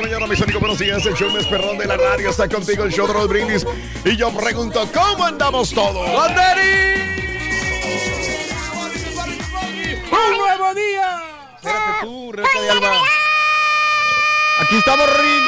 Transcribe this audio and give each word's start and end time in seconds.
la 0.00 0.08
mañana, 0.08 0.26
mis 0.26 0.40
amigos. 0.40 0.60
Buenos 0.60 0.78
días. 0.78 1.04
El 1.04 1.14
show 1.14 1.30
más 1.30 1.46
perrón 1.46 1.76
de 1.78 1.86
la 1.86 1.96
radio 1.96 2.30
está 2.30 2.48
contigo, 2.48 2.84
el 2.84 2.92
show 2.92 3.06
de 3.06 3.14
los 3.14 3.28
brindis. 3.28 3.66
Y 4.04 4.16
yo 4.16 4.30
pregunto, 4.32 4.88
¿cómo 4.94 5.24
andamos 5.24 5.72
todos? 5.72 6.08
¡Un 10.10 10.38
nuevo 10.38 10.74
día! 10.74 11.22
Espérate 11.56 12.00
tú, 12.02 12.32
Rebeca 12.32 12.60
de 12.60 12.70
Alba. 12.70 12.92
Aquí 14.62 14.76
estamos, 14.76 15.06
Rin. 15.20 15.42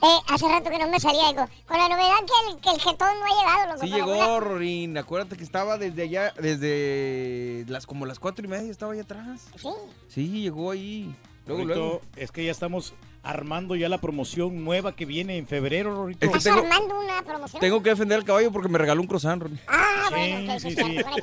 Eh, 0.00 0.18
hace 0.28 0.48
rato 0.48 0.70
que 0.70 0.78
no 0.78 0.88
me 0.88 1.00
salía 1.00 1.28
algo. 1.28 1.44
Con 1.66 1.76
la 1.76 1.88
novedad 1.88 2.18
que 2.18 2.50
el, 2.52 2.60
que 2.60 2.70
el 2.70 2.80
jetón 2.80 3.18
no 3.18 3.24
ha 3.24 3.40
llegado, 3.40 3.72
loco. 3.72 3.80
Sí 3.84 3.92
llegó, 3.92 4.12
alguna- 4.12 4.40
Rorín. 4.40 4.96
Acuérdate 4.96 5.36
que 5.36 5.42
estaba 5.42 5.76
desde 5.76 6.02
allá, 6.02 6.32
desde 6.38 7.64
las 7.66 7.84
como 7.84 8.06
las 8.06 8.20
cuatro 8.20 8.44
y 8.44 8.48
media 8.48 8.70
estaba 8.70 8.92
allá 8.92 9.02
atrás. 9.02 9.48
Sí. 9.56 9.68
Sí, 10.08 10.28
llegó 10.42 10.70
ahí. 10.70 11.12
Luego, 11.48 11.64
luego. 11.64 12.02
es 12.14 12.30
que 12.30 12.44
ya 12.44 12.52
estamos 12.52 12.92
armando 13.28 13.76
ya 13.76 13.90
la 13.90 13.98
promoción 13.98 14.64
nueva 14.64 14.96
que 14.96 15.04
viene 15.04 15.36
en 15.36 15.46
febrero, 15.46 15.94
Rorito. 15.94 16.24
Es 16.24 16.32
que 16.32 16.38
¿Estás 16.38 16.54
tengo, 16.54 16.66
armando 16.66 16.98
una 16.98 17.20
promoción? 17.22 17.60
tengo 17.60 17.82
que 17.82 17.90
defender 17.90 18.16
al 18.18 18.24
caballo 18.24 18.50
porque 18.50 18.68
me 18.70 18.78
regaló 18.78 19.02
un 19.02 19.06
croissant, 19.06 19.42
Rorín. 19.42 19.60
Ah, 19.66 20.06
bueno, 20.10 20.58
sí, 20.58 20.70
sí, 20.70 20.76
sí, 20.76 20.82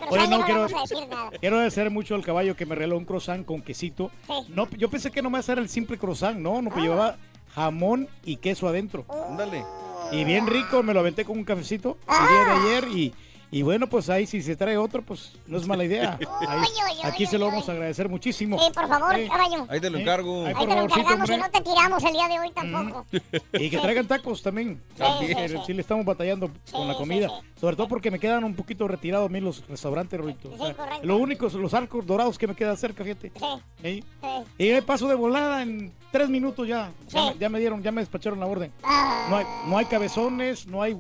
Oye, 0.10 0.28
no, 0.28 0.38
no 0.38 0.46
quiero- 0.46 0.62
vamos 0.62 0.74
a 0.74 0.82
decir 0.96 1.08
nada. 1.10 1.32
Quiero 1.40 1.56
agradecer 1.56 1.90
mucho 1.90 2.14
al 2.14 2.24
caballo 2.24 2.56
que 2.56 2.68
me 2.68 2.76
regaló 2.76 2.98
un 2.98 3.06
croissant 3.06 3.44
con 3.44 3.62
quesito. 3.64 4.12
Sí. 4.28 4.34
No, 4.54 4.70
yo 4.78 4.88
pensé 4.90 5.10
que 5.10 5.24
nomás 5.24 5.50
era 5.50 5.60
el 5.60 5.68
simple 5.68 5.98
croissant, 5.98 6.38
no, 6.38 6.62
no, 6.62 6.70
pues 6.70 6.84
llevaba 6.84 7.18
jamón 7.56 8.08
y 8.24 8.36
queso 8.38 8.68
adentro. 8.68 9.06
Ándale. 9.30 9.64
Y 10.12 10.24
bien 10.26 10.46
rico, 10.46 10.84
me 10.84 10.94
lo 10.94 11.00
aventé 11.00 11.26
con 11.26 11.40
un 11.40 11.44
cafecito 11.44 11.98
el 12.08 12.28
día 12.28 12.46
de 12.46 12.52
ayer 12.52 12.88
y, 12.96 13.14
y 13.52 13.62
bueno, 13.62 13.88
pues 13.88 14.10
ahí 14.10 14.26
si 14.26 14.42
se 14.42 14.56
trae 14.56 14.78
otro, 14.78 15.02
pues 15.02 15.34
no 15.48 15.58
es 15.58 15.68
mala 15.68 15.84
idea. 15.84 16.18
Ahí- 16.48 16.60
Oye, 16.60 16.94
oye, 16.94 17.02
aquí 17.08 17.26
se 17.26 17.38
lo 17.38 17.46
vamos 17.48 17.68
a 17.70 17.72
agradecer 17.74 18.10
muchísimo. 18.10 18.58
Sí, 18.60 18.66
por 18.74 18.88
favor, 18.88 19.16
caballo. 19.28 19.66
Ahí 19.70 19.80
te 19.80 19.90
lo 19.90 19.98
encargo. 20.00 20.42
Ahí, 20.46 20.48
Ahí 20.48 20.54
por 20.54 20.68
te 20.68 20.76
lo 20.76 20.82
encargamos 20.84 21.30
y 21.30 21.38
no 21.38 21.50
te 21.52 21.62
tiramos 21.62 22.04
el 22.04 22.14
día 22.14 22.28
de 22.28 22.40
hoy 22.40 22.52
tampoco. 22.52 23.06
Y 23.54 23.70
que 23.70 23.78
traigan 23.78 24.08
tacos 24.08 24.42
también. 24.42 24.82
sí, 24.96 25.04
Eh, 25.26 25.50
sí. 25.50 25.56
Sí, 25.68 25.74
le 25.74 25.82
estamos 25.82 26.06
batallando 26.06 26.50
con 26.72 26.88
la 26.88 26.96
comida. 26.96 27.30
sí. 27.30 27.36
Sobre 27.60 27.76
todo 27.76 27.88
porque 27.88 28.12
me 28.12 28.20
quedan 28.20 28.44
un 28.44 28.56
poquito 28.56 28.88
retirados 28.88 29.30
a 29.30 29.32
mí 29.32 29.40
los 29.40 29.66
restaurantes, 29.68 30.20
Rorito. 30.20 30.52
O 30.54 30.58
sea, 30.58 30.68
Sí, 30.68 30.74
correcto. 30.74 31.06
lo 31.06 31.18
único, 31.18 31.48
los 31.50 31.74
arcos 31.74 32.06
dorados 32.06 32.38
que 32.38 32.48
me 32.48 32.56
queda 32.56 32.76
cerca, 32.76 33.04
gente. 33.04 33.32
Sí, 33.36 33.46
¿Eh? 33.84 34.04
sí. 34.22 34.28
Y 34.58 34.70
ahí 34.72 34.82
paso 34.82 35.08
de 35.08 35.16
volada 35.16 35.62
en 35.62 35.94
tres 36.12 36.30
minutos 36.30 36.68
ya. 36.68 36.92
Ya, 37.08 37.22
Sí. 37.22 37.34
me, 37.34 37.40
ya 37.40 37.50
me 37.50 37.60
dieron, 37.60 37.82
ya 37.82 37.92
me 37.92 38.02
despacharon 38.02 38.40
la 38.40 38.46
orden. 38.46 38.72
Ah, 38.84 39.28
No 39.30 39.38
hay, 39.38 39.46
no 39.68 39.78
hay 39.78 39.86
cabezones, 39.86 40.68
no 40.68 40.82
hay, 40.82 40.94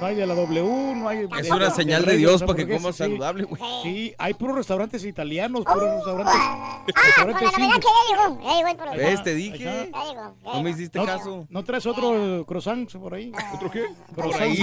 no 0.00 0.06
hay 0.06 0.14
de 0.16 0.26
la 0.26 0.34
W, 0.34 0.94
no 0.96 1.08
hay. 1.08 1.28
Es 1.38 1.46
de- 1.46 1.52
una 1.52 1.70
señal 1.70 2.04
de 2.04 2.16
Dios 2.16 2.42
para 2.42 2.54
que 2.54 2.68
comas 2.68 2.96
sí. 2.96 3.04
saludable, 3.04 3.44
güey. 3.44 3.62
Sí, 3.82 4.14
hay 4.18 4.34
puros 4.34 4.56
restaurantes 4.56 5.04
italianos, 5.04 5.64
puros 5.64 5.94
restaurantes. 5.96 6.34
Ah, 6.36 6.82
con 6.84 6.96
la 6.96 7.04
restaurantes 7.38 7.58
novedad 7.58 7.80
que 7.80 7.86
ya 7.86 8.28
llegó. 8.28 8.42
Ya 8.42 8.54
llegó 8.70 8.92
el. 8.92 8.98
¿Ves? 8.98 9.22
Te 9.22 9.34
dije. 9.34 9.64
Ya 9.64 9.84
llegó. 9.84 10.34
ya 10.44 10.52
No 10.52 10.62
me 10.62 10.70
hiciste 10.70 10.98
No, 10.98 11.06
caso. 11.06 11.46
¿No 11.48 11.64
traes 11.64 11.86
otro 11.86 12.40
eh, 12.40 12.44
croissant 12.46 12.92
por 12.92 13.14
ahí? 13.14 13.32
¿Otro 13.54 13.70
qué? 13.70 13.84
Croissant. 14.14 14.42
ahí. 14.42 14.62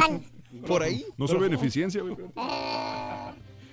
Por 0.68 0.84
ahí. 0.84 1.06
No 1.18 1.28
ve 1.28 1.36
beneficencia, 1.38 2.02
güey. 2.02 2.16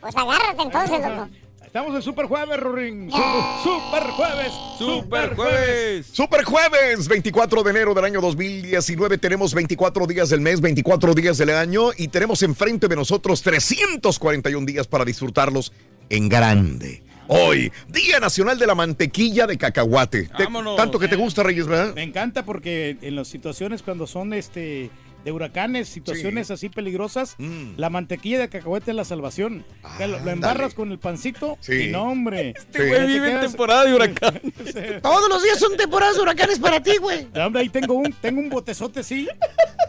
Pues 0.01 0.17
agárrate 0.17 0.63
entonces, 0.63 1.01
loco. 1.01 1.29
Estamos 1.69 1.95
en 1.95 2.01
Super 2.01 2.25
Jueves, 2.25 2.59
Rorín. 2.59 3.11
Super 3.11 4.03
Jueves. 4.13 4.53
Super 4.79 5.37
jueves. 5.37 6.07
Super 6.11 6.43
jueves, 6.45 7.07
24 7.07 7.63
de 7.63 7.71
enero 7.71 7.93
del 7.93 8.07
año 8.07 8.23
2019. 8.23 9.19
Tenemos 9.19 9.53
24 9.53 10.07
días 10.07 10.31
del 10.31 10.41
mes, 10.41 10.63
24 10.63 11.13
días 11.13 11.37
del 11.37 11.51
año 11.51 11.91
y 11.99 12.09
tenemos 12.09 12.43
enfrente 12.43 12.89
de 12.89 12.97
nosotros 12.97 13.43
341 13.43 14.65
días 14.65 14.87
para 14.87 15.05
disfrutarlos 15.05 15.75
en 16.09 16.31
grande. 16.31 17.03
Hoy, 17.27 17.71
Día 17.89 18.19
Nacional 18.19 18.59
de 18.59 18.67
la 18.67 18.75
Mantequilla 18.75 19.47
de 19.47 19.59
Cacahuate. 19.59 20.31
Te- 20.39 20.45
Vámonos. 20.45 20.75
tanto 20.75 20.99
que 20.99 21.07
te 21.09 21.17
gusta, 21.17 21.43
Reyes, 21.43 21.67
¿verdad? 21.67 21.95
Me 21.95 22.03
encanta 22.03 22.47
porque 22.47 22.97
en 23.03 23.15
las 23.15 23.29
situaciones 23.29 23.83
cuando 23.83 24.07
son 24.07 24.33
este 24.33 24.89
de 25.29 25.33
huracanes, 25.33 25.89
situaciones 25.89 26.51
así 26.51 26.69
peligrosas, 26.69 27.35
Mm. 27.39 27.75
la 27.77 27.91
mantequilla 27.91 28.39
de 28.39 28.49
cacahuete 28.49 28.91
es 28.91 28.97
la 28.97 29.05
salvación. 29.05 29.65
O 29.83 29.97
sea, 29.97 30.07
lo, 30.09 30.19
embarras 30.31 30.75
con 30.75 30.91
el 30.91 30.99
pancito 30.99 31.57
Sí. 31.61 31.75
y 31.75 31.89
no, 31.89 32.05
hombre. 32.05 32.55
Este 32.57 32.89
güey 32.89 33.07
vive 33.07 33.33
en 33.33 33.41
temporada 33.41 33.85
de 33.85 33.95
huracán. 33.95 34.41
Todos 35.03 35.29
los 35.29 35.43
días 35.43 35.59
son 35.59 35.77
temporadas 35.77 36.17
de 36.17 36.23
huracanes 36.23 36.59
para 36.59 36.83
ti, 36.83 36.97
güey. 37.01 37.27
Hombre, 37.37 37.63
ahí 37.63 37.69
tengo 37.69 37.95
un, 37.95 38.13
tengo 38.21 38.41
un 38.41 38.49
botezote, 38.49 39.03
sí, 39.03 39.29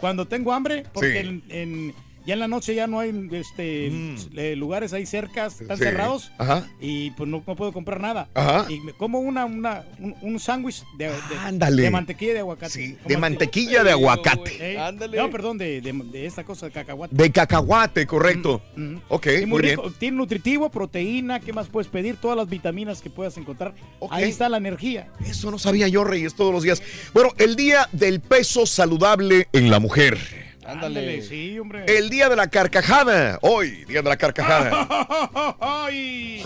cuando 0.00 0.26
tengo 0.26 0.52
hambre, 0.52 0.84
porque 0.92 1.22
Sí. 1.22 1.28
en, 1.28 1.42
en- 1.48 1.94
ya 2.30 2.34
en 2.34 2.40
la 2.40 2.48
noche 2.48 2.74
ya 2.74 2.86
no 2.86 3.00
hay 3.00 3.28
este 3.32 3.90
Mm. 3.90 4.16
eh, 4.36 4.56
lugares 4.56 4.92
ahí 4.92 5.04
cerca, 5.06 5.46
están 5.46 5.76
Sí. 5.76 5.82
cerrados. 5.84 6.30
Ajá. 6.38 6.68
Y 6.80 7.10
pues 7.12 7.28
no, 7.28 7.42
no 7.46 7.56
puedo 7.56 7.72
comprar 7.72 8.00
nada. 8.00 8.28
Ajá. 8.34 8.66
Y 8.70 8.80
me 8.80 8.92
como 8.92 9.18
una, 9.20 9.44
una, 9.44 9.84
un, 9.98 10.14
un 10.22 10.38
sándwich 10.40 10.82
de, 10.96 11.06
de- 11.08 11.14
Ándale. 11.42 11.82
de 11.82 11.90
mantequilla 11.90 12.32
de 12.34 12.38
aguacate. 12.40 12.72
Sí, 12.72 12.96
de 13.06 13.16
mantequilla 13.16 13.82
de 13.84 13.90
aguacate. 13.90 14.74
Eh, 14.74 14.78
Ándale. 14.78 15.16
No, 15.18 15.30
perdón, 15.30 15.58
de, 15.58 15.80
de, 15.80 15.92
de 15.92 16.26
esta 16.26 16.44
cosa 16.44 16.66
de 16.66 16.72
cacahuate. 16.72 17.14
De 17.16 17.30
cacahuate, 17.32 18.06
correcto. 18.06 18.62
Mm. 18.76 18.96
Ok, 19.08 19.26
Y 19.42 19.46
muy 19.46 19.62
bien. 19.62 19.78
Tiene 19.98 20.16
nutritivo, 20.16 20.70
proteína, 20.70 21.40
¿qué 21.40 21.52
más 21.52 21.66
puedes 21.68 21.88
pedir? 21.88 22.16
Todas 22.16 22.36
las 22.36 22.48
vitaminas 22.48 23.02
que 23.02 23.10
puedas 23.10 23.36
encontrar. 23.36 23.74
Ok. 23.98 24.12
Ahí 24.12 24.24
está 24.30 24.48
la 24.48 24.56
energía. 24.58 25.08
Eso 25.26 25.50
no 25.50 25.58
sabía 25.58 25.88
yo, 25.88 26.04
Reyes, 26.04 26.34
todos 26.34 26.52
los 26.52 26.62
días. 26.62 26.82
Bueno, 27.12 27.30
el 27.38 27.56
Día 27.56 27.88
del 27.92 28.20
Peso 28.20 28.66
Saludable 28.66 29.48
en 29.52 29.70
la 29.70 29.80
Mujer. 29.80 30.49
Ándale, 30.70 31.22
sí, 31.22 31.58
hombre. 31.58 31.84
El 31.86 32.10
Día 32.10 32.28
de 32.28 32.36
la 32.36 32.48
Carcajada. 32.48 33.38
Hoy, 33.42 33.84
Día 33.86 34.02
de 34.02 34.08
la 34.08 34.16
Carcajada. 34.16 34.86
¡Ay! 35.60 36.44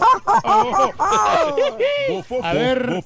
A 2.43 2.53
ver. 2.55 3.03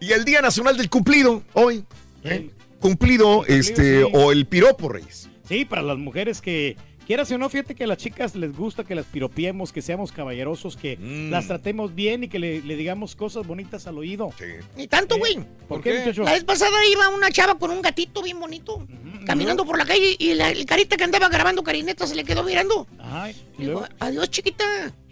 Y 0.00 0.12
el 0.12 0.24
Día 0.24 0.40
Nacional 0.40 0.76
del 0.76 0.88
Cumplido. 0.88 1.42
Hoy. 1.52 1.84
¿eh? 2.24 2.50
cumplido, 2.80 3.44
este, 3.46 4.02
sí. 4.04 4.10
o 4.12 4.32
el 4.32 4.46
piropo, 4.46 4.88
Reyes. 4.88 5.28
Sí, 5.46 5.64
para 5.64 5.82
las 5.82 5.98
mujeres 5.98 6.40
que, 6.40 6.76
quieras 7.08 7.32
o 7.32 7.38
no, 7.38 7.48
fíjate 7.48 7.74
que 7.74 7.82
a 7.84 7.86
las 7.88 7.98
chicas 7.98 8.36
les 8.36 8.56
gusta 8.56 8.84
que 8.84 8.94
las 8.94 9.06
piropiemos, 9.06 9.72
que 9.72 9.82
seamos 9.82 10.12
caballerosos, 10.12 10.76
que 10.76 10.96
Mm. 10.96 11.30
las 11.30 11.48
tratemos 11.48 11.92
bien 11.94 12.22
y 12.24 12.28
que 12.28 12.38
le, 12.38 12.62
le 12.62 12.76
digamos 12.76 13.16
cosas 13.16 13.44
bonitas 13.46 13.86
al 13.88 13.98
oído. 13.98 14.30
Ni 14.76 14.86
tanto, 14.86 15.18
güey. 15.18 15.38
¿Por 15.66 15.82
qué, 15.82 15.98
muchacho? 15.98 16.22
La 16.22 16.32
vez 16.34 16.44
pasada 16.44 16.76
iba 16.92 17.08
una 17.08 17.30
chava 17.30 17.58
con 17.58 17.70
un 17.72 17.82
gatito 17.82 18.22
bien 18.22 18.38
bonito, 18.38 18.86
caminando 19.26 19.64
por 19.64 19.76
la 19.78 19.84
calle 19.86 20.14
y 20.18 20.34
la, 20.34 20.50
el 20.50 20.64
carita 20.66 20.96
que 20.96 21.04
andaba 21.04 21.28
grabando 21.28 21.62
carineta 21.64 22.06
se 22.06 22.14
le 22.14 22.22
quedó 22.24 22.44
mirando. 22.44 22.86
Ay, 23.00 23.34
y 23.56 23.62
Dijo, 23.62 23.72
luego, 23.72 23.86
adiós, 23.98 24.30
chiquita. 24.30 24.64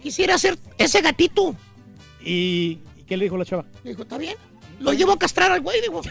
Quisiera 0.03 0.39
ser 0.39 0.57
ese 0.79 1.01
gatito. 1.01 1.57
¿Y, 2.23 2.79
¿y 2.97 3.03
qué 3.09 3.17
le 3.17 3.25
dijo 3.25 3.37
la 3.37 3.45
chava? 3.45 3.65
Le 3.83 3.91
dijo, 3.91 4.03
¿está 4.03 4.19
bien? 4.19 4.37
Lo 4.81 4.93
llevo 4.93 5.13
a 5.13 5.19
castrar 5.19 5.53
al 5.53 5.61
güey, 5.61 5.81
digo. 5.81 6.01
¿Y 6.03 6.09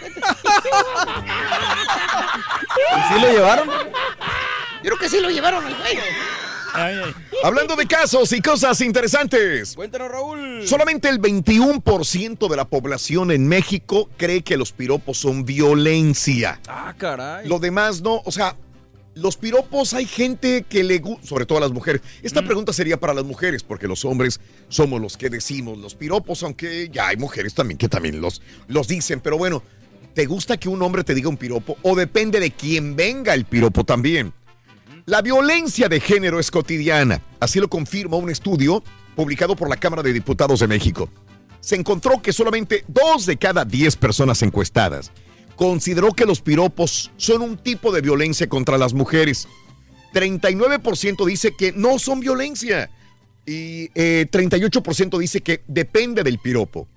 sí 3.13 3.21
lo 3.21 3.31
llevaron? 3.31 3.69
Yo 3.69 3.75
creo 4.81 4.97
que 4.97 5.09
sí 5.09 5.19
lo 5.19 5.29
llevaron 5.29 5.65
al 5.65 5.75
güey. 5.75 6.00
Hablando 7.44 7.75
de 7.75 7.88
casos 7.88 8.31
y 8.33 8.41
cosas 8.41 8.81
interesantes. 8.81 9.75
Cuéntanos, 9.75 10.09
Raúl. 10.09 10.67
Solamente 10.67 11.09
el 11.09 11.21
21% 11.21 12.50
de 12.50 12.56
la 12.56 12.65
población 12.65 13.31
en 13.31 13.47
México 13.47 14.09
cree 14.17 14.41
que 14.41 14.57
los 14.57 14.71
piropos 14.71 15.17
son 15.17 15.45
violencia. 15.45 16.59
Ah, 16.67 16.94
caray. 16.97 17.47
Lo 17.47 17.59
demás 17.59 18.01
no, 18.01 18.21
o 18.25 18.31
sea, 18.31 18.56
los 19.15 19.38
piropos 19.38 19.94
hay 19.94 20.06
gente 20.06 20.65
que 20.67 20.83
le 20.83 21.00
gusta, 21.00 21.25
sobre 21.25 21.45
todo 21.45 21.57
a 21.57 21.62
las 21.62 21.71
mujeres. 21.71 22.01
Esta 22.21 22.44
pregunta 22.44 22.73
sería 22.73 23.00
para 23.00 23.13
las 23.13 23.23
mujeres, 23.23 23.63
porque 23.63 23.88
los 23.88 24.03
hombres 24.06 24.41
somos 24.67 25.01
los 25.01 25.17
que 25.17 25.29
decimos 25.29 25.77
los 25.77 25.95
piropos, 25.95 26.44
aunque 26.44 26.89
ya 26.91 27.07
hay 27.07 27.17
mujeres 27.17 27.53
también 27.53 27.77
que 27.77 27.88
también 27.88 28.19
los, 28.19 28.41
los 28.67 28.88
dicen. 28.88 29.21
Pero 29.21 29.38
bueno, 29.38 29.63
¿te 30.13 30.25
gusta 30.25 30.57
que 30.57 30.69
un 30.69 30.81
hombre 30.81 31.03
te 31.03 31.15
diga 31.15 31.29
un 31.29 31.38
piropo? 31.38 31.77
O 31.81 31.95
depende 31.95 32.39
de 32.41 32.51
quién 32.51 32.95
venga 32.95 33.33
el 33.33 33.45
piropo 33.45 33.85
también. 33.85 34.33
La 35.06 35.21
violencia 35.21 35.88
de 35.88 36.00
género 36.00 36.39
es 36.39 36.51
cotidiana, 36.51 37.21
así 37.39 37.59
lo 37.59 37.69
confirma 37.69 38.17
un 38.17 38.29
estudio 38.29 38.83
publicado 39.15 39.56
por 39.56 39.69
la 39.69 39.77
Cámara 39.77 40.03
de 40.03 40.12
Diputados 40.12 40.59
de 40.59 40.67
México. 40.67 41.09
Se 41.62 41.75
encontró 41.75 42.21
que 42.21 42.33
solamente 42.33 42.83
dos 42.88 43.25
de 43.25 43.38
cada 43.38 43.65
diez 43.65 43.95
personas 43.95 44.41
encuestadas 44.41 45.12
consideró 45.55 46.11
que 46.11 46.25
los 46.25 46.41
piropos 46.41 47.11
son 47.17 47.41
un 47.41 47.57
tipo 47.57 47.91
de 47.91 48.01
violencia 48.01 48.47
contra 48.47 48.77
las 48.77 48.93
mujeres. 48.93 49.47
39% 50.13 51.25
dice 51.25 51.55
que 51.57 51.71
no 51.73 51.99
son 51.99 52.19
violencia 52.19 52.89
y 53.45 53.89
eh, 53.95 54.27
38% 54.31 55.17
dice 55.19 55.41
que 55.41 55.61
depende 55.67 56.23
del 56.23 56.39
piropo. 56.39 56.87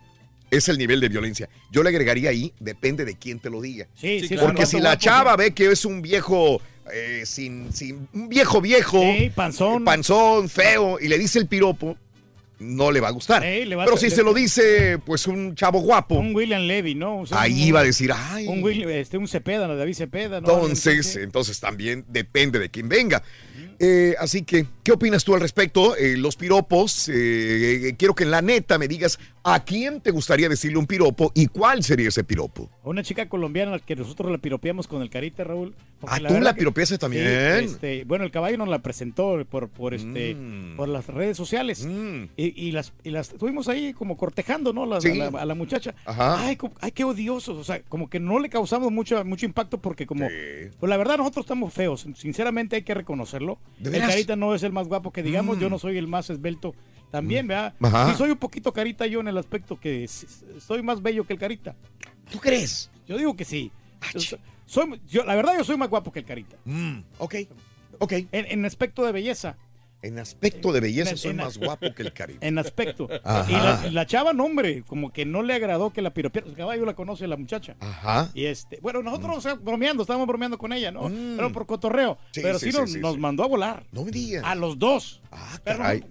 Es 0.50 0.68
el 0.68 0.78
nivel 0.78 1.00
de 1.00 1.08
violencia. 1.08 1.48
Yo 1.70 1.82
le 1.82 1.90
agregaría 1.90 2.30
ahí, 2.30 2.54
depende 2.58 3.04
de 3.04 3.16
quién 3.16 3.38
te 3.38 3.50
lo 3.50 3.60
diga. 3.60 3.86
Sí, 3.94 4.20
sí, 4.20 4.36
Porque 4.36 4.54
claro. 4.54 4.70
si 4.70 4.80
la 4.80 4.96
chava 4.96 5.36
ve 5.36 5.52
que 5.52 5.70
es 5.70 5.84
un 5.84 6.00
viejo 6.00 6.62
eh, 6.92 7.24
sin, 7.26 7.70
sin 7.72 8.08
un 8.14 8.28
viejo 8.30 8.62
viejo, 8.62 9.02
panzón, 9.34 9.84
panzón, 9.84 10.48
feo, 10.48 10.98
y 10.98 11.08
le 11.08 11.18
dice 11.18 11.38
el 11.38 11.46
piropo, 11.46 11.98
no 12.58 12.90
le 12.90 13.00
va 13.00 13.08
a 13.08 13.12
gustar. 13.12 13.42
A- 13.42 13.46
Pero 13.46 13.96
si 13.96 14.06
le- 14.08 14.14
se 14.16 14.22
lo 14.22 14.34
dice, 14.34 14.98
pues 15.04 15.26
un 15.26 15.54
chavo 15.54 15.80
guapo, 15.80 16.16
Un 16.16 16.34
William 16.34 16.62
Levy, 16.62 16.94
¿no? 16.94 17.20
O 17.20 17.26
sea, 17.26 17.40
ahí 17.42 17.68
un- 17.70 17.76
va 17.76 17.80
a 17.80 17.84
decir, 17.84 18.10
ay. 18.14 18.46
Un, 18.48 18.62
William, 18.62 18.90
este, 18.90 19.16
un 19.18 19.28
Cepeda, 19.28 19.66
¿no? 19.68 19.76
David 19.76 19.94
Cepeda, 19.94 20.40
¿no? 20.40 20.48
Entonces, 20.48 21.16
entonces 21.16 21.60
también 21.60 22.04
depende 22.08 22.58
de 22.58 22.68
quién 22.70 22.88
venga. 22.88 23.22
Eh, 23.80 24.16
así 24.18 24.42
que, 24.42 24.66
¿qué 24.82 24.90
opinas 24.90 25.22
tú 25.22 25.34
al 25.36 25.40
respecto? 25.40 25.96
Eh, 25.96 26.16
los 26.16 26.34
piropos, 26.34 27.08
eh, 27.14 27.94
quiero 27.96 28.12
que 28.14 28.24
en 28.24 28.32
la 28.32 28.42
neta 28.42 28.76
me 28.76 28.88
digas 28.88 29.20
a 29.54 29.64
quién 29.64 30.00
te 30.00 30.10
gustaría 30.10 30.48
decirle 30.48 30.78
un 30.78 30.86
piropo 30.86 31.32
y 31.34 31.46
cuál 31.46 31.82
sería 31.82 32.08
ese 32.08 32.24
piropo. 32.24 32.70
Una 32.84 33.02
chica 33.02 33.28
colombiana 33.28 33.78
que 33.78 33.96
nosotros 33.96 34.30
la 34.30 34.38
piropeamos 34.38 34.86
con 34.88 35.02
el 35.02 35.10
carita, 35.10 35.44
Raúl. 35.44 35.74
Ah, 36.06 36.18
¿tú 36.26 36.40
la 36.40 36.54
piropeaste 36.54 36.96
también? 36.98 37.24
Sí, 37.60 37.64
este, 37.64 38.04
bueno, 38.04 38.24
el 38.24 38.30
caballo 38.30 38.56
nos 38.56 38.68
la 38.68 38.78
presentó 38.80 39.44
por, 39.50 39.68
por, 39.68 39.94
este, 39.94 40.34
Mm. 40.34 40.76
por 40.76 40.88
las 40.88 41.06
redes 41.08 41.36
sociales. 41.36 41.86
Y, 42.36 42.54
y 42.68 42.72
las, 42.72 42.92
y 43.04 43.10
las 43.10 43.32
estuvimos 43.32 43.68
ahí 43.68 43.92
como 43.92 44.16
cortejando, 44.16 44.72
¿no? 44.72 44.86
Las- 44.86 45.02
Sí. 45.02 45.20
a, 45.20 45.30
la, 45.30 45.40
a 45.40 45.44
la 45.44 45.54
muchacha. 45.54 45.94
Ajá. 46.04 46.40
Ay, 46.46 46.56
ay, 46.80 46.92
qué 46.92 47.04
odiosos. 47.04 47.56
O 47.58 47.64
sea, 47.64 47.82
como 47.88 48.08
que 48.08 48.20
no 48.20 48.38
le 48.38 48.48
causamos 48.48 48.92
mucho, 48.92 49.24
mucho 49.24 49.46
impacto 49.46 49.78
porque 49.80 50.06
como... 50.06 50.26
Pues 50.78 50.88
la 50.90 50.96
verdad 50.96 51.18
nosotros 51.18 51.44
estamos 51.44 51.72
feos. 51.74 52.06
Sinceramente 52.14 52.76
hay 52.76 52.82
que 52.82 52.94
reconocerlo. 52.94 53.58
¿De 53.78 53.96
El 53.96 54.06
carita 54.06 54.36
no 54.36 54.54
es 54.54 54.62
el 54.62 54.72
más 54.72 54.88
guapo 54.88 55.12
que 55.12 55.22
digamos. 55.22 55.56
Mm. 55.56 55.60
Yo 55.60 55.70
no 55.70 55.78
soy 55.78 55.98
el 55.98 56.06
más 56.06 56.30
esbelto 56.30 56.74
también, 57.10 57.46
¿verdad? 57.46 57.74
Ajá. 57.80 58.10
Sí 58.10 58.18
soy 58.18 58.30
un 58.30 58.36
poquito 58.38 58.72
carita 58.72 59.06
yo 59.06 59.20
en 59.20 59.28
el 59.28 59.38
aspecto 59.38 59.78
que 59.78 60.06
soy 60.60 60.82
más 60.82 61.02
bello 61.02 61.26
que 61.26 61.32
el 61.32 61.38
carita. 61.38 61.74
¿Tú 62.30 62.38
crees? 62.38 62.90
Yo 63.06 63.16
digo 63.16 63.34
que 63.36 63.44
sí. 63.44 63.70
Yo 64.14 64.20
so- 64.20 64.38
soy, 64.66 65.00
yo, 65.08 65.24
la 65.24 65.34
verdad 65.34 65.54
yo 65.56 65.64
soy 65.64 65.76
más 65.76 65.88
guapo 65.88 66.12
que 66.12 66.18
el 66.20 66.24
carita. 66.26 66.56
Mm, 66.64 66.98
ok, 67.18 67.34
ok. 67.98 68.12
En, 68.12 68.28
en 68.32 68.64
aspecto 68.64 69.04
de 69.04 69.12
belleza. 69.12 69.56
En 70.00 70.16
aspecto 70.20 70.70
de 70.72 70.78
belleza 70.78 71.10
En- 71.10 71.16
soy 71.16 71.30
en- 71.32 71.38
más 71.38 71.58
guapo 71.58 71.92
que 71.92 72.02
el 72.02 72.12
Caribe. 72.12 72.38
En 72.46 72.56
aspecto. 72.58 73.08
Ajá. 73.24 73.82
Y 73.84 73.90
la, 73.90 74.06
chava, 74.06 74.32
no, 74.32 74.44
hombre, 74.44 74.84
como 74.86 75.12
que 75.12 75.24
no 75.24 75.42
le 75.42 75.54
agradó 75.54 75.90
que 75.92 76.02
la 76.02 76.14
piropiera. 76.14 76.46
El 76.46 76.54
caballo 76.54 76.84
la 76.84 76.94
conoce 76.94 77.26
la 77.26 77.36
muchacha. 77.36 77.74
Ajá. 77.80 78.30
Y 78.32 78.44
este, 78.44 78.78
bueno, 78.80 79.02
nosotros 79.02 79.38
o 79.38 79.40
sea, 79.40 79.54
bromeando, 79.54 80.02
estábamos 80.04 80.28
bromeando 80.28 80.56
con 80.56 80.72
ella, 80.72 80.92
¿no? 80.92 81.08
Pero 81.08 81.50
por 81.50 81.66
cotorreo. 81.66 82.14
Mm. 82.14 82.18
Sí, 82.30 82.40
pero 82.42 82.58
sí, 82.60 82.66
sí, 82.66 82.72
sí, 82.72 82.78
nos, 82.78 82.92
sí, 82.92 83.00
nos 83.00 83.14
sí. 83.14 83.18
mandó 83.18 83.42
a 83.42 83.48
volar. 83.48 83.86
No 83.90 84.04
me 84.04 84.12
digas. 84.12 84.44
A 84.44 84.54
los 84.54 84.78
dos. 84.78 85.20
Ah, 85.32 85.58
Pero 85.64 85.78
caray. 85.78 86.00
no- 86.00 86.06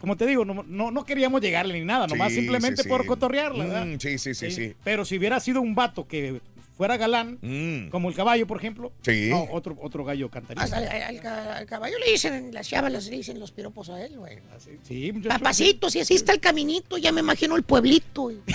como 0.00 0.16
te 0.16 0.26
digo, 0.26 0.44
no, 0.44 0.64
no, 0.66 0.90
no 0.90 1.04
queríamos 1.04 1.40
llegarle 1.40 1.78
ni 1.78 1.84
nada, 1.84 2.06
nomás 2.06 2.32
Sí, 2.32 2.36
simplemente 2.40 2.82
sí, 2.82 2.88
por 2.88 3.04
cotorrearla, 3.06 3.64
¿verdad? 3.64 3.86
Mm, 3.86 3.98
sí, 3.98 4.18
sí, 4.18 4.34
sí, 4.34 4.50
sí. 4.50 4.74
Pero 4.84 5.04
si 5.04 5.18
hubiera 5.18 5.40
sido 5.40 5.60
un 5.60 5.74
vato 5.74 6.06
que 6.06 6.40
fuera 6.78 6.96
galán, 6.96 7.38
Mm. 7.42 7.90
como 7.90 8.08
el 8.08 8.14
caballo, 8.14 8.46
por 8.46 8.56
ejemplo, 8.58 8.92
Sí. 9.02 9.28
no, 9.30 9.46
otro, 9.52 9.76
otro 9.82 10.04
gallo 10.04 10.30
cantaría. 10.30 10.62
Hasta 10.62 10.76
al, 10.78 10.86
al 10.88 11.20
ca- 11.20 11.56
al 11.58 11.66
caballo 11.66 11.98
le 11.98 12.12
dicen, 12.12 12.54
las 12.54 12.66
chavas 12.68 12.90
le 12.92 13.00
dicen 13.00 13.38
los 13.40 13.50
piropos 13.52 13.90
a 13.90 14.00
él, 14.02 14.16
güey. 14.16 14.38
Sí, 14.84 15.12
muchacho. 15.12 15.28
Papacito, 15.36 15.90
si 15.90 16.00
así 16.00 16.14
está 16.14 16.32
el 16.32 16.40
caminito, 16.40 16.96
ya 16.96 17.10
me 17.12 17.20
imagino 17.20 17.56
el 17.56 17.64
pueblito. 17.64 18.30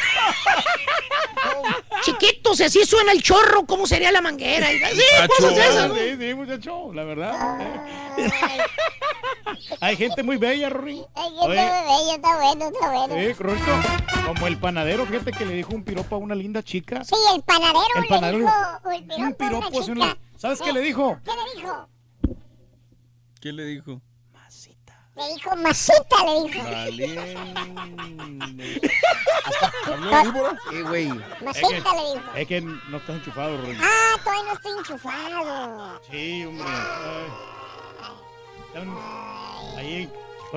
Chiquito, 2.03 2.55
si 2.55 2.63
así 2.63 2.83
suena 2.85 3.11
el 3.11 3.21
chorro, 3.23 3.65
¿cómo 3.65 3.85
sería 3.87 4.11
la 4.11 4.21
manguera? 4.21 4.71
Y- 4.73 4.79
Sí, 4.79 5.03
cosas 5.27 5.55
de 5.55 5.61
esas, 5.61 5.89
güey. 5.91 6.11
Sí, 6.11 6.17
sí, 6.29 6.33
muchacho, 6.33 6.93
la 6.93 7.03
verdad. 7.03 7.33
Hay 9.79 9.95
gente 9.95 10.23
muy 10.23 10.37
bella, 10.37 10.69
Rory. 10.69 11.01
Ay, 11.15 11.29
Oye, 11.39 11.55
está 11.55 11.83
bello, 11.83 12.15
está 12.15 12.35
bueno, 12.37 12.65
está 12.67 12.91
bueno. 12.91 13.15
Sí, 13.27 13.33
correcto. 13.35 13.71
Como 14.25 14.47
el 14.47 14.57
panadero, 14.57 15.05
fíjate 15.05 15.31
que 15.31 15.45
le 15.45 15.53
dijo 15.55 15.73
un 15.73 15.83
piropo 15.83 16.15
a 16.15 16.19
una 16.19 16.35
linda 16.35 16.61
chica. 16.63 17.03
Sí, 17.03 17.15
el 17.35 17.41
panadero 17.43 17.79
El 17.95 18.07
Un 19.17 19.33
piropo 19.35 19.79
hace 19.79 19.91
una- 19.91 20.17
¿Sabes 20.37 20.61
qué 20.61 20.73
le 20.73 20.81
dijo? 20.81 21.19
¿Qué 21.23 21.31
le 21.31 21.55
dijo? 21.61 21.89
¿Qué 23.41 23.51
le 23.53 23.65
dijo? 23.65 24.01
Le 25.15 25.27
dijo 25.35 25.55
masita, 25.57 26.23
le 26.25 26.41
dijo. 26.41 26.67
Eh, 30.71 30.81
güey. 30.87 31.07
Masita 31.43 31.93
le 31.93 32.13
dijo. 32.13 32.33
Es 32.35 32.47
que 32.47 32.61
no 32.61 32.97
estás 32.97 33.15
enchufado, 33.17 33.57
Rory. 33.57 33.77
Ah, 33.79 34.15
todavía 34.23 34.43
no 34.43 34.53
estoy 34.53 34.71
enchufado. 34.79 35.99
Sí, 36.09 36.45
hombre. 36.45 36.65
Ay. 39.77 40.09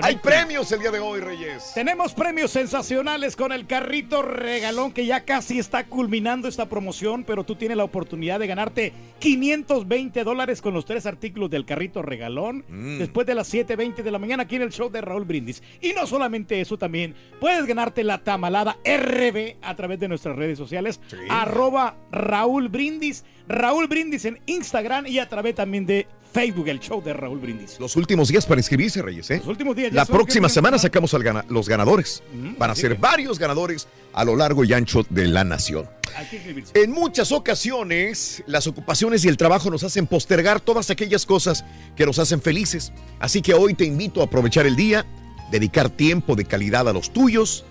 Hay 0.02 0.16
premios 0.16 0.70
el 0.72 0.80
día 0.80 0.90
de 0.90 0.98
hoy, 1.00 1.20
Reyes. 1.20 1.72
Tenemos 1.74 2.12
premios 2.12 2.50
sensacionales 2.50 3.34
con 3.34 3.50
el 3.52 3.66
carrito 3.66 4.20
regalón 4.22 4.92
que 4.92 5.06
ya 5.06 5.24
casi 5.24 5.58
está 5.58 5.86
culminando 5.86 6.48
esta 6.48 6.68
promoción, 6.68 7.24
pero 7.24 7.44
tú 7.44 7.54
tienes 7.56 7.76
la 7.78 7.84
oportunidad 7.84 8.38
de 8.38 8.46
ganarte 8.46 8.92
520 9.20 10.22
dólares 10.24 10.60
con 10.60 10.74
los 10.74 10.84
tres 10.84 11.06
artículos 11.06 11.48
del 11.50 11.64
carrito 11.64 12.02
regalón 12.02 12.64
Mm. 12.68 12.98
después 12.98 13.26
de 13.26 13.34
las 13.34 13.52
7.20 13.52 14.02
de 14.02 14.10
la 14.10 14.18
mañana 14.18 14.42
aquí 14.42 14.56
en 14.56 14.62
el 14.62 14.70
show 14.72 14.90
de 14.90 15.00
Raúl 15.00 15.24
Brindis. 15.24 15.62
Y 15.80 15.92
no 15.94 16.06
solamente 16.06 16.60
eso, 16.60 16.76
también 16.76 17.14
puedes 17.40 17.64
ganarte 17.64 18.04
la 18.04 18.18
tamalada 18.18 18.76
RB 18.84 19.56
a 19.62 19.74
través 19.76 19.98
de 19.98 20.08
nuestras 20.08 20.36
redes 20.36 20.58
sociales, 20.58 21.00
arroba 21.30 21.96
Raúl 22.12 22.68
Brindis, 22.68 23.24
Raúl 23.48 23.86
Brindis 23.86 24.24
en 24.24 24.40
Instagram 24.46 25.06
y 25.06 25.18
a 25.20 25.28
través 25.28 25.54
también 25.54 25.86
de 25.86 26.06
Facebook, 26.32 26.68
el 26.68 26.80
show 26.80 27.02
de 27.02 27.12
Raúl 27.14 27.38
Brindis. 27.38 27.78
Los 27.80 27.96
últimos 27.96 28.28
días 28.28 28.44
para 28.46 28.60
inscribirse, 28.60 29.00
Reyes, 29.02 29.30
¿eh? 29.30 29.38
Los 29.38 29.46
últimos 29.48 29.74
días. 29.74 29.92
La 29.92 30.04
próxima 30.04 30.48
semana 30.48 30.78
sacamos 30.78 31.14
al 31.14 31.22
gana- 31.22 31.44
los 31.48 31.68
ganadores. 31.68 32.22
Van 32.58 32.70
a 32.70 32.74
ser 32.74 32.94
que- 32.94 33.00
varios 33.00 33.38
ganadores 33.38 33.88
a 34.12 34.24
lo 34.24 34.36
largo 34.36 34.64
y 34.64 34.72
ancho 34.72 35.04
de 35.08 35.26
la 35.26 35.44
nación. 35.44 35.88
Hay 36.16 36.26
que 36.26 36.36
inscribirse. 36.36 36.72
En 36.82 36.92
muchas 36.92 37.32
ocasiones, 37.32 38.42
las 38.46 38.66
ocupaciones 38.66 39.24
y 39.24 39.28
el 39.28 39.36
trabajo 39.36 39.70
nos 39.70 39.82
hacen 39.84 40.06
postergar 40.06 40.60
todas 40.60 40.90
aquellas 40.90 41.24
cosas 41.26 41.64
que 41.96 42.04
nos 42.06 42.18
hacen 42.18 42.40
felices. 42.42 42.92
Así 43.18 43.40
que 43.42 43.54
hoy 43.54 43.74
te 43.74 43.84
invito 43.84 44.20
a 44.20 44.24
aprovechar 44.24 44.66
el 44.66 44.76
día, 44.76 45.06
dedicar 45.50 45.90
tiempo 45.90 46.34
de 46.36 46.44
calidad 46.44 46.88
a 46.88 46.92
los 46.92 47.12
tuyos 47.12 47.64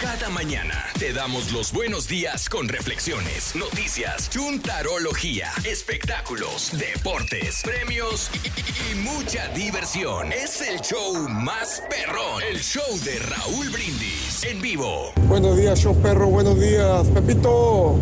cada 0.02 0.28
mañana 0.28 0.84
te 0.98 1.12
damos 1.12 1.52
los 1.52 1.72
buenos 1.72 2.08
días 2.08 2.48
con 2.48 2.68
reflexiones, 2.68 3.54
noticias, 3.54 4.28
chuntarología, 4.28 5.48
espectáculos, 5.64 6.72
deportes, 6.76 7.62
premios 7.62 8.28
y, 8.34 8.92
y 8.92 8.94
mucha 8.96 9.48
diversión. 9.54 10.32
Es 10.32 10.60
el 10.60 10.80
show 10.80 11.14
más 11.28 11.82
perrón, 11.88 12.42
el 12.50 12.58
show 12.60 12.98
de 13.04 13.18
Raúl 13.20 13.70
Brindis 13.70 14.44
en 14.44 14.60
vivo. 14.60 15.12
Buenos 15.28 15.56
días, 15.56 15.78
show 15.78 15.94
perro, 16.02 16.26
buenos 16.26 16.60
días. 16.60 17.06
Pepito, 17.14 17.96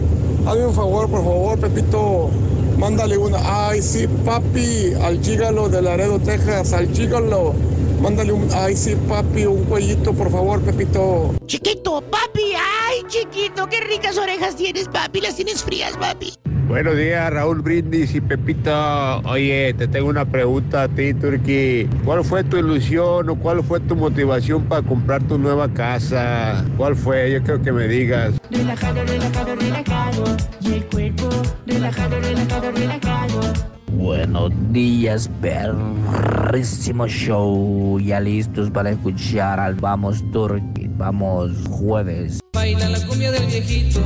hazme 0.47 0.67
un 0.67 0.75
favor, 0.75 1.11
por 1.11 1.23
favor, 1.23 1.61
Pepito. 1.61 2.31
Mándale 2.79 3.17
una. 3.19 3.69
Ay, 3.69 3.83
sí, 3.83 4.07
papi, 4.25 4.95
al 5.01 5.23
gígalo 5.23 5.69
de 5.69 5.83
Laredo, 5.83 6.19
Texas, 6.19 6.73
al 6.73 6.93
gígalo. 6.93 7.55
Mándale 8.01 8.33
un. 8.33 8.49
Ay, 8.53 8.77
sí, 8.77 8.97
papi, 9.09 9.47
un 9.47 9.65
cuellito, 9.65 10.13
por 10.13 10.31
favor, 10.31 10.61
Pepito. 10.61 11.35
Chiquito, 11.47 12.03
papi, 12.03 12.53
ay, 12.55 13.03
chiquito, 13.09 13.67
qué 13.69 13.81
ricas 13.81 14.19
orejas 14.19 14.57
tienes, 14.57 14.89
papi, 14.89 15.21
las 15.21 15.37
tienes 15.37 15.63
frías, 15.63 15.97
papi. 15.97 16.35
Buenos 16.69 16.97
días, 16.97 17.33
Raúl 17.33 17.63
Brindis 17.63 18.13
y 18.17 18.21
Pepito. 18.21 19.21
Oye, 19.21 19.73
te 19.79 19.87
tengo 19.87 20.09
una 20.09 20.25
pregunta 20.25 20.83
a 20.83 20.89
ti, 20.89 21.15
Turki. 21.15 21.89
¿Cuál 22.05 22.25
fue 22.25 22.43
tu 22.43 22.57
ilusión 22.57 23.31
o 23.31 23.37
cuál 23.37 23.63
fue 23.63 23.79
tu 23.79 23.95
motivación 23.95 24.65
para 24.65 24.83
comprar 24.83 25.23
tu 25.23 25.39
nueva 25.39 25.73
casa? 25.73 26.65
¿Cuál 26.77 26.97
fue? 26.97 27.31
Yo 27.31 27.43
creo 27.45 27.63
que 27.63 27.71
me 27.71 27.87
digas. 27.87 28.35
Relajado, 28.51 29.05
relajado, 29.05 29.55
relajado. 29.55 30.25
Y 30.61 30.75
el 30.75 30.85
cuerpo, 30.87 31.29
relajado, 31.67 32.19
relajado, 32.19 32.73
relajado. 32.73 33.76
Buenos 34.07 34.53
días, 34.71 35.29
perrísimo 35.43 37.09
show. 37.09 37.99
Ya 37.99 38.21
listos 38.21 38.71
para 38.71 38.91
escuchar 38.91 39.59
al 39.59 39.75
Vamos 39.75 40.23
Turkey. 40.31 40.89
Vamos 40.97 41.51
jueves. 41.69 42.39
Baila 42.53 42.89
la 42.89 43.05
cumbia 43.05 43.33
del 43.33 43.47
viejito, 43.47 44.01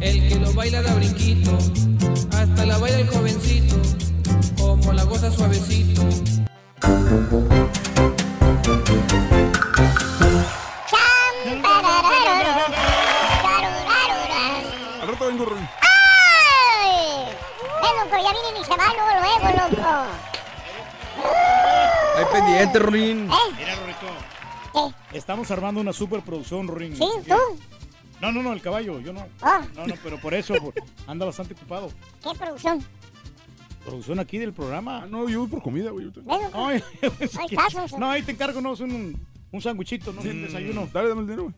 el 0.00 0.28
que 0.28 0.34
lo 0.34 0.52
baila 0.52 0.82
da 0.82 0.96
brinquito, 0.96 1.56
hasta 2.32 2.66
la 2.66 2.76
baila 2.78 2.98
el 2.98 3.06
jovencito, 3.06 3.76
como 4.58 4.92
la 4.92 5.04
goza 5.04 5.30
suavecito. 5.30 6.02
Al 15.00 15.08
rato 15.08 15.26
vengo, 15.28 15.46
viene 18.76 19.20
mi 19.20 19.28
semana 19.28 19.52
luego, 19.52 19.76
loco. 19.76 20.06
Hay 22.16 22.24
pendiente, 22.32 22.78
Rorín. 22.78 23.28
Mira, 23.56 23.74
Rorito. 23.76 24.94
Estamos 25.12 25.50
armando 25.50 25.80
una 25.80 25.92
superproducción, 25.92 26.68
Rorín. 26.68 26.96
¿Sí? 26.96 27.04
¿Tú? 27.26 27.34
No, 28.20 28.30
no, 28.32 28.42
no, 28.42 28.52
el 28.52 28.60
caballo, 28.60 29.00
yo 29.00 29.12
no. 29.12 29.26
Ah. 29.40 29.62
No, 29.74 29.86
no, 29.86 29.94
pero 30.02 30.18
por 30.20 30.34
eso 30.34 30.54
por- 30.54 30.74
anda 31.06 31.24
bastante 31.26 31.54
ocupado. 31.54 31.90
¿Qué 32.22 32.30
producción? 32.38 32.84
Producción 33.84 34.20
aquí 34.20 34.36
del 34.38 34.52
programa. 34.52 35.02
Ah, 35.02 35.06
no, 35.08 35.26
yo 35.28 35.40
voy 35.40 35.48
por 35.48 35.62
comida, 35.62 35.90
güey. 35.90 36.10
Ay, 36.52 36.82
Ay, 37.02 37.48
que- 37.48 37.98
no, 37.98 38.10
ahí 38.10 38.22
te 38.22 38.32
encargo, 38.32 38.60
no, 38.60 38.74
es 38.74 38.80
un, 38.80 39.18
un 39.50 39.62
sándwichito, 39.62 40.12
no, 40.12 40.20
un 40.20 40.42
desayuno. 40.42 40.86
Dale, 40.92 41.08
dame 41.08 41.22
el 41.22 41.26
dinero, 41.26 41.42
güey. 41.44 41.54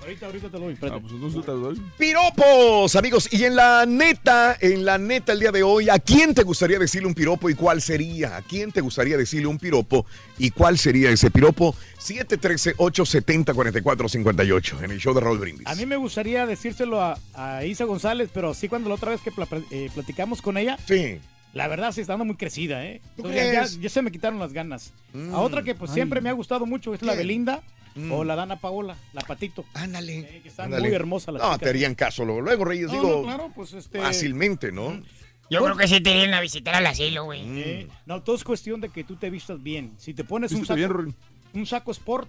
Ahorita, 0.00 0.26
ahorita 0.26 0.48
te 0.48 0.58
lo 0.58 0.64
doy. 0.64 0.76
Ah, 0.82 0.98
pues 1.00 1.12
entonces 1.12 1.40
te 1.42 1.46
lo 1.52 1.58
doy. 1.58 1.80
Piropos, 1.98 2.96
amigos. 2.96 3.28
Y 3.32 3.44
en 3.44 3.54
la 3.54 3.84
neta, 3.86 4.56
en 4.60 4.84
la 4.84 4.98
neta 4.98 5.32
el 5.32 5.38
día 5.40 5.52
de 5.52 5.62
hoy, 5.62 5.88
¿a 5.90 5.98
quién 5.98 6.34
te 6.34 6.42
gustaría 6.42 6.78
decirle 6.78 7.06
un 7.06 7.14
piropo 7.14 7.48
y 7.50 7.54
cuál 7.54 7.82
sería? 7.82 8.36
¿A 8.36 8.42
quién 8.42 8.72
te 8.72 8.80
gustaría 8.80 9.16
decirle 9.18 9.46
un 9.46 9.58
piropo 9.58 10.06
y 10.38 10.50
cuál 10.50 10.78
sería 10.78 11.10
ese 11.10 11.30
piropo? 11.30 11.74
713-870-4458 11.98 14.82
en 14.84 14.90
el 14.90 14.98
show 14.98 15.14
de 15.14 15.20
Raúl 15.20 15.38
Brindis. 15.38 15.66
A 15.66 15.74
mí 15.74 15.84
me 15.86 15.96
gustaría 15.96 16.46
decírselo 16.46 17.00
a, 17.02 17.18
a 17.34 17.64
Isa 17.64 17.84
González, 17.84 18.30
pero 18.32 18.54
sí 18.54 18.68
cuando 18.68 18.88
la 18.88 18.94
otra 18.96 19.10
vez 19.10 19.20
que 19.20 19.30
eh, 19.70 19.90
platicamos 19.94 20.40
con 20.42 20.56
ella. 20.56 20.78
Sí. 20.86 21.18
La 21.52 21.66
verdad 21.66 21.90
sí 21.92 22.00
está 22.00 22.12
dando 22.12 22.26
muy 22.26 22.36
crecida, 22.36 22.86
¿eh? 22.86 23.00
¿Tú 23.16 23.22
Entonces, 23.26 23.44
ya, 23.44 23.50
crees? 23.58 23.74
ya- 23.76 23.80
ya 23.82 23.88
se 23.88 24.02
me 24.02 24.12
quitaron 24.12 24.38
las 24.38 24.52
ganas. 24.52 24.92
Mm. 25.12 25.34
A 25.34 25.40
otra 25.40 25.64
que 25.64 25.74
pues 25.74 25.90
Ay. 25.90 25.96
siempre 25.96 26.20
me 26.20 26.28
ha 26.28 26.32
gustado 26.32 26.64
mucho 26.64 26.94
es 26.94 27.02
la 27.02 27.14
¿Quién? 27.14 27.18
Belinda 27.26 27.62
Mm. 27.94 28.12
o 28.12 28.24
la 28.24 28.36
Dana 28.36 28.56
Paola, 28.60 28.96
la 29.12 29.20
Patito. 29.22 29.64
Ándale. 29.74 30.18
Eh, 30.20 30.40
que 30.42 30.48
están 30.48 30.66
Ándale. 30.66 30.88
muy 30.88 30.94
hermosas 30.94 31.34
las 31.34 31.42
No, 31.42 31.48
chicas. 31.48 31.60
te 31.60 31.68
harían 31.70 31.94
caso 31.94 32.24
luego, 32.24 32.40
luego 32.40 32.64
Reyes, 32.64 32.86
No, 32.86 32.92
digo, 32.92 33.08
no, 33.18 33.22
claro, 33.24 33.52
pues 33.54 33.72
este... 33.72 33.98
fácilmente, 34.00 34.70
¿no? 34.72 35.02
Yo 35.50 35.64
creo 35.64 35.76
que 35.76 35.88
sí 35.88 36.00
te 36.00 36.10
irían 36.10 36.32
a 36.34 36.40
visitar 36.40 36.76
al 36.76 36.86
asilo, 36.86 37.24
güey. 37.24 37.42
Eh, 37.60 37.88
no, 38.06 38.22
todo 38.22 38.36
es 38.36 38.44
cuestión 38.44 38.80
de 38.80 38.88
que 38.90 39.02
tú 39.02 39.16
te 39.16 39.30
vistas 39.30 39.60
bien. 39.60 39.92
Si 39.98 40.14
te 40.14 40.22
pones 40.22 40.52
un 40.52 40.64
saco, 40.64 40.76
bien, 40.76 41.14
un 41.54 41.66
saco 41.66 41.90
sport, 41.90 42.28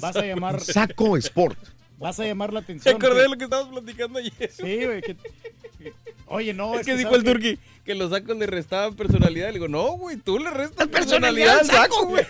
vas 0.00 0.14
a 0.14 0.24
llamar... 0.24 0.60
Saco 0.60 1.16
Sport. 1.16 1.58
Vas 1.98 2.20
a 2.20 2.24
llamar 2.24 2.52
la 2.52 2.60
Me 2.60 2.64
atención. 2.64 2.94
acordé 2.96 3.16
que- 3.16 3.22
de 3.22 3.28
lo 3.30 3.36
que 3.38 3.44
estábamos 3.44 3.72
platicando 3.80 4.18
ayer. 4.20 4.50
Sí, 4.52 4.84
güey. 4.84 5.00
que- 5.02 5.16
Oye, 6.28 6.52
no. 6.52 6.74
es, 6.78 6.84
que, 6.84 6.96
dijo 6.96 7.10
¿sabes 7.10 7.24
el? 7.24 7.32
Turki 7.32 7.58
que 7.84 7.94
los 7.94 8.10
sacos 8.10 8.36
le 8.36 8.46
restaban 8.46 8.94
personalidad. 8.96 9.46
Le 9.48 9.54
digo, 9.54 9.68
no, 9.68 9.92
güey, 9.92 10.16
tú 10.16 10.38
le 10.38 10.50
restas 10.50 10.88
personalidad 10.88 11.58
personalidad 11.58 11.76
al 11.76 11.82
al 11.82 11.90
saco, 11.90 12.06
güey. 12.06 12.24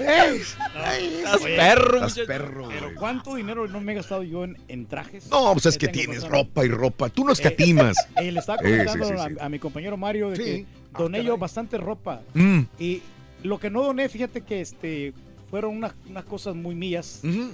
Estás 0.00 1.42
Oye, 1.42 1.56
perro, 1.56 2.06
Estás 2.06 2.26
perro, 2.26 2.68
Pero. 2.68 2.90
¿cuánto 2.96 3.34
dinero 3.34 3.66
no 3.66 3.80
me 3.80 3.92
he 3.92 3.94
gastado 3.96 4.22
yo 4.22 4.44
en, 4.44 4.56
en 4.68 4.86
trajes? 4.86 5.28
No, 5.30 5.52
pues 5.52 5.66
es 5.66 5.78
que 5.78 5.88
tienes 5.88 6.26
ropa 6.28 6.64
y 6.64 6.68
ropa. 6.68 7.08
Tú 7.08 7.24
no 7.24 7.32
escatimas. 7.32 7.96
Eh, 8.16 8.32
le 8.32 8.40
estaba 8.40 8.58
Eh, 8.62 8.80
sí, 8.80 8.86
comentando 8.98 9.28
sí, 9.28 9.36
a- 9.40 9.48
mi 9.48 9.58
compañero 9.58 9.96
Mario 9.96 10.30
de 10.30 10.36
Sí. 10.36 10.42
que 10.44 10.66
doné 10.96 11.24
yo 11.24 11.36
bastante 11.36 11.78
ropa. 11.78 12.20
Mm. 12.34 12.60
Y 12.78 13.02
lo 13.42 13.58
que 13.58 13.70
no 13.70 13.82
doné, 13.82 14.08
fíjate 14.08 14.40
que 14.42 14.60
este 14.60 15.12
fueron 15.50 15.76
unas, 15.76 15.92
unas 16.08 16.24
cosas 16.24 16.54
muy 16.54 16.74
mías. 16.74 17.20
Ujú. 17.24 17.50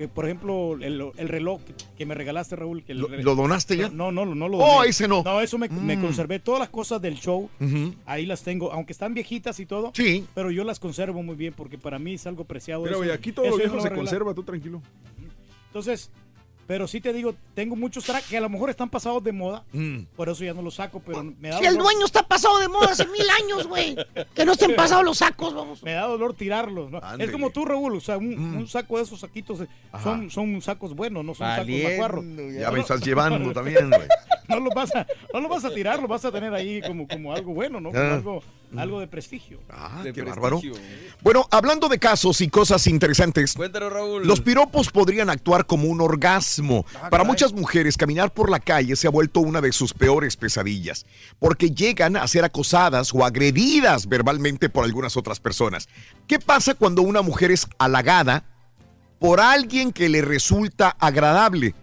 Eh, 0.00 0.06
por 0.06 0.26
ejemplo, 0.26 0.74
el, 0.80 1.10
el 1.16 1.28
reloj 1.28 1.60
que, 1.96 2.06
me 2.06 2.14
regalaste, 2.14 2.54
Raúl. 2.54 2.84
Que 2.84 2.92
el 2.92 2.98
¿Lo, 3.00 3.34
donaste 3.34 3.76
ya? 3.76 3.88
No, 3.88 4.12
no, 4.12 4.24
no, 4.24 4.48
lo 4.48 4.58
Oh, 4.58 4.76
doné. 4.78 4.90
ese 4.90 5.08
no. 5.08 5.22
No, 5.24 5.40
eso 5.40 5.58
me, 5.58 5.68
me 5.68 5.96
Mm. 5.96 6.00
conservé. 6.02 6.38
Todas 6.38 6.60
las 6.60 6.68
cosas 6.68 7.02
del 7.02 7.16
show, 7.16 7.50
ahí 8.06 8.24
las 8.24 8.42
tengo. 8.42 8.72
Aunque 8.72 8.92
están 8.92 9.12
viejitas 9.12 9.58
y 9.60 9.66
todo. 9.66 9.90
Sí. 9.94 10.24
Pero 10.34 10.50
yo 10.52 10.62
las 10.62 10.78
conservo 10.78 11.22
muy 11.22 11.34
bien 11.34 11.52
porque 11.56 11.78
para 11.78 11.98
mí 11.98 12.14
es 12.14 12.26
algo 12.28 12.44
preciado. 12.44 12.82
Mira, 12.82 12.92
eso. 12.92 12.98
güey, 13.00 13.10
aquí 13.10 13.32
todo 13.32 13.46
Eso 13.46 13.56
lo 13.56 13.62
viejo 13.64 13.80
se 13.80 13.90
conserva, 13.90 14.32
tú 14.34 14.44
tranquilo. 14.44 14.80
Entonces, 15.66 16.10
Pero 16.68 16.86
sí 16.86 17.00
te 17.00 17.14
digo, 17.14 17.34
tengo 17.54 17.74
muchos 17.76 18.04
tracks 18.04 18.28
que 18.28 18.36
a 18.36 18.42
lo 18.42 18.50
mejor 18.50 18.68
están 18.68 18.90
pasados 18.90 19.24
de 19.24 19.32
moda. 19.32 19.64
Mm. 19.72 20.00
Por 20.14 20.28
eso 20.28 20.44
ya 20.44 20.52
no 20.52 20.60
los 20.60 20.74
saco, 20.74 21.00
pero 21.00 21.24
me 21.24 21.48
da 21.48 21.58
Si 21.58 21.64
el 21.64 21.78
dueño 21.78 22.04
está 22.04 22.22
pasado 22.22 22.58
de 22.58 22.68
moda 22.68 22.90
hace 22.92 23.06
mil 23.06 23.24
años, 23.42 23.66
güey. 23.66 23.96
Que 24.34 24.44
no 24.44 24.52
estén 24.52 24.76
pasados 24.76 25.02
los 25.02 25.16
sacos, 25.16 25.54
vamos. 25.54 25.82
Me 25.82 25.92
da 25.92 26.02
dolor 26.06 26.34
tirarlos. 26.34 26.90
¿no? 26.90 27.00
Es 27.18 27.30
como 27.30 27.48
tú, 27.48 27.64
Raúl. 27.64 27.96
O 27.96 28.00
sea, 28.00 28.18
un, 28.18 28.38
un 28.38 28.68
saco 28.68 28.98
de 28.98 29.04
esos 29.04 29.18
saquitos 29.18 29.62
eh, 29.62 29.68
son, 30.02 30.30
son 30.30 30.60
sacos 30.60 30.94
buenos, 30.94 31.24
no 31.24 31.34
son 31.34 31.46
Valiendo, 31.48 31.88
sacos 31.88 32.22
macuarros. 32.22 32.24
Ya 32.60 32.70
me 32.70 32.80
estás 32.80 33.00
llevando 33.00 33.50
también, 33.54 33.88
güey. 33.88 34.06
No 34.48 34.60
lo 34.60 34.70
vas 34.74 34.94
a, 34.94 35.06
no 35.32 35.40
lo 35.40 35.48
vas 35.48 35.64
a 35.64 35.70
tirar, 35.72 36.02
lo 36.02 36.06
vas 36.08 36.24
a 36.26 36.30
tener 36.30 36.52
ahí 36.52 36.82
como, 36.82 37.08
como 37.08 37.32
algo 37.34 37.54
bueno, 37.54 37.80
¿no? 37.80 37.90
Como 37.90 38.02
Ah. 38.02 38.14
algo, 38.14 38.42
algo 38.76 39.00
de 39.00 39.06
prestigio. 39.06 39.60
Ah, 39.70 40.02
qué 40.14 40.22
bárbaro. 40.22 40.60
Bueno, 41.22 41.46
hablando 41.50 41.88
de 41.88 41.98
casos 41.98 42.40
y 42.40 42.48
cosas 42.48 42.86
interesantes. 42.86 43.54
Cuéntanos, 43.54 43.92
Raúl. 43.92 44.26
Los 44.26 44.40
piropos 44.40 44.90
podrían 44.90 45.30
actuar 45.30 45.66
como 45.66 45.88
un 45.88 46.00
orgasmo. 46.00 46.84
Ah, 46.90 46.92
Para 46.92 47.10
caray. 47.10 47.26
muchas 47.26 47.52
mujeres, 47.52 47.96
caminar 47.96 48.32
por 48.32 48.50
la 48.50 48.60
calle 48.60 48.94
se 48.96 49.06
ha 49.06 49.10
vuelto 49.10 49.40
una 49.40 49.60
de 49.60 49.72
sus 49.72 49.94
peores 49.94 50.36
pesadillas, 50.36 51.06
porque 51.38 51.70
llegan 51.70 52.16
a 52.16 52.26
ser 52.28 52.44
acosadas 52.44 53.14
o 53.14 53.24
agredidas 53.24 54.06
verbalmente 54.08 54.68
por 54.68 54.84
algunas 54.84 55.16
otras 55.16 55.40
personas. 55.40 55.88
¿Qué 56.26 56.38
pasa 56.38 56.74
cuando 56.74 57.02
una 57.02 57.22
mujer 57.22 57.50
es 57.50 57.66
halagada 57.78 58.44
por 59.18 59.40
alguien 59.40 59.92
que 59.92 60.08
le 60.08 60.22
resulta 60.22 60.90
agradable? 61.00 61.74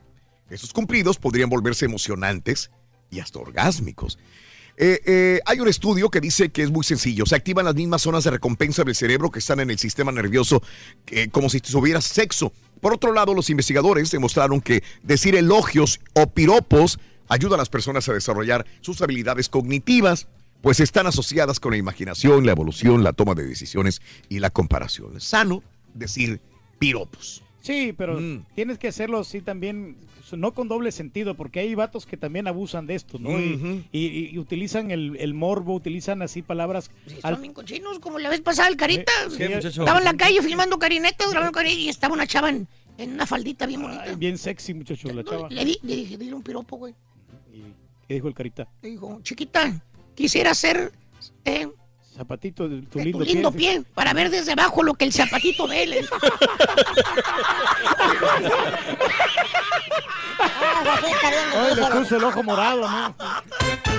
Esos 0.50 0.72
cumplidos 0.72 1.18
podrían 1.18 1.50
volverse 1.50 1.86
emocionantes 1.86 2.70
y 3.10 3.20
hasta 3.20 3.40
orgásmicos. 3.40 4.20
Eh, 4.78 5.00
eh, 5.06 5.40
hay 5.46 5.60
un 5.60 5.68
estudio 5.68 6.10
que 6.10 6.20
dice 6.20 6.50
que 6.50 6.64
es 6.64 6.72
muy 6.72 6.84
sencillo. 6.84 7.26
Se 7.26 7.36
activan 7.36 7.66
las 7.66 7.76
mismas 7.76 8.02
zonas 8.02 8.24
de 8.24 8.32
recompensa 8.32 8.84
del 8.84 8.96
cerebro 8.96 9.32
que 9.32 9.40
están 9.40 9.60
en 9.60 9.70
el 9.70 9.80
sistema 9.80 10.12
nervioso, 10.12 10.62
como 11.32 11.50
si 11.50 11.62
tuviera 11.62 12.02
sexo. 12.02 12.52
Por 12.82 12.94
otro 12.94 13.14
lado, 13.14 13.34
los 13.34 13.50
investigadores 13.50 14.12
demostraron 14.12 14.62
que 14.62 14.84
decir 15.02 15.36
elogios 15.36 16.00
o 16.14 16.28
piropos 16.28 17.00
ayuda 17.30 17.56
a 17.56 17.58
las 17.58 17.70
personas 17.70 18.08
a 18.10 18.14
desarrollar 18.14 18.66
sus 18.82 19.02
habilidades 19.02 19.50
cognitivas, 19.50 20.28
pues 20.62 20.80
están 20.80 21.08
asociadas 21.08 21.60
con 21.60 21.72
la 21.72 21.78
imaginación, 21.78 22.46
la 22.46 22.52
evolución, 22.52 23.04
la 23.04 23.14
toma 23.14 23.36
de 23.36 23.46
decisiones 23.46 24.02
y 24.30 24.40
la 24.40 24.50
comparación. 24.50 25.20
Sano 25.22 25.64
decir 25.94 26.42
piropos. 26.80 27.45
Sí, 27.66 27.94
pero 27.98 28.20
Mm. 28.20 28.46
tienes 28.54 28.78
que 28.78 28.88
hacerlo 28.90 29.18
así 29.20 29.42
también, 29.42 29.98
no 30.38 30.54
con 30.54 30.68
doble 30.68 30.92
sentido, 30.92 31.34
porque 31.36 31.62
hay 31.62 31.74
vatos 31.74 32.06
que 32.06 32.16
también 32.16 32.48
abusan 32.48 32.86
de 32.86 32.94
esto, 32.94 33.18
¿no? 33.18 33.40
Y- 33.42 33.80
y, 33.92 34.30
y 34.34 34.38
utilizan 34.38 34.92
el, 34.92 35.16
el 35.20 35.34
morbo, 35.34 35.74
utilizan 35.74 36.22
así 36.22 36.44
palabras. 36.44 36.92
al- 37.24 37.34
Son 37.34 37.42
bien 37.42 37.54
cochinos, 37.54 37.98
como 37.98 38.20
la 38.20 38.30
vez 38.30 38.42
pasada 38.42 38.68
el 38.68 38.78
Carita. 38.78 39.12
Sí, 39.36 39.42
estaba 39.44 39.98
en 39.98 40.06
la 40.06 40.14
calle 40.16 40.44
filmando 40.44 40.78
carinetas, 40.78 41.32
grabando 41.32 41.52
carinetas, 41.54 41.84
y 41.86 41.90
estaba 41.90 42.14
una 42.14 42.28
chava 42.28 42.50
en, 42.50 42.68
en 43.00 43.14
una 43.14 43.26
faldita 43.26 43.66
bien 43.66 43.82
bonita. 43.82 44.04
Ay, 44.04 44.16
bien 44.16 44.38
sexy, 44.38 44.76
muchacho, 44.76 45.12
la 45.12 45.24
chava. 45.24 45.50
Le, 45.50 45.66
di- 45.66 45.80
le 45.82 45.96
dije, 45.96 46.18
dile 46.20 46.36
un 46.36 46.44
piropo, 46.44 46.78
güey. 46.78 46.94
¿Qué 48.08 48.14
dijo 48.14 48.28
el 48.28 48.36
carita? 48.36 48.68
Le 48.84 48.90
dijo, 48.92 49.20
chiquita, 49.24 49.82
quisiera 50.14 50.54
ser 50.54 50.92
eh, 51.46 51.68
Zapatito 52.16 52.70
de 52.70 52.82
tu 52.84 53.00
de 53.00 53.06
lindo, 53.06 53.20
tu 53.20 53.26
lindo 53.26 53.52
pie. 53.52 53.80
pie 53.80 53.84
para 53.94 54.14
ver 54.14 54.30
desde 54.30 54.54
abajo 54.54 54.84
lo 54.84 54.94
que 54.94 55.04
el 55.04 55.12
zapatito 55.12 55.68
ve. 55.68 55.86
le 55.86 56.02
dijo. 56.02 56.16
Ay, 61.56 61.76
le 61.76 61.86
puso 61.88 62.16
el 62.16 62.24
ojo 62.24 62.44
morado, 62.44 62.90
¿no? 62.90 63.16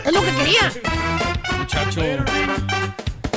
Es 0.04 0.12
lo 0.12 0.22
que 0.22 0.34
quería. 0.34 0.72
Muchacho. 1.58 2.00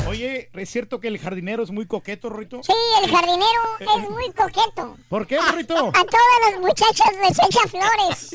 Oye, 0.10 0.50
¿es 0.56 0.70
cierto 0.72 1.00
que 1.00 1.08
el 1.08 1.20
jardinero 1.20 1.62
es 1.62 1.70
muy 1.70 1.86
coqueto, 1.86 2.32
Rito? 2.32 2.62
Sí, 2.64 2.74
el 3.04 3.12
jardinero 3.12 3.62
es 3.80 4.10
muy 4.10 4.32
coqueto. 4.32 4.98
¿Por 5.08 5.28
qué, 5.28 5.38
Rito? 5.54 5.76
A 5.76 5.92
todas 5.92 6.50
las 6.50 6.60
muchachas 6.60 7.12
les 7.22 7.38
echa 7.38 7.68
flores. 7.68 8.32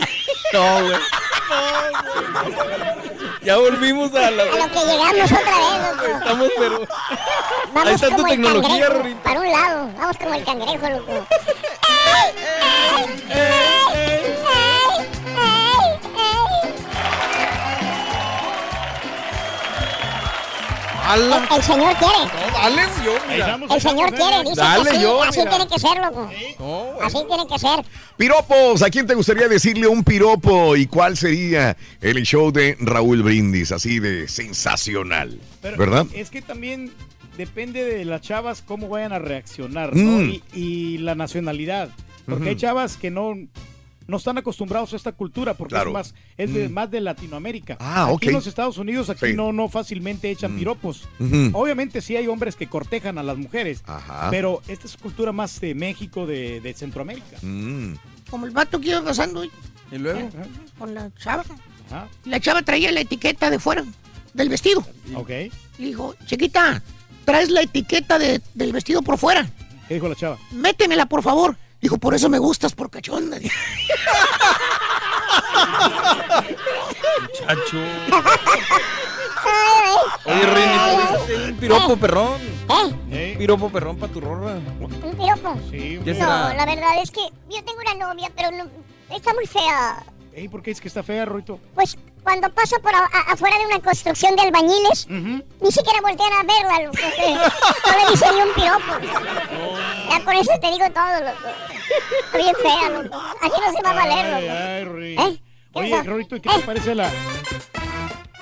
No, 0.52 0.83
güey. 0.85 0.97
Ya 3.43 3.57
volvimos 3.57 4.14
a 4.14 4.31
la. 4.31 4.45
A 4.45 4.47
lo 4.47 4.69
que 4.73 4.87
llegamos 4.87 5.33
otra 5.33 5.59
vez, 5.59 5.97
loco. 5.97 6.19
Estamos, 6.19 6.50
pero. 6.56 6.80
Vamos 7.73 7.89
Ahí 7.89 7.95
está 7.97 8.08
tu 8.10 8.17
como 8.17 8.28
tecnología, 8.28 8.87
cangrejo, 8.87 9.02
Rito. 9.02 9.23
Para 9.25 9.41
un 9.41 9.50
lado, 9.50 9.91
vamos 9.99 10.17
como 10.17 10.34
el 10.34 10.45
cangrejo, 10.45 10.89
loco. 10.91 11.26
El, 21.12 21.56
el 21.56 21.62
señor 21.62 21.95
quiere. 21.97 22.19
No, 22.25 22.58
dale, 22.58 22.82
yo, 23.04 23.12
mira. 23.28 23.58
El 23.75 23.80
señor 23.80 24.14
quiere, 24.14 24.40
dice 24.43 24.54
Dale, 24.56 24.82
que 24.84 24.90
así, 24.90 25.02
yo, 25.02 25.23
así 25.23 25.38
mira. 25.40 25.50
tiene 25.50 25.69
que 25.69 25.78
ser, 25.78 25.99
loco. 25.99 26.30
así 27.02 27.17
tiene 27.28 27.47
que 27.47 27.58
ser. 27.58 27.84
Piropos, 28.17 28.82
¿a 28.82 28.90
quién 28.90 29.06
te 29.06 29.14
gustaría 29.14 29.49
decirle 29.49 29.86
un 29.86 30.02
piropo 30.02 30.76
y 30.76 30.86
cuál 30.86 31.17
sería 31.17 31.76
el 32.00 32.23
show 32.23 32.50
de 32.50 32.76
Raúl 32.80 33.23
Brindis? 33.23 33.73
Así 33.73 33.99
de 33.99 34.28
sensacional, 34.28 35.40
Pero 35.60 35.76
¿verdad? 35.76 36.06
Es 36.14 36.30
que 36.30 36.40
también 36.43 36.93
depende 37.36 37.84
de 37.84 38.04
las 38.04 38.21
chavas 38.23 38.62
cómo 38.62 38.88
vayan 38.88 39.12
a 39.12 39.19
reaccionar, 39.19 39.95
¿no? 39.95 40.21
Mm. 40.23 40.30
Y, 40.30 40.43
y 40.54 40.99
la 40.99 41.14
nacionalidad. 41.14 41.90
Porque 42.26 42.50
hay 42.50 42.56
chavas 42.56 42.97
que 42.97 43.10
no, 43.10 43.34
no 44.06 44.17
están 44.19 44.36
acostumbrados 44.38 44.93
a 44.93 44.97
esta 44.97 45.12
cultura 45.12 45.54
porque 45.54 45.75
Claro. 45.75 45.90
es 45.90 45.95
más 45.95 46.14
es 46.36 46.52
de, 46.52 46.69
Mm. 46.69 46.73
más 46.73 46.90
de 46.90 47.00
Latinoamérica. 47.00 47.76
Ah, 47.80 48.04
aquí 48.04 48.12
ok. 48.14 48.23
en 48.25 48.32
los 48.34 48.47
Estados 48.47 48.78
Unidos 48.78 49.08
aquí 49.10 49.26
Sí. 49.26 49.32
Mm. 49.32 49.36
no 49.36 49.52
no 49.52 49.69
fácilmente 49.69 50.30
echan 50.30 50.56
piropos. 50.56 51.08
Ujú. 51.19 51.50
Obviamente 51.54 52.00
sí 52.00 52.17
hay 52.17 52.26
hombres 52.26 52.56
que 52.56 52.67
cortejan 52.69 53.19
a 53.19 53.23
las 53.23 53.36
mujeres, 53.38 53.82
Ajá. 53.86 54.28
pero 54.30 54.62
esta 54.69 54.86
es 54.86 54.97
cultura 54.97 55.32
más 55.32 55.60
de 55.60 55.75
México, 55.75 56.26
de, 56.26 56.60
de 56.60 56.75
Centroamérica. 56.75 57.38
Mm. 57.43 57.95
Como 58.30 58.47
el 58.47 58.52
vato 58.52 58.80
que 58.80 58.88
iba 58.90 59.02
pasando 59.02 59.45
¿Y 59.45 59.50
luego? 59.99 60.28
con 60.78 60.93
la 60.95 61.10
chava. 61.17 61.45
Ajá. 61.86 62.08
La 62.25 62.40
chava 62.40 62.62
traía 62.62 62.90
la 62.93 63.00
etiqueta 63.00 63.50
de 63.50 63.58
fuera 63.58 63.84
del 64.32 64.49
vestido. 64.49 64.84
Ok. 65.14 65.28
Le 65.28 65.50
dijo, 65.78 66.14
chiquita, 66.26 66.82
traes 67.25 67.50
la 67.50 67.62
etiqueta 67.62 68.19
de- 68.19 68.40
del 68.54 68.73
vestido 68.73 69.02
por 69.02 69.19
fuera. 69.19 69.49
¿Qué 69.86 69.95
dijo 69.95 70.08
la 70.08 70.14
chava? 70.17 70.38
Métemela, 70.50 71.06
por 71.06 71.23
favor. 71.23 71.56
Dijo, 71.84 71.99
por 71.99 72.14
eso 72.14 72.30
me 72.30 72.38
gustas, 72.38 72.73
por 72.75 72.88
cachonda. 72.90 73.36
Muchacho. 77.20 77.78
Oye, 80.25 80.47
Rini, 80.47 80.78
¿puedes 81.26 81.50
un 81.50 81.56
piropo 81.56 81.97
perrón? 81.99 82.40
¿Eh? 83.10 83.32
Un 83.32 83.38
piropo 83.38 83.68
perrón 83.68 83.99
para 83.99 84.10
tu 84.10 84.18
rorra. 84.23 84.54
¿Un 84.80 85.14
piropo? 85.14 85.60
Sí, 85.70 86.00
¿Qué 86.02 86.14
no, 86.14 86.20
será? 86.20 86.54
la 86.54 86.64
verdad 86.64 87.02
es 87.02 87.10
que 87.10 87.20
yo 87.50 87.62
tengo 87.62 87.80
una 87.80 88.06
novia, 88.06 88.32
pero 88.34 88.50
no, 88.50 88.64
está 89.14 89.34
muy 89.34 89.44
fea. 89.47 90.02
Ey, 90.32 90.49
¿Por 90.49 90.62
qué 90.62 90.70
es 90.70 90.80
que 90.80 90.88
está 90.88 91.02
fea, 91.02 91.26
Ruito? 91.26 91.60
Pues 91.75 91.99
cuando 92.25 92.50
pasa 92.50 92.78
por 92.80 92.95
a- 92.95 92.99
a- 93.13 93.32
afuera 93.32 93.56
de 93.58 93.67
una 93.67 93.78
construcción 93.80 94.34
de 94.34 94.43
albañiles, 94.43 95.06
ni 95.08 95.71
siquiera 95.71 96.00
voltean 96.00 96.32
a 96.32 96.43
verla, 96.43 96.80
loco. 96.80 96.97
que 97.17 97.30
No 97.91 98.04
le 98.04 98.10
dicen 98.10 98.34
ni 98.34 98.41
un 98.43 98.54
piropo. 98.54 100.10
Ya 100.10 100.25
con 100.25 100.34
eso 100.34 100.50
te 100.60 100.71
digo 100.73 100.87
todo, 100.91 101.21
loco. 101.21 101.49
Bien 102.34 102.54
fea, 102.63 102.89
loco. 102.91 103.23
Así 103.43 103.52
no 103.65 103.73
se 103.73 103.82
va 103.82 103.91
a 103.91 103.95
valer, 103.95 104.26
loco. 104.26 104.52
ay. 104.99 105.32
¿Eh? 105.34 105.41
¿Qué 105.73 105.80
Oye, 105.80 105.91
pasa? 105.91 106.10
Rito, 106.13 106.37
¿y 106.37 106.41
qué 106.41 106.49
te 106.50 106.58
parece 106.60 106.95
la, 106.95 107.10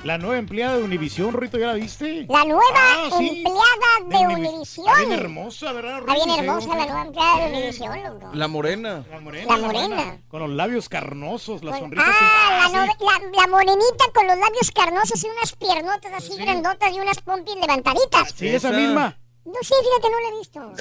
la 0.05 0.19
nueva 0.19 0.37
empleada 0.38 0.77
de 0.79 0.83
Univisión, 0.83 1.33
Rito? 1.33 1.59
¿Ya 1.59 1.69
la 1.69 1.75
viste? 1.75 2.27
La 2.29 2.45
nueva 2.45 2.62
Ah, 2.75 3.09
sí. 3.19 3.29
empleada 3.45 3.91
de 4.07 4.17
Univis- 4.17 4.49
Univisión. 4.49 4.87
Está 4.88 4.99
bien 5.01 5.12
hermosa, 5.12 5.73
¿verdad, 5.73 5.99
Está 6.01 6.15
bien 6.15 6.31
hermosa 6.31 6.69
la 6.69 6.87
nueva 6.87 7.03
empleada 7.03 7.37
de 7.38 7.53
Univisión, 7.53 8.03
loco. 8.03 8.31
La 8.35 8.49
morena. 8.49 9.05
La 9.11 9.21
morena. 9.21 9.57
La 9.57 9.62
morena. 9.67 10.19
Con 10.29 10.41
los 10.41 10.51
labios 10.51 10.88
carnosos, 10.88 11.62
la 11.62 11.79
sonrisa 11.79 12.05
Ah, 12.09 12.65
así. 12.65 12.75
la, 12.75 12.87
nove- 12.87 12.97
la, 13.01 13.41
la 13.43 13.47
morenita 13.47 14.05
con 14.15 14.27
los 14.27 14.38
labios 14.38 14.71
carnosos 14.75 15.23
y 15.23 15.29
unas 15.29 15.53
piernotas 15.55 16.12
así 16.15 16.37
grandotas 16.37 16.93
y 16.93 16.99
unas 17.01 17.21
pompis 17.21 17.55
levantaditas. 17.57 18.33
Sí, 18.35 18.49
esa 18.49 18.71
misma. 18.71 19.17
No 19.45 19.55
sé, 19.62 19.75
fíjate, 19.83 20.11
no 20.11 20.21
la 20.21 20.29
he 20.29 20.38
visto. 20.38 20.73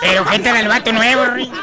Pero 0.00 0.24
¿qué 0.26 0.38
tal 0.40 0.56
el 0.56 0.68
vato 0.68 0.92
nuevo, 0.92 1.24
Rini? 1.26 1.52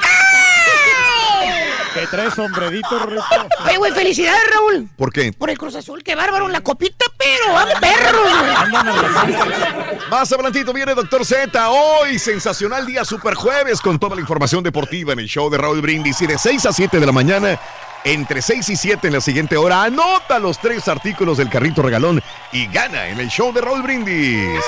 Que 1.93 2.07
trae 2.07 2.31
sombrerito, 2.31 2.99
Rito. 2.99 3.23
Oye, 3.65 3.77
güey, 3.77 3.91
felicidades, 3.91 4.41
Raúl. 4.53 4.89
¿Por 4.95 5.11
qué? 5.11 5.33
Por 5.33 5.49
el 5.49 5.57
Cruz 5.57 5.75
Azul, 5.75 6.03
qué 6.03 6.15
bárbaro, 6.15 6.47
la 6.47 6.61
copita, 6.61 7.05
pero 7.17 7.53
van 7.53 7.67
perros, 7.79 8.21
güey. 8.21 9.99
Más 10.09 10.31
adelantito 10.31 10.73
viene 10.73 10.93
Doctor 10.93 11.25
Z. 11.25 11.69
Hoy, 11.69 12.19
sensacional 12.19 12.85
día 12.85 13.03
super 13.05 13.33
jueves 13.33 13.81
con 13.81 13.97
toda 13.99 14.15
la 14.15 14.21
información 14.21 14.63
deportiva 14.63 15.13
en 15.13 15.19
el 15.19 15.27
show 15.27 15.49
de 15.49 15.57
Raúl 15.57 15.81
Brindis. 15.81 16.21
Y 16.21 16.27
de 16.27 16.37
6 16.37 16.65
a 16.67 16.73
7 16.73 16.99
de 16.99 17.05
la 17.05 17.11
mañana, 17.11 17.59
entre 18.03 18.41
6 18.41 18.69
y 18.69 18.75
7 18.75 19.07
en 19.07 19.13
la 19.13 19.21
siguiente 19.21 19.57
hora, 19.57 19.83
anota 19.83 20.39
los 20.39 20.59
tres 20.59 20.87
artículos 20.87 21.37
del 21.37 21.49
carrito 21.49 21.81
regalón 21.81 22.21
y 22.51 22.67
gana 22.67 23.07
en 23.07 23.19
el 23.19 23.29
show 23.29 23.51
de 23.51 23.61
Raúl 23.61 23.81
Brindis. 23.81 24.61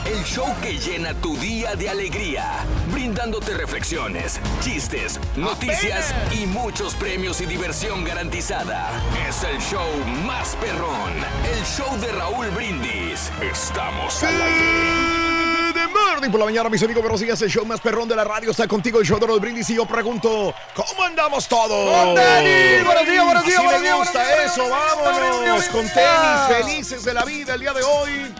El 0.08 0.24
show 0.24 0.48
que 0.62 0.78
llena 0.78 1.14
tu 1.16 1.36
día 1.36 1.76
de 1.76 1.90
alegría, 1.90 2.64
brindándote 2.94 3.54
reflexiones, 3.54 4.40
chistes, 4.62 5.20
noticias 5.36 6.16
y 6.32 6.46
muchos 6.46 6.96
premios 6.96 7.42
y 7.42 7.46
diversión 7.46 8.06
garantizada. 8.06 8.90
Es 9.28 9.44
el 9.44 9.60
show 9.60 9.86
más 10.26 10.56
perrón, 10.62 11.12
el 11.54 11.66
show 11.66 11.94
de 12.00 12.10
Raúl 12.14 12.48
Brindis. 12.52 13.30
Estamos 13.42 14.24
al 14.24 14.42
aire. 14.42 15.74
De 15.74 15.88
Morning 15.88 16.32
por 16.32 16.40
la 16.40 16.46
mañana, 16.46 16.70
mis 16.70 16.82
amigos, 16.84 17.04
buenos 17.04 17.20
días. 17.20 17.42
El 17.42 17.50
show 17.50 17.66
más 17.66 17.82
perrón 17.82 18.08
de 18.08 18.16
la 18.16 18.24
radio 18.24 18.52
está 18.52 18.66
contigo, 18.66 19.02
el 19.02 19.06
show 19.06 19.20
de 19.20 19.28
los 19.28 19.42
brindis. 19.42 19.70
Y 19.72 19.76
yo 19.76 19.86
pregunto, 19.86 20.56
¿cómo 20.74 21.04
andamos 21.04 21.50
todos? 21.50 21.70
¡Con 21.70 22.16
tenis! 22.16 22.86
Buenos 22.86 23.06
días, 23.06 23.26
buenos 23.26 23.46
días, 23.46 23.62
buenos 23.62 23.82
me 23.82 23.88
días, 23.88 23.98
gusta 23.98 24.20
buenos 24.24 24.38
días, 24.38 24.52
eso, 24.54 24.70
vámonos. 24.70 25.66
Con 25.66 25.86
tenis, 25.90 26.66
felices 26.66 27.04
de 27.04 27.14
la 27.14 27.26
vida 27.26 27.56
el 27.56 27.60
día 27.60 27.74
de 27.74 27.84
hoy. 27.84 28.34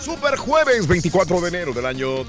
Super 0.00 0.38
jueves 0.38 0.86
24 0.86 1.40
de 1.42 1.48
enero 1.48 1.72
del 1.74 1.84
año 1.84 2.24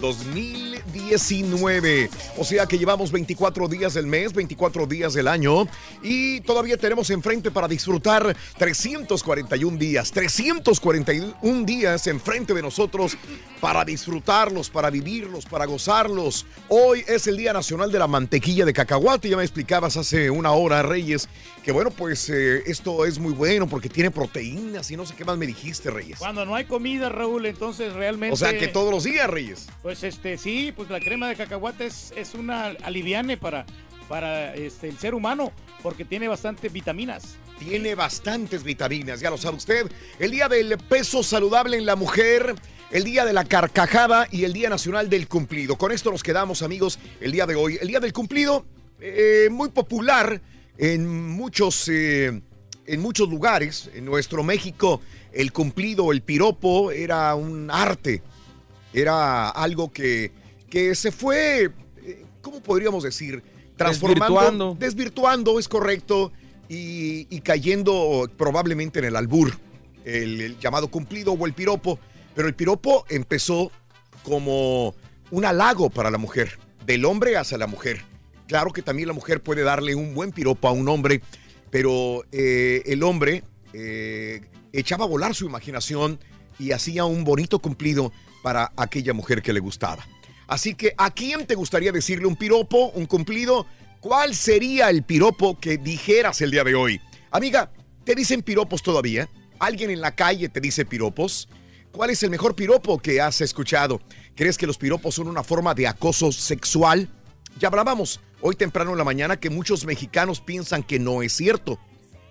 2019. 0.85 2.09
O 2.37 2.43
sea 2.43 2.65
que 2.65 2.77
llevamos 2.77 3.11
24 3.11 3.67
días 3.67 3.93
del 3.93 4.07
mes, 4.07 4.33
24 4.33 4.85
días 4.85 5.13
del 5.13 5.27
año 5.27 5.67
y 6.01 6.41
todavía 6.41 6.77
tenemos 6.77 7.09
enfrente 7.09 7.51
para 7.51 7.67
disfrutar 7.67 8.35
341 8.57 9.77
días, 9.77 10.11
341 10.11 11.65
días 11.65 12.07
enfrente 12.07 12.53
de 12.53 12.61
nosotros 12.61 13.17
para 13.59 13.85
disfrutarlos, 13.85 14.69
para 14.69 14.89
vivirlos, 14.89 15.45
para 15.45 15.65
gozarlos. 15.65 16.45
Hoy 16.67 17.03
es 17.07 17.27
el 17.27 17.37
Día 17.37 17.53
Nacional 17.53 17.91
de 17.91 17.99
la 17.99 18.07
Mantequilla 18.07 18.65
de 18.65 18.73
Cacahuate. 18.73 19.29
Ya 19.29 19.37
me 19.37 19.43
explicabas 19.43 19.97
hace 19.97 20.29
una 20.29 20.51
hora, 20.51 20.81
Reyes, 20.81 21.29
que 21.63 21.71
bueno, 21.71 21.91
pues 21.91 22.29
eh, 22.29 22.63
esto 22.65 23.05
es 23.05 23.19
muy 23.19 23.33
bueno 23.33 23.67
porque 23.67 23.87
tiene 23.87 24.09
proteínas 24.09 24.89
y 24.89 24.97
no 24.97 25.05
sé 25.05 25.15
qué 25.15 25.25
más 25.25 25.37
me 25.37 25.45
dijiste, 25.45 25.91
Reyes. 25.91 26.17
Cuando 26.17 26.45
no 26.45 26.55
hay 26.55 26.65
comida, 26.65 27.09
Raúl, 27.09 27.45
entonces 27.45 27.93
realmente. 27.93 28.33
O 28.33 28.37
sea 28.37 28.57
que 28.57 28.67
todos 28.67 28.91
los 28.91 29.03
días, 29.03 29.29
Reyes. 29.29 29.67
Pues 29.83 30.03
este, 30.03 30.37
sí, 30.37 30.70
pues 30.71 30.89
la 30.89 30.99
crema 30.99 31.27
de 31.27 31.35
cacahuate 31.35 31.85
es, 31.85 32.13
es 32.15 32.33
una 32.33 32.67
aliviane 32.83 33.37
para, 33.37 33.65
para 34.11 34.53
este, 34.55 34.89
el 34.89 34.97
ser 34.97 35.15
humano, 35.15 35.53
porque 35.81 36.03
tiene 36.03 36.27
bastantes 36.27 36.71
vitaminas. 36.73 37.37
Tiene 37.59 37.95
bastantes 37.95 38.63
vitaminas, 38.63 39.21
ya 39.21 39.29
lo 39.29 39.37
sabe 39.37 39.55
usted. 39.55 39.91
El 40.19 40.31
día 40.31 40.49
del 40.49 40.77
peso 40.77 41.23
saludable 41.23 41.77
en 41.77 41.85
la 41.85 41.95
mujer, 41.95 42.55
el 42.91 43.03
día 43.03 43.23
de 43.23 43.31
la 43.31 43.45
carcajada 43.45 44.27
y 44.29 44.43
el 44.43 44.51
día 44.51 44.69
nacional 44.69 45.09
del 45.09 45.27
cumplido. 45.27 45.77
Con 45.77 45.91
esto 45.91 46.11
nos 46.11 46.23
quedamos, 46.23 46.61
amigos, 46.61 46.99
el 47.21 47.31
día 47.31 47.45
de 47.45 47.55
hoy. 47.55 47.77
El 47.79 47.87
día 47.87 47.99
del 47.99 48.11
cumplido, 48.11 48.65
eh, 48.99 49.47
muy 49.49 49.69
popular 49.69 50.41
en 50.77 51.07
muchos, 51.07 51.87
eh, 51.87 52.41
en 52.85 52.99
muchos 52.99 53.29
lugares. 53.29 53.89
En 53.93 54.03
nuestro 54.03 54.43
México, 54.43 54.99
el 55.31 55.53
cumplido, 55.53 56.11
el 56.11 56.21
piropo, 56.21 56.91
era 56.91 57.33
un 57.35 57.71
arte. 57.71 58.21
Era 58.93 59.49
algo 59.49 59.91
que, 59.91 60.31
que 60.71 60.95
se 60.95 61.11
fue, 61.11 61.69
eh, 62.03 62.25
¿cómo 62.41 62.63
podríamos 62.63 63.03
decir? 63.03 63.43
Transformando, 63.75 64.25
Desvirtuando. 64.25 64.77
desvirtuando, 64.79 65.59
es 65.59 65.67
correcto, 65.67 66.31
y, 66.69 67.27
y 67.29 67.41
cayendo 67.41 68.27
probablemente 68.37 68.99
en 68.99 69.05
el 69.05 69.15
albur, 69.17 69.51
el, 70.05 70.41
el 70.41 70.59
llamado 70.59 70.89
cumplido 70.89 71.33
o 71.33 71.45
el 71.45 71.53
piropo. 71.53 71.99
Pero 72.33 72.47
el 72.47 72.55
piropo 72.55 73.05
empezó 73.09 73.71
como 74.23 74.95
un 75.29 75.45
halago 75.45 75.89
para 75.89 76.09
la 76.09 76.17
mujer, 76.17 76.57
del 76.85 77.03
hombre 77.05 77.35
hacia 77.35 77.57
la 77.57 77.67
mujer. 77.67 78.01
Claro 78.47 78.71
que 78.71 78.81
también 78.81 79.07
la 79.09 79.13
mujer 79.13 79.41
puede 79.43 79.63
darle 79.63 79.95
un 79.95 80.13
buen 80.13 80.31
piropo 80.31 80.67
a 80.67 80.71
un 80.71 80.87
hombre, 80.87 81.21
pero 81.69 82.23
eh, 82.31 82.83
el 82.85 83.03
hombre 83.03 83.43
eh, 83.73 84.41
echaba 84.71 85.03
a 85.03 85.07
volar 85.07 85.35
su 85.35 85.45
imaginación 85.45 86.19
y 86.59 86.71
hacía 86.71 87.03
un 87.03 87.25
bonito 87.25 87.59
cumplido 87.59 88.13
para 88.43 88.71
aquella 88.77 89.13
mujer 89.13 89.41
que 89.41 89.51
le 89.53 89.59
gustaba. 89.59 90.05
Así 90.51 90.75
que, 90.75 90.93
¿a 90.97 91.11
quién 91.11 91.47
te 91.47 91.55
gustaría 91.55 91.93
decirle 91.93 92.27
un 92.27 92.35
piropo, 92.35 92.87
un 92.89 93.05
cumplido? 93.05 93.65
¿Cuál 94.01 94.35
sería 94.35 94.89
el 94.89 95.03
piropo 95.03 95.57
que 95.57 95.77
dijeras 95.77 96.41
el 96.41 96.51
día 96.51 96.65
de 96.65 96.75
hoy? 96.75 96.99
Amiga, 97.31 97.71
¿te 98.03 98.15
dicen 98.15 98.41
piropos 98.41 98.83
todavía? 98.83 99.29
¿Alguien 99.59 99.91
en 99.91 100.01
la 100.01 100.13
calle 100.13 100.49
te 100.49 100.59
dice 100.59 100.83
piropos? 100.83 101.47
¿Cuál 101.93 102.09
es 102.09 102.21
el 102.23 102.31
mejor 102.31 102.53
piropo 102.53 102.99
que 102.99 103.21
has 103.21 103.39
escuchado? 103.39 104.01
¿Crees 104.35 104.57
que 104.57 104.67
los 104.67 104.77
piropos 104.77 105.15
son 105.15 105.29
una 105.29 105.41
forma 105.41 105.73
de 105.73 105.87
acoso 105.87 106.33
sexual? 106.33 107.07
Ya 107.57 107.69
hablábamos 107.69 108.19
hoy 108.41 108.55
temprano 108.57 108.91
en 108.91 108.97
la 108.97 109.05
mañana 109.05 109.39
que 109.39 109.49
muchos 109.49 109.85
mexicanos 109.85 110.41
piensan 110.41 110.83
que 110.83 110.99
no 110.99 111.21
es 111.21 111.31
cierto. 111.31 111.79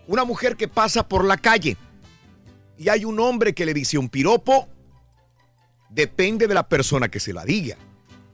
Una 0.07 0.25
mujer 0.25 0.59
que 0.59 0.69
pasa 0.69 1.09
por 1.09 1.25
la 1.25 1.39
calle 1.39 1.79
y 2.77 2.91
hay 2.91 3.07
un 3.07 3.19
hombre 3.19 3.55
que 3.55 3.65
le 3.65 3.73
dice 3.73 3.97
un 3.97 4.11
piropo, 4.11 4.69
depende 5.89 6.47
de 6.47 6.53
la 6.53 6.69
persona 6.69 7.09
que 7.09 7.19
se 7.19 7.33
la 7.33 7.47
diga. 7.47 7.79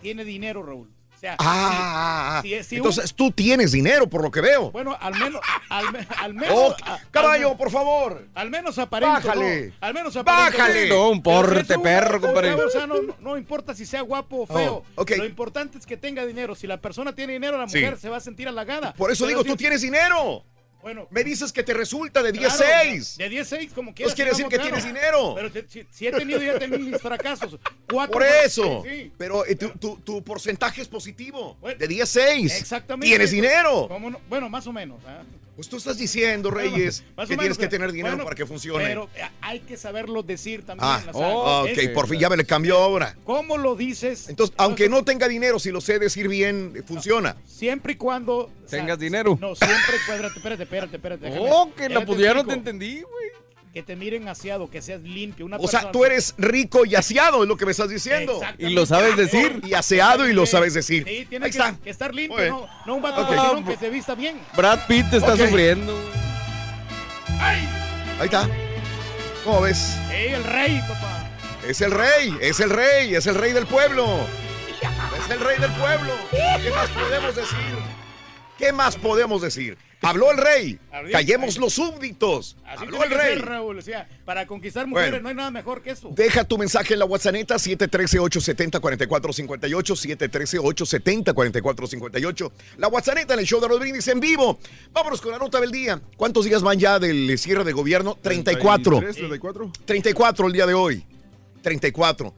tiene 0.00 0.24
dinero, 0.24 0.62
Raúl. 0.62 0.88
Sea, 1.24 1.36
Ah, 1.38 2.40
si- 2.42 2.48
si 2.48 2.54
es- 2.54 2.66
si 2.66 2.74
un- 2.74 2.78
entonces 2.86 3.14
tú 3.14 3.30
tienes 3.30 3.72
dinero, 3.72 4.06
por 4.06 4.22
lo 4.22 4.30
que 4.30 4.42
veo. 4.42 4.70
bueno, 4.72 4.94
al 5.00 5.14
menos, 5.18 5.40
al, 5.70 5.90
me- 5.90 6.06
al 6.18 6.34
menos, 6.34 6.54
Oh, 6.54 6.76
a- 6.84 6.98
caballo, 7.10 7.52
al- 7.52 7.56
por 7.56 7.70
favor. 7.70 8.26
Al 8.34 8.50
menos 8.50 8.78
aparento. 8.78 9.14
Bájale. 9.28 9.68
¿no? 9.68 9.72
Al 9.80 9.94
menos 9.94 10.14
aparento. 10.16 10.58
Bájale. 10.58 10.88
¿no? 10.90 11.08
Un 11.08 11.22
porte, 11.22 11.78
perro, 11.78 12.20
compadre. 12.20 12.52
O 12.52 12.68
sea, 12.68 12.86
no, 12.86 13.36
importa 13.38 13.74
si 13.74 13.86
sea 13.86 14.02
guapo 14.02 14.42
o 14.42 14.46
feo. 14.46 14.84
Oh, 14.96 15.02
ok. 15.02 15.12
Lo 15.16 15.24
importante 15.24 15.78
es 15.78 15.86
que 15.86 15.96
tenga 15.96 16.26
dinero. 16.26 16.54
Si 16.54 16.66
la 16.66 16.76
persona 16.76 17.14
tiene 17.14 17.32
dinero, 17.32 17.56
la 17.56 17.68
Sí. 17.68 17.78
mujer 17.78 17.98
se 17.98 18.10
va 18.10 18.18
a 18.18 18.20
sentir 18.20 18.46
halagada. 18.46 18.92
Por 18.92 19.10
eso 19.10 19.24
Pero 19.24 19.28
digo, 19.38 19.42
si- 19.44 19.48
tú 19.48 19.56
tienes 19.56 19.80
dinero. 19.80 20.44
Bueno, 20.84 21.08
Me 21.10 21.24
dices 21.24 21.50
que 21.50 21.62
te 21.62 21.72
resulta 21.72 22.22
de 22.22 22.30
Claro, 22.30 22.54
10-6. 22.54 23.16
De 23.16 23.30
10-6, 23.30 23.72
como 23.72 23.94
quieras. 23.94 24.12
Pues 24.12 24.14
quiere 24.14 24.30
decir 24.32 24.44
que 24.48 24.56
claro. 24.56 24.64
tienes 24.64 24.84
dinero. 24.84 25.32
Pero 25.34 25.50
te- 25.50 25.66
si, 25.66 25.86
si 25.90 26.06
he 26.06 26.12
tenido 26.12 26.42
ya 26.42 26.58
también 26.58 26.90
mis 26.90 27.00
fracasos. 27.00 27.58
Cuatro 27.90 28.12
Por 28.12 28.22
eso. 28.22 28.82
Sí. 28.86 29.10
Pero 29.16 29.46
eh, 29.46 29.56
tu, 29.56 29.70
tu- 29.70 29.96
tu 30.04 30.22
porcentaje 30.22 30.82
es 30.82 30.88
positivo. 30.88 31.56
Bueno, 31.62 31.78
de 31.78 31.88
10-6. 31.88 32.54
Exactamente. 32.58 33.06
Tienes 33.06 33.30
dinero. 33.30 33.88
Bueno, 34.28 34.50
más 34.50 34.66
o 34.66 34.74
menos. 34.74 35.00
¿ah? 35.06 35.22
Pues 35.56 35.68
tú 35.68 35.76
estás 35.76 35.96
diciendo, 35.98 36.50
Reyes, 36.50 37.00
que 37.00 37.36
menos, 37.36 37.38
tienes 37.38 37.58
que 37.58 37.68
tener 37.68 37.92
dinero 37.92 38.16
bueno, 38.16 38.24
para 38.24 38.34
que 38.34 38.44
funcione. 38.44 38.84
Pero 38.86 39.08
eh, 39.14 39.22
hay 39.40 39.60
que 39.60 39.76
saberlo 39.76 40.22
decir 40.24 40.64
también. 40.64 40.88
ah, 40.90 41.02
o 41.12 41.18
sea, 41.18 41.28
ok, 41.62 41.66
es- 41.78 41.88
por 41.90 42.08
fin 42.08 42.18
ya 42.18 42.28
me 42.28 42.36
le 42.36 42.44
cambió 42.44 42.76
ahora. 42.78 43.16
¿Cómo 43.24 43.56
lo 43.56 43.76
dices? 43.76 44.28
Entonces, 44.28 44.54
aunque 44.58 44.88
no 44.88 45.04
tenga 45.04 45.28
dinero, 45.28 45.58
si 45.60 45.70
lo 45.70 45.80
sé 45.80 45.98
decir 46.00 46.26
bien, 46.28 46.82
funciona. 46.86 47.36
Siempre 47.46 47.92
y 47.92 47.96
cuando... 47.96 48.36
o 48.38 48.50
sea, 48.66 48.80
Tengas 48.80 48.98
dinero. 48.98 49.38
No, 49.40 49.54
siempre... 49.54 49.76
Espérate, 49.96 50.36
espérate, 50.38 50.62
espérate. 50.64 50.96
espérate 50.96 51.26
déjame- 51.26 51.48
Oh, 51.52 51.72
que 51.74 51.88
la 51.88 52.00
no 52.04 52.44
te 52.46 52.54
entendí, 52.54 53.02
güey. 53.02 53.43
Que 53.74 53.82
te 53.82 53.96
miren 53.96 54.28
aseado, 54.28 54.70
que 54.70 54.80
seas 54.80 55.00
limpio. 55.02 55.44
Una 55.44 55.56
O 55.56 55.66
sea, 55.66 55.90
tú 55.90 56.04
eres 56.04 56.32
rico 56.38 56.86
y 56.86 56.94
aseado, 56.94 57.42
es 57.42 57.48
lo 57.48 57.56
que 57.56 57.64
me 57.66 57.72
estás 57.72 57.88
diciendo. 57.88 58.40
Y 58.56 58.68
lo 58.70 58.86
sabes 58.86 59.16
decir. 59.16 59.60
Y 59.64 59.74
aseado 59.74 60.28
y 60.28 60.32
lo 60.32 60.46
sabes 60.46 60.74
decir. 60.74 61.02
Sí, 61.04 61.26
tiene 61.28 61.46
Ahí 61.46 61.50
que, 61.50 61.58
está. 61.58 61.76
que 61.82 61.90
estar 61.90 62.14
limpio, 62.14 62.38
no, 62.48 62.68
no 62.86 62.94
un 62.94 63.02
vato 63.02 63.22
Ok. 63.22 63.34
cochirón 63.34 63.64
que 63.64 63.76
se 63.76 63.90
vista 63.90 64.14
bien. 64.14 64.38
Brad 64.56 64.86
Pitt 64.86 65.12
está 65.12 65.34
Ok. 65.34 65.40
sufriendo. 65.40 65.92
Ahí 67.40 67.66
está. 68.26 68.48
¿Cómo 69.42 69.62
ves? 69.62 69.96
¡Ey, 70.12 70.34
el 70.34 70.44
rey, 70.44 70.80
papá! 70.88 71.28
Es 71.66 71.80
el 71.80 71.90
rey, 71.90 72.38
es 72.40 72.60
el 72.60 72.70
rey, 72.70 73.16
es 73.16 73.26
el 73.26 73.34
rey 73.34 73.52
del 73.52 73.66
pueblo. 73.66 74.06
Es 75.24 75.30
el 75.30 75.40
rey 75.40 75.58
del 75.58 75.72
pueblo. 75.72 76.12
¿Qué 76.30 76.70
más 76.70 76.90
podemos 76.90 77.34
decir? 77.34 77.58
¿Qué 78.58 78.72
más 78.72 78.96
podemos 78.96 79.42
decir? 79.42 79.78
Habló 80.04 80.30
el 80.30 80.38
rey. 80.38 80.78
Callemos 81.10 81.58
los 81.58 81.72
súbditos. 81.74 82.56
Así 82.66 82.84
Habló 82.84 83.02
el 83.04 83.10
rey. 83.10 83.34
ser, 83.36 83.44
Raúl. 83.44 83.78
O 83.78 83.82
sea, 83.82 84.08
para 84.24 84.46
conquistar 84.46 84.86
mujeres 84.86 85.10
Bueno. 85.10 85.22
no 85.22 85.28
hay 85.30 85.34
nada 85.34 85.50
mejor 85.50 85.82
que 85.82 85.90
eso. 85.90 86.10
Deja 86.14 86.44
tu 86.44 86.56
mensaje 86.58 86.92
en 86.94 87.00
la 87.00 87.04
WhatsApp 87.04 87.34
713-870-4458, 87.34 89.96
713-870-4458. 91.24 92.50
La 92.78 92.88
WhatsApp 92.88 93.18
en 93.18 93.38
el 93.38 93.46
show 93.46 93.60
de 93.60 93.68
los 93.68 93.78
brindis 93.80 94.06
en 94.08 94.20
vivo. 94.20 94.58
Vámonos 94.92 95.20
con 95.20 95.32
la 95.32 95.38
nota 95.38 95.60
del 95.60 95.70
día. 95.70 96.00
¿Cuántos 96.16 96.44
días 96.44 96.62
van 96.62 96.78
ya 96.78 96.98
del 96.98 97.36
cierre 97.38 97.64
de 97.64 97.72
gobierno? 97.72 98.16
34. 98.20 98.98
33, 98.98 99.16
34. 99.16 99.72
34 99.84 100.46
el 100.46 100.52
día 100.52 100.66
de 100.66 100.74
hoy. 100.74 101.04
34. 101.62 102.34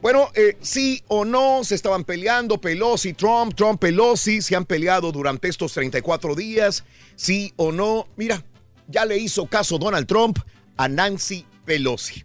Bueno, 0.00 0.30
eh, 0.34 0.56
sí 0.62 1.02
o 1.08 1.26
no, 1.26 1.62
se 1.62 1.74
estaban 1.74 2.04
peleando 2.04 2.58
Pelosi, 2.58 3.12
Trump, 3.12 3.54
Trump, 3.54 3.78
Pelosi, 3.78 4.40
se 4.40 4.56
han 4.56 4.64
peleado 4.64 5.12
durante 5.12 5.48
estos 5.48 5.74
34 5.74 6.34
días, 6.34 6.84
sí 7.16 7.52
o 7.56 7.70
no. 7.70 8.08
Mira, 8.16 8.42
ya 8.88 9.04
le 9.04 9.18
hizo 9.18 9.46
caso 9.46 9.78
Donald 9.78 10.06
Trump 10.06 10.38
a 10.78 10.88
Nancy 10.88 11.44
Pelosi. 11.66 12.24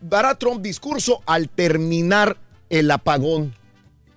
Dará 0.00 0.36
Trump 0.36 0.62
discurso 0.62 1.22
al 1.26 1.48
terminar 1.48 2.36
el 2.70 2.90
apagón. 2.90 3.54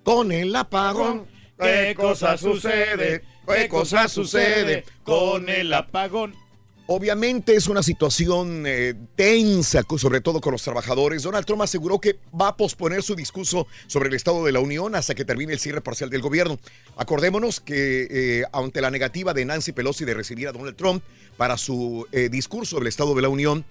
Con 0.04 0.32
el 0.32 0.56
apagón. 0.56 1.28
¿Qué 1.60 1.94
cosa 1.96 2.38
sucede? 2.38 3.24
¿Qué 3.48 3.70
cosa 3.70 4.08
sucede 4.08 4.84
con 5.04 5.48
el 5.48 5.72
apagón? 5.74 6.36
Obviamente 6.86 7.56
es 7.56 7.68
una 7.68 7.82
situación 7.82 8.66
eh, 8.68 8.94
tensa, 9.16 9.84
sobre 9.98 10.20
todo 10.20 10.42
con 10.42 10.52
los 10.52 10.64
trabajadores. 10.64 11.24
Donald 11.24 11.46
Trump 11.46 11.62
aseguró 11.62 12.02
que 12.02 12.20
va 12.40 12.50
a 12.50 12.58
posponer 12.58 13.04
su 13.04 13.16
discurso 13.16 13.68
sobre 13.88 14.10
el 14.10 14.16
Estado 14.16 14.44
de 14.44 14.52
la 14.52 14.60
Unión 14.60 14.94
hasta 14.94 15.16
que 15.16 15.24
termine 15.24 15.54
el 15.54 15.60
cierre 15.60 15.80
parcial 15.80 16.10
del 16.10 16.22
gobierno. 16.22 16.60
Acordémonos 16.98 17.62
que 17.62 18.08
eh, 18.12 18.44
ante 18.52 18.82
la 18.82 18.92
negativa 18.92 19.34
de 19.34 19.46
Nancy 19.46 19.72
Pelosi 19.72 20.04
de 20.04 20.14
recibir 20.14 20.50
a 20.50 20.52
Donald 20.52 20.76
Trump 20.76 21.02
para 21.38 21.58
su 21.58 22.06
eh, 22.12 22.28
discurso 22.28 22.80
del 22.80 22.88
Estado 22.88 23.16
de 23.16 23.22
la 23.22 23.30
Unión, 23.30 23.66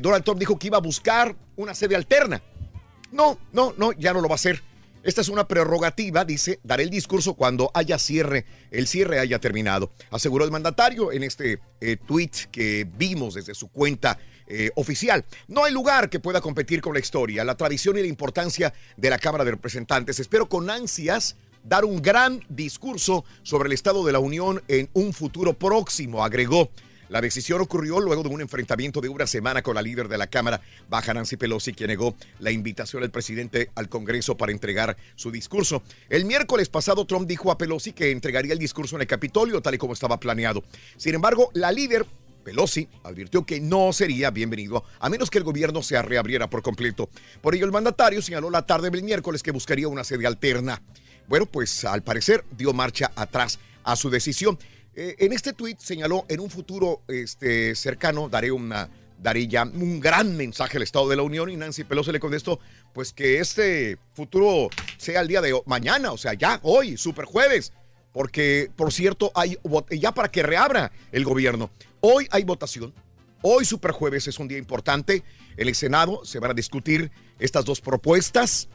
Donald 0.00 0.22
Trump 0.22 0.38
dijo 0.38 0.60
que 0.60 0.68
iba 0.68 0.76
a 0.76 0.80
buscar 0.80 1.34
una 1.56 1.74
sede 1.74 1.96
alterna. 1.96 2.40
No, 3.10 3.36
no, 3.52 3.74
no, 3.76 3.90
ya 3.90 4.12
no 4.12 4.20
lo 4.20 4.28
va 4.28 4.34
a 4.34 4.36
hacer. 4.36 4.62
Esta 5.02 5.20
es 5.20 5.28
una 5.28 5.48
prerrogativa, 5.48 6.24
dice, 6.24 6.60
daré 6.62 6.84
el 6.84 6.90
discurso 6.90 7.34
cuando 7.34 7.72
haya 7.74 7.98
cierre, 7.98 8.46
el 8.70 8.86
cierre 8.86 9.18
haya 9.18 9.40
terminado. 9.40 9.90
Aseguró 10.10 10.44
el 10.44 10.52
mandatario 10.52 11.10
en 11.10 11.24
este 11.24 11.58
eh, 11.80 11.96
tweet 12.06 12.30
que 12.52 12.86
vimos 12.96 13.34
desde 13.34 13.54
su 13.54 13.68
cuenta 13.68 14.18
eh, 14.46 14.70
oficial. 14.76 15.24
No 15.48 15.64
hay 15.64 15.72
lugar 15.72 16.08
que 16.08 16.20
pueda 16.20 16.40
competir 16.40 16.80
con 16.80 16.94
la 16.94 17.00
historia, 17.00 17.42
la 17.42 17.56
tradición 17.56 17.98
y 17.98 18.02
la 18.02 18.06
importancia 18.06 18.72
de 18.96 19.10
la 19.10 19.18
Cámara 19.18 19.44
de 19.44 19.50
Representantes. 19.50 20.20
Espero 20.20 20.48
con 20.48 20.70
ansias 20.70 21.36
dar 21.64 21.84
un 21.84 22.00
gran 22.00 22.40
discurso 22.48 23.24
sobre 23.42 23.66
el 23.66 23.72
Estado 23.72 24.04
de 24.04 24.12
la 24.12 24.20
Unión 24.20 24.62
en 24.68 24.88
un 24.92 25.12
futuro 25.12 25.52
próximo, 25.54 26.24
agregó. 26.24 26.70
La 27.12 27.20
decisión 27.20 27.60
ocurrió 27.60 28.00
luego 28.00 28.22
de 28.22 28.30
un 28.30 28.40
enfrentamiento 28.40 29.02
de 29.02 29.10
una 29.10 29.26
semana 29.26 29.60
con 29.60 29.74
la 29.74 29.82
líder 29.82 30.08
de 30.08 30.16
la 30.16 30.28
Cámara 30.28 30.62
Baja, 30.88 31.12
Nancy 31.12 31.36
Pelosi, 31.36 31.74
quien 31.74 31.88
negó 31.88 32.16
la 32.38 32.50
invitación 32.50 33.02
del 33.02 33.10
presidente 33.10 33.70
al 33.74 33.90
Congreso 33.90 34.38
para 34.38 34.50
entregar 34.50 34.96
su 35.14 35.30
discurso. 35.30 35.82
El 36.08 36.24
miércoles 36.24 36.70
pasado, 36.70 37.04
Trump 37.04 37.28
dijo 37.28 37.50
a 37.50 37.58
Pelosi 37.58 37.92
que 37.92 38.12
entregaría 38.12 38.54
el 38.54 38.58
discurso 38.58 38.96
en 38.96 39.02
el 39.02 39.06
Capitolio, 39.06 39.60
tal 39.60 39.74
y 39.74 39.78
como 39.78 39.92
estaba 39.92 40.18
planeado. 40.18 40.64
Sin 40.96 41.14
embargo, 41.14 41.50
la 41.52 41.70
líder 41.70 42.06
Pelosi 42.44 42.88
advirtió 43.04 43.44
que 43.44 43.60
no 43.60 43.92
sería 43.92 44.30
bienvenido 44.30 44.82
a 44.98 45.10
menos 45.10 45.28
que 45.28 45.36
el 45.36 45.44
gobierno 45.44 45.82
se 45.82 46.00
reabriera 46.00 46.48
por 46.48 46.62
completo. 46.62 47.10
Por 47.42 47.54
ello, 47.54 47.66
el 47.66 47.72
mandatario 47.72 48.22
señaló 48.22 48.48
la 48.48 48.64
tarde 48.64 48.88
del 48.88 49.02
miércoles 49.02 49.42
que 49.42 49.50
buscaría 49.50 49.86
una 49.86 50.02
sede 50.02 50.26
alterna. 50.26 50.80
Bueno, 51.28 51.44
pues 51.44 51.84
al 51.84 52.02
parecer 52.02 52.42
dio 52.56 52.72
marcha 52.72 53.12
atrás 53.16 53.58
a 53.84 53.96
su 53.96 54.10
decisión. 54.10 54.58
Eh, 54.94 55.16
en 55.18 55.32
este 55.32 55.54
tuit 55.54 55.78
señaló, 55.78 56.26
en 56.28 56.40
un 56.40 56.50
futuro 56.50 57.02
este, 57.08 57.74
cercano 57.74 58.28
daré 58.28 58.52
una 58.52 58.90
daré 59.22 59.46
ya 59.46 59.62
un 59.62 60.00
gran 60.00 60.36
mensaje 60.36 60.76
al 60.76 60.82
Estado 60.82 61.08
de 61.08 61.16
la 61.16 61.22
Unión 61.22 61.48
y 61.48 61.56
Nancy 61.56 61.84
Pelosi 61.84 62.10
le 62.10 62.18
contestó, 62.18 62.58
pues 62.92 63.12
que 63.12 63.38
este 63.38 63.96
futuro 64.14 64.68
sea 64.96 65.20
el 65.20 65.28
día 65.28 65.40
de 65.40 65.58
mañana, 65.64 66.10
o 66.10 66.18
sea, 66.18 66.34
ya 66.34 66.58
hoy, 66.64 66.96
super 66.96 67.24
jueves, 67.24 67.72
porque 68.12 68.68
por 68.74 68.92
cierto, 68.92 69.30
hay 69.36 69.56
ya 69.90 70.12
para 70.12 70.28
que 70.28 70.42
reabra 70.42 70.90
el 71.12 71.24
gobierno. 71.24 71.70
Hoy 72.00 72.26
hay 72.32 72.42
votación, 72.42 72.92
hoy 73.42 73.64
super 73.64 73.92
jueves 73.92 74.26
es 74.26 74.40
un 74.40 74.48
día 74.48 74.58
importante, 74.58 75.22
en 75.56 75.68
el 75.68 75.74
Senado 75.76 76.24
se 76.24 76.40
van 76.40 76.50
a 76.50 76.54
discutir 76.54 77.12
estas 77.38 77.64
dos 77.64 77.80
propuestas, 77.80 78.68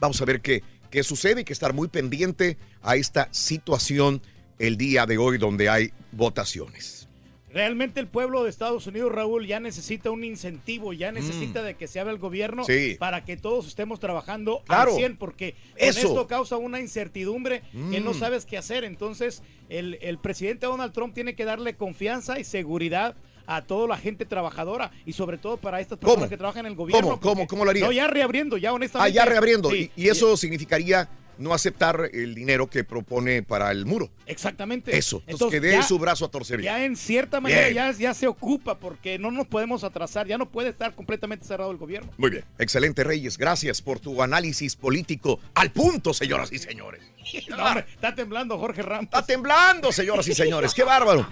vamos 0.00 0.20
a 0.20 0.24
ver 0.24 0.40
qué, 0.40 0.64
qué 0.90 1.04
sucede 1.04 1.42
y 1.42 1.44
que 1.44 1.52
estar 1.52 1.72
muy 1.74 1.86
pendiente 1.86 2.58
a 2.82 2.96
esta 2.96 3.28
situación 3.30 4.20
el 4.58 4.76
día 4.76 5.06
de 5.06 5.18
hoy 5.18 5.38
donde 5.38 5.68
hay 5.68 5.92
votaciones. 6.12 7.08
Realmente 7.52 8.00
el 8.00 8.06
pueblo 8.06 8.44
de 8.44 8.48
Estados 8.50 8.86
Unidos, 8.86 9.12
Raúl, 9.12 9.46
ya 9.46 9.60
necesita 9.60 10.10
un 10.10 10.24
incentivo, 10.24 10.94
ya 10.94 11.12
necesita 11.12 11.62
de 11.62 11.74
que 11.74 11.86
se 11.86 12.00
abra 12.00 12.10
el 12.10 12.18
gobierno 12.18 12.62
Mm. 12.62 12.66
Sí. 12.66 12.96
para 12.98 13.26
que 13.26 13.36
todos 13.36 13.66
estemos 13.66 14.00
trabajando 14.00 14.62
Claro. 14.66 14.92
al 14.92 14.96
100, 14.96 15.16
porque 15.18 15.54
Eso. 15.76 16.00
con 16.00 16.08
esto 16.12 16.26
causa 16.28 16.56
una 16.56 16.80
incertidumbre 16.80 17.60
que 17.90 18.00
no 18.00 18.12
Mm. 18.14 18.18
sabes 18.18 18.46
qué 18.46 18.56
hacer. 18.56 18.84
Entonces, 18.84 19.42
el, 19.68 19.98
el 20.00 20.16
presidente 20.16 20.64
Donald 20.64 20.94
Trump 20.94 21.12
tiene 21.12 21.34
que 21.34 21.44
darle 21.44 21.74
confianza 21.76 22.38
y 22.38 22.44
seguridad 22.44 23.16
a 23.46 23.60
toda 23.66 23.86
la 23.86 23.98
gente 23.98 24.24
trabajadora 24.24 24.90
y 25.04 25.12
sobre 25.12 25.36
todo 25.36 25.58
para 25.58 25.80
estas 25.80 25.98
¿Cómo? 25.98 26.12
personas 26.12 26.30
que 26.30 26.36
trabajan 26.38 26.64
en 26.64 26.72
el 26.72 26.76
gobierno. 26.76 27.02
¿Cómo? 27.02 27.20
¿Cómo? 27.20 27.34
porque- 27.34 27.46
¿Cómo 27.48 27.64
lo 27.66 27.70
haría? 27.70 27.84
No, 27.84 27.92
ya 27.92 28.06
reabriendo, 28.06 28.56
ya 28.56 28.70
Ah, 28.70 28.72
honestamente. 28.72 29.12
ya 29.14 29.24
reabriendo. 29.26 29.70
Sí, 29.70 29.90
y, 29.94 30.04
y 30.04 30.08
eso 30.08 30.36
significaría 30.38 31.06
no 31.42 31.52
aceptar 31.54 32.08
el 32.12 32.34
dinero 32.34 32.68
que 32.70 32.84
propone 32.84 33.42
para 33.42 33.70
el 33.70 33.84
muro. 33.86 34.10
Exactamente. 34.26 34.96
Eso. 34.96 35.22
Entonces, 35.26 35.60
que 35.60 35.66
dé 35.66 35.72
ya- 35.72 35.82
su 35.82 35.98
brazo 35.98 36.24
a 36.24 36.30
torcer. 36.30 36.60
Ya 36.62 36.84
en 36.84 36.96
cierta 36.96 37.40
manera 37.40 37.68
ya, 37.70 37.90
ya 37.92 38.14
se 38.14 38.26
ocupa 38.26 38.78
porque 38.78 39.18
no 39.18 39.30
nos 39.30 39.46
podemos 39.46 39.84
atrasar, 39.84 40.26
ya 40.26 40.38
no 40.38 40.50
puede 40.50 40.70
estar 40.70 40.94
completamente 40.94 41.44
cerrado 41.44 41.70
el 41.70 41.76
gobierno. 41.76 42.10
Muy 42.16 42.30
bien. 42.30 42.44
Excelente, 42.58 43.04
Reyes. 43.04 43.36
Gracias 43.36 43.82
por 43.82 44.00
tu 44.00 44.22
análisis 44.22 44.76
político 44.76 45.40
al 45.54 45.70
punto, 45.72 46.14
señoras 46.14 46.52
y 46.52 46.58
señores. 46.58 47.02
No, 47.48 47.56
hombre, 47.64 47.86
está 47.94 48.14
temblando 48.14 48.58
Jorge 48.58 48.82
Ramos. 48.82 49.04
Está 49.04 49.24
temblando, 49.24 49.92
señoras 49.92 50.26
y 50.28 50.34
señores. 50.34 50.74
¡Qué 50.74 50.82
bárbaro! 50.84 51.26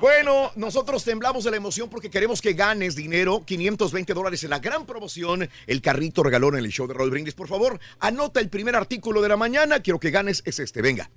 Bueno, 0.00 0.52
nosotros 0.54 1.02
temblamos 1.02 1.42
de 1.42 1.50
la 1.50 1.56
emoción 1.56 1.90
porque 1.90 2.08
queremos 2.08 2.40
que 2.40 2.52
ganes 2.52 2.94
dinero, 2.94 3.42
520 3.44 4.14
dólares 4.14 4.44
en 4.44 4.50
la 4.50 4.60
gran 4.60 4.86
promoción, 4.86 5.48
el 5.66 5.82
carrito 5.82 6.22
regalón 6.22 6.56
en 6.56 6.64
el 6.64 6.70
show 6.70 6.86
de 6.86 6.94
Roll 6.94 7.10
Brindis. 7.10 7.34
Por 7.34 7.48
favor, 7.48 7.80
anota 7.98 8.38
el 8.38 8.48
primer 8.48 8.76
artículo 8.76 9.20
de 9.20 9.28
la 9.28 9.36
mañana. 9.36 9.80
Quiero 9.80 9.98
que 9.98 10.10
ganes, 10.10 10.42
es 10.44 10.60
este. 10.60 10.82
Venga. 10.82 11.10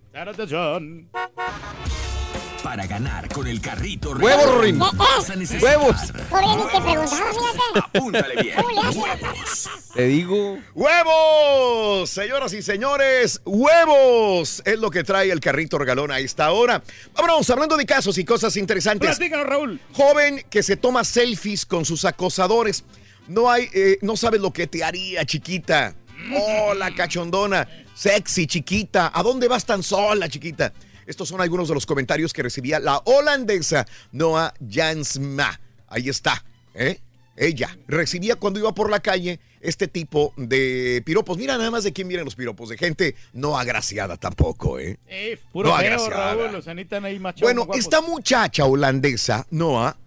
Para 2.64 2.86
ganar 2.86 3.28
con 3.30 3.48
el 3.48 3.60
carrito 3.60 4.12
Huevos. 4.12 4.52
Todavía 4.52 5.36
ni 5.36 5.46
te 5.46 6.82
preguntaba, 6.82 7.06
fíjate. 7.34 7.80
Apúntale 7.80 8.42
bien. 8.42 8.56
¿Cómo 8.56 8.70
le 8.70 8.80
haces? 8.82 8.98
Huevos. 8.98 9.70
Te 9.94 10.08
digo. 10.08 10.58
¡Huevos! 10.76 12.10
Señoras 12.10 12.54
y 12.54 12.62
señores, 12.62 13.42
huevos 13.46 14.62
es 14.64 14.80
lo 14.80 14.92
que 14.92 15.04
trae 15.04 15.32
el 15.32 15.40
carrito 15.40 15.78
regalón 15.78 16.12
a 16.12 16.20
esta 16.20 16.52
hora. 16.52 16.84
Vámonos, 17.16 17.50
hablando 17.50 17.78
de 17.78 17.86
casos 17.86 18.18
y 18.18 18.26
cosas 18.26 18.56
interesantes. 18.56 19.18
Platícanos, 19.18 19.48
Raúl. 19.48 19.82
Joven 19.94 20.46
que 20.50 20.62
se 20.62 20.78
toma 20.78 21.04
selfies 21.04 21.66
con 21.66 21.84
sus 21.84 22.06
acosadores. 22.06 22.84
No 23.28 23.50
hay, 23.50 23.70
eh, 23.74 23.98
no 24.02 24.16
sabes 24.16 24.40
lo 24.40 24.54
que 24.54 24.68
te 24.68 24.84
haría, 24.84 25.26
chiquita. 25.26 25.96
Hola, 26.34 26.94
cachondona. 26.94 27.68
Sexy, 27.96 28.46
chiquita. 28.48 29.12
¿A 29.14 29.24
dónde 29.24 29.48
vas 29.48 29.66
tan 29.66 29.82
sola, 29.84 30.30
chiquita? 30.30 30.72
Estos 31.06 31.30
son 31.30 31.42
algunos 31.42 31.68
de 31.68 31.74
los 31.74 31.86
comentarios 31.86 32.34
que 32.34 32.44
recibía 32.44 32.80
la 32.80 33.00
holandesa 33.06 33.86
Noah 34.12 34.54
Jansma. 34.70 35.60
Ahí 35.88 36.10
está, 36.10 36.44
¿eh? 36.74 37.00
Ella 37.36 37.76
recibía 37.88 38.36
cuando 38.36 38.60
iba 38.60 38.74
por 38.76 38.90
la 38.90 39.00
calle 39.00 39.40
este 39.62 39.88
tipo 39.88 40.34
de 40.38 41.02
piropos. 41.06 41.38
Mira 41.38 41.58
nada 41.58 41.72
más 41.72 41.84
de 41.84 41.94
quién 41.94 42.08
vienen 42.08 42.26
los 42.26 42.36
piropos, 42.36 42.70
de 42.70 42.78
gente 42.78 43.16
no 43.34 43.58
agraciada 43.58 44.18
tampoco, 44.18 44.80
¿eh? 44.80 45.00
Eh, 45.08 45.40
puro 45.52 45.70
No, 45.70 45.78
feo. 45.78 46.10
Raúl, 46.10 46.52
los 46.52 46.68
ahí 46.68 47.20
machos. 47.20 47.42
Bueno, 47.42 47.66
guapos. 47.66 47.80
esta 47.80 48.02
muchacha 48.02 48.66
holandesa, 48.66 49.48
Noah, 49.50 49.98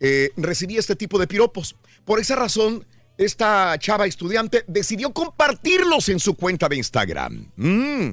eh, 0.00 0.30
recibía 0.36 0.80
este 0.80 0.96
tipo 0.96 1.18
de 1.18 1.26
piropos. 1.26 1.76
Por 2.04 2.18
esa 2.18 2.34
razón, 2.36 2.84
esta 3.16 3.76
chava 3.78 4.06
estudiante 4.06 4.64
decidió 4.66 5.12
compartirlos 5.12 6.08
en 6.08 6.18
su 6.18 6.34
cuenta 6.34 6.68
de 6.68 6.76
Instagram. 6.76 7.50
Mm. 7.56 8.10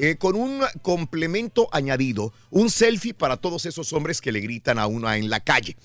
Eh, 0.00 0.14
con 0.16 0.36
un 0.36 0.62
complemento 0.80 1.68
añadido, 1.72 2.32
un 2.50 2.70
selfie 2.70 3.14
para 3.14 3.36
todos 3.36 3.66
esos 3.66 3.92
hombres 3.92 4.20
que 4.20 4.30
le 4.30 4.38
gritan 4.38 4.78
a 4.78 4.86
una 4.86 5.16
en 5.16 5.28
la 5.28 5.40
calle. 5.40 5.76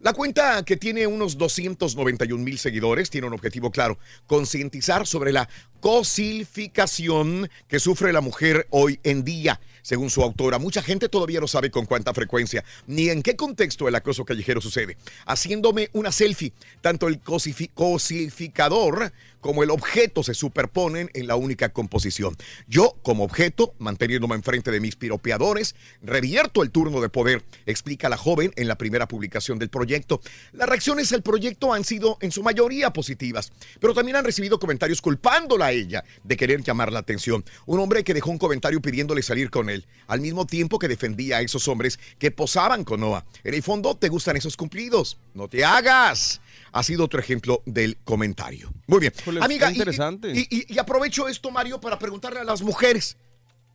La 0.00 0.12
cuenta 0.12 0.64
que 0.64 0.76
tiene 0.76 1.06
unos 1.06 1.38
291 1.38 2.42
mil 2.42 2.58
seguidores 2.58 3.10
tiene 3.10 3.28
un 3.28 3.32
objetivo 3.32 3.70
claro, 3.70 3.98
concientizar 4.26 5.06
sobre 5.06 5.30
la 5.30 5.48
cosilficación 5.78 7.48
que 7.68 7.78
sufre 7.78 8.12
la 8.12 8.20
mujer 8.20 8.66
hoy 8.70 8.98
en 9.04 9.22
día. 9.24 9.60
Según 9.82 10.10
su 10.10 10.22
autora, 10.22 10.58
mucha 10.58 10.82
gente 10.82 11.08
todavía 11.08 11.38
no 11.40 11.46
sabe 11.46 11.70
con 11.70 11.86
cuánta 11.86 12.12
frecuencia 12.12 12.64
ni 12.86 13.08
en 13.08 13.22
qué 13.22 13.36
contexto 13.36 13.86
el 13.88 13.94
acoso 13.94 14.24
callejero 14.24 14.60
sucede. 14.60 14.96
Haciéndome 15.26 15.90
una 15.92 16.10
selfie, 16.12 16.54
tanto 16.80 17.06
el 17.06 17.20
cosificador 17.20 19.12
como 19.40 19.62
el 19.62 19.70
objeto 19.70 20.22
se 20.22 20.34
superponen 20.34 21.10
en 21.14 21.26
la 21.26 21.36
única 21.36 21.70
composición. 21.70 22.36
Yo, 22.68 22.96
como 23.02 23.24
objeto, 23.24 23.74
manteniéndome 23.78 24.34
enfrente 24.34 24.70
de 24.70 24.80
mis 24.80 24.96
piropeadores, 24.96 25.74
revierto 26.02 26.62
el 26.62 26.70
turno 26.70 27.00
de 27.00 27.08
poder, 27.08 27.44
explica 27.66 28.08
la 28.08 28.16
joven 28.16 28.52
en 28.56 28.68
la 28.68 28.76
primera 28.76 29.08
publicación 29.08 29.58
del 29.58 29.70
proyecto. 29.70 30.20
Las 30.52 30.68
reacciones 30.68 31.12
al 31.12 31.22
proyecto 31.22 31.72
han 31.72 31.84
sido 31.84 32.18
en 32.20 32.32
su 32.32 32.42
mayoría 32.42 32.92
positivas, 32.92 33.52
pero 33.80 33.94
también 33.94 34.16
han 34.16 34.24
recibido 34.24 34.58
comentarios 34.58 35.00
culpándola 35.00 35.66
a 35.66 35.72
ella 35.72 36.04
de 36.24 36.36
querer 36.36 36.62
llamar 36.62 36.92
la 36.92 37.00
atención. 37.00 37.44
Un 37.66 37.80
hombre 37.80 38.04
que 38.04 38.14
dejó 38.14 38.30
un 38.30 38.38
comentario 38.38 38.80
pidiéndole 38.80 39.22
salir 39.22 39.50
con 39.50 39.70
él, 39.70 39.86
al 40.06 40.20
mismo 40.20 40.46
tiempo 40.46 40.78
que 40.78 40.88
defendía 40.88 41.38
a 41.38 41.42
esos 41.42 41.68
hombres 41.68 41.98
que 42.18 42.30
posaban 42.30 42.84
con 42.84 43.00
Noah. 43.00 43.24
En 43.44 43.54
el 43.54 43.62
fondo, 43.62 43.96
te 43.96 44.08
gustan 44.08 44.36
esos 44.36 44.56
cumplidos. 44.56 45.18
No 45.34 45.48
te 45.48 45.64
hagas. 45.64 46.40
Ha 46.72 46.82
sido 46.82 47.04
otro 47.04 47.18
ejemplo 47.20 47.62
del 47.66 47.96
comentario. 48.04 48.72
Muy 48.86 49.00
bien. 49.00 49.12
Híjole, 49.20 49.40
Amiga, 49.42 49.68
y- 49.70 49.72
interesante. 49.74 50.32
y- 50.32 50.46
y- 50.50 50.74
y 50.74 50.78
aprovecho 50.78 51.28
esto, 51.28 51.50
Mario, 51.50 51.80
para 51.80 51.98
preguntarle 51.98 52.40
a 52.40 52.44
las 52.44 52.62
mujeres, 52.62 53.16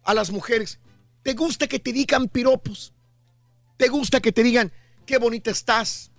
a 0.03 0.13
las 0.13 0.31
mujeres, 0.31 0.79
¿te 1.23 1.33
gusta 1.33 1.67
que 1.67 1.79
te 1.79 1.91
digan 1.91 2.27
piropos? 2.29 2.93
¿Te 3.77 3.87
gusta 3.89 4.21
que 4.21 4.31
te 4.31 4.43
digan, 4.43 4.71
qué 5.05 5.17
bonita 5.17 5.51
estás? 5.51 6.11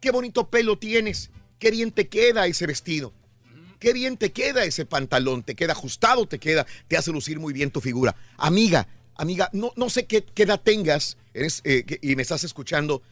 ¿Qué 0.00 0.10
bonito 0.10 0.50
pelo 0.50 0.76
tienes? 0.78 1.30
¿Qué 1.58 1.70
bien 1.70 1.92
te 1.92 2.08
queda 2.08 2.46
ese 2.46 2.66
vestido? 2.66 3.12
Qué 3.78 3.92
bien 3.92 4.16
te 4.16 4.32
queda 4.32 4.64
ese 4.64 4.86
pantalón, 4.86 5.42
te 5.42 5.54
queda 5.54 5.72
ajustado, 5.72 6.26
te 6.26 6.38
queda, 6.38 6.66
te 6.88 6.96
hace 6.96 7.12
lucir 7.12 7.38
muy 7.38 7.52
bien 7.52 7.70
tu 7.70 7.80
figura. 7.80 8.16
Amiga, 8.38 8.88
amiga, 9.14 9.50
no, 9.52 9.72
no 9.76 9.88
sé 9.90 10.06
qué, 10.06 10.24
qué 10.24 10.44
edad 10.44 10.60
tengas 10.60 11.16
eres, 11.34 11.60
eh, 11.64 11.84
que- 11.84 11.98
y 12.02 12.16
me 12.16 12.22
estás 12.22 12.44
escuchando. 12.44 13.02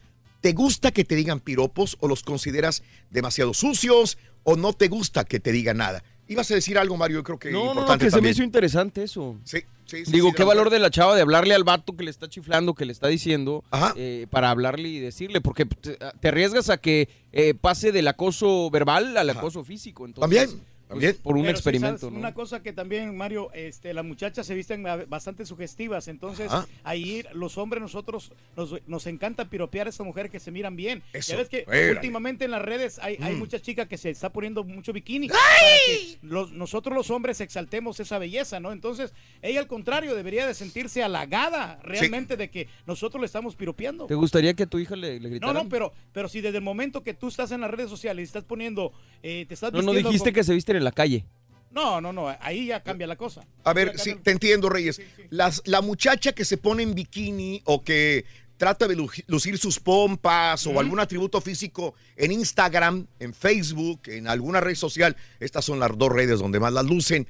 ¿Te 0.43 0.53
gusta 0.55 0.91
que 0.91 1.05
te 1.05 1.15
digan 1.15 1.39
piropos 1.39 1.97
o 2.01 2.09
los 2.09 2.25
consideras 2.25 2.83
demasiado 3.11 3.55
sucios 3.55 4.19
o 4.43 4.57
no 4.57 4.73
te 4.73 4.89
gusta 4.89 5.25
que 5.25 5.39
te 5.39 5.53
digan 5.53 5.77
nada? 5.79 6.03
Ibas 6.27 6.51
a 6.51 6.55
decir 6.55 6.79
algo, 6.79 6.97
Mario, 6.97 7.19
yo 7.19 7.23
creo 7.25 7.39
que 7.39 7.53
No, 7.53 7.59
no, 7.59 7.65
no, 7.67 7.71
importante 7.73 8.07
que 8.07 8.11
se 8.11 8.21
me 8.21 8.31
hizo 8.31 8.43
interesante 8.43 9.05
eso. 9.05 9.39
Sí, 9.45 9.59
sí, 9.87 10.05
sí, 10.05 10.11
Digo, 10.11 10.31
sí, 10.31 10.35
qué 10.35 10.43
valor 10.43 10.71
de 10.71 10.81
la 10.81 10.91
chava 10.91 11.15
de 11.15 11.23
hablarle 11.23 11.55
al 11.55 11.63
vato 11.63 11.97
que 11.97 12.03
le 12.03 12.11
está 12.11 12.29
chiflando, 12.29 12.75
que 12.75 12.85
le 12.85 12.93
está 12.93 13.07
diciendo, 13.07 13.63
eh, 13.95 14.27
para 14.31 14.51
hablarle 14.51 14.89
y 14.89 14.99
decirle, 14.99 15.41
porque 15.41 15.65
te, 15.65 15.97
te 16.21 16.29
arriesgas 16.29 16.71
a 16.71 16.77
que 16.79 17.09
eh, 17.31 17.55
pase 17.55 17.93
del 17.93 18.09
acoso 18.09 18.69
verbal 18.71 19.17
al 19.17 19.31
acoso 19.31 19.63
físico. 19.63 20.07
Entonces, 20.07 20.49
También, 20.49 20.65
también. 20.93 21.17
por 21.23 21.37
un 21.37 21.43
Pero 21.43 21.53
experimento. 21.53 22.11
¿no? 22.11 22.19
Una 22.19 22.35
cosa 22.35 22.63
que 22.63 22.73
también, 22.73 23.17
Mario, 23.17 23.51
este, 23.55 23.93
las 23.95 24.05
muchachas 24.05 24.47
se 24.47 24.55
visten 24.55 24.83
bastante 25.09 25.45
sugestivas, 25.47 26.09
entonces 26.09 26.51
Ajá. 26.51 26.67
ahí 26.85 27.25
los 27.35 27.59
hombres 27.59 27.81
nosotros 27.83 28.33
nos, 28.57 28.75
nos 28.87 29.07
encanta 29.07 29.49
piropear 29.49 29.87
a 29.87 29.91
estas 29.91 30.07
mujeres 30.07 30.31
que 30.31 30.41
se 30.41 30.51
miran 30.51 30.77
bien. 30.77 31.03
Eso, 31.13 31.33
Ya 31.33 31.39
ves 31.39 31.49
que 31.49 31.65
últimamente 31.95 32.45
en 32.45 32.51
las 32.51 32.63
redes 32.63 32.99
hay, 32.99 33.17
hay 33.21 33.35
Mm. 33.35 33.39
muchas 33.39 33.63
chicas 33.63 33.89
que 33.89 33.97
se 33.99 34.11
está 34.11 34.31
poniendo 34.33 34.65
mucho 34.65 34.93
bikini. 34.93 35.29
para 35.29 35.39
que 35.87 36.19
los- 36.23 36.53
nosotros 36.53 36.95
los 36.97 37.11
hombres 37.11 37.41
exaltemos 37.41 37.99
esa 38.01 38.19
belleza, 38.19 38.61
¿no? 38.61 38.73
Entonces, 38.73 39.13
ella 39.43 39.61
al 39.61 39.67
contrario 39.67 40.15
debería 40.15 40.47
de 40.47 40.55
sentirse 40.55 41.03
halagada 41.03 41.79
realmente 41.83 42.37
de 42.37 42.51
que 42.51 42.69
nosotros 42.87 43.21
le 43.21 43.27
estamos 43.27 43.57
piropeando. 43.57 44.07
¿Te 44.07 44.15
gustaría 44.15 44.55
que 44.55 44.65
a 44.65 44.67
tu 44.67 44.79
hija 44.79 44.97
le, 44.97 45.15
le 45.15 45.21
No, 45.21 45.31
gritara? 45.31 45.53
no, 45.53 45.69
pero, 45.69 45.93
pero 46.13 46.29
si 46.29 46.41
desde 46.41 46.59
el 46.59 46.65
momento 46.65 47.03
que 47.03 47.15
tú 47.15 47.29
estás 47.29 47.51
en 47.53 47.61
las 47.61 47.71
redes 47.71 47.89
sociales 47.91 48.23
y 48.23 48.27
estás 48.27 48.45
poniendo, 48.45 48.93
eh, 49.23 49.45
te 49.49 49.55
estás 49.55 49.73
No, 49.73 49.83
no 49.83 49.93
dijiste 49.93 50.31
con- 50.31 50.35
que 50.35 50.45
se 50.45 50.55
visten 50.55 50.77
en 50.77 50.82
la 50.83 50.93
calle. 50.93 51.25
No, 51.71 52.01
no, 52.03 52.13
no, 52.13 52.29
ahí 52.41 52.67
ya 52.67 52.83
cambia 52.83 53.07
la 53.07 53.17
cosa. 53.17 53.47
A 53.65 53.73
ver, 53.73 53.99
sí, 53.99 54.15
te 54.23 54.31
entiendo, 54.31 54.69
Reyes. 54.69 55.01
Las, 55.31 55.63
la 55.65 55.81
muchacha 55.81 56.33
que 56.33 56.45
se 56.45 56.59
pone 56.59 56.83
en 56.83 56.95
bikini 56.95 57.63
o 57.65 57.83
que 57.83 58.27
trata 58.59 58.87
de 58.87 58.95
lu- 58.95 59.11
lucir 59.27 59.57
sus 59.59 59.81
pompas 59.81 60.67
o 60.67 60.79
algún 60.79 61.01
atributo 61.01 61.41
físico 61.41 61.95
en 62.17 62.31
Instagram, 62.33 63.07
en 63.19 63.33
Facebook, 63.33 64.03
en 64.07 64.29
alguna 64.29 64.61
red 64.61 64.75
social, 64.75 65.17
estas 65.41 65.65
son 65.65 65.81
las 65.81 65.97
dos 65.97 66.13
redes 66.13 66.39
donde 66.41 66.61
más 66.61 66.73
las 66.75 66.85
lucen, 66.85 67.27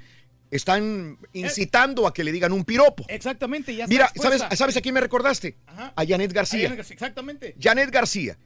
están 0.51 1.19
incitando 1.33 2.07
a 2.07 2.13
que 2.13 2.25
le 2.25 2.33
digan 2.33 2.53
un 2.53 2.65
piropo. 2.65 3.05
Exactamente, 3.09 3.75
ya 3.75 3.85
está 3.85 3.95
Mira. 3.95 4.13
¿sabes, 4.21 4.43
¿sabes 4.59 4.77
a 4.77 4.81
quién 4.83 4.95
me 4.95 5.01
recordaste? 5.01 5.57
Ajá. 5.67 5.93
A 5.97 6.05
Janet 6.05 6.33
García. 6.33 6.75
Exactamente. 6.75 7.55
Janet 7.59 7.91
García. 7.91 8.37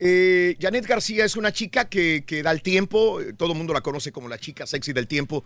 Eh, 0.00 0.56
Janet 0.60 0.86
García 0.86 1.24
es 1.24 1.36
una 1.36 1.52
chica 1.52 1.88
que, 1.88 2.24
que 2.26 2.42
da 2.42 2.50
el 2.50 2.62
tiempo, 2.62 3.20
todo 3.36 3.52
el 3.52 3.58
mundo 3.58 3.72
la 3.72 3.80
conoce 3.80 4.12
como 4.12 4.28
la 4.28 4.38
chica 4.38 4.66
sexy 4.66 4.92
del 4.92 5.06
tiempo, 5.06 5.44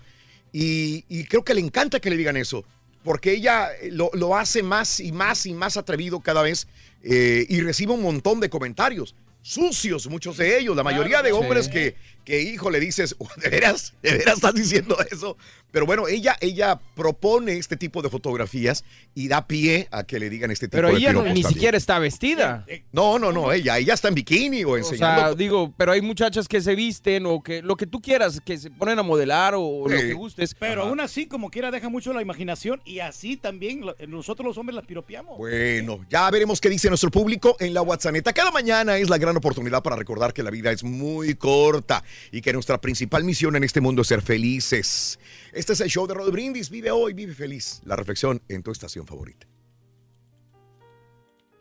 y, 0.52 1.04
y 1.08 1.24
creo 1.24 1.44
que 1.44 1.54
le 1.54 1.61
encanta 1.61 2.00
que 2.00 2.11
le 2.11 2.16
digan 2.16 2.37
eso, 2.37 2.64
porque 3.04 3.32
ella 3.32 3.68
eh, 3.80 3.90
lo, 3.92 4.11
lo 4.14 4.37
hace 4.37 4.62
más 4.62 5.00
y 5.00 5.12
más 5.12 5.46
y 5.46 5.52
más 5.52 5.76
atrevido 5.76 6.20
cada 6.20 6.42
vez 6.42 6.66
eh, 7.02 7.46
y 7.48 7.61
recibe 7.61 7.92
un 7.92 8.02
montón 8.02 8.40
de 8.40 8.48
comentarios. 8.48 9.14
Sucios, 9.40 10.08
muchos 10.08 10.37
de 10.37 10.58
ellos, 10.58 10.76
la 10.76 10.82
mayoría 10.82 11.22
de 11.22 11.30
sí. 11.30 11.34
hombres 11.34 11.68
que, 11.68 11.94
que 12.28 12.42
hijo 12.42 12.68
le 12.70 12.78
dices, 12.78 13.16
¿de 13.42 13.48
veras? 13.48 13.94
¿De 14.02 14.12
veras 14.12 14.34
estás 14.34 14.52
diciendo 14.52 14.98
eso? 15.10 15.38
Pero 15.70 15.86
bueno, 15.86 16.08
ella, 16.08 16.36
ella 16.42 16.78
propone 16.94 17.56
este 17.56 17.76
tipo 17.78 18.02
de 18.02 18.10
fotografías 18.10 18.84
y 19.14 19.28
da 19.28 19.46
pie 19.46 19.88
a 19.90 20.04
que 20.04 20.18
le 20.18 20.28
digan 20.28 20.50
este 20.50 20.66
tipo 20.66 20.76
Pero 20.76 20.88
de 20.88 20.96
ella 20.98 21.12
no- 21.14 21.20
piropos 21.20 21.34
ni 21.34 21.42
también. 21.42 21.54
siquiera 21.54 21.78
está 21.78 21.98
vestida. 21.98 22.66
No, 22.92 23.18
no, 23.18 23.32
no, 23.32 23.50
ella, 23.52 23.78
ella 23.78 23.94
está 23.94 24.08
en 24.08 24.14
bikini 24.14 24.62
o 24.64 24.70
O 24.72 24.76
enseñando. 24.76 25.20
sea, 25.22 25.34
digo, 25.34 25.72
pero 25.78 25.92
hay 25.92 26.03
muchachas 26.03 26.48
que 26.48 26.61
se 26.61 26.74
visten 26.74 27.24
o 27.24 27.42
que 27.42 27.62
lo 27.62 27.76
que 27.76 27.86
tú 27.86 28.00
quieras, 28.03 28.40
que 28.44 28.59
se 28.59 28.70
ponen 28.70 28.98
a 28.98 29.03
modelar 29.03 29.55
o, 29.57 29.88
lo 29.88 29.96
que 29.96 30.12
gustes. 30.12 30.55
Pero 30.55 30.82
aún 30.82 31.00
así, 31.00 31.26
como 31.26 31.50
quiera, 31.50 31.70
deja 31.70 31.88
mucho 31.88 32.12
la 32.12 32.20
imaginación 32.20 32.82
y 32.84 33.00
así 33.00 33.38
también 33.38 33.84
nosotros 34.07 34.46
los 34.46 34.59
hombres 34.59 34.74
las 34.76 34.84
piropeamos. 34.84 35.38
Bueno, 35.38 36.05
ya 36.11 36.30
veremos 36.30 36.61
qué 36.61 36.68
dice 36.68 36.88
nuestro 36.90 37.11
público 37.11 37.57
en 37.59 37.72
la 37.72 37.80
WhatsApp. 37.80 38.16
Cada 38.34 38.50
mañana 38.50 38.98
es 38.98 39.09
la 39.09 39.16
gran 39.16 39.34
oportunidad 39.36 39.82
para 39.82 39.96
recordar 39.96 40.34
que 40.34 40.42
la 40.42 40.50
vida 40.50 40.70
es 40.72 40.84
muy 40.84 41.34
corta 41.34 42.05
y 42.30 42.40
que 42.40 42.52
nuestra 42.52 42.80
principal 42.80 43.24
misión 43.24 43.56
en 43.56 43.64
este 43.64 43.80
mundo 43.80 44.02
es 44.02 44.08
ser 44.08 44.22
felices. 44.22 45.18
Este 45.52 45.72
es 45.72 45.80
el 45.80 45.88
show 45.88 46.06
de 46.06 46.14
Rod 46.14 46.30
Brindis. 46.30 46.70
Vive 46.70 46.90
hoy, 46.90 47.12
vive 47.12 47.34
feliz. 47.34 47.80
La 47.84 47.96
reflexión 47.96 48.42
en 48.48 48.62
tu 48.62 48.70
estación 48.70 49.06
favorita. 49.06 49.46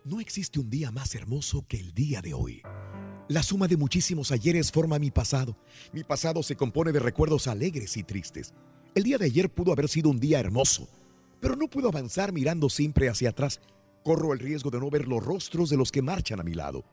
No 0.05 0.21
existe 0.21 0.59
un 0.59 0.69
día 0.69 0.89
más 0.89 1.15
hermoso 1.15 1.65
que 1.67 1.77
el 1.77 1.93
día 1.93 2.21
de 2.21 2.33
hoy. 2.33 2.61
La 3.27 3.43
suma 3.43 3.67
de 3.67 3.75
muchísimos 3.75 4.31
ayeres 4.31 4.71
forma 4.71 4.99
mi 4.99 5.11
pasado. 5.11 5.57
Mi 5.91 6.05
pasado 6.05 6.41
se 6.43 6.55
compone 6.55 6.93
de 6.93 6.99
recuerdos 6.99 7.47
alegres 7.47 7.97
y 7.97 8.03
tristes. 8.03 8.53
El 8.95 9.03
día 9.03 9.17
de 9.17 9.25
ayer 9.25 9.49
pudo 9.49 9.73
haber 9.73 9.89
sido 9.89 10.09
un 10.09 10.17
día 10.17 10.39
hermoso, 10.39 10.87
pero 11.41 11.57
no 11.57 11.67
puedo 11.67 11.89
avanzar 11.89 12.31
mirando 12.31 12.69
siempre 12.69 13.09
hacia 13.09 13.31
atrás. 13.31 13.59
Corro 14.01 14.31
el 14.31 14.39
riesgo 14.39 14.69
de 14.69 14.79
no 14.79 14.89
ver 14.89 15.09
los 15.09 15.21
rostros 15.21 15.69
de 15.69 15.75
los 15.75 15.91
que 15.91 16.01
marchan 16.01 16.39
a 16.39 16.43
mi 16.43 16.53
lado. 16.53 16.85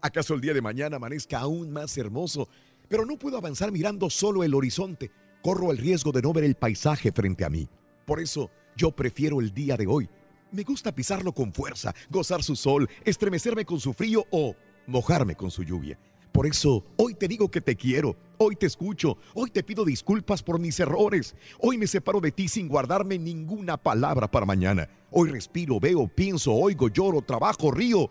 ¿Acaso 0.00 0.32
el 0.32 0.40
día 0.40 0.54
de 0.54 0.62
mañana 0.62 0.96
amanezca 0.96 1.40
aún 1.40 1.70
más 1.70 1.98
hermoso? 1.98 2.48
Pero 2.92 3.06
no 3.06 3.16
puedo 3.16 3.38
avanzar 3.38 3.72
mirando 3.72 4.10
solo 4.10 4.44
el 4.44 4.52
horizonte. 4.52 5.10
Corro 5.42 5.72
el 5.72 5.78
riesgo 5.78 6.12
de 6.12 6.20
no 6.20 6.30
ver 6.34 6.44
el 6.44 6.56
paisaje 6.56 7.10
frente 7.10 7.42
a 7.42 7.48
mí. 7.48 7.66
Por 8.04 8.20
eso 8.20 8.50
yo 8.76 8.90
prefiero 8.90 9.40
el 9.40 9.54
día 9.54 9.78
de 9.78 9.86
hoy. 9.86 10.10
Me 10.50 10.62
gusta 10.62 10.94
pisarlo 10.94 11.32
con 11.32 11.54
fuerza, 11.54 11.94
gozar 12.10 12.42
su 12.42 12.54
sol, 12.54 12.86
estremecerme 13.06 13.64
con 13.64 13.80
su 13.80 13.94
frío 13.94 14.26
o 14.30 14.54
mojarme 14.86 15.34
con 15.34 15.50
su 15.50 15.62
lluvia. 15.62 15.98
Por 16.32 16.46
eso 16.46 16.84
hoy 16.98 17.14
te 17.14 17.28
digo 17.28 17.50
que 17.50 17.62
te 17.62 17.76
quiero, 17.76 18.14
hoy 18.36 18.56
te 18.56 18.66
escucho, 18.66 19.16
hoy 19.32 19.48
te 19.48 19.62
pido 19.62 19.86
disculpas 19.86 20.42
por 20.42 20.58
mis 20.58 20.78
errores, 20.78 21.34
hoy 21.60 21.78
me 21.78 21.86
separo 21.86 22.20
de 22.20 22.30
ti 22.30 22.46
sin 22.46 22.68
guardarme 22.68 23.18
ninguna 23.18 23.78
palabra 23.78 24.30
para 24.30 24.44
mañana. 24.44 24.86
Hoy 25.10 25.30
respiro, 25.30 25.80
veo, 25.80 26.08
pienso, 26.08 26.52
oigo, 26.52 26.90
lloro, 26.90 27.22
trabajo, 27.22 27.70
río. 27.70 28.10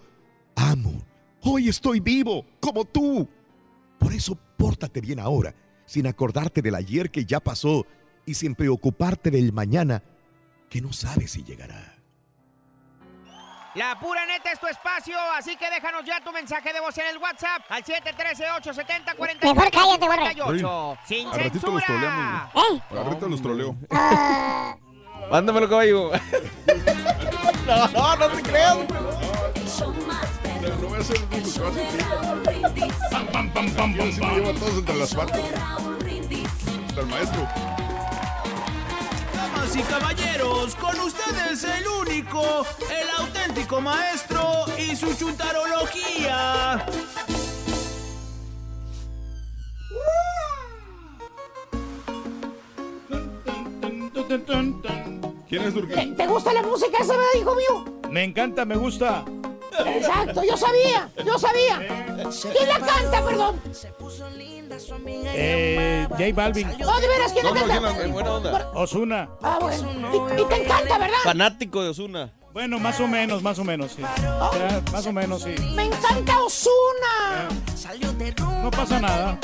Amo, 0.56 1.04
hoy 1.44 1.70
estoy 1.70 2.00
vivo, 2.00 2.48
como 2.60 2.84
tú. 2.84 3.30
Por 4.02 4.14
eso 4.14 4.36
pórtate 4.58 4.99
bien 4.99 5.20
ahora, 5.20 5.54
sin 5.86 6.08
acordarte 6.08 6.64
del 6.64 6.74
ayer 6.74 7.12
que 7.12 7.24
ya 7.24 7.39
pasó 7.39 7.86
y 8.26 8.34
sin 8.34 8.56
preocuparte 8.56 9.30
del 9.30 9.54
mañana 9.54 10.02
que 10.72 10.82
no 10.82 10.91
sabes 10.91 11.32
si 11.32 11.43
llegará. 11.43 11.97
La 13.76 13.97
pura 13.99 14.26
neta 14.26 14.52
es 14.52 14.60
tu 14.60 14.66
espacio, 14.68 15.16
así 15.38 15.56
que 15.56 15.70
déjanos 15.70 16.04
ya 16.04 16.20
tu 16.22 16.32
mensaje 16.32 16.74
de 16.74 16.80
voz 16.82 16.97
en 16.97 17.06
el 17.08 17.18
WhatsApp 17.20 17.62
al 17.70 17.84
713-870-4448. 17.84 19.43
Mejor 19.43 19.72
cállate, 19.72 20.06
güey. 20.08 20.60
Sin 21.06 21.28
Al 21.28 21.39
ratito 21.39 21.72
los 21.72 21.84
troleamos. 21.86 22.54
güey. 22.54 22.82
Al 22.99 23.06
ratito 23.06 23.30
los 23.30 23.41
troleo. 23.41 23.76
Mándamelo, 25.30 25.70
caballo. 25.70 26.12
no, 27.68 27.88
no, 27.93 28.16
no 28.18 28.28
te 28.30 28.41
creas. 28.41 28.78
No 30.62 30.89
voy 30.89 30.99
a 30.99 31.03
ser 31.03 31.18
el 31.18 31.24
único 31.24 31.53
que 31.53 31.59
va 31.59 31.70
a 31.70 31.74
sentir. 31.74 32.93
Pam, 33.09 33.28
pam, 33.28 33.49
pam, 33.51 33.72
pam, 33.72 33.93
Yo 33.95 34.12
sí 34.12 34.22
me 34.22 34.36
llevo 34.36 34.49
a 34.49 34.53
todos 34.53 34.78
entre 34.78 34.95
las 34.95 35.14
patas. 35.16 35.41
Hasta 36.88 37.01
el 37.01 37.07
maestro. 37.07 37.47
Damas 39.34 39.76
y 39.76 39.82
caballeros, 39.82 40.76
con 40.76 40.99
ustedes 40.99 41.64
el 41.64 41.88
único, 41.88 42.66
el 42.91 43.09
auténtico 43.26 43.82
maestro 43.82 44.66
y 44.78 44.95
su 44.95 45.12
chuntarología. 45.16 46.86
¿Quién 55.49 55.64
es 55.64 55.74
Durkee? 55.74 56.14
¿Te 56.16 56.28
gusta 56.28 56.53
la 56.53 56.62
música 56.62 56.99
esa, 57.01 57.16
hijo 57.38 57.55
mío? 57.55 57.99
Me 58.09 58.24
encanta, 58.24 58.64
me 58.64 58.76
gusta. 58.76 59.26
Exacto, 59.72 60.44
yo 60.44 60.58
sabía, 60.58 61.10
yo 61.26 61.40
sabía. 61.40 61.78
¿Quién 62.54 62.68
la 62.68 62.80
canta, 62.80 63.26
perdón? 63.26 63.62
Eh, 65.34 66.08
J 66.10 66.24
Balvin. 66.34 66.68
No, 66.80 67.00
de 67.00 67.08
veras, 67.08 67.34
¿quién 67.34 67.46
la 67.46 67.54
canta? 67.54 68.08
buena 68.08 68.34
onda. 68.34 68.72
Osuna. 68.74 69.30
Ah, 69.42 69.58
bueno. 69.62 70.30
Y, 70.38 70.42
y 70.42 70.46
te 70.46 70.64
encanta, 70.64 70.98
¿verdad? 70.98 71.18
Fanático 71.24 71.84
de 71.84 71.90
Osuna. 71.90 72.34
Bueno, 72.54 72.80
más 72.80 73.00
o 73.00 73.08
menos, 73.08 73.42
más 73.42 73.58
o 73.60 73.64
menos, 73.64 73.94
sí. 73.94 74.02
Ya, 74.02 74.82
más 74.92 75.06
o 75.06 75.14
menos, 75.14 75.44
sí. 75.44 75.56
Me 75.74 75.86
encanta 75.86 76.42
Osuna. 76.44 77.48
No 78.62 78.72
pasa 78.72 79.00
nada. 79.00 79.40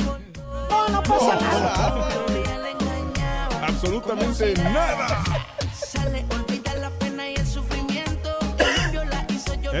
No, 0.68 0.88
no 0.88 1.02
pasa 1.02 1.40
nada. 1.40 2.08
Absolutamente 3.66 4.54
nada. 4.62 5.22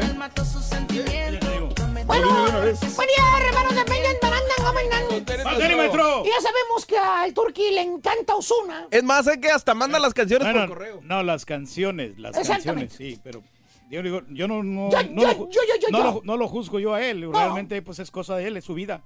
¿Eh? 0.00 0.14
mató 0.16 0.44
sus 0.44 0.64
sentimientos. 0.64 1.48
Bueno, 2.06 2.28
buen 2.30 3.08
día, 3.08 3.46
hermanos 3.48 3.74
de 3.74 3.84
Peña, 3.84 4.08
Tarandan, 4.20 4.56
Gomendan. 4.64 5.44
¡Pásale, 5.44 5.76
maestro! 5.76 6.22
Y 6.24 6.28
ya 6.28 6.40
sabemos 6.40 6.86
que 6.86 6.96
al 6.98 7.34
Turqui 7.34 7.70
le 7.70 7.82
encanta 7.82 8.34
Osuna. 8.34 8.86
Es 8.90 9.02
más, 9.02 9.26
es 9.26 9.38
que 9.38 9.50
hasta 9.50 9.74
manda 9.74 9.98
las 9.98 10.14
canciones 10.14 10.46
Bueno, 10.50 10.66
por 10.68 10.78
correo. 10.78 11.00
no, 11.04 11.22
las 11.22 11.44
canciones, 11.44 12.18
las 12.18 12.36
canciones, 12.38 12.92
sí, 12.94 13.18
pero 13.22 13.42
yo 13.90 14.02
digo, 14.02 14.22
yo 14.30 14.48
no, 14.48 14.62
no, 14.62 14.90
Yo- 14.90 15.02
no, 15.10 15.22
yo- 15.22 15.28
lo, 15.28 15.32
yo- 15.50 15.50
yo- 15.50 15.80
yo- 15.80 15.88
no 15.90 15.98
yo. 15.98 16.04
lo- 16.04 16.20
no 16.24 16.36
lo 16.36 16.48
juzgo 16.48 16.78
yo 16.78 16.94
a 16.94 17.02
él, 17.04 17.30
realmente 17.32 17.80
pues 17.82 17.98
es 17.98 18.10
cosa 18.10 18.36
de 18.36 18.46
él, 18.48 18.56
es 18.56 18.64
su 18.64 18.74
vida. 18.74 19.02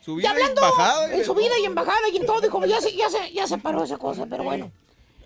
Su 0.00 0.12
Y 0.14 0.16
vida 0.18 0.30
hablando 0.30 0.60
embajada. 0.62 1.14
en 1.14 1.24
su 1.24 1.34
vida 1.34 1.58
y 1.60 1.64
embajada 1.64 2.08
y 2.12 2.16
en 2.16 2.26
todo, 2.26 2.40
dijo, 2.40 2.64
ya 2.66 2.80
se, 2.80 2.94
ya 2.96 3.08
se, 3.08 3.32
ya 3.32 3.46
se 3.46 3.58
paró 3.58 3.84
esa 3.84 3.98
cosa, 3.98 4.26
pero 4.28 4.42
bueno. 4.44 4.70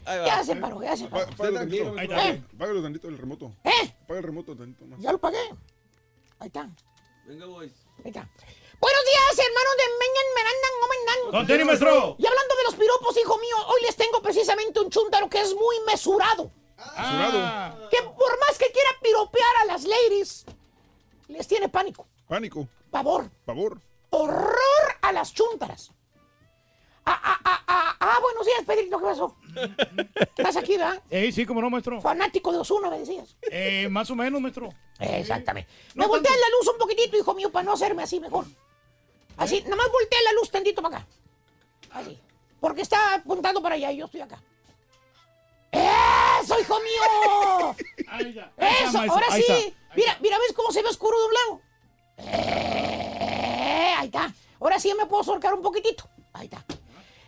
Ya 0.07 0.43
se 0.45 0.57
paró, 0.57 0.83
ya 0.83 0.97
se 0.97 1.07
paró. 1.09 1.27
Pa- 1.27 1.37
Págalo 1.37 1.59
tantito. 1.61 1.95
Ahí 1.99 2.05
está. 2.07 2.29
Eh, 2.29 2.45
Págalo 2.59 2.83
tantito 2.83 3.09
el 3.09 3.19
remoto. 3.19 3.53
¿Eh? 3.65 3.95
Paga 4.07 4.19
el 4.21 4.25
remoto 4.27 4.57
tantito 4.57 4.85
más. 4.87 4.99
Ya 5.01 5.13
lo 5.13 5.19
pagué. 5.19 5.39
Ahí 6.39 6.47
está, 6.47 6.63
ahí 6.63 6.71
Venga, 7.27 7.47
boys. 7.47 7.73
está. 8.05 8.29
Buenos 8.81 9.03
días, 9.05 9.47
hermanos 9.47 9.75
de 9.77 9.85
Meñan, 10.01 10.29
Merandan, 10.35 10.71
Gomendan. 10.81 11.33
Don 11.33 11.47
Tenny, 11.47 11.65
maestro. 11.65 12.17
Y 12.19 12.27
hablando 12.27 12.55
de 12.57 12.63
los 12.65 12.75
piropos, 12.77 13.17
hijo 13.19 13.39
mío, 13.39 13.57
hoy 13.69 13.83
les 13.83 13.95
tengo 13.97 14.23
precisamente 14.23 14.81
un 14.81 14.89
chúntaro 14.91 15.29
que 15.29 15.41
es 15.41 15.55
muy 15.55 15.77
mesurado. 15.87 16.51
Ah, 16.79 17.77
Que 17.91 17.99
por 18.03 18.41
más 18.41 18.57
que 18.59 18.73
quiera 18.73 18.91
piropear 19.03 19.57
a 19.63 19.67
las 19.67 19.85
ladies, 19.85 20.47
les 21.29 21.47
tiene 21.47 21.69
pánico, 21.69 22.07
Pánico. 22.27 22.67
pavor, 22.91 23.31
Pavor. 23.45 23.79
horror 24.09 24.55
a 25.03 25.13
las 25.13 25.35
chúntaras. 25.35 25.93
Ah, 27.05 27.21
ah, 27.23 27.41
ah, 27.45 27.65
ah, 27.67 27.97
ah, 28.01 28.19
buenos 28.23 28.47
días, 28.47 28.63
Pedrito, 28.67 28.99
¿qué 28.99 29.05
pasó? 29.05 29.37
¿Estás 30.37 30.57
aquí, 30.57 30.77
verdad? 30.77 31.03
eh, 31.11 31.31
sí, 31.33 31.45
como 31.47 31.61
no, 31.61 31.71
maestro. 31.71 32.01
Fanático 32.01 32.53
de 32.53 32.59
Osuna, 32.59 32.91
me 32.91 32.99
decías. 32.99 33.37
Eh, 33.51 33.89
más 33.91 34.11
o 34.11 34.15
menos, 34.17 34.41
maestro. 34.41 34.69
Exactamente. 34.99 35.71
Me 35.95 36.07
volteas 36.07 36.35
la 36.35 36.49
luz 36.59 36.69
un 36.73 36.79
poquitito, 36.79 37.17
hijo 37.17 37.35
mío, 37.35 37.51
para 37.51 37.65
no 37.65 37.73
hacerme 37.73 38.03
así 38.03 38.21
mejor. 38.21 38.45
Así, 39.37 39.63
nada 39.63 39.77
más 39.77 39.91
voltea 39.91 40.19
la 40.25 40.33
luz 40.35 40.51
tantito 40.51 40.83
para 40.83 40.99
acá. 40.99 41.07
Así. 41.93 42.19
Porque 42.61 42.83
está 42.83 43.15
apuntando 43.15 43.63
para 43.63 43.75
allá 43.77 43.91
y 43.93 43.97
yo 43.99 44.05
estoy 44.07 44.21
acá. 44.21 44.43
¡Eso, 45.73 46.59
hijo 46.61 46.79
mío! 46.81 47.77
Ahí 48.09 48.29
está, 48.31 48.53
ahí 48.57 48.75
está, 48.75 48.85
¡Eso! 48.85 48.99
maestro, 48.99 49.13
Ahora 49.15 49.27
ahí 49.31 49.43
sí. 49.43 49.53
está. 49.53 49.77
Mira, 49.97 50.19
mira, 50.21 50.39
¿ves 50.39 50.53
cómo 50.55 50.71
se 50.73 50.83
ve 50.83 50.89
oscuro 50.89 51.19
de 51.19 51.27
un 51.27 51.35
lado? 51.35 51.61
Eh, 52.19 53.95
ahí 53.99 54.07
está. 54.07 54.33
Ahora 54.61 54.79
sí 54.79 54.93
me 54.95 55.07
puedo 55.07 55.23
acercar 55.23 55.55
un 55.55 55.63
poquitito. 55.63 56.09
Ahí 56.33 56.47
está. 56.47 56.65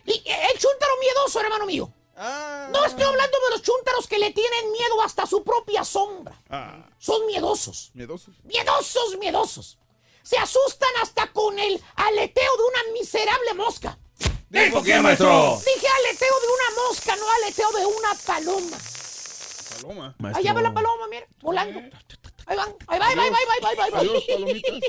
Y 0.05 0.11
eh, 0.11 0.37
el 0.53 0.59
chúntaro 0.59 0.91
miedoso, 0.99 1.39
hermano 1.41 1.65
mío. 1.65 1.91
No 2.15 2.85
estoy 2.85 3.03
hablando 3.03 3.37
de 3.45 3.49
los 3.51 3.61
chúntaros 3.63 4.07
que 4.07 4.19
le 4.19 4.31
tienen 4.31 4.71
miedo 4.71 5.01
hasta 5.01 5.25
su 5.25 5.43
propia 5.43 5.83
sombra. 5.83 6.39
Ah, 6.49 6.85
Son 6.99 7.25
miedosos. 7.25 7.91
miedosos. 7.93 8.35
Miedosos, 8.43 9.17
miedosos. 9.19 9.77
Se 10.21 10.37
asustan 10.37 10.89
hasta 11.01 11.31
con 11.33 11.57
el 11.59 11.81
aleteo 11.95 12.51
de 12.57 12.63
una 12.63 12.93
miserable 12.99 13.53
mosca. 13.55 13.97
¿Dijo 14.49 14.83
qué, 14.83 14.99
maestro? 15.01 15.59
Dije 15.65 15.87
aleteo 15.87 16.39
de 16.39 16.47
una 16.47 16.87
mosca, 16.87 17.15
no 17.15 17.29
aleteo 17.31 17.71
de 17.71 17.85
una 17.87 18.13
paloma. 18.25 18.77
Paloma. 19.75 20.15
Allá 20.35 20.53
va 20.53 20.61
la 20.61 20.73
paloma, 20.73 21.07
mira, 21.09 21.27
volando. 21.41 21.79
Ahí 22.45 22.55
van, 22.57 22.75
ahí 22.87 22.99
va, 22.99 23.07
ahí 23.07 23.15
va, 23.15 23.23
ahí 23.23 23.29
va, 23.29 23.37
ahí 23.37 23.45
va, 23.45 23.69
ahí 23.69 23.75
va, 23.75 23.83
ahí 23.85 23.91
va. 23.91 23.99
Adiós, 23.99 24.23
palomitas. 24.27 24.79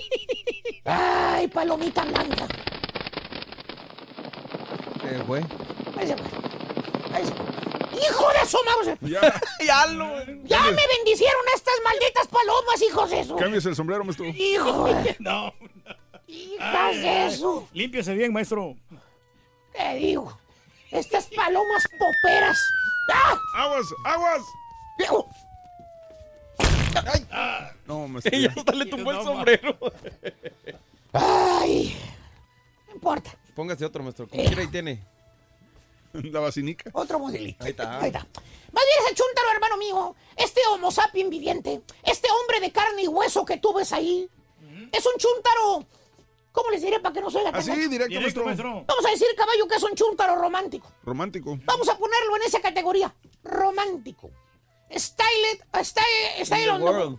Ay, 0.85 1.49
palomita 1.49 2.05
blanca. 2.05 2.47
Se 5.03 5.25
fue. 5.25 5.41
Ahí 5.97 6.07
se 6.07 6.16
fue. 6.16 6.53
¡Hijo 7.20 8.26
de 8.40 8.46
su 8.46 8.58
madre! 8.64 8.98
Ya. 9.02 9.40
Ya 9.64 9.86
lo. 9.86 10.04
¡Ya 10.44 10.62
me 10.62 10.86
bendicieron 10.86 11.42
estas 11.54 11.74
malditas 11.84 12.26
palomas, 12.28 12.82
hijos 12.82 13.10
de 13.10 13.20
eso! 13.20 13.36
Cambies 13.36 13.64
el 13.66 13.74
sombrero, 13.76 14.04
maestro. 14.04 14.26
¡Hijo! 14.26 14.84
de- 15.04 15.16
No. 15.20 15.52
Hijas 16.26 16.96
de 16.96 17.26
eso. 17.26 17.68
Límpiese 17.72 18.14
bien, 18.14 18.32
maestro. 18.32 18.74
Te 19.72 19.94
digo, 19.94 20.36
estas 20.90 21.26
palomas 21.34 21.84
poperas. 21.98 22.58
¡Ah! 23.12 23.38
¡Aguas! 23.56 23.86
¡Aguas! 24.04 24.42
Digo, 24.98 25.28
No, 27.86 28.08
maestro. 28.08 28.36
Ella 28.36 28.52
hasta 28.56 28.72
le 28.72 28.86
tumbó 28.86 29.10
el 29.12 29.22
sombrero. 29.22 29.76
Ay, 31.12 31.96
no 32.88 32.94
importa. 32.94 33.30
Póngase 33.54 33.84
otro, 33.84 34.02
maestro. 34.02 34.28
Como 34.28 34.42
quiera 34.42 34.62
ahí 34.62 34.68
tiene. 34.68 35.02
La 36.32 36.40
vacinica. 36.40 36.90
Otro 36.92 37.18
modelito. 37.18 37.64
Ahí 37.64 37.70
está. 37.70 38.00
Ahí 38.00 38.06
está. 38.06 38.20
Más 38.20 38.84
bien 38.84 39.06
ese 39.06 39.14
chúntaro, 39.14 39.50
hermano 39.52 39.76
mío, 39.76 40.16
este 40.36 40.60
homo 40.70 40.90
sapien 40.90 41.30
viviente, 41.30 41.82
este 42.02 42.28
hombre 42.30 42.60
de 42.60 42.72
carne 42.72 43.02
y 43.02 43.08
hueso 43.08 43.44
que 43.44 43.56
tú 43.58 43.72
ves 43.72 43.92
ahí, 43.92 44.28
es 44.92 45.06
un 45.06 45.12
chúntaro. 45.16 45.86
¿Cómo 46.52 46.70
les 46.70 46.82
diré 46.82 47.00
para 47.00 47.12
que 47.12 47.20
no 47.20 47.30
se 47.30 47.38
oiga 47.38 47.50
tan 47.50 47.60
Así, 47.60 47.88
directo, 47.88 48.44
maestro. 48.44 48.84
Vamos 48.86 49.06
a 49.06 49.10
decir, 49.10 49.26
caballo, 49.36 49.66
que 49.66 49.74
es 49.74 49.82
un 49.82 49.94
chúntaro 49.96 50.36
romántico. 50.36 50.88
Romántico. 51.04 51.58
Vamos 51.64 51.88
a 51.88 51.98
ponerlo 51.98 52.36
en 52.36 52.42
esa 52.42 52.60
categoría. 52.60 53.12
Romántico. 53.42 54.30
Style 54.90 55.52
it, 55.52 55.62
style, 55.84 56.44
style 56.44 56.70
on 56.70 56.78
the 56.78 56.84
world. 56.84 57.18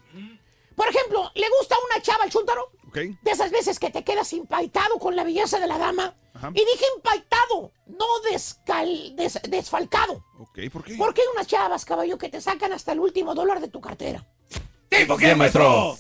Por 0.74 0.88
ejemplo, 0.88 1.32
¿le 1.36 1.48
gusta 1.60 1.76
una 1.92 2.02
chava 2.02 2.24
al 2.24 2.30
chúntaro? 2.30 2.72
Ok. 2.88 2.96
De 2.96 3.32
esas 3.32 3.52
veces 3.52 3.78
que 3.78 3.90
te 3.90 4.06
quedas 4.06 4.32
impactado 4.32 5.00
con 5.00 5.18
la 5.18 5.26
belleza 5.26 5.60
de 5.60 5.68
la 5.68 5.78
dama. 5.78 6.16
Ajá. 6.48 6.52
Y 6.56 6.60
dije 6.60 6.86
impactado, 6.98 7.72
no 7.88 8.06
descal- 8.32 9.16
des- 9.16 9.40
desfalcado. 9.50 10.24
Ok, 10.40 10.60
¿por 10.72 10.84
qué? 10.84 10.96
Porque 10.98 11.22
hay 11.22 11.28
unas 11.34 11.48
chavas, 11.48 11.86
caballo, 11.86 12.18
que 12.18 12.30
te 12.30 12.42
sacan 12.42 12.74
hasta 12.74 12.92
el 12.94 13.00
último 13.00 13.34
dólar 13.36 13.60
de 13.60 13.68
tu 13.68 13.82
cartera. 13.82 14.26
¿Tipo 14.90 15.18
qué, 15.18 15.36
maestro? 15.36 15.98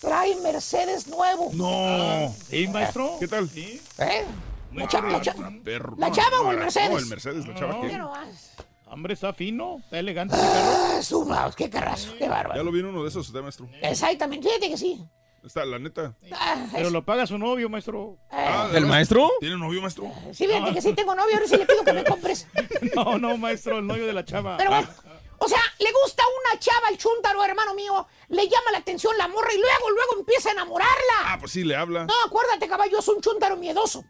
Trae 0.00 0.34
Mercedes 0.36 1.06
nuevo. 1.08 1.50
No. 1.52 2.34
¿Sí, 2.48 2.66
maestro? 2.68 3.16
¿Qué 3.20 3.28
tal? 3.28 3.50
¿Eh? 3.54 4.24
La, 4.72 4.88
cha- 4.88 5.02
la 5.02 5.20
cha- 5.20 5.34
Perro. 5.64 5.94
¿La 5.98 6.10
chava 6.10 6.36
no, 6.36 6.48
o 6.48 6.52
el 6.52 6.58
Mercedes? 6.58 6.90
No, 6.90 6.98
el 6.98 7.06
Mercedes, 7.06 7.46
la 7.46 7.54
chava. 7.54 7.80
¿qué? 7.82 7.98
Nomás. 7.98 8.52
Hombre, 8.86 9.14
está 9.14 9.32
fino, 9.32 9.78
está 9.84 9.98
elegante. 9.98 10.34
Ah, 10.36 11.00
mouse, 11.26 11.54
qué 11.54 11.68
carrazo, 11.70 12.12
qué 12.14 12.24
Ya 12.24 12.28
bárbaro. 12.30 12.64
lo 12.64 12.72
vi 12.72 12.80
en 12.80 12.86
uno 12.86 13.02
de 13.02 13.08
esos, 13.08 13.26
usted, 13.28 13.40
maestro. 13.40 13.68
Exactamente, 13.82 14.48
fíjate 14.48 14.68
que 14.70 14.76
sí. 14.76 15.04
Está, 15.44 15.64
la 15.64 15.78
neta. 15.78 16.14
Ah, 16.32 16.66
Pero 16.72 16.90
lo 16.90 17.04
paga 17.04 17.26
su 17.26 17.38
novio, 17.38 17.68
maestro. 17.70 18.18
Ah, 18.30 18.68
¿El 18.74 18.86
maestro? 18.86 19.30
¿Tiene 19.40 19.56
novio, 19.56 19.80
maestro? 19.80 20.12
Sí, 20.32 20.46
fíjate 20.46 20.74
que 20.74 20.82
sí 20.82 20.92
tengo 20.92 21.14
novio, 21.14 21.34
ahora 21.34 21.46
sí 21.48 21.56
le 21.56 21.66
pido 21.66 21.82
que 21.84 21.92
me 21.92 22.04
compres. 22.04 22.46
No, 22.94 23.18
no, 23.18 23.36
maestro, 23.36 23.78
el 23.78 23.86
novio 23.86 24.06
de 24.06 24.12
la 24.12 24.24
chava. 24.24 24.56
Pero 24.56 24.70
bueno, 24.70 24.88
o 25.38 25.48
sea, 25.48 25.60
le 25.78 25.90
gusta 26.02 26.22
una 26.44 26.58
chava 26.58 26.88
al 26.88 26.98
chúntaro, 26.98 27.42
hermano 27.44 27.74
mío. 27.74 28.06
Le 28.28 28.44
llama 28.48 28.72
la 28.72 28.78
atención 28.78 29.16
la 29.16 29.28
morra 29.28 29.52
y 29.54 29.58
luego, 29.58 29.90
luego 29.90 30.18
empieza 30.18 30.50
a 30.50 30.52
enamorarla. 30.52 31.14
Ah, 31.24 31.36
pues 31.38 31.52
sí, 31.52 31.64
le 31.64 31.76
habla. 31.76 32.04
No, 32.04 32.14
acuérdate, 32.26 32.68
caballo, 32.68 32.98
es 32.98 33.08
un 33.08 33.20
chúntaro 33.20 33.56
miedoso. 33.56 34.04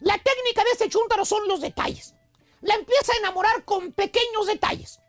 La 0.00 0.18
técnica 0.18 0.62
de 0.64 0.70
este 0.72 0.88
chúntaro 0.88 1.24
son 1.24 1.48
los 1.48 1.60
detalles. 1.60 2.14
La 2.60 2.74
empieza 2.74 3.12
a 3.12 3.16
enamorar 3.18 3.64
con 3.64 3.92
pequeños 3.92 4.46
detalles. 4.46 5.00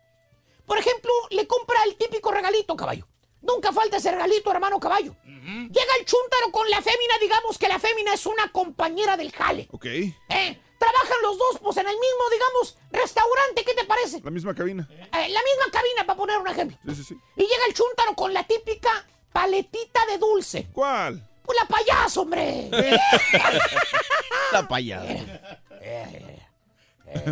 Por 0.66 0.78
ejemplo, 0.78 1.10
le 1.30 1.46
compra 1.46 1.82
el 1.84 1.96
típico 1.96 2.30
regalito, 2.30 2.76
caballo. 2.76 3.06
Nunca 3.42 3.72
falta 3.72 3.96
ese 3.96 4.10
regalito, 4.10 4.50
hermano 4.50 4.80
caballo. 4.80 5.14
Llega 5.24 5.94
el 5.98 6.04
chúntaro 6.04 6.52
con 6.52 6.68
la 6.68 6.82
fémina, 6.82 7.14
digamos 7.20 7.56
que 7.58 7.68
la 7.68 7.78
fémina 7.78 8.12
es 8.14 8.26
una 8.26 8.50
compañera 8.52 9.16
del 9.16 9.32
jale. 9.32 9.68
Ok. 9.70 9.86
¿eh? 9.86 10.60
Trabajan 10.78 11.22
los 11.22 11.38
dos, 11.38 11.58
pues 11.60 11.76
en 11.78 11.86
el 11.88 11.94
mismo, 11.94 12.30
digamos, 12.30 12.76
restaurante, 12.90 13.64
¿qué 13.64 13.74
te 13.74 13.84
parece? 13.84 14.20
La 14.22 14.30
misma 14.30 14.54
cabina. 14.54 14.88
Eh, 14.90 15.08
la 15.10 15.42
misma 15.42 15.70
cabina, 15.72 16.04
para 16.06 16.16
poner 16.16 16.38
un 16.38 16.48
ejemplo. 16.48 16.76
Sí, 16.86 16.94
sí, 16.96 17.04
sí. 17.04 17.14
Y 17.36 17.42
llega 17.42 17.66
el 17.66 17.74
chúntaro 17.74 18.14
con 18.14 18.32
la 18.32 18.44
típica 18.44 19.06
paletita 19.32 20.04
de 20.06 20.18
dulce. 20.18 20.68
¿Cuál? 20.72 21.26
Pues 21.42 21.58
la 21.58 21.66
payaso, 21.66 22.22
hombre. 22.22 22.70
La 24.52 24.66
payada. 24.68 25.06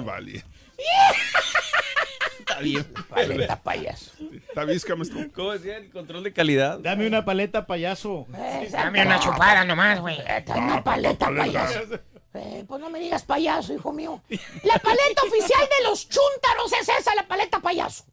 vale. 0.03 0.45
Está 2.49 2.61
bien. 2.61 2.85
Paleta 3.09 3.61
payaso. 3.61 4.13
Está 4.33 4.65
maestro. 4.65 4.97
¿Cómo 5.35 5.53
decía 5.53 5.79
el 5.79 5.91
control 5.91 6.23
de 6.23 6.33
calidad? 6.33 6.79
Dame 6.79 7.09
una 7.09 7.25
paleta 7.25 7.67
payaso. 7.67 8.27
Dame 8.71 9.03
una 9.03 9.19
chupada 9.19 9.65
nomás, 9.65 10.01
güey. 10.01 10.17
Una 10.55 10.83
paleta 10.83 11.27
payaso. 11.27 11.81
Eh, 12.35 12.65
pues 12.69 12.81
no 12.81 12.89
me 12.91 13.01
digas 13.01 13.25
payaso, 13.25 13.73
hijo 13.73 13.93
mío. 13.93 14.23
La 14.63 14.79
paleta 14.79 15.23
oficial 15.27 15.69
de 15.79 15.89
los 15.89 16.09
chúntaros 16.09 16.73
es 16.81 16.89
esa, 16.89 17.15
la 17.15 17.27
paleta 17.27 17.59
payaso. 17.61 18.05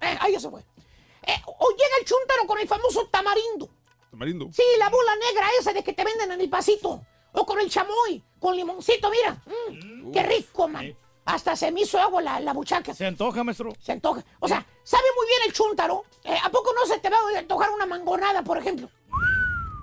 Eh, 0.00 0.18
ahí 0.20 0.32
ya 0.32 0.40
se 0.40 0.50
fue. 0.50 0.60
Eh, 0.60 1.40
o 1.46 1.70
llega 1.70 1.96
el 2.00 2.04
chúntaro 2.04 2.46
con 2.46 2.58
el 2.58 2.68
famoso 2.68 3.06
tamarindo. 3.06 3.70
Tamarindo. 4.10 4.50
Sí, 4.52 4.62
la 4.78 4.90
bola 4.90 5.12
negra 5.16 5.46
esa 5.58 5.72
de 5.72 5.82
que 5.82 5.92
te 5.92 6.04
venden 6.04 6.32
en 6.32 6.40
el 6.40 6.50
pasito. 6.50 7.00
O 7.32 7.46
con 7.46 7.60
el 7.60 7.70
chamoy, 7.70 8.22
con 8.40 8.56
limoncito, 8.56 9.08
mira. 9.08 9.40
Mm, 9.46 10.10
qué 10.10 10.22
rico, 10.24 10.68
man. 10.68 10.94
Hasta 11.24 11.54
se 11.54 11.70
me 11.70 11.82
hizo 11.82 11.98
agua 12.00 12.22
la, 12.22 12.40
la 12.40 12.52
buchaca. 12.52 12.92
Se 12.94 13.06
antoja, 13.06 13.44
maestro. 13.44 13.72
Se 13.80 13.92
antoja. 13.92 14.24
O 14.40 14.48
sea, 14.48 14.64
sabe 14.82 15.04
muy 15.16 15.26
bien 15.26 15.40
el 15.46 15.52
chúntaro. 15.52 16.04
Eh, 16.24 16.36
¿A 16.42 16.50
poco 16.50 16.72
no 16.74 16.86
se 16.86 16.98
te 16.98 17.08
va 17.10 17.16
a 17.34 17.38
antojar 17.38 17.70
una 17.70 17.86
mangonada, 17.86 18.42
por 18.42 18.58
ejemplo? 18.58 18.88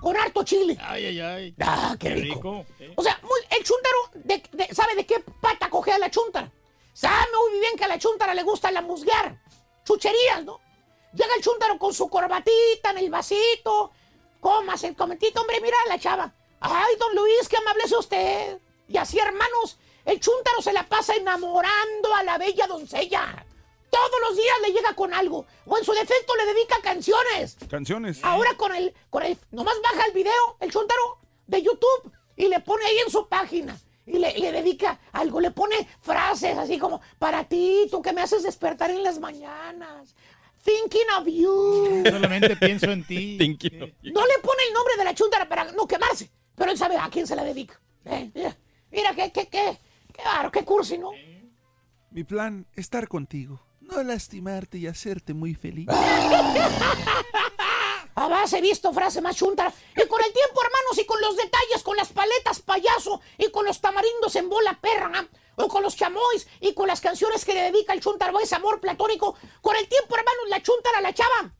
Con 0.02 0.16
harto 0.16 0.42
chile. 0.44 0.76
Ay, 0.80 1.06
ay, 1.06 1.20
ay. 1.20 1.54
Ah, 1.60 1.96
qué 1.98 2.10
rico. 2.10 2.64
O 2.96 3.02
sea, 3.02 3.18
muy- 3.22 3.40
el 3.58 3.64
chúntaro 3.64 3.96
de- 4.14 4.42
de- 4.52 4.74
sabe 4.74 4.94
de 4.94 5.06
qué 5.06 5.20
pata 5.40 5.68
coge 5.70 5.92
a 5.92 5.98
la 5.98 6.10
chúntara. 6.10 6.50
Sabe 6.92 7.26
muy 7.50 7.60
bien 7.60 7.76
que 7.76 7.84
a 7.84 7.88
la 7.88 7.98
chúntara 7.98 8.34
le 8.34 8.42
gusta 8.42 8.70
la 8.70 8.82
musguear. 8.82 9.40
Chucherías, 9.84 10.44
¿no? 10.44 10.60
Llega 11.14 11.34
el 11.36 11.42
chúntaro 11.42 11.78
con 11.78 11.94
su 11.94 12.08
corbatita 12.08 12.90
en 12.90 12.98
el 12.98 13.10
vasito. 13.10 13.92
Comas 14.40 14.84
el 14.84 14.94
comentito, 14.94 15.40
hombre, 15.40 15.60
mira 15.60 15.76
a 15.86 15.88
la 15.88 15.98
chava. 15.98 16.32
Ay, 16.60 16.94
don 16.98 17.14
Luis, 17.14 17.48
qué 17.48 17.56
amable 17.56 17.84
es 17.84 17.92
usted. 17.92 18.58
Y 18.88 18.96
así, 18.98 19.18
hermanos, 19.18 19.78
el 20.08 20.20
chúntaro 20.20 20.62
se 20.62 20.72
la 20.72 20.88
pasa 20.88 21.14
enamorando 21.14 22.14
a 22.14 22.22
la 22.22 22.38
bella 22.38 22.66
doncella. 22.66 23.44
Todos 23.90 24.20
los 24.26 24.36
días 24.36 24.56
le 24.66 24.72
llega 24.72 24.94
con 24.94 25.12
algo. 25.12 25.46
O 25.66 25.76
en 25.76 25.84
su 25.84 25.92
defecto 25.92 26.34
le 26.36 26.46
dedica 26.46 26.76
canciones. 26.82 27.56
Canciones. 27.68 28.20
Ahora 28.22 28.54
con 28.56 28.74
el, 28.74 28.94
con 29.10 29.22
el, 29.22 29.36
nomás 29.50 29.76
baja 29.82 30.06
el 30.06 30.12
video, 30.12 30.56
el 30.60 30.70
chúntaro, 30.70 31.18
de 31.46 31.62
YouTube 31.62 32.12
y 32.36 32.48
le 32.48 32.60
pone 32.60 32.86
ahí 32.86 32.98
en 33.04 33.10
su 33.10 33.28
página. 33.28 33.78
Y 34.06 34.18
le, 34.18 34.32
le 34.38 34.52
dedica 34.52 34.98
algo, 35.12 35.40
le 35.40 35.50
pone 35.50 35.86
frases 36.00 36.56
así 36.56 36.78
como, 36.78 37.02
para 37.18 37.44
ti, 37.44 37.86
tú 37.90 38.00
que 38.00 38.14
me 38.14 38.22
haces 38.22 38.42
despertar 38.42 38.90
en 38.90 39.02
las 39.02 39.18
mañanas. 39.18 40.14
Thinking 40.64 41.10
of 41.18 41.26
you. 41.26 42.02
Solamente 42.10 42.56
pienso 42.56 42.90
en 42.90 43.04
ti. 43.04 43.36
No 44.02 44.26
le 44.26 44.38
pone 44.38 44.62
el 44.68 44.72
nombre 44.72 44.94
de 44.96 45.04
la 45.04 45.14
chúntara 45.14 45.46
para 45.46 45.64
no 45.72 45.86
quemarse, 45.86 46.30
pero 46.56 46.70
él 46.70 46.78
sabe 46.78 46.96
a 46.96 47.10
quién 47.10 47.26
se 47.26 47.36
la 47.36 47.44
dedica. 47.44 47.78
Eh, 48.06 48.30
mira, 48.34 48.56
mira, 48.90 49.14
qué, 49.14 49.32
qué, 49.32 49.48
qué, 49.48 49.78
qué 50.18 50.24
baro, 50.24 50.50
qué 50.50 50.64
cursi, 50.64 50.98
¿no? 50.98 51.12
Mi 52.10 52.24
plan, 52.24 52.66
estar 52.74 53.08
contigo, 53.08 53.60
no 53.80 54.02
lastimarte 54.02 54.78
y 54.78 54.86
hacerte 54.86 55.32
muy 55.32 55.54
feliz. 55.54 55.88
Base 58.28 58.58
he 58.58 58.60
visto 58.60 58.92
frase 58.92 59.20
más 59.20 59.36
chuntara. 59.36 59.72
Y 59.96 60.06
con 60.06 60.20
el 60.24 60.32
tiempo, 60.32 60.60
hermanos, 60.62 60.98
y 60.98 61.06
con 61.06 61.20
los 61.20 61.36
detalles, 61.36 61.82
con 61.82 61.96
las 61.96 62.08
paletas 62.08 62.60
payaso, 62.60 63.20
y 63.38 63.50
con 63.50 63.64
los 63.64 63.80
tamarindos 63.80 64.36
en 64.36 64.48
bola 64.48 64.78
perra, 64.80 65.08
¿no? 65.08 65.28
o 65.56 65.68
con 65.68 65.82
los 65.82 65.96
chamois, 65.96 66.46
y 66.60 66.72
con 66.74 66.86
las 66.86 67.00
canciones 67.00 67.44
que 67.44 67.54
le 67.54 67.72
dedica 67.72 67.92
el 67.92 68.00
chuntaro, 68.00 68.38
ese 68.40 68.54
amor 68.54 68.80
platónico, 68.80 69.36
con 69.60 69.76
el 69.76 69.88
tiempo, 69.88 70.16
hermanos, 70.16 70.48
la 70.48 70.62
chuntara, 70.62 71.00
la 71.00 71.12
chava, 71.12 71.52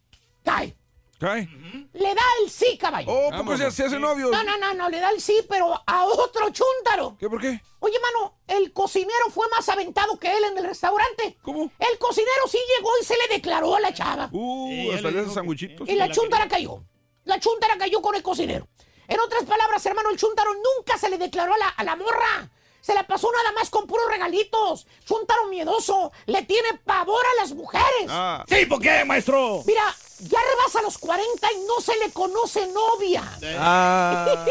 cae. 0.45 0.77
Le 1.21 2.15
da 2.15 2.23
el 2.43 2.51
sí, 2.51 2.79
caballo. 2.79 3.11
Oh, 3.11 3.31
¿poco 3.31 3.57
se, 3.57 3.71
se 3.73 3.85
hace 3.85 3.99
novios? 3.99 4.31
No, 4.31 4.45
no, 4.45 4.57
no, 4.59 4.75
no, 4.75 4.89
le 4.89 5.01
da 5.01 5.11
el 5.11 5.21
sí, 5.21 5.45
pero 5.49 5.83
a 5.85 6.05
otro 6.05 6.51
chúntaro. 6.51 7.17
¿Qué, 7.19 7.29
por 7.29 7.41
qué? 7.41 7.61
Oye, 7.81 7.99
mano, 7.99 8.39
el 8.47 8.73
cocinero 8.73 9.31
fue 9.31 9.49
más 9.49 9.69
aventado 9.69 10.17
que 10.19 10.29
él 10.29 10.45
en 10.45 10.59
el 10.59 10.65
restaurante. 10.65 11.37
¿Cómo? 11.43 11.73
El 11.79 11.99
cocinero 11.99 12.47
sí 12.49 12.59
llegó 12.77 12.91
y 13.01 13.05
se 13.05 13.17
le 13.17 13.35
declaró 13.35 13.75
a 13.75 13.81
la 13.81 13.93
chava. 13.93 14.29
Uh, 14.31 14.93
hasta 14.93 15.11
le 15.11 15.21
hace 15.21 15.31
sandwichitos. 15.31 15.89
Y 15.89 15.97
la 15.97 16.09
chuntara 16.11 16.47
cayó. 16.49 16.85
La 17.25 17.41
chuntara 17.41 17.77
cayó 17.77 18.01
con 18.01 18.15
el 18.15 18.23
cocinero. 18.23 18.69
En 19.09 19.19
otras 19.21 19.45
palabras, 19.45 19.85
hermano, 19.87 20.11
el 20.11 20.19
chuntaro 20.19 20.51
nunca 20.55 20.99
se 20.99 21.11
le 21.11 21.19
declaró 21.19 21.55
a 21.55 21.59
la, 21.59 21.69
a 21.69 21.85
la 21.85 21.97
morra. 21.97 22.51
Se 22.81 22.95
la 22.95 23.07
pasó 23.07 23.31
nada 23.33 23.53
más 23.53 23.71
con 23.71 23.87
puros 23.87 24.09
regalitos. 24.09 24.87
Chuntaro 25.05 25.49
miedoso. 25.49 26.13
Le 26.27 26.43
tiene 26.45 26.75
pavor 26.85 27.23
a 27.35 27.41
las 27.43 27.53
mujeres. 27.53 28.07
Ah. 28.09 28.45
¿Sí, 28.49 28.67
por 28.67 28.81
qué, 28.81 29.05
maestro? 29.05 29.63
Mira, 29.67 29.95
ya 30.21 30.39
rebasa 30.55 30.83
los 30.83 30.99
40 30.99 31.53
y 31.53 31.67
no 31.67 31.81
se 31.81 31.93
le 32.05 32.13
conoce 32.13 32.67
novia. 32.73 33.23
Ah, 33.59 34.45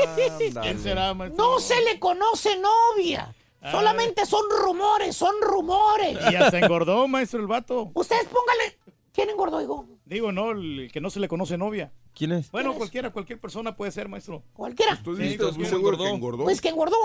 ¿Quién 0.61 0.79
será, 0.81 1.13
maestro? 1.13 1.43
No 1.43 1.59
se 1.59 1.81
le 1.81 1.99
conoce 1.99 2.57
novia. 2.57 3.33
Solamente 3.71 4.25
son 4.25 4.43
rumores, 4.61 5.15
son 5.15 5.35
rumores. 5.41 6.17
Y 6.29 6.31
ya 6.31 6.49
se 6.49 6.59
engordó, 6.59 7.07
maestro, 7.07 7.39
el 7.39 7.47
vato. 7.47 7.91
Ustedes 7.93 8.25
pónganle. 8.25 8.77
¿Quién 9.11 9.29
engordó, 9.29 9.61
hijo? 9.61 9.85
Digo, 10.05 10.31
no, 10.31 10.51
el 10.51 10.89
que 10.93 11.01
no 11.01 11.09
se 11.09 11.19
le 11.19 11.27
conoce 11.27 11.57
novia. 11.57 11.91
¿Quién 12.13 12.31
es? 12.31 12.51
Bueno, 12.51 12.73
cualquiera, 12.75 13.11
cualquier 13.11 13.39
persona 13.39 13.75
puede 13.75 13.91
ser, 13.91 14.07
maestro. 14.07 14.43
Cualquiera. 14.53 15.01
¿Tú 15.03 15.15
Sí, 15.17 15.23
estás 15.23 15.57
muy 15.57 15.65
cualquiera. 15.65 15.69
seguro 15.71 15.97
que 15.97 16.07
engordó? 16.09 16.43
Pues 16.43 16.61
que 16.61 16.69
engordó. 16.69 16.95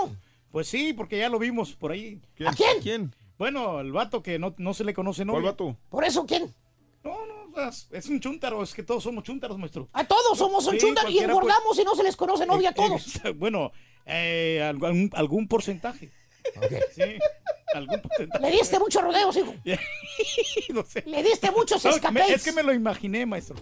Pues 0.51 0.67
sí, 0.67 0.93
porque 0.93 1.17
ya 1.17 1.29
lo 1.29 1.39
vimos 1.39 1.73
por 1.73 1.91
ahí. 1.91 2.21
¿A 2.45 2.53
quién? 2.53 2.81
¿Quién? 2.81 3.15
Bueno, 3.37 3.79
el 3.79 3.91
vato 3.91 4.21
que 4.21 4.37
no, 4.39 4.53
no 4.57 4.73
se 4.75 4.83
le 4.83 4.93
conoce 4.93 5.25
novia. 5.25 5.41
¿Cuál 5.41 5.51
vato? 5.51 5.77
Por 5.89 6.05
eso, 6.05 6.25
¿quién? 6.25 6.53
No, 7.03 7.25
no, 7.25 7.51
o 7.67 7.71
sea, 7.71 7.97
es 7.97 8.07
un 8.07 8.19
chúntaro, 8.19 8.63
es 8.63 8.73
que 8.73 8.81
todos 8.83 9.03
somos 9.03 9.23
chúntaros, 9.23 9.57
maestro. 9.57 9.89
A 9.93 10.03
todos 10.05 10.37
somos 10.37 10.65
un 10.67 10.73
Sí, 10.73 10.79
chúntaro 10.79 11.09
y 11.09 11.15
pues. 11.15 11.25
engordamos 11.25 11.77
y 11.79 11.83
no 11.83 11.95
se 11.95 12.03
les 12.03 12.15
conoce 12.15 12.45
novia 12.45 12.69
a 12.69 12.73
todos. 12.73 13.05
Bueno, 13.35 13.71
eh, 14.05 14.61
algún, 14.65 15.09
algún 15.13 15.47
porcentaje. 15.47 16.09
Sí, 16.95 17.01
algún 17.73 18.01
porcentaje. 18.01 18.43
Le 18.43 18.51
diste 18.51 18.79
muchos 18.79 19.01
rodeos, 19.01 19.35
hijo. 19.37 19.53
No 20.73 20.83
sé. 20.83 21.03
Le 21.05 21.23
diste 21.23 21.51
muchos 21.51 21.83
No, 21.83 21.91
escapes. 21.91 22.29
es 22.29 22.43
que 22.43 22.51
me 22.53 22.63
lo 22.63 22.73
imaginé, 22.73 23.25
maestro. 23.25 23.55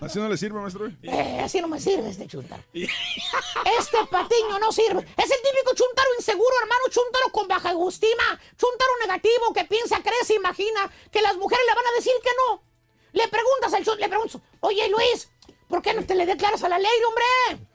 Así 0.00 0.18
no 0.18 0.28
le 0.28 0.36
sirve, 0.36 0.60
maestro. 0.60 0.86
Eh, 1.02 1.40
así 1.42 1.60
no 1.60 1.68
me 1.68 1.80
sirve 1.80 2.10
este 2.10 2.26
chuntaro. 2.26 2.62
Este 2.72 3.98
patiño 4.10 4.58
no 4.60 4.72
sirve. 4.72 5.00
Es 5.00 5.30
el 5.30 5.42
típico 5.42 5.74
chuntaro 5.74 6.08
inseguro, 6.16 6.54
hermano. 6.62 6.84
Chuntaro 6.90 7.32
con 7.32 7.48
baja 7.48 7.70
autoestima. 7.70 8.40
Chuntaro 8.56 8.92
negativo 9.00 9.52
que 9.54 9.64
piensa, 9.64 10.00
cree, 10.02 10.24
se 10.24 10.34
imagina 10.34 10.90
que 11.10 11.22
las 11.22 11.36
mujeres 11.36 11.64
le 11.68 11.74
van 11.74 11.86
a 11.86 11.96
decir 11.96 12.12
que 12.22 12.30
no. 12.46 12.62
Le 13.12 13.28
preguntas 13.28 13.72
al 13.74 13.84
chuntaro, 13.84 14.00
le 14.00 14.08
preguntas, 14.08 14.40
oye 14.60 14.88
Luis, 14.88 15.30
¿por 15.68 15.82
qué 15.82 15.94
no 15.94 16.04
te 16.04 16.14
le 16.14 16.26
declaras 16.26 16.62
a 16.62 16.68
la 16.68 16.78
ley, 16.78 16.90
hombre? 17.06 17.66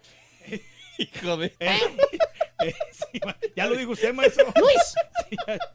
Hijo 0.97 1.37
de. 1.37 1.55
Ya 3.55 3.65
lo 3.65 3.75
dijo 3.75 3.91
usted, 3.91 4.13
maestro. 4.13 4.45
Luis, 4.55 4.95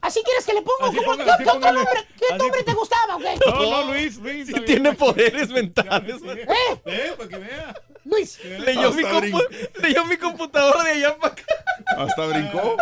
¿así 0.01 0.23
quieres 0.23 0.45
que 0.47 0.55
le 0.55 0.63
ponga? 0.63 0.89
Así 0.89 0.97
¿Cómo- 0.97 1.13
ponga- 1.13 1.37
¿Qué, 1.37 1.45
qué 1.45 1.45
nombre, 1.45 1.71
qué 2.19 2.27
Así 2.31 2.39
nombre 2.39 2.63
te 2.63 2.73
gustaba 2.75 3.17
o 3.17 3.19
qué? 3.19 3.39
No, 3.47 3.71
no, 3.85 3.93
Luis, 3.93 4.17
Luis. 4.17 4.47
Sí 4.47 4.55
tiene 4.61 4.93
poderes 4.95 5.49
mentales. 5.51 6.17
¿Eh? 6.25 6.47
Eh, 6.87 7.15
para 7.17 7.29
que 7.29 7.37
vea. 7.37 7.75
Luis. 8.05 8.39
Leyó 8.43 8.93
mi, 8.93 9.03
leyó 9.83 10.05
mi 10.07 10.17
computadora 10.17 10.83
de 10.85 10.91
allá 10.93 11.19
para 11.19 11.35
acá. 11.35 11.45
Hasta 11.99 12.27
brincó. 12.27 12.77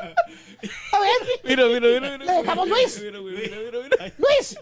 A 0.97 1.01
ver, 1.01 1.41
Mira, 1.45 1.65
mira, 1.67 1.89
mira. 1.89 2.19
mira. 2.19 2.25
le 2.25 2.33
dejamos 2.43 2.69
Luis. 2.69 3.01
Mira, 3.03 3.19
mira, 3.21 3.41
mira, 3.41 3.57
mira, 3.59 3.79
mira. 3.83 4.13
Luis, 4.19 4.59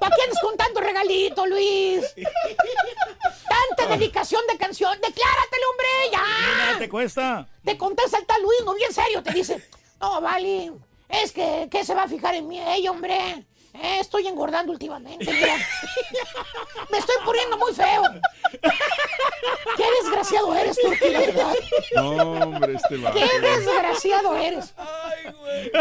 ¿para 0.00 0.16
qué 0.16 0.22
andas 0.22 0.38
con 0.40 0.56
tanto 0.56 0.80
regalito, 0.80 1.46
Luis? 1.46 2.14
Tanta 3.48 3.94
dedicación 3.96 4.42
de 4.50 4.56
canción. 4.56 4.92
Decláratele, 5.00 5.64
hombre, 5.70 5.86
Nada 6.16 6.72
ya. 6.72 6.78
te 6.78 6.88
cuesta. 6.88 7.48
Te 7.64 7.76
contesta 7.76 8.18
el 8.18 8.26
tal 8.26 8.42
Luis, 8.42 8.60
no 8.64 8.74
bien 8.74 8.92
serio, 8.92 9.22
te 9.22 9.32
dice. 9.32 9.62
No, 10.00 10.20
vale, 10.20 10.72
es 11.08 11.32
que, 11.32 11.68
¿qué 11.70 11.84
se 11.84 11.94
va 11.94 12.04
a 12.04 12.08
fijar 12.08 12.34
en 12.34 12.48
mí 12.48 12.60
ella, 12.60 12.90
hombre? 12.90 13.44
Eh, 13.74 14.00
estoy 14.00 14.26
engordando 14.26 14.72
últimamente, 14.72 15.32
mira. 15.32 15.56
Me 16.90 16.98
estoy 16.98 17.16
poniendo 17.24 17.56
muy 17.56 17.72
feo. 17.74 18.02
Qué 19.76 19.84
desgraciado 20.02 20.54
eres, 20.54 20.78
Turki, 20.78 21.08
la 21.08 21.20
verdad. 21.20 21.54
No, 21.96 22.10
hombre, 22.42 22.74
este 22.74 22.98
va. 22.98 23.12
Qué 23.12 23.40
desgraciado 23.40 24.36
eres. 24.36 24.74
Ay, 24.76 25.32
güey. 25.32 25.72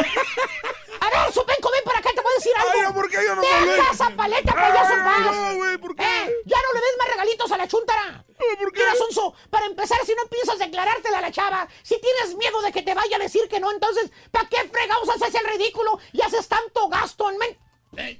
A 1.01 1.09
ver, 1.09 1.33
Supenco, 1.33 1.69
ven 1.71 1.83
para 1.83 1.99
acá, 1.99 2.11
te 2.15 2.21
voy 2.21 2.31
a 2.31 2.35
decir 2.35 2.51
algo. 2.55 2.71
Ay, 2.73 2.81
no, 2.83 2.93
¿por 2.93 3.09
qué 3.09 3.17
yo 3.25 3.35
no 3.35 3.41
Deja 3.41 3.91
esa 3.91 4.09
paleta, 4.11 4.53
payaso 4.53 4.93
paz. 5.03 5.35
no, 5.35 5.55
güey, 5.55 5.77
¿por 5.77 5.95
qué? 5.95 6.03
Eh, 6.03 6.35
ya 6.45 6.57
no 6.57 6.73
le 6.73 6.79
des 6.79 6.97
más 6.97 7.07
regalitos 7.09 7.51
a 7.51 7.57
la 7.57 7.67
chuntara. 7.67 8.23
¿por 8.57 8.71
qué? 8.71 8.79
Mira, 8.79 8.95
Sonso, 8.95 9.33
para 9.49 9.65
empezar, 9.65 9.99
si 10.05 10.13
no 10.15 10.25
piensas 10.27 10.59
declarártela 10.59 11.17
a 11.17 11.21
la 11.21 11.31
chava, 11.31 11.67
si 11.83 11.99
tienes 11.99 12.35
miedo 12.35 12.61
de 12.61 12.71
que 12.71 12.83
te 12.83 12.93
vaya 12.93 13.17
a 13.17 13.19
decir 13.19 13.47
que 13.49 13.59
no, 13.59 13.71
entonces, 13.71 14.11
¿para 14.31 14.47
qué 14.47 14.57
fregados 14.69 15.09
haces 15.09 15.35
el 15.35 15.45
ridículo 15.45 15.99
y 16.13 16.21
haces 16.21 16.47
tanto 16.47 16.87
gasto 16.87 17.29
en, 17.29 17.37
men 17.37 17.57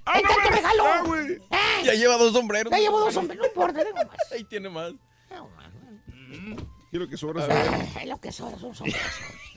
Ah, 0.05 0.19
no, 0.22 0.22
tanto 0.22 0.39
mames, 0.39 0.51
regalo? 0.55 0.84
ah, 0.86 1.03
güey. 1.05 1.32
Eh, 1.34 1.84
Ya 1.86 1.93
lleva 1.93 2.17
dos 2.17 2.34
sombreros. 2.34 2.72
ya 2.72 2.80
llevo 2.80 2.99
dos 2.99 3.15
hombres, 3.15 3.39
no 3.39 3.45
importa, 3.45 3.84
tengo 3.84 3.95
más. 3.95 4.32
Ahí 4.32 4.43
tiene 4.43 4.69
más. 4.69 4.93
Quiero 6.89 7.07
que 7.07 7.15
sobra 7.15 7.45
Eh, 7.45 8.05
lo 8.05 8.19
que 8.19 8.34
son, 8.34 8.59
son 8.59 8.76
sombreros. 8.76 9.01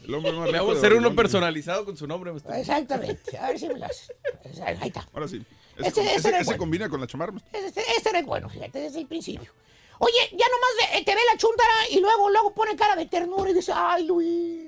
el 0.04 0.14
hombre 0.14 0.32
más 0.32 0.50
Le 0.52 0.58
hago 0.58 0.72
de 0.72 0.78
hacer 0.78 0.94
uno 0.94 1.14
personalizado 1.16 1.84
con 1.84 1.96
su 1.96 2.06
nombre. 2.06 2.30
maestro. 2.30 2.54
Exactamente, 2.54 3.36
a 3.38 3.48
ver 3.48 3.58
si 3.58 3.66
me 3.68 3.78
lo 3.78 3.86
haces. 3.86 4.12
Ahí 4.64 4.78
está. 4.88 5.08
Ahora 5.12 5.26
sí. 5.26 5.44
Ese, 5.76 5.88
Este- 5.88 6.00
este 6.02 6.14
ese- 6.14 6.28
ese 6.36 6.44
bueno. 6.44 6.58
combina 6.58 6.88
con 6.88 7.00
la 7.00 7.08
chamarra. 7.08 7.32
Este, 7.52 7.82
este 7.96 8.08
era 8.10 8.20
el 8.20 8.24
bueno, 8.24 8.48
fíjate, 8.48 8.78
desde 8.78 9.00
el 9.00 9.08
principio. 9.08 9.50
Oye, 9.98 10.28
ya 10.32 10.46
nomás 10.48 10.92
de- 10.92 10.98
eh, 10.98 11.04
te 11.04 11.12
ve 11.14 11.20
la 11.32 11.36
chuntara 11.36 11.88
y 11.90 11.98
luego, 11.98 12.30
luego 12.30 12.54
pone 12.54 12.76
cara 12.76 12.94
de 12.94 13.06
ternura 13.06 13.50
y 13.50 13.54
dice, 13.54 13.72
ay, 13.74 14.06
Luis. 14.06 14.62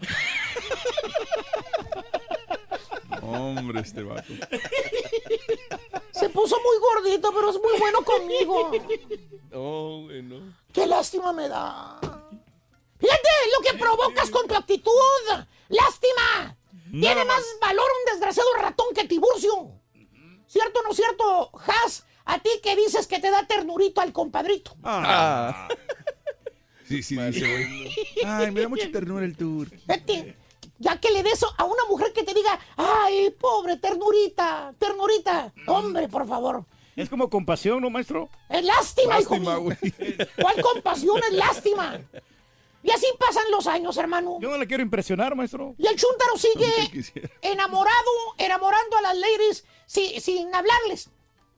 Hombre, 3.22 3.80
este 3.80 4.02
vato. 4.02 4.32
Se 6.12 6.28
puso 6.30 6.56
muy 6.56 6.78
gordito, 6.80 7.32
pero 7.32 7.50
es 7.50 7.56
muy 7.56 7.78
bueno 7.78 8.04
conmigo. 8.04 8.70
No, 9.50 10.02
güey, 10.02 10.22
no. 10.22 10.54
Qué 10.72 10.86
lástima 10.86 11.32
me 11.32 11.48
da. 11.48 11.98
Fíjate 12.98 13.28
lo 13.56 13.60
que 13.64 13.78
provocas 13.78 14.30
con 14.30 14.46
tu 14.46 14.54
actitud. 14.54 14.92
Lástima. 15.68 16.56
Tiene 16.90 17.24
más 17.24 17.42
valor 17.60 17.84
un 17.84 18.12
desgraciado 18.12 18.48
ratón 18.54 18.88
que 18.94 19.04
Tiburcio. 19.04 19.72
¿Cierto 20.46 20.80
o 20.80 20.82
no 20.82 20.94
cierto, 20.94 21.50
Has? 21.66 22.04
A 22.24 22.38
ti 22.38 22.50
que 22.62 22.76
dices 22.76 23.06
que 23.06 23.20
te 23.20 23.30
da 23.30 23.46
ternurito 23.46 24.00
al 24.00 24.12
compadrito. 24.12 24.76
Ah. 24.82 25.68
Sí, 26.86 27.02
sí, 27.02 27.16
dice, 27.16 27.40
güey. 27.40 27.94
Ay, 28.24 28.50
me 28.50 28.62
da 28.62 28.68
mucha 28.68 28.90
ternura 28.90 29.24
el 29.24 29.36
tour. 29.36 29.68
Ya 30.78 30.98
que 31.00 31.10
le 31.10 31.22
des 31.22 31.42
a 31.56 31.64
una 31.64 31.84
mujer 31.88 32.12
que 32.12 32.22
te 32.22 32.34
diga, 32.34 32.58
ay, 32.76 33.30
pobre 33.30 33.76
ternurita, 33.76 34.74
ternurita. 34.78 35.52
Hombre, 35.66 36.08
por 36.08 36.26
favor. 36.26 36.64
Es 36.96 37.08
como 37.08 37.30
compasión, 37.30 37.80
¿no, 37.80 37.90
maestro? 37.90 38.28
Es 38.48 38.64
lástima, 38.64 39.20
hijo 39.20 39.34
Lástima, 39.34 39.54
mío. 39.58 39.62
güey. 39.62 39.76
¿Cuál 40.40 40.62
compasión 40.62 41.18
es 41.28 41.32
lástima? 41.32 42.00
Y 42.82 42.90
así 42.90 43.06
pasan 43.18 43.44
los 43.50 43.66
años, 43.66 43.96
hermano. 43.96 44.38
Yo 44.40 44.50
no 44.50 44.56
le 44.56 44.66
quiero 44.66 44.82
impresionar, 44.82 45.34
maestro. 45.34 45.74
Y 45.78 45.86
el 45.86 45.96
chúntaro 45.96 46.32
Aunque 46.32 47.02
sigue 47.02 47.30
enamorado, 47.42 48.10
enamorando 48.38 48.96
a 48.96 49.02
las 49.02 49.16
ladies 49.16 49.64
si- 49.86 50.20
sin 50.20 50.54
hablarles, 50.54 51.10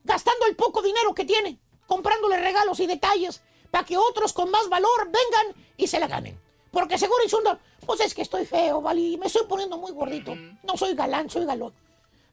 gastando 0.03 0.45
el 0.47 0.55
poco 0.55 0.81
dinero 0.81 1.13
que 1.13 1.25
tiene, 1.25 1.59
comprándole 1.87 2.37
regalos 2.37 2.79
y 2.79 2.87
detalles 2.87 3.41
para 3.69 3.85
que 3.85 3.97
otros 3.97 4.33
con 4.33 4.49
más 4.51 4.67
valor 4.69 5.05
vengan 5.05 5.55
y 5.77 5.87
se 5.87 5.99
la 5.99 6.07
ganen. 6.07 6.39
Porque 6.71 6.97
seguro 6.97 7.23
el 7.23 7.29
chúntaro, 7.29 7.59
pues 7.91 8.07
es 8.07 8.13
que 8.13 8.21
estoy 8.21 8.45
feo, 8.45 8.81
¿vale? 8.81 9.01
Y 9.01 9.17
me 9.17 9.25
estoy 9.25 9.45
poniendo 9.45 9.77
muy 9.77 9.91
gordito. 9.91 10.33
No 10.63 10.77
soy 10.77 10.95
galán, 10.95 11.29
soy 11.29 11.45
galón. 11.45 11.73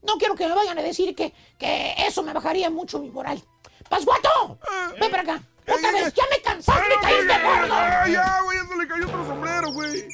No 0.02 0.14
quiero 0.16 0.36
que 0.36 0.46
me 0.46 0.54
vayan 0.54 0.78
a 0.78 0.82
decir 0.82 1.16
que, 1.16 1.34
que 1.58 1.94
eso 2.06 2.22
me 2.22 2.32
bajaría 2.32 2.70
mucho 2.70 3.00
mi 3.00 3.10
moral. 3.10 3.42
¡Pasguato! 3.88 4.56
Ven 5.00 5.10
para 5.10 5.24
acá. 5.24 5.42
Otra 5.62 5.90
vez, 5.90 6.14
ya 6.14 6.22
me 6.30 6.40
cansaste, 6.42 6.88
me 6.88 6.94
caíste 7.00 7.42
gordo. 7.42 7.74
Ah, 7.74 8.06
ya, 8.08 8.40
güey, 8.44 8.56
ya 8.56 8.68
se 8.68 8.76
le 8.76 8.86
cayó 8.86 9.06
otro 9.08 9.26
sombrero, 9.26 9.72
güey. 9.72 10.08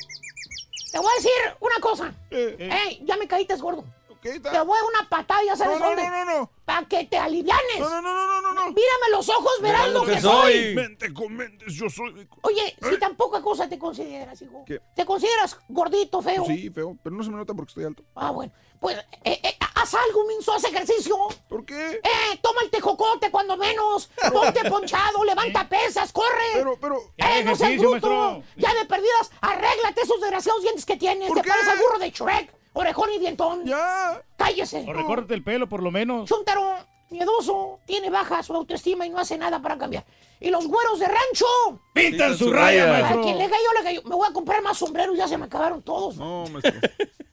Te 0.90 0.99
voy 0.99 1.11
a 1.12 1.16
decir 1.16 1.57
una 1.61 1.76
cosa. 1.78 2.14
Eh, 2.30 2.57
Ey, 2.86 3.03
ya 3.05 3.18
me 3.18 3.28
caíste 3.28 3.55
gordo. 3.57 3.84
¿Qué 4.25 4.41
Te 4.41 4.61
voy 4.62 4.79
a 4.79 4.85
una 4.85 5.09
patada, 5.11 5.41
ya 5.45 5.55
sabes 5.55 5.79
No, 5.79 5.85
no, 5.85 5.91
dónde. 5.91 6.09
no, 6.09 6.25
no, 6.25 6.39
no. 6.41 6.51
Para 6.64 6.89
que 6.89 7.05
te 7.05 7.18
alivianes. 7.18 7.79
No, 7.79 7.91
no, 7.91 8.01
no, 8.01 8.14
no, 8.14 8.27
no, 8.27 8.41
no, 8.41 8.55
no. 8.55 8.66
Mírame 8.68 9.11
los 9.11 9.29
ojos, 9.29 9.53
verás 9.61 9.91
lo 9.91 10.03
que, 10.07 10.12
que 10.14 10.20
soy. 10.22 10.53
soy. 10.53 10.75
Mente 10.75 11.12
con 11.12 11.37
mentes, 11.37 11.75
yo 11.75 11.91
soy. 11.91 12.27
Oye, 12.41 12.75
si 12.89 12.99
tan 12.99 13.16
poca 13.16 13.43
cosa 13.43 13.68
te 13.68 13.79
consideras, 13.79 14.41
hijo. 14.41 14.64
¿Qué? 14.66 14.81
¿Te 14.97 15.05
consideras 15.05 15.59
gordito, 15.68 16.22
feo? 16.22 16.47
Sí, 16.47 16.70
feo, 16.70 16.97
pero 17.03 17.14
no 17.14 17.22
se 17.22 17.31
me 17.31 17.37
nota 17.37 17.53
porque 17.53 17.68
estoy 17.70 17.85
alto. 17.85 18.03
Ah, 18.14 18.31
bueno. 18.31 18.51
Pues, 18.81 18.97
eh, 19.25 19.41
eh, 19.43 19.57
haz 19.75 19.95
algo, 19.95 20.27
Minso, 20.27 20.53
haz 20.55 20.64
ejercicio. 20.64 21.16
¿Por 21.49 21.64
qué? 21.66 22.01
Eh, 22.03 22.39
toma 22.43 22.62
el 22.62 22.70
tejocote 22.70 23.31
cuando 23.31 23.59
menos. 23.59 24.11
Ponte 24.33 24.64
ponchado, 24.70 25.22
levanta 25.25 25.68
pesas, 25.68 26.12
corre. 26.12 26.45
Pero, 26.55 26.79
pero. 26.81 27.12
¡Eh, 27.18 27.45
no 27.45 27.55
seas 27.57 27.77
bruto! 27.79 27.91
maestro. 28.09 28.43
Ya 28.57 28.72
de 28.75 28.87
perdidas, 28.87 29.31
arréglate 29.43 30.01
esos 30.01 30.18
desgraciados 30.20 30.62
dientes 30.62 30.87
que 30.87 30.97
tienes. 30.97 31.29
¿Por 31.29 31.37
Te 31.39 31.43
qué? 31.45 31.49
pareces 31.51 31.70
al 31.72 31.79
burro 31.79 31.99
de 31.99 32.11
Shrek, 32.11 32.55
orejón 32.75 33.11
y 33.12 33.18
dientón. 33.18 33.64
Ya. 33.64 34.22
Cállese. 34.37 34.85
O 34.87 34.93
recórtate 34.93 35.35
el 35.35 35.43
pelo, 35.43 35.68
por 35.68 35.83
lo 35.83 35.91
menos. 35.91 36.29
Chuntaro, 36.29 36.77
miedoso, 37.11 37.81
tiene 37.87 38.11
baja 38.11 38.43
su 38.43 38.55
autoestima 38.55 39.07
y 39.07 39.11
no 39.11 39.18
hace 39.18 39.39
nada 39.39 39.62
para 39.62 39.79
cambiar. 39.79 40.05
Y 40.41 40.51
los 40.51 40.66
güeros 40.66 40.99
de 40.99 41.07
rancho. 41.07 41.81
Pintan 41.95 42.37
su 42.37 42.45
su 42.47 42.53
raya, 42.53 42.87
raya. 42.87 43.09
A 43.09 43.22
quien 43.22 43.39
le 43.39 43.49
maestro. 43.49 43.57
cayó, 43.57 43.79
le 43.79 43.85
cayó. 43.85 44.03
Me 44.09 44.14
voy 44.14 44.29
a 44.29 44.33
comprar 44.33 44.62
más 44.62 44.77
sombreros, 44.77 45.16
ya 45.16 45.27
se 45.27 45.39
me 45.39 45.47
acabaron 45.47 45.83
todos. 45.83 46.16
No, 46.16 46.45
maestro. 46.53 46.75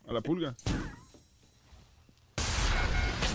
A 0.07 0.13
la 0.13 0.21
pulga. 0.21 0.55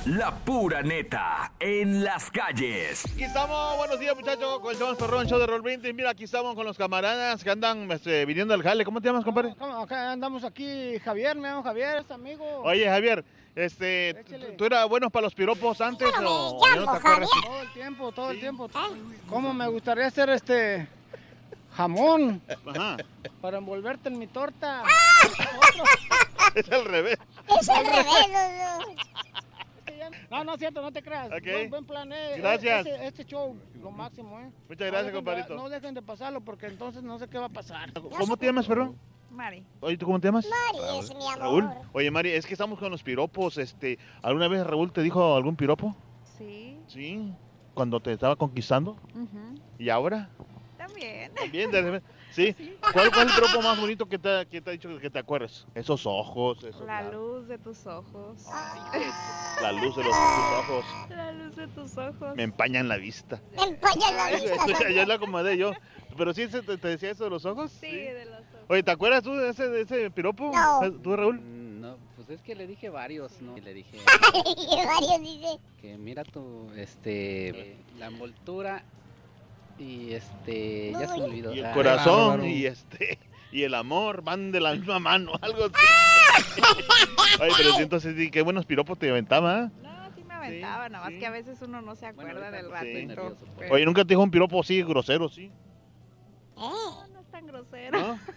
La 0.06 0.30
pura 0.30 0.82
neta 0.82 1.50
en 1.58 2.04
las 2.04 2.30
calles. 2.30 3.04
Aquí 3.12 3.24
estamos, 3.24 3.76
buenos 3.76 3.98
días 3.98 4.14
muchachos, 4.14 4.60
con 4.60 4.70
el 4.70 4.78
show 4.78 4.88
más 4.88 4.96
perrón, 4.96 5.26
show 5.26 5.36
de 5.36 5.48
Roll 5.48 5.62
Brindis. 5.62 5.92
Mira, 5.92 6.10
aquí 6.10 6.22
estamos 6.22 6.54
con 6.54 6.64
los 6.64 6.78
camaradas 6.78 7.42
que 7.42 7.50
andan 7.50 7.90
este, 7.90 8.24
viniendo 8.24 8.54
al 8.54 8.62
jale. 8.62 8.84
¿Cómo 8.84 9.00
te 9.00 9.08
llamas, 9.08 9.24
compadre? 9.24 9.56
¿Cómo? 9.58 9.76
Acá 9.80 10.12
andamos 10.12 10.44
aquí, 10.44 10.96
Javier, 11.00 11.34
me 11.34 11.48
llamo 11.48 11.64
Javier, 11.64 12.04
es 12.04 12.10
amigo. 12.12 12.44
Oye, 12.62 12.86
Javier, 12.86 13.24
este. 13.56 14.14
¿tú 14.56 14.64
eras 14.64 14.88
bueno 14.88 15.10
para 15.10 15.24
los 15.24 15.34
piropos 15.34 15.80
antes 15.80 16.08
Hola, 16.16 16.30
o 16.30 16.76
no 16.76 16.84
te 16.84 16.98
acuerdas? 16.98 17.28
Todo 17.42 17.62
el 17.62 17.72
tiempo, 17.72 18.12
todo 18.12 18.30
el 18.30 18.38
tiempo. 18.38 18.70
¿Cómo 19.28 19.52
me 19.52 19.66
gustaría 19.66 20.06
hacer 20.06 20.30
este 20.30 20.86
jamón 21.76 22.40
Ajá, 22.64 22.96
para 23.40 23.58
envolverte 23.58 24.08
en 24.08 24.20
mi 24.20 24.28
torta? 24.28 24.84
es 26.54 26.70
al 26.70 26.84
revés. 26.84 27.18
Es 27.60 27.68
al 27.68 27.84
revés, 27.84 28.06
no, 30.30 30.44
no. 30.44 30.52
Es 30.54 30.58
cierto, 30.58 30.82
no 30.82 30.92
te 30.92 31.02
creas. 31.02 31.26
Ok. 31.28 31.42
Buen, 31.44 31.70
buen 31.70 31.84
plan, 31.86 32.12
eh. 32.12 32.34
Gracias. 32.38 32.86
Este, 32.86 33.06
este 33.06 33.24
show, 33.24 33.56
lo 33.80 33.90
máximo, 33.90 34.38
eh. 34.40 34.50
Muchas 34.68 34.90
gracias, 34.90 34.92
no 34.92 34.96
dejen 34.96 35.06
de- 35.06 35.12
compadrito. 35.12 35.54
no 35.56 35.68
dejen 35.68 35.94
de 35.94 36.02
pasarlo 36.02 36.40
porque 36.40 36.66
entonces 36.66 37.02
no 37.02 37.18
sé 37.18 37.28
qué 37.28 37.38
va 37.38 37.46
a 37.46 37.50
pasar. 37.50 37.92
¿Cómo 37.92 38.36
te 38.36 38.46
llamas, 38.46 38.66
perrón? 38.66 38.96
Mari. 39.30 39.66
Oye, 39.80 39.98
¿tú 39.98 40.06
cómo 40.06 40.18
te 40.20 40.28
llamas? 40.28 40.46
Mari 40.48 40.98
es 40.98 41.08
mi 41.14 41.16
amor. 41.26 41.38
Raúl. 41.38 41.70
Oye, 41.92 42.10
Mari, 42.10 42.30
es 42.30 42.46
que 42.46 42.54
estamos 42.54 42.78
con 42.78 42.90
los 42.90 43.02
piropos. 43.02 43.58
Este, 43.58 43.98
¿Alguna 44.22 44.48
vez 44.48 44.66
Raúl 44.66 44.92
te 44.92 45.02
dijo 45.02 45.34
algún 45.36 45.56
piropo? 45.56 45.94
Sí. 46.38 46.78
Sí. 46.86 47.32
Cuando 47.74 48.00
te 48.00 48.12
estaba 48.12 48.36
conquistando. 48.36 48.92
Ujú. 49.14 49.60
¿Y 49.78 49.90
ahora? 49.90 50.30
También. 50.78 51.34
También, 51.34 51.70
de 51.70 51.82
repente. 51.82 52.08
Sí. 52.36 52.54
¿Cuál, 52.92 53.08
es 53.08 53.16
el 53.16 53.28
piropo 53.28 53.62
más 53.62 53.80
bonito 53.80 54.06
que 54.06 54.18
te, 54.18 54.28
ha- 54.28 54.44
que 54.44 54.60
te 54.60 54.68
ha 54.70 54.72
dicho 54.74 54.88
que 55.00 55.08
te 55.08 55.18
acuerdes? 55.18 55.66
Esos 55.74 56.04
ojos, 56.06 56.62
esos 56.64 56.84
La 56.86 57.00
labios, 57.02 57.14
luz 57.14 57.48
de 57.48 57.56
tus 57.58 57.86
ojos. 57.86 58.44
la 59.62 59.72
luz 59.72 59.96
de 59.96 60.04
los, 60.04 60.12
tus 60.12 60.58
ojos. 60.58 60.84
La 61.08 61.32
luz 61.32 61.56
de 61.56 61.66
tus 61.68 61.96
ojos. 61.96 62.36
Me 62.36 62.42
empañan 62.42 62.88
la 62.88 62.98
vista. 62.98 63.40
Me 63.56 63.62
empaña 63.64 64.12
la 64.12 64.36
vista. 64.36 64.66
ya, 64.80 64.90
ya 64.90 65.06
lo 65.06 65.14
acomodé 65.14 65.56
yo. 65.56 65.72
¿Pero 66.16 66.34
sí 66.34 66.46
se 66.48 66.62
te, 66.62 66.76
te 66.78 66.88
decía 66.88 67.10
eso 67.10 67.24
de 67.24 67.30
los 67.30 67.44
ojos? 67.46 67.70
Sí, 67.72 67.90
de 67.90 68.26
los 68.26 68.34
ojos. 68.40 68.66
Oye, 68.68 68.82
¿te 68.82 68.90
acuerdas 68.90 69.22
tú 69.22 69.32
de 69.34 69.48
ese, 69.50 69.68
de 69.68 69.80
ese 69.82 70.10
piropo? 70.10 70.50
No. 70.54 70.92
¿Tú, 71.02 71.16
Raúl? 71.16 71.40
No, 71.80 71.96
pues 72.16 72.28
es 72.30 72.42
que 72.42 72.54
le 72.54 72.66
dije 72.66 72.90
varios, 72.90 73.40
¿no? 73.40 73.56
Y 73.56 73.60
le 73.62 73.72
dije 73.72 73.98
Varios 74.34 75.20
dice. 75.22 75.58
que 75.80 75.96
mira 75.96 76.24
tu, 76.24 76.70
este, 76.76 77.76
la 77.98 78.06
envoltura 78.06 78.82
y 79.78 80.12
este, 80.14 80.92
ya 80.92 81.06
se 81.08 81.18
me 81.18 81.24
olvidó. 81.24 81.54
Y 81.54 81.58
el 81.60 81.66
Ah, 81.66 81.72
corazón 81.72 82.28
bárbaro. 82.30 82.46
y 82.46 82.66
este 82.66 83.18
y 83.52 83.62
el 83.62 83.74
amor 83.74 84.22
van 84.22 84.52
de 84.52 84.60
la 84.60 84.74
misma 84.74 84.98
mano, 84.98 85.32
algo 85.40 85.64
así. 85.64 85.74
Oye, 87.40 87.52
pero 87.56 87.72
sí, 87.74 87.82
entonces 87.82 88.14
sí, 88.16 88.30
qué 88.30 88.42
buenos 88.42 88.66
piropos 88.66 88.98
te 88.98 89.08
aventaba. 89.10 89.70
No, 89.82 90.10
sí 90.14 90.24
me 90.24 90.34
aventaba, 90.34 90.88
nada 90.88 91.04
más 91.10 91.18
que 91.18 91.26
a 91.26 91.30
veces 91.30 91.58
uno 91.62 91.80
no 91.82 91.94
se 91.94 92.06
acuerda 92.06 92.50
del 92.50 92.70
ratito. 92.70 93.36
pero- 93.58 93.74
Oye, 93.74 93.84
nunca 93.84 94.02
te 94.02 94.08
dijo 94.08 94.22
un 94.22 94.30
piropo 94.30 94.60
así 94.60 94.82
grosero, 94.82 95.28
sí. 95.28 95.50
No, 96.56 97.06
no 97.08 97.20
es 97.20 97.30
tan 97.30 97.46
grosero. 97.46 97.98
¿No? 97.98 98.18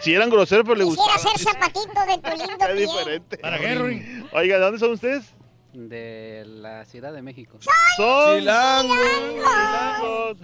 Si 0.00 0.12
eran 0.12 0.30
groseros, 0.30 0.64
pero 0.66 0.74
le 0.76 0.84
Quisiera 0.84 1.12
gustaba. 1.14 1.36
ser 1.36 1.52
zapatito 1.54 2.06
de 2.06 2.18
tu 2.30 2.36
lindo 2.36 2.66
Es 2.66 2.76
diferente. 2.76 3.38
¿Para 3.38 3.58
qué, 3.58 3.74
Ruin? 3.76 4.26
Oiga, 4.32 4.56
¿de 4.58 4.64
dónde 4.64 4.78
son 4.80 4.90
ustedes? 4.92 5.32
De 5.74 6.44
la 6.46 6.84
Ciudad 6.84 7.12
de 7.12 7.20
México. 7.20 7.58
Son 7.96 8.38
Chilangos. 8.38 8.96
chilangos. 9.34 10.38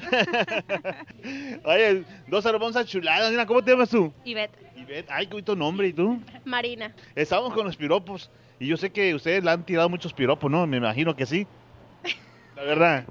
Oye, 1.64 2.04
dos 2.26 2.44
hermosas 2.44 2.86
chuladas. 2.86 3.30
Mira, 3.30 3.46
¿cómo 3.46 3.62
te 3.62 3.70
llamas 3.70 3.90
tú? 3.90 4.12
Ivette. 4.24 4.58
Ivette. 4.76 5.08
Ay, 5.08 5.26
qué 5.26 5.32
bonito 5.34 5.54
nombre. 5.54 5.86
¿Y 5.86 5.92
tú? 5.92 6.20
Marina. 6.44 6.92
Estamos 7.14 7.54
con 7.54 7.64
los 7.64 7.76
piropos. 7.76 8.28
Y 8.58 8.66
yo 8.66 8.76
sé 8.76 8.90
que 8.90 9.14
ustedes 9.14 9.44
le 9.44 9.50
han 9.52 9.64
tirado 9.64 9.88
muchos 9.88 10.12
piropos, 10.12 10.50
¿no? 10.50 10.66
Me 10.66 10.78
imagino 10.78 11.14
que 11.14 11.26
sí. 11.26 11.46
La 12.56 12.64
verdad. 12.64 13.04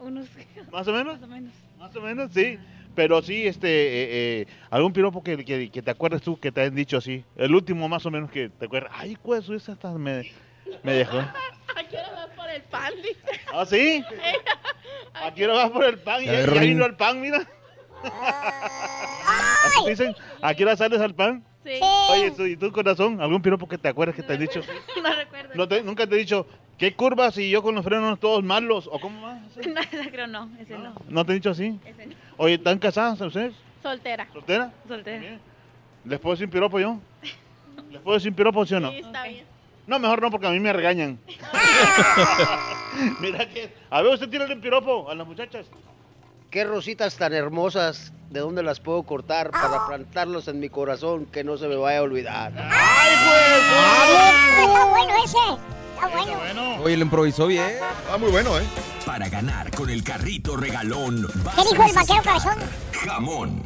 Unos. 0.00 0.28
¿Más 0.70 0.86
o 0.86 0.92
menos? 0.92 1.20
Más 1.20 1.22
o 1.22 1.26
menos. 1.26 1.52
Más 1.78 1.96
o 1.96 2.00
menos, 2.00 2.30
sí. 2.32 2.58
Pero 2.94 3.20
sí, 3.22 3.44
este, 3.44 3.68
eh, 3.68 4.42
eh, 4.42 4.46
algún 4.70 4.92
piropo 4.92 5.20
que, 5.24 5.44
que, 5.44 5.68
que 5.68 5.82
te 5.82 5.90
acuerdes 5.90 6.22
tú 6.22 6.38
que 6.38 6.52
te 6.52 6.62
han 6.62 6.76
dicho 6.76 6.96
así. 6.96 7.24
El 7.34 7.54
último 7.56 7.88
más 7.88 8.06
o 8.06 8.10
menos 8.12 8.30
que 8.30 8.50
te 8.50 8.66
acuerdas. 8.66 8.92
Ay, 8.94 9.16
¿cuál 9.20 9.40
es 9.40 9.48
esa? 9.50 9.72
Hasta 9.72 9.90
me, 9.98 10.30
me 10.82 10.92
dejó. 10.94 11.18
¿A 11.76 11.82
qué 11.90 11.96
hora 11.98 12.10
vas 12.12 12.28
por 12.36 12.48
el 12.50 12.62
pan? 12.62 12.92
dice? 12.96 13.40
¿Ah, 13.52 13.66
sí? 13.66 14.04
¿A 15.14 15.32
qué 15.34 15.44
hora 15.44 15.54
vas 15.54 15.70
por 15.70 15.84
el 15.84 15.98
pan? 15.98 16.22
Ya, 16.24 16.40
ya 16.46 16.60
vino 16.60 16.84
el 16.86 16.94
pan, 16.94 17.20
mira. 17.20 17.46
Así 19.66 19.88
dicen, 19.88 20.14
¿a 20.42 20.54
qué 20.54 20.64
hora 20.64 20.76
sales 20.76 21.00
al 21.00 21.14
pan? 21.14 21.42
Sí. 21.64 21.80
Oye, 22.10 22.32
¿y 22.50 22.56
tu 22.56 22.70
corazón? 22.70 23.20
¿Algún 23.20 23.40
piropo 23.40 23.66
que 23.66 23.78
te 23.78 23.88
acuerdes 23.88 24.14
que 24.14 24.22
te 24.22 24.34
han 24.34 24.40
dicho? 24.40 24.60
No 25.02 25.14
recuerdo. 25.14 25.50
¿No 25.54 25.68
te- 25.68 25.82
¿Nunca 25.82 26.06
te 26.06 26.14
he 26.14 26.18
dicho, 26.18 26.46
qué 26.78 26.94
curvas 26.94 27.36
y 27.38 27.50
yo 27.50 27.62
con 27.62 27.74
los 27.74 27.84
frenos 27.84 28.18
todos 28.20 28.42
malos? 28.42 28.88
¿O 28.92 28.98
cómo 29.00 29.20
va? 29.22 29.34
No, 29.34 29.80
creo 30.10 30.26
no, 30.26 30.48
ese 30.60 30.78
no. 30.78 30.94
¿No 31.08 31.24
te 31.24 31.32
he 31.32 31.34
dicho 31.36 31.50
así? 31.50 31.78
Ese 31.84 32.06
no. 32.06 32.14
Oye, 32.36 32.54
¿están 32.54 32.78
casadas 32.78 33.20
ustedes? 33.20 33.54
Soltera. 33.82 34.26
¿Soltera? 34.32 34.72
Soltera. 34.88 35.38
¿Les 36.04 36.20
puedo 36.20 36.34
decir 36.36 36.48
piropo 36.50 36.78
yo? 36.80 36.98
¿Les 37.90 38.00
puedo 38.02 38.16
decir 38.16 38.32
piropo, 38.34 38.64
sí 38.66 38.74
o 38.74 38.80
no? 38.80 38.90
Sí, 38.90 38.98
está 38.98 39.24
bien. 39.24 39.44
No, 39.86 39.98
mejor 39.98 40.22
no, 40.22 40.30
porque 40.30 40.46
a 40.46 40.50
mí 40.50 40.60
me 40.60 40.72
regañan. 40.72 41.18
Mira 43.20 43.48
que... 43.48 43.74
A 43.90 44.02
ver, 44.02 44.14
usted 44.14 44.28
tira 44.28 44.44
el 44.44 44.60
piropo 44.60 45.10
a 45.10 45.14
las 45.14 45.26
muchachas. 45.26 45.66
Qué 46.50 46.64
rositas 46.64 47.16
tan 47.16 47.32
hermosas, 47.34 48.12
¿de 48.30 48.40
dónde 48.40 48.62
las 48.62 48.80
puedo 48.80 49.02
cortar 49.02 49.50
para 49.50 49.86
plantarlos 49.86 50.46
en 50.48 50.60
mi 50.60 50.68
corazón 50.68 51.26
que 51.26 51.42
no 51.42 51.56
se 51.56 51.66
me 51.66 51.74
vaya 51.74 51.98
a 51.98 52.02
olvidar? 52.02 52.52
Está 52.52 52.70
bueno 54.86 55.12
ese. 55.24 55.36
Está 55.94 56.06
bueno. 56.06 56.76
Oye, 56.82 56.96
lo 56.96 57.02
improvisó 57.02 57.48
bien. 57.48 57.72
Ah, 58.10 58.16
muy 58.16 58.30
bueno, 58.30 58.56
¿eh? 58.58 58.62
Para 59.04 59.28
ganar 59.28 59.70
con 59.72 59.90
el 59.90 60.04
carrito 60.04 60.56
regalón, 60.56 61.26
¿Qué 61.56 61.62
dijo 61.70 61.84
el 61.88 61.94
vaquero 61.94 62.22
cabezón? 62.22 62.54
Jamón. 63.04 63.62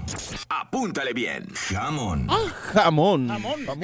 Apúntale 0.49 1.13
bien. 1.13 1.47
Jamón. 1.55 2.27
Jamón. 2.73 3.29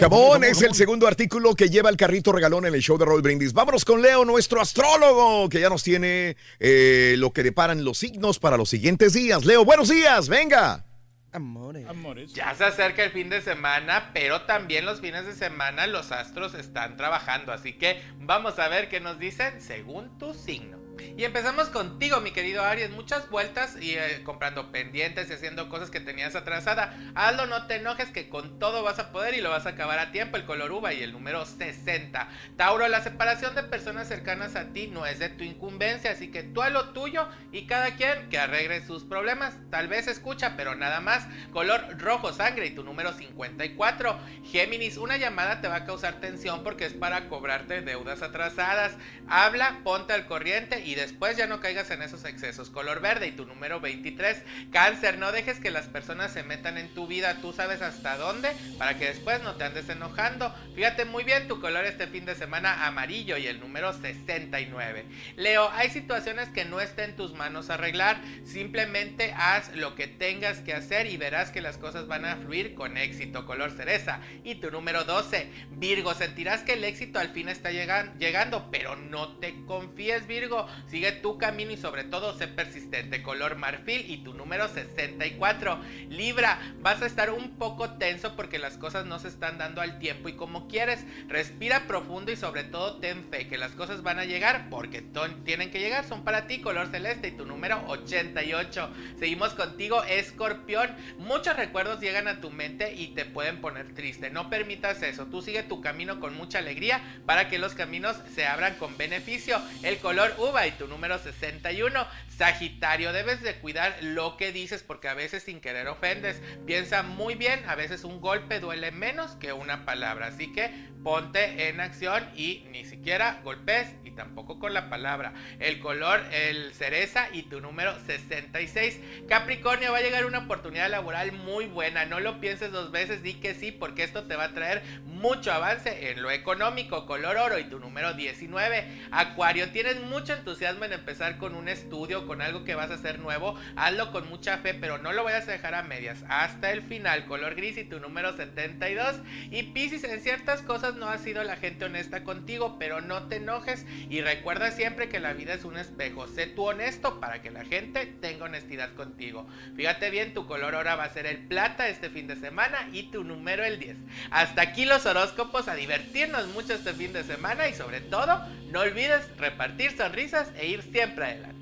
Jamón 0.00 0.44
es 0.44 0.60
el 0.62 0.74
segundo 0.74 1.06
artículo 1.06 1.54
que 1.54 1.68
lleva 1.68 1.90
el 1.90 1.96
carrito 1.96 2.32
regalón 2.32 2.66
en 2.66 2.74
el 2.74 2.82
show 2.82 2.98
de 2.98 3.04
Roll 3.04 3.22
Brindis. 3.22 3.52
Vámonos 3.52 3.84
con 3.84 4.02
Leo, 4.02 4.24
nuestro 4.24 4.60
astrólogo, 4.60 5.48
que 5.48 5.60
ya 5.60 5.68
nos 5.68 5.84
tiene 5.84 6.36
eh, 6.58 7.14
lo 7.18 7.32
que 7.32 7.44
deparan 7.44 7.84
los 7.84 7.98
signos 7.98 8.40
para 8.40 8.56
los 8.56 8.68
siguientes 8.68 9.12
días. 9.12 9.44
Leo, 9.44 9.64
buenos 9.64 9.88
días, 9.88 10.28
venga. 10.28 10.84
Amores. 11.32 12.32
Ya 12.32 12.54
se 12.54 12.64
acerca 12.64 13.04
el 13.04 13.10
fin 13.10 13.28
de 13.28 13.40
semana, 13.40 14.10
pero 14.12 14.42
también 14.42 14.84
los 14.84 15.00
fines 15.00 15.24
de 15.24 15.34
semana 15.34 15.86
los 15.86 16.12
astros 16.12 16.54
están 16.54 16.96
trabajando, 16.96 17.52
así 17.52 17.72
que 17.72 18.02
vamos 18.18 18.58
a 18.58 18.68
ver 18.68 18.88
qué 18.88 19.00
nos 19.00 19.18
dicen 19.18 19.60
según 19.60 20.16
tu 20.18 20.34
signo. 20.34 20.83
Y 21.16 21.24
empezamos 21.24 21.68
contigo, 21.68 22.20
mi 22.20 22.32
querido 22.32 22.64
Aries. 22.64 22.90
Muchas 22.90 23.30
vueltas 23.30 23.76
y 23.80 23.94
eh, 23.94 24.22
comprando 24.24 24.72
pendientes 24.72 25.30
y 25.30 25.32
haciendo 25.32 25.68
cosas 25.68 25.90
que 25.90 26.00
tenías 26.00 26.34
atrasada. 26.34 26.96
Hazlo, 27.14 27.46
no 27.46 27.66
te 27.66 27.76
enojes, 27.76 28.08
que 28.08 28.28
con 28.28 28.58
todo 28.58 28.82
vas 28.82 28.98
a 28.98 29.12
poder 29.12 29.34
y 29.34 29.40
lo 29.40 29.50
vas 29.50 29.66
a 29.66 29.70
acabar 29.70 29.98
a 29.98 30.12
tiempo. 30.12 30.36
El 30.36 30.44
color 30.44 30.72
uva 30.72 30.92
y 30.92 31.02
el 31.02 31.12
número 31.12 31.44
60. 31.46 32.28
Tauro, 32.56 32.88
la 32.88 33.02
separación 33.02 33.54
de 33.54 33.62
personas 33.62 34.08
cercanas 34.08 34.56
a 34.56 34.72
ti 34.72 34.88
no 34.88 35.06
es 35.06 35.18
de 35.18 35.28
tu 35.28 35.44
incumbencia, 35.44 36.10
así 36.10 36.30
que 36.30 36.42
tú 36.42 36.62
a 36.62 36.70
lo 36.70 36.90
tuyo 36.90 37.28
y 37.52 37.66
cada 37.66 37.94
quien 37.96 38.28
que 38.28 38.38
arregle 38.38 38.84
sus 38.84 39.04
problemas. 39.04 39.54
Tal 39.70 39.88
vez 39.88 40.08
escucha, 40.08 40.54
pero 40.56 40.74
nada 40.74 41.00
más. 41.00 41.26
Color 41.52 41.98
rojo 41.98 42.32
sangre 42.32 42.66
y 42.66 42.70
tu 42.70 42.82
número 42.84 43.12
54. 43.12 44.18
Géminis, 44.44 44.96
una 44.96 45.16
llamada 45.16 45.60
te 45.60 45.68
va 45.68 45.76
a 45.76 45.84
causar 45.84 46.20
tensión 46.20 46.62
porque 46.62 46.86
es 46.86 46.94
para 46.94 47.28
cobrarte 47.28 47.82
deudas 47.82 48.22
atrasadas. 48.22 48.96
Habla, 49.28 49.80
ponte 49.84 50.12
al 50.12 50.26
corriente 50.26 50.83
y 50.84 50.94
después 50.94 51.36
ya 51.36 51.46
no 51.46 51.60
caigas 51.60 51.90
en 51.90 52.02
esos 52.02 52.24
excesos. 52.24 52.70
Color 52.70 53.00
verde 53.00 53.26
y 53.28 53.32
tu 53.32 53.46
número 53.46 53.80
23. 53.80 54.42
Cáncer, 54.70 55.18
no 55.18 55.32
dejes 55.32 55.58
que 55.60 55.70
las 55.70 55.86
personas 55.86 56.32
se 56.32 56.42
metan 56.42 56.78
en 56.78 56.88
tu 56.94 57.06
vida. 57.06 57.36
Tú 57.40 57.52
sabes 57.52 57.82
hasta 57.82 58.16
dónde 58.16 58.50
para 58.78 58.98
que 58.98 59.06
después 59.06 59.42
no 59.42 59.54
te 59.56 59.64
andes 59.64 59.88
enojando. 59.88 60.54
Fíjate 60.74 61.04
muy 61.04 61.24
bien 61.24 61.48
tu 61.48 61.60
color 61.60 61.84
este 61.84 62.06
fin 62.06 62.24
de 62.24 62.34
semana 62.34 62.86
amarillo 62.86 63.36
y 63.36 63.46
el 63.46 63.60
número 63.60 63.92
69. 63.92 65.04
Leo, 65.36 65.70
hay 65.70 65.90
situaciones 65.90 66.48
que 66.50 66.64
no 66.64 66.80
está 66.80 67.04
en 67.04 67.16
tus 67.16 67.32
manos 67.34 67.70
arreglar. 67.70 68.20
Simplemente 68.44 69.32
haz 69.36 69.74
lo 69.74 69.94
que 69.94 70.06
tengas 70.06 70.58
que 70.58 70.74
hacer 70.74 71.06
y 71.06 71.16
verás 71.16 71.50
que 71.50 71.60
las 71.60 71.76
cosas 71.78 72.06
van 72.06 72.24
a 72.24 72.36
fluir 72.36 72.74
con 72.74 72.96
éxito. 72.96 73.46
Color 73.46 73.70
cereza. 73.72 74.20
Y 74.44 74.56
tu 74.56 74.70
número 74.70 75.04
12. 75.04 75.50
Virgo, 75.70 76.14
sentirás 76.14 76.62
que 76.62 76.74
el 76.74 76.84
éxito 76.84 77.18
al 77.18 77.30
fin 77.30 77.48
está 77.48 77.70
llegan- 77.72 78.16
llegando, 78.18 78.68
pero 78.70 78.96
no 78.96 79.36
te 79.38 79.54
confíes, 79.66 80.26
Virgo. 80.26 80.66
Sigue 80.88 81.12
tu 81.12 81.38
camino 81.38 81.72
y 81.72 81.76
sobre 81.76 82.04
todo 82.04 82.36
sé 82.36 82.48
persistente. 82.48 83.22
Color 83.22 83.56
marfil 83.56 84.10
y 84.10 84.18
tu 84.18 84.34
número 84.34 84.68
64. 84.68 85.80
Libra, 86.08 86.58
vas 86.80 87.02
a 87.02 87.06
estar 87.06 87.30
un 87.30 87.56
poco 87.56 87.90
tenso 87.94 88.36
porque 88.36 88.58
las 88.58 88.76
cosas 88.76 89.06
no 89.06 89.18
se 89.18 89.28
están 89.28 89.58
dando 89.58 89.80
al 89.80 89.98
tiempo 89.98 90.28
y 90.28 90.34
como 90.34 90.68
quieres. 90.68 91.04
Respira 91.28 91.86
profundo 91.86 92.32
y 92.32 92.36
sobre 92.36 92.64
todo 92.64 92.96
ten 92.98 93.24
fe 93.30 93.48
que 93.48 93.58
las 93.58 93.72
cosas 93.72 94.02
van 94.02 94.18
a 94.18 94.24
llegar 94.24 94.68
porque 94.70 95.02
tienen 95.44 95.70
que 95.70 95.80
llegar. 95.80 96.04
Son 96.04 96.24
para 96.24 96.46
ti, 96.46 96.60
color 96.60 96.88
celeste 96.88 97.28
y 97.28 97.32
tu 97.32 97.46
número 97.46 97.82
88. 97.88 98.90
Seguimos 99.18 99.54
contigo, 99.54 100.02
escorpión. 100.04 100.90
Muchos 101.18 101.56
recuerdos 101.56 102.00
llegan 102.00 102.28
a 102.28 102.40
tu 102.40 102.50
mente 102.50 102.94
y 102.94 103.08
te 103.08 103.24
pueden 103.24 103.60
poner 103.60 103.94
triste. 103.94 104.30
No 104.30 104.50
permitas 104.50 105.02
eso. 105.02 105.26
Tú 105.26 105.42
sigue 105.42 105.62
tu 105.62 105.80
camino 105.80 106.20
con 106.20 106.34
mucha 106.36 106.58
alegría 106.58 107.00
para 107.26 107.48
que 107.48 107.58
los 107.58 107.74
caminos 107.74 108.16
se 108.34 108.46
abran 108.46 108.74
con 108.76 108.96
beneficio. 108.96 109.60
El 109.82 109.98
color 109.98 110.34
uva 110.38 110.63
y 110.66 110.72
tu 110.72 110.86
número 110.86 111.18
61. 111.18 112.06
Sagitario, 112.28 113.12
debes 113.12 113.42
de 113.42 113.56
cuidar 113.56 113.96
lo 114.02 114.36
que 114.36 114.52
dices 114.52 114.82
porque 114.82 115.08
a 115.08 115.14
veces 115.14 115.42
sin 115.42 115.60
querer 115.60 115.88
ofendes. 115.88 116.40
Piensa 116.66 117.02
muy 117.02 117.34
bien, 117.34 117.62
a 117.68 117.74
veces 117.74 118.04
un 118.04 118.20
golpe 118.20 118.60
duele 118.60 118.90
menos 118.90 119.32
que 119.36 119.52
una 119.52 119.84
palabra. 119.84 120.28
Así 120.28 120.52
que 120.52 120.70
ponte 121.02 121.68
en 121.68 121.80
acción 121.80 122.28
y 122.34 122.64
ni 122.70 122.84
siquiera 122.84 123.40
golpes 123.44 123.88
tampoco 124.14 124.58
con 124.58 124.74
la 124.74 124.88
palabra. 124.88 125.34
El 125.58 125.80
color, 125.80 126.20
el 126.32 126.72
cereza 126.74 127.28
y 127.32 127.42
tu 127.42 127.60
número 127.60 127.94
66. 128.06 129.00
Capricornio, 129.28 129.92
va 129.92 129.98
a 129.98 130.02
llegar 130.02 130.26
una 130.26 130.38
oportunidad 130.38 130.90
laboral 130.90 131.32
muy 131.32 131.66
buena. 131.66 132.04
No 132.04 132.20
lo 132.20 132.40
pienses 132.40 132.72
dos 132.72 132.90
veces, 132.90 133.22
di 133.22 133.34
que 133.34 133.54
sí, 133.54 133.72
porque 133.72 134.04
esto 134.04 134.24
te 134.24 134.36
va 134.36 134.44
a 134.44 134.54
traer 134.54 134.82
mucho 135.04 135.52
avance 135.52 136.10
en 136.10 136.22
lo 136.22 136.30
económico. 136.30 137.06
Color 137.06 137.36
oro 137.36 137.58
y 137.58 137.64
tu 137.64 137.78
número 137.78 138.14
19. 138.14 138.84
Acuario, 139.10 139.70
tienes 139.70 140.00
mucho 140.00 140.32
entusiasmo 140.32 140.84
en 140.84 140.92
empezar 140.92 141.38
con 141.38 141.54
un 141.54 141.68
estudio, 141.68 142.26
con 142.26 142.42
algo 142.42 142.64
que 142.64 142.74
vas 142.74 142.90
a 142.90 142.94
hacer 142.94 143.18
nuevo. 143.18 143.58
Hazlo 143.76 144.12
con 144.12 144.28
mucha 144.28 144.58
fe, 144.58 144.74
pero 144.74 144.98
no 144.98 145.12
lo 145.12 145.24
vayas 145.24 145.48
a 145.48 145.52
dejar 145.52 145.74
a 145.74 145.82
medias. 145.82 146.24
Hasta 146.28 146.72
el 146.72 146.82
final, 146.82 147.26
color 147.26 147.54
gris 147.54 147.76
y 147.76 147.84
tu 147.84 148.00
número 148.00 148.36
72. 148.36 149.16
Y 149.50 149.64
Piscis, 149.64 150.04
en 150.04 150.20
ciertas 150.20 150.62
cosas 150.62 150.94
no 150.96 151.08
ha 151.08 151.18
sido 151.18 151.42
la 151.44 151.56
gente 151.56 151.84
honesta 151.84 152.24
contigo, 152.24 152.76
pero 152.78 153.00
no 153.00 153.28
te 153.28 153.36
enojes 153.36 153.86
y 154.10 154.20
recuerda 154.20 154.70
siempre 154.70 155.08
que 155.08 155.20
la 155.20 155.32
vida 155.32 155.54
es 155.54 155.64
un 155.64 155.76
espejo. 155.76 156.26
Sé 156.26 156.46
tú 156.46 156.64
honesto 156.64 157.20
para 157.20 157.42
que 157.42 157.50
la 157.50 157.64
gente 157.64 158.06
tenga 158.06 158.44
honestidad 158.44 158.94
contigo. 158.94 159.46
Fíjate 159.76 160.10
bien, 160.10 160.34
tu 160.34 160.46
color 160.46 160.74
ahora 160.74 160.96
va 160.96 161.04
a 161.04 161.10
ser 161.10 161.26
el 161.26 161.38
plata 161.38 161.88
este 161.88 162.10
fin 162.10 162.26
de 162.26 162.36
semana 162.36 162.88
y 162.92 163.04
tu 163.04 163.24
número 163.24 163.64
el 163.64 163.78
10. 163.78 163.96
Hasta 164.30 164.62
aquí 164.62 164.84
los 164.84 165.06
horóscopos, 165.06 165.68
a 165.68 165.74
divertirnos 165.74 166.48
mucho 166.48 166.74
este 166.74 166.92
fin 166.92 167.12
de 167.12 167.24
semana 167.24 167.68
y 167.68 167.74
sobre 167.74 168.00
todo, 168.00 168.40
no 168.70 168.80
olvides 168.80 169.24
repartir 169.38 169.96
sonrisas 169.96 170.50
e 170.56 170.66
ir 170.66 170.82
siempre 170.82 171.24
adelante. 171.24 171.53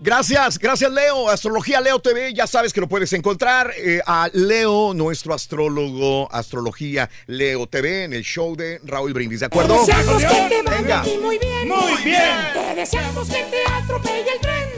Gracias, 0.00 0.58
gracias 0.58 0.92
Leo. 0.92 1.28
Astrología 1.28 1.80
Leo 1.80 1.98
TV, 1.98 2.32
ya 2.32 2.46
sabes 2.46 2.72
que 2.72 2.80
lo 2.80 2.88
puedes 2.88 3.12
encontrar 3.12 3.72
eh, 3.76 4.00
a 4.06 4.30
Leo, 4.32 4.94
nuestro 4.94 5.34
astrólogo, 5.34 6.28
Astrología 6.32 7.10
Leo 7.26 7.66
TV 7.66 8.04
en 8.04 8.12
el 8.12 8.22
show 8.22 8.54
de 8.54 8.80
Raúl 8.84 9.12
Brindis, 9.12 9.40
¿de 9.40 9.46
acuerdo? 9.46 9.74
Te 9.84 9.92
deseamos 9.92 10.22
que 10.22 10.48
te 10.48 10.62
vaya 10.62 11.00
aquí 11.00 11.18
muy 11.18 11.38
bien. 11.38 11.68
Muy 11.68 12.04
bien. 12.04 12.22
Te 12.54 12.74
deseamos 12.76 13.28
que 13.28 13.44
te 13.44 13.72
atropelle 13.72 14.32
el 14.32 14.40
tren. 14.40 14.68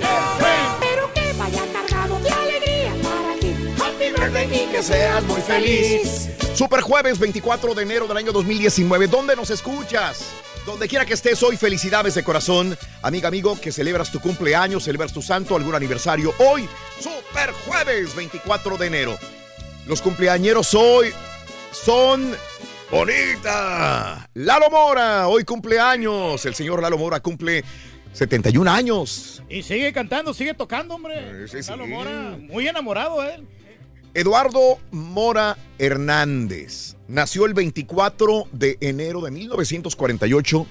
Pero 0.81 1.13
que 1.13 1.33
vaya 1.39 1.63
cargado 1.73 2.19
de 2.21 2.31
alegría 2.31 2.93
para 3.03 3.39
ti. 3.39 3.55
Happy 3.79 4.11
birthday 4.11 4.65
y 4.65 4.73
que 4.73 4.83
seas 4.83 5.23
muy 5.25 5.41
feliz. 5.43 6.31
Super 6.55 6.81
jueves 6.81 7.19
24 7.19 7.75
de 7.75 7.83
enero 7.83 8.07
del 8.07 8.17
año 8.17 8.33
2019. 8.33 9.07
¿Dónde 9.07 9.37
nos 9.37 9.51
escuchas? 9.51 10.35
Donde 10.71 10.87
quiera 10.87 11.05
que 11.05 11.15
estés 11.15 11.43
hoy, 11.43 11.57
felicidades 11.57 12.15
de 12.15 12.23
corazón. 12.23 12.79
Amiga, 13.03 13.27
amigo, 13.27 13.61
que 13.61 13.73
celebras 13.73 14.13
tu 14.13 14.21
cumpleaños, 14.21 14.85
celebras 14.85 15.13
tu 15.13 15.21
santo, 15.21 15.57
algún 15.57 15.75
aniversario. 15.75 16.33
Hoy, 16.39 16.69
Super 17.01 17.51
jueves 17.67 18.15
24 18.15 18.77
de 18.77 18.87
enero. 18.87 19.19
Los 19.87 20.01
cumpleañeros 20.01 20.73
hoy 20.75 21.13
son 21.73 22.37
Bonita. 22.89 24.29
Lalo 24.35 24.71
Mora, 24.71 25.27
hoy 25.27 25.43
cumpleaños. 25.43 26.47
El 26.47 26.55
señor 26.55 26.81
Lalo 26.81 26.99
Mora 26.99 27.19
cumple 27.19 27.65
71 28.13 28.71
años. 28.71 29.43
Y 29.49 29.65
sigue 29.65 29.93
cantando, 29.93 30.33
sigue 30.33 30.55
tocando, 30.55 30.95
hombre. 30.95 31.49
Sí, 31.49 31.65
sí, 31.65 31.71
Lalo 31.71 31.85
sí. 31.85 31.91
Mora, 31.91 32.39
muy 32.39 32.69
enamorado 32.69 33.25
él. 33.25 33.45
Eduardo 34.15 34.79
Mora 34.91 35.57
Hernández 35.79 36.97
nació 37.09 37.47
el 37.47 37.55
24 37.55 38.49
de 38.53 38.77
enero 38.81 39.21
de 39.21 39.31
1948 39.31 40.67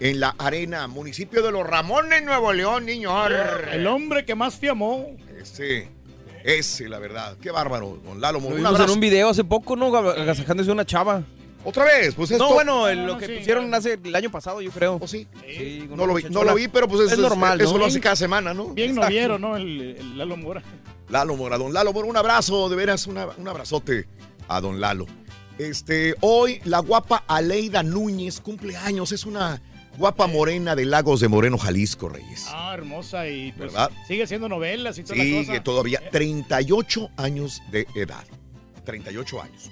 en 0.00 0.18
la 0.20 0.34
Arena, 0.38 0.88
municipio 0.88 1.42
de 1.42 1.52
Los 1.52 1.66
Ramones, 1.66 2.22
Nuevo 2.24 2.52
León, 2.52 2.86
niño. 2.86 3.12
El 3.70 3.86
hombre 3.86 4.24
que 4.24 4.34
más 4.34 4.58
te 4.58 4.70
amó. 4.70 5.06
Ese, 5.40 5.88
ese, 6.42 6.88
la 6.88 6.98
verdad. 6.98 7.36
Qué 7.40 7.50
bárbaro, 7.50 7.98
don 8.04 8.20
Lalo 8.20 8.40
Mora. 8.40 8.56
Lo 8.56 8.70
vimos 8.72 8.80
en 8.80 8.90
un 8.90 9.00
video 9.00 9.28
hace 9.28 9.44
poco, 9.44 9.76
¿no? 9.76 9.94
Agasajándose 9.96 10.70
una 10.72 10.84
chava. 10.86 11.22
¿Otra 11.62 11.84
vez? 11.84 12.14
Pues 12.14 12.30
esto- 12.30 12.42
No, 12.48 12.54
bueno, 12.54 12.88
el- 12.88 13.06
lo 13.06 13.12
no, 13.12 13.18
que 13.18 13.26
sí, 13.26 13.32
pusieron 13.36 13.72
hace 13.74 13.98
el 14.02 14.16
año 14.16 14.30
pasado, 14.30 14.62
yo 14.62 14.70
creo. 14.70 14.96
¿O 14.98 15.06
sí? 15.06 15.26
Sí, 15.46 15.86
No 15.90 16.06
lo 16.06 16.14
vi, 16.14 16.22
no 16.30 16.42
lo 16.42 16.54
vi, 16.54 16.68
pero 16.68 16.88
pues 16.88 17.02
es, 17.06 17.12
es 17.12 17.18
normal, 17.18 17.60
Eso 17.60 17.72
¿no? 17.74 17.80
lo 17.80 17.84
hace 17.84 18.00
cada 18.00 18.16
semana, 18.16 18.54
¿no? 18.54 18.68
Bien 18.68 18.88
Exacto. 18.92 19.06
noviero, 19.10 19.38
¿no? 19.38 19.56
El, 19.58 19.78
el 19.98 20.16
Lalo 20.16 20.38
Mora. 20.38 20.62
Lalo 21.10 21.36
Mora, 21.36 21.58
don 21.58 21.72
Lalo 21.72 21.92
Mora, 21.92 22.08
un 22.08 22.16
abrazo, 22.16 22.68
de 22.68 22.76
veras, 22.76 23.06
una- 23.06 23.26
un 23.36 23.48
abrazote 23.48 24.06
a 24.48 24.60
don 24.60 24.80
Lalo. 24.80 25.06
Este, 25.58 26.14
hoy 26.20 26.60
la 26.64 26.78
guapa 26.78 27.24
Aleida 27.26 27.82
Núñez 27.82 28.40
cumple 28.40 28.76
años, 28.76 29.12
es 29.12 29.26
una 29.26 29.60
guapa 29.98 30.26
morena 30.26 30.74
de 30.74 30.86
Lagos 30.86 31.20
de 31.20 31.28
Moreno, 31.28 31.58
Jalisco, 31.58 32.08
Reyes. 32.08 32.46
Ah, 32.48 32.72
hermosa 32.74 33.28
y 33.28 33.52
pues, 33.52 33.72
¿Verdad? 33.72 33.90
sigue 34.08 34.22
haciendo 34.22 34.48
novelas 34.48 34.98
y 34.98 35.02
toda 35.02 35.16
la 35.16 35.22
Sigue 35.24 35.46
cosa. 35.46 35.62
todavía 35.62 36.00
38 36.10 37.10
años 37.16 37.60
de 37.70 37.86
edad. 37.94 38.24
38 38.84 39.42
años. 39.42 39.70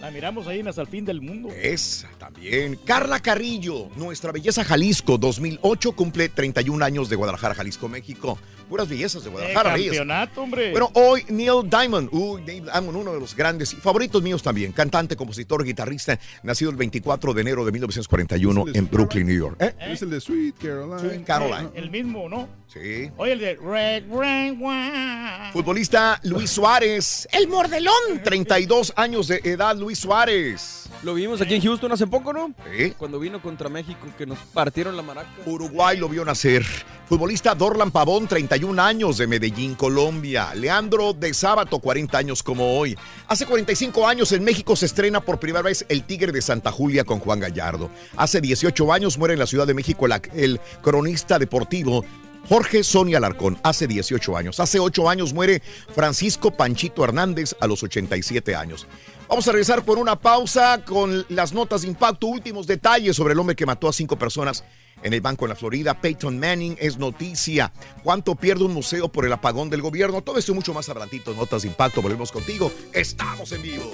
La 0.00 0.10
miramos 0.12 0.46
ahí 0.46 0.60
en 0.60 0.68
Hasta 0.68 0.80
el 0.80 0.86
fin 0.86 1.04
del 1.04 1.20
mundo. 1.20 1.48
Esa 1.50 2.08
también. 2.16 2.76
Carla 2.84 3.18
Carrillo, 3.20 3.88
nuestra 3.96 4.30
belleza 4.30 4.64
Jalisco 4.64 5.18
2008, 5.18 5.92
cumple 5.92 6.28
31 6.28 6.82
años 6.84 7.10
de 7.10 7.16
Guadalajara, 7.16 7.54
Jalisco, 7.54 7.88
México. 7.88 8.38
Puras 8.68 8.88
bellezas 8.88 9.22
de 9.22 9.30
Guadalajara, 9.30 9.70
campeonato, 9.74 10.42
hombre. 10.42 10.70
Bueno, 10.72 10.90
hoy 10.94 11.24
Neil 11.28 11.68
Diamond, 11.70 12.08
uy, 12.12 12.42
Neil 12.42 12.64
Diamond, 12.64 12.96
uno 12.96 13.12
de 13.12 13.20
los 13.20 13.36
grandes 13.36 13.72
y 13.72 13.76
favoritos 13.76 14.22
míos 14.22 14.42
también, 14.42 14.72
cantante, 14.72 15.14
compositor, 15.14 15.64
guitarrista, 15.64 16.18
nacido 16.42 16.70
el 16.70 16.76
24 16.76 17.32
de 17.32 17.40
enero 17.40 17.64
de 17.64 17.72
1941 17.72 18.64
en 18.74 18.90
Brooklyn, 18.90 19.26
New 19.26 19.38
York. 19.38 19.56
¿Eh? 19.60 19.74
Es 19.80 20.02
el 20.02 20.10
de 20.10 20.20
Sweet 20.20 20.56
Caroline. 20.58 20.98
Sweet 20.98 21.24
Caroline. 21.24 21.70
El 21.74 21.90
mismo, 21.90 22.28
¿no? 22.28 22.48
Sí. 22.66 23.10
Oye, 23.16 23.32
el 23.32 23.38
de 23.38 23.54
Red, 23.54 24.04
Red, 24.10 24.54
Wine. 24.58 25.52
Futbolista 25.52 26.20
Luis 26.24 26.50
Suárez, 26.50 27.28
el 27.30 27.46
mordelón, 27.48 28.22
32 28.24 28.92
años 28.96 29.28
de 29.28 29.40
edad, 29.44 29.76
Luis 29.76 29.98
Suárez. 30.00 30.85
Lo 31.02 31.14
vimos 31.14 31.40
aquí 31.40 31.54
en 31.54 31.62
Houston 31.62 31.92
hace 31.92 32.06
poco, 32.06 32.32
¿no? 32.32 32.52
Sí. 32.76 32.92
Cuando 32.98 33.20
vino 33.20 33.40
contra 33.40 33.68
México, 33.68 34.06
que 34.18 34.26
nos 34.26 34.38
partieron 34.38 34.96
la 34.96 35.02
maraca. 35.02 35.28
Uruguay 35.44 35.96
lo 35.98 36.08
vio 36.08 36.24
nacer. 36.24 36.64
Futbolista 37.08 37.54
Dorlan 37.54 37.92
Pavón, 37.92 38.26
31 38.26 38.82
años 38.82 39.18
de 39.18 39.26
Medellín, 39.28 39.76
Colombia. 39.76 40.52
Leandro 40.54 41.12
de 41.12 41.32
Sábato, 41.32 41.78
40 41.78 42.18
años 42.18 42.42
como 42.42 42.76
hoy. 42.78 42.96
Hace 43.28 43.46
45 43.46 44.08
años 44.08 44.32
en 44.32 44.42
México 44.42 44.74
se 44.74 44.86
estrena 44.86 45.20
por 45.20 45.38
primera 45.38 45.62
vez 45.62 45.86
El 45.88 46.02
Tigre 46.04 46.32
de 46.32 46.42
Santa 46.42 46.72
Julia 46.72 47.04
con 47.04 47.20
Juan 47.20 47.38
Gallardo. 47.38 47.88
Hace 48.16 48.40
18 48.40 48.92
años 48.92 49.16
muere 49.18 49.34
en 49.34 49.40
la 49.40 49.46
Ciudad 49.46 49.66
de 49.66 49.74
México 49.74 50.08
la- 50.08 50.20
el 50.34 50.60
cronista 50.82 51.38
deportivo 51.38 52.04
Jorge 52.48 52.84
Sonia 52.84 53.18
Alarcón, 53.18 53.58
hace 53.64 53.88
18 53.88 54.36
años. 54.36 54.60
Hace 54.60 54.78
8 54.78 55.08
años 55.10 55.32
muere 55.32 55.62
Francisco 55.94 56.52
Panchito 56.52 57.02
Hernández 57.02 57.56
a 57.60 57.66
los 57.66 57.82
87 57.82 58.54
años. 58.54 58.86
Vamos 59.28 59.46
a 59.48 59.52
regresar 59.52 59.84
por 59.84 59.98
una 59.98 60.16
pausa 60.16 60.82
con 60.84 61.26
las 61.28 61.52
notas 61.52 61.82
de 61.82 61.88
impacto, 61.88 62.26
últimos 62.28 62.66
detalles 62.66 63.14
sobre 63.16 63.34
el 63.34 63.40
hombre 63.40 63.56
que 63.56 63.66
mató 63.66 63.88
a 63.88 63.92
cinco 63.92 64.16
personas 64.16 64.64
en 65.02 65.12
el 65.12 65.20
banco 65.20 65.44
en 65.44 65.50
la 65.50 65.56
Florida. 65.56 66.00
Peyton 66.00 66.38
Manning 66.38 66.76
es 66.80 66.96
noticia. 66.96 67.72
¿Cuánto 68.02 68.34
pierde 68.36 68.64
un 68.64 68.72
museo 68.72 69.08
por 69.08 69.26
el 69.26 69.32
apagón 69.32 69.68
del 69.68 69.82
gobierno? 69.82 70.22
Todo 70.22 70.38
esto 70.38 70.52
y 70.52 70.54
mucho 70.54 70.72
más 70.72 70.88
adelantito. 70.88 71.34
Notas 71.34 71.62
de 71.62 71.68
impacto. 71.68 72.00
Volvemos 72.02 72.30
contigo. 72.30 72.70
Estamos 72.92 73.50
en 73.52 73.62
vivo. 73.62 73.90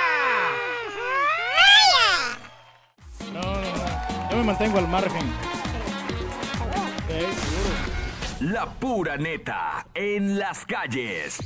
No, 3.34 3.42
no. 3.42 3.79
Yo 4.30 4.38
me 4.38 4.44
mantengo 4.44 4.78
al 4.78 4.88
margen. 4.88 5.26
La 8.42 8.68
pura 8.68 9.18
neta 9.18 9.88
en 9.96 10.38
las 10.38 10.66
calles. 10.66 11.40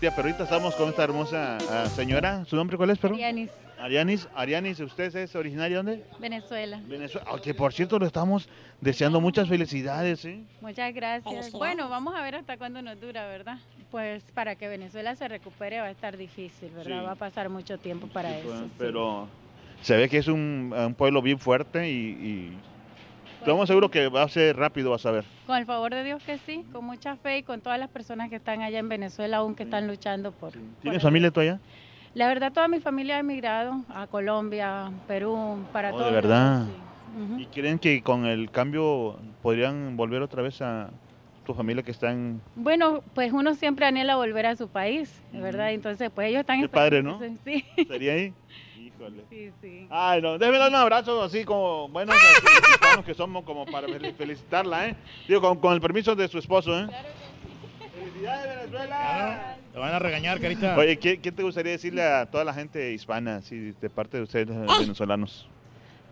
Tía, 0.00 0.10
pero 0.16 0.28
ahorita 0.28 0.44
estamos 0.44 0.74
con 0.74 0.88
esta 0.88 1.04
hermosa 1.04 1.58
ah, 1.70 1.86
señora. 1.86 2.46
¿Su 2.46 2.56
nombre 2.56 2.78
cuál 2.78 2.90
es, 2.90 2.98
pero? 2.98 3.14
Arianis, 3.14 3.50
Arianis. 3.78 4.28
Arianis, 4.34 4.80
¿usted 4.80 5.14
es 5.14 5.36
originaria 5.36 5.82
de 5.82 5.92
dónde? 5.92 6.04
Venezuela. 6.18 6.80
Venezuela. 6.86 7.28
Ah, 7.30 7.38
que 7.42 7.52
por 7.52 7.74
cierto, 7.74 7.98
le 7.98 8.06
estamos 8.06 8.48
deseando 8.80 9.20
muchas 9.20 9.46
felicidades, 9.46 10.24
¿eh? 10.24 10.42
Muchas 10.62 10.94
gracias. 10.94 11.52
Bueno, 11.52 11.90
vamos 11.90 12.14
a 12.14 12.22
ver 12.22 12.36
hasta 12.36 12.56
cuándo 12.56 12.80
nos 12.80 12.98
dura, 12.98 13.26
¿verdad? 13.26 13.58
Pues 13.90 14.24
para 14.32 14.54
que 14.54 14.66
Venezuela 14.66 15.14
se 15.14 15.28
recupere 15.28 15.80
va 15.80 15.88
a 15.88 15.90
estar 15.90 16.16
difícil, 16.16 16.70
¿verdad? 16.70 17.00
Sí. 17.00 17.04
Va 17.04 17.12
a 17.12 17.16
pasar 17.16 17.50
mucho 17.50 17.76
tiempo 17.76 18.06
para 18.06 18.38
eso. 18.38 18.60
sí. 18.60 18.70
Pero 18.78 19.28
se 19.82 19.96
ve 19.96 20.08
que 20.08 20.18
es 20.18 20.28
un, 20.28 20.74
un 20.76 20.94
pueblo 20.94 21.22
bien 21.22 21.38
fuerte 21.38 21.90
y, 21.90 21.94
y 21.94 22.52
estamos 23.40 23.66
seguros 23.66 23.90
que 23.90 24.08
va 24.08 24.22
a 24.22 24.28
ser 24.28 24.56
rápido, 24.56 24.90
vas 24.90 25.06
a 25.06 25.10
ver. 25.10 25.24
Con 25.46 25.56
el 25.56 25.66
favor 25.66 25.92
de 25.92 26.04
Dios 26.04 26.22
que 26.22 26.38
sí, 26.38 26.64
con 26.72 26.84
mucha 26.84 27.16
fe 27.16 27.38
y 27.38 27.42
con 27.42 27.60
todas 27.60 27.78
las 27.78 27.88
personas 27.88 28.28
que 28.30 28.36
están 28.36 28.62
allá 28.62 28.78
en 28.78 28.88
Venezuela 28.88 29.38
aún 29.38 29.54
que 29.54 29.64
están 29.64 29.86
luchando 29.86 30.32
por... 30.32 30.52
¿Tienes 30.82 31.02
familia 31.02 31.30
tú 31.30 31.40
allá? 31.40 31.58
La 32.14 32.26
verdad, 32.28 32.52
toda 32.52 32.66
mi 32.68 32.80
familia 32.80 33.16
ha 33.16 33.20
emigrado 33.20 33.84
a 33.88 34.06
Colombia, 34.06 34.90
Perú, 35.06 35.58
para 35.72 35.90
Oh, 35.90 35.98
todo. 35.98 36.06
de 36.06 36.12
verdad. 36.12 36.66
¿Y 37.38 37.46
creen 37.46 37.78
que 37.78 38.02
con 38.02 38.26
el 38.26 38.50
cambio 38.50 39.18
podrían 39.42 39.96
volver 39.96 40.22
otra 40.22 40.42
vez 40.42 40.60
a 40.62 40.90
tu 41.46 41.54
familia 41.54 41.82
que 41.82 41.90
está 41.90 42.12
en... 42.12 42.40
Bueno, 42.54 43.02
pues 43.14 43.32
uno 43.32 43.54
siempre 43.54 43.86
anhela 43.86 44.16
volver 44.16 44.46
a 44.46 44.56
su 44.56 44.68
país, 44.68 45.20
de 45.32 45.40
¿verdad? 45.40 45.72
Entonces, 45.72 46.10
pues 46.14 46.28
ellos 46.28 46.40
están 46.40 46.60
Qué 46.60 46.68
padre, 46.68 47.02
¿no? 47.02 47.20
Sí. 47.44 47.64
¿Sería 47.88 48.12
ahí? 48.12 48.32
Híjole. 49.00 49.24
Sí, 49.30 49.50
sí. 49.62 49.86
Ay, 49.90 50.20
no, 50.20 50.36
déjeme 50.38 50.58
dar 50.58 50.68
un 50.68 50.74
abrazo 50.76 51.22
así 51.22 51.44
como 51.44 51.88
buenos 51.88 52.14
así, 52.36 52.44
mexicanos 52.44 53.04
que 53.04 53.14
somos 53.14 53.44
como 53.44 53.64
para 53.66 53.86
fel- 53.88 54.14
felicitarla, 54.14 54.88
¿eh? 54.88 54.96
Digo, 55.26 55.40
con, 55.40 55.58
con 55.58 55.72
el 55.72 55.80
permiso 55.80 56.14
de 56.14 56.28
su 56.28 56.38
esposo, 56.38 56.78
¿eh? 56.78 56.86
¡Felicidades, 57.98 58.70
Venezuela! 58.70 59.56
Te 59.72 59.78
van 59.78 59.94
a 59.94 59.98
regañar, 59.98 60.40
carita. 60.40 60.76
Oye, 60.76 60.98
¿qué, 60.98 61.18
qué 61.20 61.32
te 61.32 61.42
gustaría 61.42 61.72
decirle 61.72 62.02
a 62.02 62.26
toda 62.26 62.44
la 62.44 62.52
gente 62.52 62.92
hispana, 62.92 63.36
así, 63.36 63.72
de 63.80 63.88
parte 63.90 64.16
de 64.18 64.24
ustedes, 64.24 64.48
los 64.48 64.78
venezolanos? 64.80 65.48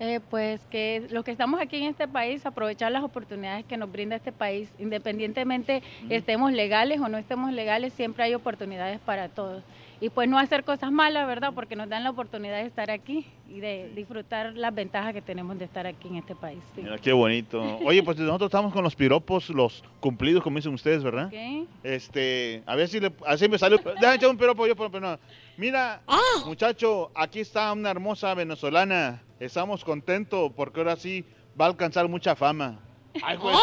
Eh, 0.01 0.21
pues 0.31 0.61
que 0.71 1.09
los 1.11 1.25
que 1.25 1.33
estamos 1.33 1.61
aquí 1.61 1.77
en 1.79 1.89
este 1.91 2.07
país, 2.07 2.47
aprovechar 2.47 2.93
las 2.93 3.03
oportunidades 3.03 3.65
que 3.67 3.77
nos 3.77 3.91
brinda 3.91 4.15
este 4.15 4.31
país, 4.31 4.71
independientemente 4.79 5.83
estemos 6.09 6.53
legales 6.53 7.01
o 7.01 7.09
no 7.09 7.19
estemos 7.19 7.53
legales, 7.53 7.93
siempre 7.95 8.23
hay 8.23 8.35
oportunidades 8.35 9.01
para 9.01 9.29
todos. 9.29 9.65
Y 10.01 10.11
pues 10.11 10.29
no 10.29 10.39
hacer 10.39 10.63
cosas 10.63 10.93
malas, 10.93 11.27
¿verdad? 11.27 11.53
Porque 11.55 11.75
nos 11.75 11.89
dan 11.89 12.05
la 12.05 12.11
oportunidad 12.11 12.59
de 12.59 12.67
estar 12.67 12.91
aquí 12.91 13.27
y 13.49 13.59
de 13.59 13.91
disfrutar 13.97 14.55
las 14.55 14.73
ventajas 14.73 15.13
que 15.13 15.21
tenemos 15.23 15.59
de 15.59 15.65
estar 15.65 15.87
aquí 15.87 16.07
en 16.09 16.17
este 16.17 16.37
país. 16.37 16.61
sí. 16.75 16.83
Mira, 16.83 16.99
qué 16.99 17.13
bonito. 17.13 17.61
Oye, 17.85 18.03
pues 18.05 18.17
nosotros 18.19 18.49
estamos 18.49 18.73
con 18.73 18.85
los 18.85 18.95
piropos, 18.95 19.51
los 19.51 19.83
cumplidos, 19.99 20.43
como 20.43 20.57
dicen 20.57 20.73
ustedes, 20.73 21.03
¿verdad? 21.03 21.27
Ok. 21.27 21.69
Este, 21.83 22.63
a 22.67 22.77
ver 22.77 22.89
si 22.89 23.01
le, 23.01 23.13
así 23.27 23.49
me 23.49 23.59
sale. 23.59 23.77
Déjame 23.79 24.15
echar 24.15 24.31
un 24.31 24.39
piropo 24.39 24.67
yo, 24.67 24.77
pero 24.77 25.01
no. 25.01 25.19
Mira, 25.57 26.01
muchacho, 26.47 27.11
aquí 27.15 27.41
está 27.41 27.73
una 27.73 27.91
hermosa 27.91 28.35
venezolana. 28.35 29.23
Estamos 29.41 29.85
contentos 29.85 30.53
porque 30.55 30.79
ahora 30.79 30.95
sí 30.95 31.25
va 31.61 31.65
a 31.65 31.69
alcanzar 31.69 32.07
mucha 32.09 32.37
fama. 32.37 32.79
Ay, 33.23 33.37
güey. 33.37 33.57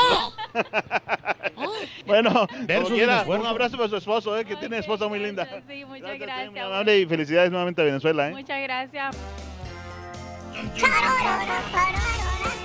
bueno, 2.06 2.48
Versus 2.62 2.84
como 2.86 2.96
quiera, 2.96 3.24
un 3.28 3.46
abrazo 3.46 3.78
para 3.78 3.90
su 3.90 3.98
esposo, 3.98 4.38
eh, 4.38 4.46
que 4.46 4.56
tiene 4.56 4.78
esposa 4.80 5.08
muy 5.08 5.20
linda. 5.20 5.48
Sí, 5.68 5.86
muchas 5.86 6.08
Muy 6.10 6.18
gracias. 6.18 6.66
amable 6.66 7.00
y 7.00 7.06
felicidades 7.06 7.52
nuevamente 7.52 7.82
a 7.82 7.86
Venezuela, 7.86 8.28
¿eh? 8.30 8.32
Muchas 8.32 8.62
gracias. 8.62 9.16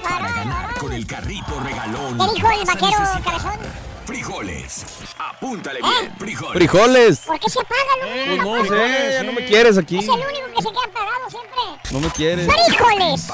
Para 0.03 0.33
ganar 0.33 0.75
con 0.79 0.93
el 0.93 1.07
carrito 1.07 1.61
regalón. 1.61 2.19
¿Qué 2.19 2.35
dijo 2.35 2.51
el 2.51 2.65
vaquero 2.67 2.99
cabezón? 3.25 3.59
Frijoles. 4.07 4.85
Apúntale 5.19 5.81
bien. 5.81 6.13
Frijoles. 6.19 6.55
Frijoles. 6.57 7.19
¿Por 7.21 7.39
qué 7.39 7.49
se 7.51 7.61
apaga, 7.61 7.81
Pues 8.01 8.27
Luis? 8.29 8.43
no 8.43 8.65
sé, 8.65 9.13
ya 9.13 9.23
no 9.23 9.33
me 9.33 9.45
quieres 9.45 9.79
aquí. 9.79 9.99
Es 9.99 10.05
el 10.05 10.11
único 10.11 10.47
que 10.57 10.63
se 10.63 10.69
queda 10.71 10.85
apagado 10.85 11.31
siempre. 11.31 11.61
No 11.93 12.01
me 12.01 12.09
quieres. 12.11 12.49
¡Frijoles! 12.53 13.29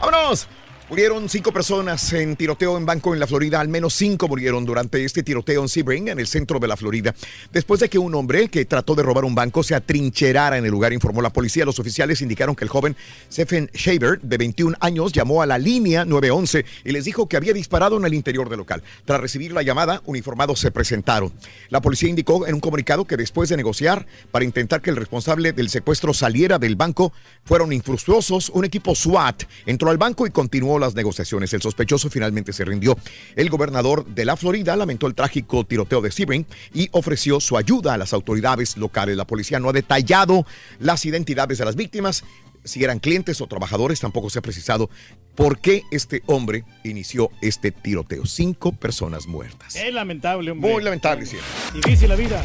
¡Vámonos! 0.00 0.48
Murieron 0.90 1.28
cinco 1.28 1.52
personas 1.52 2.12
en 2.14 2.34
tiroteo 2.34 2.76
en 2.76 2.84
banco 2.84 3.14
en 3.14 3.20
la 3.20 3.28
Florida. 3.28 3.60
Al 3.60 3.68
menos 3.68 3.94
cinco 3.94 4.26
murieron 4.26 4.64
durante 4.64 5.04
este 5.04 5.22
tiroteo 5.22 5.62
en 5.62 5.68
Sebring, 5.68 6.08
en 6.08 6.18
el 6.18 6.26
centro 6.26 6.58
de 6.58 6.66
la 6.66 6.76
Florida. 6.76 7.14
Después 7.52 7.78
de 7.78 7.88
que 7.88 7.96
un 7.96 8.12
hombre 8.16 8.48
que 8.48 8.64
trató 8.64 8.96
de 8.96 9.04
robar 9.04 9.24
un 9.24 9.36
banco 9.36 9.62
se 9.62 9.76
atrincherara 9.76 10.58
en 10.58 10.64
el 10.64 10.72
lugar, 10.72 10.92
informó 10.92 11.22
la 11.22 11.32
policía. 11.32 11.64
Los 11.64 11.78
oficiales 11.78 12.22
indicaron 12.22 12.56
que 12.56 12.64
el 12.64 12.70
joven 12.70 12.96
Stephen 13.30 13.70
Shaver, 13.72 14.20
de 14.20 14.36
21 14.36 14.76
años, 14.80 15.12
llamó 15.12 15.42
a 15.42 15.46
la 15.46 15.58
línea 15.58 16.04
911 16.04 16.64
y 16.84 16.90
les 16.90 17.04
dijo 17.04 17.28
que 17.28 17.36
había 17.36 17.52
disparado 17.52 17.96
en 17.96 18.04
el 18.04 18.14
interior 18.14 18.48
del 18.48 18.58
local. 18.58 18.82
Tras 19.04 19.20
recibir 19.20 19.52
la 19.52 19.62
llamada, 19.62 20.02
uniformados 20.06 20.58
se 20.58 20.72
presentaron. 20.72 21.32
La 21.68 21.80
policía 21.80 22.08
indicó 22.08 22.48
en 22.48 22.54
un 22.54 22.60
comunicado 22.60 23.04
que 23.04 23.16
después 23.16 23.48
de 23.48 23.56
negociar 23.56 24.06
para 24.32 24.44
intentar 24.44 24.82
que 24.82 24.90
el 24.90 24.96
responsable 24.96 25.52
del 25.52 25.70
secuestro 25.70 26.12
saliera 26.12 26.58
del 26.58 26.74
banco, 26.74 27.12
fueron 27.44 27.72
infructuosos. 27.72 28.50
Un 28.50 28.64
equipo 28.64 28.96
SWAT 28.96 29.44
entró 29.66 29.90
al 29.90 29.96
banco 29.96 30.26
y 30.26 30.30
continuó 30.30 30.79
las 30.80 30.94
negociaciones. 30.94 31.52
El 31.52 31.62
sospechoso 31.62 32.10
finalmente 32.10 32.52
se 32.52 32.64
rindió. 32.64 32.96
El 33.36 33.50
gobernador 33.50 34.06
de 34.06 34.24
la 34.24 34.36
Florida 34.36 34.76
lamentó 34.76 35.06
el 35.06 35.14
trágico 35.14 35.64
tiroteo 35.64 36.00
de 36.00 36.10
Sebring 36.10 36.46
y 36.74 36.88
ofreció 36.92 37.40
su 37.40 37.56
ayuda 37.56 37.94
a 37.94 37.98
las 37.98 38.12
autoridades 38.12 38.76
locales. 38.76 39.16
La 39.16 39.26
policía 39.26 39.60
no 39.60 39.68
ha 39.68 39.72
detallado 39.72 40.46
las 40.78 41.04
identidades 41.04 41.58
de 41.58 41.64
las 41.64 41.76
víctimas. 41.76 42.24
Si 42.64 42.84
eran 42.84 42.98
clientes 42.98 43.40
o 43.40 43.46
trabajadores, 43.46 44.00
tampoco 44.00 44.28
se 44.28 44.38
ha 44.38 44.42
precisado 44.42 44.90
por 45.34 45.60
qué 45.60 45.82
este 45.90 46.22
hombre 46.26 46.64
inició 46.84 47.30
este 47.40 47.70
tiroteo. 47.70 48.26
Cinco 48.26 48.72
personas 48.72 49.26
muertas. 49.26 49.76
Es 49.76 49.92
lamentable, 49.92 50.50
hombre. 50.50 50.70
Muy 50.70 50.82
lamentable, 50.82 51.24
sí. 51.24 51.38
Difícil 51.72 52.10
la 52.10 52.16
vida. 52.16 52.44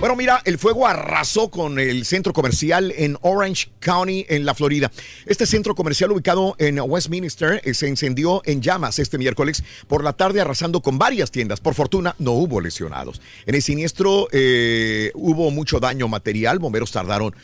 Bueno, 0.00 0.16
mira, 0.16 0.40
el 0.46 0.56
fuego 0.56 0.86
arrasó 0.86 1.50
con 1.50 1.78
el 1.78 2.06
centro 2.06 2.32
comercial 2.32 2.90
en 2.96 3.18
Orange 3.20 3.68
County, 3.80 4.24
en 4.30 4.46
la 4.46 4.54
Florida. 4.54 4.90
Este 5.26 5.44
centro 5.44 5.74
comercial 5.74 6.10
ubicado 6.10 6.56
en 6.56 6.80
Westminster 6.80 7.60
eh, 7.66 7.74
se 7.74 7.86
encendió 7.86 8.40
en 8.46 8.62
llamas 8.62 8.98
este 8.98 9.18
miércoles 9.18 9.62
por 9.88 10.02
la 10.02 10.14
tarde, 10.14 10.40
arrasando 10.40 10.80
con 10.80 10.96
varias 10.96 11.30
tiendas. 11.30 11.60
Por 11.60 11.74
fortuna, 11.74 12.14
no 12.18 12.32
hubo 12.32 12.62
lesionados. 12.62 13.20
En 13.44 13.54
el 13.54 13.60
siniestro 13.60 14.28
eh, 14.32 15.12
hubo 15.12 15.50
mucho 15.50 15.80
daño 15.80 16.08
material. 16.08 16.60
Bomberos 16.60 16.92
tardaron 16.92 17.34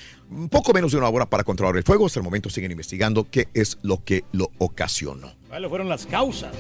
poco 0.51 0.73
menos 0.73 0.93
de 0.93 0.97
una 0.97 1.11
hora 1.11 1.27
para 1.27 1.45
controlar 1.45 1.77
el 1.77 1.85
fuego. 1.85 2.07
Hasta 2.07 2.21
el 2.21 2.25
momento 2.25 2.49
siguen 2.49 2.71
investigando 2.71 3.29
qué 3.31 3.49
es 3.53 3.77
lo 3.83 4.03
que 4.03 4.25
lo 4.33 4.51
ocasionó. 4.57 5.35
¿Cuáles 5.49 5.69
fueron 5.69 5.91
las 5.91 6.07
causas? 6.07 6.55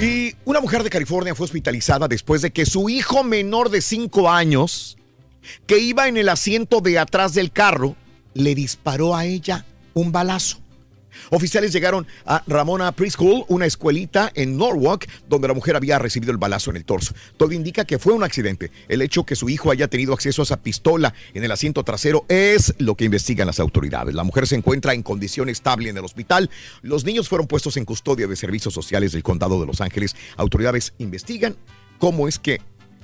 Y 0.00 0.34
una 0.46 0.60
mujer 0.60 0.82
de 0.82 0.88
California 0.88 1.34
fue 1.34 1.44
hospitalizada 1.44 2.08
después 2.08 2.40
de 2.40 2.52
que 2.52 2.64
su 2.64 2.88
hijo 2.88 3.22
menor 3.22 3.68
de 3.68 3.82
5 3.82 4.30
años, 4.30 4.96
que 5.66 5.78
iba 5.78 6.08
en 6.08 6.16
el 6.16 6.30
asiento 6.30 6.80
de 6.80 6.98
atrás 6.98 7.34
del 7.34 7.52
carro, 7.52 7.96
le 8.32 8.54
disparó 8.54 9.14
a 9.14 9.26
ella 9.26 9.66
un 9.92 10.10
balazo. 10.10 10.59
Oficiales 11.30 11.72
llegaron 11.72 12.06
a 12.24 12.42
Ramona 12.46 12.92
Preschool, 12.92 13.44
una 13.48 13.66
escuelita 13.66 14.32
en 14.34 14.56
Norwalk, 14.56 15.08
donde 15.28 15.48
la 15.48 15.54
mujer 15.54 15.76
había 15.76 15.98
recibido 15.98 16.32
el 16.32 16.38
balazo 16.38 16.70
en 16.70 16.76
el 16.76 16.84
torso. 16.84 17.14
Todo 17.36 17.52
indica 17.52 17.84
que 17.84 17.98
fue 17.98 18.12
un 18.12 18.24
accidente. 18.24 18.70
El 18.88 19.02
hecho 19.02 19.24
que 19.24 19.36
su 19.36 19.48
hijo 19.48 19.70
haya 19.70 19.88
tenido 19.88 20.14
acceso 20.14 20.42
a 20.42 20.44
esa 20.44 20.62
pistola 20.62 21.14
en 21.34 21.44
el 21.44 21.52
asiento 21.52 21.84
trasero 21.84 22.24
es 22.28 22.74
lo 22.78 22.94
que 22.94 23.04
investigan 23.04 23.46
las 23.46 23.60
autoridades. 23.60 24.14
La 24.14 24.24
mujer 24.24 24.46
se 24.46 24.56
encuentra 24.56 24.94
en 24.94 25.02
condición 25.02 25.48
estable 25.48 25.90
en 25.90 25.96
el 25.96 26.04
hospital. 26.04 26.50
Los 26.82 27.04
niños 27.04 27.28
fueron 27.28 27.46
puestos 27.46 27.76
en 27.76 27.84
custodia 27.84 28.26
de 28.26 28.36
servicios 28.36 28.74
sociales 28.74 29.12
del 29.12 29.22
condado 29.22 29.60
de 29.60 29.66
Los 29.66 29.80
Ángeles. 29.80 30.16
Autoridades 30.36 30.94
investigan 30.98 31.56
cómo 31.98 32.28
es 32.28 32.38
que 32.38 32.60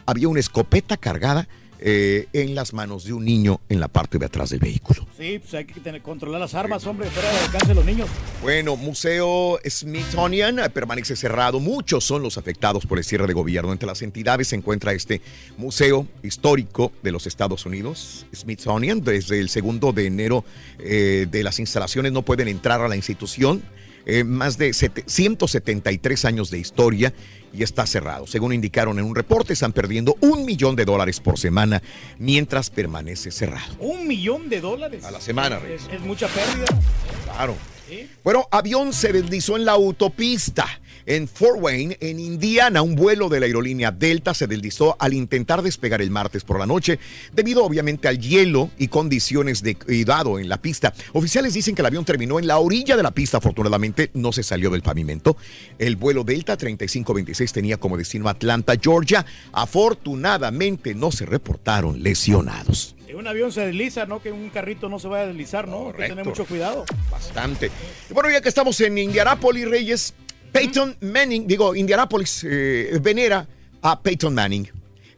había 0.07 0.29
una 0.29 0.41
escopeta 0.41 0.97
cargada 0.97 1.49
eh, 1.79 2.29
en 2.33 2.55
las 2.55 2.72
manos 2.72 3.05
de 3.05 3.12
un 3.12 3.24
niño 3.24 3.61
en 3.68 3.81
la 3.81 3.89
parte 3.89 4.18
de 4.18 4.27
atrás 4.27 4.51
del 4.51 4.61
vehículo. 4.61 5.07
Sí, 5.16 5.39
pues 5.39 5.55
hay 5.55 5.64
que 5.64 5.81
tener, 5.81 6.03
controlar 6.03 6.41
las 6.41 6.55
armas, 6.55 6.87
hombre, 6.87 7.09
fuera 7.11 7.29
del 7.31 7.39
alcance 7.45 7.68
de 7.68 7.74
los 7.74 7.85
niños. 7.85 8.09
Bueno, 8.43 8.77
Museo 8.77 9.59
Smithsonian 9.68 10.59
eh, 10.59 10.70
permanece 10.70 11.16
cerrado. 11.16 11.61
Muchos 11.61 12.05
son 12.05 12.22
los 12.22 12.39
afectados 12.39 12.87
por 12.87 12.99
el 12.99 13.05
cierre 13.05 13.27
de 13.27 13.35
gobierno. 13.35 13.72
Entre 13.72 13.87
las 13.87 14.03
entidades 14.03 14.49
se 14.49 14.57
encuentra 14.57 14.93
este 14.93 15.20
Museo 15.57 16.07
Histórico 16.22 16.93
de 17.03 17.12
los 17.12 17.27
Estados 17.27 17.66
Unidos, 17.66 18.27
Smithsonian. 18.35 19.03
Desde 19.03 19.41
el 19.41 19.49
segundo 19.49 19.93
de 19.93 20.07
enero 20.07 20.45
eh, 20.79 21.27
de 21.31 21.43
las 21.43 21.59
instalaciones 21.59 22.12
no 22.12 22.22
pueden 22.22 22.49
entrar 22.49 22.81
a 22.81 22.89
la 22.89 22.97
institución. 22.97 23.62
Eh, 24.07 24.23
más 24.25 24.57
de 24.57 24.73
sete- 24.73 25.03
173 25.07 26.25
años 26.25 26.51
de 26.51 26.59
historia 26.59 27.13
y 27.53 27.63
está 27.65 27.87
cerrado. 27.87 28.27
Según 28.27 28.53
indicaron 28.53 28.99
en 29.01 29.05
un 29.05 29.17
reporte, 29.17 29.53
están 29.53 29.73
perdiendo 29.73 30.17
un 30.21 30.45
millón 30.45 30.77
de 30.77 30.85
dólares 30.85 31.19
por 31.21 31.39
semana 31.39 31.83
mientras 32.19 32.71
permanece 32.71 33.33
cerrado. 33.33 33.75
Un 33.81 34.07
millón 34.07 34.49
de 34.49 34.61
dólares. 34.61 35.05
A 35.05 35.11
la 35.11 35.21
semana, 35.21 35.59
Es, 35.69 35.83
es 35.93 36.01
mucha 36.03 36.29
pérdida. 36.29 36.67
Claro. 37.25 37.57
Bueno, 38.25 38.47
avión 38.51 38.93
se 38.93 39.13
deslizó 39.13 39.57
en 39.57 39.65
la 39.65 39.73
autopista. 39.73 40.67
En 41.07 41.29
Fort 41.29 41.59
Wayne, 41.61 41.97
en 42.01 42.19
Indiana, 42.19 42.83
un 42.83 42.97
vuelo 42.97 43.29
de 43.29 43.39
la 43.39 43.47
aerolínea 43.47 43.93
Delta 43.93 44.35
se 44.35 44.49
deslizó 44.49 44.97
al 44.99 45.15
intentar 45.15 45.63
despegar 45.63 46.03
el 46.03 46.11
martes 46.11 46.43
por 46.43 46.59
la 46.59 46.67
noche, 46.67 46.99
debido 47.33 47.65
obviamente 47.65 48.09
al 48.09 48.19
hielo 48.19 48.71
y 48.77 48.89
condiciones 48.89 49.63
de 49.63 49.77
cuidado 49.77 50.41
en 50.41 50.49
la 50.49 50.61
pista. 50.61 50.93
Oficiales 51.13 51.55
dicen 51.55 51.77
que 51.77 51.83
el 51.83 51.87
avión 51.87 52.05
terminó 52.05 52.41
en 52.41 52.49
la 52.49 52.59
orilla 52.59 52.97
de 52.97 53.05
la 53.05 53.13
pista, 53.13 53.39
afortunadamente 53.39 54.11
no 54.15 54.33
se 54.33 54.43
salió 54.43 54.69
del 54.69 54.83
pavimento. 54.83 55.37
El 55.79 55.95
vuelo 55.95 56.25
Delta 56.25 56.57
3526 56.57 57.53
tenía 57.53 57.77
como 57.77 57.97
destino 57.97 58.29
Atlanta, 58.29 58.75
Georgia. 58.81 59.25
Afortunadamente 59.53 60.97
no 60.97 61.13
se 61.13 61.25
reportaron 61.25 62.03
lesionados. 62.03 62.97
Si 63.07 63.15
un 63.15 63.29
avión 63.29 63.53
se 63.53 63.65
desliza, 63.65 64.07
¿no? 64.07 64.21
Que 64.21 64.33
un 64.33 64.51
carrito 64.51 64.89
no 64.89 64.99
se 64.99 65.07
vaya 65.07 65.23
a 65.23 65.27
deslizar, 65.29 65.69
¿no? 65.69 65.87
Hay 65.87 65.93
que 65.93 66.09
tener 66.09 66.25
mucho 66.25 66.47
cuidado. 66.47 66.85
Bastante. 67.13 67.71
Y 68.11 68.13
bueno, 68.13 68.29
ya 68.29 68.41
que 68.41 68.49
estamos 68.49 68.81
en 68.81 68.99
Indianápolis, 68.99 69.69
Reyes, 69.69 70.15
Peyton 70.53 70.97
Manning, 71.01 71.47
digo, 71.47 71.74
Indianápolis 71.74 72.44
eh, 72.44 72.99
venera 73.01 73.47
a 73.82 74.01
Peyton 74.01 74.34
Manning. 74.34 74.68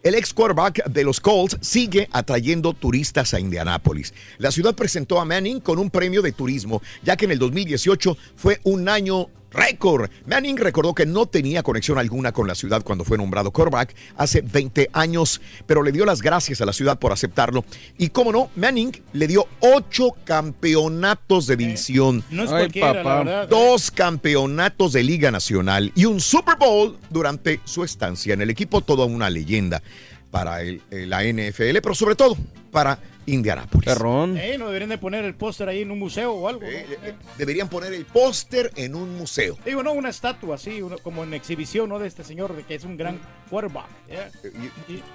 El 0.02 0.14
ex 0.14 0.32
quarterback 0.32 0.86
de 0.86 1.04
los 1.04 1.20
Colts 1.20 1.58
sigue 1.60 2.08
atrayendo 2.12 2.72
turistas 2.72 3.34
a 3.34 3.40
Indianápolis. 3.40 4.14
La 4.38 4.50
ciudad 4.52 4.74
presentó 4.74 5.20
a 5.20 5.24
Manning 5.24 5.60
con 5.60 5.78
un 5.78 5.90
premio 5.90 6.22
de 6.22 6.32
turismo, 6.32 6.80
ya 7.02 7.16
que 7.16 7.24
en 7.24 7.32
el 7.32 7.38
2018 7.38 8.16
fue 8.36 8.60
un 8.62 8.88
año 8.88 9.28
récord. 9.51 10.11
Manning 10.26 10.57
recordó 10.57 10.94
que 10.94 11.07
no 11.07 11.26
tenía 11.26 11.62
conexión 11.62 11.99
alguna 11.99 12.32
con 12.32 12.46
la 12.46 12.55
ciudad 12.55 12.82
cuando 12.82 13.05
fue 13.05 13.18
nombrado 13.18 13.51
quarterback 13.51 13.94
hace 14.16 14.42
20 14.42 14.90
años, 14.92 15.40
pero 15.66 15.82
le 15.82 15.92
dio 15.92 16.05
las 16.05 16.22
gracias 16.22 16.61
a 16.61 16.66
la 16.66 16.72
ciudad 16.72 16.99
por 16.99 17.12
aceptarlo. 17.12 17.64
Y 17.96 18.09
cómo 18.11 18.32
no, 18.32 18.51
Manning 18.57 18.92
le 19.12 19.26
dio 19.26 19.46
ocho 19.61 20.11
campeonatos 20.24 21.46
de 21.46 21.57
división. 21.57 22.24
No 22.30 22.44
es 22.44 22.51
Ay, 22.51 22.59
cualquiera, 22.62 22.92
la 22.94 23.03
papá. 23.03 23.18
verdad. 23.24 23.49
Dos 23.49 23.90
campeonatos 23.90 24.92
de 24.92 25.03
Liga 25.03 25.30
Nacional 25.30 25.92
y 25.94 26.05
un 26.05 26.20
Super 26.20 26.57
Bowl 26.57 26.99
durante 27.11 27.61
su 27.64 27.84
estancia 27.84 28.34
en 28.34 28.42
el 28.42 28.51
equipo, 28.51 28.80
toda 28.80 29.07
una 29.07 29.30
leyenda. 29.30 29.82
Para 30.30 30.62
el- 30.62 30.82
eh, 30.90 31.06
la 31.06 31.24
NFL, 31.24 31.80
pero 31.82 31.94
sobre 31.94 32.14
todo 32.14 32.36
para 32.70 32.98
Indianapolis. 33.26 33.84
Perrón. 33.86 34.36
Eh, 34.38 34.56
no 34.58 34.66
deberían 34.66 34.90
de 34.90 34.98
poner 34.98 35.24
el 35.24 35.34
póster 35.34 35.68
ahí 35.68 35.82
en 35.82 35.90
un 35.90 35.98
museo 35.98 36.32
o 36.32 36.48
algo. 36.48 36.62
¿no? 36.62 36.68
Eh, 36.68 37.14
Deberían 37.36 37.68
poner 37.68 37.92
el 37.92 38.04
póster 38.06 38.70
en 38.76 38.94
un 38.94 39.16
museo. 39.16 39.58
Digo, 39.64 39.82
no, 39.82 39.92
una 39.92 40.08
estatua 40.10 40.54
así, 40.56 40.80
uno- 40.82 40.98
como 40.98 41.24
en 41.24 41.34
exhibición, 41.34 41.88
¿no? 41.90 41.98
De 41.98 42.08
este 42.08 42.24
señor 42.24 42.54
de 42.56 42.62
que 42.62 42.74
es 42.74 42.84
un 42.84 42.96
gran 42.96 43.18
quarterback. 43.50 43.86
¿eh? 44.08 44.28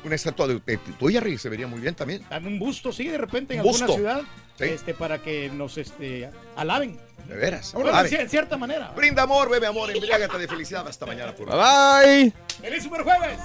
Una 0.03 0.15
estatua 0.15 0.47
de, 0.47 0.59
de 0.65 0.77
tuya, 0.99 1.19
Rick, 1.21 1.39
se 1.39 1.49
vería 1.49 1.67
muy 1.67 1.79
bien 1.79 1.95
también. 1.95 2.21
Dame 2.29 2.47
un 2.47 2.59
busto, 2.59 2.91
sí, 2.91 3.07
de 3.07 3.17
repente 3.17 3.53
en 3.55 3.61
Un 3.61 3.67
alguna 3.67 3.85
busto. 3.87 3.95
ciudad, 3.99 4.21
Sí. 4.57 4.65
este, 4.65 4.93
para 4.93 5.19
que 5.19 5.49
nos 5.49 5.77
este, 5.77 6.29
alaben. 6.55 6.99
De 7.27 7.35
veras. 7.35 7.71
Bueno, 7.73 7.89
Alaben. 7.89 8.11
en 8.11 8.17
cier- 8.19 8.21
en 8.23 8.29
cierta 8.29 8.57
manera. 8.57 8.91
Brinda 8.95 9.23
amor, 9.23 9.49
bebe 9.49 9.65
amor, 9.67 9.89
embriágate 9.89 10.37
de 10.37 10.47
felicidad. 10.47 10.85
Hasta 10.87 11.05
mañana. 11.05 11.33
Por 11.33 11.47
Bye 11.47 11.55
bye. 11.57 12.33
¡Feliz 12.61 12.83
Superjueves! 12.83 13.39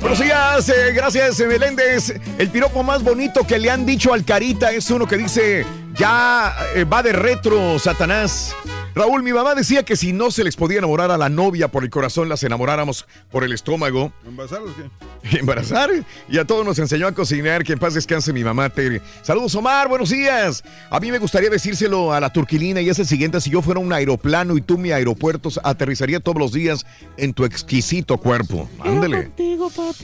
Buenos 0.00 0.18
días, 0.20 0.68
eh, 0.68 0.92
gracias 0.92 1.40
eh, 1.40 1.46
Meléndez. 1.46 2.14
El 2.38 2.48
piropo 2.50 2.82
más 2.82 3.02
bonito 3.02 3.46
que 3.46 3.58
le 3.58 3.70
han 3.70 3.84
dicho 3.86 4.12
al 4.12 4.24
Carita 4.24 4.70
es 4.72 4.90
uno 4.90 5.06
que 5.06 5.16
dice, 5.16 5.66
ya 5.94 6.54
eh, 6.74 6.84
va 6.84 7.02
de 7.02 7.12
retro, 7.12 7.78
Satanás. 7.78 8.54
Raúl, 8.94 9.22
mi 9.22 9.32
mamá 9.32 9.54
decía 9.54 9.84
que 9.84 9.94
si 9.94 10.12
no 10.12 10.30
se 10.32 10.42
les 10.42 10.56
podía 10.56 10.78
enamorar 10.78 11.10
a 11.12 11.16
la 11.16 11.28
novia 11.28 11.68
por 11.68 11.84
el 11.84 11.90
corazón, 11.90 12.28
las 12.28 12.42
enamoráramos 12.42 13.06
por 13.30 13.44
el 13.44 13.52
estómago. 13.52 14.12
¿Embarazarlos 14.26 14.72
qué? 14.74 15.38
Embarazar. 15.38 15.90
Y 16.28 16.38
a 16.38 16.44
todos 16.44 16.64
nos 16.66 16.78
enseñó 16.78 17.06
a 17.06 17.12
cocinar. 17.12 17.62
Que 17.62 17.74
en 17.74 17.78
paz 17.78 17.94
descanse 17.94 18.32
mi 18.32 18.42
mamá, 18.42 18.68
Tere. 18.68 19.00
Saludos, 19.22 19.54
Omar. 19.54 19.88
Buenos 19.88 20.10
días. 20.10 20.64
A 20.90 20.98
mí 20.98 21.12
me 21.12 21.18
gustaría 21.18 21.48
decírselo 21.50 22.12
a 22.12 22.18
la 22.20 22.32
turquilina 22.32 22.80
y 22.80 22.88
es 22.88 22.98
el 22.98 23.06
siguiente. 23.06 23.40
Si 23.40 23.48
yo 23.50 23.62
fuera 23.62 23.78
un 23.80 23.92
aeroplano 23.92 24.56
y 24.56 24.60
tú 24.60 24.76
mi 24.76 24.90
aeropuerto, 24.90 25.50
aterrizaría 25.62 26.18
todos 26.18 26.38
los 26.38 26.52
días 26.52 26.84
en 27.16 27.32
tu 27.32 27.44
exquisito 27.44 28.18
cuerpo. 28.18 28.68
Ándele. 28.80 29.30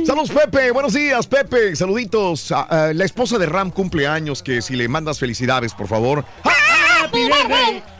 Saludos, 0.06 0.30
Pepe. 0.30 0.70
Buenos 0.70 0.92
días, 0.94 1.26
Pepe. 1.26 1.74
Saluditos. 1.74 2.52
A- 2.52 2.62
a 2.88 2.92
la 2.94 3.04
esposa 3.04 3.36
de 3.38 3.46
Ram 3.46 3.70
cumple 3.72 4.06
años. 4.06 4.42
Que 4.44 4.62
si 4.62 4.76
le 4.76 4.86
mandas 4.88 5.18
felicidades, 5.18 5.74
por 5.74 5.88
favor. 5.88 6.24
¡Happy 6.44 7.24
birthday! 7.24 7.95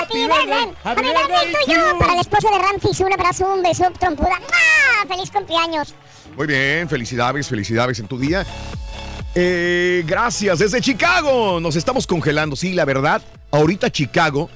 ¡Happy 0.00 0.26
birthday! 0.26 0.74
Happy 0.84 1.02
birthday 1.02 1.52
tuyo 1.64 1.98
para 1.98 2.14
la 2.14 2.20
esposa 2.20 2.50
de 2.50 2.58
Ramfis. 2.58 3.00
Un 3.00 3.12
abrazo, 3.12 3.52
un 3.52 3.62
beso, 3.62 3.90
trompuda. 3.98 4.40
¡Ah! 4.52 5.06
¡Feliz 5.08 5.30
cumpleaños! 5.30 5.94
Muy 6.36 6.46
bien, 6.46 6.88
felicidades, 6.88 7.48
felicidades 7.48 7.98
en 7.98 8.08
tu 8.08 8.18
día. 8.18 8.44
Eh, 9.34 10.04
gracias, 10.06 10.60
desde 10.60 10.80
Chicago 10.80 11.58
nos 11.60 11.76
estamos 11.76 12.06
congelando. 12.06 12.54
Sí, 12.56 12.72
la 12.72 12.84
verdad, 12.84 13.22
ahorita 13.50 13.90
Chicago 13.90 14.48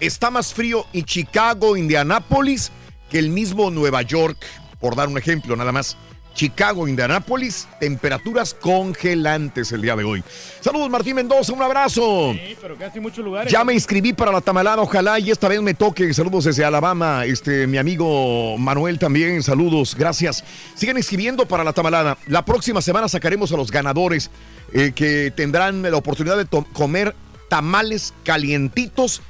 está 0.00 0.30
más 0.30 0.52
frío 0.52 0.84
y 0.92 1.04
Chicago, 1.04 1.76
Indianápolis, 1.76 2.72
que 3.10 3.18
el 3.18 3.30
mismo 3.30 3.70
Nueva 3.70 4.02
York, 4.02 4.38
por 4.80 4.96
dar 4.96 5.08
un 5.08 5.18
ejemplo 5.18 5.54
nada 5.56 5.72
más. 5.72 5.96
Chicago, 6.36 6.86
Indianápolis, 6.86 7.66
temperaturas 7.80 8.54
congelantes 8.54 9.72
el 9.72 9.80
día 9.80 9.96
de 9.96 10.04
hoy. 10.04 10.22
Saludos 10.60 10.90
Martín 10.90 11.16
Mendoza, 11.16 11.52
un 11.54 11.62
abrazo. 11.62 12.34
Sí, 12.34 12.56
pero 12.60 12.76
casi 12.76 13.00
muchos 13.00 13.24
lugares. 13.24 13.50
Ya 13.50 13.64
me 13.64 13.72
inscribí 13.72 14.12
para 14.12 14.30
la 14.30 14.42
tamalada, 14.42 14.82
ojalá 14.82 15.18
y 15.18 15.30
esta 15.30 15.48
vez 15.48 15.62
me 15.62 15.72
toque. 15.72 16.12
Saludos 16.12 16.44
desde 16.44 16.64
Alabama, 16.64 17.24
este, 17.24 17.66
mi 17.66 17.78
amigo 17.78 18.58
Manuel 18.58 18.98
también, 18.98 19.42
saludos, 19.42 19.96
gracias. 19.98 20.44
Sigan 20.74 20.98
inscribiendo 20.98 21.46
para 21.48 21.64
la 21.64 21.72
tamalada. 21.72 22.18
La 22.26 22.44
próxima 22.44 22.82
semana 22.82 23.08
sacaremos 23.08 23.50
a 23.52 23.56
los 23.56 23.70
ganadores 23.70 24.30
eh, 24.74 24.92
que 24.94 25.32
tendrán 25.34 25.82
la 25.82 25.96
oportunidad 25.96 26.36
de 26.36 26.46
comer 26.72 27.16
tamales 27.48 28.12
calientitos. 28.24 29.22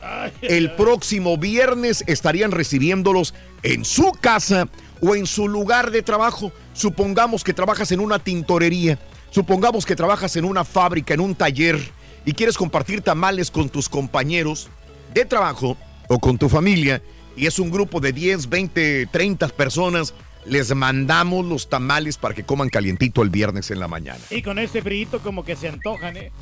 El 0.42 0.72
próximo 0.72 1.38
viernes 1.38 2.02
estarían 2.08 2.50
recibiéndolos 2.50 3.32
en 3.62 3.84
su 3.84 4.10
casa 4.12 4.68
o 5.00 5.14
en 5.14 5.26
su 5.26 5.48
lugar 5.48 5.90
de 5.90 6.02
trabajo. 6.02 6.52
Supongamos 6.72 7.44
que 7.44 7.54
trabajas 7.54 7.92
en 7.92 8.00
una 8.00 8.18
tintorería. 8.18 8.98
Supongamos 9.30 9.84
que 9.84 9.96
trabajas 9.96 10.36
en 10.36 10.44
una 10.44 10.64
fábrica, 10.64 11.14
en 11.14 11.20
un 11.20 11.34
taller 11.34 11.78
y 12.24 12.32
quieres 12.32 12.56
compartir 12.56 13.00
tamales 13.02 13.50
con 13.50 13.68
tus 13.68 13.88
compañeros 13.88 14.68
de 15.12 15.24
trabajo 15.24 15.76
o 16.08 16.18
con 16.18 16.38
tu 16.38 16.48
familia 16.48 17.02
y 17.36 17.46
es 17.46 17.58
un 17.58 17.70
grupo 17.70 18.00
de 18.00 18.12
10, 18.12 18.48
20, 18.48 19.06
30 19.06 19.48
personas, 19.48 20.14
les 20.46 20.74
mandamos 20.74 21.44
los 21.44 21.68
tamales 21.68 22.16
para 22.16 22.34
que 22.34 22.44
coman 22.44 22.70
calientito 22.70 23.22
el 23.22 23.30
viernes 23.30 23.70
en 23.70 23.80
la 23.80 23.88
mañana. 23.88 24.20
Y 24.30 24.42
con 24.42 24.58
este 24.58 24.80
frito 24.80 25.20
como 25.20 25.44
que 25.44 25.56
se 25.56 25.68
antojan, 25.68 26.16
¿eh? 26.16 26.32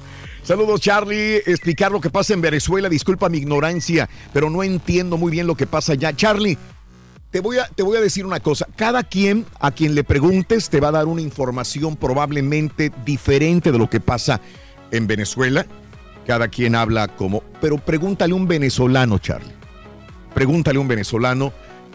Saludos 0.42 0.80
Charlie, 0.80 1.36
explicar 1.46 1.90
lo 1.90 2.00
que 2.00 2.10
pasa 2.10 2.34
en 2.34 2.42
Venezuela, 2.42 2.88
disculpa 2.88 3.28
mi 3.28 3.38
ignorancia, 3.38 4.08
pero 4.32 4.50
no 4.50 4.62
entiendo 4.62 5.16
muy 5.16 5.32
bien 5.32 5.46
lo 5.46 5.56
que 5.56 5.66
pasa 5.66 5.94
allá. 5.94 6.14
Charlie, 6.14 6.58
te 7.34 7.40
voy, 7.40 7.58
a, 7.58 7.66
te 7.66 7.82
voy 7.82 7.96
a 7.96 8.00
decir 8.00 8.24
una 8.26 8.38
cosa, 8.38 8.68
cada 8.76 9.02
quien 9.02 9.44
a 9.58 9.72
quien 9.72 9.96
le 9.96 10.04
preguntes 10.04 10.70
te 10.70 10.78
va 10.78 10.90
a 10.90 10.92
dar 10.92 11.06
una 11.06 11.20
información 11.20 11.96
probablemente 11.96 12.92
diferente 13.04 13.72
de 13.72 13.78
lo 13.78 13.90
que 13.90 13.98
pasa 13.98 14.40
en 14.92 15.08
Venezuela. 15.08 15.66
Cada 16.28 16.46
quien 16.46 16.76
habla 16.76 17.08
como, 17.08 17.42
pero 17.60 17.78
pregúntale 17.78 18.34
un 18.34 18.46
venezolano, 18.46 19.18
Charlie. 19.18 19.50
Pregúntale 20.32 20.78
un 20.78 20.86
venezolano 20.86 21.52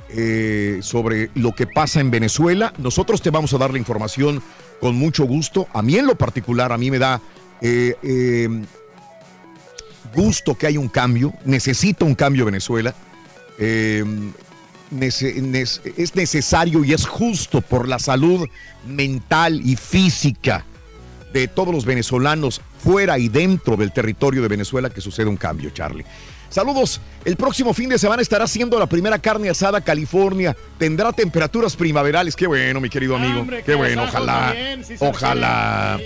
eh, 0.09 0.79
sobre 0.81 1.31
lo 1.35 1.55
que 1.55 1.67
pasa 1.67 2.01
en 2.01 2.11
Venezuela. 2.11 2.73
Nosotros 2.77 3.21
te 3.21 3.29
vamos 3.29 3.53
a 3.53 3.57
dar 3.59 3.71
la 3.71 3.77
información 3.77 4.43
con 4.81 4.97
mucho 4.97 5.23
gusto. 5.23 5.69
A 5.71 5.81
mí 5.81 5.95
en 5.95 6.05
lo 6.05 6.15
particular, 6.15 6.73
a 6.73 6.77
mí 6.77 6.91
me 6.91 6.99
da 6.99 7.21
eh, 7.61 7.95
eh, 8.03 8.49
gusto 10.13 10.57
que 10.57 10.67
haya 10.67 10.81
un 10.81 10.89
cambio. 10.89 11.31
Necesita 11.45 12.03
un 12.03 12.15
cambio 12.15 12.43
Venezuela. 12.43 12.93
Eh, 13.57 14.03
es 14.91 16.15
necesario 16.15 16.83
y 16.83 16.93
es 16.93 17.05
justo 17.05 17.61
por 17.61 17.87
la 17.87 17.99
salud 17.99 18.47
mental 18.87 19.61
y 19.63 19.75
física 19.75 20.65
de 21.33 21.47
todos 21.47 21.73
los 21.73 21.85
venezolanos 21.85 22.61
fuera 22.83 23.19
y 23.19 23.29
dentro 23.29 23.77
del 23.77 23.91
territorio 23.91 24.41
de 24.41 24.47
Venezuela 24.47 24.89
que 24.89 25.01
suceda 25.01 25.29
un 25.29 25.37
cambio, 25.37 25.69
Charlie. 25.69 26.05
Saludos. 26.49 26.99
El 27.25 27.35
próximo 27.35 27.73
fin 27.75 27.89
de 27.89 27.99
semana 27.99 28.21
estará 28.23 28.45
haciendo 28.45 28.79
la 28.79 28.87
primera 28.87 29.19
carne 29.19 29.49
asada 29.49 29.81
California. 29.81 30.57
Tendrá 30.79 31.13
temperaturas 31.13 31.75
primaverales. 31.75 32.35
Qué 32.35 32.47
bueno, 32.47 32.79
mi 32.79 32.89
querido 32.89 33.15
amigo. 33.15 33.41
Hombre, 33.41 33.57
Qué 33.57 33.65
qué 33.65 33.75
bueno, 33.75 34.03
ojalá. 34.03 34.55
sí 34.83 34.95
ojalá. 34.99 35.99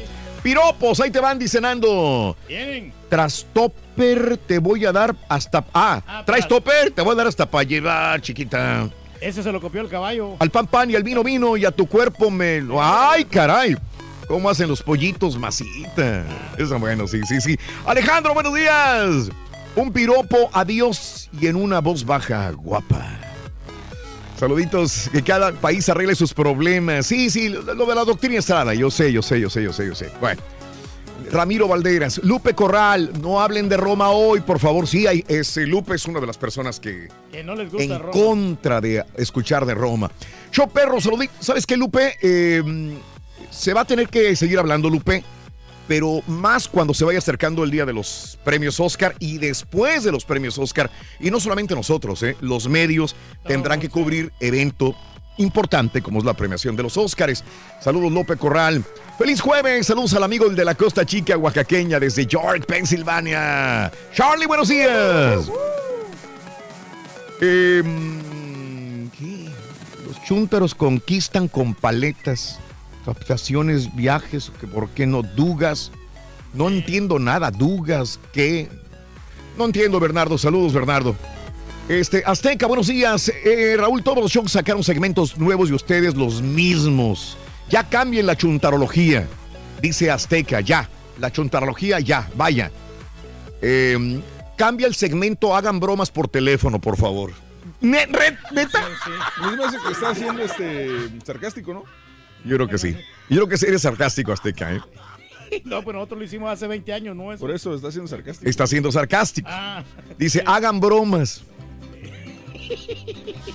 Piropos, 0.43 0.99
ahí 0.99 1.09
te 1.09 1.21
van 1.21 1.39
dicenando. 1.39 2.35
Vienen. 2.47 2.91
Tras 3.09 3.45
topper 3.53 4.37
te 4.37 4.59
voy 4.59 4.85
a 4.85 4.91
dar 4.91 5.15
hasta. 5.29 5.63
Ah, 5.73 6.23
¿traes 6.25 6.47
topper? 6.47 6.91
Te 6.91 7.01
voy 7.01 7.13
a 7.13 7.15
dar 7.15 7.27
hasta 7.27 7.49
para 7.49 7.63
llevar, 7.63 8.21
chiquita. 8.21 8.89
Ese 9.21 9.41
se 9.41 9.51
lo 9.53 9.61
copió 9.61 9.79
el 9.79 9.87
caballo. 9.87 10.35
Al 10.39 10.49
pan 10.49 10.67
pan 10.67 10.91
y 10.91 10.95
al 10.95 11.03
vino 11.03 11.23
vino 11.23 11.55
y 11.55 11.63
a 11.63 11.71
tu 11.71 11.87
cuerpo 11.87 12.29
me 12.29 12.59
lo. 12.59 12.83
¡Ay, 12.83 13.23
caray! 13.23 13.77
¿Cómo 14.27 14.49
hacen 14.49 14.67
los 14.67 14.81
pollitos 14.81 15.37
masita? 15.37 16.25
Eso 16.57 16.77
bueno, 16.77 17.07
sí, 17.07 17.21
sí, 17.25 17.39
sí. 17.39 17.57
Alejandro, 17.85 18.33
buenos 18.33 18.53
días. 18.53 19.29
Un 19.77 19.93
piropo, 19.93 20.49
adiós 20.51 21.29
y 21.39 21.47
en 21.47 21.55
una 21.55 21.79
voz 21.79 22.05
baja, 22.05 22.51
guapa. 22.51 23.32
Saluditos, 24.39 25.09
que 25.11 25.21
cada 25.21 25.51
país 25.53 25.87
arregle 25.89 26.15
sus 26.15 26.33
problemas. 26.33 27.05
Sí, 27.05 27.29
sí, 27.29 27.49
lo, 27.49 27.63
de 27.63 27.95
la 27.95 28.03
doctrina 28.03 28.39
Estrada, 28.39 28.73
yo 28.73 28.91
sé, 28.91 29.11
yo 29.11 29.21
sé, 29.21 29.39
yo 29.39 29.49
sé, 29.49 29.63
yo 29.63 29.71
sé, 29.71 29.87
yo 29.87 29.95
sé. 29.95 30.11
Bueno. 30.19 30.41
Ramiro 31.31 31.67
Valderas, 31.67 32.19
Lupe 32.23 32.53
Corral, 32.53 33.11
no 33.21 33.41
hablen 33.41 33.67
de 33.67 33.77
Roma 33.77 34.09
hoy, 34.09 34.41
por 34.41 34.59
favor. 34.59 34.87
Sí, 34.87 35.07
hay, 35.07 35.23
ese 35.27 35.65
Lupe 35.65 35.95
es 35.95 36.05
una 36.05 36.19
de 36.19 36.27
las 36.27 36.37
personas 36.37 36.79
que 36.79 37.07
Que 37.31 37.43
no 37.43 37.55
les 37.55 37.71
gusta 37.71 37.95
en 37.95 37.99
Roma. 37.99 38.11
contra 38.11 38.81
de 38.81 39.03
escuchar 39.15 39.65
de 39.65 39.73
Roma. 39.73 40.11
Yo, 40.51 40.67
perro, 40.67 40.99
saludito. 41.01 41.33
¿Sabes 41.39 41.65
qué, 41.65 41.75
Lupe? 41.77 42.17
Eh, 42.21 42.61
se 43.49 43.73
va 43.73 43.81
a 43.81 43.85
tener 43.85 44.09
que 44.09 44.35
seguir 44.35 44.59
hablando, 44.59 44.89
Lupe, 44.89 45.23
pero 45.87 46.21
más 46.27 46.67
cuando 46.67 46.93
se 46.93 47.05
vaya 47.05 47.19
acercando 47.19 47.63
el 47.63 47.71
día 47.71 47.85
de 47.85 47.93
los 47.93 48.37
premios 48.43 48.79
Oscar 48.79 49.15
y 49.19 49.37
después 49.37 50.03
de 50.03 50.11
los 50.11 50.25
premios 50.25 50.57
Oscar. 50.57 50.89
Y 51.19 51.31
no 51.31 51.39
solamente 51.39 51.75
nosotros, 51.75 52.23
¿eh? 52.23 52.35
los 52.41 52.67
medios 52.67 53.15
tendrán 53.45 53.79
que 53.79 53.89
cubrir 53.89 54.31
evento 54.39 54.95
importante 55.37 56.01
como 56.01 56.19
es 56.19 56.25
la 56.25 56.33
premiación 56.33 56.75
de 56.75 56.83
los 56.83 56.97
Oscars. 56.97 57.43
Saludos, 57.81 58.11
Lupe 58.11 58.37
Corral. 58.37 58.83
Feliz 59.17 59.41
jueves, 59.41 59.87
saludos 59.87 60.13
al 60.13 60.23
amigo 60.23 60.49
de 60.49 60.65
la 60.65 60.75
Costa 60.75 61.05
Chica 61.05 61.37
oaxaqueña 61.37 61.99
desde 61.99 62.25
York, 62.25 62.65
Pensilvania. 62.65 63.91
Charlie, 64.13 64.47
buenos 64.47 64.69
días. 64.69 65.49
Em, 67.41 69.09
¿qué? 69.11 69.49
Los 70.07 70.21
chúntaros 70.23 70.73
conquistan 70.73 71.47
con 71.47 71.73
paletas, 71.75 72.59
captaciones, 73.03 73.95
viajes, 73.95 74.51
que 74.59 74.67
¿por 74.67 74.89
qué 74.89 75.05
no? 75.05 75.21
Dugas. 75.21 75.91
No 76.53 76.69
entiendo 76.69 77.19
nada, 77.19 77.51
dugas, 77.51 78.19
¿qué? 78.31 78.69
No 79.57 79.65
entiendo, 79.65 79.99
Bernardo. 79.99 80.37
Saludos, 80.37 80.73
Bernardo. 80.73 81.15
Este, 81.89 82.23
Azteca, 82.25 82.65
buenos 82.67 82.87
días. 82.87 83.31
Eh, 83.43 83.75
Raúl, 83.77 84.03
todos 84.03 84.19
los 84.19 84.31
shows 84.31 84.51
sacaron 84.51 84.83
segmentos 84.83 85.37
nuevos 85.37 85.69
y 85.69 85.73
ustedes 85.73 86.15
los 86.15 86.41
mismos. 86.41 87.37
Ya 87.69 87.87
cambien 87.89 88.25
la 88.25 88.35
chuntarología. 88.35 89.27
Dice 89.81 90.09
Azteca, 90.09 90.61
ya. 90.61 90.89
La 91.19 91.31
chuntarología, 91.31 91.99
ya, 91.99 92.29
vaya. 92.35 92.71
Eh, 93.61 94.21
cambia 94.55 94.87
el 94.87 94.95
segmento, 94.95 95.55
hagan 95.55 95.79
bromas 95.79 96.09
por 96.09 96.27
teléfono, 96.27 96.79
por 96.79 96.97
favor. 96.97 97.31
¿Neta? 97.81 98.17
Me 98.51 98.61
hace 98.61 99.77
que 99.85 99.91
está 99.91 100.09
haciendo 100.11 100.43
este 100.43 101.09
sarcástico, 101.25 101.73
¿no? 101.73 101.83
Yo 102.45 102.55
creo 102.55 102.67
que 102.67 102.77
sí. 102.77 102.95
Yo 103.29 103.37
creo 103.37 103.47
que 103.47 103.57
sí 103.57 103.65
eres 103.65 103.81
sarcástico, 103.81 104.31
Azteca, 104.31 104.73
¿eh? 104.73 104.81
No, 105.65 105.83
pero 105.83 105.99
nosotros 105.99 106.19
lo 106.19 106.25
hicimos 106.25 106.51
hace 106.51 106.65
20 106.67 106.93
años, 106.93 107.15
¿no? 107.15 107.35
Por 107.37 107.51
eso 107.51 107.75
está 107.75 107.89
haciendo 107.89 108.07
sarcástico. 108.07 108.49
Está 108.49 108.65
siendo 108.65 108.91
sarcástico. 108.91 109.47
Ah. 109.51 109.83
Dice, 110.17 110.41
hagan 110.45 110.79
bromas. 110.79 111.43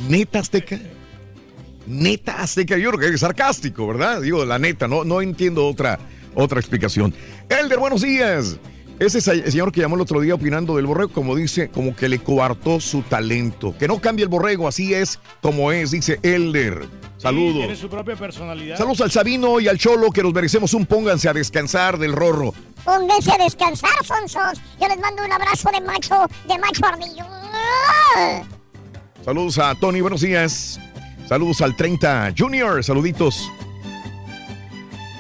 Neta, 0.09 0.39
Azteca. 0.39 0.78
Neta, 1.86 2.43
Azteca. 2.43 2.77
Yo 2.78 2.90
creo 2.90 3.09
que 3.09 3.15
es 3.15 3.20
sarcástico, 3.20 3.86
¿verdad? 3.89 4.20
Digo, 4.23 4.44
la 4.44 4.59
neta, 4.59 4.86
no, 4.86 5.05
no 5.05 5.20
entiendo 5.20 5.66
otra, 5.66 5.98
otra 6.35 6.60
explicación. 6.60 7.12
Elder, 7.48 7.78
buenos 7.78 8.02
días. 8.02 8.59
Ese 8.99 9.20
se- 9.20 9.51
señor 9.51 9.70
que 9.70 9.81
llamó 9.81 9.95
el 9.95 10.01
otro 10.03 10.20
día 10.20 10.35
opinando 10.35 10.75
del 10.77 10.87
borrego, 10.87 11.12
como 11.12 11.37
dice, 11.37 11.69
como 11.69 11.95
que 11.95 12.09
le 12.09 12.19
coartó 12.19 12.81
su 12.81 13.03
talento. 13.03 13.75
Que 13.79 13.87
no 13.87 14.01
cambie 14.01 14.25
el 14.25 14.29
borrego, 14.29 14.66
así 14.66 14.93
es 14.93 15.20
como 15.41 15.70
es, 15.70 15.93
dice 15.93 16.19
Elder. 16.23 16.87
Saludos. 17.16 17.59
Tiene 17.59 17.77
su 17.77 17.89
propia 17.89 18.16
personalidad. 18.16 18.77
Saludos 18.77 19.01
al 19.01 19.11
Sabino 19.11 19.61
y 19.61 19.69
al 19.69 19.79
Cholo, 19.79 20.11
que 20.11 20.23
nos 20.23 20.33
merecemos 20.33 20.75
un 20.75 20.87
pónganse 20.87 21.29
a 21.29 21.33
descansar 21.33 21.99
del 21.99 22.12
rorro. 22.12 22.53
Pónganse 22.85 23.33
a 23.33 23.39
descansar, 23.45 23.91
sonsos. 24.05 24.61
Yo 24.81 24.89
les 24.89 24.99
mando 25.01 25.25
un 25.25 25.33
abrazo 25.33 25.70
de 25.73 25.81
macho, 25.81 26.27
de 26.49 26.59
macho 26.59 26.87
ardillo. 26.87 27.25
Saludos 29.25 29.59
a 29.59 29.75
Tony, 29.75 30.01
buenos 30.01 30.20
días. 30.23 30.81
Saludos 31.29 31.61
al 31.61 31.77
30 31.77 32.33
Junior, 32.37 32.83
saluditos. 32.83 33.51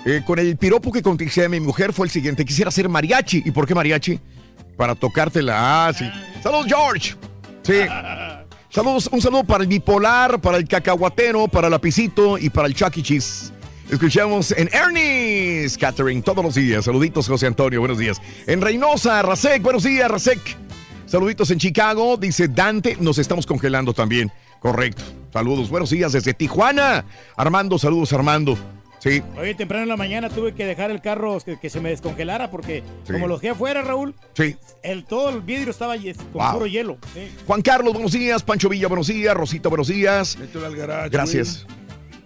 Eh, 0.08 0.22
con 0.24 0.38
el 0.38 0.56
piropo 0.56 0.90
que 0.90 1.02
contesté 1.02 1.44
a 1.44 1.50
mi 1.50 1.60
mujer 1.60 1.92
fue 1.92 2.06
el 2.06 2.10
siguiente. 2.10 2.42
Quisiera 2.42 2.70
ser 2.70 2.88
mariachi. 2.88 3.42
¿Y 3.44 3.50
por 3.50 3.66
qué 3.66 3.74
mariachi? 3.74 4.18
Para 4.74 4.94
tocártela. 4.94 5.86
Ah, 5.86 5.92
sí. 5.92 6.10
Saludos, 6.42 6.64
George. 6.66 7.14
Sí. 7.62 7.74
Saludos, 8.70 9.08
un 9.12 9.20
saludo 9.20 9.44
para 9.44 9.64
el 9.64 9.68
bipolar, 9.68 10.40
para 10.40 10.58
el 10.58 10.68
cacahuatero, 10.68 11.48
para 11.48 11.68
el 11.68 11.70
lapicito 11.70 12.36
y 12.38 12.50
para 12.50 12.68
el 12.68 12.74
Chucky 12.74 13.02
Cheese. 13.02 13.50
Escuchamos 13.90 14.52
en 14.52 14.68
Ernie's 14.72 15.76
Catering 15.78 16.22
todos 16.22 16.44
los 16.44 16.54
días. 16.54 16.84
Saluditos, 16.84 17.26
José 17.26 17.46
Antonio, 17.46 17.80
buenos 17.80 17.96
días. 17.96 18.20
En 18.46 18.60
Reynosa, 18.60 19.22
Rasek, 19.22 19.62
buenos 19.62 19.84
días, 19.84 20.10
Rasek. 20.10 20.38
Saluditos 21.06 21.50
en 21.50 21.58
Chicago, 21.58 22.18
dice 22.18 22.48
Dante, 22.48 22.98
nos 23.00 23.16
estamos 23.16 23.46
congelando 23.46 23.94
también. 23.94 24.30
Correcto. 24.60 25.02
Saludos, 25.32 25.70
buenos 25.70 25.88
días 25.88 26.12
desde 26.12 26.34
Tijuana. 26.34 27.06
Armando, 27.36 27.78
saludos, 27.78 28.12
Armando. 28.12 28.58
Sí, 28.98 29.22
Hoy 29.38 29.54
temprano 29.54 29.84
en 29.84 29.88
la 29.88 29.96
mañana 29.96 30.28
tuve 30.28 30.54
que 30.54 30.66
dejar 30.66 30.90
el 30.90 31.00
carro 31.00 31.38
que, 31.44 31.58
que 31.58 31.70
se 31.70 31.80
me 31.80 31.90
descongelara 31.90 32.50
porque 32.50 32.82
Sí. 33.04 33.12
como 33.12 33.28
lo 33.28 33.34
dejé 33.36 33.50
afuera, 33.50 33.82
Raúl, 33.82 34.14
sí. 34.34 34.56
el, 34.82 35.04
todo 35.04 35.28
el 35.30 35.40
vidrio 35.40 35.70
estaba 35.70 35.94
con 36.32 36.42
Wow. 36.42 36.52
puro 36.54 36.66
hielo. 36.66 36.98
Sí. 37.14 37.30
Juan 37.46 37.62
Carlos, 37.62 37.92
buenos 37.92 38.12
días. 38.12 38.42
Pancho 38.42 38.68
Villa, 38.68 38.88
buenos 38.88 39.06
días. 39.06 39.34
Rosita, 39.36 39.68
buenos 39.68 39.88
días. 39.88 40.36
Mételo 40.38 40.66
al 40.66 40.74
garage, 40.76 41.10
Gracias. 41.10 41.64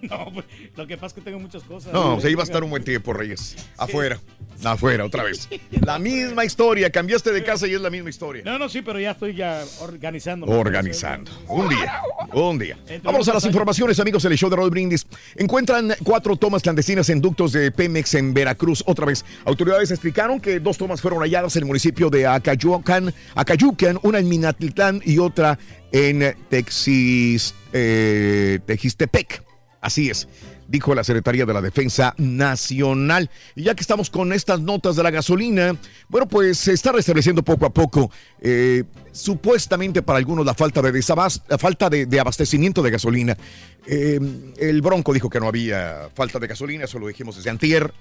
No, 0.11 0.33
pues, 0.33 0.47
lo 0.77 0.87
que 0.87 0.97
pasa 0.97 1.07
es 1.07 1.13
que 1.15 1.21
tengo 1.21 1.39
muchas 1.39 1.63
cosas. 1.63 1.93
No, 1.93 2.21
se 2.21 2.31
iba 2.31 2.43
a 2.43 2.45
estar 2.45 2.63
un 2.65 2.71
buen 2.71 2.83
tiempo, 2.83 3.13
Reyes. 3.13 3.57
Afuera. 3.77 4.19
Afuera, 4.65 5.05
otra 5.05 5.23
vez. 5.23 5.49
La 5.81 5.99
misma 5.99 6.45
historia. 6.45 6.91
Cambiaste 6.91 7.33
de 7.33 7.43
casa 7.45 7.67
y 7.67 7.75
es 7.75 7.81
la 7.81 7.91
misma 7.91 8.11
historia. 8.11 8.43
No, 8.45 8.59
no, 8.59 8.69
sí, 8.69 8.83
pero 8.83 8.99
ya 8.99 9.13
estoy 9.13 9.35
ya 9.35 9.65
organizando. 9.81 10.47
Organizando. 10.47 11.31
Un 11.49 11.69
día. 11.69 12.03
Un 12.33 12.59
día. 12.59 12.79
Vamos 13.03 13.29
a 13.29 13.35
las 13.35 13.45
informaciones, 13.45 13.99
amigos 14.01 14.23
del 14.25 14.37
show 14.37 14.51
de 14.51 14.57
Raúl 14.57 14.71
Brindis. 14.71 15.07
Encuentran 15.37 15.95
cuatro 16.03 16.37
tomas 16.37 16.63
clandestinas 16.63 17.09
en 17.09 17.21
ductos 17.21 17.53
de 17.53 17.71
Pemex 17.71 18.15
en 18.15 18.35
Veracruz. 18.35 18.83
Otra 18.87 19.07
vez, 19.07 19.25
autoridades 19.45 19.91
explicaron 19.91 20.41
que 20.41 20.59
dos 20.61 20.79
tomas 20.79 21.01
fueron 21.01 21.21
halladas 21.21 21.55
en 21.57 21.63
el 21.63 21.67
municipio 21.67 22.11
de 22.11 22.27
Acayucan, 22.27 23.15
Acayucan, 23.35 23.99
una 24.03 24.19
en 24.19 24.29
Minatitlán 24.29 25.01
y 25.05 25.19
otra 25.19 25.59
en 25.93 26.37
Texis, 26.49 27.55
eh, 27.73 28.59
Texistepec. 28.67 29.52
Así 29.83 30.09
es. 30.09 30.29
Dijo 30.69 30.95
la 30.95 31.03
Secretaría 31.03 31.45
de 31.45 31.53
la 31.53 31.61
Defensa 31.61 32.15
Nacional. 32.17 33.29
Y 33.57 33.65
ya 33.65 33.75
que 33.75 33.83
estamos 33.83 34.09
con 34.09 34.33
estas 34.33 34.61
notas 34.61 34.95
de 34.95 35.03
la 35.03 35.11
gasolina, 35.11 35.77
bueno, 36.09 36.29
pues 36.29 36.57
se 36.57 36.73
está 36.73 36.93
restableciendo 36.93 37.43
poco 37.43 37.67
a 37.67 37.71
poco, 37.71 38.11
eh, 38.41 38.85
supuestamente 39.11 40.01
para 40.01 40.19
algunos, 40.19 40.47
la 40.47 40.55
falta 40.55 40.81
de, 40.81 40.93
la 41.49 41.59
falta 41.59 41.91
de, 41.91 42.07
de 42.07 42.21
abastecimiento 42.21 42.81
de 42.81 42.91
gasolina. 42.91 43.37
Eh, 43.87 44.21
el 44.59 44.81
Bronco 44.83 45.13
dijo 45.13 45.29
que 45.29 45.41
no 45.41 45.49
había 45.49 46.09
falta 46.15 46.39
de 46.39 46.47
gasolina, 46.47 46.85
eso 46.85 47.01
lo 47.01 47.09
dijimos 47.09 47.37
desde 47.37 47.51
antier. 47.51 47.93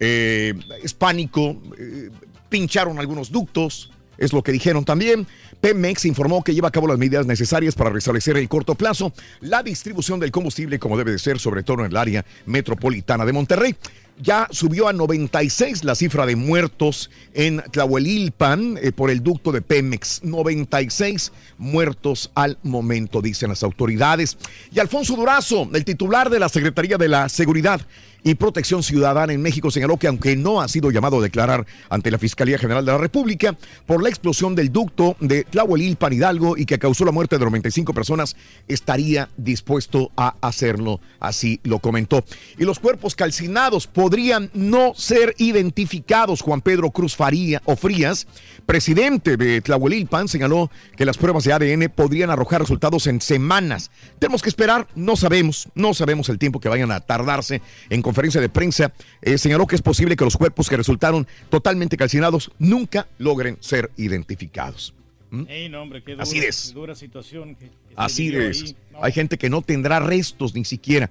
Eh, 0.00 0.54
es 0.82 0.94
pánico, 0.94 1.62
eh, 1.78 2.10
pincharon 2.48 2.98
algunos 2.98 3.30
ductos, 3.30 3.92
es 4.18 4.32
lo 4.32 4.42
que 4.42 4.50
dijeron 4.50 4.84
también. 4.84 5.26
Pemex 5.60 6.04
informó 6.06 6.42
que 6.42 6.54
lleva 6.54 6.68
a 6.68 6.72
cabo 6.72 6.88
las 6.88 6.98
medidas 6.98 7.26
necesarias 7.26 7.74
para 7.74 7.90
restablecer 7.90 8.36
en 8.36 8.46
corto 8.46 8.74
plazo 8.74 9.12
la 9.40 9.62
distribución 9.62 10.18
del 10.18 10.30
combustible 10.30 10.78
como 10.78 10.96
debe 10.96 11.12
de 11.12 11.18
ser, 11.18 11.38
sobre 11.38 11.62
todo 11.62 11.80
en 11.80 11.90
el 11.90 11.96
área 11.96 12.24
metropolitana 12.46 13.26
de 13.26 13.32
Monterrey. 13.32 13.76
Ya 14.22 14.48
subió 14.50 14.86
a 14.86 14.92
96 14.92 15.82
la 15.82 15.94
cifra 15.94 16.26
de 16.26 16.36
muertos 16.36 17.10
en 17.32 17.62
Tlahuelilpan 17.70 18.78
eh, 18.82 18.92
por 18.92 19.10
el 19.10 19.22
ducto 19.22 19.50
de 19.50 19.62
Pemex. 19.62 20.22
96 20.24 21.32
muertos 21.56 22.30
al 22.34 22.58
momento, 22.62 23.22
dicen 23.22 23.48
las 23.48 23.62
autoridades. 23.62 24.36
Y 24.72 24.78
Alfonso 24.78 25.16
Durazo, 25.16 25.70
el 25.72 25.86
titular 25.86 26.28
de 26.28 26.38
la 26.38 26.50
Secretaría 26.50 26.98
de 26.98 27.08
la 27.08 27.30
Seguridad 27.30 27.80
y 28.22 28.34
Protección 28.34 28.82
Ciudadana 28.82 29.32
en 29.32 29.42
México 29.42 29.70
señaló 29.70 29.96
que 29.96 30.06
aunque 30.06 30.36
no 30.36 30.60
ha 30.60 30.68
sido 30.68 30.90
llamado 30.90 31.18
a 31.18 31.22
declarar 31.22 31.66
ante 31.88 32.10
la 32.10 32.18
Fiscalía 32.18 32.58
General 32.58 32.84
de 32.84 32.92
la 32.92 32.98
República 32.98 33.56
por 33.86 34.02
la 34.02 34.08
explosión 34.08 34.54
del 34.54 34.72
ducto 34.72 35.16
de 35.20 35.44
Tlahuelilpan 35.44 36.12
Hidalgo 36.12 36.56
y 36.56 36.66
que 36.66 36.78
causó 36.78 37.04
la 37.04 37.12
muerte 37.12 37.38
de 37.38 37.44
95 37.44 37.94
personas, 37.94 38.36
estaría 38.68 39.28
dispuesto 39.36 40.10
a 40.16 40.36
hacerlo, 40.40 41.00
así 41.18 41.60
lo 41.64 41.78
comentó. 41.78 42.24
Y 42.58 42.64
los 42.64 42.78
cuerpos 42.78 43.14
calcinados 43.14 43.86
podrían 43.86 44.50
no 44.54 44.92
ser 44.94 45.34
identificados. 45.38 46.42
Juan 46.42 46.60
Pedro 46.60 46.90
Cruz 46.90 47.16
Faría 47.16 47.62
o 47.64 47.76
Frías, 47.76 48.26
presidente 48.66 49.36
de 49.36 49.60
Tlahuelilpan, 49.60 50.28
señaló 50.28 50.70
que 50.96 51.04
las 51.04 51.18
pruebas 51.18 51.44
de 51.44 51.52
ADN 51.52 51.90
podrían 51.94 52.30
arrojar 52.30 52.60
resultados 52.60 53.06
en 53.06 53.20
semanas. 53.20 53.90
Tenemos 54.18 54.42
que 54.42 54.48
esperar, 54.48 54.86
no 54.94 55.16
sabemos, 55.16 55.68
no 55.74 55.94
sabemos 55.94 56.28
el 56.28 56.38
tiempo 56.38 56.60
que 56.60 56.68
vayan 56.68 56.90
a 56.90 57.00
tardarse. 57.00 57.62
En 57.88 58.02
conferencia 58.10 58.40
de 58.40 58.48
prensa 58.48 58.92
eh, 59.22 59.38
señaló 59.38 59.66
que 59.68 59.76
es 59.76 59.82
posible 59.82 60.16
que 60.16 60.24
los 60.24 60.36
cuerpos 60.36 60.68
que 60.68 60.76
resultaron 60.76 61.26
totalmente 61.48 61.96
calcinados 61.96 62.50
nunca 62.58 63.06
logren 63.18 63.56
ser 63.60 63.90
identificados. 63.96 64.92
Ey, 65.46 65.68
no, 65.68 65.80
hombre, 65.82 66.02
qué 66.02 66.12
dura, 66.12 66.24
Así 66.24 66.38
es. 66.40 66.74
dura 66.74 66.94
situación. 66.96 67.54
que- 67.54 67.66
que 67.66 67.70
se 67.70 67.94
Así 67.96 68.34
esas. 68.36 68.74
Hay 69.00 69.12
gente 69.12 69.38
que 69.38 69.48
no 69.48 69.62
tendrá 69.62 70.00
restos 70.00 70.54
ni 70.54 70.64
siquiera, 70.64 71.08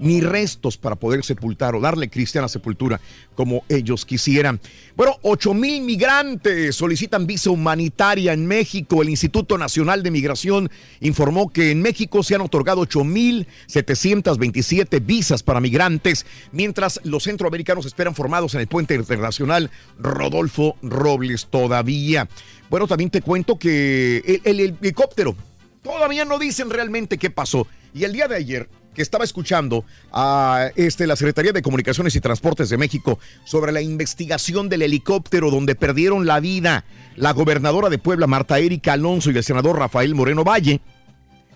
ni 0.00 0.20
restos 0.20 0.76
para 0.76 0.96
poder 0.96 1.24
sepultar 1.24 1.74
o 1.74 1.80
darle 1.80 2.08
cristiana 2.08 2.48
sepultura 2.48 3.00
como 3.34 3.64
ellos 3.68 4.04
quisieran. 4.04 4.60
Bueno, 4.96 5.16
8 5.22 5.54
mil 5.54 5.82
migrantes 5.82 6.74
solicitan 6.74 7.26
visa 7.26 7.50
humanitaria 7.50 8.32
en 8.32 8.46
México. 8.46 9.02
El 9.02 9.10
Instituto 9.10 9.56
Nacional 9.56 10.02
de 10.02 10.10
Migración 10.10 10.70
informó 11.00 11.52
que 11.52 11.70
en 11.70 11.82
México 11.82 12.22
se 12.22 12.34
han 12.34 12.40
otorgado 12.40 12.80
8 12.80 13.04
mil 13.04 13.46
727 13.66 15.00
visas 15.00 15.42
para 15.42 15.60
migrantes, 15.60 16.26
mientras 16.50 17.00
los 17.04 17.24
centroamericanos 17.24 17.86
esperan 17.86 18.14
formados 18.14 18.54
en 18.54 18.60
el 18.60 18.66
puente 18.66 18.94
internacional 18.94 19.70
Rodolfo 19.98 20.76
Robles 20.82 21.46
todavía. 21.46 22.28
Bueno, 22.68 22.86
también 22.86 23.10
te 23.10 23.20
cuento 23.20 23.58
que 23.58 24.40
el, 24.44 24.60
el 24.60 24.76
helicóptero 24.80 25.36
Todavía 25.82 26.24
no 26.24 26.38
dicen 26.38 26.70
realmente 26.70 27.18
qué 27.18 27.30
pasó. 27.30 27.66
Y 27.94 28.04
el 28.04 28.12
día 28.12 28.28
de 28.28 28.36
ayer, 28.36 28.68
que 28.94 29.02
estaba 29.02 29.24
escuchando 29.24 29.84
a 30.12 30.70
este, 30.74 31.06
la 31.06 31.16
Secretaría 31.16 31.52
de 31.52 31.62
Comunicaciones 31.62 32.14
y 32.16 32.20
Transportes 32.20 32.68
de 32.70 32.76
México 32.76 33.18
sobre 33.44 33.72
la 33.72 33.80
investigación 33.80 34.68
del 34.68 34.82
helicóptero 34.82 35.50
donde 35.50 35.74
perdieron 35.74 36.26
la 36.26 36.40
vida 36.40 36.84
la 37.16 37.32
gobernadora 37.32 37.88
de 37.90 37.98
Puebla, 37.98 38.26
Marta 38.26 38.58
Erika 38.58 38.94
Alonso, 38.94 39.30
y 39.30 39.36
el 39.36 39.44
senador 39.44 39.78
Rafael 39.78 40.14
Moreno 40.14 40.42
Valle, 40.42 40.80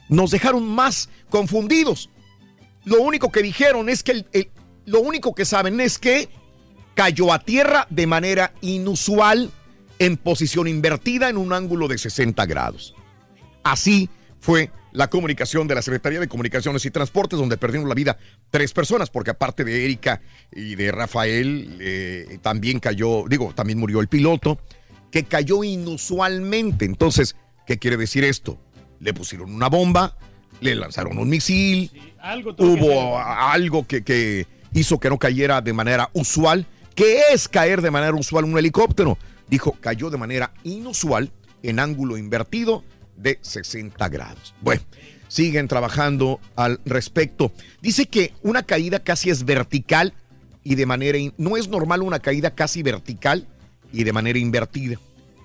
nos 0.09 0.31
dejaron 0.31 0.69
más 0.69 1.09
confundidos. 1.31 2.11
Lo 2.85 3.01
único 3.01 3.33
que 3.33 3.43
dijeron 3.43 3.89
es 3.89 4.03
que 4.03 4.25
el- 4.33 4.51
lo 4.85 5.01
único 5.01 5.35
que 5.35 5.45
saben 5.47 5.81
es 5.81 5.99
que 5.99 6.29
cayó 6.95 7.33
a 7.33 7.39
tierra 7.39 7.87
de 7.91 8.07
manera 8.07 8.53
inusual 8.61 9.51
en 9.99 10.17
posición 10.19 10.69
invertida 10.69 11.31
en 11.31 11.39
un 11.39 11.53
ángulo 11.53 11.89
de 11.89 11.97
60 11.99 12.45
grados. 12.47 12.95
Así 13.63 14.11
fue 14.41 14.71
la 14.95 15.11
comunicación 15.11 15.67
de 15.67 15.75
la 15.75 15.83
Secretaría 15.83 16.21
de 16.21 16.29
Comunicaciones 16.29 16.87
y 16.87 16.91
Transportes, 16.91 17.39
donde 17.39 17.57
perdieron 17.57 17.89
la 17.89 17.97
vida 17.97 18.17
tres 18.51 18.73
personas, 18.73 19.11
porque 19.11 19.33
aparte 19.33 19.65
de 19.65 19.85
Erika 19.85 20.23
y 20.53 20.77
de 20.77 20.93
Rafael, 20.93 21.79
eh, 21.81 22.39
también 22.41 22.79
cayó, 22.79 23.25
digo, 23.29 23.53
también 23.55 23.81
murió 23.81 24.01
el 24.01 24.07
piloto, 24.07 24.59
que 25.11 25.25
cayó 25.25 25.65
inusualmente. 25.65 26.85
Entonces, 26.85 27.35
¿qué 27.67 27.77
quiere 27.77 27.97
decir 27.97 28.23
esto? 28.23 28.57
Le 29.01 29.13
pusieron 29.13 29.53
una 29.53 29.69
bomba, 29.69 30.17
le 30.61 30.77
lanzaron 30.77 31.19
un 31.19 31.29
misil, 31.29 31.91
Algo 32.21 32.55
tuvo 32.55 32.77
que 32.77 32.83
hubo 32.85 33.19
algo 33.19 33.87
que, 33.89 34.05
que 34.05 34.47
hizo 34.73 35.01
que 35.01 35.11
no 35.11 35.19
cayera 35.19 35.61
de 35.61 35.73
manera 35.73 36.09
usual. 36.13 36.67
¿Qué 36.95 37.23
es 37.33 37.49
caer 37.49 37.83
de 37.83 37.91
manera 37.91 38.15
usual 38.15 38.45
un 38.45 38.57
helicóptero? 38.57 39.19
Dijo, 39.49 39.77
cayó 39.81 40.09
de 40.09 40.19
manera 40.19 40.53
inusual, 40.63 41.33
en 41.65 41.81
ángulo 41.81 42.17
invertido, 42.17 42.85
de 43.17 43.39
60 43.43 44.09
grados. 44.09 44.55
Bueno, 44.61 44.83
siguen 45.29 45.69
trabajando 45.69 46.41
al 46.57 46.81
respecto. 46.85 47.53
Dice 47.81 48.07
que 48.07 48.33
una 48.43 48.63
caída 48.63 49.01
casi 49.01 49.31
es 49.31 49.45
vertical 49.45 50.15
y 50.63 50.75
de 50.75 50.87
manera... 50.87 51.19
No 51.37 51.57
es 51.57 51.69
normal 51.69 52.03
una 52.03 52.19
caída 52.19 52.55
casi 52.55 52.83
vertical 52.83 53.47
y 53.93 54.05
de 54.05 54.13
manera 54.13 54.39
invertida. 54.39 54.99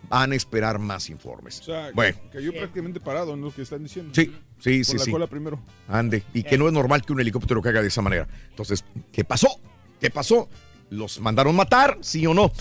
Van 0.09 0.31
a 0.31 0.35
esperar 0.35 0.79
más 0.79 1.09
informes. 1.09 1.59
O 1.59 1.63
sea, 1.63 1.91
bueno. 1.93 2.17
cayó 2.31 2.51
prácticamente 2.51 2.99
parado 2.99 3.33
en 3.35 3.41
lo 3.41 3.53
que 3.53 3.61
están 3.61 3.83
diciendo. 3.83 4.11
Sí, 4.15 4.33
sí, 4.59 4.83
sí, 4.83 4.91
Con 4.91 4.97
la 4.97 5.05
sí. 5.05 5.11
cola 5.11 5.27
primero. 5.27 5.59
Ande. 5.87 6.23
Y 6.33 6.43
que 6.43 6.57
no 6.57 6.67
es 6.67 6.73
normal 6.73 7.03
que 7.05 7.13
un 7.13 7.19
helicóptero 7.19 7.61
caiga 7.61 7.81
de 7.81 7.89
esa 7.89 8.01
manera. 8.01 8.27
Entonces, 8.49 8.83
¿qué 9.11 9.23
pasó? 9.23 9.59
¿Qué 9.99 10.09
pasó? 10.09 10.49
¿Los 10.89 11.19
mandaron 11.19 11.55
matar? 11.55 11.99
¿Sí 12.01 12.25
o 12.25 12.33
no? 12.33 12.51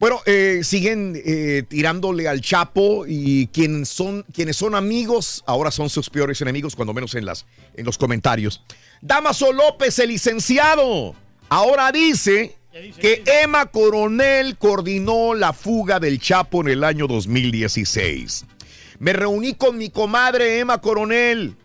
Bueno, 0.00 0.20
eh, 0.26 0.60
siguen 0.62 1.20
eh, 1.24 1.64
tirándole 1.68 2.28
al 2.28 2.40
Chapo 2.40 3.04
y 3.06 3.48
quienes 3.48 3.88
son, 3.88 4.24
quienes 4.32 4.56
son 4.56 4.76
amigos 4.76 5.42
ahora 5.44 5.72
son 5.72 5.90
sus 5.90 6.08
peores 6.08 6.40
enemigos, 6.40 6.76
cuando 6.76 6.94
menos 6.94 7.16
en, 7.16 7.26
las, 7.26 7.46
en 7.74 7.84
los 7.84 7.98
comentarios. 7.98 8.62
Damaso 9.00 9.52
López, 9.52 9.98
el 9.98 10.10
licenciado, 10.10 11.16
ahora 11.48 11.90
dice 11.90 12.56
que 13.00 13.24
Emma 13.42 13.66
Coronel 13.66 14.56
coordinó 14.56 15.34
la 15.34 15.52
fuga 15.52 15.98
del 15.98 16.20
Chapo 16.20 16.60
en 16.60 16.68
el 16.68 16.84
año 16.84 17.08
2016. 17.08 18.44
Me 19.00 19.12
reuní 19.12 19.54
con 19.54 19.78
mi 19.78 19.90
comadre 19.90 20.60
Emma 20.60 20.80
Coronel. 20.80 21.56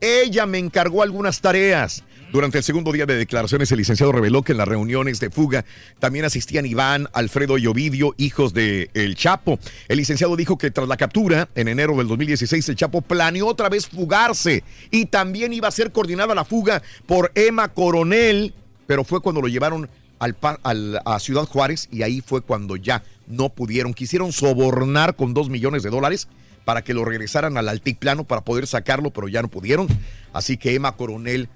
Ella 0.00 0.46
me 0.46 0.58
encargó 0.58 1.02
algunas 1.02 1.40
tareas. 1.40 2.02
Durante 2.34 2.58
el 2.58 2.64
segundo 2.64 2.90
día 2.90 3.06
de 3.06 3.14
declaraciones, 3.14 3.70
el 3.70 3.78
licenciado 3.78 4.10
reveló 4.10 4.42
que 4.42 4.50
en 4.50 4.58
las 4.58 4.66
reuniones 4.66 5.20
de 5.20 5.30
fuga 5.30 5.64
también 6.00 6.24
asistían 6.24 6.66
Iván, 6.66 7.08
Alfredo 7.12 7.58
y 7.58 7.68
Ovidio, 7.68 8.12
hijos 8.18 8.52
de 8.52 8.90
El 8.92 9.14
Chapo. 9.14 9.60
El 9.86 9.98
licenciado 9.98 10.34
dijo 10.34 10.58
que 10.58 10.72
tras 10.72 10.88
la 10.88 10.96
captura, 10.96 11.48
en 11.54 11.68
enero 11.68 11.96
del 11.96 12.08
2016, 12.08 12.70
el 12.70 12.74
Chapo 12.74 13.02
planeó 13.02 13.46
otra 13.46 13.68
vez 13.68 13.86
fugarse 13.86 14.64
y 14.90 15.06
también 15.06 15.52
iba 15.52 15.68
a 15.68 15.70
ser 15.70 15.92
coordinada 15.92 16.34
la 16.34 16.44
fuga 16.44 16.82
por 17.06 17.30
Emma 17.36 17.68
Coronel, 17.68 18.52
pero 18.88 19.04
fue 19.04 19.20
cuando 19.20 19.40
lo 19.40 19.46
llevaron 19.46 19.88
al, 20.18 21.00
a 21.04 21.20
Ciudad 21.20 21.44
Juárez 21.44 21.86
y 21.92 22.02
ahí 22.02 22.20
fue 22.20 22.40
cuando 22.40 22.74
ya 22.74 23.04
no 23.28 23.48
pudieron. 23.50 23.94
Quisieron 23.94 24.32
sobornar 24.32 25.14
con 25.14 25.34
dos 25.34 25.50
millones 25.50 25.84
de 25.84 25.90
dólares 25.90 26.26
para 26.64 26.82
que 26.82 26.94
lo 26.94 27.04
regresaran 27.04 27.56
al 27.58 27.68
altiplano 27.68 28.24
para 28.24 28.40
poder 28.40 28.66
sacarlo, 28.66 29.12
pero 29.12 29.28
ya 29.28 29.40
no 29.40 29.46
pudieron. 29.46 29.86
Así 30.32 30.56
que 30.56 30.74
Emma 30.74 30.96
Coronel, 30.96 31.48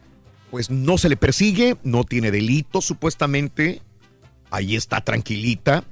pues 0.50 0.70
no 0.70 0.98
se 0.98 1.08
le 1.08 1.16
persigue, 1.16 1.76
no 1.82 2.04
tiene 2.04 2.30
delito 2.30 2.80
supuestamente. 2.80 3.82
Ahí 4.50 4.76
está 4.76 5.00
tranquilita. 5.02 5.84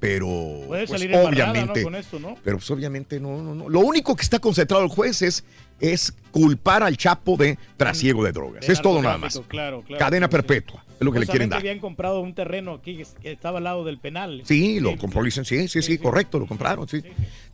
Pero 0.00 0.60
pues, 0.68 0.90
obviamente, 0.92 1.82
Con 1.82 1.94
esto, 1.96 2.20
¿no? 2.20 2.36
pero 2.44 2.58
pues 2.58 2.70
obviamente 2.70 3.18
no, 3.18 3.42
no, 3.42 3.54
no. 3.54 3.68
Lo 3.68 3.80
único 3.80 4.14
que 4.14 4.22
está 4.22 4.38
concentrado 4.38 4.84
el 4.84 4.90
juez 4.90 5.22
es, 5.22 5.42
es 5.80 6.12
culpar 6.30 6.84
al 6.84 6.96
Chapo 6.96 7.36
de 7.36 7.58
trasiego 7.76 8.22
de 8.24 8.30
drogas. 8.30 8.64
De 8.66 8.72
es 8.72 8.80
todo 8.80 9.02
nada 9.02 9.18
más. 9.18 9.40
Claro, 9.48 9.82
claro. 9.82 9.98
Cadena 9.98 10.28
perpetua, 10.30 10.84
es 11.00 11.04
lo 11.04 11.10
que 11.12 11.18
le 11.18 11.26
quieren 11.26 11.48
dar. 11.50 11.58
habían 11.58 11.80
comprado 11.80 12.20
un 12.20 12.32
terreno 12.32 12.74
aquí 12.74 13.02
que 13.20 13.32
estaba 13.32 13.58
al 13.58 13.64
lado 13.64 13.84
del 13.84 13.98
penal. 13.98 14.42
Sí, 14.44 14.78
lo 14.78 14.96
compró 14.96 15.20
licencia, 15.20 15.58
sí, 15.60 15.66
sí, 15.68 15.82
sí, 15.82 15.98
correcto, 15.98 16.38
lo 16.38 16.46
compraron, 16.46 16.86
sí. 16.88 17.02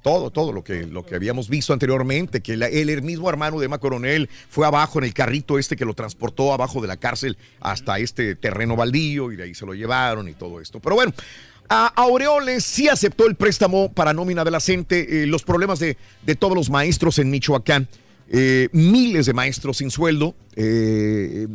Todo, 0.03 0.31
todo 0.31 0.53
lo 0.53 0.63
que, 0.63 0.87
lo 0.87 1.03
que 1.07 1.15
habíamos 1.15 1.49
visto 1.49 1.73
anteriormente, 1.73 2.43
que 2.43 2.59
la- 2.59 2.67
el, 2.69 2.91
el 2.91 3.01
mismo 3.01 3.31
hermano 3.31 3.59
de 3.59 3.65
Emma 3.67 3.79
Coronel 3.79 4.29
fue 4.51 4.67
abajo 4.67 4.99
en 4.99 5.07
el 5.07 5.15
carrito 5.15 5.59
este 5.59 5.77
que 5.77 5.87
lo 5.87 5.95
transportó 5.95 6.53
abajo 6.53 6.83
de 6.83 6.89
la 6.89 6.99
cárcel 6.99 7.39
hasta 7.61 7.99
este 7.99 8.35
terreno 8.35 8.77
baldío 8.77 9.33
y 9.33 9.37
de 9.37 9.45
ahí 9.45 9.55
se 9.55 9.65
lo 9.65 9.73
llevaron 9.73 10.29
y 10.29 10.35
todo 10.35 10.61
esto. 10.61 10.79
Pero 10.79 10.95
bueno, 10.97 11.15
a 11.69 11.87
Aureoles 11.97 12.65
sí 12.65 12.89
aceptó 12.89 13.27
el 13.27 13.35
préstamo 13.37 13.93
para 13.93 14.13
nómina 14.13 14.45
de 14.45 14.51
la 14.51 14.61
CENTE, 14.61 15.23
eh, 15.23 15.27
los 15.27 15.43
problemas 15.45 15.79
de, 15.79 15.97
de 16.25 16.35
todos 16.35 16.55
los 16.55 16.71
maestros 16.71 17.19
en 17.19 17.31
Michoacán. 17.31 17.89
eh, 18.29 18.69
miles 18.73 19.27
de 19.27 19.35
maestros 19.35 19.77
sin 19.77 19.91
sueldo, 19.91 20.35
eh, 20.57 21.47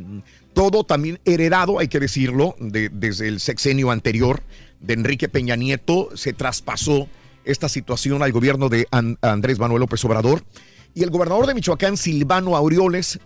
todo 0.54 0.84
también 0.84 1.20
heredado, 1.26 1.80
hay 1.80 1.88
que 1.88 2.00
decirlo, 2.00 2.56
de- 2.60 2.90
desde 2.90 3.28
el 3.28 3.40
sexenio 3.40 3.90
anterior 3.90 4.44
de 4.80 4.94
Enrique 4.94 5.28
Peña 5.30 5.56
Nieto, 5.56 6.10
se 6.16 6.32
traspasó 6.32 7.08
esta 7.44 7.70
situación 7.70 8.22
al 8.22 8.32
gobierno 8.32 8.70
de 8.70 8.88
An- 8.92 9.18
Andrés 9.24 9.58
Manuel 9.58 9.80
López 9.82 10.06
Obrador. 10.06 10.44
Y 10.94 11.02
el 11.02 11.10
gobernador 11.10 11.48
de 11.48 11.56
Michoacán, 11.56 11.98
Silvano 11.98 12.56
Aureoles, 12.56 13.20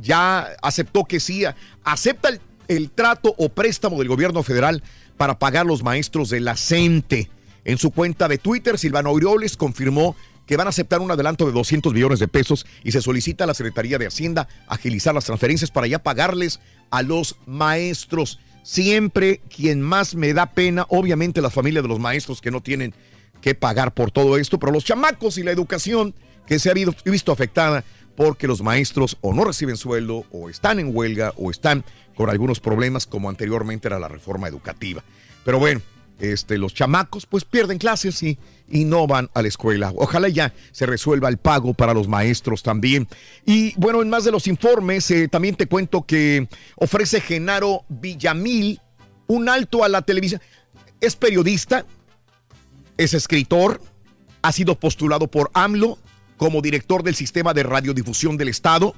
ya 0.00 0.46
aceptó 0.62 1.04
que 1.04 1.18
sí, 1.18 1.42
acepta 1.82 2.28
el, 2.28 2.40
el 2.68 2.90
trato 2.90 3.34
o 3.38 3.48
préstamo 3.48 3.98
del 3.98 4.06
gobierno 4.08 4.44
federal 4.44 4.82
para 5.18 5.38
pagar 5.38 5.66
los 5.66 5.82
maestros 5.82 6.30
de 6.30 6.40
la 6.40 6.56
CENTE. 6.56 7.28
En 7.64 7.76
su 7.76 7.90
cuenta 7.90 8.28
de 8.28 8.38
Twitter, 8.38 8.78
Silvano 8.78 9.10
Aureoles 9.10 9.58
confirmó 9.58 10.16
que 10.46 10.56
van 10.56 10.66
a 10.66 10.70
aceptar 10.70 11.00
un 11.00 11.10
adelanto 11.10 11.44
de 11.44 11.52
200 11.52 11.92
millones 11.92 12.20
de 12.20 12.28
pesos 12.28 12.64
y 12.82 12.92
se 12.92 13.02
solicita 13.02 13.44
a 13.44 13.46
la 13.46 13.52
Secretaría 13.52 13.98
de 13.98 14.06
Hacienda 14.06 14.48
agilizar 14.66 15.14
las 15.14 15.26
transferencias 15.26 15.70
para 15.70 15.86
ya 15.86 15.98
pagarles 15.98 16.60
a 16.90 17.02
los 17.02 17.36
maestros. 17.44 18.40
Siempre 18.62 19.42
quien 19.54 19.82
más 19.82 20.14
me 20.14 20.32
da 20.32 20.46
pena, 20.52 20.86
obviamente 20.88 21.42
las 21.42 21.52
familias 21.52 21.84
de 21.84 21.88
los 21.88 21.98
maestros 21.98 22.40
que 22.40 22.50
no 22.50 22.62
tienen 22.62 22.94
que 23.42 23.54
pagar 23.54 23.92
por 23.92 24.10
todo 24.10 24.38
esto, 24.38 24.58
pero 24.58 24.72
los 24.72 24.84
chamacos 24.84 25.36
y 25.36 25.42
la 25.42 25.50
educación 25.50 26.14
que 26.46 26.58
se 26.58 26.70
ha 26.70 26.74
visto, 26.74 26.94
visto 27.04 27.32
afectada 27.32 27.84
porque 28.16 28.48
los 28.48 28.62
maestros 28.62 29.16
o 29.20 29.32
no 29.34 29.44
reciben 29.44 29.76
sueldo 29.76 30.24
o 30.32 30.48
están 30.48 30.80
en 30.80 30.96
huelga 30.96 31.32
o 31.36 31.50
están 31.50 31.84
con 32.18 32.30
algunos 32.30 32.58
problemas 32.58 33.06
como 33.06 33.28
anteriormente 33.28 33.86
era 33.86 34.00
la 34.00 34.08
reforma 34.08 34.48
educativa. 34.48 35.04
Pero 35.44 35.60
bueno, 35.60 35.80
este, 36.18 36.58
los 36.58 36.74
chamacos 36.74 37.26
pues 37.26 37.44
pierden 37.44 37.78
clases 37.78 38.20
y, 38.24 38.36
y 38.68 38.84
no 38.84 39.06
van 39.06 39.30
a 39.34 39.42
la 39.42 39.46
escuela. 39.46 39.92
Ojalá 39.94 40.28
ya 40.28 40.52
se 40.72 40.84
resuelva 40.84 41.28
el 41.28 41.38
pago 41.38 41.74
para 41.74 41.94
los 41.94 42.08
maestros 42.08 42.64
también. 42.64 43.06
Y 43.46 43.72
bueno, 43.76 44.02
en 44.02 44.10
más 44.10 44.24
de 44.24 44.32
los 44.32 44.48
informes, 44.48 45.08
eh, 45.12 45.28
también 45.28 45.54
te 45.54 45.68
cuento 45.68 46.02
que 46.06 46.48
ofrece 46.74 47.20
Genaro 47.20 47.84
Villamil 47.88 48.80
un 49.28 49.48
alto 49.48 49.84
a 49.84 49.88
la 49.88 50.02
televisión. 50.02 50.40
Es 51.00 51.14
periodista, 51.14 51.86
es 52.96 53.14
escritor, 53.14 53.80
ha 54.42 54.50
sido 54.50 54.74
postulado 54.74 55.28
por 55.28 55.52
AMLO 55.54 55.98
como 56.36 56.62
director 56.62 57.04
del 57.04 57.14
sistema 57.14 57.54
de 57.54 57.62
radiodifusión 57.62 58.36
del 58.36 58.48
Estado. 58.48 58.96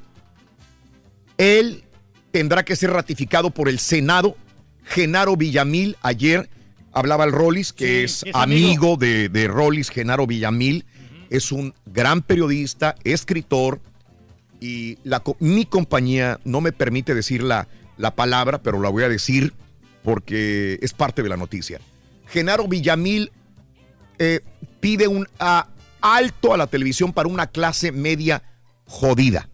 Él 1.36 1.84
tendrá 2.30 2.64
que 2.64 2.76
ser 2.76 2.90
ratificado 2.90 3.50
por 3.50 3.68
el 3.68 3.78
Senado. 3.78 4.36
Genaro 4.84 5.36
Villamil, 5.36 5.96
ayer 6.02 6.48
hablaba 6.92 7.24
el 7.24 7.32
Rollis, 7.32 7.72
que 7.72 8.04
es, 8.04 8.22
es 8.24 8.34
amigo, 8.34 8.96
de, 8.96 9.28
de 9.28 9.48
Rollis, 9.48 9.90
Genaro 9.90 10.26
Villamil. 10.26 10.84
Es 11.28 11.52
un 11.52 11.74
gran 11.86 12.22
periodista, 12.22 12.96
escritor, 13.04 13.80
y 14.60 14.98
la, 15.04 15.22
mi 15.38 15.64
compañía 15.64 16.38
no 16.44 16.60
me 16.60 16.72
permite 16.72 17.14
decir 17.14 17.42
la, 17.42 17.68
la 17.96 18.14
palabra, 18.14 18.62
pero 18.62 18.80
la 18.80 18.88
voy 18.88 19.04
a 19.04 19.08
decir 19.08 19.54
porque 20.02 20.78
es 20.82 20.92
parte 20.92 21.22
de 21.22 21.28
la 21.28 21.36
noticia. 21.36 21.80
Genaro 22.26 22.68
Villamil 22.68 23.32
eh, 24.18 24.40
pide 24.80 25.08
un 25.08 25.26
alto 26.00 26.54
a 26.54 26.56
la 26.56 26.66
televisión 26.66 27.12
para 27.12 27.28
una 27.28 27.46
clase 27.46 27.92
media 27.92 28.42
jodida. 28.86 29.48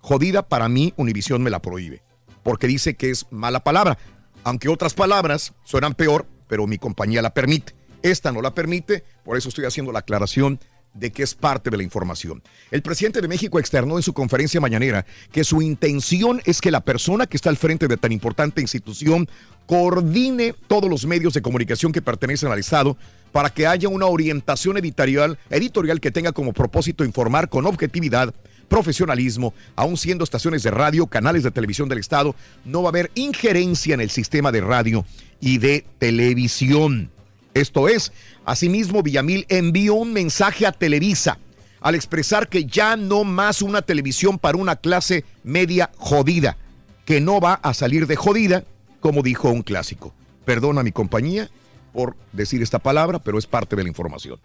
Jodida 0.00 0.48
para 0.48 0.68
mí, 0.68 0.94
Univisión 0.96 1.42
me 1.42 1.50
la 1.50 1.60
prohíbe, 1.60 2.02
porque 2.42 2.66
dice 2.66 2.94
que 2.94 3.10
es 3.10 3.26
mala 3.30 3.64
palabra, 3.64 3.98
aunque 4.44 4.68
otras 4.68 4.94
palabras 4.94 5.54
suenan 5.64 5.94
peor, 5.94 6.26
pero 6.48 6.66
mi 6.66 6.78
compañía 6.78 7.22
la 7.22 7.34
permite. 7.34 7.74
Esta 8.02 8.32
no 8.32 8.42
la 8.42 8.54
permite, 8.54 9.04
por 9.24 9.36
eso 9.36 9.48
estoy 9.48 9.64
haciendo 9.64 9.92
la 9.92 10.00
aclaración 10.00 10.60
de 10.94 11.10
que 11.10 11.22
es 11.22 11.34
parte 11.34 11.70
de 11.70 11.76
la 11.76 11.82
información. 11.82 12.42
El 12.70 12.82
presidente 12.82 13.20
de 13.20 13.28
México 13.28 13.58
externó 13.58 13.96
en 13.96 14.02
su 14.02 14.12
conferencia 14.12 14.60
mañanera 14.60 15.06
que 15.32 15.44
su 15.44 15.62
intención 15.62 16.40
es 16.44 16.60
que 16.60 16.70
la 16.70 16.80
persona 16.80 17.26
que 17.26 17.36
está 17.36 17.50
al 17.50 17.56
frente 17.56 17.88
de 17.88 17.96
tan 17.96 18.12
importante 18.12 18.60
institución 18.60 19.28
coordine 19.66 20.54
todos 20.66 20.90
los 20.90 21.06
medios 21.06 21.34
de 21.34 21.42
comunicación 21.42 21.92
que 21.92 22.02
pertenecen 22.02 22.50
al 22.50 22.58
Estado 22.58 22.96
para 23.32 23.50
que 23.50 23.66
haya 23.66 23.88
una 23.88 24.06
orientación 24.06 24.78
editorial, 24.78 25.38
editorial 25.50 26.00
que 26.00 26.10
tenga 26.10 26.32
como 26.32 26.52
propósito 26.52 27.04
informar 27.04 27.48
con 27.48 27.66
objetividad, 27.66 28.34
profesionalismo, 28.68 29.54
aun 29.76 29.96
siendo 29.96 30.24
estaciones 30.24 30.62
de 30.62 30.70
radio, 30.70 31.06
canales 31.06 31.42
de 31.42 31.50
televisión 31.50 31.88
del 31.88 31.98
Estado, 31.98 32.34
no 32.64 32.82
va 32.82 32.88
a 32.88 32.90
haber 32.90 33.10
injerencia 33.14 33.94
en 33.94 34.00
el 34.00 34.10
sistema 34.10 34.52
de 34.52 34.60
radio 34.60 35.04
y 35.40 35.58
de 35.58 35.84
televisión. 35.98 37.10
Esto 37.54 37.88
es, 37.88 38.12
asimismo, 38.44 39.02
Villamil 39.02 39.46
envió 39.48 39.94
un 39.94 40.12
mensaje 40.12 40.66
a 40.66 40.72
Televisa 40.72 41.38
al 41.80 41.94
expresar 41.94 42.48
que 42.48 42.64
ya 42.64 42.96
no 42.96 43.24
más 43.24 43.62
una 43.62 43.82
televisión 43.82 44.38
para 44.38 44.58
una 44.58 44.76
clase 44.76 45.24
media 45.44 45.90
jodida, 45.96 46.56
que 47.04 47.20
no 47.20 47.40
va 47.40 47.54
a 47.54 47.74
salir 47.74 48.06
de 48.06 48.16
jodida, 48.16 48.64
como 49.00 49.22
dijo 49.22 49.50
un 49.50 49.62
clásico. 49.62 50.12
Perdona 50.44 50.82
mi 50.82 50.92
compañía 50.92 51.50
por 51.92 52.16
decir 52.32 52.62
esta 52.62 52.78
palabra, 52.78 53.18
pero 53.18 53.38
es 53.38 53.46
parte 53.46 53.76
de 53.76 53.82
la 53.82 53.88
información. 53.88 54.38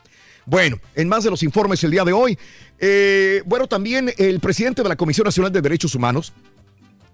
Bueno, 0.46 0.78
en 0.96 1.08
más 1.08 1.24
de 1.24 1.30
los 1.30 1.44
informes 1.44 1.84
el 1.84 1.92
día 1.92 2.04
de 2.04 2.14
hoy, 2.14 2.38
eh, 2.80 3.42
bueno, 3.46 3.68
también 3.68 4.14
el 4.18 4.40
presidente 4.40 4.84
de 4.84 4.90
la 4.90 4.96
Comisión 4.96 5.26
Nacional 5.26 5.52
de 5.52 5.62
Derechos 5.62 5.96
Humanos, 5.96 6.34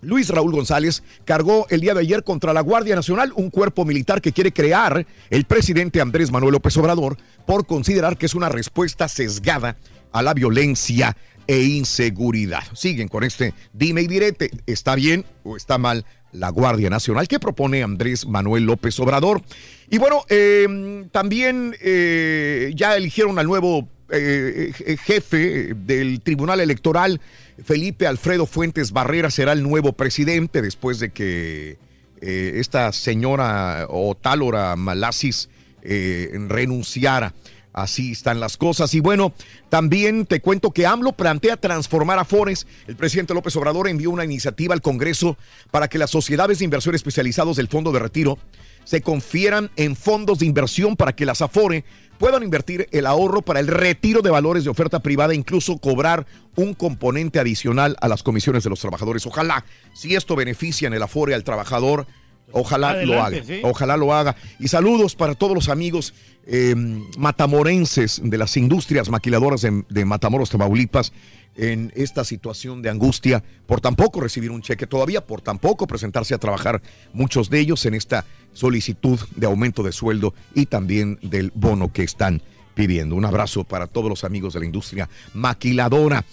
Luis 0.02 0.30
Raúl 0.30 0.52
González 0.52 1.04
cargó 1.26 1.68
el 1.70 1.82
día 1.82 1.94
de 1.94 2.02
ayer 2.02 2.24
contra 2.24 2.54
la 2.54 2.62
Guardia 2.62 2.96
Nacional, 2.96 3.34
un 3.36 3.50
cuerpo 3.50 3.86
militar 3.86 4.22
que 4.22 4.32
quiere 4.32 4.54
crear 4.54 5.06
el 5.30 5.46
presidente 5.46 6.02
Andrés 6.02 6.32
Manuel 6.32 6.54
López 6.54 6.76
Obrador 6.78 7.18
por 7.46 7.66
considerar 7.66 8.18
que 8.18 8.26
es 8.26 8.34
una 8.34 8.50
respuesta 8.50 9.08
sesgada 9.08 9.78
a 10.12 10.22
la 10.22 10.34
violencia 10.34 11.18
e 11.48 11.64
inseguridad. 11.64 12.64
Siguen 12.74 13.08
con 13.08 13.24
este 13.24 13.54
dime 13.74 14.02
y 14.02 14.08
direte, 14.08 14.52
¿está 14.66 14.96
bien 14.96 15.26
o 15.44 15.58
está 15.58 15.78
mal 15.78 16.06
la 16.32 16.50
Guardia 16.50 16.90
Nacional 16.90 17.28
que 17.28 17.40
propone 17.40 17.84
Andrés 17.84 18.26
Manuel 18.26 18.66
López 18.66 19.00
Obrador? 19.00 19.42
Y 19.90 19.98
bueno, 19.98 20.24
eh, 20.30 21.08
también 21.12 21.76
eh, 21.82 22.72
ya 22.76 22.96
eligieron 22.96 23.40
al 23.40 23.48
nuevo 23.48 23.88
eh, 24.12 24.72
eh, 24.86 24.98
jefe 24.98 25.74
del 25.74 26.22
Tribunal 26.22 26.60
Electoral, 26.60 27.22
Felipe 27.64 28.08
Alfredo 28.08 28.46
Fuentes 28.46 28.92
Barrera, 28.92 29.32
será 29.32 29.54
el 29.54 29.64
nuevo 29.64 29.94
presidente 29.94 30.62
después 30.62 31.00
de 31.00 31.10
que 31.10 31.78
esta 32.22 32.92
señora 32.92 33.86
o 33.88 34.14
Tálora 34.14 34.76
Malasis 34.76 35.50
renunciara. 35.82 37.34
Así 37.74 38.12
están 38.12 38.40
las 38.40 38.58
cosas. 38.58 38.94
Y 38.94 39.00
bueno, 39.00 39.34
también 39.70 40.26
te 40.26 40.42
cuento 40.42 40.72
que 40.72 40.88
AMLO 40.88 41.14
plantea 41.14 41.58
transformar 41.58 42.18
a 42.18 42.22
Afores. 42.22 42.66
El 42.88 42.96
presidente 42.96 43.34
López 43.34 43.56
Obrador 43.56 43.88
envió 43.88 44.10
una 44.10 44.26
iniciativa 44.26 44.74
al 44.74 44.82
Congreso 44.82 45.38
para 45.72 45.88
que 45.88 46.00
las 46.00 46.10
sociedades 46.10 46.60
de 46.60 46.66
inversión 46.66 46.96
especializados 46.96 47.58
del 47.58 47.68
Fondo 47.68 47.92
de 47.92 48.00
Retiro 48.00 48.38
se 48.84 49.02
confieran 49.02 49.70
en 49.76 49.96
fondos 49.96 50.40
de 50.40 50.48
inversión 50.48 50.96
para 50.96 51.14
que 51.14 51.26
las 51.26 51.42
Afore 51.42 51.86
puedan 52.18 52.44
invertir 52.44 52.88
el 52.92 53.06
ahorro 53.06 53.44
para 53.44 53.60
el 53.60 53.68
retiro 53.68 54.22
de 54.22 54.32
valores 54.32 54.64
de 54.64 54.72
oferta 54.72 55.00
privada 55.00 55.34
e 55.34 55.38
incluso 55.38 55.78
cobrar 55.78 56.26
un 56.56 56.74
componente 56.74 57.40
adicional 57.40 57.96
a 58.02 58.08
las 58.08 58.24
comisiones 58.24 58.64
de 58.64 58.72
los 58.72 58.80
trabajadores. 58.80 59.26
Ojalá, 59.28 59.64
si 59.94 60.16
esto 60.16 60.36
beneficia 60.36 60.88
en 60.88 60.94
el 60.94 61.04
Afore 61.04 61.36
al 61.36 61.44
trabajador, 61.44 62.08
ojalá 62.52 63.04
lo 63.04 63.22
haga. 63.22 63.44
Sí. 63.44 63.60
Ojalá 63.64 63.98
lo 63.98 64.14
haga. 64.14 64.36
Y 64.60 64.68
saludos 64.68 65.16
para 65.16 65.36
todos 65.36 65.54
los 65.54 65.70
amigos 65.70 66.14
eh, 66.46 66.76
matamorenses 67.18 68.22
de 68.24 68.38
las 68.38 68.56
industrias 68.58 69.10
maquiladoras 69.10 69.62
de, 69.62 69.84
de 69.90 70.06
Matamoros, 70.06 70.50
Tamaulipas, 70.50 71.12
en 71.56 71.92
esta 71.96 72.24
situación 72.24 72.82
de 72.82 72.90
angustia 72.90 73.44
por 73.66 73.82
tampoco 73.82 74.22
recibir 74.22 74.52
un 74.52 74.62
cheque 74.62 74.88
todavía, 74.88 75.26
por 75.26 75.42
tampoco 75.42 75.88
presentarse 75.88 76.34
a 76.34 76.38
trabajar 76.38 76.82
muchos 77.14 77.50
de 77.50 77.60
ellos 77.60 77.86
en 77.86 77.94
esta 77.94 78.26
solicitud 78.54 79.20
de 79.36 79.46
aumento 79.46 79.84
de 79.84 79.92
sueldo 79.92 80.34
y 80.56 80.66
también 80.68 81.20
del 81.22 81.52
bono 81.54 81.92
que 81.92 82.04
están 82.04 82.42
pidiendo. 82.74 83.16
Un 83.16 83.26
abrazo 83.26 83.64
para 83.64 83.88
todos 83.88 84.10
los 84.10 84.24
amigos 84.24 84.54
de 84.54 84.62
la 84.62 84.66
industria 84.66 85.10
maquiladora. 85.34 86.26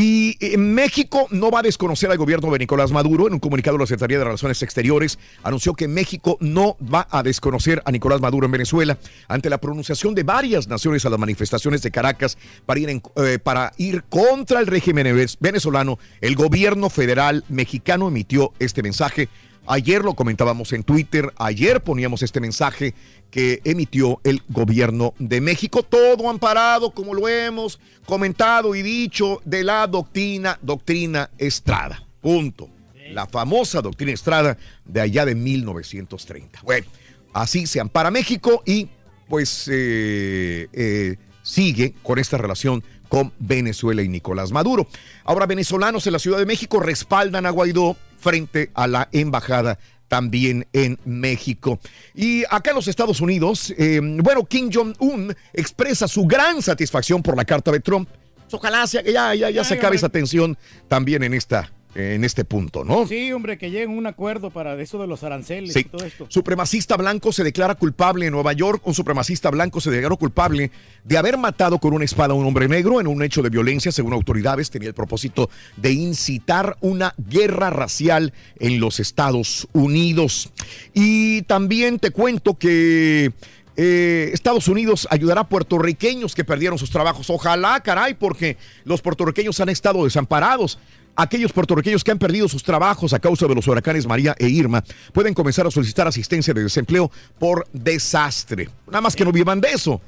Y 0.00 0.36
en 0.40 0.74
México 0.74 1.26
no 1.32 1.50
va 1.50 1.58
a 1.58 1.62
desconocer 1.62 2.08
al 2.08 2.18
gobierno 2.18 2.52
de 2.52 2.60
Nicolás 2.60 2.92
Maduro. 2.92 3.26
En 3.26 3.32
un 3.32 3.40
comunicado 3.40 3.76
de 3.76 3.82
la 3.82 3.86
Secretaría 3.88 4.18
de 4.18 4.24
Relaciones 4.24 4.62
Exteriores 4.62 5.18
anunció 5.42 5.74
que 5.74 5.88
México 5.88 6.36
no 6.40 6.76
va 6.80 7.08
a 7.10 7.24
desconocer 7.24 7.82
a 7.84 7.90
Nicolás 7.90 8.20
Maduro 8.20 8.46
en 8.46 8.52
Venezuela 8.52 8.96
ante 9.26 9.50
la 9.50 9.58
pronunciación 9.58 10.14
de 10.14 10.22
varias 10.22 10.68
naciones 10.68 11.04
a 11.04 11.10
las 11.10 11.18
manifestaciones 11.18 11.82
de 11.82 11.90
Caracas 11.90 12.38
para 12.64 12.78
ir, 12.78 12.90
en- 12.90 13.02
eh, 13.16 13.40
para 13.42 13.72
ir 13.76 14.04
contra 14.04 14.60
el 14.60 14.68
régimen 14.68 15.04
venez- 15.04 15.36
venezolano. 15.40 15.98
El 16.20 16.36
gobierno 16.36 16.90
federal 16.90 17.42
mexicano 17.48 18.06
emitió 18.06 18.52
este 18.60 18.84
mensaje. 18.84 19.28
Ayer 19.70 20.02
lo 20.02 20.14
comentábamos 20.14 20.72
en 20.72 20.82
Twitter, 20.82 21.30
ayer 21.36 21.82
poníamos 21.82 22.22
este 22.22 22.40
mensaje 22.40 22.94
que 23.30 23.60
emitió 23.64 24.18
el 24.24 24.42
gobierno 24.48 25.12
de 25.18 25.42
México, 25.42 25.82
todo 25.82 26.30
amparado, 26.30 26.90
como 26.92 27.12
lo 27.12 27.28
hemos 27.28 27.78
comentado 28.06 28.74
y 28.74 28.80
dicho, 28.80 29.42
de 29.44 29.64
la 29.64 29.86
doctrina, 29.86 30.58
doctrina 30.62 31.28
Estrada. 31.36 32.02
Punto. 32.22 32.70
La 33.10 33.26
famosa 33.26 33.82
doctrina 33.82 34.12
Estrada 34.12 34.56
de 34.86 35.02
allá 35.02 35.26
de 35.26 35.34
1930. 35.34 36.60
Bueno, 36.62 36.86
así 37.34 37.66
se 37.66 37.78
ampara 37.78 38.10
México 38.10 38.62
y 38.64 38.88
pues 39.28 39.68
eh, 39.70 40.66
eh, 40.72 41.16
sigue 41.42 41.92
con 42.02 42.18
esta 42.18 42.38
relación 42.38 42.82
con 43.10 43.34
Venezuela 43.38 44.00
y 44.00 44.08
Nicolás 44.08 44.50
Maduro. 44.50 44.86
Ahora, 45.24 45.44
venezolanos 45.44 46.06
en 46.06 46.14
la 46.14 46.18
Ciudad 46.18 46.38
de 46.38 46.46
México 46.46 46.80
respaldan 46.80 47.44
a 47.44 47.50
Guaidó 47.50 47.98
frente 48.28 48.70
a 48.74 48.86
la 48.86 49.08
embajada 49.12 49.78
también 50.06 50.66
en 50.72 50.98
México. 51.04 51.78
Y 52.14 52.44
acá 52.50 52.70
en 52.70 52.76
los 52.76 52.88
Estados 52.88 53.20
Unidos, 53.20 53.72
eh, 53.78 54.00
bueno, 54.02 54.44
Kim 54.44 54.70
Jong-un 54.72 55.34
expresa 55.52 56.06
su 56.08 56.26
gran 56.26 56.60
satisfacción 56.60 57.22
por 57.22 57.36
la 57.36 57.44
carta 57.44 57.70
de 57.70 57.80
Trump. 57.80 58.08
Ojalá 58.50 58.86
sea 58.86 59.02
que 59.02 59.12
ya, 59.12 59.34
ya, 59.34 59.50
ya 59.50 59.64
se 59.64 59.74
acabe 59.74 59.96
esa 59.96 60.08
tensión 60.08 60.56
también 60.88 61.22
en, 61.22 61.34
esta, 61.34 61.70
en 61.94 62.22
este 62.24 62.44
punto, 62.44 62.84
¿no? 62.84 63.06
Sí, 63.06 63.32
hombre, 63.32 63.58
que 63.58 63.70
lleguen 63.70 63.90
a 63.90 63.94
un 63.94 64.06
acuerdo 64.06 64.50
para 64.50 64.80
eso 64.80 65.00
de 65.00 65.06
los 65.06 65.24
aranceles 65.24 65.72
Sí. 65.72 65.80
y 65.80 65.84
todo 65.84 66.04
esto. 66.04 66.26
Supremacista 66.28 66.96
blanco 66.96 67.32
se 67.32 67.42
declara 67.42 67.74
culpable 67.74 68.26
en 68.26 68.32
Nueva 68.32 68.52
York. 68.52 68.82
Un 68.84 68.94
supremacista 68.94 69.50
blanco 69.50 69.80
se 69.80 69.90
declaró 69.90 70.16
culpable 70.16 70.70
de 71.04 71.18
haber 71.18 71.38
matado 71.38 71.78
con 71.78 71.94
una 71.94 72.04
espada 72.04 72.34
a 72.34 72.36
un 72.36 72.46
hombre 72.46 72.68
negro 72.68 73.00
en 73.00 73.06
un 73.06 73.22
hecho 73.22 73.42
de 73.42 73.48
violencia, 73.50 73.90
según 73.90 74.12
autoridades. 74.12 74.70
Tenía 74.70 74.88
el 74.88 74.94
propósito 74.94 75.50
de 75.76 75.92
incitar 75.92 76.76
una 76.80 77.14
guerra 77.16 77.70
racial 77.70 78.32
en 78.60 78.80
los 78.80 79.00
Estados 79.00 79.66
Unidos. 79.72 80.50
Y 80.94 81.42
también 81.42 81.98
te 81.98 82.10
cuento 82.10 82.58
que 82.58 83.32
eh, 83.80 84.30
Estados 84.32 84.66
Unidos 84.68 85.06
ayudará 85.10 85.42
a 85.42 85.48
puertorriqueños 85.48 86.34
que 86.34 86.44
perdieron 86.44 86.78
sus 86.78 86.90
trabajos. 86.90 87.30
Ojalá, 87.30 87.80
caray, 87.80 88.14
porque 88.14 88.56
los 88.84 89.00
puertorriqueños 89.00 89.60
han 89.60 89.68
estado 89.68 90.04
desamparados. 90.04 90.78
Aquellos 91.20 91.52
puertorriqueños 91.52 92.04
que 92.04 92.12
han 92.12 92.18
perdido 92.20 92.46
sus 92.46 92.62
trabajos 92.62 93.12
a 93.12 93.18
causa 93.18 93.48
de 93.48 93.54
los 93.56 93.66
huracanes 93.66 94.06
María 94.06 94.36
e 94.38 94.48
Irma 94.48 94.84
pueden 95.12 95.34
comenzar 95.34 95.66
a 95.66 95.70
solicitar 95.72 96.06
asistencia 96.06 96.54
de 96.54 96.62
desempleo 96.62 97.10
por 97.40 97.66
desastre. 97.72 98.68
Nada 98.86 99.00
más 99.00 99.16
que 99.16 99.24
no 99.24 99.32
vivan 99.32 99.60
de 99.60 99.70
eso. 99.72 100.00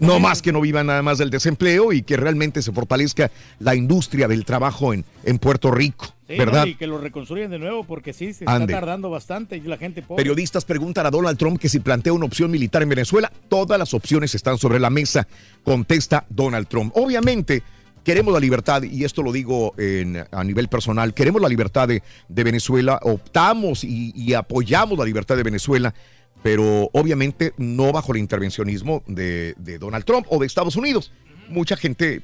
No 0.00 0.18
más 0.18 0.42
que 0.42 0.50
no 0.50 0.60
vivan 0.60 0.86
nada 0.86 1.00
más 1.00 1.18
del 1.18 1.30
desempleo 1.30 1.92
y 1.92 2.02
que 2.02 2.16
realmente 2.16 2.60
se 2.60 2.72
fortalezca 2.72 3.30
la 3.60 3.76
industria 3.76 4.26
del 4.26 4.44
trabajo 4.44 4.92
en, 4.92 5.04
en 5.22 5.38
Puerto 5.38 5.70
Rico, 5.70 6.06
Sí, 6.26 6.36
¿verdad? 6.36 6.66
Y 6.66 6.74
que 6.74 6.86
lo 6.86 6.98
reconstruyan 6.98 7.50
de 7.50 7.58
nuevo 7.58 7.84
porque 7.84 8.12
sí, 8.12 8.32
se 8.32 8.44
Ande. 8.46 8.72
está 8.72 8.80
tardando 8.80 9.10
bastante 9.10 9.56
y 9.56 9.60
la 9.60 9.76
gente 9.76 10.02
pobre. 10.02 10.22
Periodistas 10.22 10.64
preguntan 10.64 11.06
a 11.06 11.10
Donald 11.10 11.38
Trump 11.38 11.60
que 11.60 11.68
si 11.68 11.80
plantea 11.80 12.12
una 12.12 12.26
opción 12.26 12.50
militar 12.50 12.82
en 12.82 12.88
Venezuela. 12.88 13.30
Todas 13.48 13.78
las 13.78 13.94
opciones 13.94 14.34
están 14.34 14.58
sobre 14.58 14.80
la 14.80 14.90
mesa, 14.90 15.28
contesta 15.62 16.26
Donald 16.28 16.66
Trump. 16.66 16.92
Obviamente, 16.96 17.62
queremos 18.04 18.32
la 18.32 18.40
libertad, 18.40 18.82
y 18.82 19.04
esto 19.04 19.22
lo 19.22 19.32
digo 19.32 19.74
en- 19.78 20.24
a 20.30 20.44
nivel 20.44 20.68
personal, 20.68 21.14
queremos 21.14 21.40
la 21.42 21.48
libertad 21.48 21.88
de, 21.88 22.02
Venezuela, 22.28 22.98
optamos 23.02 23.84
y, 23.84 24.12
y 24.14 24.34
apoyamos 24.34 24.98
la 24.98 25.04
libertad 25.04 25.36
de 25.36 25.42
Venezuela, 25.42 25.94
pero 26.42 26.90
obviamente 26.92 27.52
no 27.56 27.92
bajo 27.92 28.12
el 28.12 28.18
intervencionismo 28.18 29.02
de, 29.06 29.54
de 29.58 29.78
Donald 29.78 30.04
Trump 30.04 30.26
o 30.30 30.38
de 30.38 30.46
Estados 30.46 30.76
Unidos. 30.76 31.12
Mucha 31.48 31.76
gente 31.76 32.22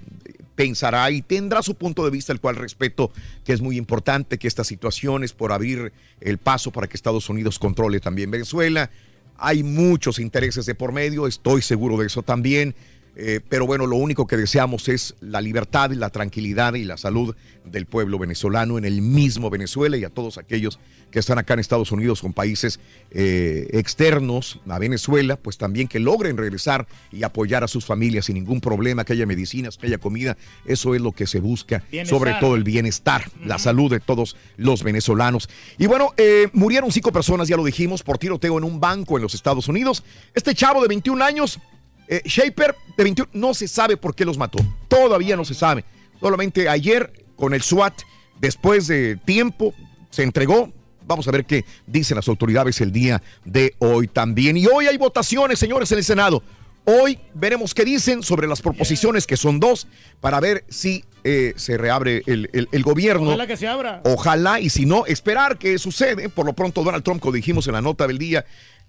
pensará 0.54 1.10
y 1.10 1.22
tendrá 1.22 1.62
su 1.62 1.74
punto 1.74 2.04
de 2.04 2.10
vista, 2.10 2.32
el 2.32 2.40
cual 2.40 2.56
respeto, 2.56 3.10
que 3.44 3.52
es 3.52 3.60
muy 3.60 3.76
importante 3.76 4.38
que 4.38 4.46
estas 4.48 4.66
situaciones 4.66 5.32
por 5.32 5.52
abrir 5.52 5.92
el 6.20 6.38
paso 6.38 6.70
para 6.70 6.86
que 6.86 6.96
Estados 6.96 7.28
Unidos 7.28 7.58
controle 7.58 8.00
también 8.00 8.30
Venezuela. 8.30 8.90
Hay 9.36 9.64
muchos 9.64 10.20
intereses 10.20 10.64
de 10.64 10.76
por 10.76 10.92
medio, 10.92 11.26
estoy 11.26 11.60
seguro 11.60 11.96
de 11.96 12.06
eso 12.06 12.22
también. 12.22 12.74
Eh, 13.16 13.40
pero 13.48 13.66
bueno, 13.66 13.86
lo 13.86 13.96
único 13.96 14.26
que 14.26 14.36
deseamos 14.36 14.88
es 14.88 15.14
la 15.20 15.40
libertad, 15.40 15.90
y 15.90 15.96
la 15.96 16.10
tranquilidad 16.10 16.74
y 16.74 16.84
la 16.84 16.96
salud 16.96 17.34
del 17.64 17.86
pueblo 17.86 18.18
venezolano 18.18 18.78
en 18.78 18.84
el 18.84 19.00
mismo 19.00 19.50
Venezuela 19.50 19.96
y 19.96 20.04
a 20.04 20.10
todos 20.10 20.38
aquellos 20.38 20.78
que 21.10 21.20
están 21.20 21.38
acá 21.38 21.54
en 21.54 21.60
Estados 21.60 21.92
Unidos 21.92 22.20
con 22.20 22.32
países 22.32 22.80
eh, 23.12 23.68
externos 23.72 24.60
a 24.68 24.80
Venezuela, 24.80 25.36
pues 25.36 25.58
también 25.58 25.86
que 25.86 26.00
logren 26.00 26.36
regresar 26.36 26.88
y 27.12 27.22
apoyar 27.22 27.62
a 27.62 27.68
sus 27.68 27.84
familias 27.84 28.24
sin 28.24 28.34
ningún 28.34 28.60
problema, 28.60 29.04
que 29.04 29.12
haya 29.12 29.24
medicinas, 29.24 29.78
que 29.78 29.86
haya 29.86 29.98
comida. 29.98 30.36
Eso 30.66 30.94
es 30.94 31.00
lo 31.00 31.12
que 31.12 31.28
se 31.28 31.38
busca, 31.38 31.84
Bienestar. 31.90 32.18
sobre 32.18 32.34
todo 32.34 32.56
el 32.56 32.64
bienestar, 32.64 33.30
la 33.44 33.60
salud 33.60 33.92
de 33.92 34.00
todos 34.00 34.36
los 34.56 34.82
venezolanos. 34.82 35.48
Y 35.78 35.86
bueno, 35.86 36.12
eh, 36.16 36.48
murieron 36.52 36.90
cinco 36.90 37.12
personas, 37.12 37.46
ya 37.46 37.56
lo 37.56 37.64
dijimos, 37.64 38.02
por 38.02 38.18
tiroteo 38.18 38.58
en 38.58 38.64
un 38.64 38.80
banco 38.80 39.16
en 39.16 39.22
los 39.22 39.34
Estados 39.34 39.68
Unidos. 39.68 40.02
Este 40.34 40.52
chavo 40.54 40.82
de 40.82 40.88
21 40.88 41.24
años, 41.24 41.60
eh, 42.08 42.22
Shaper, 42.24 42.74
de 42.96 43.04
21, 43.04 43.30
no 43.32 43.54
se 43.54 43.68
sabe 43.68 43.96
por 43.96 44.14
qué 44.14 44.24
los 44.24 44.38
mató. 44.38 44.58
Todavía 44.88 45.36
no 45.36 45.44
se 45.44 45.54
sabe. 45.54 45.84
Solamente 46.20 46.68
ayer, 46.68 47.12
con 47.36 47.54
el 47.54 47.62
SWAT, 47.62 47.94
después 48.40 48.86
de 48.86 49.16
tiempo, 49.16 49.74
se 50.10 50.22
entregó. 50.22 50.72
Vamos 51.06 51.28
a 51.28 51.30
ver 51.32 51.44
qué 51.44 51.64
dicen 51.86 52.16
las 52.16 52.28
autoridades 52.28 52.80
el 52.80 52.90
día 52.92 53.22
de 53.44 53.74
hoy 53.78 54.08
también. 54.08 54.56
Y 54.56 54.66
hoy 54.66 54.86
hay 54.86 54.96
votaciones, 54.96 55.58
señores, 55.58 55.92
en 55.92 55.98
el 55.98 56.04
Senado. 56.04 56.42
Hoy 56.86 57.18
veremos 57.34 57.72
qué 57.74 57.84
dicen 57.84 58.22
sobre 58.22 58.46
las 58.46 58.60
proposiciones, 58.60 59.26
que 59.26 59.36
son 59.38 59.58
dos, 59.58 59.86
para 60.20 60.38
ver 60.40 60.64
si 60.68 61.04
eh, 61.24 61.54
se 61.56 61.78
reabre 61.78 62.22
el, 62.26 62.50
el- 62.52 62.68
el 62.70 62.82
gobierno. 62.82 63.28
Ojalá 63.28 63.46
que 63.46 63.56
se 63.56 63.66
abra. 63.66 64.02
Ojalá 64.04 64.60
y 64.60 64.68
si 64.68 64.84
no, 64.84 65.06
esperar 65.06 65.56
que 65.58 65.78
sucede. 65.78 66.28
Por 66.28 66.44
lo 66.44 66.52
pronto, 66.52 66.82
Donald 66.84 67.02
Trump, 67.02 67.20
como 67.22 67.32
dijimos 67.32 67.66
en 67.66 67.72
la 67.72 67.80
nota 67.80 68.06
del 68.06 68.18
día, 68.18 68.44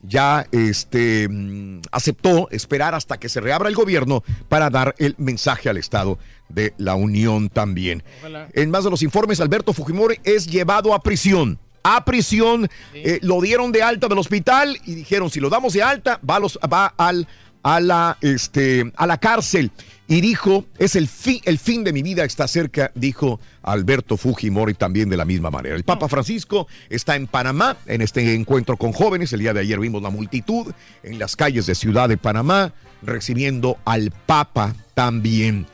ya 0.07 0.45
este, 0.51 1.27
mm, 1.29 1.81
aceptó 1.91 2.49
esperar 2.51 2.95
hasta 2.95 3.17
que 3.17 3.29
se 3.29 3.41
reabra 3.41 3.69
el 3.69 3.75
gobierno 3.75 4.23
para 4.49 4.69
dar 4.69 4.95
el 4.97 5.15
mensaje 5.17 5.69
al 5.69 5.77
Estado 5.77 6.17
de 6.49 6.73
la 6.77 6.95
Unión 6.95 7.49
también. 7.49 8.03
Ojalá. 8.19 8.47
En 8.53 8.69
más 8.71 8.83
de 8.83 8.89
los 8.91 9.01
informes, 9.03 9.39
Alberto 9.41 9.73
Fujimori 9.73 10.19
es 10.23 10.47
llevado 10.47 10.93
a 10.93 11.01
prisión. 11.01 11.59
A 11.87 12.03
prisión, 12.03 12.67
eh, 12.95 13.19
lo 13.21 13.39
dieron 13.41 13.71
de 13.71 13.83
alta 13.83 14.07
del 14.07 14.17
hospital 14.17 14.75
y 14.85 14.95
dijeron, 14.95 15.29
si 15.29 15.39
lo 15.39 15.49
damos 15.49 15.73
de 15.73 15.83
alta, 15.83 16.19
va, 16.27 16.39
los- 16.39 16.57
va 16.71 16.87
al, 16.97 17.27
a 17.65 17.79
la, 17.79 18.15
este, 18.21 18.91
a 18.95 19.07
la 19.07 19.17
cárcel 19.17 19.71
y 20.07 20.21
dijo, 20.21 20.65
es 20.77 20.95
el 20.95 21.07
fin, 21.07 21.41
el 21.45 21.57
fin 21.57 21.83
de 21.83 21.93
mi 21.93 22.03
vida 22.03 22.23
está 22.23 22.47
cerca, 22.47 22.91
dijo 22.93 23.39
Alberto 23.63 24.17
Fujimori 24.17 24.75
también 24.75 25.09
de 25.09 25.17
la 25.17 25.25
misma 25.25 25.49
manera. 25.49 25.75
El 25.75 25.83
Papa 25.83 26.07
Francisco 26.07 26.67
está 26.91 27.15
en 27.15 27.25
Panamá 27.25 27.75
en 27.87 28.03
este 28.03 28.35
encuentro 28.35 28.77
con 28.77 28.93
jóvenes. 28.93 29.33
El 29.33 29.39
día 29.39 29.51
de 29.51 29.61
ayer 29.61 29.79
vimos 29.79 30.03
la 30.03 30.11
multitud 30.11 30.71
en 31.01 31.17
las 31.17 31.35
calles 31.35 31.65
de 31.65 31.73
Ciudad 31.73 32.07
de 32.07 32.17
Panamá 32.17 32.71
recibiendo 33.01 33.79
al 33.83 34.11
Papa 34.11 34.75
también. 34.93 35.65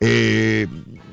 Eh, 0.00 0.66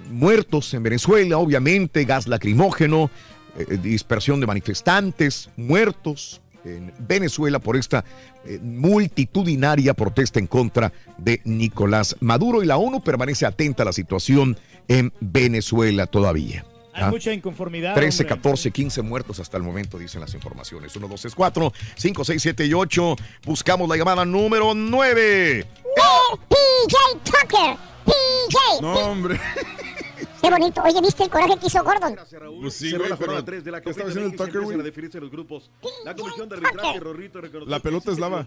muertos 0.10 0.73
en 0.73 0.81
Venezuela, 0.81 1.38
obviamente, 1.38 2.05
gas 2.05 2.27
lacrimógeno, 2.27 3.11
eh, 3.55 3.77
dispersión 3.77 4.39
de 4.39 4.47
manifestantes, 4.47 5.51
muertos, 5.57 6.41
en 6.65 6.94
Venezuela 6.99 7.60
por 7.60 7.77
esta 7.77 8.03
eh, 8.45 8.60
multitudinaria 8.61 9.94
protesta 9.94 10.40
en 10.40 10.48
contra 10.48 10.91
de 11.18 11.41
Nicolás 11.44 12.15
Maduro 12.19 12.64
y 12.64 12.65
la 12.65 12.77
ONU 12.77 13.02
permanece 13.02 13.45
atenta 13.45 13.84
a 13.84 13.85
la 13.85 13.94
situación 13.94 14.57
en 14.88 15.14
Venezuela 15.19 16.07
todavía. 16.07 16.65
Hay 16.94 17.03
¿Ah? 17.03 17.10
mucha 17.10 17.34
inconformidad. 17.34 17.95
13, 17.95 18.23
hombre. 18.23 18.35
14, 18.35 18.72
15 18.72 19.02
muertos 19.02 19.40
hasta 19.40 19.57
el 19.57 19.64
momento, 19.64 19.98
dicen 19.98 20.22
las 20.22 20.34
informaciones. 20.35 20.95
1, 20.95 21.07
2, 21.07 21.22
3, 21.22 21.35
4, 21.35 21.73
5, 21.95 22.26
6, 22.26 22.41
7 22.41 22.65
y 22.68 22.73
8. 22.73 23.15
Buscamos 23.45 23.90
la 23.90 23.98
llamada 23.98 24.26
número 24.26 24.76
9. 24.76 25.65
PJ 26.49 26.98
Tucker. 27.23 27.77
PJ. 28.06 28.81
No, 28.81 28.94
hombre. 28.94 29.40
Qué 30.44 30.49
bonito. 30.49 30.82
Oye, 30.84 30.99
¿viste 30.99 31.24
el 31.24 31.30
coraje 31.30 31.57
que 31.57 31.68
hizo 31.68 31.82
Gordon? 31.82 32.18
Pues 32.60 32.74
sí, 32.74 32.91
güey, 32.91 33.10
pero 33.18 33.41
3 33.41 33.64
de 33.64 33.72
la 33.72 33.80
¿qué 33.80 33.91
estaba 33.91 34.10
haciendo 34.10 34.30
el 34.30 34.36
Tucker, 34.36 34.60
güey? 34.60 34.78
a 34.78 34.84
definirse 34.84 35.18
los 35.22 35.32
grupos. 35.32 35.72
La 36.03 36.14
comisión 36.14 36.49
de 36.49 36.56
arbitraje, 36.57 36.99
Rorrito, 36.99 37.40
reconoció 37.40 37.72
La 37.72 37.80
pelota 37.80 38.11
es 38.11 38.20
lava. 38.20 38.45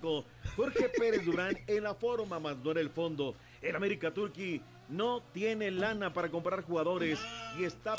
Jorge 0.56 0.90
Pérez 0.90 1.24
Durán 1.24 1.56
en 1.66 1.82
la 1.82 1.94
forma, 1.94 2.38
más 2.38 2.58
no 2.58 2.70
en 2.72 2.78
el 2.78 2.90
fondo. 2.90 3.34
El 3.62 3.74
América 3.74 4.12
Turki 4.12 4.60
no 4.90 5.22
tiene 5.32 5.70
lana 5.70 6.12
para 6.12 6.28
comprar 6.28 6.62
jugadores 6.64 7.18
y 7.58 7.64
está 7.64 7.96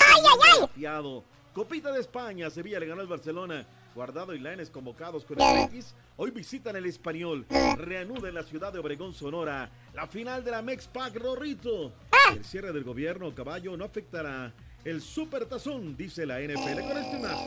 fiado. 0.76 1.24
Copita 1.52 1.90
de 1.90 1.98
España, 2.00 2.50
Sevilla 2.50 2.78
le 2.78 2.86
ganó 2.86 3.00
al 3.00 3.08
Barcelona. 3.08 3.66
Guardado 3.98 4.32
y 4.32 4.38
Laines 4.38 4.70
convocados 4.70 5.24
con 5.24 5.40
el 5.40 5.66
Betis. 5.66 5.92
Hoy 6.16 6.30
visitan 6.30 6.76
el 6.76 6.86
español. 6.86 7.44
Reanuda 7.76 8.28
en 8.28 8.36
la 8.36 8.44
ciudad 8.44 8.72
de 8.72 8.78
Obregón, 8.78 9.12
Sonora. 9.12 9.70
La 9.92 10.06
final 10.06 10.44
de 10.44 10.52
la 10.52 10.62
Mexpac 10.62 11.16
Rorrito. 11.16 11.92
El 12.32 12.44
cierre 12.44 12.72
del 12.72 12.84
gobierno 12.84 13.34
Caballo 13.34 13.76
no 13.76 13.84
afectará 13.84 14.52
el 14.84 15.02
supertazón, 15.02 15.96
dice 15.96 16.26
la 16.26 16.38
NFL. 16.38 16.80
Con 16.86 16.96
este 16.96 17.18
más. 17.18 17.38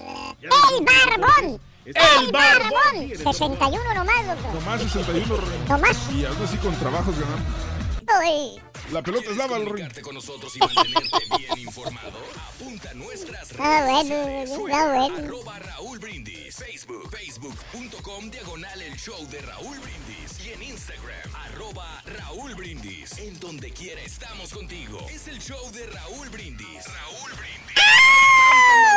Ya 0.41 0.49
¡El 0.77 0.83
barbón! 0.83 1.61
¡El 1.85 2.31
barbón! 2.33 3.15
61 3.15 3.93
nomás, 3.93 4.27
doctor. 4.27 4.53
Nomás 4.53 4.81
61. 4.81 5.43
Nomás. 5.69 6.11
Y 6.11 6.25
algo 6.25 6.43
así 6.43 6.57
con 6.57 6.75
trabajos 6.75 7.15
ganando. 7.17 8.70
La 8.91 9.01
pelota 9.01 9.31
es 9.31 9.37
lava, 9.37 9.57
Rorín. 9.59 9.87
con 10.01 10.15
nosotros 10.15 10.53
y 10.55 10.59
mantenerte 10.59 11.17
bien 11.37 11.59
informado, 11.59 12.19
apunta 12.35 12.93
nuestras 12.93 13.49
Ah, 13.57 13.85
redes 13.85 14.09
bueno, 14.09 14.55
sociales. 14.55 15.11
bueno. 15.11 15.17
Arroba 15.27 15.59
Raúl 15.59 15.99
Brindis, 15.99 16.55
Facebook, 16.55 17.09
facebook.com, 17.09 18.29
diagonal 18.31 18.81
el 18.81 18.95
show 18.97 19.25
de 19.29 19.39
Raúl 19.41 19.77
Brindis. 19.79 20.45
Y 20.45 20.49
en 20.51 20.63
Instagram, 20.63 21.35
arroba 21.35 22.03
Raúl 22.05 22.53
Brindis. 22.55 23.17
En 23.19 23.39
donde 23.39 23.71
quiera 23.71 24.01
estamos 24.01 24.51
contigo. 24.51 25.05
Es 25.09 25.27
el 25.29 25.39
show 25.39 25.71
de 25.71 25.85
Raúl 25.87 26.29
Brindis. 26.29 26.85
Raúl 26.85 27.31
Brindis. 27.31 27.77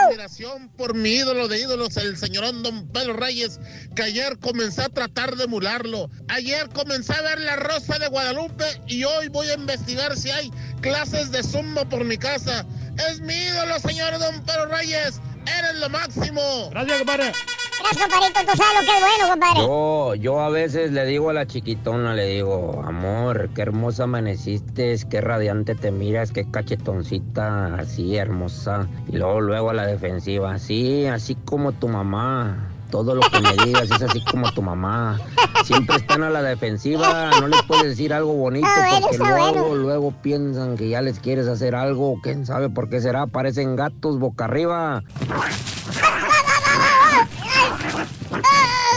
admiración 0.07 0.69
por 0.71 0.95
mi 0.95 1.11
ídolo 1.11 1.47
de 1.49 1.61
ídolos, 1.61 1.97
el 1.97 2.17
señorón 2.17 2.63
Don 2.63 2.89
Pedro 2.89 3.15
Reyes, 3.15 3.61
que 3.95 4.03
ayer 4.03 4.39
comencé 4.39 4.83
a 4.83 4.89
tratar 4.89 5.37
de 5.37 5.45
emularlo. 5.45 6.11
Ayer 6.29 6.69
comencé 6.71 7.13
a 7.15 7.23
ver 7.23 7.41
la 7.41 7.57
Rosa 7.57 7.99
de 7.99 8.09
Guadalupe 8.09 8.65
y 8.87 9.05
hoy 9.05 9.29
voy 9.29 9.49
a 9.51 9.55
investigar 9.75 10.17
si 10.17 10.31
hay 10.31 10.53
clases 10.81 11.33
de 11.33 11.43
zumba 11.43 11.85
por 11.85 12.05
mi 12.05 12.17
casa. 12.17 12.65
Es 13.09 13.21
mi 13.21 13.35
ídolo, 13.35 13.79
señor 13.81 14.19
Don 14.19 14.41
Pedro 14.45 14.67
Reyes. 14.67 15.21
Eres 15.59 15.81
lo 15.81 15.91
máximo. 15.91 16.71
Gracias, 16.71 16.99
compadre. 16.99 17.33
Gracias, 17.81 18.09
compadrito. 18.09 18.41
Tú 18.41 18.57
sabes 18.57 18.81
lo 18.81 18.81
que 18.81 18.97
es 18.97 19.01
bueno, 19.01 19.31
compadre. 19.31 19.61
Yo, 19.61 20.15
yo 20.15 20.41
a 20.41 20.49
veces 20.49 20.93
le 20.93 21.05
digo 21.07 21.31
a 21.31 21.33
la 21.33 21.47
chiquitona, 21.47 22.15
le 22.15 22.27
digo, 22.27 22.83
amor, 22.87 23.51
qué 23.55 23.63
hermosa 23.63 24.05
amaneciste, 24.05 24.97
qué 25.11 25.21
radiante 25.21 25.75
te 25.75 25.91
miras, 25.91 26.31
qué 26.31 26.49
cachetoncita, 26.49 27.75
así 27.75 28.17
hermosa. 28.17 28.89
Y 29.09 29.17
luego, 29.17 29.41
luego 29.41 29.71
a 29.71 29.75
la 29.75 29.87
defensiva, 29.87 30.59
sí, 30.59 31.07
así 31.07 31.35
como 31.35 31.73
tu 31.73 31.89
mamá. 31.89 32.74
Todo 32.95 33.17
lo 33.17 33.23
que 33.23 33.41
me 33.41 33.53
digas 33.65 33.91
es 33.91 34.03
así 34.03 34.23
como 34.25 34.53
tu 34.53 34.63
mamá. 34.63 35.19
Siempre 35.65 35.97
están 35.97 36.23
a 36.23 36.31
la 36.31 36.43
defensiva, 36.43 37.29
no 37.41 37.49
les 37.49 37.61
puedes 37.63 37.87
decir 37.87 38.15
algo 38.15 38.35
bonito 38.35 38.69
Ah, 38.71 39.01
porque 39.03 39.19
luego, 39.19 39.75
luego 39.75 40.13
piensan 40.23 40.77
que 40.77 40.89
ya 40.89 41.03
les 41.03 41.19
quieres 41.19 41.49
hacer 41.49 41.75
algo, 41.75 42.21
quién 42.23 42.47
sabe 42.47 42.71
por 42.71 42.89
qué 42.89 43.01
será, 43.01 43.27
parecen 43.27 43.75
gatos 43.75 44.21
boca 44.21 44.45
arriba. 44.45 45.03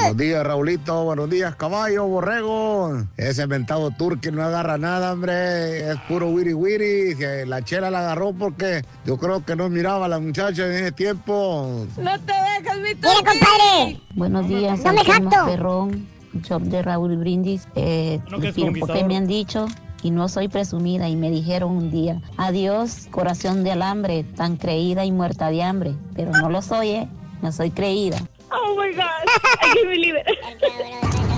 Buenos 0.07 0.17
días, 0.25 0.47
Raulito. 0.47 1.03
Buenos 1.03 1.29
días, 1.29 1.55
caballo, 1.57 2.07
borrego. 2.07 3.03
Ese 3.17 3.43
inventado 3.43 3.91
turque 3.91 4.31
no 4.31 4.41
agarra 4.41 4.77
nada, 4.77 5.11
hombre. 5.11 5.91
Es 5.91 5.97
puro 6.07 6.29
wiri 6.29 6.53
wiri. 6.53 7.13
Que 7.17 7.45
la 7.45 7.61
chela 7.61 7.91
la 7.91 7.99
agarró 7.99 8.31
porque 8.31 8.85
yo 9.05 9.17
creo 9.17 9.43
que 9.43 9.57
no 9.57 9.67
miraba 9.67 10.05
a 10.05 10.07
la 10.07 10.19
muchacha 10.19 10.65
en 10.65 10.71
ese 10.71 10.91
tiempo. 10.93 11.85
No 11.97 12.11
te 12.21 12.31
dejes, 12.31 12.77
mi 12.77 12.95
Mira, 12.95 13.15
compadre. 13.17 13.99
Buenos 14.15 14.47
días, 14.47 14.79
No 14.85 14.93
me 14.93 15.03
jacto. 15.03 15.45
Perrón, 15.45 16.07
shop 16.41 16.61
de 16.61 16.81
Raúl 16.83 17.17
Brindis. 17.17 17.67
Eh, 17.75 18.21
No, 18.31 18.37
que 18.39 18.43
el 18.45 18.49
es 18.51 18.55
piropo 18.55 18.73
que 18.75 18.79
conquistador. 18.79 19.07
me 19.09 19.17
han 19.17 19.27
dicho 19.27 19.65
y 20.03 20.11
no 20.11 20.29
soy 20.29 20.47
presumida 20.47 21.09
y 21.09 21.17
me 21.17 21.29
dijeron 21.29 21.71
un 21.75 21.91
día, 21.91 22.21
adiós 22.37 23.07
corazón 23.11 23.65
de 23.65 23.71
alambre, 23.73 24.23
tan 24.23 24.55
creída 24.55 25.03
y 25.03 25.11
muerta 25.11 25.49
de 25.49 25.63
hambre, 25.63 25.95
pero 26.15 26.31
no 26.31 26.49
lo 26.49 26.61
soy, 26.61 26.91
¿eh? 26.91 27.07
No 27.41 27.51
soy 27.51 27.71
creída. 27.71 28.17
Oh 28.51 28.75
my 28.77 28.91
God, 28.91 29.25
I 29.25 29.73
can't 29.73 29.89
believe. 29.89 30.15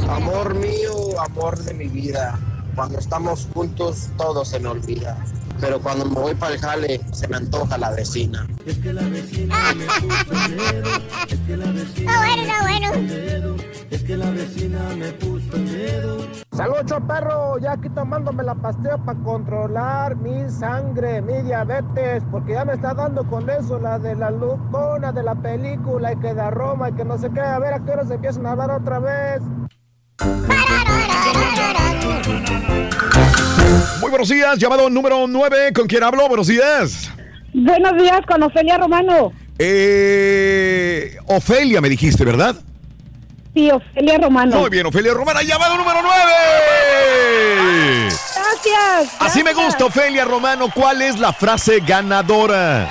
Amor 0.10 0.53
mío, 0.53 1.19
amor 1.19 1.57
de 1.57 1.73
mi 1.73 1.88
vida. 1.88 2.40
Cuando 2.76 2.99
estamos 2.99 3.48
juntos 3.53 4.10
todo 4.18 4.45
se 4.45 4.60
me 4.60 4.69
olvida. 4.69 5.18
Pero 5.60 5.80
cuando 5.81 6.06
me 6.06 6.15
voy 6.15 6.36
para 6.36 6.53
el 6.53 6.60
jale 6.60 7.02
se 7.11 7.27
me 7.27 7.38
antoja 7.38 7.77
la 7.77 7.91
vecina. 7.91 8.48
Está 8.65 8.91
bueno, 12.18 12.41
está 12.41 12.61
bueno. 12.61 13.56
Es 13.90 14.03
que 14.03 14.18
la 14.18 14.31
vecina 14.31 14.80
me 14.98 15.11
puso 15.14 15.57
miedo. 15.57 16.27
Saludos, 16.56 17.02
perro. 17.07 17.57
Ya 17.60 17.73
aquí 17.73 17.90
tomándome 17.90 18.44
la 18.44 18.56
pastilla 18.56 18.98
para 18.98 19.19
controlar 19.19 20.15
mi 20.15 20.49
sangre, 20.49 21.22
mi 21.22 21.41
diabetes, 21.41 22.23
porque 22.31 22.53
ya 22.53 22.65
me 22.65 22.73
está 22.73 22.94
dando 22.94 23.23
con 23.27 23.49
eso, 23.49 23.80
la 23.80 23.98
de 23.99 24.15
la 24.15 24.30
lucona 24.30 25.11
de 25.11 25.23
la 25.23 25.36
película 25.36 26.14
y 26.14 26.18
que 26.18 26.34
da 26.34 26.52
Roma 26.52 26.90
y 26.90 26.94
que 26.94 27.06
no 27.06 27.18
sé 27.18 27.30
qué. 27.31 27.41
A 27.41 27.60
ver 27.60 27.73
a 27.73 27.84
qué 27.84 27.91
hora 27.91 28.06
se 28.06 28.15
empiezan 28.15 28.45
a 28.45 28.52
hablar 28.52 28.72
otra 28.72 28.99
vez. 28.99 29.41
Muy 33.99 34.09
buenos 34.09 34.30
días, 34.30 34.57
llamado 34.57 34.89
número 34.89 35.27
9. 35.27 35.73
¿Con 35.73 35.88
quién 35.88 36.03
hablo? 36.03 36.27
Buenos 36.27 36.47
días. 36.47 37.11
Buenos 37.53 38.01
días, 38.01 38.21
con 38.27 38.41
Ofelia 38.43 38.77
Romano. 38.77 39.31
Eh, 39.57 41.17
Ofelia, 41.27 41.81
me 41.81 41.89
dijiste, 41.89 42.23
¿verdad? 42.23 42.55
Sí, 43.53 43.69
Ofelia 43.71 44.17
Romano. 44.17 44.59
Muy 44.59 44.69
bien, 44.69 44.85
Ofelia 44.85 45.13
Romana, 45.13 45.41
llamado 45.41 45.77
número 45.77 45.99
9. 46.01 48.09
Gracias. 48.35 49.15
Así 49.19 49.43
me 49.43 49.53
gusta, 49.53 49.85
Ofelia 49.85 50.26
Romano. 50.26 50.67
¿Cuál 50.73 51.01
es 51.01 51.19
la 51.19 51.34
frase 51.34 51.80
ganadora? 51.85 52.89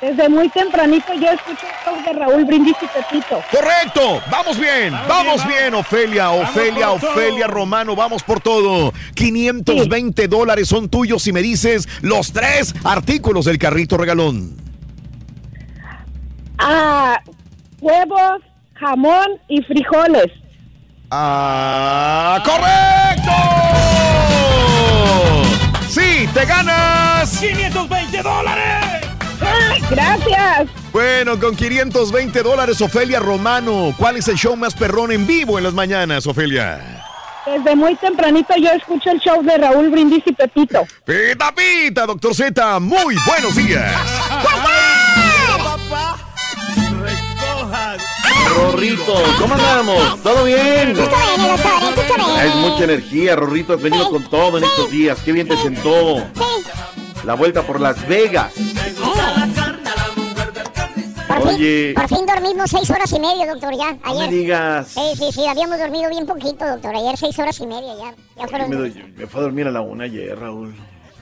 Desde 0.00 0.30
muy 0.30 0.48
tempranito 0.48 1.12
yo 1.12 1.28
escucho 1.30 1.66
el 1.66 1.84
show 1.84 2.02
de 2.04 2.12
Raúl 2.18 2.44
Brindis 2.46 2.76
y 2.80 2.86
Pepito. 2.86 3.42
Correcto, 3.50 4.22
vamos 4.30 4.58
bien, 4.58 4.94
vamos, 5.06 5.46
bien, 5.46 5.74
Ofelia, 5.74 6.30
Ofelia, 6.30 6.86
todo. 6.86 7.10
Ofelia 7.10 7.46
Romano, 7.46 7.94
vamos 7.94 8.22
por 8.22 8.40
todo. 8.40 8.94
520 9.14 10.26
dólares 10.26 10.68
son 10.68 10.88
tuyos 10.88 11.22
si 11.22 11.32
me 11.32 11.42
dices 11.42 11.86
los 12.00 12.32
tres 12.32 12.74
artículos 12.82 13.44
del 13.44 13.58
carrito 13.58 13.98
regalón. 13.98 14.56
Ah, 16.58 17.20
huevos, 17.80 18.42
jamón 18.74 19.38
y 19.48 19.62
frijoles. 19.62 20.32
¡Ah, 21.10 22.42
correcto! 22.44 23.32
Sí, 25.88 26.26
te 26.32 26.46
ganas 26.46 27.38
520 27.38 28.22
dólares. 28.22 28.79
Gracias. 29.90 30.68
Bueno, 30.92 31.38
con 31.38 31.56
520 31.56 32.42
dólares, 32.42 32.80
Ofelia 32.80 33.18
Romano. 33.20 33.92
¿Cuál 33.96 34.16
es 34.16 34.28
el 34.28 34.36
show 34.36 34.56
más 34.56 34.74
perrón 34.74 35.12
en 35.12 35.26
vivo 35.26 35.58
en 35.58 35.64
las 35.64 35.74
mañanas, 35.74 36.26
Ofelia? 36.26 37.04
Desde 37.46 37.74
muy 37.74 37.96
tempranito 37.96 38.54
yo 38.56 38.70
escucho 38.70 39.10
el 39.10 39.18
show 39.18 39.42
de 39.42 39.56
Raúl 39.58 39.90
Brindis 39.90 40.22
y 40.26 40.32
Pepito. 40.32 40.86
Pita, 41.04 41.52
pita, 41.54 42.06
doctor 42.06 42.34
Z. 42.34 42.80
Muy 42.80 43.16
buenos 43.26 43.56
días. 43.56 43.96
papá, 45.64 46.16
recojan. 47.02 47.98
Rorrito, 48.54 49.22
¿cómo 49.38 49.54
andamos? 49.54 50.22
¿Todo 50.22 50.44
bien? 50.44 50.96
Es 52.44 52.54
mucha 52.56 52.84
energía, 52.84 53.36
Rorrito, 53.36 53.74
has 53.74 53.82
venido 53.82 54.08
con 54.10 54.28
todo 54.28 54.58
en 54.58 54.64
estos 54.64 54.90
días. 54.90 55.18
Qué 55.24 55.32
bien 55.32 55.48
te 55.48 55.56
sentó. 55.56 56.18
La 57.24 57.34
vuelta 57.34 57.62
por 57.62 57.80
Las 57.80 58.06
Vegas. 58.06 58.52
Por 61.40 61.54
Oye. 61.54 61.86
fin, 61.86 61.94
por 61.94 62.08
fin 62.08 62.26
dormimos 62.26 62.70
seis 62.70 62.90
horas 62.90 63.12
y 63.12 63.20
media, 63.20 63.46
doctor, 63.46 63.74
ya, 63.76 63.92
No 63.92 64.14
me 64.14 64.24
ayer. 64.24 64.30
digas. 64.30 64.88
Sí, 64.88 65.00
sí, 65.16 65.30
sí, 65.32 65.46
habíamos 65.46 65.78
dormido 65.78 66.08
bien 66.10 66.26
poquito, 66.26 66.66
doctor. 66.66 66.94
Ayer 66.94 67.16
seis 67.16 67.38
horas 67.38 67.58
y 67.60 67.66
media 67.66 67.94
ya. 67.98 68.14
Ya 68.36 68.42
Me, 68.42 68.48
fueron. 68.48 68.70
doy- 68.70 69.12
me 69.16 69.26
fue 69.26 69.40
a 69.40 69.42
dormir 69.44 69.66
a 69.66 69.70
la 69.70 69.80
una 69.80 70.04
ayer, 70.04 70.38
Raúl. 70.38 70.74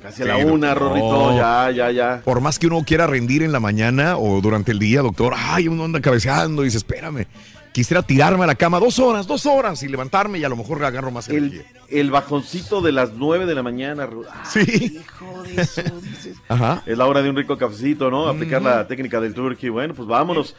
Casi 0.03 0.23
a 0.23 0.27
Sí, 0.27 0.31
la 0.31 0.37
una, 0.39 0.69
doctor. 0.75 0.89
Rorrito. 0.91 1.37
Ya, 1.37 1.71
ya, 1.73 1.91
ya. 1.91 2.23
Por 2.25 2.41
más 2.41 2.59
que 2.59 2.67
uno 2.69 2.83
quiera 2.85 3.07
rendir 3.07 3.43
en 3.43 3.51
la 3.53 3.61
mañana 3.61 4.17
o 4.17 4.41
durante 4.41 4.71
el 4.73 4.79
día, 4.79 5.01
doctor, 5.03 5.35
ay, 5.37 5.67
uno 5.69 5.85
anda 5.85 6.01
cabeceando 6.01 6.63
y 6.63 6.67
dice, 6.67 6.79
espérame, 6.79 7.27
quisiera 7.73 8.03
tirarme 8.03 8.45
a 8.45 8.47
la 8.47 8.55
cama 8.55 8.79
dos 8.81 8.99
horas, 8.99 9.27
dos 9.27 9.47
horas 9.47 9.83
y 9.83 9.89
levantarme 9.89 10.39
y 10.39 10.45
a 10.45 10.49
lo 10.49 10.57
mejor 10.57 10.85
agarro 10.85 11.11
más 11.11 11.29
energía. 11.29 11.63
El, 11.89 11.99
el 12.01 12.11
bajoncito 12.11 12.81
de 12.81 12.93
las 12.93 13.13
nueve 13.15 13.47
de 13.47 13.55
la 13.55 13.63
mañana. 13.63 14.09
Ah, 14.31 14.45
Sí. 14.51 15.01
hijo 15.01 15.43
de 15.45 15.63
eso, 15.63 15.83
dices. 16.03 16.37
Ajá. 16.49 16.83
Es 16.87 16.97
la 16.99 17.07
hora 17.07 17.23
de 17.23 17.31
un 17.31 17.37
rico 17.37 17.57
cafecito, 17.59 18.11
¿no? 18.11 18.29
Aplicar 18.29 18.63
la 18.63 18.87
técnica 18.87 19.21
del 19.21 19.35
turkey. 19.35 19.69
Bueno, 19.69 19.95
pues 19.95 20.09
vámonos. 20.09 20.55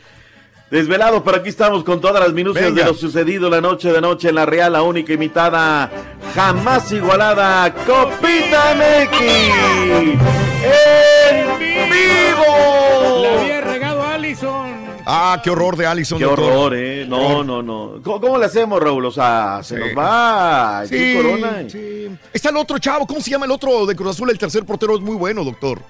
Desvelados, 0.72 1.24
pero 1.26 1.38
aquí 1.38 1.50
estamos 1.50 1.84
con 1.84 2.00
todas 2.00 2.22
las 2.24 2.32
minucias 2.32 2.66
Venga. 2.66 2.84
de 2.84 2.92
lo 2.92 2.96
sucedido 2.96 3.50
la 3.50 3.60
noche 3.60 3.92
de 3.92 4.02
noche 4.02 4.30
en 4.30 4.36
la 4.36 4.46
Real, 4.46 4.72
la 4.74 4.84
única 4.84 5.12
imitada, 5.14 5.90
jamás 6.36 6.92
igualada, 6.92 7.74
Copita 7.74 8.76
MX. 8.76 9.20
¡En 11.32 11.60
vivo! 11.90 13.59
Ah, 15.12 15.42
qué 15.44 15.50
horror 15.50 15.76
de 15.76 15.88
Allison, 15.88 16.20
Qué 16.20 16.26
doctor. 16.26 16.46
horror, 16.52 16.76
¿eh? 16.78 17.06
No, 17.08 17.18
Horror. 17.40 17.46
no, 17.46 17.62
no. 17.64 18.02
¿Cómo, 18.04 18.22
cómo 18.22 18.38
le 18.38 18.46
hacemos, 18.46 18.80
Raúl? 18.80 19.06
O 19.06 19.12
sea, 19.12 19.60
se 19.64 19.76
Sí. 19.76 19.82
nos 19.82 19.98
va. 19.98 20.84
Sí, 20.88 21.14
Corona. 21.16 21.64
sí. 21.68 22.10
Está 22.32 22.50
el 22.50 22.58
otro 22.58 22.78
chavo, 22.78 23.08
¿cómo 23.08 23.20
se 23.20 23.32
llama 23.32 23.46
el 23.48 23.52
otro 23.52 23.86
de 23.88 23.96
Cruz 23.96 24.12
Azul? 24.12 24.30
El 24.30 24.38
tercer 24.38 24.66
portero 24.66 24.96
es 24.96 25.02
muy 25.02 25.16
bueno, 25.16 25.44
doctor. 25.44 25.82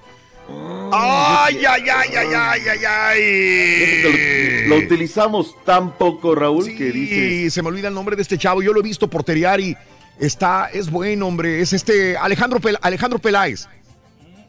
Ay, 0.91 1.57
ay, 1.65 1.83
ay, 1.93 2.09
ay, 2.17 2.27
ay, 2.35 2.61
ay, 2.69 2.85
ay. 2.87 4.65
Lo, 4.67 4.75
lo 4.75 4.81
utilizamos 4.85 5.55
tan 5.63 5.91
poco, 5.97 6.33
Raúl, 6.33 6.65
que 6.75 6.85
dices. 6.91 7.17
Sí, 7.17 7.49
se 7.51 7.61
me 7.61 7.67
olvida 7.67 7.89
el 7.89 7.93
nombre 7.93 8.15
de 8.15 8.21
este 8.21 8.37
chavo. 8.37 8.61
Yo 8.63 8.73
lo 8.73 8.79
he 8.79 8.83
visto 8.83 9.07
porterear 9.09 9.59
y 9.59 9.75
está, 10.19 10.69
es 10.73 10.89
bueno, 10.89 11.27
hombre. 11.27 11.61
Es 11.61 11.73
este 11.73 12.17
Alejandro, 12.17 12.59
Pel- 12.59 12.79
Alejandro 12.81 13.19
Peláez. 13.19 13.67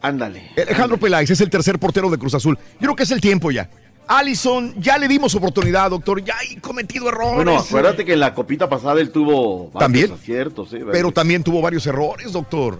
Ándale. 0.01 0.49
Alejandro 0.57 0.97
Peláez 0.97 1.29
es 1.29 1.41
el 1.41 1.49
tercer 1.51 1.77
portero 1.77 2.09
de 2.09 2.17
Cruz 2.17 2.33
Azul. 2.33 2.57
Yo 2.57 2.79
creo 2.79 2.95
que 2.95 3.03
es 3.03 3.11
el 3.11 3.21
tiempo 3.21 3.51
ya. 3.51 3.69
Allison, 4.07 4.73
ya 4.79 4.97
le 4.97 5.07
dimos 5.07 5.33
oportunidad, 5.35 5.89
doctor. 5.89 6.23
Ya 6.23 6.35
hay 6.37 6.57
cometido 6.57 7.09
errores. 7.09 7.35
Bueno, 7.35 7.57
acuérdate 7.57 8.03
que 8.03 8.13
en 8.13 8.19
la 8.19 8.33
copita 8.33 8.67
pasada 8.69 8.99
él 8.99 9.11
tuvo 9.11 9.69
varios 9.69 9.79
¿También? 9.79 10.11
aciertos, 10.11 10.73
¿eh? 10.73 10.81
Pero 10.91 11.11
también 11.11 11.43
tuvo 11.43 11.61
varios 11.61 11.85
errores, 11.87 12.31
doctor. 12.31 12.79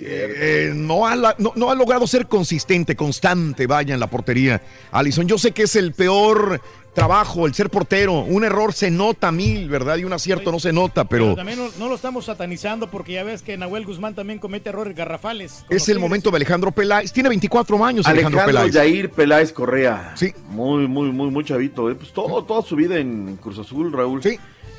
Eh, 0.00 0.72
no, 0.74 1.06
ha, 1.06 1.16
no, 1.38 1.52
no 1.54 1.70
ha 1.70 1.74
logrado 1.74 2.06
ser 2.06 2.26
consistente, 2.26 2.94
constante, 2.94 3.66
vaya, 3.66 3.94
en 3.94 4.00
la 4.00 4.08
portería. 4.08 4.60
Alison, 4.92 5.26
yo 5.26 5.38
sé 5.38 5.52
que 5.52 5.62
es 5.62 5.76
el 5.76 5.92
peor 5.94 6.60
trabajo, 6.98 7.46
el 7.46 7.54
ser 7.54 7.70
portero. 7.70 8.20
Un 8.20 8.44
error 8.44 8.72
se 8.72 8.90
nota 8.90 9.32
mil, 9.32 9.68
¿verdad? 9.68 9.96
Y 9.98 10.04
un 10.04 10.12
acierto 10.12 10.52
no 10.52 10.60
se 10.60 10.72
nota, 10.72 11.04
Pero 11.04 11.24
pero 11.24 11.36
también 11.36 11.58
no, 11.58 11.68
no 11.78 11.88
lo 11.88 11.94
estamos 11.94 12.26
satanizando 12.26 12.90
porque 12.90 13.12
ya 13.12 13.24
ves 13.24 13.42
que 13.42 13.56
Nahuel 13.56 13.84
Guzmán 13.84 14.14
también 14.14 14.38
comete 14.38 14.68
errores 14.70 14.94
garrafales. 14.94 15.64
es 15.68 15.88
el 15.88 15.98
momento 15.98 16.30
de 16.30 16.36
Alejandro 16.36 16.70
Peláez. 16.70 17.12
Tiene 17.12 17.28
24 17.28 17.84
años 17.84 18.06
Alejandro, 18.06 18.40
Alejandro 18.40 18.68
Peláez. 18.68 18.74
Jair 18.74 19.10
Peláez 19.10 19.52
Correa. 19.52 20.12
Sí. 20.14 20.32
Muy, 20.48 20.86
muy, 20.86 21.10
muy, 21.10 21.30
muy 21.30 21.44
chavito. 21.44 21.90
¿eh? 21.90 21.94
Pues 21.94 22.12
todo, 22.12 22.44
toda 22.44 22.62
su 22.62 22.76
vida 22.76 22.98
en 22.98 23.36
Cruz 23.36 23.58
Azul, 23.58 23.92
Raúl. 23.92 24.22
Sí. 24.22 24.38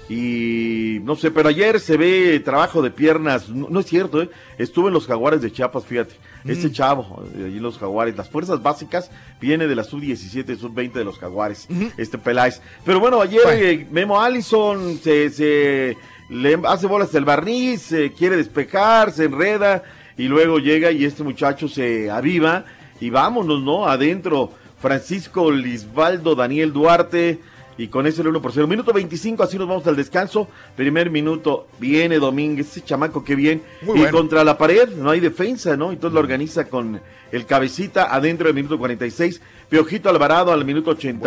Y 0.09 0.99
no 1.03 1.15
sé, 1.15 1.29
pero 1.29 1.49
ayer 1.49 1.79
se 1.79 1.95
ve 1.95 2.39
trabajo 2.43 2.81
de 2.81 2.89
piernas. 2.89 3.47
No, 3.49 3.67
no 3.69 3.79
es 3.79 3.85
cierto, 3.85 4.23
¿eh? 4.23 4.29
Estuve 4.57 4.87
en 4.87 4.95
los 4.95 5.05
Jaguares 5.05 5.39
de 5.39 5.51
Chiapas, 5.51 5.85
fíjate. 5.85 6.15
Mm. 6.43 6.49
Este 6.49 6.71
chavo, 6.71 7.23
eh, 7.35 7.43
allí 7.45 7.57
en 7.57 7.63
los 7.63 7.77
Jaguares. 7.77 8.17
Las 8.17 8.27
fuerzas 8.27 8.63
básicas 8.63 9.11
viene 9.39 9.67
de 9.67 9.75
la 9.75 9.83
sub-17, 9.83 10.57
sub-20 10.57 10.93
de 10.93 11.03
los 11.03 11.19
Jaguares. 11.19 11.67
Este 11.97 12.17
Peláez. 12.17 12.59
Pero 12.83 12.99
bueno, 12.99 13.21
ayer 13.21 13.41
eh, 13.49 13.87
Memo 13.91 14.19
Allison 14.19 14.97
se, 14.97 15.29
se 15.29 15.95
le 16.29 16.59
hace 16.67 16.87
bolas 16.87 17.13
el 17.13 17.25
barniz, 17.25 17.83
se 17.83 18.11
quiere 18.11 18.35
despejar, 18.35 19.11
se 19.11 19.25
enreda. 19.25 19.83
Y 20.17 20.27
luego 20.27 20.57
llega 20.57 20.91
y 20.91 21.05
este 21.05 21.23
muchacho 21.23 21.67
se 21.67 22.09
aviva. 22.09 22.65
Y 22.99 23.11
vámonos, 23.11 23.61
¿no? 23.61 23.85
Adentro. 23.85 24.51
Francisco 24.81 25.51
Lisbaldo 25.51 26.35
Daniel 26.35 26.73
Duarte. 26.73 27.39
Y 27.79 27.87
con 27.87 28.05
ese 28.05 28.21
el 28.21 28.27
1 28.27 28.41
por 28.41 28.51
0. 28.51 28.67
Minuto 28.67 28.91
25, 28.91 29.41
así 29.41 29.57
nos 29.57 29.67
vamos 29.67 29.87
al 29.87 29.95
descanso. 29.95 30.49
Primer 30.75 31.09
minuto, 31.09 31.67
viene 31.79 32.19
Domínguez, 32.19 32.67
ese 32.67 32.81
chamaco 32.83 33.23
que 33.23 33.35
bien. 33.35 33.63
Muy 33.81 33.95
y 33.97 34.01
bueno. 34.01 34.17
contra 34.17 34.43
la 34.43 34.57
pared, 34.57 34.89
no 34.97 35.09
hay 35.09 35.21
defensa, 35.21 35.77
¿no? 35.77 35.91
Entonces 35.93 36.13
lo 36.13 36.19
organiza 36.19 36.65
con 36.65 36.99
el 37.31 37.45
cabecita 37.45 38.13
adentro 38.13 38.47
del 38.47 38.55
minuto 38.55 38.77
46. 38.77 39.41
Piojito 39.69 40.09
Alvarado 40.09 40.51
al 40.51 40.65
minuto 40.65 40.91
88. 40.91 41.19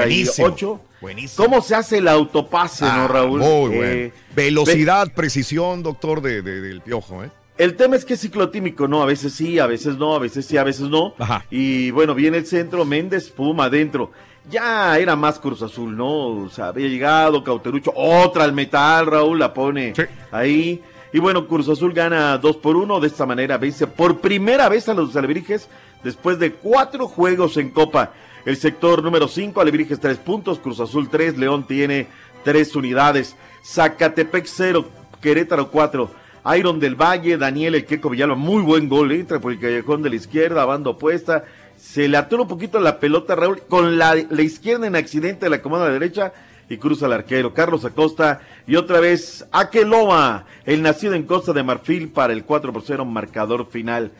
Buenísimo, 0.45 0.81
buenísimo. 1.01 1.45
¿Cómo 1.47 1.63
se 1.63 1.75
hace 1.75 1.99
el 1.99 2.09
autopase, 2.09 2.85
Ah, 2.85 2.99
no, 2.99 3.09
Raúl? 3.09 3.41
Muy 3.41 3.49
Eh, 3.75 3.77
bueno. 3.77 4.13
Velocidad, 4.37 5.13
precisión, 5.15 5.83
doctor, 5.83 6.21
de, 6.21 6.43
de- 6.43 6.61
del 6.61 6.83
piojo, 6.83 7.25
¿eh? 7.25 7.31
El 7.59 7.77
tema 7.77 7.97
es 7.97 8.05
que 8.05 8.15
es 8.15 8.21
ciclotímico, 8.21 8.89
¿no? 8.89 9.03
A 9.03 9.07
veces 9.07 9.33
sí, 9.35 9.59
a 9.59 9.67
veces 9.67 9.97
no, 9.97 10.15
a 10.15 10.19
veces 10.19 10.45
sí, 10.47 10.57
a 10.57 10.65
veces 10.65 10.89
no. 10.89 11.15
Y 11.51 11.91
bueno, 11.93 12.15
viene 12.15 12.39
el 12.39 12.47
centro, 12.47 12.85
Méndez, 12.85 13.31
pum, 13.31 13.61
adentro. 13.61 14.11
Ya 14.51 14.99
era 14.99 15.15
más 15.15 15.39
Cruz 15.39 15.63
Azul, 15.63 15.97
¿no? 15.97 16.45
O 16.45 16.49
sea, 16.49 16.69
había 16.69 16.89
llegado 16.89 17.45
Cauterucho, 17.45 17.93
otra 17.95 18.45
al 18.45 18.53
metal, 18.53 19.07
Raúl 19.07 19.39
la 19.39 19.55
pone 19.55 19.95
ahí. 20.31 20.83
Y 21.13 21.19
bueno, 21.19 21.47
Cruz 21.47 21.69
Azul 21.69 21.93
gana 21.93 22.39
2 22.39 22.57
por 22.57 22.77
1, 22.77 23.01
de 23.01 23.07
esta 23.07 23.27
manera 23.27 23.59
vence 23.59 23.87
por 23.87 24.21
primera 24.21 24.69
vez 24.69 24.89
a 24.89 24.95
los 24.95 25.15
Alebrijes 25.15 25.69
después 26.03 26.39
de 26.39 26.53
cuatro 26.53 27.07
juegos 27.07 27.57
en 27.57 27.71
Copa. 27.71 28.13
El 28.45 28.57
sector 28.57 29.03
número 29.03 29.29
5, 29.29 29.61
Alebrijes 29.61 30.01
3 30.01 30.19
puntos, 30.19 30.59
Cruz 30.59 30.81
Azul 30.81 31.09
3, 31.09 31.39
León 31.39 31.65
tiene 31.67 32.09
3 32.45 32.75
unidades. 32.75 33.37
Zacatepec 33.65 34.47
0, 34.47 34.85
Querétaro 35.21 35.71
4. 35.71 36.11
Iron 36.57 36.81
del 36.81 36.97
Valle, 36.97 37.37
Daniel 37.37 37.77
El 37.77 37.85
Queco 37.85 38.11
Villalba, 38.11 38.35
muy 38.35 38.63
buen 38.63 38.89
gol, 38.89 39.13
entra 39.13 39.39
por 39.39 39.53
el 39.53 39.61
callejón 39.61 40.03
de 40.03 40.11
la 40.11 40.17
izquierda, 40.17 40.65
banda 40.65 40.91
opuesta. 40.91 41.45
Se 41.83 42.07
le 42.07 42.17
atora 42.17 42.43
un 42.43 42.49
poquito 42.49 42.79
la 42.79 43.01
pelota, 43.01 43.35
Raúl, 43.35 43.63
con 43.69 43.99
la, 43.99 44.17
izquierda 44.17 44.87
en 44.87 44.95
accidente, 44.95 45.51
la 45.51 45.57
acomoda 45.57 45.83
a 45.83 45.89
la 45.89 45.95
derecha 45.95 46.33
y 46.69 46.77
cruza 46.77 47.07
al 47.07 47.13
arquero. 47.13 47.53
Carlos 47.53 47.85
Acosta 47.85 48.41
y 48.69 48.77
otra 48.77 49.01
vez 49.01 49.45
Akeloa, 49.51 50.47
el 50.65 50.81
nacido 50.81 51.15
en 51.15 51.25
Costa 51.25 51.53
de 51.53 51.65
Marfil 51.65 52.11
para 52.11 52.35
el 52.35 52.45
4 52.45 52.73
por 52.73 52.83
0, 52.87 53.05
marcador 53.05 53.69
final. 53.69 54.13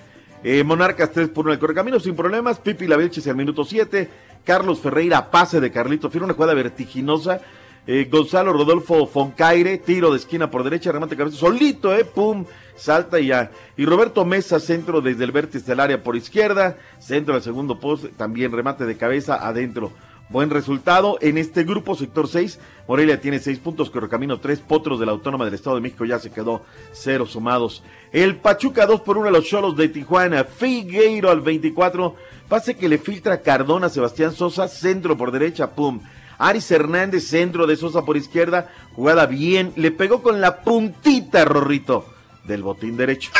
Eh, 0.43 0.65
Monarcas 0.65 1.13
3 1.13 1.29
por 1.29 1.45
1 1.45 1.53
el 1.53 1.61
correcamino 1.61 2.01
sin 2.01 2.17
problemas. 2.17 2.59
Pipi 2.59 2.89
Lavelches 2.89 3.29
al 3.29 3.37
minuto 3.37 3.65
7. 3.65 4.11
Carlos 4.45 4.81
Ferreira, 4.81 5.31
pase 5.31 5.61
de 5.61 5.71
Carlito 5.71 6.11
Fiera, 6.11 6.25
una 6.25 6.35
jugada 6.35 6.55
vertiginosa. 6.55 7.41
Eh, 7.87 8.09
Gonzalo 8.11 8.53
Rodolfo 8.53 9.07
Foncaire, 9.07 9.79
tiro 9.79 10.11
de 10.11 10.19
esquina 10.19 10.51
por 10.51 10.65
derecha, 10.65 10.91
remate 10.91 11.15
de 11.15 11.19
cabeza, 11.19 11.37
solito, 11.37 11.95
eh, 11.95 12.05
pum, 12.05 12.45
salta 12.77 13.21
y 13.21 13.29
ya. 13.29 13.51
Y 13.77 13.85
Roberto 13.85 14.25
Mesa, 14.25 14.61
centro 14.61 15.01
desde 15.01 15.25
el 15.25 15.33
vértice 15.33 15.67
del 15.67 15.81
área 15.81 16.03
por 16.03 16.17
izquierda, 16.17 16.77
centro 16.99 17.35
del 17.35 17.43
segundo 17.43 17.79
poste, 17.81 18.09
también 18.09 18.53
remate 18.53 18.85
de 18.85 18.97
cabeza 18.97 19.47
adentro. 19.47 19.93
Buen 20.29 20.49
resultado 20.49 21.19
en 21.21 21.37
este 21.37 21.63
grupo, 21.63 21.95
sector 21.95 22.27
6. 22.27 22.59
Morelia 22.89 23.21
tiene 23.21 23.39
6 23.39 23.59
puntos, 23.59 23.91
Correcamino 23.91 24.41
3, 24.41 24.61
Potros 24.61 24.99
de 24.99 25.05
la 25.05 25.13
Autónoma 25.13 25.45
del 25.45 25.53
Estado 25.53 25.77
de 25.77 25.83
México 25.83 26.07
ya 26.07 26.19
se 26.19 26.31
quedó 26.31 26.63
cero 26.93 27.27
sumados. 27.27 27.83
El 28.13 28.37
Pachuca 28.37 28.87
2 28.87 29.03
por 29.03 29.19
1 29.19 29.29
a 29.29 29.31
los 29.31 29.45
Cholos 29.45 29.77
de 29.77 29.89
Tijuana. 29.89 30.45
Figueiro 30.45 31.31
al 31.31 31.43
24. 31.43 32.17
Pase 32.49 32.77
que 32.77 32.89
le 32.89 32.97
filtra 32.97 33.43
Cardona, 33.43 33.91
Sebastián 33.91 34.33
Sosa, 34.33 34.69
centro 34.69 35.19
por 35.19 35.33
derecha, 35.33 35.73
pum. 35.73 36.01
Aris 36.39 36.71
Hernández, 36.71 37.29
centro 37.29 37.67
de 37.67 37.77
Sosa 37.77 38.05
por 38.05 38.17
izquierda, 38.17 38.69
jugada 38.95 39.27
bien, 39.27 39.73
le 39.77 39.91
pegó 39.93 40.23
con 40.23 40.41
la 40.41 40.63
puntita, 40.63 41.45
Rorrito, 41.45 42.07
del 42.45 42.63
botín 42.63 42.97
derecho. 42.97 43.31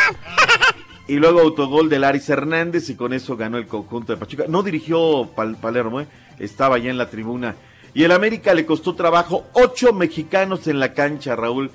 Y 1.09 1.17
luego 1.17 1.41
autogol 1.41 1.89
del 1.89 2.05
Aris 2.05 2.29
Hernández 2.29 2.89
y 2.89 2.95
con 2.95 3.13
eso 3.13 3.37
ganó 3.37 3.59
el 3.59 3.67
conjunto 3.67 4.13
de 4.13 4.19
Pachuca. 4.19 4.45
No 4.49 4.63
dirigió 4.63 5.29
Pal- 5.35 5.57
Palermo, 5.57 6.01
¿eh? 6.01 6.07
estaba 6.39 6.79
ya 6.79 6.91
en 6.91 6.99
la 6.99 7.11
tribuna. 7.11 7.57
Y 7.95 8.05
el 8.05 8.13
América 8.13 8.55
le 8.55 8.65
costó 8.65 8.95
trabajo 8.95 9.45
ocho 9.53 9.93
mexicanos 9.93 10.67
en 10.67 10.81
la 10.81 10.95
cancha, 10.95 11.37
Raúl. 11.37 11.71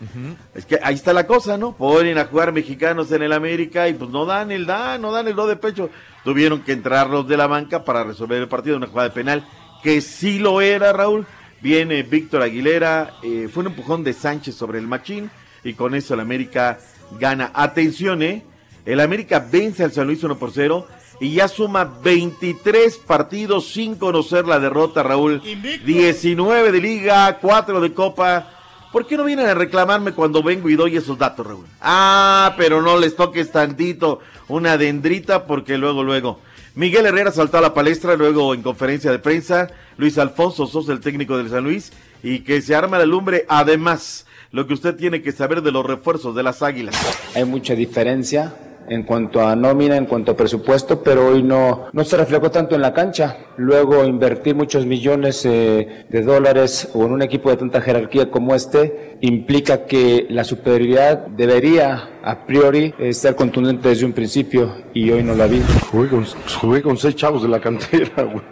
Es 0.56 0.66
que 0.66 0.80
ahí 0.82 0.96
está 0.96 1.14
la 1.14 1.28
cosa, 1.28 1.58
¿no? 1.58 1.74
Ponen 1.78 2.18
a 2.18 2.26
jugar 2.26 2.52
mexicanos 2.54 3.12
en 3.12 3.22
el 3.22 3.34
América 3.34 3.88
y 3.88 3.94
pues 3.94 4.10
no 4.10 4.26
dan 4.26 4.52
el 4.52 4.66
da, 4.66 4.98
no 4.98 5.12
dan 5.12 5.28
el 5.28 5.36
do 5.36 5.46
de 5.46 5.58
pecho. 5.58 5.92
Tuvieron 6.24 6.62
que 6.64 6.72
entrar 6.72 7.08
los 7.10 7.28
de 7.28 7.38
la 7.38 7.46
banca 7.46 7.84
para 7.84 8.04
resolver 8.04 8.42
el 8.42 8.48
partido, 8.48 8.78
una 8.78 8.88
jugada 8.88 9.10
de 9.10 9.14
penal, 9.14 9.46
que 9.84 10.02
sí 10.02 10.40
lo 10.40 10.60
era, 10.62 10.92
Raúl. 10.92 11.28
Viene 11.62 12.02
Víctor 12.02 12.42
Aguilera, 12.42 13.14
eh, 13.24 13.48
fue 13.54 13.62
un 13.62 13.68
empujón 13.68 14.04
de 14.04 14.14
Sánchez 14.14 14.56
sobre 14.56 14.80
el 14.80 14.88
machín 14.88 15.30
y 15.64 15.74
con 15.74 15.94
eso 15.94 16.16
el 16.16 16.20
América 16.22 16.80
gana. 17.20 17.52
Atención, 17.54 18.22
¿eh? 18.22 18.44
El 18.86 19.00
América 19.00 19.46
vence 19.52 19.84
al 19.84 19.92
San 19.92 20.08
Luis 20.08 20.24
1 20.24 20.38
por 20.38 20.52
0 20.52 20.88
y 21.20 21.34
ya 21.34 21.48
suma 21.48 21.84
23 22.04 22.98
partidos 22.98 23.68
sin 23.68 23.96
conocer 23.96 24.46
la 24.46 24.60
derrota, 24.60 25.04
Raúl. 25.04 25.42
19 25.42 26.72
de 26.72 26.82
liga, 26.82 27.40
4 27.40 27.82
de 27.82 27.94
copa. 27.94 28.52
¿Por 28.92 29.06
qué 29.06 29.18
no 29.18 29.26
vienen 29.26 29.48
a 29.48 29.54
reclamarme 29.54 30.14
cuando 30.14 30.42
vengo 30.42 30.70
y 30.70 30.76
doy 30.76 30.96
esos 30.96 31.18
datos, 31.18 31.46
Raúl? 31.46 31.66
Ah, 31.82 32.54
pero 32.58 32.82
no 32.82 32.98
les 32.98 33.16
toques 33.16 33.52
tantito 33.52 34.20
una 34.48 34.78
dendrita 34.78 35.46
porque 35.46 35.78
luego, 35.78 36.04
luego. 36.04 36.40
Miguel 36.76 37.08
Herrera 37.08 37.32
saltó 37.32 37.58
a 37.58 37.62
la 37.62 37.74
palestra, 37.74 38.16
luego 38.16 38.54
en 38.54 38.62
conferencia 38.62 39.12
de 39.12 39.18
prensa, 39.18 39.72
Luis 39.98 40.20
Alfonso 40.20 40.68
Sosa, 40.68 40.94
el 40.94 41.00
técnico 41.00 41.36
del 41.36 41.50
San 41.50 41.64
Luis, 41.64 41.92
y 42.22 42.42
que 42.42 42.62
se 42.62 42.76
arma 42.76 43.00
la 43.00 43.08
lumbre. 43.08 43.46
Además, 43.50 44.27
lo 44.52 44.68
que 44.68 44.74
usted 44.74 44.96
tiene 44.96 45.22
que 45.22 45.32
saber 45.32 45.62
de 45.62 45.72
los 45.72 45.86
refuerzos 45.86 46.36
de 46.36 46.44
las 46.44 46.62
Águilas. 46.62 46.96
Hay 47.36 47.46
mucha 47.46 47.76
diferencia 47.76 48.54
en 48.90 49.04
cuanto 49.04 49.46
a 49.46 49.56
nómina, 49.56 49.98
en 49.98 50.06
cuanto 50.06 50.32
a 50.32 50.38
presupuesto, 50.38 51.04
pero 51.04 51.28
hoy 51.28 51.44
no, 51.44 51.88
no 51.92 52.04
se 52.04 52.18
reflejó 52.18 52.50
tanto 52.50 52.76
en 52.76 52.82
la 52.82 52.94
cancha. 52.94 53.38
Luego 53.58 54.06
invertir 54.06 54.56
muchos 54.56 54.86
millones 54.86 55.46
eh, 55.46 56.06
de 56.10 56.22
dólares 56.22 56.90
o 56.94 57.06
en 57.06 57.12
un 57.12 57.22
equipo 57.22 57.50
de 57.50 57.58
tanta 57.58 57.82
jerarquía 57.82 58.32
como 58.32 58.56
este 58.56 59.18
implica 59.22 59.86
que 59.86 60.28
la 60.30 60.44
superioridad 60.44 61.28
debería 61.28 62.20
a 62.24 62.46
priori 62.46 62.94
estar 63.00 63.36
contundente 63.36 63.90
desde 63.90 64.06
un 64.06 64.14
principio 64.14 64.74
y 64.94 65.10
hoy 65.12 65.24
no 65.24 65.36
la 65.36 65.48
vi. 65.48 65.62
Jugué 65.92 66.10
con, 66.10 66.26
jugué 66.62 66.82
con 66.82 66.98
seis 66.98 67.16
chavos 67.16 67.44
de 67.44 67.50
la 67.50 67.60
cantera, 67.60 68.24
güey. 68.24 68.44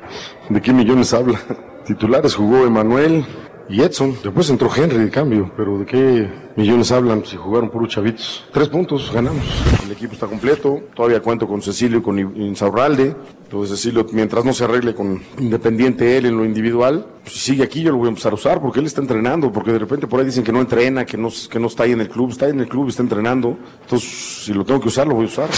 ¿De 0.49 0.61
qué 0.61 0.73
millones 0.73 1.13
habla? 1.13 1.39
Titulares 1.85 2.33
jugó 2.33 2.65
Emanuel, 2.65 3.23
y 3.69 3.81
Edson. 3.81 4.15
Después 4.23 4.49
entró 4.49 4.69
Henry 4.73 4.97
de 4.97 5.09
cambio, 5.09 5.51
pero 5.55 5.79
¿de 5.79 5.85
qué 5.85 6.29
millones 6.55 6.91
hablan 6.91 7.25
si 7.25 7.35
jugaron 7.35 7.69
por 7.69 7.87
chavitos? 7.87 8.45
Tres 8.51 8.69
puntos, 8.69 9.11
ganamos. 9.13 9.43
El 9.83 9.91
equipo 9.91 10.13
está 10.13 10.27
completo. 10.27 10.81
Todavía 10.95 11.21
cuento 11.21 11.47
con 11.47 11.61
Cecilio 11.61 11.99
y 11.99 12.01
con 12.01 12.19
Insaurralde. 12.19 13.15
Entonces 13.43 13.77
Cecilio, 13.77 14.05
mientras 14.11 14.43
no 14.43 14.53
se 14.53 14.63
arregle 14.63 14.95
con 14.95 15.21
Independiente 15.37 16.17
él 16.17 16.25
en 16.25 16.37
lo 16.37 16.45
individual, 16.45 17.05
pues 17.21 17.35
si 17.35 17.39
sigue 17.39 17.63
aquí 17.63 17.81
yo 17.81 17.91
lo 17.91 17.97
voy 17.97 18.07
a 18.07 18.09
empezar 18.09 18.31
a 18.31 18.35
usar 18.35 18.61
porque 18.61 18.79
él 18.79 18.85
está 18.85 19.01
entrenando, 19.01 19.51
porque 19.51 19.71
de 19.71 19.79
repente 19.79 20.07
por 20.07 20.19
ahí 20.19 20.25
dicen 20.25 20.43
que 20.43 20.51
no 20.51 20.61
entrena, 20.61 21.05
que 21.05 21.17
no, 21.17 21.29
que 21.49 21.59
no 21.59 21.67
está 21.67 21.83
ahí 21.83 21.91
en 21.91 22.01
el 22.01 22.09
club. 22.09 22.31
Está 22.31 22.45
ahí 22.45 22.51
en 22.51 22.59
el 22.59 22.67
club, 22.67 22.89
está 22.89 23.03
entrenando. 23.03 23.57
Entonces, 23.81 24.09
si 24.45 24.53
lo 24.53 24.65
tengo 24.65 24.79
que 24.79 24.87
usar, 24.87 25.07
lo 25.07 25.15
voy 25.15 25.25
a 25.25 25.27
usar. 25.27 25.49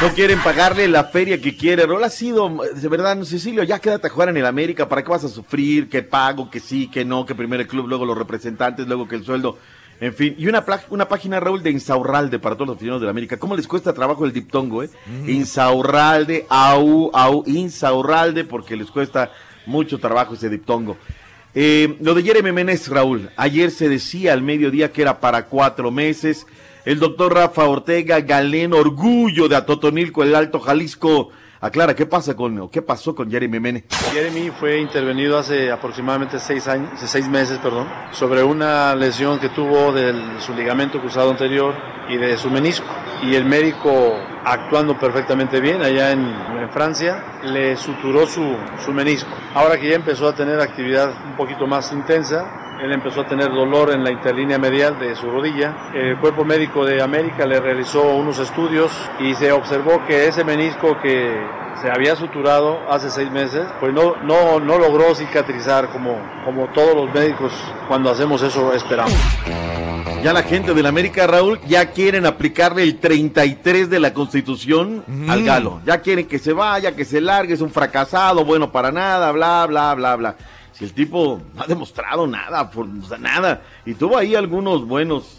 No 0.00 0.10
quieren 0.10 0.38
pagarle 0.44 0.86
la 0.86 1.04
feria 1.04 1.40
que 1.40 1.56
quiere. 1.56 1.84
Rol 1.84 2.04
ha 2.04 2.08
sido, 2.08 2.60
de 2.72 2.88
verdad, 2.88 3.20
Cecilio, 3.24 3.64
ya 3.64 3.80
quédate 3.80 4.06
a 4.06 4.10
jugar 4.10 4.28
en 4.28 4.36
el 4.36 4.46
América. 4.46 4.88
¿Para 4.88 5.02
qué 5.02 5.10
vas 5.10 5.24
a 5.24 5.28
sufrir? 5.28 5.88
Que 5.88 6.02
pago, 6.02 6.48
que 6.48 6.60
sí, 6.60 6.86
que 6.86 7.04
no, 7.04 7.26
que 7.26 7.34
primero 7.34 7.62
el 7.62 7.68
club, 7.68 7.88
luego 7.88 8.04
los 8.04 8.16
representantes, 8.16 8.86
luego 8.86 9.08
que 9.08 9.16
el 9.16 9.24
sueldo. 9.24 9.58
En 10.00 10.14
fin, 10.14 10.36
y 10.38 10.46
una, 10.46 10.64
una 10.90 11.08
página, 11.08 11.40
Raúl, 11.40 11.64
de 11.64 11.72
Insaurralde 11.72 12.38
para 12.38 12.54
todos 12.54 12.68
los 12.68 12.76
aficionados 12.76 13.00
de 13.00 13.06
la 13.06 13.10
América. 13.10 13.38
¿Cómo 13.38 13.56
les 13.56 13.66
cuesta 13.66 13.92
trabajo 13.92 14.24
el 14.24 14.32
diptongo, 14.32 14.84
eh? 14.84 14.90
Insaurralde, 15.26 16.46
au, 16.48 17.10
au, 17.12 17.42
Insaurralde, 17.46 18.44
porque 18.44 18.76
les 18.76 18.92
cuesta 18.92 19.32
mucho 19.66 19.98
trabajo 19.98 20.34
ese 20.34 20.48
diptongo. 20.48 20.96
Eh, 21.56 21.96
lo 22.00 22.14
de 22.14 22.22
Jeremy 22.22 22.52
Menez, 22.52 22.86
Raúl. 22.86 23.30
Ayer 23.36 23.72
se 23.72 23.88
decía 23.88 24.32
al 24.32 24.42
mediodía 24.42 24.92
que 24.92 25.02
era 25.02 25.18
para 25.18 25.46
cuatro 25.46 25.90
meses. 25.90 26.46
El 26.88 27.00
doctor 27.00 27.34
Rafa 27.34 27.68
Ortega 27.68 28.18
Galén, 28.22 28.72
orgullo 28.72 29.46
de 29.46 29.56
Atotonilco, 29.56 30.22
el 30.22 30.34
Alto 30.34 30.58
Jalisco. 30.58 31.28
Aclara, 31.60 31.94
¿qué 31.94 32.06
pasa 32.06 32.34
con, 32.34 32.70
qué 32.70 32.80
pasó 32.80 33.14
con 33.14 33.30
Jeremy 33.30 33.60
Mene? 33.60 33.84
Jeremy 34.10 34.50
fue 34.58 34.80
intervenido 34.80 35.36
hace 35.36 35.70
aproximadamente 35.70 36.38
seis 36.38 36.66
años, 36.66 36.98
seis 37.04 37.28
meses, 37.28 37.58
perdón, 37.58 37.86
sobre 38.12 38.42
una 38.42 38.94
lesión 38.94 39.38
que 39.38 39.50
tuvo 39.50 39.92
de 39.92 40.14
su 40.40 40.54
ligamento 40.54 40.98
cruzado 40.98 41.30
anterior 41.30 41.74
y 42.08 42.16
de 42.16 42.38
su 42.38 42.48
menisco. 42.48 42.86
Y 43.22 43.34
el 43.34 43.44
médico, 43.44 44.16
actuando 44.42 44.98
perfectamente 44.98 45.60
bien 45.60 45.82
allá 45.82 46.12
en, 46.12 46.48
Francia, 46.72 47.40
le 47.44 47.76
suturó 47.76 48.26
su, 48.26 48.56
su 48.82 48.92
menisco. 48.94 49.30
Ahora 49.54 49.78
que 49.78 49.90
ya 49.90 49.96
empezó 49.96 50.26
a 50.26 50.34
tener 50.34 50.58
actividad 50.58 51.12
un 51.26 51.36
poquito 51.36 51.66
más 51.66 51.92
intensa, 51.92 52.67
él 52.82 52.92
empezó 52.92 53.22
a 53.22 53.26
tener 53.26 53.50
dolor 53.50 53.90
en 53.90 54.04
la 54.04 54.10
interlínea 54.10 54.58
medial 54.58 54.98
de 54.98 55.14
su 55.16 55.30
rodilla. 55.30 55.90
El 55.94 56.18
cuerpo 56.18 56.44
médico 56.44 56.84
de 56.84 57.02
América 57.02 57.46
le 57.46 57.60
realizó 57.60 58.02
unos 58.14 58.38
estudios 58.38 58.92
y 59.18 59.34
se 59.34 59.50
observó 59.52 60.04
que 60.06 60.28
ese 60.28 60.44
menisco 60.44 60.98
que 61.00 61.42
se 61.80 61.90
había 61.90 62.16
suturado 62.16 62.78
hace 62.90 63.10
seis 63.10 63.30
meses, 63.30 63.66
pues 63.80 63.92
no, 63.92 64.16
no, 64.22 64.58
no 64.60 64.78
logró 64.78 65.14
cicatrizar 65.14 65.90
como, 65.90 66.18
como 66.44 66.66
todos 66.68 66.94
los 66.94 67.14
médicos 67.14 67.52
cuando 67.86 68.10
hacemos 68.10 68.42
eso 68.42 68.72
esperamos. 68.72 69.14
Ya 70.22 70.32
la 70.32 70.42
gente 70.42 70.74
de 70.74 70.82
la 70.82 70.88
América, 70.88 71.28
Raúl, 71.28 71.60
ya 71.68 71.92
quieren 71.92 72.26
aplicarle 72.26 72.82
el 72.82 72.98
33 72.98 73.88
de 73.88 74.00
la 74.00 74.12
Constitución 74.12 75.04
al 75.28 75.44
galo. 75.44 75.80
Ya 75.86 76.00
quieren 76.00 76.26
que 76.26 76.40
se 76.40 76.52
vaya, 76.52 76.96
que 76.96 77.04
se 77.04 77.20
largue, 77.20 77.54
es 77.54 77.60
un 77.60 77.70
fracasado, 77.70 78.44
bueno 78.44 78.72
para 78.72 78.90
nada, 78.90 79.30
bla, 79.30 79.66
bla, 79.66 79.94
bla, 79.94 80.16
bla. 80.16 80.36
Si 80.78 80.84
el 80.84 80.92
tipo 80.92 81.42
no 81.54 81.62
ha 81.62 81.66
demostrado 81.66 82.26
nada, 82.28 82.70
por, 82.70 82.86
nada. 83.18 83.62
Y 83.84 83.94
tuvo 83.94 84.16
ahí 84.16 84.36
algunos 84.36 84.86
buenos 84.86 85.38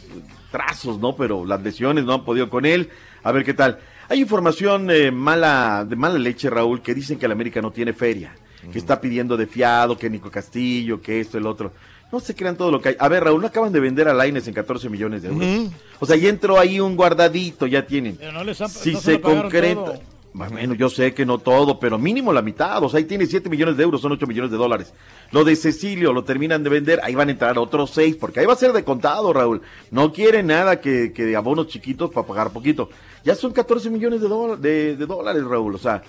trazos, 0.52 1.00
¿no? 1.00 1.16
Pero 1.16 1.46
las 1.46 1.64
lesiones 1.64 2.04
no 2.04 2.14
han 2.14 2.26
podido 2.26 2.50
con 2.50 2.66
él. 2.66 2.90
A 3.24 3.32
ver 3.32 3.46
qué 3.46 3.54
tal. 3.54 3.80
Hay 4.10 4.20
información 4.20 4.90
eh, 4.92 5.12
mala, 5.12 5.86
de 5.88 5.96
mala 5.96 6.20
leche, 6.20 6.50
Raúl, 6.50 6.82
que 6.82 6.94
dicen 6.94 7.18
que 7.18 7.26
el 7.26 7.32
América 7.32 7.62
no 7.62 7.72
tiene 7.72 7.94
feria, 7.94 8.36
que 8.72 8.80
está 8.80 9.00
pidiendo 9.00 9.38
de 9.38 9.48
fiado, 9.48 9.98
que 9.98 10.10
Nico 10.10 10.30
Castillo, 10.30 11.02
que 11.02 11.22
esto, 11.22 11.38
el 11.38 11.46
otro. 11.46 11.72
No 12.12 12.20
se 12.20 12.36
crean 12.36 12.58
todo 12.58 12.72
lo 12.72 12.82
que 12.82 12.90
hay. 12.90 12.96
A 13.00 13.08
ver, 13.08 13.24
Raúl, 13.24 13.40
no 13.40 13.48
acaban 13.48 13.72
de 13.72 13.80
vender 13.80 14.10
a 14.10 14.14
Laines 14.14 14.48
en 14.48 14.54
14 14.54 14.90
millones 14.90 15.22
de 15.22 15.30
euros. 15.30 15.72
O 16.00 16.06
sea, 16.06 16.18
ya 16.18 16.28
entró 16.28 16.60
ahí 16.60 16.80
un 16.80 16.96
guardadito, 16.96 17.66
ya 17.68 17.86
tienen. 17.86 18.18
si 18.68 18.96
se, 18.96 19.22
concreta. 19.22 20.00
Bueno, 20.32 20.76
yo 20.76 20.90
sé 20.90 21.14
que 21.14 21.26
no 21.26 21.40
todo, 21.40 21.80
pero 21.80 21.98
mínimo 21.98 22.32
la 22.32 22.42
mitad. 22.42 22.84
O 22.84 22.90
sea, 22.90 23.00
ahí 23.00 23.06
tiene 23.06 23.26
7 23.26 23.50
millones 23.50 23.78
de 23.78 23.84
euros, 23.84 24.02
son 24.02 24.12
8 24.12 24.28
millones 24.28 24.52
de 24.52 24.58
dólares. 24.58 24.94
Lo 25.32 25.44
de 25.44 25.56
Cecilio 25.56 26.14
lo 26.14 26.24
terminan 26.24 26.64
de 26.64 26.70
vender, 26.70 27.00
ahí 27.04 27.16
van 27.16 27.30
a 27.30 27.32
entrar 27.32 27.58
otros 27.58 27.92
6, 27.92 28.16
porque 28.18 28.40
ahí 28.40 28.46
va 28.46 28.54
a 28.54 28.58
ser 28.58 28.72
de 28.72 28.84
contado, 28.84 29.34
Raúl. 29.34 29.62
No 29.90 30.14
quiere 30.14 30.44
nada 30.44 30.80
que, 30.80 31.14
que 31.14 31.36
abonos 31.36 31.68
chiquitos 31.68 32.12
para 32.12 32.28
pagar 32.28 32.52
poquito. 32.52 32.90
Ya 33.24 33.36
son 33.36 33.52
14 33.52 33.90
millones 33.90 34.22
de, 34.22 34.96
de, 34.96 35.06
dólares, 35.06 35.44
Raúl. 35.44 35.76
O 35.76 35.80
sea, 35.80 36.04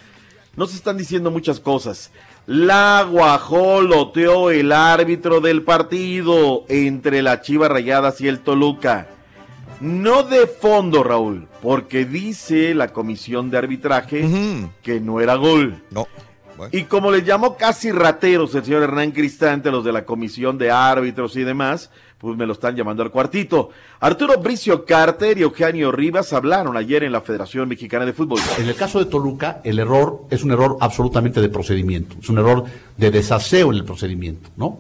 no 0.55 0.67
se 0.67 0.77
están 0.77 0.99
diciendo 0.99 1.31
muchas 1.31 1.59
cosas. 1.59 2.11
La 2.47 3.07
guajoloteó 3.11 4.51
el 4.51 4.71
árbitro 4.73 5.41
del 5.41 5.63
partido 5.63 6.65
entre 6.69 7.23
la 7.23 7.41
Chivas 7.41 7.71
Rayadas 7.71 8.21
y 8.21 8.29
el 8.29 8.41
Toluca. 8.41 9.09
No 9.81 10.23
de 10.25 10.47
fondo, 10.47 11.03
Raúl, 11.03 11.49
porque 11.63 12.05
dice 12.05 12.75
la 12.75 12.89
comisión 12.89 13.51
de 13.51 13.59
arbitraje 13.59 14.29
que 14.83 15.01
no 15.01 15.21
era 15.21 15.37
gol. 15.37 15.83
No. 15.91 16.07
Y 16.73 16.85
como 16.85 17.11
le 17.11 17.23
llamó 17.23 17.57
casi 17.57 17.91
rateros 17.91 18.55
el 18.55 18.65
señor 18.65 18.83
Hernán 18.83 19.13
Cristante, 19.13 19.71
los 19.71 19.85
de 19.85 19.93
la 19.93 20.05
comisión 20.05 20.59
de 20.59 20.71
árbitros 20.71 21.35
y 21.37 21.45
demás, 21.45 21.91
pues 22.19 22.37
me 22.37 22.47
lo 22.47 22.53
están 22.53 22.77
llamando 22.77 23.03
al 23.03 23.11
cuartito. 23.11 23.71
Arturo 23.99 24.39
Bricio 24.39 24.85
Carter 24.85 25.39
y 25.39 25.43
Eugenio 25.43 25.91
Rivas 25.91 26.35
hablaron 26.35 26.77
ayer 26.77 27.03
en 27.03 27.13
la 27.13 27.23
Federación 27.23 27.67
Mexicana 27.67 28.05
de 28.05 28.13
Fútbol. 28.13 28.41
En 28.59 28.69
el 28.69 28.75
caso 28.75 28.99
de 28.99 29.07
Toluca, 29.07 29.63
el 29.65 29.79
error 29.79 30.25
es 30.29 30.45
un 30.45 30.51
error 30.51 30.77
absolutamente 30.81 31.41
de 31.41 31.49
procedimiento, 31.49 32.17
es 32.21 32.29
un 32.29 32.39
error 32.39 32.65
de 32.99 33.11
desaseo 33.11 33.71
en 33.71 33.79
el 33.79 33.85
procedimiento, 33.85 34.51
¿no? 34.59 34.79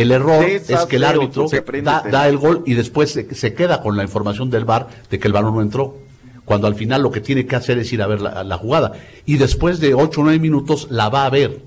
El 0.00 0.12
error 0.12 0.42
es 0.44 0.86
que 0.88 0.96
el 0.96 1.04
árbitro 1.04 1.46
da, 1.82 2.26
el 2.26 2.38
gol 2.38 2.62
y 2.64 2.72
después 2.72 3.10
se, 3.10 3.54
queda 3.54 3.82
con 3.82 3.98
la 3.98 4.02
información 4.02 4.48
del 4.48 4.64
VAR 4.64 4.88
de 5.10 5.18
que 5.18 5.28
el 5.28 5.34
balón 5.34 5.54
no 5.54 5.60
entró. 5.60 5.98
Cuando 6.46 6.66
al 6.66 6.74
final 6.74 7.02
lo 7.02 7.10
que 7.10 7.20
tiene 7.20 7.44
que 7.44 7.54
hacer 7.54 7.76
es 7.78 7.92
ir 7.92 8.00
a 8.00 8.06
ver 8.06 8.22
la, 8.22 8.56
jugada. 8.56 8.92
Y 9.26 9.36
después 9.36 9.78
de 9.78 9.92
8 9.92 10.22
o 10.22 10.24
9 10.24 10.38
minutos 10.38 10.86
la 10.90 11.10
va 11.10 11.26
a 11.26 11.30
ver. 11.30 11.60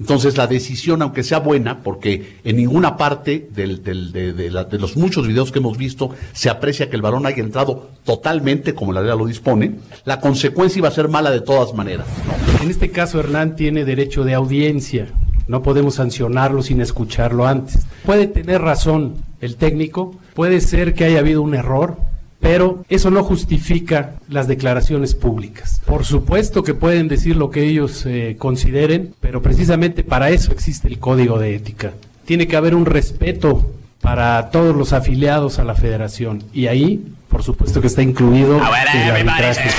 Entonces 0.00 0.38
la 0.38 0.46
decisión, 0.46 1.02
aunque 1.02 1.22
sea 1.22 1.40
buena, 1.40 1.82
porque 1.82 2.38
en 2.42 2.56
ninguna 2.56 2.96
parte 2.96 3.48
del, 3.50 3.82
de, 3.84 4.78
los 4.78 4.96
muchos 4.96 5.26
videos 5.26 5.52
que 5.52 5.58
hemos 5.58 5.76
visto 5.76 6.08
se 6.32 6.48
aprecia 6.48 6.88
que 6.88 6.96
el 6.96 7.02
balón 7.02 7.26
haya 7.26 7.42
entrado 7.42 7.90
totalmente 8.02 8.74
como 8.74 8.94
la 8.94 9.02
ley 9.02 9.16
lo 9.16 9.26
dispone, 9.26 9.74
la 10.06 10.20
consecuencia 10.20 10.78
iba 10.78 10.88
a 10.88 10.92
ser 10.92 11.08
mala 11.08 11.30
de 11.30 11.42
todas 11.42 11.74
maneras. 11.74 12.06
En 12.62 12.70
este 12.70 12.90
caso 12.90 13.20
Hernán 13.20 13.56
tiene 13.56 13.84
derecho 13.84 14.24
de 14.24 14.32
audiencia. 14.32 15.08
No 15.46 15.62
podemos 15.62 15.96
sancionarlo 15.96 16.62
sin 16.62 16.80
escucharlo 16.80 17.46
antes. 17.46 17.80
Puede 18.04 18.26
tener 18.26 18.62
razón 18.62 19.16
el 19.40 19.56
técnico, 19.56 20.14
puede 20.34 20.60
ser 20.60 20.94
que 20.94 21.04
haya 21.04 21.18
habido 21.18 21.42
un 21.42 21.54
error, 21.54 21.96
pero 22.40 22.84
eso 22.88 23.10
no 23.10 23.24
justifica 23.24 24.16
las 24.28 24.48
declaraciones 24.48 25.14
públicas. 25.14 25.80
Por 25.86 26.04
supuesto 26.04 26.62
que 26.62 26.74
pueden 26.74 27.08
decir 27.08 27.36
lo 27.36 27.50
que 27.50 27.64
ellos 27.64 28.04
eh, 28.06 28.36
consideren, 28.38 29.14
pero 29.20 29.40
precisamente 29.40 30.04
para 30.04 30.30
eso 30.30 30.52
existe 30.52 30.88
el 30.88 30.98
código 30.98 31.38
de 31.38 31.54
ética. 31.54 31.92
Tiene 32.26 32.46
que 32.46 32.56
haber 32.56 32.74
un 32.74 32.86
respeto 32.86 33.70
para 34.04 34.50
todos 34.50 34.76
los 34.76 34.92
afiliados 34.92 35.58
a 35.58 35.64
la 35.64 35.74
federación 35.74 36.44
y 36.52 36.66
ahí, 36.66 37.02
por 37.30 37.42
supuesto 37.42 37.80
que 37.80 37.86
está 37.86 38.02
incluido 38.02 38.58
el 38.58 39.10
arbitraje. 39.10 39.70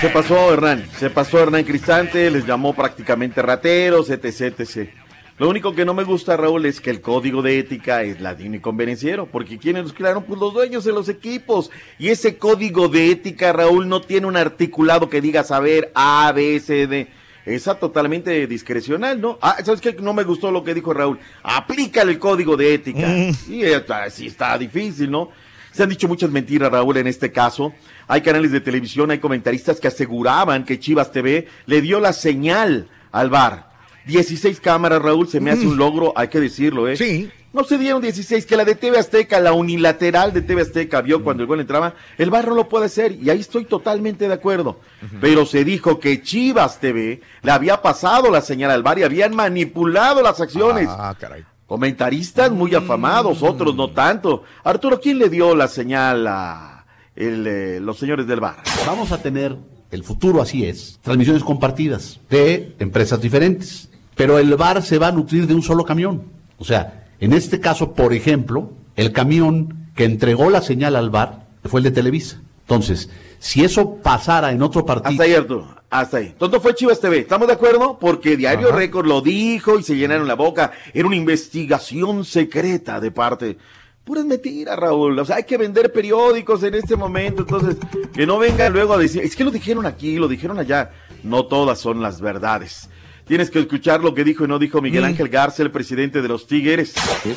Se 0.00 0.08
pasó 0.08 0.54
Hernán, 0.54 0.86
se 0.98 1.10
pasó 1.10 1.40
Hernán 1.40 1.64
Cristante, 1.64 2.30
les 2.30 2.46
llamó 2.46 2.72
prácticamente 2.72 3.42
rateros, 3.42 4.08
etc, 4.08 4.58
etc. 4.58 4.88
Lo 5.36 5.50
único 5.50 5.74
que 5.74 5.84
no 5.84 5.92
me 5.92 6.04
gusta, 6.04 6.34
Raúl, 6.38 6.64
es 6.64 6.80
que 6.80 6.88
el 6.88 7.02
código 7.02 7.42
de 7.42 7.58
ética 7.58 8.02
es 8.02 8.22
ladino 8.22 8.56
y 8.56 8.60
convenenciero, 8.60 9.26
porque 9.26 9.58
quienes 9.58 9.82
los 9.82 9.92
crearon, 9.92 10.22
pues 10.22 10.40
los 10.40 10.54
dueños 10.54 10.84
de 10.84 10.92
los 10.92 11.10
equipos. 11.10 11.70
Y 11.98 12.08
ese 12.08 12.38
código 12.38 12.88
de 12.88 13.10
ética, 13.10 13.52
Raúl, 13.52 13.86
no 13.86 14.00
tiene 14.00 14.28
un 14.28 14.38
articulado 14.38 15.10
que 15.10 15.20
diga 15.20 15.44
saber 15.44 15.92
A, 15.94 16.32
B, 16.34 16.58
C, 16.58 16.86
D. 16.86 17.08
Esa 17.46 17.76
totalmente 17.76 18.46
discrecional, 18.48 19.20
¿no? 19.20 19.38
Ah, 19.40 19.56
¿sabes 19.64 19.80
qué? 19.80 19.92
No 19.94 20.12
me 20.12 20.24
gustó 20.24 20.50
lo 20.50 20.64
que 20.64 20.74
dijo 20.74 20.92
Raúl. 20.92 21.18
Aplícale 21.44 22.12
el 22.12 22.18
código 22.18 22.56
de 22.56 22.74
ética. 22.74 23.08
Y 23.48 23.64
así 23.64 24.26
está 24.26 24.58
difícil, 24.58 25.10
¿no? 25.10 25.30
Se 25.70 25.84
han 25.84 25.88
dicho 25.88 26.08
muchas 26.08 26.30
mentiras, 26.30 26.72
Raúl, 26.72 26.96
en 26.96 27.06
este 27.06 27.30
caso. 27.30 27.72
Hay 28.08 28.22
canales 28.22 28.50
de 28.50 28.60
televisión, 28.60 29.12
hay 29.12 29.18
comentaristas 29.18 29.78
que 29.78 29.88
aseguraban 29.88 30.64
que 30.64 30.80
Chivas 30.80 31.12
TV 31.12 31.46
le 31.66 31.80
dio 31.82 32.00
la 32.00 32.12
señal 32.12 32.88
al 33.12 33.30
bar. 33.30 33.70
16 34.06 34.60
cámaras, 34.60 35.02
Raúl, 35.02 35.28
se 35.28 35.40
me 35.40 35.50
hace 35.50 35.66
un 35.66 35.76
logro, 35.76 36.12
hay 36.16 36.28
que 36.28 36.40
decirlo, 36.40 36.88
¿eh? 36.88 36.96
Sí. 36.96 37.30
No 37.52 37.64
se 37.64 37.78
dieron 37.78 38.02
16, 38.02 38.44
que 38.44 38.56
la 38.56 38.64
de 38.64 38.74
TV 38.74 38.98
Azteca, 38.98 39.40
la 39.40 39.52
unilateral 39.52 40.32
de 40.32 40.42
TV 40.42 40.62
Azteca 40.62 41.00
vio 41.00 41.22
cuando 41.24 41.42
el 41.42 41.46
gol 41.46 41.60
entraba, 41.60 41.94
el 42.18 42.28
bar 42.28 42.48
no 42.48 42.54
lo 42.54 42.68
puede 42.68 42.86
hacer, 42.86 43.12
y 43.12 43.30
ahí 43.30 43.40
estoy 43.40 43.64
totalmente 43.64 44.28
de 44.28 44.34
acuerdo. 44.34 44.80
Pero 45.20 45.46
se 45.46 45.64
dijo 45.64 45.98
que 45.98 46.22
Chivas 46.22 46.80
TV 46.80 47.22
le 47.42 47.50
había 47.50 47.80
pasado 47.80 48.30
la 48.30 48.42
señal 48.42 48.70
al 48.70 48.82
bar 48.82 48.98
y 48.98 49.04
habían 49.04 49.34
manipulado 49.34 50.22
las 50.22 50.40
acciones. 50.40 50.88
Ah, 50.90 51.14
caray. 51.18 51.44
Comentaristas 51.66 52.52
muy 52.52 52.74
afamados, 52.74 53.42
otros 53.42 53.74
no 53.74 53.90
tanto. 53.90 54.44
Arturo, 54.62 55.00
¿quién 55.00 55.18
le 55.18 55.28
dio 55.28 55.56
la 55.56 55.66
señal 55.66 56.26
a 56.26 56.84
el, 57.16 57.46
eh, 57.46 57.80
los 57.80 57.98
señores 57.98 58.26
del 58.26 58.38
bar? 58.38 58.62
Vamos 58.86 59.10
a 59.10 59.20
tener, 59.20 59.56
el 59.90 60.04
futuro 60.04 60.42
así 60.42 60.64
es, 60.64 61.00
transmisiones 61.02 61.42
compartidas 61.42 62.20
de 62.28 62.76
empresas 62.78 63.20
diferentes. 63.20 63.88
Pero 64.14 64.38
el 64.38 64.54
bar 64.56 64.82
se 64.82 64.98
va 64.98 65.08
a 65.08 65.12
nutrir 65.12 65.46
de 65.46 65.54
un 65.54 65.62
solo 65.62 65.84
camión. 65.84 66.22
O 66.58 66.64
sea, 66.64 67.05
en 67.20 67.32
este 67.32 67.60
caso, 67.60 67.94
por 67.94 68.12
ejemplo, 68.12 68.72
el 68.96 69.12
camión 69.12 69.90
que 69.94 70.04
entregó 70.04 70.50
la 70.50 70.62
señal 70.62 70.96
al 70.96 71.10
bar 71.10 71.46
fue 71.64 71.80
el 71.80 71.84
de 71.84 71.90
Televisa. 71.90 72.40
Entonces, 72.62 73.10
si 73.38 73.64
eso 73.64 73.96
pasara 74.02 74.50
en 74.50 74.62
otro 74.62 74.84
partido. 74.84 75.10
Hasta 75.10 75.22
ahí, 75.22 75.34
Arturo. 75.34 75.76
Hasta 75.88 76.16
ahí. 76.18 76.34
Fue 76.60 76.74
Chivas 76.74 77.00
TV. 77.00 77.20
¿Estamos 77.20 77.46
de 77.46 77.54
acuerdo? 77.54 77.98
Porque 77.98 78.36
Diario. 78.36 78.72
Récord 78.72 79.06
lo 79.06 79.20
dijo 79.20 79.78
y 79.78 79.82
se 79.82 79.96
llenaron 79.96 80.26
la 80.26 80.34
boca. 80.34 80.72
Era 80.92 81.06
una 81.06 81.16
investigación 81.16 82.24
secreta 82.24 83.00
de 83.00 83.10
parte. 83.10 83.56
Puras 84.04 84.24
mentiras, 84.24 84.76
Raúl. 84.76 85.18
O 85.18 85.24
sea, 85.24 85.36
hay 85.36 85.44
que 85.44 85.56
vender 85.56 85.92
periódicos 85.92 86.62
en 86.62 86.74
este 86.74 86.96
momento. 86.96 87.42
Entonces, 87.42 87.76
que 88.12 88.26
no 88.26 88.38
vengan 88.38 88.72
luego 88.72 88.94
a 88.94 88.98
decir, 88.98 89.22
es 89.22 89.36
que 89.36 89.44
lo 89.44 89.50
dijeron 89.50 89.86
aquí, 89.86 90.16
lo 90.16 90.28
dijeron 90.28 90.58
allá. 90.58 90.90
No 91.22 91.46
todas 91.46 91.78
son 91.78 92.02
las 92.02 92.20
verdades. 92.20 92.88
Tienes 93.26 93.50
que 93.50 93.58
escuchar 93.58 94.02
lo 94.02 94.14
que 94.14 94.22
dijo 94.22 94.44
y 94.44 94.48
no 94.48 94.58
dijo 94.58 94.80
Miguel 94.80 95.02
Mm. 95.02 95.06
Ángel 95.06 95.28
Garza, 95.28 95.62
el 95.64 95.72
presidente 95.72 96.22
de 96.22 96.28
los 96.28 96.46
Tigres. 96.46 96.94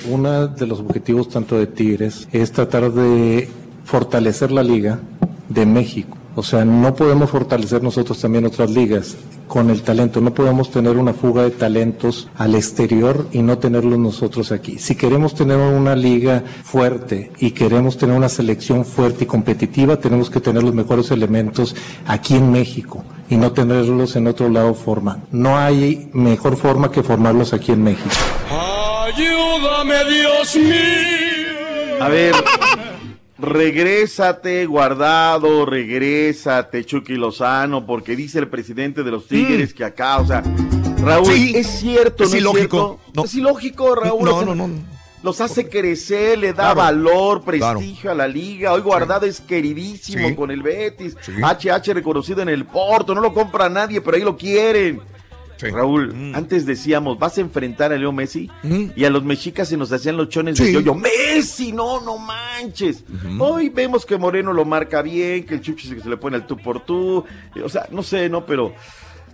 Uno 0.07 0.47
de 0.47 0.67
los 0.67 0.79
objetivos 0.79 1.29
tanto 1.29 1.57
de 1.57 1.65
Tigres 1.65 2.27
es 2.31 2.51
tratar 2.51 2.91
de 2.91 3.49
fortalecer 3.85 4.51
la 4.51 4.61
liga 4.61 4.99
de 5.47 5.65
México. 5.65 6.15
O 6.39 6.43
sea, 6.43 6.63
no 6.63 6.95
podemos 6.95 7.29
fortalecer 7.29 7.83
nosotros 7.83 8.21
también 8.21 8.45
otras 8.45 8.71
ligas 8.71 9.17
con 9.45 9.69
el 9.69 9.81
talento. 9.81 10.21
No 10.21 10.33
podemos 10.33 10.71
tener 10.71 10.95
una 10.95 11.11
fuga 11.11 11.43
de 11.43 11.51
talentos 11.51 12.29
al 12.37 12.55
exterior 12.55 13.27
y 13.33 13.41
no 13.41 13.57
tenerlos 13.57 13.99
nosotros 13.99 14.53
aquí. 14.53 14.79
Si 14.79 14.95
queremos 14.95 15.35
tener 15.35 15.57
una 15.57 15.97
liga 15.97 16.41
fuerte 16.63 17.33
y 17.39 17.51
queremos 17.51 17.97
tener 17.97 18.15
una 18.15 18.29
selección 18.29 18.85
fuerte 18.85 19.25
y 19.25 19.27
competitiva, 19.27 19.97
tenemos 19.97 20.29
que 20.29 20.39
tener 20.39 20.63
los 20.63 20.73
mejores 20.73 21.11
elementos 21.11 21.75
aquí 22.07 22.35
en 22.37 22.53
México 22.53 23.03
y 23.29 23.35
no 23.35 23.51
tenerlos 23.51 24.15
en 24.15 24.27
otro 24.27 24.47
lado 24.47 24.73
forma. 24.73 25.19
No 25.33 25.57
hay 25.57 26.09
mejor 26.13 26.55
forma 26.55 26.89
que 26.89 27.03
formarlos 27.03 27.51
aquí 27.51 27.73
en 27.73 27.83
México. 27.83 28.15
Ayúdame, 28.49 30.05
Dios 30.05 30.55
mío. 30.55 31.99
A 31.99 32.07
ver, 32.07 32.33
regrésate, 33.39 34.65
guardado, 34.65 35.65
regrésate, 35.65 36.83
Chucky 36.85 37.13
Lozano, 37.15 37.85
porque 37.85 38.15
dice 38.15 38.39
el 38.39 38.47
presidente 38.47 39.03
de 39.03 39.11
los 39.11 39.27
Tigres 39.27 39.73
que 39.73 39.83
acá, 39.85 40.17
o 40.19 40.25
sea, 40.27 40.43
Raúl, 41.01 41.29
Mm. 41.29 41.35
Sí, 41.35 41.53
es 41.55 41.67
cierto, 41.79 42.23
es 42.25 42.31
¿no 42.31 42.37
ilógico. 42.37 42.99
cierto? 43.05 43.23
Es 43.25 43.35
ilógico, 43.35 43.95
Raúl. 43.95 44.25
No, 44.25 44.35
o 44.35 44.43
sea, 44.45 44.55
no, 44.55 44.67
no. 44.67 44.73
Los 45.23 45.41
hace 45.41 45.67
crecer, 45.67 46.37
le 46.39 46.47
da 46.53 46.73
Claro, 46.73 46.75
valor, 46.77 47.43
claro. 47.43 47.79
prestigio 47.79 48.11
a 48.11 48.15
la 48.15 48.27
liga. 48.27 48.71
Hoy 48.73 48.81
Guardado 48.81 49.25
es 49.25 49.41
queridísimo 49.41 50.29
Sí. 50.29 50.35
con 50.35 50.49
el 50.49 50.61
Betis. 50.61 51.15
HH 51.41 51.93
reconocido 51.93 52.41
en 52.41 52.47
el 52.49 52.63
Porto. 52.65 53.13
No 53.13 53.19
lo 53.21 53.33
compra 53.33 53.67
nadie, 53.69 53.99
pero 53.99 54.15
ahí 54.15 54.23
lo 54.23 54.37
quieren. 54.37 55.01
Raúl, 55.61 56.13
Mm. 56.13 56.35
antes 56.35 56.65
decíamos, 56.65 57.19
vas 57.19 57.37
a 57.37 57.41
enfrentar 57.41 57.91
a 57.93 57.97
Leo 57.97 58.11
Messi 58.11 58.49
y 58.95 59.03
a 59.05 59.09
los 59.09 59.23
mexicas 59.23 59.67
se 59.67 59.77
nos 59.77 59.91
hacían 59.91 60.15
los 60.17 60.29
chones 60.29 60.57
de 60.57 60.65
Sí. 60.65 60.83
yo 60.83 60.95
Messi, 60.95 61.71
no, 61.71 62.01
no 62.01 62.17
manches. 62.17 63.03
Hoy 63.39 63.69
vemos 63.69 64.05
que 64.05 64.17
Moreno 64.17 64.53
lo 64.53 64.65
marca 64.65 65.01
bien, 65.01 65.45
que 65.45 65.55
el 65.55 65.61
Chuchi 65.61 65.87
se, 65.87 65.99
se 65.99 66.09
le 66.09 66.17
pone 66.17 66.37
el 66.37 66.43
tú 66.45 66.55
por 66.57 66.79
tú. 66.85 67.23
O 67.63 67.69
sea, 67.69 67.87
no 67.91 68.03
sé, 68.03 68.29
¿no? 68.29 68.45
Pero 68.45 68.73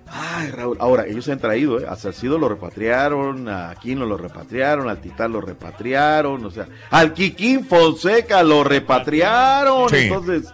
Ay, 0.08 0.52
Raúl. 0.52 0.78
Ahora, 0.80 1.08
ellos 1.08 1.26
se 1.26 1.32
han 1.32 1.40
traído, 1.40 1.80
¿eh? 1.80 1.86
A 1.90 1.96
Salcido 1.96 2.38
lo 2.38 2.48
repatriaron, 2.48 3.50
a 3.50 3.72
Aquino 3.72 4.06
lo 4.06 4.18
repatriaron, 4.18 4.88
al 4.88 5.02
Titán 5.02 5.32
lo 5.32 5.42
repatriaron, 5.42 6.46
o 6.46 6.52
sea, 6.52 6.68
al 6.92 7.12
Kikín 7.12 7.66
Fonseca 7.66 8.44
lo 8.44 8.64
repatriaron. 8.64 9.90
Sí. 9.90 9.96
Entonces, 9.98 10.54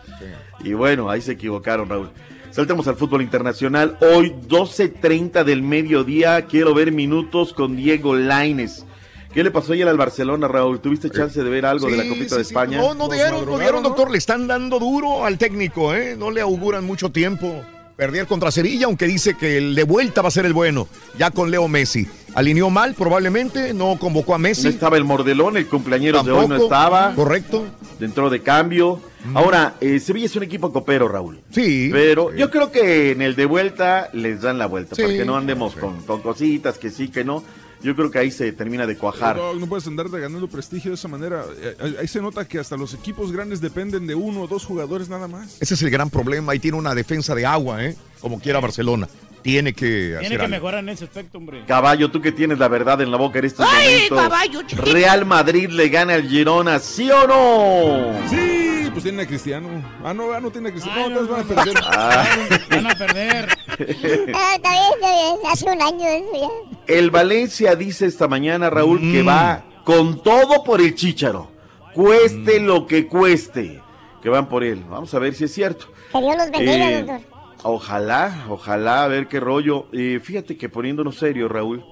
y 0.63 0.71
bueno, 0.73 1.09
ahí 1.09 1.21
se 1.21 1.33
equivocaron, 1.33 1.89
Raúl. 1.89 2.09
Saltemos 2.51 2.87
al 2.87 2.95
fútbol 2.97 3.21
internacional. 3.21 3.97
Hoy, 4.01 4.35
12.30 4.47 5.43
del 5.45 5.61
mediodía, 5.63 6.45
quiero 6.45 6.73
ver 6.73 6.91
minutos 6.91 7.53
con 7.53 7.77
Diego 7.77 8.15
Laines. 8.15 8.85
¿Qué 9.33 9.43
le 9.43 9.51
pasó 9.51 9.71
ayer 9.71 9.87
al 9.87 9.95
Barcelona, 9.95 10.49
Raúl? 10.49 10.81
¿Tuviste 10.81 11.09
chance 11.09 11.41
de 11.41 11.49
ver 11.49 11.65
algo 11.65 11.87
de 11.89 11.95
la 11.95 12.03
Sí, 12.03 12.09
Copita 12.09 12.29
sí, 12.29 12.35
de 12.37 12.43
sí. 12.43 12.49
España? 12.49 12.77
No, 12.77 12.93
no 12.93 13.07
dieron, 13.07 13.45
no 13.45 13.57
dieron, 13.57 13.81
doctor. 13.81 14.11
Le 14.11 14.17
están 14.17 14.45
dando 14.47 14.77
duro 14.79 15.25
al 15.25 15.37
técnico, 15.37 15.95
¿eh? 15.95 16.15
No 16.17 16.29
le 16.31 16.41
auguran 16.41 16.83
mucho 16.83 17.09
tiempo. 17.13 17.63
Perder 17.95 18.25
contra 18.25 18.51
Sevilla, 18.51 18.85
aunque 18.87 19.05
dice 19.05 19.35
que 19.37 19.57
el 19.57 19.75
de 19.75 19.83
vuelta 19.83 20.21
va 20.21 20.29
a 20.29 20.31
ser 20.31 20.45
el 20.45 20.53
bueno, 20.53 20.87
ya 21.19 21.29
con 21.31 21.51
Leo 21.51 21.67
Messi. 21.67 22.07
Alineó 22.33 22.69
mal, 22.69 22.95
probablemente, 22.95 23.73
no 23.73 23.97
convocó 23.99 24.33
a 24.33 24.37
Messi. 24.37 24.63
No 24.63 24.69
estaba 24.69 24.97
el 24.97 25.03
Mordelón, 25.03 25.57
el 25.57 25.67
cumpleañero 25.67 26.23
de 26.23 26.31
hoy 26.31 26.47
no 26.47 26.55
Tampoco. 26.57 26.63
estaba. 26.63 27.13
Correcto. 27.13 27.67
Entró 27.99 28.29
de 28.29 28.41
cambio. 28.41 29.01
Ahora, 29.35 29.75
eh, 29.81 29.99
Sevilla 29.99 30.25
es 30.25 30.35
un 30.35 30.43
equipo 30.43 30.71
copero, 30.73 31.07
Raúl. 31.07 31.41
Sí. 31.51 31.89
Pero 31.91 32.33
yo 32.33 32.49
creo 32.49 32.71
que 32.71 33.11
en 33.11 33.21
el 33.21 33.35
de 33.35 33.45
vuelta 33.45 34.09
les 34.13 34.41
dan 34.41 34.57
la 34.57 34.65
vuelta, 34.65 34.95
Sí. 34.95 35.03
para 35.03 35.13
que 35.13 35.25
no 35.25 35.35
andemos 35.37 35.75
con, 35.75 36.01
con 36.03 36.21
cositas, 36.21 36.77
que 36.79 36.89
sí, 36.89 37.09
que 37.09 37.23
no. 37.23 37.43
Yo 37.83 37.95
creo 37.95 38.11
que 38.11 38.19
ahí 38.19 38.31
se 38.31 38.51
termina 38.51 38.85
de 38.85 38.95
cuajar. 38.97 39.35
No, 39.37 39.53
no 39.55 39.67
puedes 39.67 39.87
andar 39.87 40.07
ganando 40.09 40.47
prestigio 40.47 40.91
de 40.91 40.95
esa 40.95 41.07
manera. 41.07 41.43
Eh, 41.59 41.75
Ahí 41.79 41.95
ahí 42.01 42.07
se 42.07 42.21
nota 42.21 42.47
que 42.47 42.59
hasta 42.59 42.77
los 42.77 42.93
equipos 42.93 43.31
grandes 43.31 43.59
dependen 43.61 44.05
de 44.07 44.13
uno 44.15 44.41
o 44.41 44.47
dos 44.47 44.65
jugadores 44.65 45.09
nada 45.09 45.27
más. 45.27 45.57
Ese 45.59 45.73
es 45.73 45.81
el 45.81 45.89
gran 45.89 46.09
problema. 46.09 46.51
Ahí 46.51 46.59
tiene 46.59 46.77
una 46.77 46.93
defensa 46.93 47.33
de 47.33 47.45
agua, 47.45 47.83
¿eh? 47.83 47.95
Como 48.19 48.39
quiera 48.39 48.59
Barcelona. 48.59 49.07
Tiene 49.41 49.73
que 49.73 49.85
Tiene 49.87 50.17
hacer 50.17 50.29
que 50.29 50.35
algo. 50.35 50.47
mejorar 50.49 50.79
en 50.81 50.89
ese 50.89 51.05
aspecto, 51.05 51.37
hombre. 51.37 51.63
Caballo, 51.67 52.11
tú 52.11 52.21
que 52.21 52.31
tienes 52.31 52.59
la 52.59 52.67
verdad 52.67 53.01
en 53.01 53.09
la 53.11 53.17
boca 53.17 53.39
en 53.39 53.45
estos 53.45 53.65
¡Ay, 53.69 53.93
momentos. 54.09 54.19
caballo, 54.21 54.61
chiquito! 54.63 54.91
Real 54.91 55.25
Madrid 55.25 55.69
le 55.69 55.89
gana 55.89 56.13
al 56.15 56.27
Girona, 56.27 56.79
¿sí 56.79 57.09
o 57.09 57.27
no? 57.27 58.29
Sí, 58.29 58.89
pues 58.91 59.03
tiene 59.03 59.23
a 59.23 59.27
Cristiano. 59.27 59.67
Ah, 60.03 60.13
no, 60.13 60.31
ah, 60.31 60.39
no 60.39 60.51
tiene 60.51 60.69
a 60.69 60.71
Cristiano. 60.71 60.99
No, 61.01 61.07
entonces 61.21 61.29
van 61.29 61.39
a 61.41 61.43
perder. 61.63 61.83
Ah. 61.87 62.25
Van 62.69 62.87
a 62.87 62.95
perder. 62.95 63.47
Ah, 64.35 64.53
está 64.55 64.69
bien, 64.71 64.83
está 64.93 65.11
bien. 65.11 65.35
Hace 65.51 65.65
un 65.65 65.81
año 65.81 66.05
de 66.05 66.17
eso 66.17 66.31
ya. 66.87 66.93
El 66.95 67.09
Valencia 67.11 67.75
dice 67.75 68.05
esta 68.05 68.27
mañana, 68.27 68.69
Raúl, 68.69 68.99
Mm. 69.01 69.11
que 69.11 69.23
va 69.23 69.63
con 69.85 70.21
todo 70.21 70.63
por 70.63 70.81
el 70.81 70.93
Chícharo. 70.93 71.49
Cueste 71.93 72.59
lo 72.59 72.85
que 72.85 73.07
cueste. 73.07 73.81
Que 74.21 74.29
van 74.29 74.47
por 74.47 74.63
él. 74.63 74.83
Vamos 74.89 75.13
a 75.15 75.19
ver 75.19 75.33
si 75.33 75.45
es 75.45 75.53
cierto. 75.53 75.87
Que 76.11 76.19
Dios 76.21 76.35
los 76.37 76.51
bendiga, 76.51 76.89
Eh, 76.91 77.03
doctor. 77.03 77.30
Ojalá, 77.63 78.45
ojalá, 78.49 79.03
a 79.03 79.07
ver 79.07 79.27
qué 79.27 79.39
rollo. 79.39 79.87
Eh, 79.91 80.19
fíjate 80.23 80.57
que 80.57 80.69
poniéndonos 80.69 81.17
serio, 81.17 81.47
Raúl, 81.47 81.83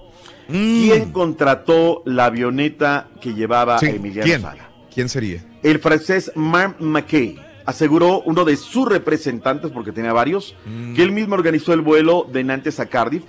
¿quién 0.47 1.11
contrató 1.11 2.01
la 2.05 2.25
avioneta 2.25 3.09
que 3.21 3.33
llevaba 3.33 3.75
Mm. 3.77 3.79
Sí, 3.79 3.85
Emiliano 3.87 4.25
¿Quién? 4.25 4.41
Sala? 4.41 4.69
¿Quién 4.93 5.09
sería? 5.09 5.45
El 5.61 5.79
francés 5.79 6.31
Marc 6.35 6.79
McKay 6.79 7.37
aseguró 7.65 8.21
uno 8.25 8.45
de 8.45 8.55
sus 8.55 8.87
representantes, 8.87 9.69
porque 9.71 9.91
tenía 9.91 10.11
varios, 10.13 10.55
Mm. 10.65 10.95
que 10.95 11.03
él 11.03 11.11
mismo 11.11 11.35
organizó 11.35 11.73
el 11.73 11.81
vuelo 11.81 12.27
de 12.31 12.43
Nantes 12.43 12.79
a 12.79 12.87
Cardiff 12.87 13.23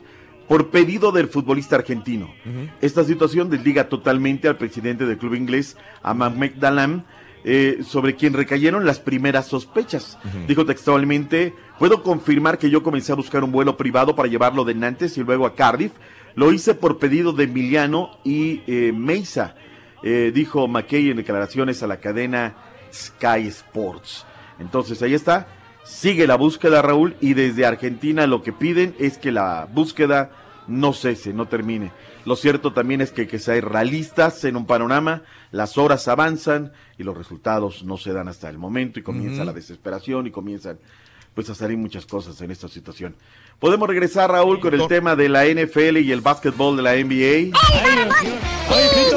por 0.48 0.70
pedido 0.70 1.12
del 1.12 1.28
futbolista 1.28 1.76
argentino. 1.76 2.32
Esta 2.80 3.04
situación 3.04 3.50
desliga 3.50 3.88
totalmente 3.88 4.48
al 4.48 4.56
presidente 4.56 5.04
del 5.06 5.18
club 5.18 5.34
inglés, 5.34 5.76
a 6.02 6.12
Mohamed 6.14 6.54
Dalam, 6.56 7.04
eh, 7.44 7.80
sobre 7.86 8.16
quien 8.16 8.34
recayeron 8.34 8.84
las 8.84 9.00
primeras 9.00 9.46
sospechas. 9.46 10.18
Dijo 10.46 10.66
textualmente, 10.66 11.54
puedo 11.78 12.02
confirmar 12.02 12.58
que 12.58 12.70
yo 12.70 12.82
comencé 12.82 13.12
a 13.12 13.16
buscar 13.16 13.44
un 13.44 13.52
vuelo 13.52 13.76
privado 13.76 14.14
para 14.14 14.28
llevarlo 14.28 14.64
de 14.64 14.74
Nantes 14.74 15.16
y 15.16 15.22
luego 15.22 15.46
a 15.46 15.54
Cardiff. 15.54 15.92
Lo 16.34 16.52
hice 16.52 16.74
por 16.74 16.98
pedido 16.98 17.32
de 17.32 17.44
Emiliano 17.44 18.18
y 18.24 18.62
eh, 18.66 18.92
Meisa, 18.94 19.54
eh, 20.02 20.30
dijo 20.34 20.68
McKay 20.68 21.10
en 21.10 21.16
declaraciones 21.16 21.82
a 21.82 21.86
la 21.86 21.98
cadena 21.98 22.56
Sky 22.92 23.46
Sports. 23.48 24.26
Entonces 24.58 25.02
ahí 25.02 25.14
está, 25.14 25.48
sigue 25.84 26.26
la 26.26 26.36
búsqueda 26.36 26.82
Raúl 26.82 27.16
y 27.20 27.34
desde 27.34 27.66
Argentina 27.66 28.26
lo 28.26 28.42
que 28.42 28.52
piden 28.52 28.94
es 28.98 29.18
que 29.18 29.32
la 29.32 29.66
búsqueda 29.72 30.30
no 30.68 30.92
cese, 30.92 31.32
no 31.32 31.46
termine. 31.46 31.90
Lo 32.24 32.36
cierto 32.36 32.72
también 32.72 33.00
es 33.00 33.10
que 33.12 33.22
hay 33.22 33.26
que 33.26 33.38
ser 33.38 33.64
realistas 33.64 34.44
en 34.44 34.56
un 34.56 34.66
panorama, 34.66 35.22
las 35.52 35.78
horas 35.78 36.06
avanzan 36.08 36.72
y 36.98 37.02
los 37.02 37.16
resultados 37.16 37.82
no 37.84 37.96
se 37.96 38.12
dan 38.12 38.28
hasta 38.28 38.48
el 38.50 38.58
momento 38.58 38.98
y 38.98 39.02
comienza 39.02 39.38
Ujú. 39.38 39.46
la 39.46 39.52
desesperación 39.52 40.26
y 40.26 40.30
comienzan 40.30 40.78
pues 41.34 41.48
a 41.48 41.54
salir 41.54 41.78
muchas 41.78 42.06
cosas 42.06 42.40
en 42.40 42.50
esta 42.50 42.66
situación. 42.68 43.14
Podemos 43.60 43.88
regresar, 43.88 44.30
Raúl, 44.30 44.58
con 44.60 44.74
el 44.74 44.86
tema 44.88 45.14
de 45.16 45.28
la 45.28 45.44
NFL 45.46 45.98
y 45.98 46.10
el 46.12 46.20
básquetbol 46.22 46.76
de 46.76 46.82
la 46.82 46.94
NBA. 46.96 47.56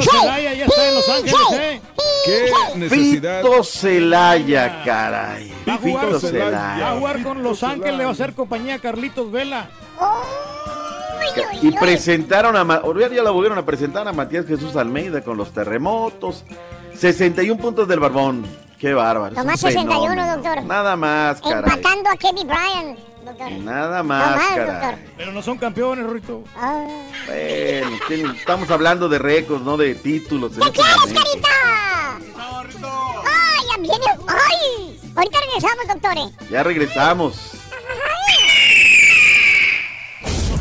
Celaya 0.00 0.54
ya 0.54 0.64
está 0.66 0.88
en 0.88 0.94
Los 0.94 1.08
Ángeles, 1.08 1.40
¿eh? 1.52 1.80
¿Qué 2.24 2.78
necesidad? 2.78 3.42
Fito 3.42 3.64
Celaya, 3.64 4.82
caray. 4.84 5.52
Va 5.68 5.74
a 5.74 5.78
jugar, 5.78 6.04
Fito 6.06 6.10
va 6.12 6.16
a 6.16 6.20
Celaya. 6.20 6.92
jugar 6.98 7.22
con 7.22 7.42
Los 7.42 7.62
Ángeles, 7.62 7.96
le 7.98 8.04
va 8.04 8.10
a 8.10 8.12
hacer 8.12 8.34
compañía 8.34 8.74
a 8.76 8.78
Carlitos 8.78 9.30
Vela. 9.30 9.68
Y 11.62 11.70
presentaron 11.72 12.56
a, 12.56 12.62
ya 13.14 13.22
la 13.22 13.30
volvieron 13.30 13.58
a 13.58 13.64
presentar 13.64 14.06
a 14.06 14.12
Matías 14.12 14.46
Jesús 14.46 14.76
Almeida 14.76 15.22
con 15.22 15.36
los 15.36 15.52
terremotos. 15.52 16.44
61 16.96 17.60
puntos 17.60 17.88
del 17.88 18.00
Barbón. 18.00 18.46
Qué 18.78 18.92
bárbaro. 18.92 19.34
Nomás 19.34 19.60
61, 19.60 20.00
fenómeno. 20.10 20.36
doctor. 20.36 20.62
Nada 20.64 20.94
más, 20.96 21.40
caray. 21.40 21.58
Empatando 21.72 22.10
a 22.10 22.16
Kevin 22.16 22.46
Bryant, 22.46 22.98
doctor. 23.24 23.50
Nada 23.52 24.02
más, 24.02 24.30
Nomás, 24.30 24.48
caray. 24.48 24.66
doctor. 24.66 24.94
Pero 25.16 25.32
no 25.32 25.42
son 25.42 25.58
campeones, 25.58 26.06
Rito. 26.06 26.42
Ah. 26.56 26.84
Bueno, 27.26 27.96
¿quién- 28.06 28.30
estamos 28.32 28.70
hablando 28.70 29.08
de 29.08 29.18
récords, 29.18 29.62
no 29.62 29.76
de 29.78 29.94
títulos. 29.94 30.52
en 30.58 30.62
este 30.64 30.82
momento. 30.82 31.48
¡Ay, 33.26 33.66
ya 33.70 33.76
viene! 33.80 34.04
¡Ay! 34.28 35.00
Ahorita 35.16 35.38
regresamos, 35.40 35.88
doctores. 35.88 36.50
Ya 36.50 36.62
regresamos. 36.62 37.52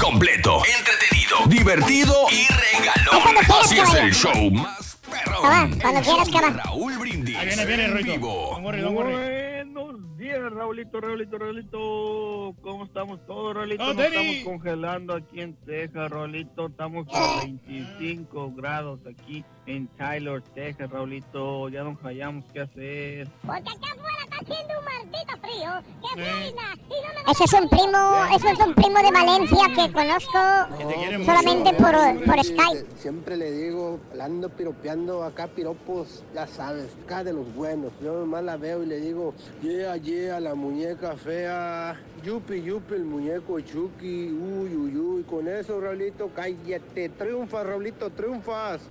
Completo, 0.04 0.62
entretenido, 0.78 1.38
divertido 1.48 2.14
y 2.30 2.46
regalón. 2.52 3.38
Así 3.62 3.80
es 3.80 3.94
el 3.94 4.14
show 4.14 4.52
más 4.52 5.00
Ah, 5.46 5.70
cuando 5.82 6.02
quieras, 6.02 6.30
cama. 6.30 6.62
Raúl 6.66 6.98
Brindis. 6.98 7.38
Ahí 7.38 7.48
viene, 7.48 7.66
viene, 7.66 8.04
vivo. 8.04 8.60
Buenos 8.62 10.18
días, 10.18 10.52
Raulito, 10.52 11.00
Raulito, 11.00 11.38
Raulito. 11.38 12.56
¿Cómo 12.62 12.86
estamos 12.86 13.26
todos, 13.26 13.56
Raulito? 13.56 13.84
Oh, 13.84 13.94
Nos 13.94 14.06
estamos 14.06 14.36
congelando 14.44 15.16
aquí 15.16 15.40
en 15.40 15.56
Texas, 15.66 16.12
Raulito. 16.12 16.68
Estamos 16.68 17.08
a 17.14 17.42
25 17.44 18.52
grados 18.54 19.00
aquí 19.10 19.46
en 19.66 19.88
Tyler, 19.98 20.42
Texas, 20.56 20.90
Raulito. 20.90 21.70
Ya 21.70 21.84
nos 21.84 21.98
hallamos 22.02 22.46
qué 22.54 22.62
hacer. 22.62 23.28
Porque 23.46 23.60
acá 23.60 23.94
afuera 23.94 24.18
está 24.24 24.38
haciendo 24.42 24.80
un 24.80 24.86
maldito 24.86 25.38
frío. 25.42 25.72
¡Qué 26.02 26.22
pena! 26.22 26.84
Ese 27.32 27.46
es 27.46 27.54
un 27.54 27.70
primo, 27.70 28.26
ese 28.36 28.52
es 28.52 28.60
un 28.60 28.74
primo 28.74 29.00
de 29.02 29.12
Valencia 29.12 29.66
que 29.74 29.92
conozco 29.94 31.26
solamente 31.26 31.74
por, 31.74 32.26
por 32.26 32.44
Skype. 32.44 32.86
Siempre 32.98 33.38
le 33.38 33.52
digo, 33.52 34.00
ando 34.20 34.50
piropeando 34.50 35.24
acá 35.24 35.48
piropos, 35.48 36.24
ya 36.36 36.46
sabes, 36.48 36.90
acá 37.06 37.24
de 37.24 37.32
los 37.32 37.54
buenos. 37.56 37.94
Yo 38.04 38.20
nomás 38.20 38.44
la 38.44 38.58
veo 38.58 38.84
y 38.84 38.88
le 38.88 39.00
digo, 39.00 39.34
yeah, 39.62 39.96
yeah, 39.96 40.40
la 40.42 40.54
muñeca 40.54 41.16
fea. 41.16 41.98
Yupi, 42.24 42.62
yupi, 42.62 42.94
el 42.94 43.04
muñeco 43.04 43.60
Chucky. 43.60 44.32
Uy, 44.32 44.74
uy, 44.74 44.96
uy. 44.96 45.24
Con 45.24 45.46
eso, 45.50 45.82
Raulito, 45.82 46.32
cállate. 46.34 47.10
Triunfas, 47.10 47.66
Raulito, 47.66 48.10
triunfas. 48.12 48.82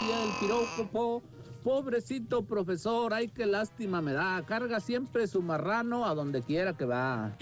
Y 0.00 0.10
el 0.12 0.30
piropo, 0.38 1.22
pobrecito 1.64 2.44
profesor, 2.44 3.12
ay 3.12 3.28
qué 3.28 3.44
lástima 3.44 4.00
me 4.00 4.12
da. 4.12 4.44
Carga 4.46 4.78
siempre 4.78 5.26
su 5.26 5.42
marrano 5.42 6.06
a 6.06 6.14
donde 6.14 6.42
quiera 6.42 6.76
que 6.76 6.84
va. 6.84 7.32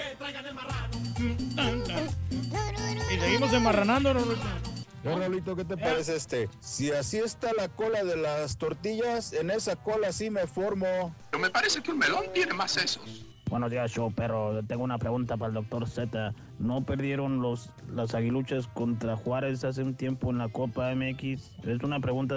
Y 3.11 3.19
seguimos 3.21 3.53
enmarranando, 3.53 4.15
Rito. 4.15 4.78
Eh, 5.05 5.15
Raulito, 5.15 5.55
¿qué 5.55 5.65
te 5.65 5.77
parece 5.77 6.17
este? 6.17 6.49
Si 6.61 6.91
así 6.91 7.19
está 7.19 7.53
la 7.53 7.69
cola 7.69 8.03
de 8.03 8.17
las 8.17 8.59
tortillas, 8.59 9.33
en 9.33 9.51
esa 9.51 9.77
cola 9.77 10.13
sí 10.13 10.29
me 10.31 10.47
formo. 10.47 11.15
Pero 11.31 11.41
me 11.41 11.51
parece 11.51 11.83
que 11.83 11.93
un 11.93 11.99
melón 11.99 12.25
tiene 12.35 12.53
más 12.53 12.73
sesos. 12.73 13.25
Buenos 13.49 13.71
días, 13.71 13.91
show, 13.91 14.13
pero 14.15 14.61
tengo 14.67 14.85
una 14.85 14.99
pregunta 14.99 15.37
para 15.37 15.49
el 15.49 15.55
doctor 15.55 15.89
Z. 15.89 16.35
¿No 16.59 16.85
perdieron 16.85 17.41
los 17.41 17.71
las 17.91 18.15
aguiluchas 18.15 18.67
contra 18.67 19.17
Juárez 19.17 19.65
hace 19.65 19.83
un 19.83 19.95
tiempo 19.95 20.31
en 20.31 20.39
la 20.39 20.49
Copa 20.49 20.95
MX? 20.95 21.53
Es 21.65 21.83
una 21.83 22.01
pregunta 22.01 22.35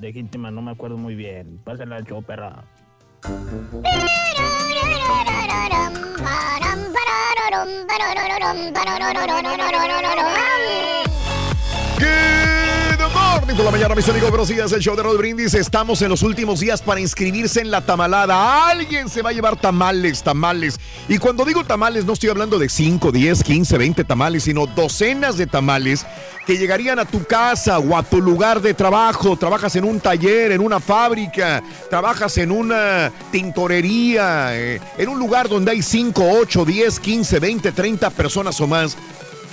legítima, 0.00 0.50
no 0.50 0.62
me 0.62 0.70
acuerdo 0.70 0.96
muy 0.96 1.14
bien. 1.14 1.60
Pásala 1.62 1.96
al 1.96 2.04
show, 2.04 2.22
perra. 2.22 2.64
Good 11.98 13.12
morning 13.14 13.56
por 13.56 13.64
la 13.64 13.70
mañana, 13.70 13.94
mis 13.94 14.08
amigos. 14.08 14.28
Buenos 14.28 14.48
días, 14.48 14.70
el 14.72 14.80
show 14.80 14.94
de 14.96 15.02
Rod 15.02 15.16
Brindis. 15.16 15.54
Estamos 15.54 16.02
en 16.02 16.10
los 16.10 16.22
últimos 16.22 16.60
días 16.60 16.82
para 16.82 17.00
inscribirse 17.00 17.60
en 17.60 17.70
la 17.70 17.80
tamalada. 17.80 18.68
Alguien 18.68 19.08
se 19.08 19.22
va 19.22 19.30
a 19.30 19.32
llevar 19.32 19.56
tamales, 19.58 20.22
tamales. 20.22 20.78
Y 21.08 21.16
cuando 21.16 21.44
digo 21.44 21.64
tamales, 21.64 22.04
no 22.04 22.12
estoy 22.12 22.28
hablando 22.28 22.58
de 22.58 22.68
5, 22.68 23.12
10, 23.12 23.42
15, 23.42 23.78
20 23.78 24.04
tamales, 24.04 24.44
sino 24.44 24.66
docenas 24.66 25.38
de 25.38 25.46
tamales 25.46 26.04
que 26.46 26.58
llegarían 26.58 26.98
a 26.98 27.06
tu 27.06 27.24
casa 27.24 27.78
o 27.78 27.96
a 27.96 28.02
tu 28.02 28.20
lugar 28.20 28.60
de 28.60 28.74
trabajo. 28.74 29.36
Trabajas 29.36 29.74
en 29.76 29.84
un 29.84 30.00
taller, 30.00 30.52
en 30.52 30.60
una 30.60 30.80
fábrica, 30.80 31.62
trabajas 31.88 32.36
en 32.36 32.50
una 32.50 33.10
tintorería, 33.30 34.54
eh, 34.54 34.80
en 34.98 35.08
un 35.08 35.18
lugar 35.18 35.48
donde 35.48 35.70
hay 35.70 35.82
5, 35.82 36.22
8, 36.40 36.64
10, 36.64 37.00
15, 37.00 37.40
20, 37.40 37.72
30 37.72 38.10
personas 38.10 38.60
o 38.60 38.66
más. 38.66 38.96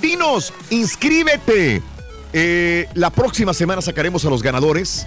Dinos, 0.01 0.53
inscríbete. 0.69 1.81
Eh, 2.33 2.87
la 2.95 3.09
próxima 3.11 3.53
semana 3.53 3.81
sacaremos 3.81 4.25
a 4.25 4.29
los 4.29 4.41
ganadores. 4.43 5.05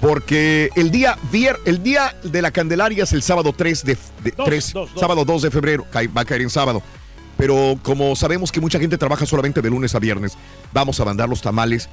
Porque 0.00 0.70
el 0.76 0.92
día, 0.92 1.16
vier- 1.32 1.58
el 1.64 1.82
día 1.82 2.14
de 2.22 2.40
la 2.40 2.52
Candelaria 2.52 3.02
es 3.02 3.12
el 3.12 3.20
sábado 3.20 3.52
3 3.52 3.84
de, 3.84 3.98
de- 4.22 4.30
Dos, 4.30 4.46
3, 4.46 4.72
dos, 4.72 4.92
dos. 4.92 5.00
sábado 5.00 5.24
2 5.24 5.42
de 5.42 5.50
febrero, 5.50 5.84
va 6.16 6.20
a 6.20 6.24
caer 6.24 6.42
en 6.42 6.50
sábado. 6.50 6.82
Pero 7.36 7.76
como 7.82 8.14
sabemos 8.14 8.52
que 8.52 8.60
mucha 8.60 8.78
gente 8.78 8.96
trabaja 8.96 9.26
solamente 9.26 9.60
de 9.60 9.68
lunes 9.70 9.96
a 9.96 9.98
viernes, 9.98 10.38
vamos 10.72 11.00
a 11.00 11.04
mandar 11.04 11.28
los 11.28 11.42
tamales 11.42 11.88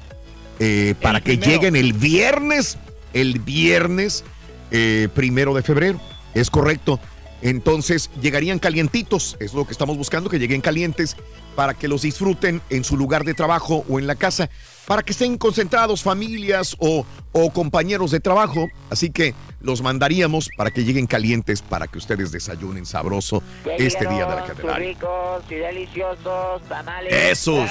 eh, 0.60 0.94
para 1.02 1.20
que 1.20 1.36
lleguen 1.36 1.74
el 1.74 1.94
viernes, 1.94 2.78
el 3.12 3.40
viernes 3.40 4.22
eh, 4.70 5.08
primero 5.12 5.52
de 5.52 5.62
febrero. 5.62 6.00
Es 6.32 6.48
correcto. 6.48 7.00
Entonces 7.42 8.10
llegarían 8.20 8.58
calientitos, 8.58 9.36
es 9.40 9.52
lo 9.54 9.66
que 9.66 9.72
estamos 9.72 9.96
buscando, 9.96 10.30
que 10.30 10.38
lleguen 10.38 10.60
calientes 10.60 11.16
para 11.54 11.74
que 11.74 11.88
los 11.88 12.02
disfruten 12.02 12.60
en 12.70 12.84
su 12.84 12.96
lugar 12.96 13.24
de 13.24 13.34
trabajo 13.34 13.84
o 13.88 13.98
en 13.98 14.06
la 14.06 14.14
casa, 14.14 14.50
para 14.86 15.02
que 15.02 15.12
estén 15.12 15.38
concentrados 15.38 16.02
familias 16.02 16.76
o, 16.78 17.04
o 17.32 17.50
compañeros 17.50 18.10
de 18.10 18.20
trabajo. 18.20 18.68
Así 18.90 19.10
que 19.10 19.34
los 19.60 19.82
mandaríamos 19.82 20.50
para 20.56 20.70
que 20.70 20.84
lleguen 20.84 21.06
calientes, 21.06 21.62
para 21.62 21.88
que 21.88 21.98
ustedes 21.98 22.30
desayunen 22.30 22.84
sabroso 22.84 23.42
este 23.78 24.06
día 24.06 24.26
de 24.26 24.36
la 24.36 24.44
Candelaria. 24.44 24.88
ricos 24.88 25.42
y 25.50 25.54
deliciosos 25.54 26.62
tamales. 26.68 27.12
Esos. 27.12 27.68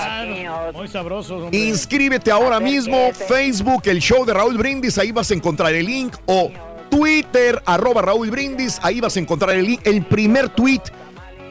Muy 0.74 0.88
sabrosos, 0.88 1.44
hombre. 1.44 1.58
Inscríbete 1.58 2.32
ahora 2.32 2.60
mismo, 2.60 3.12
Facebook, 3.14 3.84
el 3.86 4.00
show 4.00 4.26
de 4.26 4.34
Raúl 4.34 4.58
Brindis, 4.58 4.98
ahí 4.98 5.12
vas 5.12 5.30
a 5.32 5.36
encontrar 5.36 5.74
el 5.74 5.86
link, 5.86 6.16
o 6.26 6.52
Twitter, 6.90 7.62
arroba 7.66 8.02
Raúl 8.02 8.32
Brindis, 8.32 8.80
ahí 8.82 9.02
vas 9.02 9.16
a 9.18 9.20
encontrar 9.20 9.56
el. 9.56 9.80
El 9.84 10.06
primer 10.06 10.50
tweet 10.50 10.82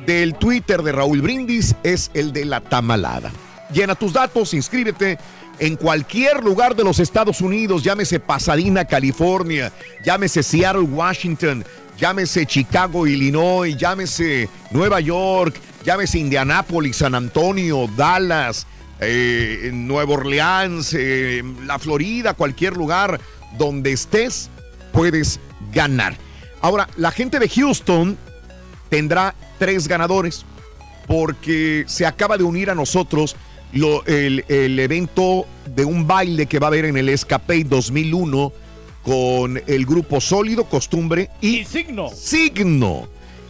del 0.06 0.34
Twitter 0.34 0.82
de 0.82 0.92
Raúl 0.92 1.20
Brindis 1.20 1.74
es 1.82 2.10
el 2.14 2.32
de 2.32 2.44
la 2.44 2.60
tamalada. 2.60 3.32
Llena 3.72 3.94
tus 3.94 4.12
datos, 4.12 4.54
inscríbete 4.54 5.18
en 5.58 5.76
cualquier 5.76 6.42
lugar 6.42 6.74
de 6.74 6.84
los 6.84 6.98
Estados 6.98 7.40
Unidos, 7.40 7.82
llámese 7.82 8.20
Pasadena, 8.20 8.84
California, 8.84 9.72
llámese 10.04 10.42
Seattle, 10.42 10.82
Washington, 10.82 11.64
llámese 11.98 12.46
Chicago, 12.46 13.06
Illinois, 13.06 13.76
llámese 13.76 14.48
Nueva 14.70 15.00
York, 15.00 15.54
llámese 15.84 16.18
Indianápolis, 16.18 16.96
San 16.96 17.14
Antonio, 17.14 17.88
Dallas, 17.96 18.66
eh, 19.00 19.70
Nueva 19.72 20.14
Orleans, 20.14 20.94
eh, 20.98 21.42
la 21.64 21.78
Florida, 21.78 22.34
cualquier 22.34 22.76
lugar 22.76 23.20
donde 23.56 23.92
estés, 23.92 24.50
puedes 24.94 25.38
ganar. 25.72 26.16
Ahora, 26.62 26.88
la 26.96 27.10
gente 27.10 27.38
de 27.38 27.48
Houston 27.48 28.16
tendrá 28.88 29.34
tres 29.58 29.86
ganadores 29.88 30.46
porque 31.06 31.84
se 31.86 32.06
acaba 32.06 32.38
de 32.38 32.44
unir 32.44 32.70
a 32.70 32.74
nosotros 32.74 33.36
lo- 33.72 34.04
el, 34.06 34.44
el 34.48 34.78
evento 34.78 35.44
de 35.66 35.84
un 35.84 36.06
baile 36.06 36.46
que 36.46 36.58
va 36.58 36.68
a 36.68 36.68
haber 36.68 36.86
en 36.86 36.96
el 36.96 37.08
Escape 37.10 37.64
2001 37.64 38.52
con 39.02 39.60
el 39.66 39.84
grupo 39.84 40.20
Sólido, 40.20 40.64
Costumbre 40.64 41.28
y, 41.42 41.64
Signo. 41.64 42.08
Signo. 42.14 43.06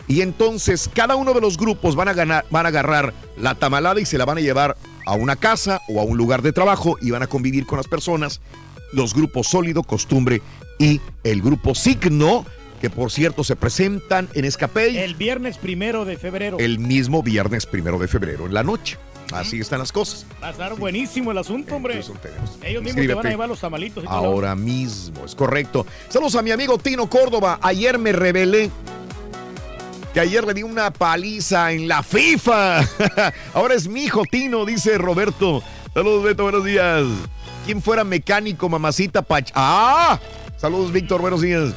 Y 0.09 0.21
entonces 0.21 0.91
cada 0.93 1.15
uno 1.15 1.33
de 1.33 1.41
los 1.41 1.57
grupos 1.57 1.95
van 1.95 2.09
a, 2.09 2.13
ganar, 2.13 2.45
van 2.51 2.67
a 2.67 2.71
agarrar 2.71 3.15
la 3.39 3.55
tamalada 3.55 4.01
y 4.01 4.05
se 4.05 4.19
la 4.19 4.25
van 4.25 4.39
a 4.39 4.41
llevar 4.41 4.77
a 5.07 5.15
una 5.15 5.37
casa 5.37 5.81
o 5.89 6.01
a 6.01 6.05
un 6.05 6.17
lugar 6.17 6.43
de 6.43 6.53
trabajo 6.53 6.97
y 7.01 7.11
van 7.11 7.23
a 7.23 7.27
convivir 7.27 7.67
con 7.67 7.77
las 7.77 7.87
personas. 7.87 8.41
Los 8.95 9.15
grupos 9.15 9.49
Sólido, 9.49 9.83
Costumbre 9.83 10.41
y 10.79 11.01
el 11.23 11.43
grupo 11.43 11.75
Signo, 11.75 12.47
que 12.81 12.91
por 12.91 13.11
cierto 13.11 13.45
se 13.45 13.57
presentan 13.57 14.29
en 14.35 14.45
Escapey. 14.45 14.97
El 14.99 15.15
viernes 15.15 15.59
primero 15.59 16.05
de 16.05 16.17
febrero. 16.17 16.59
El 16.59 16.79
mismo 16.79 17.23
viernes 17.23 17.67
primero 17.67 17.99
de 17.99 18.09
febrero, 18.09 18.47
en 18.47 18.55
la 18.55 18.63
noche. 18.63 18.99
Así 19.33 19.59
están 19.59 19.79
las 19.79 19.91
cosas. 19.91 20.27
Va 20.43 20.49
a 20.49 20.51
estar 20.51 20.77
buenísimo 20.77 21.33
el 21.33 21.39
asunto, 21.39 21.75
hombre. 21.75 22.01
Ellos 22.63 22.83
mismos 22.83 23.07
te 23.07 23.15
van 23.15 23.27
a 23.27 23.31
llevar 23.31 23.49
los 23.49 23.61
tamalitos. 23.61 24.05
y 24.05 24.07
todo. 24.07 24.17
Ahora 24.17 24.55
mismo, 24.55 25.25
es 25.25 25.35
correcto. 25.35 25.87
Saludos 26.09 26.37
a 26.37 26.43
mi 26.43 26.51
amigo 26.51 26.79
Tino 26.79 27.09
Córdoba. 27.09 27.59
Ayer 27.63 27.99
me 27.99 28.13
revelé 28.13 28.71
que 30.13 30.21
ayer 30.21 30.47
le 30.47 30.55
di 30.55 30.63
una 30.63 30.93
paliza 30.93 31.73
en 31.73 31.89
la 31.89 32.03
FIFA. 32.03 32.81
Ahora 33.55 33.75
es 33.75 33.89
mi 33.89 34.05
hijo 34.05 34.23
Tino, 34.31 34.65
dice 34.65 34.99
Roberto. 34.99 35.63
Saludos, 35.93 36.25
Beto, 36.25 36.45
buenos 36.45 36.65
días. 36.65 37.05
¿Quién 37.65 37.81
fuera 37.81 38.05
mecánico, 38.05 38.69
mamacita 38.69 39.23
Pach? 39.23 39.51
¡Ah! 39.55 40.21
Saludos, 40.59 40.93
Víctor, 40.93 41.23
buenos 41.23 41.41
días. 41.41 41.73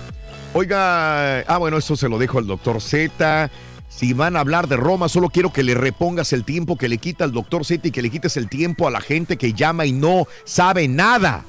Oiga, 0.54 1.40
ah, 1.42 1.58
bueno, 1.60 1.78
eso 1.78 1.96
se 1.96 2.10
lo 2.10 2.18
dejo 2.18 2.40
al 2.40 2.48
doctor 2.48 2.82
Z. 2.82 3.50
Si 3.88 4.12
van 4.12 4.36
a 4.36 4.42
hablar 4.42 4.68
de 4.68 4.76
Roma, 4.76 5.08
solo 5.08 5.30
quiero 5.30 5.54
que 5.54 5.64
le 5.64 5.76
repongas 5.76 6.34
el 6.34 6.44
tiempo 6.44 6.78
que 6.78 6.90
le 6.90 6.98
quita 6.98 7.24
al 7.24 7.32
doctor 7.32 7.64
Z 7.64 7.88
y 7.88 7.92
que 7.92 8.02
le 8.02 8.10
quites 8.10 8.36
el 8.36 8.50
tiempo 8.50 8.86
a 8.86 8.92
la 8.92 9.00
gente 9.00 9.38
que 9.38 9.54
llama 9.54 9.86
y 9.86 9.94
no 9.94 10.28
sabe 10.44 10.90
nada. 10.90 11.46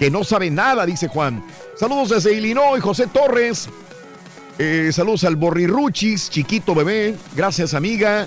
Que 0.00 0.10
no 0.10 0.24
sabe 0.24 0.50
nada, 0.50 0.84
dice 0.84 1.06
Juan. 1.06 1.44
Saludos 1.76 2.08
desde 2.08 2.34
Illinois, 2.36 2.82
José 2.82 3.06
Torres. 3.06 3.68
Eh, 4.58 4.90
saludos 4.92 5.22
al 5.22 5.36
Borrirruchis, 5.36 6.28
chiquito 6.28 6.74
bebé. 6.74 7.14
Gracias, 7.36 7.72
amiga. 7.72 8.26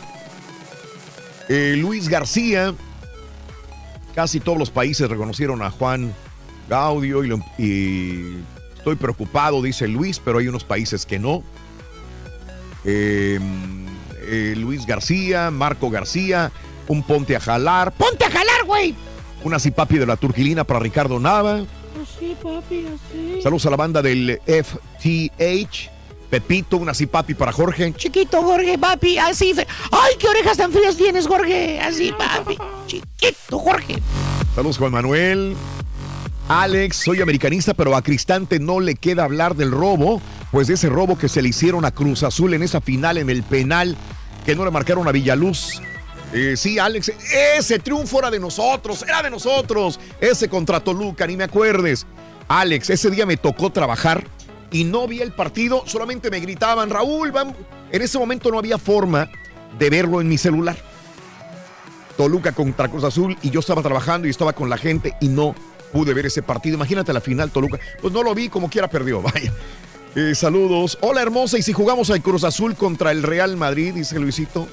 Eh, 1.49 1.75
Luis 1.77 2.07
García. 2.07 2.73
Casi 4.18 4.39
todos 4.39 4.57
los 4.57 4.72
países 4.72 5.07
reconocieron 5.07 5.61
a 5.61 5.69
Juan 5.69 6.11
Gaudio 6.68 7.23
y, 7.23 7.27
lo- 7.27 7.39
y 7.60 8.38
estoy 8.76 8.95
preocupado, 8.95 9.61
dice 9.61 9.88
Luis, 9.88 10.18
pero 10.18 10.39
hay 10.39 10.48
unos 10.48 10.64
países 10.64 11.06
que 11.06 11.19
no. 11.19 11.44
Eh, 12.84 13.39
eh, 14.23 14.56
Luis 14.57 14.88
García, 14.88 15.52
Marco 15.52 15.91
García, 15.91 16.52
un 16.88 17.03
ponte 17.03 17.35
a 17.35 17.39
jalar. 17.39 17.91
¡Ponte 17.91 18.26
a 18.26 18.31
jalar, 18.31 18.65
güey! 18.65 18.95
Una 19.44 19.60
cipapi 19.60 19.99
de 19.99 20.07
la 20.07 20.18
Turquilina 20.18 20.64
para 20.64 20.80
Ricardo 20.80 21.19
Nava. 21.19 21.60
Así, 22.02 22.35
papi, 22.41 22.88
así. 22.88 23.41
Saludos 23.44 23.68
a 23.68 23.69
la 23.69 23.77
banda 23.77 24.02
del 24.02 24.41
FTH. 24.48 25.91
Pepito, 26.29 26.77
una 26.77 26.93
cipapi 26.93 27.33
para 27.33 27.51
Jorge. 27.51 27.93
Chiquito, 27.93 28.41
Jorge, 28.41 28.77
papi, 28.77 29.17
así. 29.17 29.53
¡Ay, 29.91 30.15
qué 30.19 30.27
orejas 30.27 30.57
tan 30.57 30.71
frías 30.71 30.97
tienes, 30.97 31.27
Jorge! 31.27 31.79
Así, 31.79 32.11
papi. 32.11 32.57
Chiquito, 32.85 33.59
Jorge. 33.59 33.97
Saludos 34.55 34.77
Juan 34.77 34.91
Manuel. 34.91 35.55
Alex, 36.49 36.97
soy 36.97 37.21
americanista, 37.21 37.73
pero 37.73 37.95
a 37.95 38.01
Cristante 38.01 38.59
no 38.59 38.79
le 38.79 38.95
queda 38.95 39.25
hablar 39.25 39.55
del 39.55 39.71
robo, 39.71 40.21
pues 40.51 40.67
de 40.67 40.75
ese 40.75 40.89
robo 40.89 41.17
que 41.17 41.27
se 41.27 41.41
le 41.41 41.49
hicieron 41.49 41.83
a 41.83 41.91
Cruz 41.91 42.23
Azul 42.23 42.53
en 42.53 42.63
esa 42.63 42.79
final 42.79 43.17
en 43.17 43.29
el 43.29 43.43
penal, 43.43 43.97
que 44.45 44.55
no 44.55 44.63
le 44.63 44.71
marcaron 44.71 45.07
a 45.07 45.11
Villaluz. 45.11 45.81
Eh, 46.33 46.55
sí, 46.57 46.79
Alex, 46.79 47.11
ese 47.57 47.79
triunfo 47.79 48.19
era 48.19 48.31
de 48.31 48.39
nosotros, 48.39 49.03
era 49.03 49.21
de 49.21 49.29
nosotros. 49.29 49.99
Ese 50.19 50.49
contra 50.49 50.79
Toluca, 50.79 51.27
ni 51.27 51.37
me 51.37 51.45
acuerdes. 51.45 52.05
Alex, 52.47 52.89
ese 52.89 53.09
día 53.09 53.25
me 53.25 53.37
tocó 53.37 53.69
trabajar 53.69 54.25
y 54.72 54.84
no 54.84 55.07
vi 55.07 55.22
el 55.22 55.31
partido, 55.31 55.84
solamente 55.85 56.30
me 56.30 56.39
gritaban, 56.39 56.89
Raúl, 56.89 57.31
vamos. 57.31 57.56
En 57.91 58.02
ese 58.02 58.18
momento 58.19 58.52
no 58.52 58.60
había 58.60 58.77
forma 58.77 59.30
de 59.77 59.89
verlo 59.89 60.22
en 60.22 60.27
mi 60.27 60.38
celular. 60.38 60.76
Toluca 62.18 62.52
contra 62.52 62.89
Cruz 62.89 63.03
Azul 63.03 63.38
y 63.41 63.49
yo 63.52 63.60
estaba 63.60 63.81
trabajando 63.81 64.27
y 64.27 64.31
estaba 64.31 64.53
con 64.53 64.69
la 64.69 64.77
gente 64.77 65.14
y 65.22 65.27
no 65.30 65.56
pude 65.91 66.14
ver 66.14 66.26
ese 66.26 66.41
partido. 66.41 66.76
Imagínate 66.76 67.14
la 67.14 67.22
final 67.22 67.52
Toluca. 67.52 67.80
Pues 68.02 68.11
no 68.11 68.23
lo 68.23 68.34
vi, 68.34 68.49
como 68.49 68.69
quiera 68.69 68.89
perdió. 68.89 69.22
Vaya. 69.23 69.53
Eh, 70.15 70.34
saludos. 70.34 70.98
Hola 71.02 71.22
hermosa. 71.22 71.57
Y 71.57 71.61
si 71.61 71.73
jugamos 71.73 72.10
al 72.10 72.22
Cruz 72.22 72.44
Azul 72.44 72.76
contra 72.76 73.11
el 73.11 73.23
Real 73.23 73.56
Madrid, 73.56 73.94
dice 73.94 74.19
Luisito. 74.19 74.68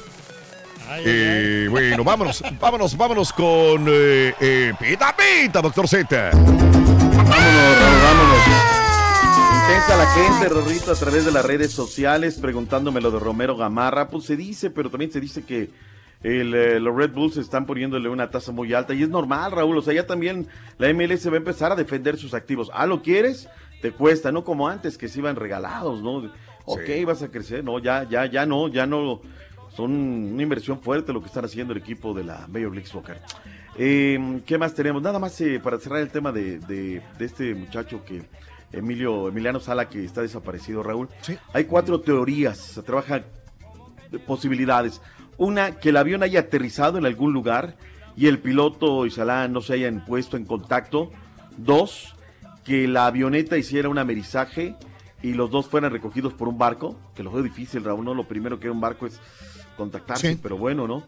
Eh, 0.99 1.69
bueno, 1.71 2.05
vámonos, 2.05 2.43
vámonos, 2.61 2.97
vámonos 2.97 3.33
con 3.33 3.87
eh, 3.89 4.35
eh, 4.41 4.73
Pita 4.79 5.15
Pita, 5.17 5.61
doctor 5.61 5.89
Z. 5.89 6.31
Vámonos, 6.33 7.29
vámonos. 7.29 8.74
Intensa 9.75 9.97
la 9.97 10.07
gente, 10.07 10.49
Rorrito, 10.49 10.93
a 10.93 10.95
través 10.95 11.25
de 11.25 11.33
las 11.33 11.45
redes 11.45 11.73
sociales, 11.73 12.39
preguntándome 12.39 13.01
lo 13.01 13.11
de 13.11 13.19
Romero 13.19 13.57
Gamarra. 13.57 14.09
Pues 14.09 14.25
se 14.25 14.37
dice, 14.37 14.71
pero 14.71 14.89
también 14.89 15.11
se 15.11 15.21
dice 15.21 15.43
que 15.43 15.71
el, 16.23 16.55
eh, 16.55 16.79
los 16.79 16.95
Red 16.95 17.11
Bulls 17.13 17.37
están 17.39 17.67
poniéndole 17.67 18.09
una 18.09 18.31
tasa 18.31 18.53
muy 18.53 18.73
alta. 18.73 18.95
Y 18.95 19.03
es 19.03 19.09
normal, 19.09 19.51
Raúl. 19.51 19.77
O 19.77 19.83
sea, 19.83 19.93
ya 19.93 20.07
también 20.07 20.47
la 20.79 20.93
MLS 20.95 21.27
va 21.29 21.35
a 21.35 21.39
empezar 21.39 21.73
a 21.73 21.77
defender 21.77 22.17
sus 22.19 22.35
activos. 22.35 22.71
Ah, 22.73 22.87
¿lo 22.87 23.03
quieres? 23.03 23.49
Te 23.83 23.91
cuesta, 23.91 24.31
no 24.31 24.45
como 24.45 24.69
antes, 24.69 24.97
que 24.97 25.09
se 25.09 25.19
iban 25.19 25.35
regalados, 25.35 26.01
¿no? 26.03 26.31
Ok, 26.67 26.89
vas 27.05 27.23
a 27.23 27.29
crecer. 27.33 27.65
No, 27.65 27.81
ya, 27.81 28.09
ya, 28.09 28.27
ya 28.27 28.47
no, 28.47 28.69
ya 28.69 28.87
no. 28.87 29.23
Son 29.75 29.91
una 29.91 30.43
inversión 30.43 30.81
fuerte 30.81 31.13
lo 31.13 31.21
que 31.21 31.27
están 31.27 31.45
haciendo 31.47 31.73
el 31.73 31.81
equipo 31.81 32.15
de 32.15 32.23
la 32.23 32.47
Major 32.47 32.71
League 32.73 32.87
Soccer. 32.87 33.19
Eh, 33.77 34.41
¿Qué 34.47 34.57
más 34.57 34.73
tenemos? 34.73 35.03
Nada 35.03 35.19
más 35.19 35.39
eh, 35.41 35.59
para 35.61 35.79
cerrar 35.81 35.99
el 36.01 36.11
tema 36.11 36.31
de, 36.31 36.61
de- 36.61 37.03
de 37.19 37.25
este 37.25 37.55
muchacho 37.57 38.05
que 38.05 38.23
Emilio 38.77 39.29
Emiliano 39.29 39.61
Sala 39.61 39.89
que 39.89 40.05
está 40.05 40.23
desaparecido, 40.23 40.83
Raúl. 40.83 41.09
Hay 41.53 41.65
cuatro 41.65 42.01
teorías, 42.01 42.59
se 42.59 42.83
trabaja 42.83 43.25
de 44.11 44.19
posibilidades. 44.19 45.01
Una, 45.37 45.79
que 45.79 45.89
el 45.89 45.97
avión 45.97 46.23
haya 46.23 46.41
aterrizado 46.41 46.99
en 46.99 47.07
algún 47.07 47.33
lugar 47.33 47.77
y 48.17 48.27
el 48.27 48.39
piloto 48.39 49.07
y 49.07 49.11
Salah 49.11 49.49
no 49.49 49.61
se 49.61 49.75
hayan 49.75 50.05
puesto 50.05 50.37
en 50.37 50.45
contacto. 50.45 51.11
Dos, 51.57 52.15
que 52.65 52.87
la 52.89 53.07
avioneta 53.07 53.57
hiciera 53.57 53.89
un 53.89 53.99
amerizaje 53.99 54.77
y 55.23 55.35
los 55.35 55.51
dos 55.51 55.67
fueran 55.67 55.93
recogidos 55.93 56.35
por 56.35 56.49
un 56.49 56.59
barco, 56.59 56.97
que 57.15 57.23
lo 57.23 57.31
veo 57.31 57.43
difícil, 57.43 57.83
Raúl, 57.83 58.05
¿no? 58.05 58.15
Lo 58.15 58.25
primero 58.29 58.61
que 58.61 58.67
era 58.67 58.73
un 58.73 58.81
barco 58.81 59.07
es 59.07 59.21
contactarse, 59.77 60.39
pero 60.43 60.57
bueno, 60.57 60.87
¿no? 60.87 61.05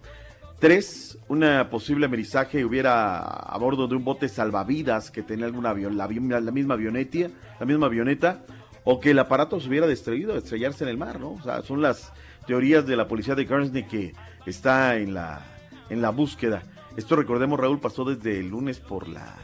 Tres, 0.59 1.19
una 1.29 1.69
posible 1.69 2.07
amerizaje 2.07 2.65
hubiera 2.65 3.19
a 3.19 3.59
bordo 3.59 3.87
de 3.89 3.95
un 3.95 4.05
bote 4.05 4.29
salvavidas 4.29 5.11
que 5.11 5.23
tenía 5.23 5.45
algún 5.45 5.67
avión, 5.67 5.99
la, 5.99 6.09
la 6.41 6.51
misma 6.51 6.75
avioneta, 6.75 7.29
la 7.61 7.67
misma 7.67 7.87
avioneta, 7.87 8.43
o 8.85 8.99
que 8.99 9.11
el 9.11 9.19
aparato 9.19 9.61
se 9.61 9.69
hubiera 9.69 9.87
destruido, 9.87 10.37
estrellarse 10.37 10.85
en 10.85 10.91
el 10.91 10.97
mar, 10.97 11.21
¿no? 11.21 11.33
O 11.33 11.43
sea, 11.43 11.63
son 11.63 11.83
las 11.83 12.13
teorías 12.47 12.87
de 12.87 12.97
la 12.97 13.07
policía 13.07 13.35
de 13.35 13.45
Guernsey 13.45 13.87
que 13.87 14.15
está 14.47 14.97
en 14.97 15.13
la, 15.13 15.43
en 15.91 16.01
la 16.01 16.09
búsqueda. 16.09 16.63
Esto 16.97 17.17
recordemos, 17.17 17.61
Raúl, 17.61 17.79
pasó 17.79 18.05
desde 18.05 18.39
el 18.41 18.49
lunes 18.49 18.79
por 18.79 19.09
la, 19.09 19.35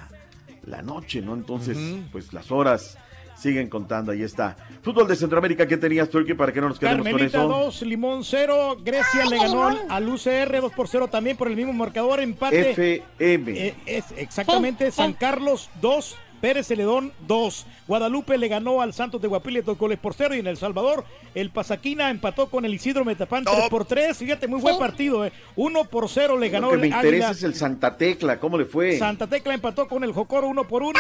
la 0.65 0.81
noche, 0.81 1.21
¿no? 1.21 1.35
Entonces, 1.35 1.77
pues 2.11 2.33
las 2.33 2.51
horas 2.51 2.97
siguen 3.43 3.69
contando, 3.69 4.13
ahí 4.13 4.23
está. 4.23 4.57
Fútbol 4.83 5.09
de 5.09 5.17
Centroamérica, 5.17 5.67
¿qué 5.67 5.77
tenías, 5.77 6.09
Turkey, 6.09 6.35
para 6.35 6.53
que 6.53 6.61
no 6.61 6.69
nos 6.69 6.79
quedemos 6.79 7.05
Carmelita 7.05 7.39
con 7.39 7.51
eso? 7.51 7.65
2, 7.65 7.83
Limón 7.83 8.25
0. 8.25 8.79
Grecia 8.83 9.25
le 9.29 9.37
ganó 9.37 9.67
al, 9.67 9.81
al 9.89 10.09
UCR 10.09 10.61
2 10.61 10.73
por 10.73 10.89
0 10.89 11.09
también 11.09 11.37
por 11.37 11.49
el 11.49 11.57
mismo 11.57 11.73
marcador. 11.73 12.21
Empate. 12.21 12.71
FM. 12.71 13.67
Eh, 13.67 13.75
es 13.87 14.05
exactamente 14.17 14.91
San 14.93 15.13
Carlos 15.13 15.69
2, 15.81 16.17
Pérez 16.43 16.67
Celedón 16.67 17.13
2. 17.29 17.67
Guadalupe 17.87 18.37
le 18.37 18.49
ganó 18.49 18.83
al 18.83 18.93
Santos 18.93 19.23
de 19.23 19.29
Guapile 19.29 19.63
dos 19.63 19.79
goles 19.79 19.97
por 19.97 20.13
cero 20.13 20.35
y 20.35 20.41
en 20.41 20.49
El 20.49 20.57
Salvador 20.57 21.05
el 21.37 21.51
Pasaquina 21.51 22.11
empató 22.11 22.51
con 22.51 22.65
el 22.65 22.75
Isidro 22.75 23.05
Metapán 23.05 23.45
3 23.45 23.69
por 23.71 23.85
3. 23.85 24.19
Fíjate, 24.19 24.49
muy 24.49 24.61
buen 24.61 24.77
partido. 24.77 25.25
Eh. 25.25 25.33
1 25.55 25.85
por 25.85 26.09
0 26.09 26.37
le 26.37 26.49
ganó 26.49 26.67
Lo 26.67 26.73
que 26.73 26.79
me 26.79 26.87
el 26.89 26.95
interesa 26.95 27.29
Águila. 27.29 27.31
es 27.31 27.43
el 27.45 27.55
Santa 27.55 27.97
Tecla, 27.97 28.41
¿cómo 28.41 28.59
le 28.59 28.65
fue? 28.65 28.99
Santa 28.99 29.29
Tecla 29.29 29.55
empató 29.55 29.87
con 29.87 30.03
el 30.03 30.13
Jocoro 30.13 30.49
1 30.49 30.67
por 30.67 30.83
1. 30.83 30.99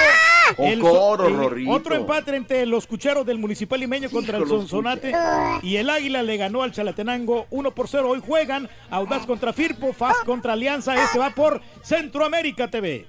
Jocoro, 0.56 1.28
Rorrito. 1.28 1.72
Otro 1.72 1.96
empate 1.96 2.36
entre 2.36 2.64
los 2.64 2.86
cucheros 2.86 3.26
del 3.26 3.38
Municipal 3.38 3.80
Limeño 3.80 4.10
contra 4.10 4.38
el 4.38 4.46
Sonsonate. 4.46 5.12
Y 5.64 5.74
el 5.74 5.90
Águila 5.90 6.22
le 6.22 6.36
ganó 6.36 6.62
al 6.62 6.70
Chalatenango 6.70 7.48
1 7.50 7.72
por 7.72 7.88
0. 7.88 8.10
Hoy 8.10 8.22
juegan 8.24 8.68
Audaz 8.90 9.26
contra 9.26 9.52
Firpo, 9.52 9.92
FAS 9.92 10.18
contra 10.24 10.52
Alianza. 10.52 10.94
Este 11.02 11.18
va 11.18 11.30
por 11.30 11.60
Centroamérica 11.82 12.70
TV. 12.70 13.06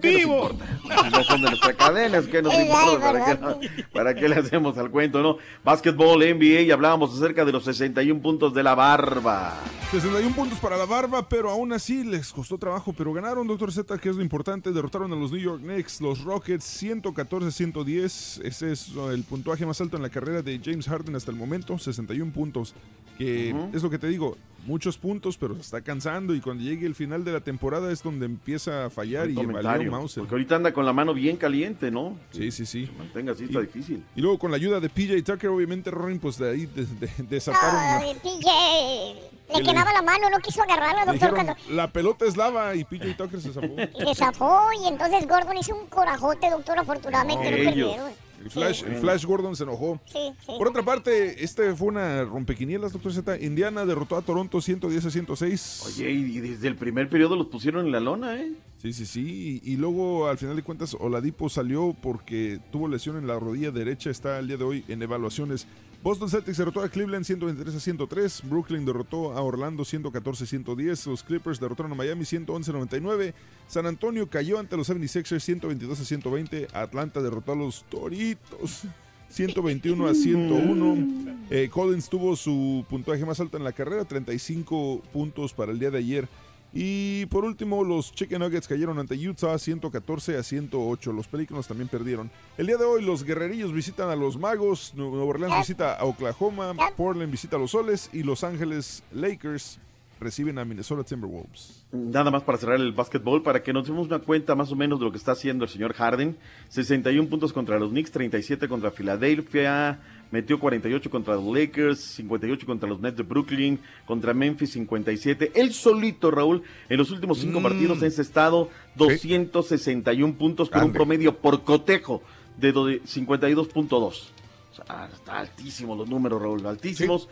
¡Vivo! 0.00 0.50
No 1.12 1.22
son 1.22 1.42
de 1.42 1.48
nuestra 1.50 1.74
cadena, 1.74 2.18
es 2.18 2.26
que 2.26 2.40
nos 2.40 2.54
importa, 2.54 3.12
¿para 3.12 3.24
qué, 3.24 3.84
para 3.92 4.14
qué 4.14 4.28
le 4.28 4.36
hacemos 4.36 4.78
al 4.78 4.90
cuento, 4.90 5.22
no? 5.22 5.36
Básquetbol, 5.62 6.20
NBA, 6.20 6.62
y 6.62 6.70
hablábamos 6.70 7.14
acerca 7.14 7.44
de 7.44 7.52
los 7.52 7.64
61 7.64 8.22
puntos 8.22 8.54
de 8.54 8.62
la 8.62 8.74
barba. 8.74 9.54
61 9.90 10.34
puntos 10.34 10.58
para 10.58 10.76
la 10.76 10.86
barba, 10.86 11.28
pero 11.28 11.50
aún 11.50 11.72
así 11.72 12.04
les 12.04 12.32
costó 12.32 12.58
trabajo, 12.58 12.92
pero 12.96 13.12
ganaron 13.12 13.46
Doctor 13.46 13.72
Z, 13.72 13.98
que 13.98 14.08
es 14.08 14.16
lo 14.16 14.22
importante, 14.22 14.72
derrotaron 14.72 15.12
a 15.12 15.16
los 15.16 15.32
New 15.32 15.40
York 15.40 15.62
Knicks, 15.62 16.00
los 16.00 16.22
Rockets 16.24 16.82
114-110, 16.82 18.44
ese 18.44 18.72
es 18.72 18.88
uh, 18.94 19.10
el 19.10 19.24
puntuaje 19.24 19.66
más 19.66 19.80
alto 19.80 19.96
en 19.96 20.02
la 20.02 20.10
carrera 20.10 20.42
de 20.42 20.60
James 20.62 20.86
Harden 20.88 21.16
hasta 21.16 21.30
el 21.30 21.36
momento, 21.36 21.78
61 21.78 22.32
puntos, 22.32 22.74
que 23.16 23.54
es 23.72 23.82
lo 23.82 23.90
que 23.90 23.98
te 23.98 24.08
digo, 24.08 24.36
muchos 24.66 24.98
puntos, 24.98 25.36
pero 25.38 25.54
se 25.54 25.62
está 25.62 25.80
cansando 25.80 26.34
y 26.34 26.40
cuando 26.40 26.62
llegue 26.64 26.86
el 26.86 26.94
final 26.94 27.24
de 27.24 27.32
la 27.32 27.40
temporada 27.40 27.90
es 27.92 28.02
donde 28.02 28.26
empieza 28.26 28.86
a 28.86 28.90
fallar 28.90 29.30
y 29.30 29.34
valió 29.34 29.90
Mauser. 29.90 30.22
Porque 30.22 30.34
ahorita 30.34 30.56
anda 30.56 30.72
con 30.72 30.84
la 30.84 30.92
mano 30.92 31.14
bien 31.14 31.36
caliente, 31.36 31.90
¿no? 31.90 32.16
Sí, 32.32 32.50
sí, 32.50 32.66
sí. 32.66 32.90
Mantenga 32.98 33.32
así, 33.32 33.44
está 33.44 33.60
difícil. 33.60 34.02
Y 34.14 34.20
luego 34.20 34.38
con 34.38 34.50
la 34.50 34.56
ayuda 34.56 34.80
de 34.80 34.88
PJ 34.88 35.22
Tucker, 35.22 35.50
obviamente 35.50 35.90
Rorin, 35.90 36.18
pues 36.18 36.38
de 36.38 36.50
ahí 36.50 36.66
de- 36.66 36.84
de- 36.86 37.10
desataron... 37.28 37.80
Ay, 37.80 38.14
PJ. 38.22 39.58
Le 39.58 39.62
quemaba 39.64 39.92
la 39.94 40.02
mano, 40.02 40.28
no 40.28 40.38
quiso 40.40 40.62
agarrarla, 40.62 41.06
doctor. 41.06 41.14
dijeron, 41.14 41.34
Cuando 41.34 41.54
la 41.74 41.90
pelota 41.90 42.26
es 42.26 42.36
lava 42.36 42.74
y 42.74 42.84
PJ 42.84 43.14
Tucker 43.16 43.40
se 43.40 43.52
zafó. 43.52 43.66
y 43.98 44.04
se 44.06 44.14
zafó 44.14 44.60
y 44.84 44.88
entonces 44.88 45.26
Gordon 45.26 45.56
hizo 45.56 45.74
un 45.74 45.86
corajote, 45.86 46.50
doctor. 46.50 46.78
Afortunadamente 46.78 47.50
no, 47.50 47.56
ellos, 47.56 47.64
perdieron. 47.92 48.27
El 48.42 48.50
Flash, 48.50 48.84
el 48.84 48.96
Flash 48.96 49.24
Gordon 49.24 49.56
se 49.56 49.64
enojó. 49.64 50.00
Sí, 50.06 50.18
sí. 50.40 50.46
Por 50.46 50.68
otra 50.68 50.82
parte, 50.84 51.42
este 51.42 51.74
fue 51.74 51.88
una 51.88 52.24
rompequinielas, 52.24 52.92
doctor 52.92 53.12
Z. 53.12 53.38
Indiana 53.40 53.84
derrotó 53.84 54.16
a 54.16 54.22
Toronto 54.22 54.60
110 54.60 55.06
a 55.06 55.10
106. 55.10 55.82
Oye, 55.86 56.10
y 56.10 56.40
desde 56.40 56.68
el 56.68 56.76
primer 56.76 57.08
periodo 57.08 57.36
los 57.36 57.48
pusieron 57.48 57.86
en 57.86 57.92
la 57.92 58.00
lona, 58.00 58.40
¿eh? 58.40 58.52
Sí, 58.80 58.92
sí, 58.92 59.06
sí. 59.06 59.60
Y, 59.64 59.72
y 59.72 59.76
luego, 59.76 60.28
al 60.28 60.38
final 60.38 60.54
de 60.54 60.62
cuentas, 60.62 60.96
Oladipo 60.98 61.48
salió 61.48 61.96
porque 62.00 62.60
tuvo 62.70 62.86
lesión 62.88 63.16
en 63.16 63.26
la 63.26 63.38
rodilla 63.38 63.72
derecha. 63.72 64.10
Está 64.10 64.38
el 64.38 64.46
día 64.46 64.56
de 64.56 64.64
hoy 64.64 64.84
en 64.88 65.02
evaluaciones. 65.02 65.66
Boston 66.02 66.30
Celtics 66.30 66.56
derrotó 66.56 66.80
a 66.80 66.88
Cleveland 66.88 67.24
123 67.24 67.74
a 67.74 67.80
103. 67.80 68.42
Brooklyn 68.44 68.84
derrotó 68.84 69.32
a 69.32 69.42
Orlando 69.42 69.84
114 69.84 70.44
a 70.44 70.46
110. 70.46 71.06
Los 71.06 71.24
Clippers 71.24 71.58
derrotaron 71.58 71.90
a 71.92 71.94
Miami 71.96 72.24
111 72.24 72.70
a 72.70 72.74
99. 72.74 73.34
San 73.66 73.86
Antonio 73.86 74.28
cayó 74.30 74.58
ante 74.58 74.76
los 74.76 74.88
76ers 74.88 75.40
122 75.40 76.00
a 76.00 76.04
120. 76.04 76.68
Atlanta 76.72 77.20
derrotó 77.20 77.52
a 77.52 77.56
los 77.56 77.84
Toritos 77.90 78.84
121 79.28 80.06
a 80.06 80.14
101. 80.14 81.38
Eh, 81.50 81.68
Collins 81.70 82.08
tuvo 82.08 82.36
su 82.36 82.86
puntaje 82.88 83.24
más 83.24 83.40
alto 83.40 83.56
en 83.56 83.64
la 83.64 83.72
carrera, 83.72 84.04
35 84.04 85.02
puntos 85.12 85.52
para 85.52 85.72
el 85.72 85.78
día 85.78 85.90
de 85.90 85.98
ayer. 85.98 86.28
Y 86.72 87.26
por 87.26 87.44
último, 87.44 87.82
los 87.82 88.12
Chicken 88.12 88.40
Nuggets 88.40 88.68
cayeron 88.68 88.98
ante 88.98 89.14
Utah 89.14 89.58
114 89.58 90.36
a 90.36 90.42
108. 90.42 91.12
Los 91.12 91.28
Pelícanos 91.28 91.66
también 91.66 91.88
perdieron. 91.88 92.30
El 92.56 92.66
día 92.66 92.76
de 92.76 92.84
hoy, 92.84 93.02
los 93.02 93.24
Guerrerillos 93.24 93.72
visitan 93.72 94.10
a 94.10 94.16
los 94.16 94.38
Magos, 94.38 94.92
Nueva 94.94 95.24
Orleans 95.24 95.58
visita 95.58 95.94
a 95.94 96.04
Oklahoma, 96.04 96.74
Portland 96.96 97.30
visita 97.30 97.56
a 97.56 97.58
los 97.58 97.70
Soles 97.70 98.10
y 98.12 98.22
Los 98.22 98.44
Ángeles 98.44 99.02
Lakers 99.12 99.80
reciben 100.20 100.58
a 100.58 100.64
Minnesota 100.64 101.04
Timberwolves. 101.04 101.84
Nada 101.92 102.30
más 102.30 102.42
para 102.42 102.58
cerrar 102.58 102.76
el 102.76 102.92
básquetbol, 102.92 103.42
para 103.42 103.62
que 103.62 103.72
nos 103.72 103.86
demos 103.86 104.06
una 104.06 104.18
cuenta 104.18 104.54
más 104.54 104.70
o 104.72 104.76
menos 104.76 104.98
de 104.98 105.04
lo 105.04 105.12
que 105.12 105.18
está 105.18 105.32
haciendo 105.32 105.64
el 105.64 105.70
señor 105.70 105.94
Harden. 105.94 106.36
61 106.68 107.28
puntos 107.28 107.52
contra 107.52 107.78
los 107.78 107.90
Knicks, 107.90 108.10
37 108.10 108.68
contra 108.68 108.90
Filadelfia, 108.90 110.00
metió 110.30 110.58
48 110.60 111.10
contra 111.10 111.34
los 111.34 111.44
Lakers, 111.56 111.98
58 112.00 112.66
contra 112.66 112.88
los 112.88 113.00
Nets 113.00 113.16
de 113.16 113.22
Brooklyn, 113.22 113.78
contra 114.06 114.34
Memphis 114.34 114.72
57. 114.72 115.52
Él 115.54 115.72
solito, 115.72 116.30
Raúl, 116.30 116.62
en 116.88 116.98
los 116.98 117.10
últimos 117.10 117.38
cinco 117.38 117.60
Mm. 117.60 117.62
partidos 117.62 118.02
ha 118.02 118.06
encestado 118.06 118.68
261 118.96 120.34
puntos 120.34 120.70
con 120.70 120.82
un 120.84 120.92
promedio 120.92 121.36
por 121.36 121.62
cotejo 121.64 122.22
de 122.56 122.72
do- 122.72 122.88
52.2. 123.06 124.32
O 124.72 124.74
sea, 124.74 125.08
está 125.12 125.38
altísimo 125.38 125.96
los 125.96 126.08
números, 126.08 126.40
Raúl, 126.40 126.64
altísimos. 126.66 127.28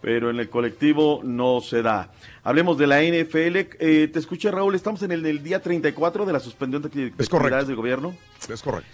Pero 0.00 0.30
en 0.30 0.40
el 0.40 0.48
colectivo 0.50 1.20
no 1.22 1.60
se 1.60 1.80
da. 1.80 2.10
Hablemos 2.42 2.76
de 2.76 2.88
la 2.88 3.04
NFL. 3.04 3.56
Eh, 3.78 4.08
te 4.12 4.18
escuché, 4.18 4.50
Raúl. 4.50 4.74
Estamos 4.74 5.00
en 5.04 5.12
el, 5.12 5.24
el 5.24 5.44
día 5.44 5.62
34 5.62 6.26
de 6.26 6.32
la 6.32 6.40
suspensión 6.40 6.82
de, 6.82 6.88
actividades 6.88 7.68
del 7.68 7.76
gobierno. 7.76 8.12
Es 8.52 8.62
correcto. 8.62 8.90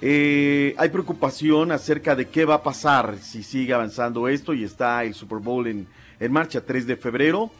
Eh, 0.00 0.74
hay 0.76 0.88
preocupación 0.90 1.72
acerca 1.72 2.14
de 2.14 2.28
qué 2.28 2.44
va 2.44 2.56
a 2.56 2.62
pasar 2.62 3.16
si 3.20 3.42
sigue 3.42 3.72
avanzando 3.72 4.28
esto 4.28 4.52
y 4.52 4.64
está 4.64 5.04
el 5.04 5.14
Super 5.14 5.38
Bowl 5.38 5.66
en, 5.66 5.86
en 6.20 6.32
marcha 6.32 6.60
3 6.60 6.86
de 6.86 6.96
febrero. 6.96 7.50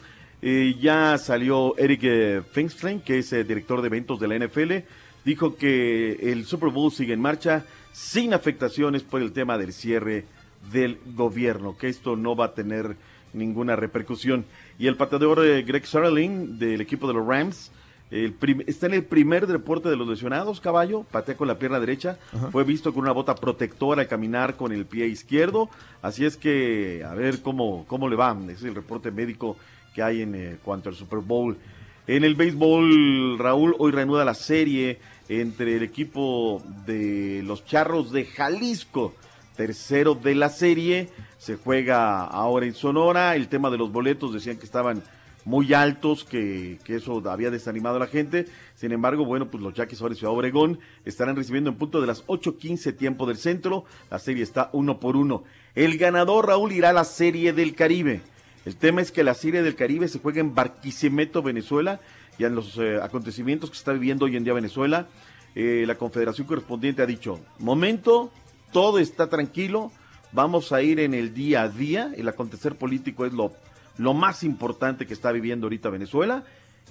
Eh, 0.41 0.75
ya 0.79 1.17
salió 1.17 1.75
Eric 1.77 2.01
eh, 2.03 2.41
Finkstein, 2.51 3.01
que 3.01 3.19
es 3.19 3.33
eh, 3.33 3.43
director 3.43 3.81
de 3.81 3.87
eventos 3.87 4.19
de 4.19 4.27
la 4.27 4.37
NFL, 4.37 4.85
dijo 5.25 5.55
que 5.55 6.13
el 6.31 6.45
Super 6.45 6.69
Bowl 6.69 6.91
sigue 6.91 7.13
en 7.13 7.21
marcha 7.21 7.65
sin 7.91 8.33
afectaciones 8.33 9.01
por 9.01 9.21
el 9.21 9.31
tema 9.31 9.57
del 9.57 9.73
cierre 9.73 10.25
del 10.71 10.99
gobierno, 11.15 11.75
que 11.75 11.89
esto 11.89 12.15
no 12.15 12.35
va 12.35 12.45
a 12.45 12.53
tener 12.53 12.95
ninguna 13.33 13.75
repercusión. 13.75 14.45
Y 14.77 14.85
el 14.87 14.95
pateador 14.95 15.39
Greg 15.63 15.85
Sarling 15.87 16.59
del 16.59 16.81
equipo 16.81 17.07
de 17.07 17.15
los 17.15 17.25
Rams 17.25 17.71
el 18.09 18.33
prim- 18.33 18.63
está 18.67 18.85
en 18.85 18.93
el 18.93 19.03
primer 19.03 19.47
reporte 19.47 19.89
de 19.89 19.95
los 19.97 20.07
lesionados, 20.07 20.61
caballo, 20.61 21.03
patea 21.11 21.35
con 21.35 21.47
la 21.47 21.59
pierna 21.59 21.79
derecha, 21.79 22.17
Ajá. 22.33 22.51
fue 22.51 22.63
visto 22.63 22.93
con 22.93 23.03
una 23.03 23.11
bota 23.11 23.35
protectora 23.35 24.01
al 24.03 24.07
caminar 24.07 24.55
con 24.55 24.71
el 24.71 24.85
pie 24.85 25.07
izquierdo, 25.07 25.69
así 26.01 26.23
es 26.25 26.37
que 26.37 27.03
a 27.05 27.13
ver 27.13 27.41
cómo, 27.41 27.85
cómo 27.87 28.07
le 28.07 28.15
va, 28.15 28.37
ese 28.45 28.51
es 28.53 28.63
el 28.63 28.75
reporte 28.75 29.11
médico 29.11 29.57
que 29.93 30.01
hay 30.03 30.21
en 30.21 30.35
eh, 30.35 30.57
cuanto 30.63 30.89
al 30.89 30.95
Super 30.95 31.19
Bowl. 31.19 31.57
En 32.05 32.23
el 32.23 32.35
béisbol, 32.35 33.37
Raúl, 33.37 33.75
hoy 33.79 33.91
reanuda 33.91 34.23
la 34.23 34.33
serie 34.35 34.99
entre 35.27 35.75
el 35.75 35.83
equipo 35.83 36.63
de 36.85 37.41
los 37.43 37.65
Charros 37.65 38.13
de 38.13 38.23
Jalisco, 38.23 39.13
tercero 39.57 40.15
de 40.15 40.35
la 40.35 40.47
serie, 40.49 41.09
se 41.37 41.57
juega 41.57 42.23
ahora 42.23 42.65
en 42.65 42.73
Sonora, 42.75 43.35
el 43.35 43.49
tema 43.49 43.69
de 43.69 43.77
los 43.77 43.91
boletos 43.91 44.33
decían 44.33 44.57
que 44.57 44.65
estaban 44.65 45.03
muy 45.47 45.73
altos, 45.73 46.25
que, 46.25 46.77
que 46.83 46.97
eso 46.97 47.23
había 47.29 47.49
desanimado 47.49 47.95
a 47.95 47.99
la 47.99 48.07
gente. 48.07 48.47
Sin 48.75 48.91
embargo, 48.91 49.23
bueno, 49.23 49.49
pues 49.49 49.63
los 49.63 49.73
Yaquis 49.73 50.01
ahora 50.01 50.13
Ciudad 50.13 50.33
Obregón 50.33 50.77
estarán 51.05 51.37
recibiendo 51.37 51.69
en 51.69 51.77
punto 51.77 52.01
de 52.01 52.07
las 52.07 52.25
8.15 52.27 52.97
tiempo 52.97 53.25
del 53.25 53.37
centro. 53.37 53.85
La 54.11 54.19
serie 54.19 54.43
está 54.43 54.69
uno 54.73 54.99
por 54.99 55.15
uno. 55.15 55.45
El 55.73 55.97
ganador, 55.97 56.47
Raúl, 56.47 56.73
irá 56.73 56.89
a 56.89 56.93
la 56.93 57.05
Serie 57.05 57.53
del 57.53 57.75
Caribe. 57.75 58.19
El 58.65 58.75
tema 58.75 59.01
es 59.01 59.13
que 59.13 59.23
la 59.23 59.35
Serie 59.35 59.63
del 59.63 59.75
Caribe 59.75 60.09
se 60.09 60.19
juega 60.19 60.41
en 60.41 60.53
Barquisimeto, 60.53 61.41
Venezuela, 61.41 62.01
y 62.37 62.43
en 62.43 62.53
los 62.53 62.77
eh, 62.77 62.99
acontecimientos 63.01 63.69
que 63.69 63.77
está 63.77 63.93
viviendo 63.93 64.25
hoy 64.25 64.35
en 64.35 64.43
día 64.43 64.51
Venezuela, 64.51 65.07
eh, 65.55 65.85
la 65.87 65.95
confederación 65.95 66.45
correspondiente 66.45 67.01
ha 67.01 67.05
dicho, 67.05 67.39
momento, 67.59 68.33
todo 68.73 68.99
está 68.99 69.29
tranquilo, 69.29 69.93
vamos 70.33 70.73
a 70.73 70.81
ir 70.81 70.99
en 70.99 71.13
el 71.13 71.33
día 71.33 71.61
a 71.61 71.69
día, 71.69 72.11
el 72.17 72.27
acontecer 72.27 72.75
político 72.75 73.25
es 73.25 73.31
lo, 73.31 73.53
lo 73.97 74.13
más 74.13 74.43
importante 74.43 75.05
que 75.05 75.13
está 75.13 75.31
viviendo 75.31 75.65
ahorita 75.65 75.89
Venezuela, 75.89 76.43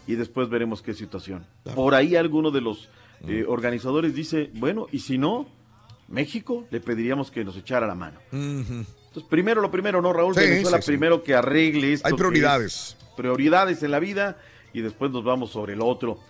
y 0.07 0.15
después 0.15 0.49
veremos 0.49 0.83
qué 0.83 0.95
situación. 0.95 1.47
Por 1.74 1.95
ahí 1.95 2.16
alguno 2.16 2.51
de 2.51 2.61
los 2.61 2.89
eh, 3.27 3.45
organizadores 3.47 4.15
dice, 4.15 4.51
bueno, 4.55 4.87
y 4.93 5.01
si 5.01 5.19
no, 5.19 5.47
México 6.09 6.66
le 6.70 6.81
pediríamos 6.81 7.31
que 7.31 7.45
nos 7.45 7.57
echara 7.57 7.87
la 7.87 7.95
mano. 7.95 8.20
Entonces, 8.33 9.24
primero 9.28 9.61
lo 9.61 9.70
primero, 9.70 10.01
¿no, 10.01 10.12
Raúl? 10.12 10.35
Sí, 10.35 10.41
Venezuela 10.41 10.78
sí, 10.78 10.85
sí. 10.85 10.91
primero 10.93 11.23
que 11.23 11.35
arregle 11.35 11.95
esto. 11.95 12.07
Hay 12.07 12.15
prioridades. 12.15 12.97
es 12.99 13.15
Prioridades 13.16 13.83
en 13.83 13.91
la 13.91 13.99
vida 13.99 14.39
y 14.73 14.83
después 14.83 15.11
nos 15.11 15.24
vamos 15.24 15.51
sobre 15.51 15.73
el 15.73 15.81
otro. 15.81 16.20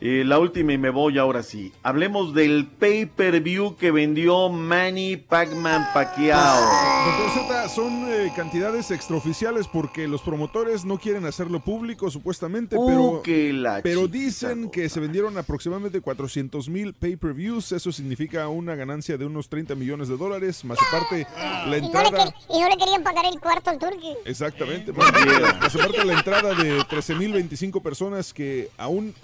Eh, 0.00 0.22
la 0.26 0.38
última 0.38 0.72
y 0.72 0.78
me 0.78 0.90
voy 0.90 1.18
ahora 1.18 1.42
sí. 1.42 1.72
Hablemos 1.82 2.34
del 2.34 2.66
pay-per-view 2.66 3.76
que 3.76 3.90
vendió 3.90 4.48
Manny 4.48 5.16
Pacman 5.16 5.86
Pacquiao. 5.92 6.60
Doctor 7.06 7.30
Z, 7.48 7.68
son 7.70 8.04
eh, 8.08 8.32
cantidades 8.36 8.90
extraoficiales 8.90 9.66
porque 9.68 10.06
los 10.08 10.22
promotores 10.22 10.84
no 10.84 10.98
quieren 10.98 11.24
hacerlo 11.26 11.60
público, 11.60 12.10
supuestamente, 12.10 12.76
Uh, 12.76 12.86
pero, 12.86 13.22
que 13.22 13.52
la 13.52 13.80
pero 13.82 14.02
chica 14.06 14.12
dicen 14.18 14.70
que 14.70 14.88
se 14.88 15.00
vendieron 15.00 15.36
aproximadamente 15.38 16.00
400 16.00 16.68
mil 16.68 16.94
pay-per-views. 16.94 17.72
Eso 17.72 17.92
significa 17.92 18.48
una 18.48 18.74
ganancia 18.74 19.16
de 19.18 19.24
unos 19.26 19.48
30 19.48 19.74
millones 19.74 20.08
de 20.08 20.16
dólares, 20.16 20.64
más 20.64 20.78
aparte 20.88 21.26
la 21.36 21.62
Y 21.64 21.64
no, 21.66 21.70
le 21.70 21.76
entrada. 21.78 22.10
quer- 22.10 22.34
y 22.54 22.60
no 22.60 22.68
le 22.68 22.76
querían 22.76 23.02
pagar 23.02 23.24
el 23.26 23.38
cuarto 23.40 23.70
al 23.70 23.78
turqui. 23.78 24.14
Exactamente. 24.24 24.92
Más 24.92 25.08
aparte- 25.08 25.40
más 25.60 25.74
aparte 25.74 26.04
la 26.04 26.12
entrada 26.14 26.54
de 26.54 26.78
13.025 26.84 27.82
personas 27.82 28.32
que 28.32 28.68
aún 28.78 29.14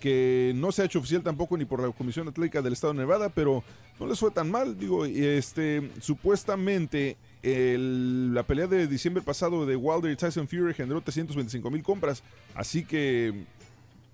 que 0.00 0.52
no 0.56 0.72
se 0.72 0.82
ha 0.82 0.84
hecho 0.84 0.98
oficial 0.98 1.22
tampoco 1.22 1.56
ni 1.56 1.64
por 1.64 1.80
la 1.82 1.90
Comisión 1.92 2.28
Atlética 2.28 2.62
del 2.62 2.72
Estado 2.72 2.92
de 2.92 3.00
Nevada, 3.00 3.28
pero 3.28 3.62
no 4.00 4.06
les 4.06 4.18
fue 4.18 4.30
tan 4.30 4.50
mal. 4.50 4.78
Digo, 4.78 5.06
y 5.06 5.24
este 5.24 5.90
supuestamente 6.00 7.16
el- 7.42 8.34
la 8.34 8.42
pelea 8.42 8.66
de 8.66 8.86
diciembre 8.86 9.22
pasado 9.22 9.64
de 9.66 9.76
Wilder 9.76 10.10
y 10.12 10.16
Tyson 10.16 10.48
Fury 10.48 10.74
generó 10.74 11.00
325 11.00 11.70
mil 11.70 11.82
compras, 11.82 12.22
así 12.54 12.84
que 12.84 13.44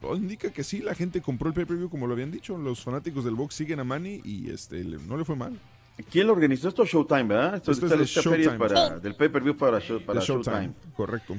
todo 0.00 0.16
indica 0.16 0.50
que 0.50 0.62
sí, 0.64 0.80
la 0.80 0.94
gente 0.94 1.20
compró 1.22 1.48
el 1.48 1.54
pay-per-view 1.54 1.88
como 1.88 2.06
lo 2.06 2.12
habían 2.12 2.30
dicho. 2.30 2.58
Los 2.58 2.82
fanáticos 2.82 3.24
del 3.24 3.34
box 3.34 3.54
siguen 3.54 3.80
a 3.80 3.84
Manny 3.84 4.20
y 4.24 4.50
este 4.50 4.84
no 4.84 5.16
le 5.16 5.24
fue 5.24 5.34
mal. 5.36 5.58
¿Quién 6.10 6.26
lo 6.26 6.32
organizó? 6.32 6.68
Esto 6.68 6.82
es 6.82 6.90
Showtime, 6.90 7.22
¿verdad? 7.22 7.54
Esto, 7.56 7.70
Esto 7.72 7.86
es 7.86 7.92
esta- 7.92 7.98
de 7.98 8.04
esta 8.04 8.22
feria 8.22 8.58
para, 8.58 8.98
del 8.98 9.14
pay-per-view 9.14 9.56
para, 9.56 9.78
show- 9.80 10.00
para 10.04 10.18
De 10.20 10.26
Showtime, 10.26 10.54
Showtime. 10.56 10.74
correcto. 10.96 11.36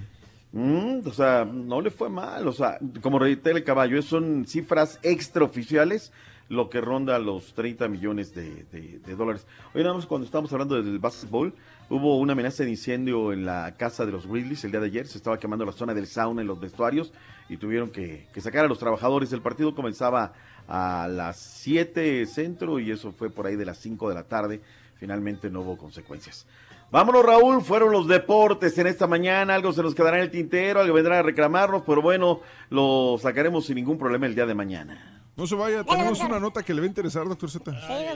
Mm, 0.51 1.05
o 1.05 1.11
sea, 1.11 1.45
no 1.45 1.81
le 1.81 1.91
fue 1.91 2.09
mal. 2.09 2.47
O 2.47 2.53
sea, 2.53 2.79
como 3.01 3.19
reitera 3.19 3.57
el 3.57 3.63
caballo, 3.63 4.01
son 4.01 4.45
cifras 4.47 4.99
extraoficiales, 5.03 6.11
lo 6.47 6.69
que 6.69 6.79
ronda 6.79 7.17
los 7.19 7.53
30 7.53 7.87
millones 7.87 8.33
de, 8.33 8.99
dólares. 9.17 9.45
Hoy 9.73 9.83
nada 9.83 9.95
más 9.95 10.05
cuando 10.05 10.25
estábamos 10.25 10.53
hablando 10.53 10.81
del 10.81 10.99
básquetbol, 10.99 11.53
hubo 11.89 12.19
una 12.19 12.33
amenaza 12.33 12.63
de 12.63 12.69
incendio 12.69 13.33
en 13.33 13.45
la 13.45 13.75
casa 13.77 14.05
de 14.05 14.11
los 14.11 14.27
Grizzlies 14.27 14.63
el 14.63 14.71
día 14.71 14.79
de 14.79 14.87
ayer. 14.87 15.07
Se 15.07 15.17
estaba 15.17 15.39
quemando 15.39 15.65
la 15.65 15.71
zona 15.71 15.93
del 15.93 16.07
sauna 16.07 16.41
en 16.41 16.47
los 16.47 16.59
vestuarios 16.59 17.11
y 17.49 17.57
tuvieron 17.57 17.89
que, 17.89 18.27
que 18.33 18.41
sacar 18.41 18.65
a 18.65 18.67
los 18.67 18.79
trabajadores. 18.79 19.33
El 19.33 19.41
partido 19.41 19.73
comenzaba 19.73 20.33
a 20.67 21.07
las 21.09 21.37
7 21.37 22.25
centro 22.27 22.79
y 22.79 22.91
eso 22.91 23.11
fue 23.11 23.29
por 23.29 23.45
ahí 23.47 23.55
de 23.55 23.65
las 23.65 23.77
5 23.79 24.09
de 24.09 24.15
la 24.15 24.23
tarde. 24.23 24.61
Finalmente 24.97 25.49
no 25.49 25.61
hubo 25.61 25.77
consecuencias. 25.77 26.45
Vámonos, 26.91 27.25
Raúl. 27.25 27.61
Fueron 27.61 27.91
los 27.91 28.07
deportes 28.07 28.77
en 28.77 28.87
esta 28.87 29.07
mañana. 29.07 29.55
Algo 29.55 29.73
se 29.73 29.81
nos 29.83 29.93
quedará 29.95 30.17
en 30.17 30.23
el 30.23 30.31
tintero, 30.31 30.79
algo 30.79 30.93
vendrá 30.93 31.19
a 31.19 31.23
reclamarnos, 31.23 31.83
pero 31.85 32.01
bueno, 32.01 32.39
lo 32.69 33.17
sacaremos 33.21 33.65
sin 33.65 33.75
ningún 33.75 33.97
problema 33.97 34.25
el 34.27 34.35
día 34.35 34.45
de 34.45 34.55
mañana. 34.55 35.11
No 35.35 35.45
se 35.45 35.55
vaya, 35.55 35.83
tenemos 35.83 36.17
una 36.21 36.39
nota 36.39 36.63
que 36.63 36.73
le 36.73 36.79
va 36.79 36.85
a 36.85 36.87
interesar, 36.87 37.27
doctor 37.27 37.51
Z. 37.51 37.69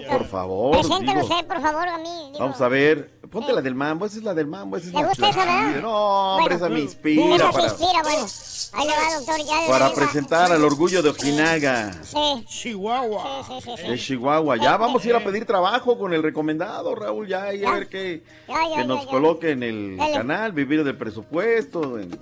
Por 0.09 0.25
favor. 0.25 0.71
Preséntelo 0.79 1.19
usted, 1.25 1.45
por 1.47 1.59
favor, 1.61 1.85
a 1.89 1.97
mí. 1.97 2.27
digo. 2.31 2.39
Vamos 2.39 2.61
a 2.61 2.69
ver. 2.69 3.19
Ponte 3.29 3.51
la 3.51 3.61
del 3.61 3.75
mambo. 3.75 4.05
Esa 4.05 4.19
es 4.19 4.23
la 4.23 4.33
del 4.33 4.47
mambo. 4.47 4.77
Esa 4.77 4.87
es 4.87 4.93
¿Le 4.93 5.01
la 5.01 5.07
gusta 5.09 5.29
esa, 5.29 5.39
verdad? 5.39 5.81
No, 5.81 5.91
hombre, 6.37 6.55
Bueno, 6.55 6.55
esa 6.65 6.69
me 6.73 6.79
inspira. 6.79 7.35
esa 7.35 7.47
se 7.47 7.51
para- 7.51 7.63
inspira, 7.65 8.01
bueno. 8.03 8.25
Ahí 8.71 8.85
le 8.87 8.93
va, 8.93 9.15
doctor, 9.17 9.37
ya. 9.47 9.61
de 9.63 9.67
para 9.67 9.93
presentar 9.93 10.51
al 10.51 10.63
orgullo 10.63 11.01
de 11.01 11.09
Ojinaga. 11.09 11.91
Sí. 12.03 12.45
Chihuahua. 12.47 13.43
Sí, 13.47 13.53
sí, 13.63 13.71
sí. 13.83 13.87
De 13.89 13.97
Chihuahua. 13.97 14.57
Ya 14.57 14.77
vamos 14.77 15.03
a 15.03 15.07
ir 15.07 15.15
a 15.15 15.23
pedir 15.23 15.45
trabajo 15.45 15.97
con 15.97 16.13
el 16.13 16.21
recomendado, 16.21 16.93
Raúl, 16.93 17.27
ya, 17.27 17.53
y 17.53 17.63
a 17.65 17.71
ver 17.71 17.83
ya, 17.85 17.89
que 17.89 18.23
nos 18.85 19.05
ya. 19.05 19.09
coloque 19.11 19.51
en 19.51 19.63
el 19.63 19.97
Dale. 19.97 20.13
canal, 20.13 20.51
vivir 20.51 20.83
del 20.83 20.95
presupuesto. 20.97 21.97
en- 21.99 22.17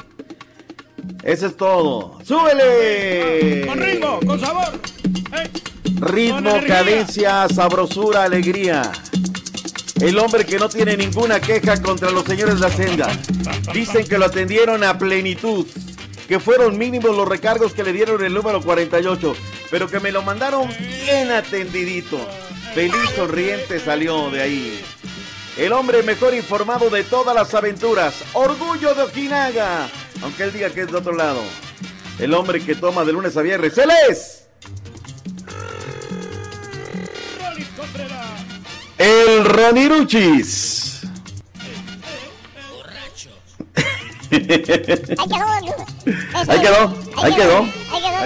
Eso 1.23 1.47
es 1.47 1.57
todo. 1.57 2.17
¡Súbele! 2.23 3.65
Con 3.67 3.79
ritmo, 3.79 4.19
con 4.25 4.39
sabor. 4.39 4.71
Con 4.71 6.07
Ritmo, 6.09 6.51
cadencia, 6.67 7.47
sabrosura, 7.49 8.23
alegría. 8.23 8.91
El 9.99 10.17
hombre 10.19 10.45
que 10.45 10.59
no 10.59 10.69
tiene 10.69 10.95
ninguna 10.95 11.39
queja 11.41 11.81
contra 11.81 12.11
los 12.11 12.23
señores 12.23 12.59
de 12.59 12.67
Hacienda. 12.67 13.11
Dicen 13.73 14.07
que 14.07 14.17
lo 14.17 14.25
atendieron 14.25 14.83
a 14.83 14.97
plenitud. 14.97 15.65
Que 16.27 16.39
fueron 16.39 16.77
mínimos 16.77 17.15
los 17.15 17.27
recargos 17.27 17.73
que 17.73 17.83
le 17.83 17.93
dieron 17.93 18.23
el 18.23 18.33
número 18.33 18.61
48. 18.61 19.35
Pero 19.71 19.89
que 19.89 19.99
me 19.99 20.11
lo 20.11 20.21
mandaron 20.21 20.67
bien 20.77 21.31
atendidito. 21.31 22.19
Feliz 22.73 23.09
sonriente 23.15 23.79
salió 23.79 24.29
de 24.29 24.41
ahí. 24.41 24.83
El 25.57 25.73
hombre 25.73 26.03
mejor 26.03 26.35
informado 26.35 26.89
de 26.89 27.03
todas 27.03 27.33
las 27.33 27.53
aventuras. 27.53 28.23
Orgullo 28.33 28.93
de 28.93 29.03
Okinaga. 29.03 29.89
Aunque 30.21 30.43
él 30.43 30.53
diga 30.53 30.69
que 30.69 30.81
es 30.81 30.91
de 30.91 30.97
otro 30.97 31.13
lado. 31.13 31.41
El 32.19 32.33
hombre 32.33 32.59
que 32.63 32.75
toma 32.75 33.05
de 33.05 33.13
lunes 33.13 33.37
a 33.37 33.41
viernes. 33.41 33.77
¡Él 33.77 33.89
es! 34.09 34.47
El 38.97 39.45
Roniruchis. 39.45 40.86
Ahí 44.31 45.27
quedó. 45.27 45.47
este, 46.05 46.35
Ahí 46.35 46.59
quedó, 46.59 46.95
ahí 47.17 47.33
quedó. 47.33 47.61
Ahí 47.91 48.01
quedó, 48.01 48.17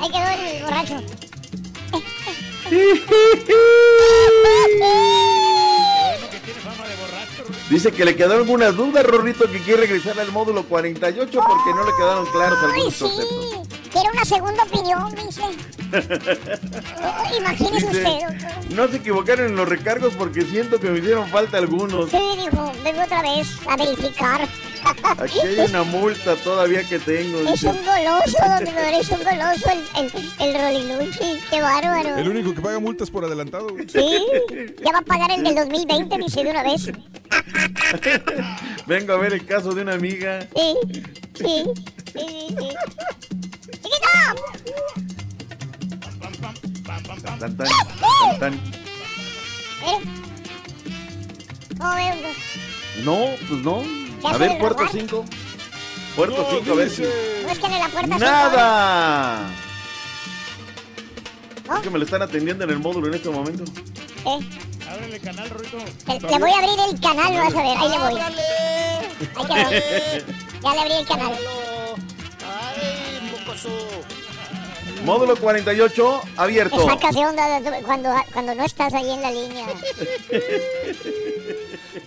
Ahí 0.00 0.10
quedó. 0.10 0.28
el 0.30 0.64
borracho. 0.64 1.02
Dice 7.70 7.92
que 7.92 8.04
le 8.04 8.14
quedaron 8.14 8.38
algunas 8.42 8.76
dudas, 8.76 9.04
Rorrito, 9.04 9.50
que 9.50 9.58
quiere 9.60 9.82
regresar 9.82 10.18
al 10.20 10.30
módulo 10.32 10.64
48 10.64 11.30
porque 11.32 11.70
no 11.74 11.84
le 11.84 11.92
quedaron 11.96 12.26
claros 12.26 12.58
algunos 12.62 12.94
conceptos. 12.96 13.68
Quiero 13.92 14.10
una 14.12 14.24
segunda 14.24 14.62
opinión, 14.64 15.14
dice. 15.14 15.42
Ay, 17.02 17.36
Imagínese 17.38 17.86
Dice, 17.86 18.26
usted, 18.28 18.74
no 18.74 18.88
se 18.88 18.96
equivocaron 18.96 19.46
en 19.46 19.56
los 19.56 19.68
recargos 19.68 20.12
porque 20.14 20.42
siento 20.42 20.80
que 20.80 20.90
me 20.90 20.98
hicieron 20.98 21.28
falta 21.28 21.58
algunos. 21.58 22.10
Sí, 22.10 22.18
dijo, 22.36 22.72
vengo 22.82 23.02
otra 23.02 23.22
vez 23.22 23.48
a 23.68 23.76
verificar. 23.76 24.48
Aquí 25.18 25.40
hay 25.40 25.58
una 25.68 25.82
multa 25.84 26.34
todavía 26.36 26.82
que 26.86 26.98
tengo. 26.98 27.38
Es 27.40 27.52
dice. 27.52 27.68
un 27.68 27.76
goloso, 27.84 28.38
doctor, 28.38 28.94
es 29.00 29.08
un 29.10 29.22
goloso 29.24 29.70
el, 29.70 29.82
el, 30.04 30.10
el 30.40 30.54
Roliluchi. 30.60 31.38
Qué 31.50 31.60
bárbaro. 31.60 32.16
El 32.16 32.28
único 32.28 32.54
que 32.54 32.60
paga 32.60 32.78
multas 32.78 33.10
por 33.10 33.24
adelantado. 33.24 33.68
Sí, 33.92 34.26
ya 34.84 34.92
va 34.92 34.98
a 34.98 35.02
pagar 35.02 35.30
el 35.30 35.42
del 35.44 35.54
2020, 35.54 36.18
dice 36.18 36.44
de 36.44 36.50
una 36.50 36.62
vez. 36.62 36.86
Vengo 38.86 39.12
a 39.14 39.18
ver 39.18 39.32
el 39.32 39.46
caso 39.46 39.72
de 39.72 39.82
una 39.82 39.94
amiga. 39.94 40.46
Sí, 40.54 40.76
sí, 41.34 41.34
sí, 41.34 41.64
sí, 42.12 42.56
sí. 42.58 42.68
¡Chiquito! 43.70 44.08
Tan, 46.84 47.02
tan, 47.38 47.56
tan, 47.56 47.68
tan. 48.38 48.52
Mire. 49.80 49.98
¿Cómo 51.78 51.94
ve, 51.94 52.08
doctor? 52.08 52.34
No, 53.04 53.18
pues 53.48 53.60
no. 53.62 53.82
¿Ya 54.24 54.30
A 54.30 54.38
ver, 54.38 54.58
puerto 54.58 54.78
robaron? 54.80 55.00
5. 55.00 55.24
Puerto 56.16 56.46
5, 56.50 56.72
a 56.72 56.74
ver 56.74 56.90
si. 56.90 57.02
Búsquenle 57.46 57.78
la 57.78 57.88
puerta 57.88 58.18
¡Nada! 58.18 59.50
Es 61.76 61.80
que 61.82 61.90
me 61.90 61.98
lo 61.98 62.04
están 62.04 62.22
atendiendo 62.22 62.64
en 62.64 62.70
el 62.70 62.78
módulo 62.78 63.08
en 63.08 63.14
este 63.14 63.28
momento. 63.28 63.64
¿Eh? 64.26 64.38
Ábrele 64.88 65.16
el 65.16 65.22
canal. 65.22 65.50
Le, 66.06 66.14
le 66.14 66.38
voy 66.38 66.50
a 66.50 66.56
abrir 66.56 66.78
el 66.90 67.00
canal, 67.00 67.32
vas 67.34 67.54
a 67.54 67.62
ver, 67.62 67.76
ahí 67.78 67.88
le 67.90 67.98
voy. 67.98 68.20
Ahí 68.20 69.46
quedó. 69.46 70.34
Ya 70.64 70.72
le 70.72 70.80
abrí 70.80 70.94
el 70.94 71.06
canal. 71.06 71.32
Ay, 72.42 73.30
mocoso. 73.30 73.68
Módulo 75.04 75.36
48, 75.36 76.22
abierto. 76.36 76.86
Sacas 76.86 77.14
de 77.14 77.26
onda 77.26 77.60
cuando, 77.84 78.10
cuando 78.32 78.54
no 78.54 78.64
estás 78.64 78.92
ahí 78.94 79.10
en 79.10 79.22
la 79.22 79.30
línea. 79.30 79.66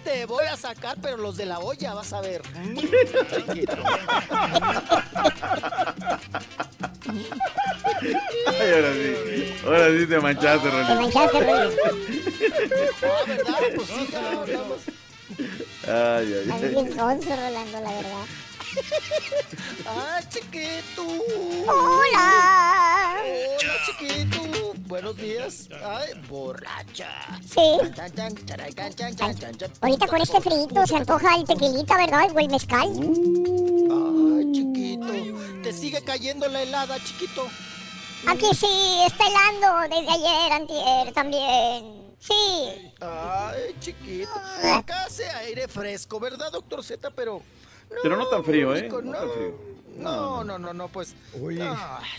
Te 0.03 0.25
voy 0.25 0.45
a 0.45 0.57
sacar, 0.57 0.97
pero 1.01 1.17
los 1.17 1.37
de 1.37 1.45
la 1.45 1.59
olla, 1.59 1.93
vas 1.93 2.11
a 2.13 2.21
ver. 2.21 2.41
Ay, 8.47 8.71
ahora 8.73 8.93
sí. 8.93 9.53
Ahora 9.65 9.87
sí 9.89 10.07
te 10.07 10.19
manchaste, 10.19 10.69
Ronnie. 10.69 10.87
Te 10.87 10.95
manchaste, 10.95 11.39
Rolly. 11.39 11.75
Ah, 13.03 13.23
¿verdad? 13.27 13.57
Pues 13.75 13.87
sí. 13.87 14.07
Ay, 15.87 15.93
ay, 15.93 16.33
Estás 16.41 16.63
ay. 16.63 16.69
bien 16.69 16.95
sonso, 16.95 17.29
Rolando, 17.29 17.81
la 17.81 17.91
verdad. 17.91 18.25
¡Ah, 19.85 20.19
chiquito! 20.29 21.03
¡Hola! 21.67 23.15
¡Hola, 23.21 23.73
chiquito! 23.85 24.73
Buenos 24.87 25.17
días. 25.17 25.69
¡Ay, 25.83 26.09
borracha! 26.29 27.09
Sí. 27.41 27.77
Ahorita 29.81 30.07
con 30.07 30.21
este 30.21 30.41
frito 30.41 30.85
se 30.85 30.95
antoja 30.95 31.35
el 31.35 31.45
tequilita, 31.45 31.97
¿verdad? 31.97 32.31
O 32.33 32.39
el 32.39 32.49
mezcal. 32.49 32.89
Ay, 32.89 34.51
chiquito. 34.51 35.61
Te 35.63 35.73
sigue 35.73 36.01
cayendo 36.03 36.47
la 36.47 36.61
helada, 36.63 36.97
chiquito. 37.03 37.47
Aquí 38.27 38.47
sí, 38.55 39.01
está 39.05 39.25
helando 39.27 39.95
desde 39.95 40.11
ayer, 40.11 40.51
antier 40.51 41.13
también. 41.13 42.15
Sí. 42.19 42.93
Ay, 42.99 43.75
chiquito. 43.79 44.31
Ah. 44.35 44.77
Acá 44.77 45.03
hace 45.05 45.29
aire 45.29 45.67
fresco, 45.67 46.19
¿verdad, 46.19 46.51
doctor 46.51 46.83
Z? 46.83 47.09
Pero. 47.11 47.41
Pero 48.03 48.17
no 48.17 48.27
tan 48.27 48.43
frío, 48.43 48.75
¿eh? 48.75 48.89
No 48.89 49.11
tan 49.11 49.31
frío. 49.31 49.67
No, 49.97 50.43
no, 50.43 50.59
no, 50.59 50.73
no, 50.73 50.87
pues. 50.89 51.15
Oye, 51.41 51.67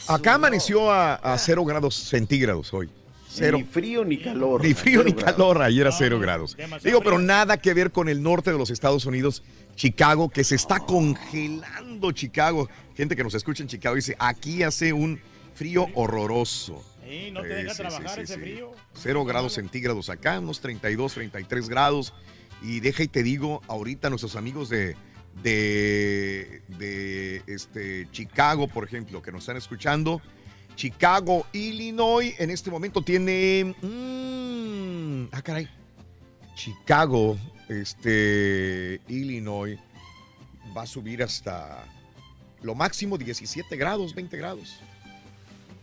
acá 0.09 0.35
amaneció 0.35 0.91
a, 0.91 1.15
a 1.15 1.39
cero 1.39 1.65
grados 1.65 1.95
centígrados 1.95 2.73
hoy. 2.75 2.91
Cero. 3.31 3.59
Ni 3.59 3.65
frío 3.65 4.05
ni 4.05 4.19
calor. 4.19 4.65
Ni 4.65 4.75
frío 4.75 5.05
ni 5.05 5.13
grados. 5.13 5.35
calor, 5.35 5.63
ayer 5.63 5.87
a 5.87 5.93
cero 5.93 6.19
grados. 6.19 6.57
Digo, 6.83 7.03
pero 7.03 7.19
nada 7.19 7.59
que 7.59 7.75
ver 7.75 7.93
con 7.93 8.09
el 8.09 8.23
norte 8.23 8.51
de 8.51 8.59
los 8.59 8.71
Estados 8.71 9.05
Unidos, 9.07 9.43
Chicago, 9.77 10.31
que 10.31 10.45
se 10.45 10.55
está 10.55 10.81
congelando 10.81 12.11
Chicago. 12.13 12.69
Gente 12.97 13.15
que 13.15 13.23
nos 13.23 13.35
escucha 13.35 13.63
en 13.63 13.69
Chicago 13.69 13.97
dice, 13.97 14.17
aquí 14.19 14.63
hace 14.63 14.93
un 14.93 15.21
frío 15.55 15.87
horroroso. 15.95 16.83
Sí, 17.07 17.31
no 17.31 17.43
te 17.43 17.49
deja 17.49 17.75
sí, 17.75 17.77
trabajar 17.79 18.15
sí, 18.15 18.21
ese 18.23 18.35
sí. 18.35 18.41
frío. 18.41 18.73
Cero 18.95 19.25
grados 19.25 19.53
centígrados 19.55 20.11
acá, 20.11 20.39
unos 20.41 20.61
32, 20.61 21.15
33 21.15 21.69
grados. 21.69 22.15
Y 22.63 22.81
deja 22.81 23.05
y 23.05 23.09
te 23.09 23.23
digo, 23.23 23.63
ahorita 23.69 24.11
nuestros 24.11 24.35
amigos 24.35 24.69
de, 24.69 24.97
de, 25.43 26.63
de 26.79 27.43
este, 27.47 28.09
Chicago, 28.11 28.69
por 28.69 28.85
ejemplo, 28.85 29.23
que 29.23 29.33
nos 29.33 29.43
están 29.43 29.57
escuchando, 29.57 30.21
Chicago, 30.77 31.47
Illinois, 31.53 32.35
en 32.39 32.51
este 32.51 32.71
momento 32.71 33.03
tiene... 33.03 33.75
mm, 33.83 35.29
ah, 35.33 35.43
caray. 35.43 35.69
Chicago, 36.55 37.37
este, 37.69 39.01
Illinois, 39.09 39.79
va 40.77 40.83
a 40.83 40.87
subir 40.87 41.23
hasta 41.23 41.85
lo 42.63 42.75
máximo 42.75 43.19
17 43.19 43.77
grados, 43.77 44.15
20 44.15 44.37
grados. 44.37 44.81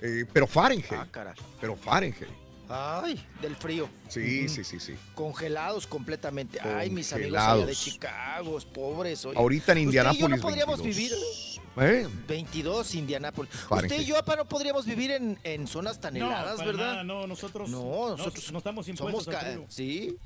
Eh, 0.01 0.25
pero 0.31 0.47
Fahrenheit. 0.47 0.91
Ah. 0.91 1.33
Pero 1.59 1.75
Fahrenheit. 1.75 2.44
Ay, 2.69 3.23
del 3.41 3.55
frío. 3.55 3.87
Sí, 4.07 4.49
sí, 4.49 4.63
sí, 4.63 4.79
sí. 4.79 4.95
Congelados 5.13 5.85
completamente. 5.87 6.59
Ay, 6.59 6.89
mis 6.89 7.11
amigos 7.13 7.37
allá 7.37 7.47
de 7.47 7.59
Congelados. 7.61 7.79
Chicago, 7.83 8.59
pobres. 8.73 9.25
oye. 9.25 9.37
Ahorita 9.37 9.71
en 9.73 9.87
Usted 9.87 9.91
y 9.91 9.95
yo 9.95 10.03
no 10.03 10.35
Indianápolis, 10.35 10.41
podríamos 10.41 10.81
22. 10.81 10.95
vivir. 10.97 11.65
¿Eh? 11.77 12.07
22 12.27 12.95
Indianápolis. 12.95 13.51
Usted 13.69 13.99
y 14.01 14.05
yo, 14.05 14.17
apa, 14.17 14.35
no 14.35 14.45
podríamos 14.45 14.85
vivir 14.85 15.11
en, 15.11 15.37
en 15.43 15.67
zonas 15.67 15.99
tan 15.99 16.13
No, 16.17 16.27
heladas, 16.27 16.55
para 16.55 16.65
¿verdad? 16.71 16.91
nada, 16.91 17.03
no, 17.03 17.27
nosotros 17.27 17.69
No, 17.69 18.09
nosotros 18.15 18.51
no 18.51 18.57
estamos 18.59 18.85
somos 18.85 18.99
impuestos 18.99 19.35
frío. 19.35 19.65
Sí, 19.69 20.17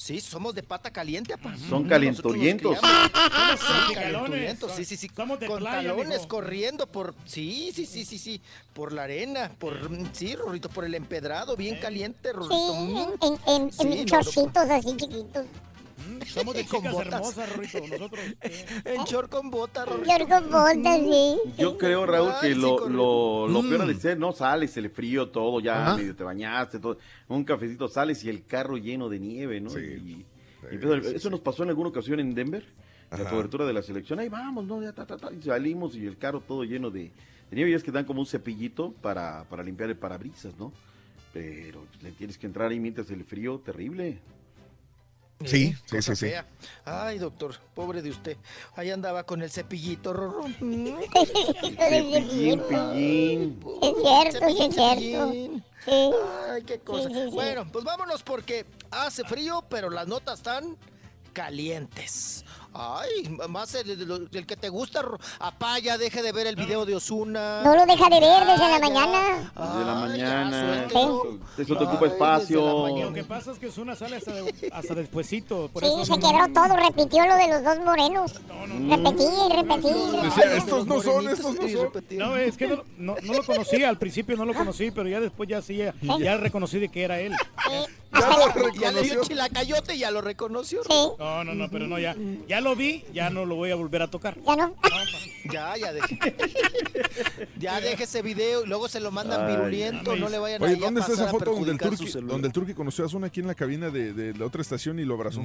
sí, 0.00 0.20
somos 0.20 0.54
de 0.54 0.62
pata 0.62 0.90
caliente, 0.90 1.34
apa. 1.34 1.54
Son 1.68 1.84
criamos. 1.84 1.90
Somos 2.80 3.92
calenturientos, 3.94 4.72
sí, 4.72 4.84
sí, 4.84 4.96
sí. 4.96 5.10
somos 5.14 5.38
de 5.40 5.46
Con 5.46 5.58
playa, 5.60 5.90
talones 5.90 6.18
mijo. 6.18 6.28
corriendo 6.28 6.86
por... 6.86 7.14
Sí, 7.26 7.70
sí, 7.74 7.84
sí, 7.86 8.04
sí, 8.04 8.18
sí. 8.18 8.40
Por 8.72 8.92
la 8.92 9.02
arena, 9.04 9.50
por... 9.58 9.76
Sí, 10.12 10.34
Rorrito, 10.36 10.68
por 10.68 10.84
el 10.84 10.94
empedrado, 10.94 11.56
bien 11.56 11.76
caliente, 11.80 12.32
Rorrito. 12.32 12.72
Sí, 12.72 12.80
Mm. 12.80 12.96
en, 12.98 13.32
en, 13.46 13.62
en, 13.62 13.72
Sí, 13.72 13.82
en 13.82 13.88
no, 13.90 13.96
no. 13.96 14.04
chorcitos 14.06 14.70
así 14.70 14.96
chiquitos. 14.96 15.44
Somos 16.26 16.54
de 16.54 16.64
Con 16.66 16.78
chicas 16.82 16.92
botas. 16.92 17.12
hermosas, 17.12 17.52
Rorrito, 17.56 17.78
nosotros. 17.86 18.20
En 18.84 19.04
short 19.04 19.30
con 19.30 19.50
bota, 19.50 19.84
Rorrito. 19.84 20.18
Yo 20.18 20.28
con 20.28 20.44
botas, 20.50 21.00
sí. 21.00 21.36
Yo 21.58 21.78
creo, 21.78 22.06
Raúl, 22.06 22.32
que 22.40 22.46
Ay, 22.48 22.54
sí, 22.54 22.60
lo, 22.60 22.88
lo, 22.88 23.48
lo 23.48 23.62
peor 23.62 23.84
Mm. 23.84 23.88
de 23.88 23.94
ser, 23.96 24.18
no 24.18 24.32
sales, 24.32 24.76
el 24.76 24.90
frío, 24.90 25.28
todo, 25.30 25.60
ya 25.60 25.82
Ajá. 25.88 25.96
medio 25.96 26.14
te 26.16 26.24
bañaste, 26.24 26.78
todo, 26.78 26.98
un 27.28 27.44
cafecito 27.44 27.88
sales 27.88 28.22
y 28.24 28.28
el 28.30 28.44
carro 28.44 28.76
lleno 28.76 29.08
de 29.08 29.18
nieve, 29.18 29.60
¿no? 29.60 29.70
Sí. 29.70 29.78
Y- 29.80 30.26
y 30.74 30.78
pues, 30.78 31.06
sí, 31.06 31.10
eso 31.16 31.28
sí. 31.28 31.30
nos 31.30 31.40
pasó 31.40 31.62
en 31.62 31.70
alguna 31.70 31.88
ocasión 31.88 32.20
en 32.20 32.34
Denver. 32.34 32.64
la 33.10 33.28
cobertura 33.28 33.66
de 33.66 33.72
la 33.72 33.82
selección. 33.82 34.18
Ahí 34.20 34.28
vamos, 34.28 34.64
¿no? 34.66 34.80
Ya, 34.82 34.92
ta, 34.92 35.04
ta, 35.04 35.16
ta, 35.16 35.32
y 35.32 35.42
salimos 35.42 35.96
y 35.96 36.06
el 36.06 36.16
carro 36.16 36.40
todo 36.40 36.62
lleno 36.64 36.90
de, 36.90 37.04
de 37.50 37.56
nieve. 37.56 37.70
Y 37.70 37.74
es 37.74 37.82
que 37.82 37.90
dan 37.90 38.04
como 38.04 38.20
un 38.20 38.26
cepillito 38.26 38.92
para, 39.02 39.44
para 39.50 39.64
limpiar 39.64 39.88
el 39.90 39.96
parabrisas, 39.96 40.56
¿no? 40.58 40.72
Pero 41.32 41.84
le 42.02 42.12
tienes 42.12 42.38
que 42.38 42.46
entrar 42.46 42.70
ahí 42.70 42.78
mientras 42.78 43.10
el 43.10 43.24
frío 43.24 43.58
terrible. 43.64 44.20
Sí, 45.44 45.74
sí, 45.86 46.02
sí, 46.02 46.16
sí. 46.16 46.32
Ay, 46.84 47.18
doctor, 47.18 47.56
pobre 47.74 48.02
de 48.02 48.10
usted. 48.10 48.36
Ahí 48.76 48.90
andaba 48.90 49.24
con 49.24 49.40
el 49.40 49.50
cepillito, 49.50 50.12
Rorro. 50.12 50.44
Cepillín, 51.78 52.60
pillín. 52.68 53.60
Es 53.82 53.94
cierto, 54.02 54.48
sí 54.48 54.62
es 54.62 54.74
cierto. 54.74 55.32
Sí. 55.32 55.62
Ay, 56.50 56.62
qué 56.64 56.80
cosa. 56.80 57.08
Sí, 57.08 57.14
sí, 57.14 57.24
sí. 57.24 57.30
Bueno, 57.30 57.66
pues 57.72 57.84
vámonos 57.84 58.22
porque 58.22 58.66
hace 58.90 59.24
frío, 59.24 59.64
pero 59.70 59.88
las 59.88 60.06
notas 60.06 60.40
están 60.40 60.76
calientes. 61.32 62.44
Ay, 62.72 63.28
más 63.48 63.74
el, 63.74 63.90
el- 63.90 64.28
el 64.32 64.46
que 64.46 64.56
te 64.56 64.68
gusta, 64.68 65.02
Ro- 65.02 65.18
Apaya, 65.40 65.98
deje 65.98 66.22
de 66.22 66.30
ver 66.32 66.46
el 66.46 66.54
video 66.56 66.86
de 66.86 66.94
Osuna. 66.94 67.62
No 67.64 67.74
lo 67.74 67.84
deja 67.84 68.08
de 68.08 68.20
ver 68.20 68.46
desde 68.46 68.68
la 68.68 68.78
mañana. 68.78 69.52
Desde 69.56 69.84
la 69.84 69.94
mañana. 69.96 70.84
Eso, 70.86 71.38
eso 71.58 71.76
te 71.76 71.84
ocupa 71.84 72.06
espacio. 72.06 72.88
Lo 72.88 73.12
que 73.12 73.24
pasa 73.24 73.50
es 73.52 73.58
que 73.58 73.66
Osuna 73.68 73.96
sale 73.96 74.16
hasta, 74.16 74.32
de- 74.32 74.70
hasta 74.72 74.94
despuesito. 74.94 75.68
Por 75.72 75.82
Sí, 75.84 75.88
eso 75.88 76.04
se 76.04 76.20
no- 76.20 76.28
quebró 76.28 76.46
todo, 76.52 76.76
repitió 76.76 77.26
lo 77.26 77.34
de 77.36 77.48
los 77.48 77.64
dos 77.64 77.78
morenos. 77.84 78.34
Repetí 78.88 79.24
y 79.24 79.52
repetí. 79.56 79.88
Decía, 80.22 80.56
estos 80.56 80.86
no 80.86 81.02
son, 81.02 81.28
estos 81.28 81.54
no 81.56 81.68
son. 81.68 81.90
No, 82.10 82.36
es 82.36 82.56
que 82.56 82.68
no, 82.68 82.84
no, 82.98 83.16
no 83.22 83.32
lo 83.34 83.42
conocía, 83.44 83.88
al 83.88 83.98
principio 83.98 84.36
no 84.36 84.44
lo 84.44 84.54
conocí, 84.54 84.90
pero 84.92 85.08
ya 85.08 85.18
después 85.18 85.48
ya 85.48 85.60
sí, 85.60 85.76
ya, 85.78 85.92
ya 86.20 86.36
reconocí 86.36 86.78
de 86.78 86.88
que 86.88 87.02
era 87.02 87.18
él. 87.20 87.34
Ya 88.80 88.92
le 88.92 89.02
dio 89.02 89.22
chilacayote 89.22 89.94
y 89.94 89.98
ya 90.00 90.10
lo 90.10 90.20
reconoció. 90.20 90.80
No, 91.18 91.44
no, 91.44 91.54
no, 91.54 91.70
pero 91.70 91.86
no, 91.86 91.98
ya, 91.98 92.16
ya 92.48 92.60
lo 92.60 92.74
vi, 92.74 93.04
ya 93.12 93.30
no 93.30 93.44
lo 93.44 93.54
voy 93.54 93.70
a 93.70 93.74
volver 93.76 94.02
a 94.02 94.08
tocar. 94.10 94.36
Ya 94.46 94.56
no. 94.56 94.74
Ya, 95.50 95.74
ya 95.76 95.92
deje. 95.92 96.18
ya 97.58 97.80
deje 97.80 98.04
ese 98.04 98.20
video 98.22 98.62
y 98.64 98.66
luego 98.68 98.88
se 98.88 99.00
lo 99.00 99.10
mandan 99.10 99.46
Ay, 99.46 99.56
virulento, 99.56 100.14
no 100.14 100.28
le 100.28 100.38
vayan 100.38 100.62
Oye, 100.62 100.74
a 100.74 100.78
¿dónde 100.78 101.00
está 101.00 101.14
esa 101.14 101.28
foto 101.28 101.52
donde 101.52 101.72
el, 101.72 101.78
turqui, 101.78 102.10
donde 102.20 102.48
el 102.48 102.52
Turqui 102.52 102.74
conoció 102.74 103.06
a 103.06 103.08
Zuna 103.08 103.28
aquí 103.28 103.40
en 103.40 103.46
la 103.46 103.54
cabina 103.54 103.88
de, 103.90 104.12
de 104.12 104.34
la 104.38 104.44
otra 104.44 104.60
estación 104.60 104.98
y 105.00 105.04
lo 105.04 105.14
abrazó? 105.14 105.42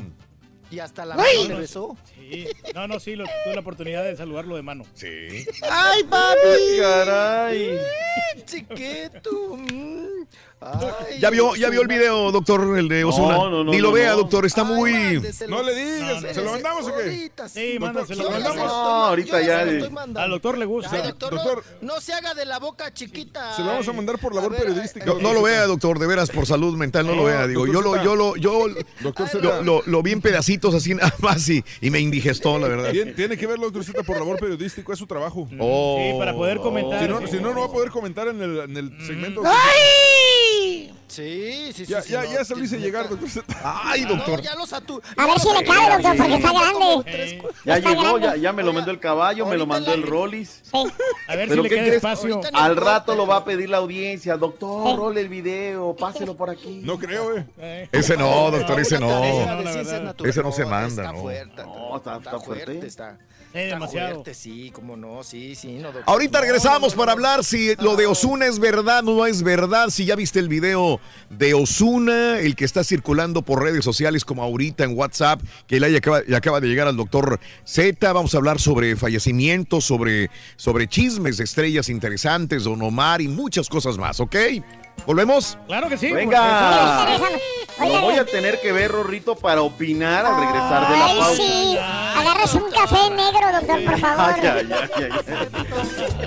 Y 0.70 0.80
hasta 0.80 1.06
la 1.06 1.16
mano 1.16 1.30
le 1.48 1.56
besó. 1.56 1.96
Sí. 2.14 2.48
No, 2.74 2.88
no, 2.88 3.00
sí, 3.00 3.16
lo- 3.16 3.26
tuve 3.46 3.54
la 3.54 3.62
oportunidad 3.62 4.04
de 4.04 4.18
saludarlo 4.18 4.56
de 4.56 4.64
mano. 4.64 4.84
Sí. 4.96 5.46
¡Ay, 5.70 6.04
papi! 6.04 6.78
¡Caray! 6.80 7.78
Chiquito. 8.46 9.58
Ay, 10.61 11.19
¿Ya 11.19 11.30
vio, 11.30 11.56
ya 11.56 11.69
vio 11.69 11.81
el 11.81 11.88
video, 11.88 12.31
doctor, 12.31 12.80
el 12.80 12.88
de 12.88 13.03
Osuna? 13.03 13.35
No, 13.38 13.49
no, 13.52 13.64
no, 13.65 13.72
Ni 13.72 13.77
lo 13.80 13.89
no, 13.89 13.93
vea, 13.93 14.11
no. 14.11 14.18
doctor, 14.18 14.45
está 14.47 14.64
muy... 14.64 15.22
No 15.47 15.61
le 15.61 15.76
digas, 15.76 16.23
¿se 16.34 16.41
lo 16.41 16.52
mandamos 16.53 16.88
o 16.88 16.95
qué? 16.97 17.30
Sí, 17.49 17.77
mándaselo. 17.77 18.23
Yo 18.23 18.30
ya 18.31 18.38
se 18.38 18.41
lo 18.41 18.49
mándaselo. 18.56 18.65
estoy- 18.65 18.68
No, 18.68 19.06
ahorita 19.06 19.41
ya. 19.41 19.60
Al 20.23 20.30
doctor 20.31 20.57
le 20.57 20.65
gusta. 20.65 20.89
Ay, 20.95 21.02
doctor, 21.03 21.34
no- 21.34 21.43
Doctor. 21.43 21.64
No, 21.81 22.02
se 22.02 22.14
haga 22.14 22.34
de 22.34 22.45
la 22.45 22.57
boca 22.57 22.91
chiquita. 22.91 23.56
Se 23.56 23.61
lo 23.61 23.68
vamos 23.68 23.88
a 23.88 23.93
mandar 23.93 24.18
por 24.18 24.34
labor 24.34 24.52
ver, 24.53 24.61
periodística. 24.61 25.06
No, 25.06 25.19
no 25.19 25.34
lo 25.34 25.43
vea, 25.43 25.65
doctor, 25.68 25.99
de 25.99 26.07
veras, 26.07 26.31
por 26.31 26.47
salud 26.47 26.76
mental, 26.76 27.06
no 27.06 27.15
lo 27.15 27.26
vea. 27.26 27.45
Digo, 27.45 27.68
yo 27.68 27.81
lo, 27.81 28.02
yo 28.03 28.15
lo, 28.15 28.35
yo 28.38 28.65
Doctor 29.02 29.43
lo, 29.43 29.61
lo, 29.61 29.84
lo 29.85 30.02
vi 30.02 30.14
en 30.14 30.22
pedacitos 30.22 30.73
así 30.73 30.95
nada 30.95 31.14
más 31.19 31.47
y, 31.49 31.64
y 31.81 31.89
me 31.91 31.99
indigestó, 31.99 32.57
la 32.57 32.69
verdad. 32.69 32.91
Tiene, 32.91 33.11
tiene 33.14 33.38
que 33.38 33.45
verlo, 33.45 33.65
doctor 33.65 33.84
Z, 33.84 34.02
por 34.03 34.18
labor 34.18 34.39
periodístico, 34.39 34.93
es 34.93 34.97
su 34.99 35.06
trabajo. 35.06 35.47
Oh. 35.60 35.97
Sí, 35.99 36.18
para 36.18 36.34
poder 36.34 36.57
comentar. 36.57 37.02
Si 37.02 37.07
no, 37.07 37.19
sí. 37.19 37.27
si 37.27 37.38
no, 37.38 37.53
no 37.53 37.60
va 37.60 37.65
a 37.68 37.72
poder 37.72 37.91
comentar 37.91 38.27
en 38.30 38.41
el, 38.41 38.60
en 38.61 38.77
el 38.77 39.06
segmento. 39.06 39.41
¡Ay! 39.45 40.15
Sí, 41.08 41.72
sí, 41.74 41.86
sí. 41.86 41.92
Ya, 41.94 42.02
sí, 42.02 42.12
ya, 42.12 42.24
no, 42.24 42.32
ya 42.34 42.44
se 42.44 42.56
lo 42.58 42.64
hice 42.64 42.78
llegar, 42.78 43.08
doctor. 43.08 43.30
Ay, 43.64 44.02
No, 44.02 44.16
doctor. 44.16 44.42
ya 44.42 44.54
los 44.56 44.74
atu- 44.74 45.02
A 45.16 45.26
ver 45.28 45.40
si 45.40 45.48
le 45.54 45.64
cae, 45.64 45.90
doctor, 45.94 46.18
porque 46.18 46.34
está 46.36 46.52
grande. 46.52 47.42
Ya 47.64 47.78
Está 47.78 47.90
llegó, 47.90 48.02
grande. 48.02 48.28
ya, 48.28 48.36
ya 48.36 48.54
me 48.54 48.64
lo 48.64 48.74
mandó 48.74 48.92
el 48.92 49.00
caballo, 49.00 49.46
me 49.46 49.58
lo 49.58 49.66
mandó 49.66 49.94
el 49.94 50.04
Rollis. 50.04 50.62
Sí. 50.64 50.72
A 51.30 51.36
ver 51.38 51.48
Pero 51.48 51.64
si 51.64 51.70
le 51.70 51.70
¿qué 51.70 51.84
queda 51.86 51.96
espacio. 51.96 52.42
Al 52.54 52.76
rato 52.76 53.16
lo 53.16 53.26
va 53.28 53.38
a 53.38 53.46
pedir 53.46 53.70
la 53.70 53.78
audiencia. 53.78 54.36
Doctor, 54.36 54.98
role 54.98 55.22
el 55.22 55.30
video, 55.30 55.96
páselo 55.96 56.36
por 56.36 56.50
aquí. 56.50 56.82
No 56.84 57.00
creo, 57.00 57.38
eh. 57.38 57.46
Eh. 57.60 57.88
Ese 57.94 58.18
no, 58.18 58.52
doctor, 58.52 58.78
ese 58.82 59.00
no. 59.00 59.08
No. 59.08 60.26
Ese 60.26 60.44
no 60.44 60.52
se 60.52 60.66
manda, 60.66 61.04
Está 61.04 61.14
no. 61.14 61.22
fuerte. 61.22 61.64
No, 61.64 61.96
está- 61.98 62.18
está 62.18 62.40
fuerte. 62.42 62.86
Está, 62.86 63.18
Está 63.56 63.76
demasiado. 63.76 64.14
fuerte, 64.15 64.34
sí, 64.34 64.69
cómo 64.73 64.98
no, 64.98 65.23
sí, 65.23 65.56
sí. 65.56 65.73
No, 65.76 65.91
doctor. 65.91 66.03
Ahorita 66.07 66.41
regresamos 66.41 66.94
no, 66.94 66.95
no, 66.95 66.99
para 66.99 67.11
hablar 67.14 67.44
si 67.44 67.76
lo 67.77 67.95
de 67.95 68.06
Osuna 68.06 68.48
es 68.48 68.60
verdad 68.60 69.07
o 69.07 69.15
no 69.15 69.26
es 69.26 69.44
verdad. 69.44 69.90
Si 69.90 70.06
ya 70.06 70.15
viste 70.15 70.40
el 70.40 70.49
video 70.49 70.99
de 71.30 71.53
Osuna, 71.53 72.40
el 72.40 72.56
que 72.56 72.65
está 72.65 72.84
circulando 72.84 73.44
por 73.44 73.64
redes 73.64 73.86
sociales 73.86 74.26
como 74.26 74.44
ahorita 74.44 74.84
en 74.84 74.98
WhatsApp, 74.98 75.41
que 75.68 75.80
le 75.80 75.95
acaba, 75.95 76.22
le 76.22 76.36
acaba 76.36 76.60
de 76.60 76.68
llegar 76.68 76.88
al 76.88 76.98
doctor 76.98 77.40
Z. 77.64 78.11
Vamos 78.11 78.34
a 78.36 78.38
hablar 78.38 78.60
sobre 78.60 78.95
fallecimientos, 78.95 79.86
sobre, 79.86 80.30
sobre 80.57 80.88
chismes 80.88 81.38
de 81.38 81.45
estrellas 81.45 81.90
interesantes, 81.90 82.65
Don 82.65 82.82
Omar 82.82 83.22
y 83.22 83.27
muchas 83.27 83.69
cosas 83.69 83.98
más, 83.98 84.19
¿ok? 84.19 84.36
¿Volvemos? 85.06 85.58
Claro 85.68 85.88
que 85.90 85.98
sí. 85.98 86.12
Venga. 86.12 87.08
Lo 87.80 88.02
voy 88.02 88.16
a 88.16 88.26
tener 88.26 88.60
que 88.62 88.72
ver, 88.72 88.92
Rorrito, 88.92 89.36
para 89.36 89.62
opinar 89.62 90.26
al 90.26 90.38
regresar 90.40 90.90
de 90.90 90.98
la 90.98 91.06
Ay, 91.06 91.20
pausa. 91.20 91.36
sí. 91.36 91.78
Agarras 92.18 92.54
un 92.56 92.72
café 92.72 93.10
negro, 93.12 93.52
doctor, 93.52 93.84
por 93.86 94.00
favor. 94.00 94.34
Ay, 94.36 94.42
ay, 94.42 94.70
ay, 94.72 94.90
ay, 94.96 95.04
ay. 95.04 96.26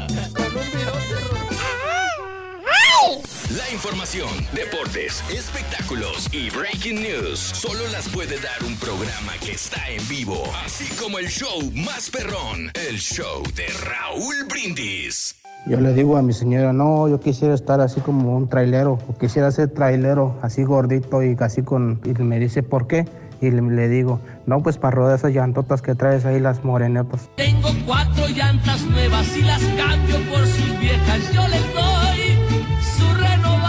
¡Ay! 2.66 3.22
La 3.56 3.70
información, 3.70 4.28
deportes, 4.52 5.24
espectáculos 5.30 6.28
y 6.32 6.50
breaking 6.50 7.02
news 7.02 7.38
solo 7.40 7.86
las 7.88 8.08
puede 8.10 8.38
dar 8.40 8.62
un 8.64 8.76
programa 8.76 9.32
que 9.44 9.52
está 9.52 9.88
en 9.88 10.06
vivo, 10.08 10.44
así 10.64 10.86
como 10.96 11.18
el 11.18 11.28
show 11.28 11.62
más 11.74 12.10
perrón, 12.10 12.70
el 12.74 12.98
show 13.00 13.42
de 13.54 13.66
Raúl 13.84 14.44
Brindis. 14.44 15.34
Yo 15.66 15.78
le 15.80 15.92
digo 15.92 16.16
a 16.16 16.22
mi 16.22 16.32
señora, 16.32 16.72
no, 16.72 17.08
yo 17.08 17.20
quisiera 17.20 17.52
estar 17.54 17.80
así 17.80 18.00
como 18.00 18.34
un 18.36 18.48
trailero, 18.48 18.98
o 19.08 19.14
quisiera 19.18 19.50
ser 19.50 19.68
trailero, 19.68 20.34
así 20.40 20.64
gordito 20.64 21.22
y 21.22 21.36
así 21.40 21.62
con... 21.62 22.00
Y 22.04 22.10
me 22.22 22.38
dice, 22.38 22.62
¿por 22.62 22.86
qué? 22.86 23.06
Y 23.42 23.50
le, 23.50 23.60
le 23.60 23.88
digo, 23.88 24.18
no, 24.46 24.62
pues 24.62 24.78
para 24.78 24.96
rodar 24.96 25.16
esas 25.18 25.32
llantotas 25.32 25.82
que 25.82 25.94
traes 25.94 26.24
ahí, 26.24 26.40
las 26.40 26.64
morenetas. 26.64 27.28
Tengo 27.36 27.68
cuatro 27.86 28.26
llantas 28.28 28.80
nuevas 28.86 29.36
y 29.36 29.42
las 29.42 29.60
cambio 29.62 30.16
por 30.32 30.46
sus 30.46 30.80
viejas. 30.80 31.32
Yo 31.34 31.42
les 31.48 31.74
doy 31.74 32.38
su 32.80 33.14
renovada. 33.14 33.68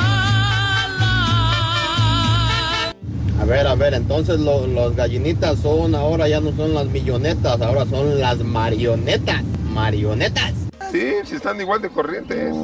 A 3.42 3.46
ver, 3.46 3.68
a 3.68 3.76
ver, 3.76 3.94
entonces 3.94 4.40
lo- 4.40 4.68
los 4.68 4.96
gallinitas 4.96 5.60
son, 5.60 5.94
ahora 5.96 6.30
ya 6.30 6.40
no 6.40 6.54
son 6.54 6.74
las 6.74 6.88
millonetas, 6.88 7.62
ahora 7.62 7.86
son 7.86 8.20
las 8.22 8.40
marionetas, 8.40 9.44
marionetas. 9.74 10.54
Sí, 10.92 11.12
si 11.26 11.36
están 11.36 11.60
igual 11.62 11.82
de 11.82 11.90
corrientes. 11.90 12.56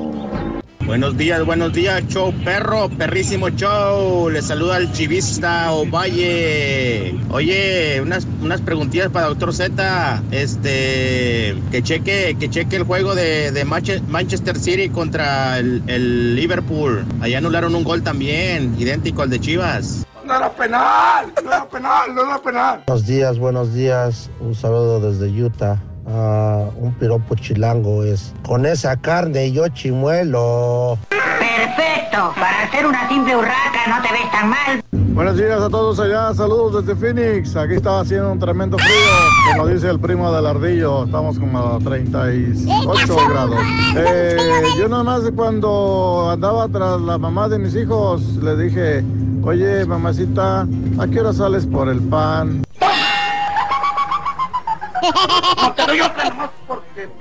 Buenos 0.85 1.17
días, 1.17 1.43
buenos 1.43 1.73
días, 1.73 2.03
show 2.07 2.31
perro, 2.43 2.89
perrísimo 2.89 3.49
show. 3.49 4.29
Les 4.29 4.45
saluda 4.45 4.77
el 4.77 4.91
chivista 4.91 5.71
Ovalle. 5.71 7.15
Oye, 7.31 7.99
unas, 8.01 8.27
unas 8.41 8.61
preguntillas 8.61 9.09
para 9.09 9.27
Doctor 9.27 9.51
Z. 9.53 10.21
Este, 10.31 11.55
que 11.71 11.81
cheque, 11.81 12.35
que 12.39 12.49
cheque 12.49 12.75
el 12.75 12.83
juego 12.83 13.15
de, 13.15 13.51
de 13.51 13.65
Manche- 13.65 14.01
Manchester 14.07 14.57
City 14.59 14.89
contra 14.89 15.57
el, 15.57 15.81
el 15.87 16.35
Liverpool. 16.35 17.03
Allá 17.19 17.39
anularon 17.39 17.73
un 17.73 17.83
gol 17.83 18.03
también, 18.03 18.75
idéntico 18.79 19.23
al 19.23 19.31
de 19.31 19.39
Chivas. 19.39 20.05
No 20.23 20.35
era 20.35 20.51
penal, 20.51 21.31
no 21.43 21.51
era 21.51 21.67
penal, 21.67 22.13
no 22.15 22.21
era 22.25 22.39
penal. 22.41 22.83
Buenos 22.87 23.07
días, 23.07 23.39
buenos 23.39 23.73
días. 23.73 24.29
Un 24.39 24.53
saludo 24.53 24.99
desde 24.99 25.29
Utah. 25.43 25.79
Ah, 26.07 26.65
un 26.77 26.93
piropo 26.93 27.35
chilango 27.35 28.03
es. 28.03 28.33
Con 28.43 28.65
esa 28.65 28.95
carne 28.95 29.51
yo 29.51 29.67
chimuelo. 29.69 30.97
Perfecto. 31.09 32.33
Para 32.39 32.63
hacer 32.63 32.85
una 32.85 33.07
simple 33.09 33.35
urraca 33.35 33.87
no 33.87 34.01
te 34.01 34.11
ves 34.13 34.31
tan 34.31 34.49
mal. 34.49 34.83
Buenos 34.91 35.37
días 35.37 35.61
a 35.61 35.69
todos 35.69 35.99
allá, 35.99 36.33
saludos 36.33 36.85
desde 36.85 36.99
Phoenix. 36.99 37.55
Aquí 37.55 37.75
está 37.75 38.01
haciendo 38.01 38.33
un 38.33 38.39
tremendo 38.39 38.77
frío, 38.77 39.55
como 39.55 39.67
dice 39.67 39.89
el 39.89 39.99
primo 39.99 40.31
del 40.31 40.45
ardillo. 40.45 41.05
Estamos 41.05 41.39
como 41.39 41.57
a 41.57 41.79
38 41.79 43.15
grados. 43.29 43.59
Eh, 43.95 44.37
yo 44.77 44.89
nada 44.89 45.03
más 45.03 45.21
cuando 45.35 46.29
andaba 46.31 46.67
tras 46.67 46.99
la 47.01 47.17
mamá 47.17 47.47
de 47.47 47.59
mis 47.59 47.75
hijos, 47.75 48.21
le 48.43 48.57
dije, 48.57 49.03
oye 49.41 49.85
mamacita, 49.85 50.67
¿a 50.99 51.07
qué 51.07 51.21
hora 51.21 51.31
sales 51.33 51.65
por 51.65 51.87
el 51.87 52.01
pan? 52.01 52.65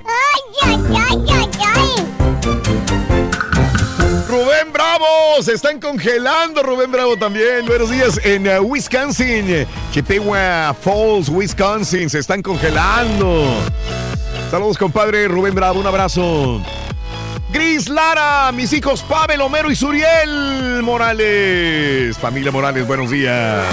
¡Ay, 0.05 0.41
ay, 0.63 0.79
ay, 0.95 1.25
ay, 1.33 1.49
ay! 1.75 2.05
Rubén 4.27 4.73
Bravo, 4.73 5.41
se 5.41 5.53
están 5.53 5.79
congelando 5.79 6.63
Rubén 6.63 6.91
Bravo 6.91 7.15
también. 7.17 7.65
Buenos 7.65 7.89
días 7.89 8.19
en 8.23 8.47
eh, 8.47 8.59
Wisconsin, 8.59 9.67
Chippewa 9.91 10.75
Falls, 10.81 11.29
Wisconsin, 11.29 12.09
se 12.09 12.19
están 12.19 12.41
congelando. 12.41 13.45
Saludos 14.49 14.77
compadre 14.77 15.27
Rubén 15.27 15.53
Bravo, 15.53 15.79
un 15.79 15.87
abrazo. 15.87 16.61
Gris 17.51 17.87
Lara, 17.87 18.51
mis 18.51 18.73
hijos 18.73 19.03
Pavel, 19.03 19.39
Homero 19.41 19.71
y 19.71 19.75
Suriel 19.75 20.81
Morales. 20.83 22.17
Familia 22.17 22.51
Morales, 22.51 22.85
buenos 22.85 23.11
días. 23.11 23.63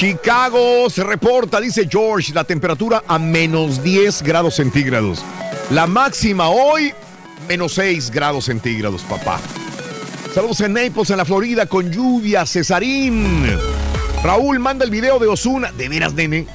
Chicago 0.00 0.88
se 0.88 1.04
reporta, 1.04 1.60
dice 1.60 1.86
George, 1.86 2.32
la 2.32 2.44
temperatura 2.44 3.04
a 3.06 3.18
menos 3.18 3.82
10 3.82 4.22
grados 4.22 4.54
centígrados. 4.54 5.22
La 5.72 5.86
máxima 5.86 6.48
hoy, 6.48 6.94
menos 7.46 7.74
6 7.74 8.10
grados 8.10 8.46
centígrados, 8.46 9.02
papá. 9.02 9.38
Saludos 10.34 10.62
en 10.62 10.72
Naples, 10.72 11.10
en 11.10 11.18
la 11.18 11.26
Florida, 11.26 11.66
con 11.66 11.92
lluvia, 11.92 12.46
Cesarín. 12.46 13.44
Raúl 14.24 14.58
manda 14.58 14.86
el 14.86 14.90
video 14.90 15.18
de 15.18 15.26
Osuna. 15.26 15.70
¿De 15.70 15.90
veras, 15.90 16.14
nene? 16.14 16.46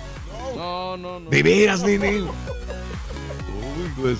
No, 0.55 0.97
no, 0.97 1.19
no. 1.19 1.29
¿De 1.29 1.43
veras, 1.43 1.83
nene? 1.83 2.21
Uy, 2.21 2.29
pues. 3.95 4.17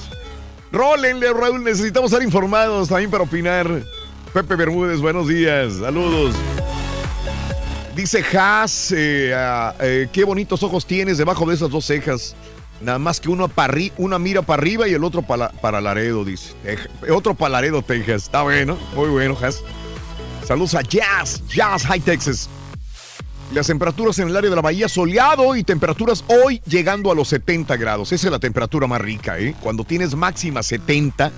Rólenle, 0.72 1.34
Raúl, 1.34 1.64
necesitamos 1.64 2.12
estar 2.12 2.24
informados 2.24 2.90
también 2.90 3.10
para 3.10 3.24
opinar. 3.24 3.68
Pepe 4.32 4.56
Bermúdez, 4.56 5.00
buenos 5.00 5.28
días, 5.28 5.78
saludos. 5.80 6.36
Dice 7.96 8.26
Haas, 8.38 8.92
eh, 8.92 9.34
ah, 9.34 9.74
eh, 9.80 10.10
qué 10.12 10.26
bonitos 10.26 10.62
ojos 10.64 10.86
tienes 10.86 11.18
debajo 11.18 11.46
de 11.46 11.56
esas 11.56 11.70
dos 11.70 11.86
cejas. 11.86 12.36
Nada 12.82 13.00
más 13.00 13.22
que 13.22 13.30
uno 13.30 13.50
una 13.98 14.20
mira 14.20 14.42
para 14.42 14.62
arriba 14.62 14.86
y 14.86 14.94
el 14.94 15.04
otro 15.06 15.22
para, 15.22 15.50
para 15.50 15.80
Laredo, 15.80 16.26
dice. 16.26 16.54
Otro 17.10 17.36
para 17.36 17.54
Laredo, 17.54 17.82
Texas. 17.82 18.24
Está 18.24 18.44
bueno, 18.44 18.78
muy 18.96 19.08
bueno, 19.08 19.38
Haas. 19.42 19.64
Saludos 20.46 20.76
a 20.76 20.82
Jazz, 20.82 21.42
Jazz 21.48 21.86
High 21.86 22.02
Texas. 22.02 22.50
Las 23.54 23.68
temperaturas 23.68 24.20
en 24.20 24.28
el 24.28 24.36
área 24.36 24.50
de 24.50 24.56
la 24.58 24.62
bahía 24.62 24.90
soleado 24.90 25.56
y 25.56 25.64
temperaturas 25.64 26.26
hoy 26.28 26.62
llegando 26.68 27.12
a 27.12 27.16
los 27.16 27.30
70 27.30 27.78
grados. 27.78 28.12
Esa 28.12 28.28
es 28.28 28.32
la 28.32 28.40
temperatura 28.40 28.88
más 28.88 29.00
rica, 29.00 29.40
¿eh? 29.40 29.56
Cuando 29.62 29.86
tienes 29.86 30.16
máximas 30.16 30.66
70, 30.66 31.32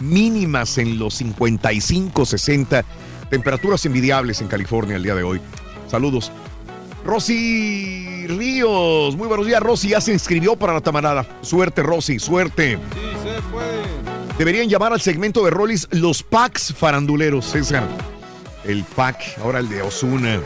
mínimas 0.00 0.78
en 0.78 0.96
los 0.96 1.14
55, 1.14 2.24
60. 2.24 2.84
Temperaturas 3.30 3.84
envidiables 3.84 4.40
en 4.40 4.46
California 4.46 4.94
el 4.96 5.02
día 5.02 5.16
de 5.16 5.24
hoy. 5.24 5.40
Saludos. 5.88 6.30
Rosy 7.04 8.26
Ríos, 8.28 9.16
muy 9.16 9.28
buenos 9.28 9.46
días, 9.46 9.60
Rosy. 9.60 9.88
Ya 9.88 10.00
se 10.00 10.12
inscribió 10.12 10.56
para 10.56 10.74
la 10.74 10.80
tamarada. 10.80 11.26
Suerte, 11.40 11.82
Rosy, 11.82 12.18
suerte. 12.18 12.78
Sí, 12.92 13.00
se 13.22 13.42
puede. 13.50 13.82
Deberían 14.38 14.68
llamar 14.68 14.92
al 14.92 15.00
segmento 15.00 15.44
de 15.44 15.50
Rollis 15.50 15.88
los 15.90 16.22
packs 16.22 16.72
faranduleros, 16.72 17.46
César. 17.46 17.88
El 18.64 18.84
pack, 18.84 19.38
ahora 19.42 19.58
el 19.60 19.68
de 19.68 19.82
Osuna. 19.82 20.40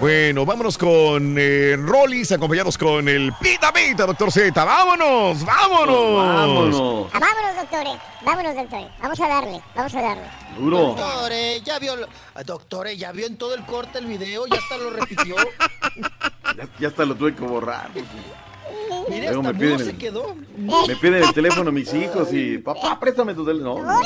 Bueno, 0.00 0.44
vámonos 0.44 0.76
con 0.76 1.36
eh, 1.38 1.76
Rollis, 1.78 2.30
acompañados 2.32 2.76
con 2.76 3.08
el 3.08 3.32
Pita 3.40 3.72
Pita, 3.72 4.04
doctor 4.04 4.30
Z. 4.30 4.64
¡Vámonos! 4.64 5.44
¡Vámonos! 5.44 6.16
Vámonos. 6.16 7.10
Ah, 7.12 7.18
vámonos, 7.20 7.56
doctores. 7.56 8.00
Vámonos, 8.22 8.54
doctores. 8.54 8.86
Vamos 9.00 9.20
a 9.20 9.28
darle. 9.28 9.60
Vamos 9.74 9.94
a 9.94 10.02
darle. 10.02 10.22
Duro. 10.58 10.78
Doctore, 10.78 11.60
ya 11.62 11.78
vio, 11.78 11.96
lo- 11.96 12.08
ah, 12.34 12.42
doctore, 12.42 12.96
ya 12.96 13.12
vio 13.12 13.26
en 13.26 13.36
todo 13.38 13.54
el 13.54 13.64
corte 13.64 13.98
el 13.98 14.06
video, 14.06 14.46
ya 14.46 14.58
hasta 14.58 14.76
lo 14.76 14.90
repitió. 14.90 15.36
Ya, 16.56 16.68
ya 16.78 16.86
hasta 16.88 17.04
lo 17.04 17.16
tuve 17.16 17.34
que 17.34 17.40
borrar. 17.42 17.88
Mire, 19.08 19.26
Luego 19.26 19.40
hasta 19.42 19.52
me 19.52 19.58
piden 19.58 19.78
se 19.78 19.96
quedó. 19.96 20.34
Me 20.88 20.96
piden 20.96 21.22
el 21.24 21.32
teléfono 21.34 21.72
mis 21.72 21.92
hijos 21.94 22.28
y 22.32 22.58
papá, 22.58 22.98
préstame 23.00 23.34
tu 23.34 23.44
teléfono. 23.44 23.82
No, 23.82 24.00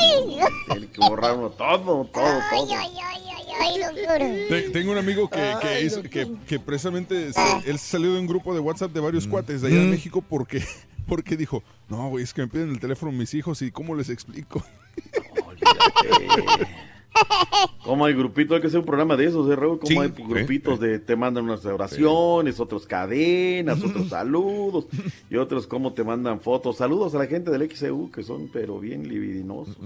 tiene 0.70 0.86
que 0.88 1.00
borrar 1.00 1.36
uno 1.36 1.50
todo, 1.50 2.05
todo, 2.06 2.24
ay, 2.24 2.66
todo. 2.66 2.78
ay, 2.78 2.90
ay, 3.02 3.22
ay, 3.60 4.46
ay, 4.50 4.72
Tengo 4.72 4.92
un 4.92 4.98
amigo 4.98 5.28
que, 5.28 5.55
que, 5.60 5.82
hizo- 5.84 6.02
que, 6.02 6.28
que 6.46 6.59
precisamente 6.60 7.32
se- 7.32 7.70
él 7.70 7.78
salió 7.78 8.12
de 8.14 8.20
un 8.20 8.26
grupo 8.26 8.55
de 8.55 8.60
WhatsApp 8.60 8.92
de 8.92 9.00
varios 9.00 9.26
cuates 9.26 9.60
de 9.62 9.68
allá 9.68 9.78
de 9.80 9.86
Mm. 9.86 9.90
México 9.90 10.22
porque, 10.22 10.62
porque 11.06 11.36
dijo, 11.36 11.62
no, 11.88 12.09
güey, 12.09 12.24
es 12.24 12.32
que 12.34 12.42
me 12.42 12.48
piden 12.48 12.70
el 12.70 12.80
teléfono 12.80 13.12
mis 13.12 13.34
hijos 13.34 13.62
y 13.62 13.70
cómo 13.70 13.94
les 13.94 14.09
explico. 14.10 14.62
Como 17.84 18.04
hay 18.04 18.14
grupitos, 18.14 18.54
hay 18.56 18.60
que 18.60 18.66
hacer 18.68 18.80
un 18.80 18.86
programa 18.86 19.16
de 19.16 19.26
esos, 19.26 19.50
¿eh, 19.50 19.56
Raúl? 19.56 19.78
Como 19.78 19.88
Sí, 19.90 19.96
hay 19.98 20.08
grupitos 20.16 20.78
de 20.80 20.98
te 20.98 21.16
mandan 21.16 21.44
unas 21.44 21.64
oraciones, 21.64 22.60
otros 22.60 22.86
cadenas, 22.86 23.82
otros 23.82 24.08
saludos, 24.10 24.86
y 25.30 25.36
otros 25.36 25.66
como 25.66 25.92
te 25.92 26.04
mandan 26.04 26.40
fotos. 26.40 26.76
Saludos 26.76 27.14
a 27.14 27.18
la 27.18 27.26
gente 27.26 27.50
del 27.50 27.70
XEU, 27.74 28.10
que 28.10 28.22
son 28.22 28.48
pero 28.52 28.78
bien 28.78 29.08
libidinosos. 29.08 29.76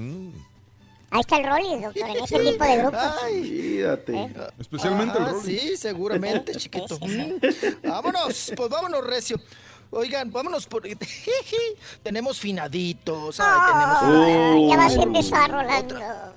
Ahí 1.11 1.21
está 1.21 1.37
el 1.37 1.47
Rollis, 1.47 1.83
doctor, 1.83 2.09
en 2.09 2.25
ese 2.25 2.39
tipo 2.39 2.65
de 2.65 2.77
grupos. 2.79 3.01
Fíjate. 3.43 4.35
Especialmente 4.59 5.19
el 5.19 5.25
Ah, 5.25 5.29
Rollis. 5.33 5.61
Sí, 5.61 5.77
seguramente, 5.77 6.55
chiquito. 6.55 6.99
Mm. 7.03 7.89
vámonos, 7.89 8.53
pues 8.57 8.69
vámonos, 8.71 9.07
Recio. 9.07 9.37
Oigan, 9.91 10.33
vámonos 10.33 10.67
por... 10.67 10.85
tenemos 12.03 12.41
finaditos. 12.41 13.39
ay, 13.39 13.61
tenemos... 13.71 14.27
Ay, 14.57 14.69
ya 14.71 14.77
vas 14.79 14.97
a 14.97 15.03
empezar, 15.03 15.51
Rolando. 15.51 15.95
Otra 15.97 16.33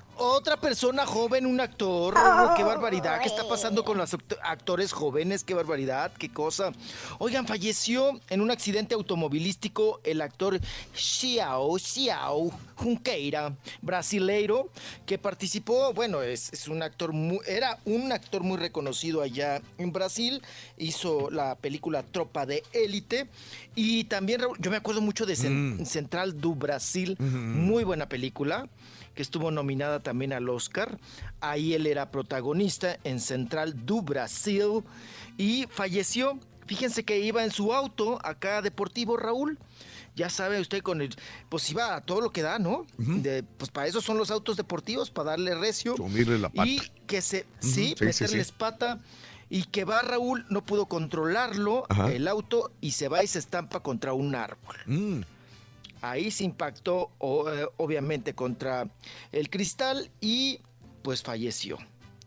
persona 0.60 1.04
joven, 1.06 1.46
un 1.46 1.60
actor. 1.60 2.14
Oh, 2.16 2.54
qué 2.56 2.62
barbaridad. 2.64 3.20
¿Qué 3.20 3.28
está 3.28 3.46
pasando 3.48 3.84
con 3.84 3.98
los 3.98 4.14
act- 4.14 4.38
actores 4.42 4.92
jóvenes? 4.92 5.44
Qué 5.44 5.54
barbaridad, 5.54 6.12
qué 6.18 6.30
cosa. 6.30 6.72
Oigan, 7.18 7.46
falleció 7.46 8.18
en 8.30 8.40
un 8.40 8.50
accidente 8.50 8.94
automovilístico 8.94 10.00
el 10.04 10.20
actor 10.22 10.58
Xiao 10.94 11.78
Xiao 11.78 12.50
Junqueira, 12.76 13.54
brasileiro, 13.82 14.70
que 15.06 15.18
participó, 15.18 15.92
bueno, 15.94 16.22
es, 16.22 16.52
es 16.52 16.68
un 16.68 16.82
actor 16.82 17.12
muy, 17.12 17.38
era 17.46 17.78
un 17.84 18.12
actor 18.12 18.42
muy 18.42 18.56
reconocido 18.58 19.22
allá 19.22 19.60
en 19.78 19.92
Brasil. 19.92 20.42
Hizo 20.78 21.30
la 21.30 21.54
película 21.56 22.02
Tropa 22.02 22.46
de 22.46 22.62
Élite. 22.72 23.28
Y 23.74 24.04
también, 24.04 24.40
yo 24.58 24.70
me 24.70 24.76
acuerdo 24.78 25.00
mucho 25.00 25.26
de 25.26 25.36
Mm. 25.36 25.84
Central 25.84 26.40
do 26.40 26.54
Brasil. 26.54 27.16
Muy 27.20 27.84
buena 27.84 28.08
película 28.08 28.68
que 29.16 29.22
estuvo 29.22 29.50
nominada 29.50 30.00
también 30.00 30.32
al 30.32 30.48
Oscar. 30.48 31.00
Ahí 31.40 31.74
él 31.74 31.86
era 31.88 32.12
protagonista 32.12 32.98
en 33.02 33.18
Central 33.18 33.84
do 33.86 34.02
Brasil 34.02 34.84
y 35.36 35.66
falleció. 35.70 36.38
Fíjense 36.66 37.04
que 37.04 37.18
iba 37.20 37.42
en 37.42 37.50
su 37.50 37.72
auto 37.72 38.18
acá 38.24 38.60
deportivo 38.62 39.16
Raúl. 39.16 39.58
Ya 40.14 40.30
sabe 40.30 40.60
usted 40.60 40.82
con 40.82 41.00
el 41.00 41.14
pues 41.48 41.68
iba 41.70 41.94
a 41.96 42.00
todo 42.02 42.20
lo 42.20 42.30
que 42.30 42.42
da, 42.42 42.58
¿no? 42.58 42.86
De- 42.98 43.42
pues 43.42 43.70
para 43.70 43.86
eso 43.86 44.00
son 44.00 44.18
los 44.18 44.30
autos 44.30 44.56
deportivos, 44.56 45.10
para 45.10 45.30
darle 45.30 45.54
recio. 45.54 45.96
Sumirle 45.96 46.38
la 46.38 46.48
pata. 46.48 46.68
Y 46.68 46.80
que 47.06 47.20
se 47.22 47.46
sí, 47.60 47.70
sí, 47.70 47.94
sí, 47.98 48.04
meterles 48.04 48.46
sí. 48.48 48.54
pata 48.56 49.00
y 49.48 49.64
que 49.64 49.84
va 49.84 50.02
Raúl 50.02 50.44
no 50.50 50.62
pudo 50.64 50.86
controlarlo 50.86 51.84
Ajá. 51.88 52.12
el 52.12 52.28
auto 52.28 52.70
y 52.80 52.90
se 52.92 53.08
va 53.08 53.22
y 53.22 53.26
se 53.28 53.38
estampa 53.38 53.80
contra 53.80 54.12
un 54.12 54.34
árbol. 54.34 54.76
Mm. 54.86 55.20
Ahí 56.02 56.30
se 56.30 56.44
impactó 56.44 57.10
eh, 57.20 57.66
obviamente 57.78 58.34
contra 58.34 58.88
el 59.32 59.48
cristal 59.50 60.10
y 60.20 60.60
pues 61.02 61.22
falleció. 61.22 61.78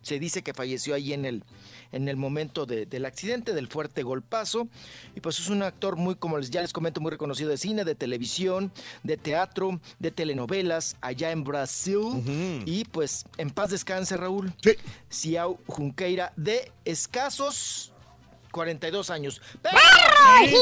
Se 0.02 0.18
dice 0.18 0.42
que 0.42 0.54
falleció 0.54 0.94
ahí 0.94 1.12
en 1.12 1.26
el, 1.26 1.44
en 1.92 2.08
el 2.08 2.16
momento 2.16 2.64
de- 2.64 2.86
del 2.86 3.04
accidente, 3.04 3.52
del 3.52 3.68
fuerte 3.68 4.02
golpazo. 4.02 4.66
Y 5.14 5.20
pues 5.20 5.38
es 5.38 5.48
un 5.50 5.62
actor 5.62 5.96
muy, 5.96 6.14
como 6.14 6.38
les, 6.38 6.48
ya 6.48 6.62
les 6.62 6.72
comento, 6.72 7.02
muy 7.02 7.10
reconocido 7.10 7.50
de 7.50 7.58
cine, 7.58 7.84
de 7.84 7.94
televisión, 7.94 8.72
de 9.02 9.18
teatro, 9.18 9.78
de 9.98 10.10
telenovelas, 10.10 10.96
allá 11.02 11.30
en 11.32 11.44
Brasil. 11.44 12.62
Y 12.64 12.84
pues 12.86 13.26
en 13.36 13.50
paz 13.50 13.70
descanse, 13.70 14.16
Raúl. 14.16 14.52
Sí. 14.62 14.70
Ciao 15.10 15.58
Junqueira, 15.66 16.32
de 16.34 16.72
escasos 16.86 17.92
42 18.52 19.10
años. 19.10 19.40
¡Perro, 19.60 19.76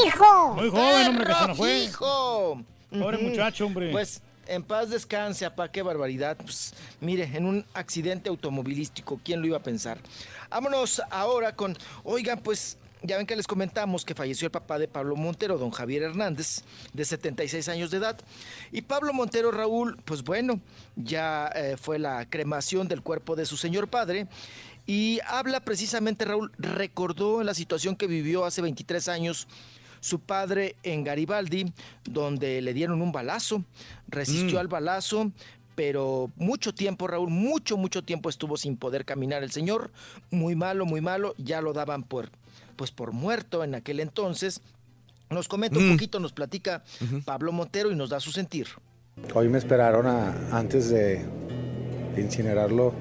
hijo! 0.05 0.53
Muy 0.55 0.69
joven, 0.69 1.07
hombre, 1.07 1.25
que 1.27 1.33
se 1.33 1.47
nos 1.47 1.57
fue. 1.57 1.79
hijo! 1.85 2.61
Pobre 2.89 3.17
muchacho, 3.17 3.65
hombre. 3.65 3.91
Pues 3.91 4.21
en 4.47 4.63
paz 4.63 4.89
descanse, 4.89 5.45
apá, 5.45 5.71
qué 5.71 5.81
barbaridad. 5.81 6.35
Pues, 6.37 6.73
mire, 6.99 7.29
en 7.33 7.45
un 7.45 7.65
accidente 7.73 8.29
automovilístico, 8.29 9.19
¿quién 9.23 9.41
lo 9.41 9.47
iba 9.47 9.57
a 9.57 9.63
pensar? 9.63 9.99
Vámonos 10.49 11.01
ahora 11.11 11.55
con, 11.55 11.77
oigan, 12.03 12.39
pues 12.39 12.77
ya 13.01 13.17
ven 13.17 13.25
que 13.25 13.35
les 13.35 13.47
comentamos 13.47 14.03
que 14.03 14.15
falleció 14.15 14.47
el 14.47 14.51
papá 14.51 14.77
de 14.77 14.87
Pablo 14.87 15.15
Montero, 15.15 15.57
don 15.57 15.71
Javier 15.71 16.03
Hernández, 16.03 16.63
de 16.93 17.05
76 17.05 17.69
años 17.69 17.91
de 17.91 17.97
edad. 17.97 18.17
Y 18.71 18.81
Pablo 18.81 19.13
Montero, 19.13 19.51
Raúl, 19.51 19.97
pues 20.03 20.23
bueno, 20.23 20.59
ya 20.95 21.49
eh, 21.55 21.77
fue 21.79 21.99
la 21.99 22.27
cremación 22.29 22.87
del 22.87 23.01
cuerpo 23.01 23.35
de 23.35 23.45
su 23.45 23.55
señor 23.55 23.87
padre. 23.87 24.27
Y 24.85 25.19
habla 25.27 25.59
precisamente, 25.59 26.25
Raúl, 26.25 26.51
recordó 26.57 27.43
la 27.43 27.53
situación 27.53 27.95
que 27.95 28.07
vivió 28.07 28.43
hace 28.45 28.61
23 28.61 29.07
años 29.09 29.47
su 29.99 30.19
padre 30.19 30.75
en 30.83 31.03
Garibaldi, 31.03 31.71
donde 32.03 32.61
le 32.61 32.73
dieron 32.73 33.01
un 33.01 33.11
balazo, 33.11 33.63
resistió 34.07 34.57
Mm. 34.57 34.61
al 34.61 34.67
balazo, 34.67 35.31
pero 35.75 36.29
mucho 36.35 36.73
tiempo, 36.73 37.07
Raúl, 37.07 37.29
mucho, 37.29 37.77
mucho 37.77 38.03
tiempo 38.03 38.29
estuvo 38.29 38.57
sin 38.57 38.75
poder 38.77 39.05
caminar 39.05 39.43
el 39.43 39.51
señor, 39.51 39.91
muy 40.29 40.55
malo, 40.55 40.85
muy 40.85 40.99
malo, 41.01 41.35
ya 41.37 41.61
lo 41.61 41.71
daban 41.73 42.03
por, 42.03 42.29
pues 42.75 42.91
por 42.91 43.11
muerto 43.13 43.63
en 43.63 43.75
aquel 43.75 43.99
entonces. 43.99 44.61
Nos 45.29 45.47
comenta 45.47 45.77
un 45.77 45.89
Mm. 45.89 45.91
poquito, 45.93 46.19
nos 46.19 46.33
platica 46.33 46.83
Pablo 47.23 47.51
Montero 47.51 47.91
y 47.91 47.95
nos 47.95 48.09
da 48.09 48.19
su 48.19 48.31
sentir. 48.31 48.67
Hoy 49.33 49.47
me 49.47 49.57
esperaron 49.57 50.07
a- 50.07 50.33
antes 50.57 50.89
de 50.89 51.23
incinerarlo, 52.17 52.93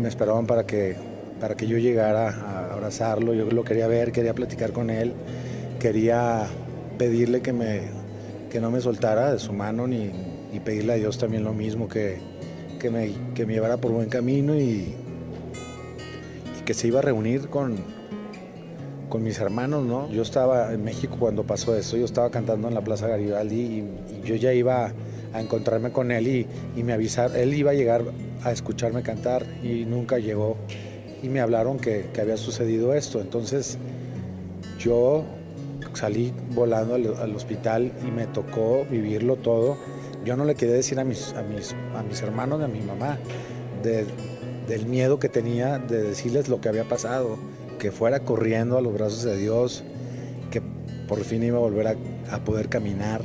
me 0.00 0.08
esperaban 0.08 0.46
para 0.46 0.66
que, 0.66 0.96
para 1.40 1.56
que 1.56 1.66
yo 1.66 1.78
llegara 1.78 2.30
a 2.30 2.72
abrazarlo, 2.72 3.34
yo 3.34 3.44
lo 3.50 3.64
quería 3.64 3.86
ver, 3.86 4.12
quería 4.12 4.34
platicar 4.34 4.72
con 4.72 4.90
él, 4.90 5.12
quería 5.78 6.46
pedirle 6.98 7.40
que, 7.40 7.52
me, 7.52 7.82
que 8.50 8.60
no 8.60 8.70
me 8.70 8.80
soltara 8.80 9.32
de 9.32 9.38
su 9.38 9.52
mano 9.52 9.86
ni, 9.86 10.10
y 10.52 10.60
pedirle 10.60 10.94
a 10.94 10.96
Dios 10.96 11.18
también 11.18 11.44
lo 11.44 11.52
mismo, 11.52 11.88
que, 11.88 12.18
que, 12.78 12.90
me, 12.90 13.12
que 13.34 13.46
me 13.46 13.54
llevara 13.54 13.76
por 13.76 13.92
buen 13.92 14.08
camino 14.08 14.54
y, 14.56 14.94
que 16.64 16.74
se 16.74 16.86
iba 16.86 16.98
a 16.98 17.02
reunir 17.02 17.48
con, 17.48 17.76
con 19.08 19.22
mis 19.22 19.38
hermanos, 19.38 19.86
¿no? 19.86 20.10
Yo 20.10 20.20
estaba 20.20 20.74
en 20.74 20.84
México 20.84 21.16
cuando 21.18 21.44
pasó 21.44 21.74
eso, 21.74 21.96
yo 21.96 22.04
estaba 22.04 22.30
cantando 22.30 22.68
en 22.68 22.74
la 22.74 22.82
Plaza 22.82 23.08
Garibaldi 23.08 23.56
y, 23.56 24.18
y 24.18 24.22
yo 24.22 24.34
ya 24.34 24.52
iba 24.52 24.92
a 25.32 25.40
encontrarme 25.40 25.92
con 25.92 26.10
él 26.10 26.28
y, 26.28 26.46
y 26.76 26.82
me 26.82 26.92
avisaron, 26.92 27.34
él 27.38 27.54
iba 27.54 27.70
a 27.70 27.74
llegar 27.74 28.04
a 28.44 28.52
escucharme 28.52 29.02
cantar 29.02 29.46
y 29.62 29.86
nunca 29.86 30.18
llegó 30.18 30.58
y 31.22 31.30
me 31.30 31.40
hablaron 31.40 31.78
que, 31.78 32.10
que 32.12 32.20
había 32.20 32.36
sucedido 32.36 32.92
esto. 32.92 33.18
Entonces 33.20 33.78
yo 34.78 35.24
salí 35.98 36.32
volando 36.54 36.94
al, 36.94 37.14
al 37.16 37.34
hospital 37.34 37.92
y 38.06 38.10
me 38.10 38.26
tocó 38.26 38.84
vivirlo 38.90 39.36
todo. 39.36 39.76
Yo 40.24 40.36
no 40.36 40.44
le 40.44 40.54
quería 40.54 40.74
decir 40.74 40.98
a 41.00 41.04
mis, 41.04 41.32
a 41.34 41.42
mis, 41.42 41.74
a 41.96 42.02
mis 42.02 42.22
hermanos 42.22 42.58
ni 42.58 42.64
a 42.64 42.68
mi 42.68 42.80
mamá 42.80 43.18
de- 43.82 44.06
del 44.68 44.84
miedo 44.86 45.18
que 45.18 45.28
tenía 45.28 45.78
de 45.78 46.02
decirles 46.02 46.48
lo 46.48 46.60
que 46.60 46.68
había 46.68 46.84
pasado, 46.84 47.38
que 47.78 47.90
fuera 47.90 48.20
corriendo 48.20 48.76
a 48.76 48.82
los 48.82 48.92
brazos 48.92 49.22
de 49.24 49.36
Dios, 49.38 49.82
que 50.50 50.60
por 51.08 51.24
fin 51.24 51.42
iba 51.42 51.56
a 51.56 51.60
volver 51.60 51.86
a, 51.88 51.96
a 52.30 52.44
poder 52.44 52.68
caminar. 52.68 53.22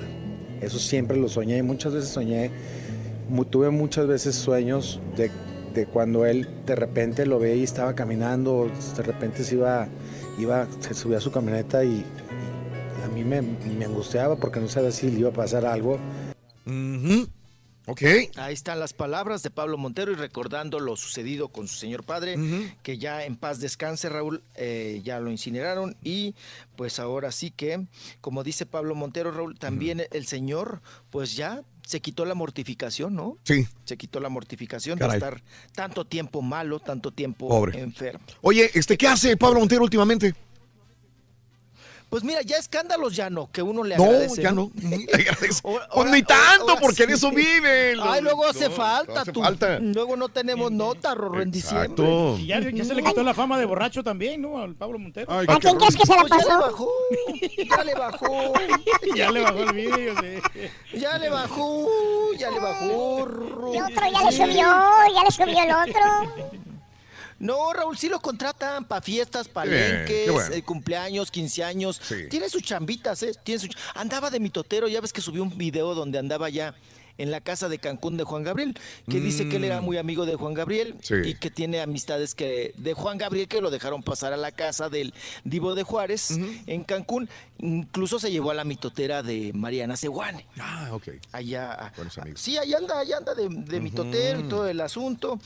Eso 0.61 0.79
siempre 0.79 1.17
lo 1.17 1.27
soñé 1.27 1.61
muchas 1.61 1.93
veces 1.93 2.09
soñé, 2.09 2.49
tuve 3.49 3.69
muchas 3.71 4.07
veces 4.07 4.35
sueños 4.35 5.01
de, 5.17 5.29
de 5.73 5.85
cuando 5.85 6.25
él 6.25 6.47
de 6.65 6.75
repente 6.75 7.25
lo 7.25 7.39
veía 7.39 7.55
y 7.55 7.63
estaba 7.63 7.93
caminando, 7.93 8.69
de 8.95 9.03
repente 9.03 9.43
se 9.43 9.55
iba, 9.55 9.87
iba 10.39 10.65
se 10.79 10.93
subía 10.93 11.17
a 11.17 11.21
su 11.21 11.31
camioneta 11.31 11.83
y, 11.83 12.05
mí 13.13 13.23
me, 13.23 13.41
me 13.41 13.85
angustiaba 13.85 14.35
porque 14.35 14.59
no 14.59 14.67
sabía 14.67 14.91
si 14.91 15.09
le 15.09 15.19
iba 15.19 15.29
a 15.29 15.33
pasar 15.33 15.65
algo. 15.65 15.99
Ok. 17.85 18.01
Ahí 18.37 18.53
están 18.53 18.79
las 18.79 18.93
palabras 18.93 19.43
de 19.43 19.49
Pablo 19.49 19.77
Montero 19.77 20.11
y 20.13 20.15
recordando 20.15 20.79
lo 20.79 20.95
sucedido 20.95 21.49
con 21.49 21.67
su 21.67 21.75
señor 21.75 22.03
padre, 22.05 22.37
que 22.81 22.97
ya 22.97 23.25
en 23.25 23.35
paz 23.35 23.59
descanse, 23.59 24.07
Raúl, 24.07 24.41
eh, 24.55 25.01
ya 25.03 25.19
lo 25.19 25.29
incineraron 25.29 25.97
y 26.01 26.33
pues 26.77 26.99
ahora 26.99 27.31
sí 27.33 27.51
que, 27.51 27.85
como 28.21 28.43
dice 28.43 28.65
Pablo 28.65 28.95
Montero, 28.95 29.31
Raúl, 29.31 29.59
también 29.59 30.03
el 30.11 30.25
señor 30.27 30.81
pues 31.09 31.35
ya 31.35 31.63
se 31.85 31.99
quitó 31.99 32.23
la 32.23 32.35
mortificación, 32.35 33.13
¿no? 33.15 33.37
Sí. 33.43 33.67
Se 33.83 33.97
quitó 33.97 34.21
la 34.21 34.29
mortificación 34.29 34.97
Caray. 34.97 35.19
de 35.19 35.25
estar 35.25 35.43
tanto 35.75 36.05
tiempo 36.05 36.41
malo, 36.41 36.79
tanto 36.79 37.11
tiempo 37.11 37.49
Pobre. 37.49 37.77
enfermo. 37.81 38.23
Oye, 38.41 38.71
este, 38.73 38.97
¿qué 38.97 39.09
hace 39.09 39.35
Pablo 39.35 39.59
Montero 39.59 39.83
últimamente? 39.83 40.33
Pues 42.13 42.23
mira, 42.23 42.43
ya 42.43 42.57
escándalos 42.57 43.15
ya 43.15 43.31
no, 43.31 43.49
que 43.51 43.63
uno 43.63 43.83
le 43.83 43.97
No, 43.97 44.03
agradece. 44.03 44.43
ya 44.43 44.51
no. 44.51 44.69
Le 44.83 44.95
agradece. 45.15 45.63
Pues 45.63 46.11
ni 46.11 46.21
tanto, 46.21 46.75
porque 46.79 47.07
de 47.07 47.15
eso 47.15 47.31
vive. 47.31 47.95
Ay, 47.99 48.21
luego 48.21 48.45
hace 48.45 48.69
No, 48.69 48.75
falta, 48.75 49.13
no 49.15 49.19
hace 49.21 49.31
tú. 49.31 49.41
falta. 49.41 49.79
Luego 49.79 50.15
no 50.15 50.29
tenemos 50.29 50.71
nota, 50.71 51.15
Rorro, 51.15 51.41
en 51.41 51.49
diciembre. 51.49 51.85
Exacto. 51.87 52.37
Y 52.37 52.45
ya, 52.45 52.59
ya 52.59 52.85
se 52.85 52.93
le 52.93 53.01
quitó 53.01 53.23
la 53.23 53.33
fama 53.33 53.57
de 53.57 53.65
borracho 53.65 54.03
también, 54.03 54.43
¿no? 54.43 54.59
Al 54.59 54.75
Pablo 54.75 54.99
Montero. 54.99 55.25
Ay, 55.33 55.47
¿A 55.49 55.57
quién 55.57 55.75
crees 55.77 55.95
que 55.95 56.05
se 56.05 56.13
la 56.15 56.21
Pues 56.21 56.29
ya 56.29 56.37
le 56.37 56.45
pasó? 56.45 56.59
bajó, 56.61 56.91
ya 57.67 57.83
le 57.83 57.95
bajó. 57.95 58.53
ya 59.15 59.31
le 59.31 59.41
bajó 59.41 59.57
el 59.63 59.73
vídeo, 59.73 60.13
sí. 60.21 60.99
Ya 60.99 61.17
le 61.17 61.29
bajó, 61.31 61.87
ya 62.37 62.51
le 62.51 62.59
bajó. 62.59 62.87
El 63.73 63.81
otro 63.81 64.11
ya 64.11 64.23
le 64.23 64.31
Sí. 64.31 64.37
subió, 64.37 64.67
ya 65.15 65.23
le 65.23 65.31
subió 65.31 65.63
el 65.63 65.71
otro. 65.89 66.53
No, 67.43 67.73
Raúl, 67.73 67.97
sí 67.97 68.07
lo 68.07 68.21
contratan 68.21 68.85
para 68.85 69.01
fiestas, 69.01 69.49
palenques, 69.49 70.31
bueno. 70.31 70.55
eh, 70.55 70.63
cumpleaños, 70.63 71.29
15 71.29 71.63
años. 71.65 71.99
Sí. 72.01 72.27
Tiene 72.29 72.47
sus 72.47 72.63
chambitas, 72.63 73.21
¿eh? 73.21 73.33
Tiene 73.43 73.59
su 73.59 73.67
Andaba 73.95 74.29
de 74.29 74.39
mitotero, 74.39 74.87
ya 74.87 75.01
ves 75.01 75.11
que 75.11 75.19
subió 75.19 75.43
un 75.43 75.57
video 75.57 75.93
donde 75.93 76.19
andaba 76.19 76.47
ya 76.47 76.73
en 77.17 77.29
la 77.31 77.41
casa 77.41 77.69
de 77.69 77.77
Cancún 77.77 78.17
de 78.17 78.23
Juan 78.23 78.43
Gabriel, 78.43 78.77
que 79.09 79.19
dice 79.19 79.47
que 79.47 79.57
él 79.57 79.63
era 79.65 79.81
muy 79.81 79.97
amigo 79.97 80.25
de 80.25 80.35
Juan 80.35 80.53
Gabriel 80.53 80.95
Mm. 80.95 80.97
Sí. 81.01 81.15
y 81.25 81.33
que 81.35 81.49
tiene 81.51 81.79
amistades 81.81 82.33
que 82.35 82.73
de 82.77 82.93
Juan 82.93 83.17
Gabriel 83.17 83.47
que 83.47 83.61
lo 83.61 83.69
dejaron 83.69 84.01
pasar 84.03 84.33
a 84.33 84.37
la 84.37 84.51
casa 84.51 84.89
del 84.89 85.13
Divo 85.43 85.75
de 85.75 85.83
Juárez 85.83 86.31
en 86.67 86.83
Cancún. 86.83 87.29
Incluso 87.59 88.19
se 88.19 88.31
llevó 88.31 88.51
a 88.51 88.53
la 88.55 88.63
mitotera 88.63 89.23
de 89.23 89.51
Mariana 89.53 89.95
Seguane. 89.95 90.45
Ah, 90.59 90.89
ok. 90.91 91.09
Allá. 91.31 91.93
Buenos 91.95 92.17
amigos. 92.17 92.41
Sí, 92.41 92.57
ahí 92.57 92.73
anda, 92.73 92.99
ahí 92.99 93.11
anda 93.13 93.33
de, 93.35 93.47
de 93.49 93.79
mitotero 93.79 94.39
y 94.39 94.43
todo 94.43 94.67
el 94.67 94.81
asunto. 94.81 95.39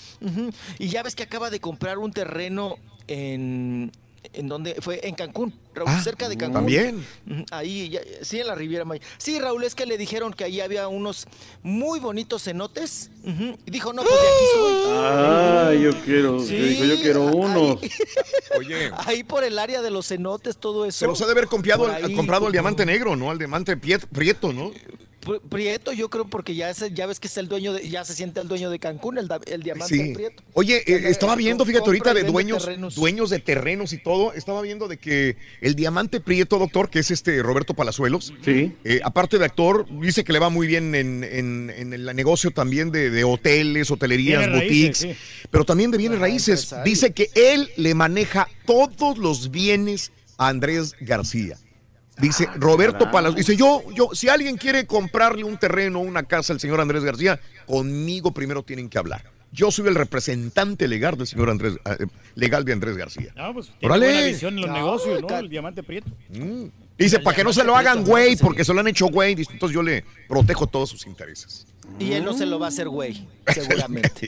Y 0.80 0.88
ya 0.88 1.04
ves 1.04 1.16
que 1.16 1.24
acaba 1.24 1.50
de 1.50 1.60
comprar 1.60 1.98
un 1.98 2.12
terreno 2.12 2.78
en. 3.08 3.92
¿En 4.34 4.48
donde 4.48 4.76
Fue 4.82 5.00
en 5.08 5.16
Cancún, 5.16 5.54
Raúl, 5.74 5.90
Ah, 5.92 6.02
cerca 6.04 6.28
de 6.30 6.38
Cancún. 6.38 6.54
también. 6.56 7.06
Ahí, 7.52 7.90
ya- 7.90 8.02
sí, 8.22 8.40
en 8.40 8.48
la 8.48 8.56
Riviera 8.56 8.86
Maya. 8.86 9.02
Sí, 9.18 9.40
Raúl, 9.40 9.64
es 9.64 9.76
que 9.76 9.86
le 9.86 9.98
dijeron 9.98 10.34
que 10.34 10.44
ahí 10.44 10.62
había 10.62 10.88
unos 10.88 11.28
muy 11.64 12.00
bonitos 12.00 12.44
cenotes. 12.44 13.10
Y 13.26 13.72
dijo, 13.72 13.92
no, 13.94 14.04
pues 14.04 14.14
de 14.14 14.28
aquí 14.28 14.46
soy. 14.54 14.74
Ah, 14.88 15.72
yo 15.82 15.92
quiero, 16.06 16.40
Sí, 16.40 16.56
dijo, 16.56 16.86
yo 16.86 16.96
quiero 17.02 17.24
uno. 17.26 17.80
Oye. 18.58 18.92
Ahí 19.06 19.24
por 19.24 19.44
el 19.44 19.60
área 19.60 19.82
de 19.82 19.92
los 19.92 20.08
cenotes, 20.08 20.58
todo 20.58 20.86
eso. 20.86 21.00
Se 21.00 21.08
los 21.08 21.22
ha 21.22 21.26
de 21.26 21.32
haber 21.32 21.48
comprado, 21.48 21.88
ahí, 21.92 22.16
comprado 22.16 22.46
el 22.48 22.52
diamante 22.54 22.86
negro, 22.86 23.16
¿no? 23.16 23.32
El 23.32 23.38
diamante 23.38 23.76
prieto, 23.78 24.54
¿no? 24.54 24.72
Pri- 25.28 25.40
Prieto, 25.50 25.92
yo 25.92 26.10
creo, 26.10 26.26
porque 26.26 26.56
ya, 26.56 26.70
es, 26.70 26.84
ya 26.94 27.06
ves 27.06 27.20
que 27.20 27.28
es 27.28 27.38
el 27.38 27.48
dueño, 27.50 27.74
de, 27.74 27.88
ya 27.90 28.06
se 28.06 28.14
siente 28.14 28.40
el 28.40 28.48
dueño 28.48 28.70
de 28.70 28.80
Cancún, 28.80 29.18
el, 29.18 29.28
da- 29.28 29.42
el 29.46 29.62
diamante 29.62 29.94
Sí. 29.96 30.14
Prieto. 30.14 30.42
Oye, 30.54 30.78
eh, 30.88 31.10
estaba 31.10 31.36
viendo, 31.36 31.66
fíjate 31.66 31.86
ahorita 31.86 32.14
de 32.14 32.24
dueños, 32.24 32.64
terrenos. 32.64 32.96
dueños 32.96 33.30
de 33.30 33.40
terrenos 33.40 33.92
y 33.94 33.98
todo. 34.02 34.32
Estaba 34.34 34.62
viendo 34.62 34.88
de 34.88 34.98
que 34.98 35.36
el 35.62 35.76
diamante 35.76 36.20
Prieto, 36.22 36.58
doctor, 36.58 36.90
que 36.90 37.00
es 37.00 37.12
este 37.12 37.44
Roberto 37.44 37.74
Palazuelos, 37.74 38.34
Sí. 38.44 38.74
eh, 38.86 39.02
aparte 39.04 39.38
de 39.38 39.46
actor, 39.46 39.86
dice 40.02 40.24
que 40.24 40.32
le 40.34 40.40
va 40.40 40.50
muy 40.50 40.66
bien 40.66 40.96
en, 40.96 41.24
en- 41.24 41.70
en 41.76 41.94
el 41.94 42.06
negocio 42.16 42.52
también 42.52 42.90
de, 42.92 43.10
de 43.10 43.24
hoteles, 43.26 43.92
hotelerías, 43.92 44.40
Bienes 44.48 44.60
raíces, 44.60 45.04
boutiques, 45.04 45.18
sí. 45.42 45.48
pero 45.52 45.66
también 45.66 45.92
de 45.92 45.98
bienes 45.98 46.18
Ah, 46.20 46.22
raíces. 46.22 46.64
empresario. 46.64 46.84
Dice 46.86 47.12
que 47.12 47.30
él 47.36 47.70
le 47.76 47.94
maneja 47.94 48.48
todos 48.66 49.18
los 49.18 49.52
bienes 49.52 50.12
a 50.38 50.48
Andrés 50.50 50.94
García. 51.02 51.58
Dice 52.20 52.48
Roberto. 52.56 53.12
Palazuelos, 53.12 53.36
dice 53.36 53.56
yo, 53.56 53.84
yo, 53.94 54.10
si 54.14 54.28
alguien 54.30 54.58
quiere 54.58 54.88
comprarle 54.88 55.44
un 55.44 55.58
terreno, 55.58 56.00
una 56.00 56.24
casa 56.24 56.54
al 56.54 56.60
señor 56.60 56.82
Andrés 56.82 57.04
García, 57.04 57.40
conmigo 57.66 58.34
primero 58.34 58.64
tienen 58.64 58.90
que 58.90 58.98
hablar. 58.98 59.24
Yo 59.52 59.72
soy 59.72 59.88
el 59.88 59.96
representante 59.96 60.88
legal 60.88 61.18
del 61.18 61.26
señor 61.28 61.50
Andrés, 61.50 61.76
eh, 61.86 62.06
legal 62.36 62.66
de 62.66 62.74
Andrés 62.74 62.98
García. 62.98 63.32
No, 63.36 63.54
pues 63.54 63.68
tiene 63.80 63.86
Órale. 63.96 64.06
buena 64.14 64.28
visión 64.28 64.54
en 64.56 64.62
los 64.62 64.70
No, 64.70 64.76
negocios, 64.76 65.22
¿no? 65.22 65.38
El 65.38 65.50
diamante 65.50 65.84
prieto. 65.84 66.10
Mm. 66.30 66.66
Dice, 66.98 67.20
para 67.20 67.36
que 67.36 67.44
no 67.44 67.54
se 67.54 67.64
lo 67.64 67.76
hagan 67.76 68.04
güey, 68.04 68.36
porque 68.36 68.66
se 68.66 68.74
lo 68.74 68.80
han 68.80 68.88
hecho 68.88 69.06
güey, 69.08 69.34
entonces 69.34 69.72
yo 69.74 69.84
le 69.84 70.04
protejo 70.28 70.68
todos 70.68 70.90
sus 70.90 71.06
intereses. 71.06 71.68
Y 72.00 72.12
él 72.14 72.26
no 72.26 72.34
se 72.34 72.46
lo 72.46 72.60
va 72.60 72.66
a 72.66 72.70
hacer, 72.70 72.90
güey, 72.90 73.28
seguramente. 73.54 74.28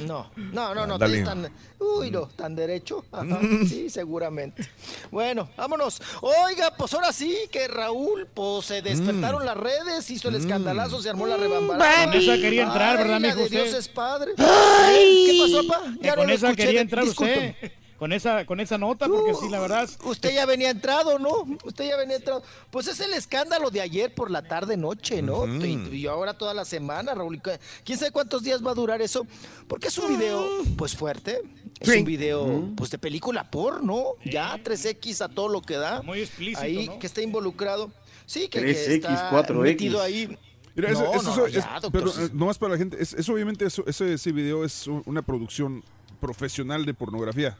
No, 0.00 0.30
no, 0.36 0.74
no, 0.74 0.86
no, 0.86 0.94
Ándale. 0.94 1.18
es 1.20 1.24
tan, 1.24 1.50
uy, 1.78 2.10
no, 2.10 2.26
tan 2.28 2.54
derecho. 2.54 3.04
Ajá, 3.12 3.24
Mm. 3.24 3.66
sí, 3.66 3.88
seguramente. 3.90 4.68
Bueno, 5.10 5.48
vámonos. 5.56 6.00
Oiga, 6.20 6.74
pues 6.76 6.92
ahora 6.94 7.12
sí 7.12 7.36
que 7.50 7.68
Raúl, 7.68 8.26
pues 8.32 8.66
se 8.66 8.80
Mm. 8.80 8.84
despertaron 8.84 9.44
las 9.46 9.56
redes, 9.56 10.10
hizo 10.10 10.28
el 10.28 10.36
escandalazo, 10.36 11.00
se 11.02 11.10
armó 11.10 11.26
la 11.26 11.36
rebambarada. 11.36 12.04
Con 12.04 12.14
esa 12.14 12.36
quería 12.36 12.64
entrar, 12.64 12.96
Ay, 12.96 13.04
¿verdad, 13.04 13.20
la 13.20 13.28
mijo, 13.28 13.40
de? 13.42 13.48
Dios 13.48 13.74
es 13.74 13.88
padre. 13.88 14.32
Ay. 14.38 15.24
¿Qué 15.30 15.38
pasó, 15.40 15.66
papá? 15.66 15.82
Que 16.00 16.04
Ya 16.06 16.10
no 16.12 16.16
con 16.18 16.26
lo 16.28 16.34
esa 16.34 16.46
escuché, 16.48 16.64
quería 16.66 16.80
entrar 16.80 17.04
usted. 17.04 17.54
Con 18.02 18.12
esa, 18.12 18.44
con 18.46 18.58
esa 18.58 18.78
nota, 18.78 19.06
porque 19.06 19.32
sí, 19.32 19.48
la 19.48 19.60
verdad. 19.60 19.88
Usted 20.02 20.34
ya 20.34 20.44
venía 20.44 20.70
entrado, 20.70 21.20
¿no? 21.20 21.46
Usted 21.64 21.88
ya 21.88 21.96
venía 21.96 22.16
entrado. 22.16 22.42
Pues 22.72 22.88
es 22.88 22.98
el 22.98 23.12
escándalo 23.12 23.70
de 23.70 23.80
ayer 23.80 24.12
por 24.12 24.28
la 24.28 24.42
tarde 24.42 24.76
noche, 24.76 25.22
¿no? 25.22 25.46
y, 25.64 25.88
y 25.98 26.06
ahora 26.08 26.34
toda 26.36 26.52
la 26.52 26.64
semana, 26.64 27.14
Raúl. 27.14 27.40
¿Quién 27.84 27.98
sabe 28.00 28.10
cuántos 28.10 28.42
días 28.42 28.60
va 28.66 28.72
a 28.72 28.74
durar 28.74 29.00
eso? 29.02 29.24
Porque 29.68 29.86
es 29.86 29.96
un 29.98 30.18
video, 30.18 30.44
pues 30.76 30.96
fuerte. 30.96 31.42
Es 31.78 31.90
Sí. 31.90 31.98
un 32.00 32.04
video, 32.04 32.70
pues 32.76 32.90
de 32.90 32.98
película 32.98 33.48
porno. 33.48 34.16
Ya 34.24 34.56
3X 34.56 35.20
a 35.20 35.28
todo 35.28 35.46
lo 35.48 35.62
que 35.62 35.76
da. 35.76 36.02
Muy 36.02 36.22
explícito, 36.22 36.60
Ahí 36.60 36.88
¿no? 36.88 36.98
que 36.98 37.06
está 37.06 37.22
involucrado. 37.22 37.92
Sí, 38.26 38.48
que, 38.48 38.62
que 38.62 38.72
3X, 38.74 38.94
está 38.94 39.30
4X. 39.30 39.62
metido 39.62 40.02
ahí. 40.02 40.36
Mira, 40.74 40.90
eso, 40.90 41.04
No, 41.04 41.14
eso- 41.14 41.22
no, 41.22 41.30
eso 41.46 41.46
ya, 41.46 41.60
es- 41.60 41.82
doctor, 41.82 41.92
pero 41.92 42.08
sí. 42.10 42.22
eh, 42.24 42.30
nomás 42.32 42.58
para 42.58 42.72
la 42.72 42.78
gente, 42.78 42.96
es, 43.00 43.12
es 43.14 43.28
obviamente 43.28 43.64
eso, 43.64 43.84
ese, 43.86 44.14
ese 44.14 44.32
video 44.32 44.64
es 44.64 44.88
una 44.88 45.22
producción 45.22 45.84
profesional 46.18 46.84
de 46.84 46.94
pornografía. 46.94 47.56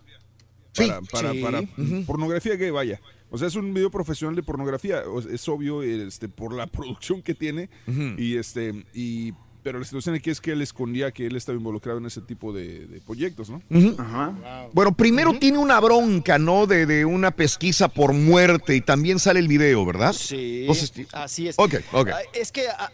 Sí, 0.73 0.87
Para, 0.87 1.01
para, 1.03 1.33
sí. 1.33 1.43
para 1.43 1.63
pornografía 2.07 2.57
gay, 2.57 2.71
vaya. 2.71 3.01
O 3.31 3.39
sea, 3.39 3.49
es 3.49 3.55
un 3.57 3.73
video 3.73 3.91
profesional 3.91 4.37
de 4.37 4.43
pornografía. 4.43 5.03
Es 5.31 5.49
obvio 5.49 5.83
este, 5.83 6.29
por 6.29 6.55
la 6.55 6.67
producción 6.69 7.23
que 7.23 7.35
tiene. 7.35 7.69
Y 8.19 8.37
este, 8.37 8.85
y 8.95 9.33
pero 9.63 9.79
la 9.79 9.85
situación 9.85 10.17
aquí 10.17 10.29
es 10.29 10.41
que 10.41 10.51
él 10.51 10.61
escondía 10.61 11.13
que 11.13 11.25
él 11.25 11.37
estaba 11.37 11.57
involucrado 11.57 11.99
en 11.99 12.07
ese 12.07 12.21
tipo 12.21 12.53
de, 12.53 12.85
de 12.87 13.01
proyectos, 13.01 13.49
¿no? 13.49 13.63
Ajá. 13.97 14.69
Bueno, 14.73 14.97
primero 14.97 15.39
tiene 15.39 15.59
una 15.59 15.79
bronca, 15.79 16.37
¿no? 16.37 16.67
De, 16.67 16.85
de 16.85 17.05
una 17.05 17.31
pesquisa 17.31 17.87
por 17.87 18.13
muerte 18.13 18.75
y 18.75 18.81
también 18.81 19.21
sale 19.21 19.39
el 19.39 19.47
video, 19.47 19.87
¿verdad? 19.87 20.15
Sí, 20.15 20.63
Entonces, 20.63 20.93
así 21.13 21.47
es. 21.47 21.55
Ok, 21.59 21.77
ok. 21.93 22.09
Ah, 22.13 22.19
Es 22.35 22.51
que 22.51 22.65
ah, 22.77 22.91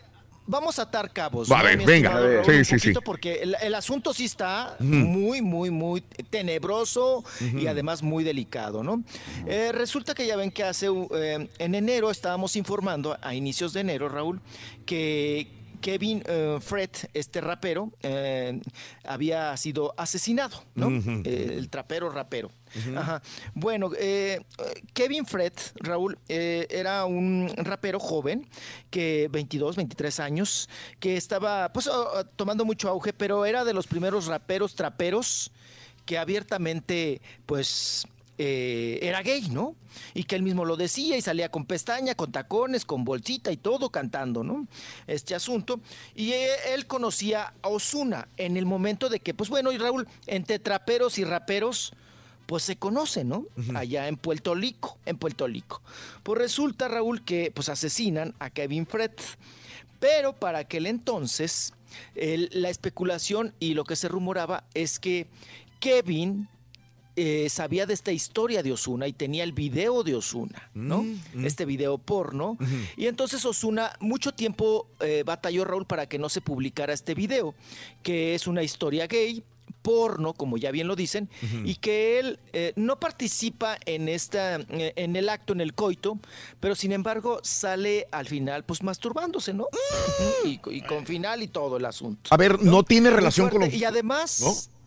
vamos 0.48 0.78
a 0.80 0.82
atar 0.82 1.12
cabos. 1.12 1.50
Va, 1.50 1.60
a 1.60 1.62
¿no, 1.62 1.68
ver, 1.68 1.86
venga. 1.86 2.16
A 2.16 2.20
ver. 2.20 2.44
Sí, 2.44 2.50
Un 2.50 2.64
sí, 2.64 2.78
sí. 2.78 2.88
poquito, 2.88 3.02
Porque 3.02 3.34
el, 3.42 3.56
el 3.62 3.74
asunto 3.76 4.12
sí 4.12 4.24
está 4.24 4.74
muy, 4.80 5.40
muy, 5.40 5.70
muy 5.70 6.00
tenebroso 6.00 7.24
y 7.40 7.66
además 7.68 8.02
muy 8.02 8.24
delicado, 8.24 8.82
¿no? 8.82 9.04
Eh, 9.46 9.70
resulta 9.72 10.14
que 10.14 10.26
ya 10.26 10.36
ven 10.36 10.50
que 10.50 10.64
hace, 10.64 10.88
eh, 11.14 11.48
en 11.58 11.74
enero 11.74 12.10
estábamos 12.10 12.56
informando, 12.56 13.16
a 13.22 13.34
inicios 13.34 13.72
de 13.72 13.80
enero, 13.82 14.08
Raúl, 14.08 14.40
que 14.86 15.46
Kevin 15.80 16.22
eh, 16.26 16.58
Fred, 16.60 16.90
este 17.14 17.40
rapero, 17.40 17.92
eh, 18.02 18.60
había 19.04 19.56
sido 19.56 19.94
asesinado, 19.96 20.62
¿no? 20.74 20.88
Eh, 21.24 21.54
el 21.56 21.68
trapero 21.70 22.10
rapero. 22.10 22.50
Ajá. 22.96 23.22
Bueno, 23.54 23.90
eh, 23.98 24.40
Kevin 24.92 25.24
Fred, 25.24 25.52
Raúl, 25.76 26.18
era 26.28 27.06
un 27.06 27.50
rapero 27.56 27.98
joven, 27.98 28.46
que 28.90 29.28
22, 29.30 29.76
23 29.76 30.20
años, 30.20 30.68
que 31.00 31.16
estaba 31.16 31.72
pues 31.72 31.86
oh, 31.86 32.24
tomando 32.36 32.64
mucho 32.64 32.88
auge, 32.88 33.12
pero 33.12 33.46
era 33.46 33.64
de 33.64 33.72
los 33.72 33.86
primeros 33.86 34.26
raperos 34.26 34.74
traperos 34.74 35.50
que 36.04 36.18
abiertamente 36.18 37.20
pues 37.46 38.06
eh, 38.38 38.98
era 39.02 39.22
gay, 39.22 39.48
¿no? 39.50 39.74
Y 40.14 40.24
que 40.24 40.36
él 40.36 40.42
mismo 40.42 40.64
lo 40.64 40.76
decía 40.76 41.16
y 41.16 41.22
salía 41.22 41.50
con 41.50 41.64
pestaña, 41.66 42.14
con 42.14 42.30
tacones, 42.32 42.84
con 42.84 43.04
bolsita 43.04 43.50
y 43.50 43.56
todo 43.56 43.90
cantando, 43.90 44.44
¿no? 44.44 44.66
Este 45.06 45.34
asunto. 45.34 45.80
Y 46.14 46.32
eh, 46.32 46.48
él 46.72 46.86
conocía 46.86 47.52
a 47.62 47.68
Osuna 47.68 48.28
en 48.36 48.56
el 48.56 48.64
momento 48.64 49.08
de 49.08 49.20
que, 49.20 49.34
pues 49.34 49.50
bueno, 49.50 49.72
y 49.72 49.78
Raúl, 49.78 50.06
entre 50.26 50.58
traperos 50.60 51.18
y 51.18 51.24
raperos, 51.24 51.92
pues 52.46 52.62
se 52.62 52.76
conocen, 52.76 53.28
¿no? 53.28 53.44
Allá 53.74 54.08
en 54.08 54.16
Puerto 54.16 54.54
Rico, 54.54 54.96
en 55.04 55.18
Puerto 55.18 55.46
Rico. 55.46 55.82
Pues 56.22 56.38
resulta, 56.38 56.88
Raúl, 56.88 57.22
que 57.24 57.50
pues 57.54 57.68
asesinan 57.68 58.34
a 58.38 58.48
Kevin 58.50 58.86
Fred. 58.86 59.10
Pero 60.00 60.32
para 60.32 60.60
aquel 60.60 60.86
entonces, 60.86 61.74
el- 62.14 62.48
la 62.52 62.70
especulación 62.70 63.52
y 63.58 63.74
lo 63.74 63.84
que 63.84 63.96
se 63.96 64.08
rumoraba 64.08 64.64
es 64.74 64.98
que 64.98 65.26
Kevin 65.80 66.48
eh, 67.20 67.48
sabía 67.48 67.84
de 67.84 67.94
esta 67.94 68.12
historia 68.12 68.62
de 68.62 68.70
Osuna 68.70 69.08
y 69.08 69.12
tenía 69.12 69.42
el 69.42 69.52
video 69.52 70.04
de 70.04 70.14
Osuna, 70.14 70.70
¿no? 70.72 71.04
Este 71.42 71.64
video 71.64 71.98
porno. 71.98 72.56
Y 72.96 73.06
entonces 73.06 73.44
Osuna 73.44 73.92
mucho 73.98 74.30
tiempo 74.32 74.86
eh, 75.00 75.24
batalló 75.26 75.64
Raúl 75.64 75.84
para 75.84 76.08
que 76.08 76.18
no 76.18 76.28
se 76.28 76.40
publicara 76.40 76.92
este 76.92 77.14
video, 77.14 77.54
que 78.04 78.36
es 78.36 78.46
una 78.46 78.62
historia 78.62 79.08
gay 79.08 79.42
porno, 79.82 80.32
como 80.34 80.58
ya 80.58 80.70
bien 80.70 80.86
lo 80.86 80.94
dicen, 80.94 81.28
y 81.64 81.76
que 81.76 82.18
él 82.18 82.38
eh, 82.52 82.72
no 82.76 83.00
participa 83.00 83.78
en 83.86 84.08
esta, 84.08 84.56
eh, 84.56 84.92
en 84.96 85.16
el 85.16 85.28
acto, 85.28 85.52
en 85.52 85.60
el 85.60 85.74
coito, 85.74 86.18
pero 86.60 86.74
sin 86.74 86.92
embargo 86.92 87.40
sale 87.42 88.06
al 88.12 88.26
final, 88.26 88.64
pues 88.64 88.82
masturbándose, 88.82 89.54
¿no? 89.54 89.66
y, 90.44 90.60
y 90.70 90.82
con 90.82 91.04
final 91.06 91.42
y 91.42 91.48
todo 91.48 91.78
el 91.78 91.84
asunto. 91.84 92.28
A 92.32 92.36
ver, 92.36 92.62
no, 92.62 92.82
tiene 92.82 93.10
relación 93.10 93.48
con 93.48 93.58
fuerte. 93.60 93.76
los... 93.76 93.82
Y 93.82 93.84
además... 93.84 94.40
¿No? 94.40 94.77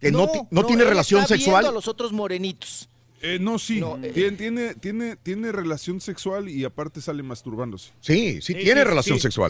Que 0.00 0.10
no, 0.10 0.28
ti- 0.28 0.38
no 0.50 0.64
tiene 0.64 0.82
él 0.82 0.88
relación 0.88 1.20
está 1.22 1.34
viendo 1.34 1.44
sexual. 1.52 1.66
a 1.66 1.70
los 1.72 1.86
otros 1.88 2.12
morenitos. 2.12 2.88
Eh, 3.22 3.38
no, 3.38 3.58
sí. 3.58 3.78
No, 3.80 3.98
eh, 4.02 4.12
Tien- 4.14 4.36
tiene, 4.38 4.74
tiene, 4.74 5.16
tiene 5.16 5.52
relación 5.52 6.00
sexual 6.00 6.48
y 6.48 6.64
aparte 6.64 7.02
sale 7.02 7.22
masturbándose. 7.22 7.90
Sí, 8.00 8.40
sí, 8.40 8.40
Sí, 8.40 8.42
sí, 8.42 8.54
sí, 8.54 8.54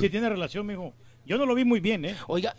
Sí, 0.01 0.09
tiene 0.11 0.29
relación, 0.29 0.67
mijo. 0.67 0.93
Yo 1.25 1.39
no 1.39 1.47
lo 1.47 1.55
vi 1.55 1.65
muy 1.65 1.79
bien, 1.79 2.05
¿eh? 2.05 2.17
Oiga, 2.27 2.57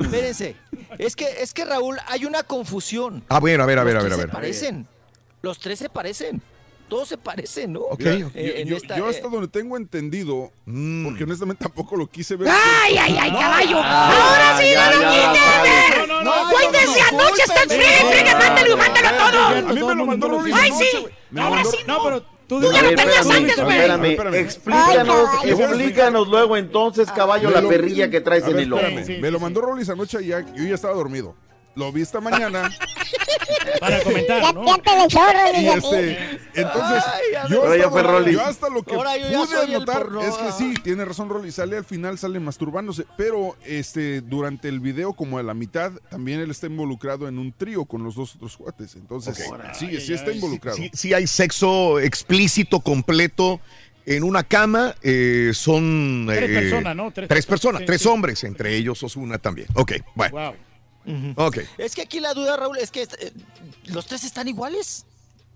espérense. 0.00 0.54
Es 0.98 1.16
que, 1.16 1.26
es 1.40 1.52
que 1.52 1.64
Raúl, 1.64 1.96
hay 2.06 2.24
una 2.24 2.44
confusión. 2.44 3.24
Ah, 3.28 3.40
bueno, 3.40 3.64
a 3.64 3.66
ver, 3.66 3.78
a 3.80 3.84
ver, 3.84 3.94
Los 3.94 4.04
a 4.04 4.06
ver, 4.06 4.10
tres 4.12 4.18
a 4.18 4.20
se 4.20 4.26
ver. 4.26 4.32
parecen. 4.32 4.86
Los 5.42 5.58
tres 5.58 5.78
se 5.80 5.88
parecen. 5.88 6.40
Todos 6.88 7.08
se 7.08 7.18
parecen, 7.18 7.72
¿no? 7.72 7.80
Mira, 7.98 8.12
Eh, 8.12 8.18
yo, 8.20 8.28
en 8.62 8.68
yo- 8.68 8.76
esta, 8.76 8.96
yo 8.96 9.06
eh, 9.08 9.10
hasta 9.10 9.28
donde 9.28 9.48
tengo 9.48 9.76
entendido, 9.76 10.52
Mm. 10.66 11.04
porque 11.04 11.24
honestamente 11.24 11.64
tampoco 11.64 11.96
lo 11.96 12.06
quise 12.08 12.36
ver. 12.36 12.48
¡Ay, 12.48 12.96
ay, 12.96 13.16
ay, 13.20 13.30
No. 13.32 13.38
caballo! 13.40 13.76
Ah, 13.82 14.12
¡Ahora 14.54 14.58
sí, 14.62 14.70
ya, 14.72 14.90
no 14.92 14.96
lo 14.98 15.02
vale. 15.02 15.68
ver! 15.68 16.05
No, 16.22 16.44
no, 16.44 16.50
¡Güey, 16.50 16.66
desde 16.72 17.12
no, 17.12 17.20
anoche 17.20 17.42
están 17.42 17.68
friegue, 17.68 18.04
friegue! 18.10 18.34
¡Mándalo, 18.34 18.76
mándalo 18.76 19.08
todo! 19.16 19.42
A 19.42 19.72
mí 19.72 19.82
me 19.82 19.94
lo 19.94 20.06
mandó 20.06 20.28
Rolis 20.28 20.54
¡Ay, 20.54 20.70
sí! 20.78 21.06
Ahora 21.38 21.64
sí, 21.64 21.76
no, 21.86 22.02
pero 22.04 22.22
tú 22.46 22.60
ya 22.72 22.82
lo 22.82 22.88
tenías 22.94 23.30
antes, 23.30 23.56
güey. 23.56 23.76
espérame, 23.76 24.04
Espérame. 24.04 24.34
explícanos, 24.34 25.28
explícanos 25.44 26.28
luego 26.28 26.56
entonces, 26.56 27.10
caballo, 27.10 27.50
la 27.50 27.62
perrilla 27.62 28.10
que 28.10 28.20
traes 28.20 28.46
en 28.46 28.58
el 28.58 28.72
ojo. 28.72 28.82
Me 29.20 29.30
lo 29.30 29.40
mandó 29.40 29.60
Rolis 29.60 29.88
anoche 29.88 30.18
y 30.22 30.28
yo 30.28 30.40
ya 30.40 30.74
estaba 30.74 30.94
dormido. 30.94 31.34
Lo 31.76 31.92
vi 31.92 32.02
esta 32.02 32.20
mañana. 32.20 32.70
Para 33.80 34.02
comentar, 34.02 34.40
Ya, 34.42 34.52
¿no? 34.52 34.66
ya 34.66 34.78
te 34.78 34.96
le 34.98 35.06
chorro, 35.08 35.60
Y 35.60 35.66
este, 35.68 36.40
entonces, 36.54 37.04
Ay, 37.06 37.50
yo, 37.50 37.62
hasta, 37.64 37.90
fue 37.90 38.02
lo- 38.02 38.30
yo 38.30 38.40
hasta 38.44 38.68
lo 38.70 38.82
que 38.82 38.94
Ahora 38.94 39.16
yo 39.18 39.44
ya 39.44 39.66
pude 39.66 39.84
porno. 39.84 40.22
es 40.22 40.34
que 40.36 40.52
sí, 40.52 40.74
tiene 40.82 41.04
razón 41.04 41.28
Rolly, 41.28 41.52
sale 41.52 41.76
al 41.76 41.84
final, 41.84 42.16
sale 42.16 42.40
masturbándose, 42.40 43.04
pero 43.18 43.54
este 43.66 44.22
durante 44.22 44.68
el 44.68 44.80
video, 44.80 45.12
como 45.12 45.36
a 45.38 45.42
la 45.42 45.52
mitad, 45.52 45.92
también 46.08 46.40
él 46.40 46.50
está 46.50 46.66
involucrado 46.66 47.28
en 47.28 47.38
un 47.38 47.52
trío 47.52 47.84
con 47.84 48.02
los 48.02 48.14
dos 48.14 48.36
otros 48.36 48.56
cuates. 48.56 48.94
Entonces, 48.96 49.36
sí, 49.74 50.00
sí 50.00 50.14
está 50.14 50.32
involucrado. 50.32 50.76
Sí, 50.78 50.90
sí 50.94 51.12
hay 51.12 51.26
sexo 51.26 52.00
explícito, 52.00 52.80
completo. 52.80 53.60
En 54.06 54.22
una 54.22 54.44
cama 54.44 54.94
eh, 55.02 55.50
son... 55.52 56.26
Tres 56.28 56.48
eh, 56.50 56.54
personas, 56.54 56.94
¿no? 56.96 57.10
Tres, 57.10 57.28
Tres 57.28 57.44
personas, 57.44 57.80
sí, 57.80 57.86
tres 57.86 58.02
sí. 58.02 58.08
hombres, 58.08 58.44
entre 58.44 58.76
ellos 58.76 59.02
Osuna 59.02 59.36
también. 59.38 59.66
Ok, 59.74 59.94
bueno. 60.14 60.36
Wow. 60.36 60.54
Ok. 61.36 61.58
Es 61.78 61.94
que 61.94 62.02
aquí 62.02 62.20
la 62.20 62.34
duda, 62.34 62.56
Raúl, 62.56 62.78
es 62.78 62.90
que 62.90 63.02
eh, 63.02 63.32
los 63.86 64.06
tres 64.06 64.24
están 64.24 64.48
iguales. 64.48 65.04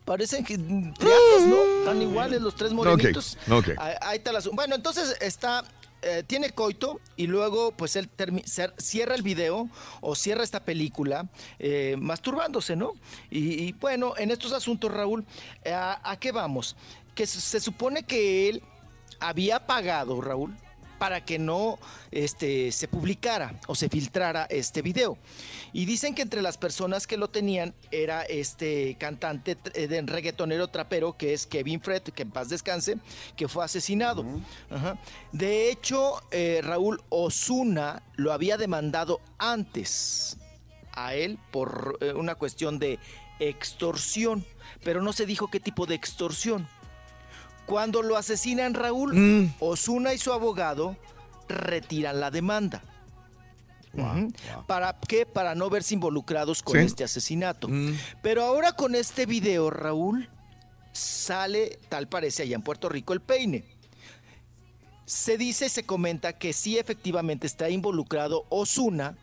Parecen 0.05 0.45
que 0.45 0.57
mm, 0.59 0.95
triatos, 0.95 1.43
¿no? 1.47 1.57
Están 1.81 2.03
iguales 2.03 2.41
los 2.41 2.55
tres 2.57 2.73
morenitos. 2.73 3.37
ok. 3.51 3.69
Ahí, 3.79 3.95
ahí 4.01 4.19
está 4.19 4.33
la 4.33 4.41
Bueno, 4.53 4.75
entonces 4.75 5.17
está. 5.21 5.63
eh, 6.03 6.23
tiene 6.27 6.51
coito 6.51 6.99
y 7.17 7.27
luego 7.27 7.73
pues 7.73 7.95
él 7.97 8.09
cierra 8.79 9.15
el 9.15 9.23
video 9.23 9.69
o 10.01 10.15
cierra 10.15 10.43
esta 10.43 10.61
película 10.65 11.29
eh, 11.59 11.95
masturbándose, 11.99 12.75
¿no? 12.75 12.95
Y, 13.31 13.65
y, 13.65 13.73
bueno, 13.73 14.15
en 14.17 14.31
estos 14.31 14.53
asuntos, 14.55 14.91
Raúl, 14.91 15.27
eh, 15.63 15.73
¿a, 15.75 16.01
a 16.03 16.19
qué 16.19 16.33
vamos? 16.33 16.75
Que 17.15 17.27
se 17.27 17.61
supone 17.61 18.05
que 18.05 18.49
él 18.49 18.63
había 19.21 19.67
pagado, 19.67 20.21
Raúl, 20.23 20.57
para 21.01 21.25
que 21.25 21.39
no 21.39 21.79
este, 22.11 22.71
se 22.73 22.87
publicara 22.87 23.59
o 23.69 23.75
se 23.75 23.89
filtrara 23.89 24.45
este 24.51 24.83
video. 24.83 25.17
Y 25.73 25.87
dicen 25.87 26.15
que 26.15 26.21
entre 26.21 26.43
las 26.43 26.59
personas 26.59 27.07
que 27.07 27.17
lo 27.17 27.31
tenían 27.31 27.75
era 27.91 28.21
este 28.25 28.99
cantante 29.01 29.57
eh, 29.73 29.89
de 29.89 30.03
reggaetonero 30.03 30.69
trapero 30.69 31.17
que 31.17 31.33
es 31.33 31.47
Kevin 31.47 31.81
Fred, 31.81 32.03
que 32.03 32.21
en 32.21 32.31
paz 32.31 32.51
descanse, 32.51 32.99
que 33.35 33.49
fue 33.49 33.65
asesinado. 33.65 34.27
Ajá. 34.69 34.99
De 35.33 35.71
hecho, 35.71 36.21
eh, 36.33 36.61
Raúl 36.63 37.01
Osuna 37.09 38.03
lo 38.17 38.35
había 38.35 38.59
demandado 38.59 39.23
antes 39.39 40.37
a 40.93 41.15
él 41.15 41.39
por 41.51 41.97
eh, 42.03 42.13
una 42.13 42.35
cuestión 42.35 42.79
de 42.79 42.99
extorsión, 43.39 44.45
pero 44.85 45.01
no 45.01 45.15
se 45.15 45.25
dijo 45.25 45.49
qué 45.49 45.61
tipo 45.61 45.87
de 45.87 45.95
extorsión. 45.95 46.69
Cuando 47.71 48.03
lo 48.03 48.17
asesinan 48.17 48.75
Raúl, 48.75 49.15
Mm. 49.15 49.55
Osuna 49.61 50.13
y 50.13 50.19
su 50.19 50.33
abogado 50.33 50.97
retiran 51.49 52.19
la 52.19 52.33
demanda. 52.33 52.83
¿Para 54.67 54.97
qué? 55.07 55.25
Para 55.25 55.55
no 55.55 55.71
verse 55.71 55.95
involucrados 55.95 56.65
con 56.65 56.81
Sí. 56.81 56.85
este 56.87 57.05
asesinato. 57.05 57.69
Mm. 57.69 57.97
Pero 58.23 58.43
ahora 58.43 58.73
con 58.73 58.97
este 58.97 59.25
video, 59.25 59.71
Raúl, 59.71 60.29
sale, 60.93 61.79
tal 61.89 62.09
parece 62.09 62.43
allá 62.43 62.57
en 62.57 62.63
Puerto 62.63 62.89
Rico, 62.89 63.13
el 63.13 63.21
peine. 63.21 63.65
Se 65.07 65.39
dice, 65.39 65.69
se 65.69 65.85
comenta 65.85 66.33
que 66.39 66.53
sí 66.53 66.77
efectivamente 66.77 67.47
está 67.47 67.71
involucrado 67.71 68.47
Osuna, 68.49 69.17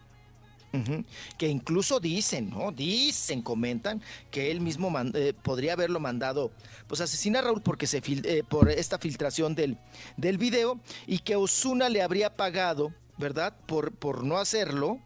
Que 1.37 1.47
incluso 1.47 1.99
dicen, 1.99 2.49
¿no? 2.51 2.71
Dicen, 2.71 3.41
comentan 3.41 4.01
que 4.29 4.51
él 4.51 4.61
mismo 4.61 4.93
eh, 5.15 5.33
podría 5.41 5.73
haberlo 5.73 5.99
mandado, 5.99 6.51
pues 6.87 7.01
asesinar 7.01 7.43
a 7.43 7.47
Raúl 7.47 7.61
porque 7.61 7.87
se 7.87 8.01
fil- 8.01 8.25
eh, 8.25 8.43
por 8.47 8.69
esta 8.69 8.99
filtración 8.99 9.55
del, 9.55 9.77
del 10.17 10.37
video 10.37 10.79
y 11.07 11.19
que 11.19 11.35
Osuna 11.35 11.89
le 11.89 12.01
habría 12.03 12.35
pagado, 12.35 12.93
¿verdad? 13.17 13.55
Por, 13.65 13.91
por 13.93 14.23
no 14.23 14.37
hacerlo, 14.37 14.99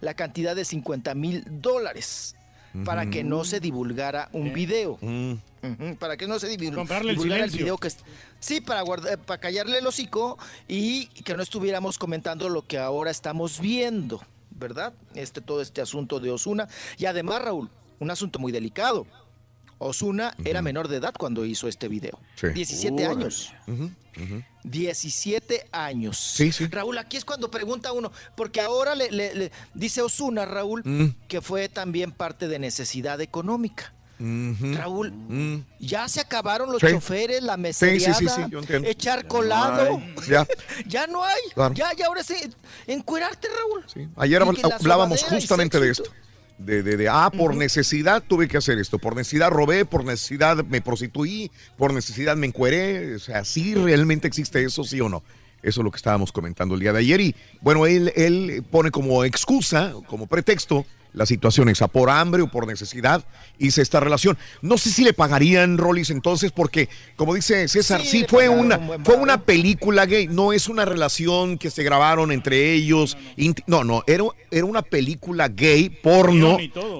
la 0.00 0.14
cantidad 0.14 0.54
de 0.54 0.64
50 0.64 1.14
mil 1.14 1.44
dólares 1.48 2.36
para 2.84 3.10
que 3.10 3.22
no 3.22 3.44
se 3.44 3.60
divulgara 3.60 4.30
un 4.32 4.52
video. 4.54 4.98
Ujú, 5.62 5.96
Para 5.98 6.16
que 6.16 6.26
no 6.26 6.38
se 6.38 6.48
el 7.10 7.16
divulgara 7.16 7.44
el 7.44 7.50
video 7.58 7.76
que 7.78 7.90
sí 8.40 8.60
para 8.60 8.80
guardar, 8.82 9.18
para 9.18 9.38
callarle 9.40 9.78
el 9.78 9.86
hocico 9.86 10.38
y 10.68 11.06
que 11.24 11.34
no 11.36 11.42
estuviéramos 11.42 11.98
comentando 11.98 12.48
lo 12.48 12.66
que 12.66 12.78
ahora 12.78 13.10
estamos 13.10 13.60
viendo, 13.60 14.22
¿verdad? 14.62 14.94
Este 15.14 15.40
todo 15.40 15.60
este 15.60 15.80
asunto 15.82 16.20
de 16.20 16.30
Osuna 16.30 16.68
y 16.96 17.04
además 17.06 17.42
Raúl, 17.42 17.68
un 17.98 18.10
asunto 18.10 18.38
muy 18.38 18.52
delicado. 18.52 19.06
Osuna 19.78 20.34
era 20.44 20.62
menor 20.62 20.86
de 20.86 20.98
edad 20.98 21.12
cuando 21.18 21.44
hizo 21.44 21.66
este 21.66 21.88
video. 21.88 22.18
Sí. 22.36 22.48
17 22.54 22.94
Órale. 23.04 23.20
años. 23.24 23.52
Ujú, 23.66 23.90
ujú. 24.16 24.42
17 24.62 25.66
años. 25.72 26.16
Sí, 26.18 26.52
sí. 26.52 26.66
Raúl, 26.68 26.98
aquí 26.98 27.16
es 27.16 27.24
cuando 27.24 27.50
pregunta 27.50 27.92
uno, 27.92 28.12
porque 28.36 28.60
ahora 28.60 28.94
le, 28.94 29.10
le- 29.10 29.34
le 29.34 29.52
dice 29.74 30.00
Osuna, 30.02 30.44
Raúl, 30.46 30.82
Mm. 30.84 31.06
que 31.26 31.40
fue 31.40 31.68
también 31.68 32.12
parte 32.12 32.46
de 32.46 32.58
necesidad 32.60 33.20
económica. 33.20 33.92
Raúl, 34.18 35.10
Mm. 35.12 35.64
ya 35.80 36.08
se 36.08 36.20
acabaron 36.20 36.70
los 36.70 36.80
Sí. 36.80 36.88
choferes, 36.90 37.42
la 37.42 37.56
sí, 37.72 37.98
sí, 38.00 38.06
entiendo. 38.54 38.88
echar 38.88 39.26
colado. 39.26 40.00
Ya. 40.28 40.46
Ya 40.86 41.06
no 41.06 41.24
hay. 41.24 41.40
Claro. 41.54 41.74
Ya, 41.74 41.92
ya 41.96 42.06
ahora 42.06 42.22
sí. 42.22 42.34
Encuerarte, 42.86 43.48
Raúl. 43.48 44.10
Ayer 44.16 44.42
hablábamos 44.42 45.22
justamente 45.24 45.80
de 45.80 45.90
esto. 45.90 46.10
De, 46.58 46.82
de, 46.84 46.96
de, 46.96 47.08
ah, 47.08 47.30
por 47.36 47.56
necesidad 47.56 48.22
tuve 48.22 48.46
que 48.46 48.56
hacer 48.56 48.78
esto, 48.78 48.98
por 48.98 49.16
necesidad 49.16 49.50
robé, 49.50 49.84
por 49.84 50.04
necesidad 50.04 50.58
me 50.64 50.80
prostituí, 50.80 51.50
por 51.76 51.92
necesidad 51.92 52.36
me 52.36 52.46
encueré, 52.46 53.16
o 53.16 53.18
sea, 53.18 53.44
sí 53.44 53.74
realmente 53.74 54.28
existe 54.28 54.62
eso, 54.62 54.84
sí 54.84 55.00
o 55.00 55.08
no. 55.08 55.24
Eso 55.62 55.80
es 55.80 55.84
lo 55.84 55.90
que 55.90 55.96
estábamos 55.96 56.30
comentando 56.30 56.74
el 56.74 56.80
día 56.80 56.92
de 56.92 57.00
ayer. 57.00 57.20
Y 57.20 57.34
bueno, 57.62 57.86
él, 57.86 58.12
él 58.14 58.62
pone 58.70 58.92
como 58.92 59.24
excusa, 59.24 59.92
como 60.06 60.26
pretexto, 60.28 60.86
la 61.12 61.26
situación 61.26 61.68
esa, 61.68 61.88
por 61.88 62.10
hambre 62.10 62.42
o 62.42 62.48
por 62.48 62.66
necesidad, 62.66 63.24
hice 63.58 63.82
esta 63.82 64.00
relación. 64.00 64.38
No 64.60 64.78
sé 64.78 64.90
si 64.90 65.04
le 65.04 65.12
pagarían 65.12 65.78
Rollis 65.78 66.10
entonces, 66.10 66.52
porque 66.52 66.88
como 67.16 67.34
dice 67.34 67.68
César, 67.68 68.02
sí, 68.04 68.24
fue 68.28 68.48
una, 68.48 68.78
un 68.78 69.04
fue 69.04 69.16
una 69.16 69.42
película 69.42 70.06
gay, 70.06 70.28
no 70.28 70.52
es 70.52 70.68
una 70.68 70.84
relación 70.84 71.58
que 71.58 71.70
se 71.70 71.82
grabaron 71.82 72.32
entre 72.32 72.72
ellos. 72.72 73.16
No, 73.66 73.84
no, 73.84 74.04
era, 74.06 74.24
era 74.50 74.64
una 74.64 74.82
película 74.82 75.48
gay, 75.48 75.90
porno, 75.90 76.56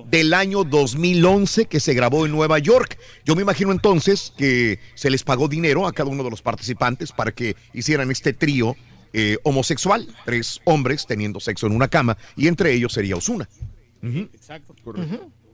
del 0.07 0.35
año 0.35 0.65
2011 0.65 1.67
que 1.67 1.81
se 1.81 1.95
grabó 1.95 2.27
en 2.27 2.33
Nueva 2.33 2.59
York. 2.59 2.99
Yo 3.25 3.35
me 3.35 3.43
imagino 3.43 3.73
entonces 3.73 4.33
que 4.37 4.79
se 4.95 5.11
les 5.11 5.23
pagó 5.23 5.49
dinero 5.49 5.87
a 5.87 5.93
cada 5.93 6.11
uno 6.11 6.23
de 6.23 6.31
los 6.31 6.43
participantes 6.43 7.13
para 7.13 7.33
que 7.33 7.57
hicieran 7.73 8.11
este 8.11 8.33
trío 8.33 8.77
eh, 9.15 9.37
homosexual, 9.43 10.09
tres 10.25 10.61
hombres 10.65 11.07
teniendo 11.07 11.39
sexo 11.39 11.67
en 11.67 11.75
una 11.75 11.89
cama, 11.89 12.17
y 12.35 12.49
entre 12.49 12.73
ellos 12.73 12.95
sería 12.95 13.17
Osuna. 13.17 13.49
Exacto. 14.33 14.75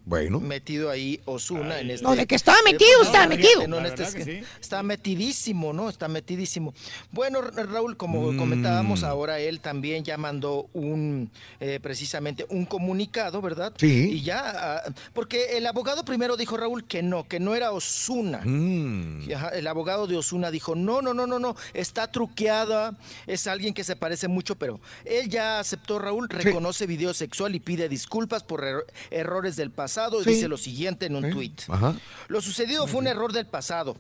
Bueno. 0.08 0.40
Metido 0.40 0.88
ahí 0.88 1.20
Osuna 1.26 1.80
en 1.80 1.90
este. 1.90 2.02
No, 2.02 2.16
de 2.16 2.26
que 2.26 2.34
estaba 2.34 2.56
metido, 2.64 3.02
estaba 3.02 3.26
metido. 3.26 3.68
No, 3.68 3.76
en 3.76 3.82
La 3.82 3.88
este- 3.90 4.02
verdad 4.04 4.16
que 4.16 4.24
sí. 4.24 4.42
Está 4.58 4.82
metidísimo, 4.82 5.74
¿no? 5.74 5.90
Está 5.90 6.08
metidísimo. 6.08 6.72
Bueno, 7.12 7.42
Ra- 7.42 7.64
Raúl, 7.64 7.98
como 7.98 8.32
Mm. 8.32 8.38
comentábamos, 8.38 9.02
ahora 9.04 9.38
él 9.38 9.60
también 9.60 10.04
ya 10.04 10.16
mandó 10.16 10.70
un, 10.72 11.30
eh, 11.60 11.78
precisamente 11.82 12.46
un 12.48 12.64
comunicado, 12.64 13.42
¿verdad? 13.42 13.74
Sí. 13.76 14.12
Y 14.12 14.22
ya, 14.22 14.40
ah, 14.86 14.92
porque 15.12 15.58
el 15.58 15.66
abogado 15.66 16.06
primero 16.06 16.38
dijo, 16.38 16.56
Raúl, 16.56 16.84
que 16.86 17.02
no, 17.02 17.28
que 17.28 17.38
no 17.38 17.54
era 17.54 17.72
Osuna. 17.72 18.40
Mm. 18.42 19.28
El 19.52 19.66
abogado 19.66 20.06
de 20.06 20.16
Osuna 20.16 20.50
dijo, 20.50 20.74
no, 20.74 21.02
no, 21.02 21.12
no, 21.12 21.26
no, 21.26 21.38
no, 21.38 21.54
está 21.74 22.10
truqueada, 22.10 22.96
es 23.26 23.46
alguien 23.46 23.74
que 23.74 23.84
se 23.84 23.94
parece 23.94 24.26
mucho, 24.26 24.56
pero 24.56 24.80
él 25.04 25.28
ya 25.28 25.58
aceptó, 25.58 25.98
Raúl, 25.98 26.30
reconoce 26.30 26.86
video 26.86 27.12
sexual 27.12 27.54
y 27.54 27.60
pide 27.60 27.90
disculpas 27.90 28.42
por 28.42 28.62
er- 28.64 28.84
errores 29.10 29.56
del 29.56 29.70
pasado 29.70 29.97
y 30.20 30.24
Sí. 30.24 30.30
dice 30.30 30.48
lo 30.48 30.56
siguiente 30.56 31.06
en 31.06 31.16
un 31.16 31.30
tuit. 31.30 31.62
Ajá. 31.68 31.94
Lo 32.28 32.40
sucedido 32.40 32.86
fue 32.86 33.00
un 33.00 33.06
error 33.06 33.32
del 33.32 33.46
pasado, 33.46 33.96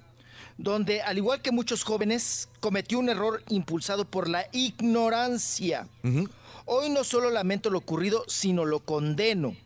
donde 0.56 1.02
al 1.02 1.16
igual 1.18 1.40
que 1.42 1.50
muchos 1.52 1.82
jóvenes, 1.84 2.48
cometió 2.60 2.98
un 2.98 3.08
error 3.08 3.42
impulsado 3.48 4.04
por 4.04 4.28
la 4.28 4.46
ignorancia. 4.52 5.86
Hoy 6.66 6.90
no 6.90 7.04
solo 7.04 7.30
lamento 7.30 7.70
lo 7.70 7.78
ocurrido, 7.78 8.24
sino 8.28 8.64
lo 8.64 8.80
condeno. 8.80 9.56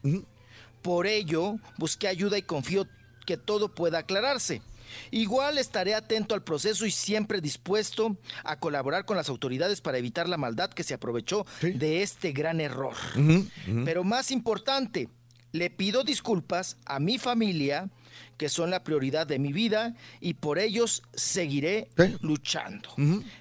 Por 0.83 1.07
ello, 1.07 1.57
busqué 1.78 2.09
ayuda 2.09 2.39
y 2.39 2.43
confío 2.43 2.86
que 3.27 3.36
todo 3.36 3.69
pueda 3.69 3.99
aclararse. 3.99 4.62
Igual 5.11 5.57
estaré 5.57 5.94
atento 5.94 6.35
al 6.35 6.43
proceso 6.43 6.85
y 6.85 6.91
siempre 6.91 7.41
dispuesto 7.41 8.17
a 8.44 8.57
colaborar 8.59 9.07
con 9.07 9.17
las 9.17 9.31
autoridades 9.31 9.81
para 9.81 9.97
evitar 9.97 10.28
la 10.28 10.36
maldad 10.36 10.69
que 10.70 10.83
se 10.85 10.93
aprovechó 10.93 11.47
de 11.62 12.02
este 12.02 12.33
gran 12.33 12.61
error. 12.61 12.94
Ujú, 13.17 13.47
ujú. 13.69 13.85
Pero 13.86 14.05
más 14.05 14.31
importante, 14.31 15.09
le 15.52 15.70
pido 15.70 16.02
disculpas 16.02 16.76
a 16.86 16.98
mi 16.98 17.18
familia, 17.18 17.89
que 18.36 18.48
son 18.48 18.70
la 18.70 18.82
prioridad 18.82 19.26
de 19.26 19.39
mi 19.39 19.52
vida, 19.52 19.94
y 20.20 20.34
por 20.34 20.58
ellos 20.58 21.02
seguiré 21.14 21.89
luchando. 22.20 22.89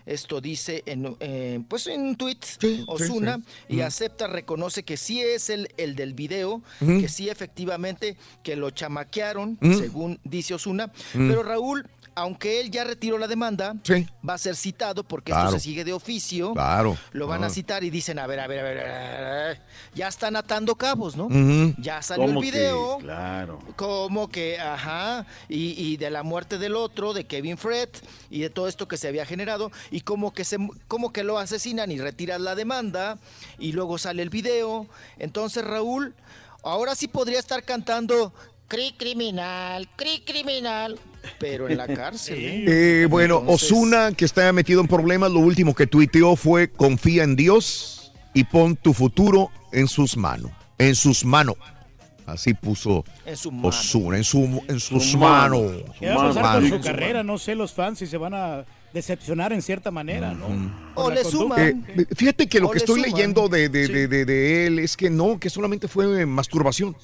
Esto 0.06 0.42
dice 0.42 0.84
en, 0.86 1.16
eh, 1.20 1.60
pues 1.68 1.88
en 1.88 2.02
un 2.02 2.16
tuit 2.16 2.46
Osuna 2.88 3.38
sí. 3.38 3.44
y 3.70 3.76
Ujú. 3.78 3.86
acepta, 3.86 4.28
reconoce 4.28 4.84
que 4.84 4.98
sí 4.98 5.22
es 5.22 5.50
el, 5.50 5.70
el 5.78 5.96
del 5.96 6.14
video, 6.14 6.62
que 6.80 7.08
sí 7.10 7.30
efectivamente 7.30 8.18
que 8.44 8.56
lo 8.56 8.70
chamaquearon, 8.70 9.58
según 9.62 10.20
dice 10.24 10.54
Osuna. 10.54 10.92
Pero 11.14 11.44
Raúl, 11.44 11.88
aunque 12.14 12.60
él 12.60 12.70
ya 12.72 12.84
retiró 12.84 13.18
la 13.18 13.28
demanda, 13.28 13.76
va 14.28 14.34
a 14.34 14.38
ser 14.38 14.56
citado 14.56 15.04
porque 15.04 15.32
Claro. 15.32 15.48
esto 15.50 15.60
se 15.60 15.64
sigue 15.64 15.84
de 15.86 15.94
oficio. 15.94 16.54
Claro. 16.54 16.98
Lo 17.14 17.28
van 17.28 17.44
a 17.44 17.48
Ah. 17.48 17.50
citar 17.50 17.84
y 17.84 17.90
dicen, 17.90 18.20
a 18.20 18.28
ver, 18.28 18.40
a 18.40 18.48
ver, 18.48 18.60
a 18.60 18.64
ver, 18.64 18.80
a 18.80 18.84
ver, 18.84 19.24
a 19.26 19.46
ver, 19.48 19.62
ya 19.96 20.08
están 20.08 20.36
atando 20.36 20.76
cabos, 20.76 21.16
¿no? 21.16 21.30
Ya 21.78 22.02
salió 22.02 22.26
el 22.26 22.38
video. 22.38 22.98
Claro. 23.00 23.60
Como 23.76 24.30
que, 24.30 24.60
ajá, 24.60 25.26
y, 25.48 25.72
y 25.82 25.98
de 25.98 26.10
la 26.10 26.24
muerte 26.24 26.58
del 26.58 26.76
otro, 26.76 27.14
de 27.14 27.26
Kevin 27.26 27.58
Fred, 27.58 27.90
y 28.30 28.42
de 28.42 28.50
todo 28.50 28.68
esto 28.68 28.88
que 28.88 28.98
se 28.98 29.08
había 29.08 29.26
generado, 29.26 29.72
y 29.90 30.02
como 30.02 30.34
que, 30.34 30.44
se, 30.44 30.58
como 30.88 31.14
que 31.14 31.24
lo 31.24 31.38
asesinan 31.40 31.92
y 31.92 32.00
retiran 32.00 32.44
la 32.44 32.56
demanda, 32.56 33.18
y 33.58 33.72
luego 33.72 33.98
sale 33.98 34.22
el 34.22 34.30
video. 34.30 34.88
Entonces, 35.18 35.64
Raúl, 35.64 36.14
ahora 36.64 36.94
sí 36.96 37.08
podría 37.08 37.40
estar 37.40 37.64
cantando 37.64 38.34
Cri 38.68 38.94
criminal, 38.98 39.90
cri 39.98 40.22
criminal, 40.26 40.98
pero 41.40 41.68
en 41.70 41.78
la 41.78 41.88
cárcel. 41.88 42.38
¿eh? 42.40 43.02
Eh, 43.04 43.06
bueno, 43.10 43.40
Entonces- 43.42 43.72
Osuna, 43.72 44.12
que 44.12 44.26
está 44.26 44.52
metido 44.54 44.82
en 44.82 44.88
problemas, 44.88 45.32
lo 45.32 45.40
último 45.40 45.74
que 45.76 45.88
tuiteó 45.88 46.36
fue 46.36 46.70
confía 46.70 47.24
en 47.24 47.36
Dios 47.36 48.12
y 48.34 48.44
pon 48.46 48.76
tu 48.76 48.94
futuro 48.94 49.50
en 49.72 49.88
sus 49.88 50.18
manos. 50.18 50.52
En 50.78 50.96
sus 50.96 51.24
manos. 51.26 51.56
Así 52.26 52.54
puso 52.54 53.04
En 53.26 53.36
su 53.36 53.52
mano. 53.52 53.68
Osuna, 53.70 54.18
en, 54.18 54.24
su, 54.24 54.64
en 54.68 54.80
sus 54.80 55.04
Su 55.12 55.18
mano. 55.18 55.62
manos. 55.64 55.84
¿Qué 56.00 56.08
va 56.08 56.14
a 56.14 56.28
pasar 56.30 56.44
con 56.56 56.64
Mano. 56.64 56.78
su 56.78 56.82
carrera? 56.84 57.24
No 57.24 57.38
sé, 57.38 57.56
los 57.56 57.74
fans 57.74 58.00
si 58.00 58.08
se 58.08 58.16
van 58.18 58.34
a 58.34 58.64
decepcionar 58.94 59.52
en 59.54 59.62
cierta 59.62 59.90
manera, 59.92 60.34
¿no? 60.34 60.48
O 60.96 61.10
le 61.10 61.24
suman. 61.26 61.84
Eh, 61.88 62.06
fíjate 62.16 62.48
que 62.48 62.60
lo 62.60 62.68
O 62.68 62.72
que 62.72 62.76
le 62.80 62.86
estoy 62.86 63.02
suman. 63.02 63.12
leyendo 63.12 63.50
de, 63.50 63.70
de- 63.70 63.88
Sí. 63.88 63.94
de- 63.94 64.08
de- 64.08 64.26
de 64.26 64.68
él 64.68 64.80
es 64.80 64.96
que 64.96 65.10
no, 65.10 65.40
que 65.40 65.50
solamente 65.50 65.88
fue 65.88 66.26
masturbación. 66.26 66.96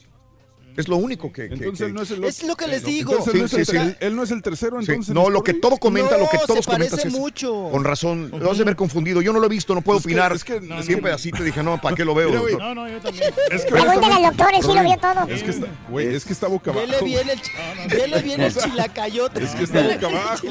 Es 0.78 0.88
lo 0.88 0.98
único 0.98 1.32
que... 1.34 1.50
que- 1.50 1.56
Entonces 1.56 1.88
que- 1.88 1.94
no 1.94 2.02
es 2.04 2.12
el 2.12 2.24
Es 2.24 2.44
lo 2.44 2.56
que 2.56 2.68
les 2.68 2.84
digo. 2.84 3.12
Entonces 3.12 3.34
él 3.34 3.40
no 3.40 3.46
es 3.46 3.52
Sí, 3.52 3.58
el 3.58 3.66
sí, 3.66 3.78
sí. 3.78 3.96
él 4.00 4.16
no 4.16 4.24
es 4.24 4.32
el 4.32 4.42
tercero, 4.44 4.80
Sí, 4.82 4.92
entonces. 4.92 5.14
no, 5.16 5.30
lo 5.30 5.44
que 5.44 5.54
todo 5.56 5.78
comenta, 5.78 6.12
No, 6.18 6.24
lo 6.26 6.30
que 6.30 6.38
se 6.38 6.46
todos 6.48 6.66
comentan 6.66 6.90
parece 7.00 7.08
es 7.10 7.14
mucho. 7.14 7.70
con 7.72 7.84
razón. 7.84 8.32
Lo 8.40 8.52
has 8.52 8.58
de 8.58 8.64
haber 8.64 8.76
confundido. 8.76 9.22
Yo 9.22 9.34
no 9.34 9.40
lo 9.40 9.48
he 9.48 9.50
visto, 9.50 9.74
no 9.76 9.82
puedo 9.82 9.98
Es 10.00 10.06
que- 10.06 10.10
opinar. 10.14 10.34
es 10.34 10.44
que- 10.44 10.62
no, 10.62 10.82
Siempre 10.84 11.10
no. 11.12 11.16
así 11.16 11.32
te 11.32 11.44
dije, 11.44 11.64
no, 11.64 11.82
¿para 11.82 11.96
qué 11.96 12.06
lo 12.06 12.14
veo? 12.16 12.30
Mira, 12.30 12.40
güey? 12.42 12.56
No, 12.56 12.76
no, 12.76 12.88
yo 12.88 13.00
también. 13.00 13.34
Es 13.52 13.66
que 13.66 13.72
Pregúntale 13.72 14.14
al 14.14 14.24
doctor, 14.24 14.48
él 14.54 14.62
sí 14.62 14.74
lo 14.74 14.84
vio 14.84 14.98
todo. 14.98 15.28
Es 15.28 15.44
que 15.44 15.52
está, 15.52 15.68
güey, 15.90 16.16
es 16.16 16.26
que 16.26 16.34
está 16.34 16.48
boca 16.48 16.72
abajo. 16.72 16.86
Vele 16.88 17.02
bien 17.04 17.30
el, 17.30 17.42
ch- 17.42 17.90
vele 17.90 18.22
bien 18.22 18.42
el 18.42 18.54
chilacayote. 18.56 19.44
Es 19.44 19.52
que 19.56 19.64
está 19.64 19.82
boca 19.82 20.08
abajo, 20.08 20.48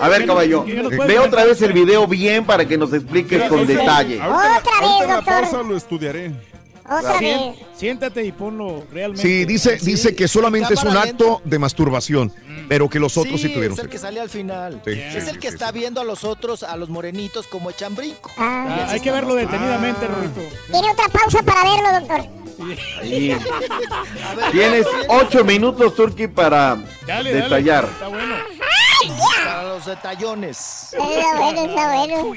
A 0.00 0.08
ver, 0.08 0.26
caballo, 0.26 0.64
¿Qué 0.64 0.74
nos 0.74 0.96
ve 1.06 1.18
otra 1.18 1.44
vez 1.44 1.60
el 1.62 1.72
video 1.72 2.06
bien 2.06 2.44
para 2.44 2.66
que 2.66 2.78
nos 2.78 2.92
expliques 2.92 3.42
con 3.48 3.66
detalle. 3.66 4.20
Otra 4.20 4.60
vez, 4.80 5.08
doctor. 5.08 5.64
lo 5.66 5.76
estudiaré. 5.76 6.32
Otra 6.86 7.18
Sien- 7.18 7.52
vez. 7.56 7.66
siéntate 7.76 8.24
y 8.24 8.32
ponlo 8.32 8.84
realmente. 8.92 9.22
Sí, 9.22 9.44
dice, 9.46 9.78
Sí, 9.78 9.86
dice 9.86 10.14
que 10.14 10.28
solamente 10.28 10.74
es 10.74 10.82
un 10.84 10.96
acto 10.96 11.40
de 11.44 11.58
masturbación, 11.58 12.30
pero 12.68 12.88
que 12.90 12.98
los 13.00 13.16
otros 13.16 13.40
sí, 13.40 13.48
sí, 13.48 13.54
tuvieron 13.54 13.76
es 13.78 13.82
el 13.84 13.88
que 13.90 13.98
sale 13.98 14.20
al 14.20 14.28
final. 14.28 14.82
Sí, 14.84 14.90
es 14.92 15.26
el 15.28 15.38
que 15.38 15.48
está 15.48 15.72
viendo 15.72 16.00
a 16.00 16.04
los 16.04 16.24
otros, 16.24 16.62
a 16.62 16.76
los 16.76 16.90
morenitos, 16.90 17.46
como 17.46 17.70
echan 17.70 17.94
brinco. 17.94 18.30
Ah. 18.36 18.66
Ah, 18.68 18.86
hay 18.90 19.00
que 19.00 19.10
verlo 19.10 19.34
detenidamente, 19.34 20.06
Rorito. 20.06 20.40
Tiene 20.70 20.90
otra 20.90 21.08
pausa 21.08 21.42
para 21.42 21.62
verlo, 21.64 22.00
doctor. 22.00 22.44
Tienes 24.52 24.86
ocho 25.08 25.44
minutos, 25.44 25.94
Turki, 25.94 26.28
para 26.28 26.76
Dale, 27.06 27.32
detallar. 27.32 27.84
dale. 27.84 27.92
Está 27.94 28.08
bueno. 28.08 28.34
Para 29.44 29.62
los 29.64 29.86
detallones. 29.86 30.92
Está 30.92 31.38
bueno, 31.38 31.60
está 31.60 31.94
bueno. 31.94 32.34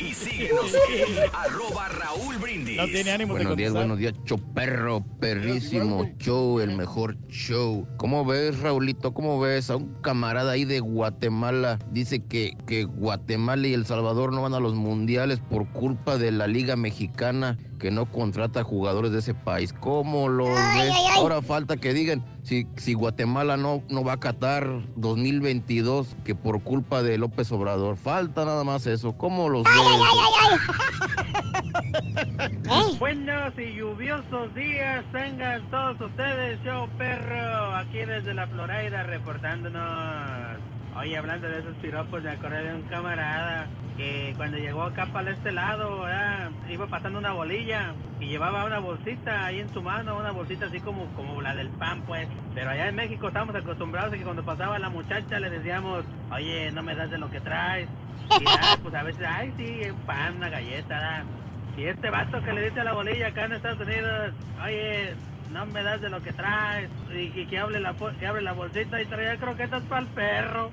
Y 0.00 0.14
síguenos 0.14 0.74
en 0.90 1.34
arroba 1.34 1.88
Raúl 1.88 2.38
Brindis. 2.38 2.76
No 2.76 2.86
tiene 2.86 3.10
ánimo 3.10 3.34
Buenos 3.34 3.50
de 3.50 3.56
días, 3.56 3.72
buenos 3.72 3.98
días, 3.98 4.14
show 4.24 4.38
perro, 4.54 5.04
perrísimo 5.20 6.10
show, 6.18 6.60
el 6.60 6.76
mejor 6.76 7.16
show. 7.28 7.86
¿Cómo 7.96 8.24
ves, 8.24 8.58
Raulito? 8.60 9.12
¿Cómo 9.14 9.40
ves 9.40 9.70
a 9.70 9.76
un 9.76 9.94
camarada 10.02 10.52
ahí 10.52 10.64
de 10.64 10.80
Guatemala? 10.80 11.78
Dice 11.90 12.24
que, 12.24 12.56
que 12.66 12.84
Guatemala 12.84 13.66
y 13.66 13.74
El 13.74 13.86
Salvador 13.86 14.32
no 14.32 14.42
van 14.42 14.54
a 14.54 14.60
los 14.60 14.74
mundiales 14.74 15.40
por 15.40 15.68
culpa 15.68 16.18
de 16.18 16.32
la 16.32 16.46
Liga 16.46 16.76
Mexicana 16.76 17.58
que 17.78 17.90
no 17.90 18.06
contrata 18.10 18.64
jugadores 18.64 19.12
de 19.12 19.18
ese 19.20 19.34
país. 19.34 19.72
¿Cómo 19.72 20.28
los 20.28 20.48
Ay, 20.48 20.82
ves? 20.82 20.92
ay, 20.96 21.04
ay. 21.10 21.18
Ahora 21.20 21.40
falta 21.42 21.76
que 21.76 21.92
digan 21.94 22.24
si, 22.42 22.66
si 22.76 22.94
Guatemala 22.94 23.56
no, 23.56 23.82
no 23.88 24.04
va 24.04 24.14
a 24.14 24.20
Qatar 24.20 24.66
2022 24.96 26.16
que 26.24 26.34
por 26.34 26.62
culpa 26.62 27.02
de 27.02 27.18
López 27.18 27.50
Obrador. 27.52 27.96
Falta 27.96 28.44
nada 28.44 28.64
más 28.64 28.86
eso. 28.86 29.16
¿Cómo 29.16 29.48
los 29.48 29.64
ves? 29.64 29.72
Buenos 32.98 33.52
y 33.58 33.74
lluviosos 33.76 34.54
días 34.54 35.04
tengan 35.12 35.68
todos 35.70 36.00
ustedes, 36.00 36.58
yo 36.64 36.88
perro, 36.98 37.74
aquí 37.76 37.98
desde 37.98 38.34
la 38.34 38.46
Florida 38.48 39.04
reportándonos. 39.04 40.58
Oye, 40.98 41.16
hablando 41.16 41.48
de 41.48 41.60
esos 41.60 41.76
piropos, 41.76 42.24
me 42.24 42.30
acordé 42.30 42.60
de 42.64 42.74
un 42.74 42.82
camarada 42.82 43.68
que 43.96 44.34
cuando 44.36 44.58
llegó 44.58 44.82
acá 44.82 45.06
para 45.06 45.30
este 45.30 45.52
lado, 45.52 46.00
¿verdad? 46.00 46.50
iba 46.68 46.88
pasando 46.88 47.20
una 47.20 47.32
bolilla 47.32 47.94
y 48.18 48.26
llevaba 48.26 48.64
una 48.64 48.80
bolsita 48.80 49.46
ahí 49.46 49.60
en 49.60 49.68
su 49.68 49.80
mano, 49.80 50.18
una 50.18 50.32
bolsita 50.32 50.66
así 50.66 50.80
como, 50.80 51.06
como 51.14 51.40
la 51.40 51.54
del 51.54 51.68
pan, 51.68 52.02
pues. 52.02 52.26
Pero 52.52 52.70
allá 52.70 52.88
en 52.88 52.96
México 52.96 53.28
estamos 53.28 53.54
acostumbrados 53.54 54.12
a 54.12 54.16
que 54.16 54.24
cuando 54.24 54.44
pasaba 54.44 54.76
la 54.80 54.88
muchacha 54.88 55.38
le 55.38 55.50
decíamos, 55.50 56.04
oye, 56.32 56.72
no 56.72 56.82
me 56.82 56.96
das 56.96 57.10
de 57.12 57.18
lo 57.18 57.30
que 57.30 57.40
traes. 57.40 57.88
Y 58.40 58.44
ya, 58.44 58.76
pues 58.82 58.92
a 58.92 59.04
veces, 59.04 59.24
ay, 59.24 59.52
sí, 59.56 59.88
un 59.88 60.00
pan, 60.00 60.36
una 60.36 60.48
galleta, 60.48 60.94
¿verdad? 60.96 61.24
Y 61.76 61.84
este 61.84 62.10
vato 62.10 62.42
que 62.42 62.52
le 62.52 62.62
dice 62.62 62.80
a 62.80 62.84
la 62.84 62.92
bolilla 62.92 63.28
acá 63.28 63.44
en 63.44 63.52
Estados 63.52 63.86
Unidos, 63.86 64.32
oye, 64.64 65.14
no 65.50 65.66
me 65.66 65.82
das 65.82 66.00
de 66.00 66.10
lo 66.10 66.22
que 66.22 66.32
traes, 66.32 66.90
y 67.12 67.30
que, 67.30 67.46
que 67.46 67.58
hable 67.58 67.80
la, 67.80 67.94
que 68.18 68.26
abre 68.26 68.42
la 68.42 68.52
bolsita 68.52 69.00
y 69.00 69.06
traía 69.06 69.36
croquetas 69.36 69.82
para 69.84 70.02
el 70.02 70.08
perro. 70.08 70.70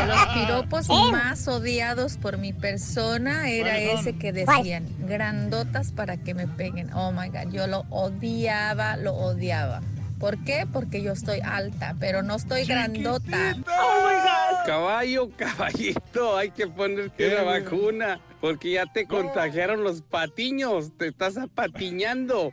De 0.00 0.06
los 0.06 0.26
piropos 0.34 0.88
más 1.10 1.48
odiados 1.48 2.16
por 2.16 2.38
mi 2.38 2.52
persona 2.52 3.48
era 3.48 3.78
ese 3.78 4.16
que 4.16 4.32
decían 4.32 4.86
grandotas 5.00 5.92
para 5.92 6.16
que 6.16 6.34
me 6.34 6.46
peguen. 6.46 6.92
Oh 6.94 7.12
my 7.12 7.28
god, 7.28 7.50
yo 7.50 7.66
lo 7.66 7.84
odiaba, 7.90 8.96
lo 8.96 9.14
odiaba. 9.14 9.80
¿Por 10.18 10.42
qué? 10.44 10.66
Porque 10.72 11.02
yo 11.02 11.12
estoy 11.12 11.40
alta, 11.40 11.94
pero 12.00 12.22
no 12.22 12.36
estoy 12.36 12.64
grandota. 12.64 13.54
Caballo, 14.64 15.30
caballito, 15.36 16.36
hay 16.38 16.50
que 16.50 16.66
ponerte 16.66 17.34
una 17.34 17.42
vacuna 17.42 18.20
porque 18.40 18.72
ya 18.72 18.86
te 18.86 19.06
contagiaron 19.06 19.82
los 19.82 20.02
patiños, 20.02 20.90
te 20.98 21.08
estás 21.08 21.36
apatiñando. 21.36 22.50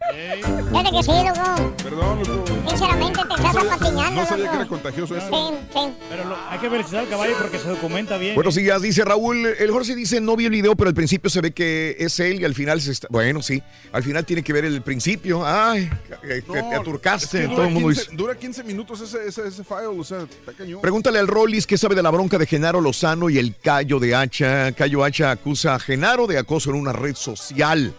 Fíjate 0.69 0.91
que 0.91 1.03
sí, 1.03 1.11
loco. 1.11 1.73
Perdón, 1.83 2.19
loco. 2.27 2.45
Sinceramente 2.69 3.19
te 3.27 3.33
estás 3.35 3.55
apatiñando, 3.57 4.21
No 4.21 4.25
sabía 4.27 4.45
loco. 4.45 4.51
que 4.51 4.57
era 4.61 4.67
contagioso 4.67 5.17
eso. 5.17 5.27
Sí, 5.29 5.57
sí. 5.73 5.93
Pero 6.09 6.25
lo- 6.25 6.37
hay 6.49 6.59
que 6.59 6.69
felicitar 6.69 6.99
al 7.01 7.09
caballo 7.09 7.35
porque 7.39 7.59
se 7.59 7.67
documenta 7.69 8.17
bien. 8.17 8.35
Buenos 8.35 8.55
días, 8.55 8.81
dice 8.81 9.03
Raúl. 9.05 9.45
El 9.45 9.71
Jorge 9.71 9.95
dice, 9.95 10.21
no 10.21 10.35
vi 10.35 10.45
el 10.45 10.51
video, 10.51 10.75
pero 10.75 10.87
al 10.89 10.95
principio 10.95 11.29
se 11.29 11.41
ve 11.41 11.51
que 11.51 11.95
es 11.99 12.19
él 12.19 12.41
y 12.41 12.45
al 12.45 12.53
final 12.55 12.81
se 12.81 12.91
está... 12.91 13.07
Bueno, 13.11 13.41
sí, 13.41 13.61
al 13.91 14.03
final 14.03 14.25
tiene 14.25 14.41
que 14.43 14.53
ver 14.53 14.65
el 14.65 14.81
principio. 14.81 15.45
Ay, 15.45 15.89
que 16.21 16.41
te, 16.41 16.41
te 16.41 16.75
aturcaste. 16.75 17.43
Es 17.43 17.49
que 17.49 17.55
todo 17.55 17.65
el 17.65 17.71
mundo 17.71 17.89
15, 17.89 18.01
dice... 18.03 18.15
dura 18.15 18.35
15 18.35 18.63
minutos 18.63 19.01
ese, 19.01 19.27
ese, 19.27 19.47
ese 19.47 19.63
file, 19.63 19.87
o 19.87 20.03
sea, 20.03 20.21
está 20.21 20.53
cañón. 20.53 20.81
Pregúntale 20.81 21.19
al 21.19 21.27
Rollis 21.27 21.67
qué 21.67 21.77
sabe 21.77 21.95
de 21.95 22.03
la 22.03 22.09
bronca 22.09 22.37
de 22.37 22.45
Genaro 22.47 22.81
Lozano 22.81 23.29
y 23.29 23.37
el 23.37 23.55
Cayo 23.57 23.99
de 23.99 24.15
Hacha. 24.15 24.71
Cayo 24.71 25.03
Hacha 25.03 25.31
acusa 25.31 25.73
a 25.74 25.80
Genaro 25.80 26.27
de 26.27 26.38
acoso 26.38 26.69
en 26.69 26.76
una 26.77 26.93
red 26.93 27.16
social. 27.16 27.93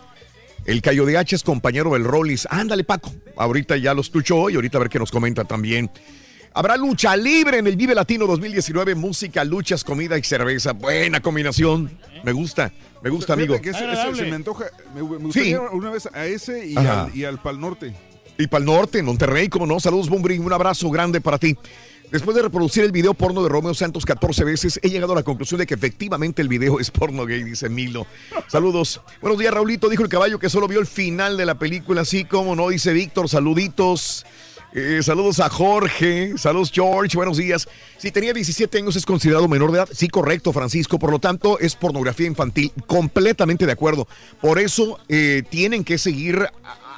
El 0.64 0.80
Cayo 0.80 1.04
de 1.04 1.18
Hacha 1.18 1.36
es 1.36 1.42
compañero 1.42 1.92
del 1.92 2.04
Rollis. 2.04 2.46
Ándale, 2.50 2.84
Paco. 2.84 3.12
Ahorita 3.36 3.76
ya 3.76 3.92
lo 3.94 4.00
escuchó 4.00 4.48
y 4.50 4.54
ahorita 4.54 4.78
a 4.78 4.80
ver 4.80 4.88
qué 4.88 4.98
nos 4.98 5.10
comenta 5.10 5.44
también. 5.44 5.90
Habrá 6.54 6.76
lucha 6.76 7.16
libre 7.16 7.58
en 7.58 7.66
el 7.66 7.76
Vive 7.76 7.94
Latino 7.94 8.26
2019. 8.26 8.94
Música, 8.94 9.44
luchas, 9.44 9.82
comida 9.84 10.16
y 10.16 10.22
cerveza. 10.22 10.72
Buena 10.72 11.20
combinación. 11.20 11.90
Me 12.22 12.32
gusta, 12.32 12.72
me 13.02 13.10
gusta, 13.10 13.32
amigo. 13.34 13.58
Fíjate 13.58 13.70
que 13.78 13.84
ese- 13.84 13.92
ese 14.08 14.14
se 14.14 14.24
me 14.30 14.36
antoja. 14.36 14.66
Me, 14.94 15.02
me 15.02 15.16
gustaría 15.18 15.60
una 15.60 15.90
vez 15.90 16.08
a 16.12 16.24
ese 16.26 16.64
y 16.66 16.76
al, 16.76 17.10
y 17.14 17.24
al 17.24 17.42
Pal 17.42 17.60
Norte. 17.60 17.94
Y 18.38 18.46
para 18.46 18.60
el 18.60 18.66
norte, 18.66 18.98
en 19.00 19.04
Monterrey, 19.04 19.48
como 19.48 19.66
no. 19.66 19.78
Saludos, 19.80 20.08
Bumbri. 20.08 20.38
Un 20.38 20.52
abrazo 20.52 20.88
grande 20.90 21.20
para 21.20 21.38
ti. 21.38 21.56
Después 22.10 22.36
de 22.36 22.42
reproducir 22.42 22.84
el 22.84 22.92
video 22.92 23.14
porno 23.14 23.42
de 23.42 23.48
Romeo 23.48 23.74
Santos 23.74 24.04
14 24.04 24.44
veces, 24.44 24.78
he 24.82 24.90
llegado 24.90 25.12
a 25.12 25.16
la 25.16 25.22
conclusión 25.22 25.58
de 25.58 25.66
que 25.66 25.74
efectivamente 25.74 26.42
el 26.42 26.48
video 26.48 26.78
es 26.78 26.90
porno 26.90 27.26
gay, 27.26 27.42
dice 27.42 27.68
Milo. 27.68 28.06
Saludos. 28.46 29.00
Buenos 29.20 29.38
días, 29.38 29.52
Raulito. 29.52 29.88
Dijo 29.88 30.02
el 30.02 30.08
caballo 30.08 30.38
que 30.38 30.48
solo 30.48 30.68
vio 30.68 30.80
el 30.80 30.86
final 30.86 31.36
de 31.36 31.46
la 31.46 31.56
película, 31.56 32.02
así 32.02 32.24
como 32.24 32.54
no, 32.54 32.68
dice 32.68 32.92
Víctor. 32.92 33.28
Saluditos. 33.28 34.24
Eh, 34.76 35.00
saludos 35.02 35.38
a 35.40 35.48
Jorge. 35.48 36.36
Saludos, 36.36 36.72
George. 36.72 37.16
Buenos 37.16 37.36
días. 37.36 37.68
Si 37.96 38.10
tenía 38.10 38.32
17 38.32 38.78
años, 38.78 38.96
¿es 38.96 39.06
considerado 39.06 39.46
menor 39.46 39.70
de 39.70 39.78
edad? 39.78 39.88
Sí, 39.92 40.08
correcto, 40.08 40.52
Francisco. 40.52 40.98
Por 40.98 41.10
lo 41.10 41.20
tanto, 41.20 41.58
es 41.60 41.76
pornografía 41.76 42.26
infantil. 42.26 42.72
Completamente 42.86 43.66
de 43.66 43.72
acuerdo. 43.72 44.08
Por 44.40 44.58
eso 44.58 44.98
eh, 45.08 45.42
tienen 45.48 45.84
que 45.84 45.96
seguir 45.96 46.48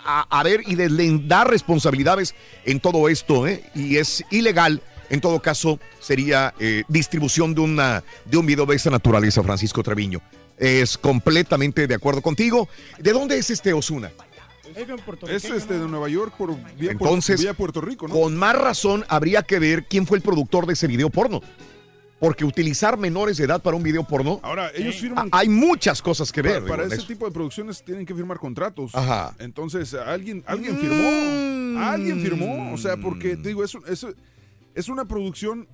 a, 0.07 0.43
ver 0.43 0.63
y 0.67 0.75
deslindar 0.77 1.51
responsabilidades 1.51 2.35
en 2.65 2.81
todo 2.81 3.09
esto, 3.09 3.47
¿eh? 3.47 3.65
Y 3.75 3.97
es 3.97 4.25
ilegal. 4.31 4.83
En 5.11 5.21
todo 5.21 5.41
caso, 5.41 5.79
sería 6.01 6.55
eh, 6.59 6.83
distribución 6.89 7.55
de, 7.55 7.61
una, 7.61 8.03
de 8.25 8.37
un 8.37 8.47
video 8.47 8.67
de 8.67 8.77
esa 8.77 8.91
naturaleza, 8.91 9.43
Francisco 9.43 9.83
Treviño. 9.83 10.21
Es 10.59 10.97
completamente 10.97 11.87
de 11.87 11.95
acuerdo 11.95 12.23
contigo. 12.23 12.69
¿De 12.99 13.13
dónde 13.13 13.39
es 13.39 13.51
este 13.51 13.73
Osuna? 13.73 14.11
Es 15.29 15.45
este 15.45 15.79
de 15.79 15.87
Nueva 15.87 16.09
York 16.09 16.35
por 16.37 16.55
vía, 16.77 16.91
Entonces, 16.91 17.37
por, 17.37 17.45
vía 17.45 17.55
Puerto 17.55 17.81
Rico, 17.81 18.09
¿no? 18.09 18.15
con 18.15 18.37
más 18.37 18.57
razón 18.57 19.05
habría 19.09 19.43
que 19.43 19.59
ver 19.59 19.85
quién 19.85 20.07
fue 20.07 20.19
el 20.19 20.23
productor 20.23 20.67
de 20.67 20.75
ese 20.75 20.87
video 20.87 21.09
porno. 21.09 21.41
Porque 22.19 22.47
utilizar 22.47 22.97
menores 22.97 23.37
de 23.37 23.45
edad 23.45 23.61
para 23.61 23.77
un 23.77 23.83
video 23.83 24.03
porno. 24.03 24.41
Ahora, 24.43 24.71
ellos 24.75 24.97
firman. 24.97 25.29
Hay 25.33 25.51
muchas 25.51 26.01
cosas 26.01 26.33
que 26.33 26.41
ver. 26.41 26.63
Para, 26.63 26.77
para 26.77 26.85
ese 26.87 26.97
eso. 26.97 27.07
tipo 27.07 27.27
de 27.27 27.31
producciones 27.31 27.85
tienen 27.85 28.07
que 28.07 28.15
firmar 28.15 28.39
contratos. 28.39 28.95
Ajá. 28.95 29.35
Mm. 29.39 29.43
Entonces, 29.43 29.93
alguien, 29.93 30.43
alguien 30.47 30.79
firmó. 30.79 31.79
Alguien 31.79 32.23
firmó. 32.23 32.73
O 32.73 32.79
sea, 32.79 32.97
porque 32.97 33.37
te 33.37 33.49
digo, 33.49 33.63
es, 33.63 33.75
un- 33.75 33.85
es, 34.77 34.89
una 34.89 35.07
producción 35.07 35.67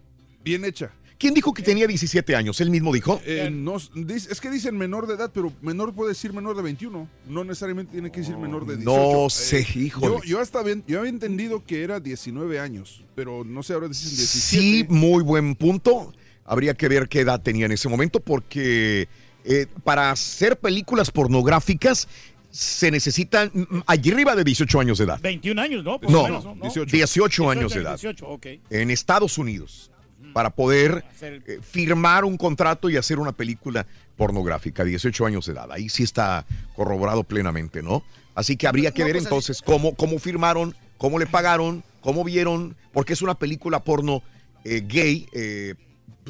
bien 0.43 0.65
hecha. 0.65 0.93
¿Quién 1.19 1.35
dijo 1.35 1.55
que 1.55 1.63
tenía 1.63 1.87
17 1.87 2.35
años? 2.35 2.61
Él 2.61 2.71
mismo 2.71 2.93
dijo. 2.93 3.21
Eh, 3.25 3.49
no, 3.53 3.77
es 3.77 4.41
que 4.41 4.51
dicen 4.51 4.77
menor 4.77 5.07
de 5.07 5.15
edad, 5.15 5.31
pero 5.33 5.53
menor 5.63 5.95
puede 5.95 6.09
decir 6.11 6.33
menor 6.33 6.57
de 6.57 6.63
21. 6.63 7.09
No 7.29 7.45
necesariamente 7.45 7.93
tiene 7.93 8.11
que 8.11 8.21
decir 8.21 8.37
menor 8.37 8.67
de 8.67 8.77
18. 8.77 8.85
No 8.85 9.27
Eh, 9.27 9.31
sé, 9.31 9.67
híjole. 9.79 10.07
Yo, 10.07 10.23
yo 10.25 10.41
hasta 10.41 10.63
bien, 10.65 10.83
yo 10.89 10.99
había 10.99 11.11
entendido 11.11 11.65
que 11.65 11.85
era 11.85 12.01
19 12.01 12.59
años, 12.59 13.05
pero 13.15 13.45
no 13.45 13.63
sé, 13.63 13.75
ahora 13.75 13.87
dicen 13.87 14.09
17. 14.11 14.41
Sí, 14.41 14.87
muy 14.89 15.23
buen 15.23 15.55
punto. 15.55 16.13
Habría 16.45 16.75
que 16.75 16.89
ver 16.89 17.09
qué 17.09 17.21
edad 17.21 17.41
tenía 17.41 17.67
en 17.67 17.73
ese 17.73 17.89
momento 17.89 18.19
porque 18.19 19.07
eh, 19.45 19.67
para 19.85 20.11
hacer 20.11 20.59
películas 20.59 21.13
pornográficas 21.13 22.09
se 22.53 22.91
necesitan 22.91 23.51
allí 23.87 24.13
arriba 24.13 24.37
de 24.37 24.45
18 24.45 24.81
años 24.81 24.99
de 24.99 25.05
edad. 25.05 25.19
21 25.21 25.61
años, 25.61 25.83
¿no? 25.83 25.99
Por 25.99 26.11
No, 26.11 26.23
menos, 26.25 26.45
18. 26.61 26.97
18 26.97 27.51
años 27.51 27.73
de 27.75 27.81
edad. 27.81 27.95
18, 27.99 28.29
ok. 28.29 28.47
En 28.71 28.91
Estados 28.91 29.39
Unidos 29.39 29.91
para 30.33 30.51
poder 30.51 31.05
eh, 31.21 31.61
firmar 31.63 32.25
un 32.25 32.37
contrato 32.37 32.89
y 32.89 32.97
hacer 32.97 33.19
una 33.19 33.33
película 33.33 33.87
pornográfica, 34.17 34.85
18 34.85 35.27
años 35.27 35.47
de 35.47 35.53
edad. 35.53 35.71
Ahí 35.73 35.89
sí 35.89 36.03
está 36.03 36.47
corroborado 36.75 37.25
plenamente, 37.25 37.83
¿no? 37.83 38.03
Así 38.35 38.57
que 38.57 38.67
habría 38.67 38.93
que 38.93 39.01
No, 39.01 39.07
ver 39.07 39.15
pues, 39.17 39.25
entonces 39.25 39.63
cómo, 39.63 39.95
cómo 39.95 40.19
firmaron, 40.19 40.75
cómo 40.97 41.19
le 41.19 41.27
pagaron, 41.27 41.83
cómo 42.01 42.25
vieron, 42.25 42.77
porque 42.93 43.13
es 43.13 43.23
una 43.23 43.35
película 43.35 43.83
porno 43.85 44.23
eh, 44.65 44.83
gay, 44.87 45.27
eh, 45.33 45.75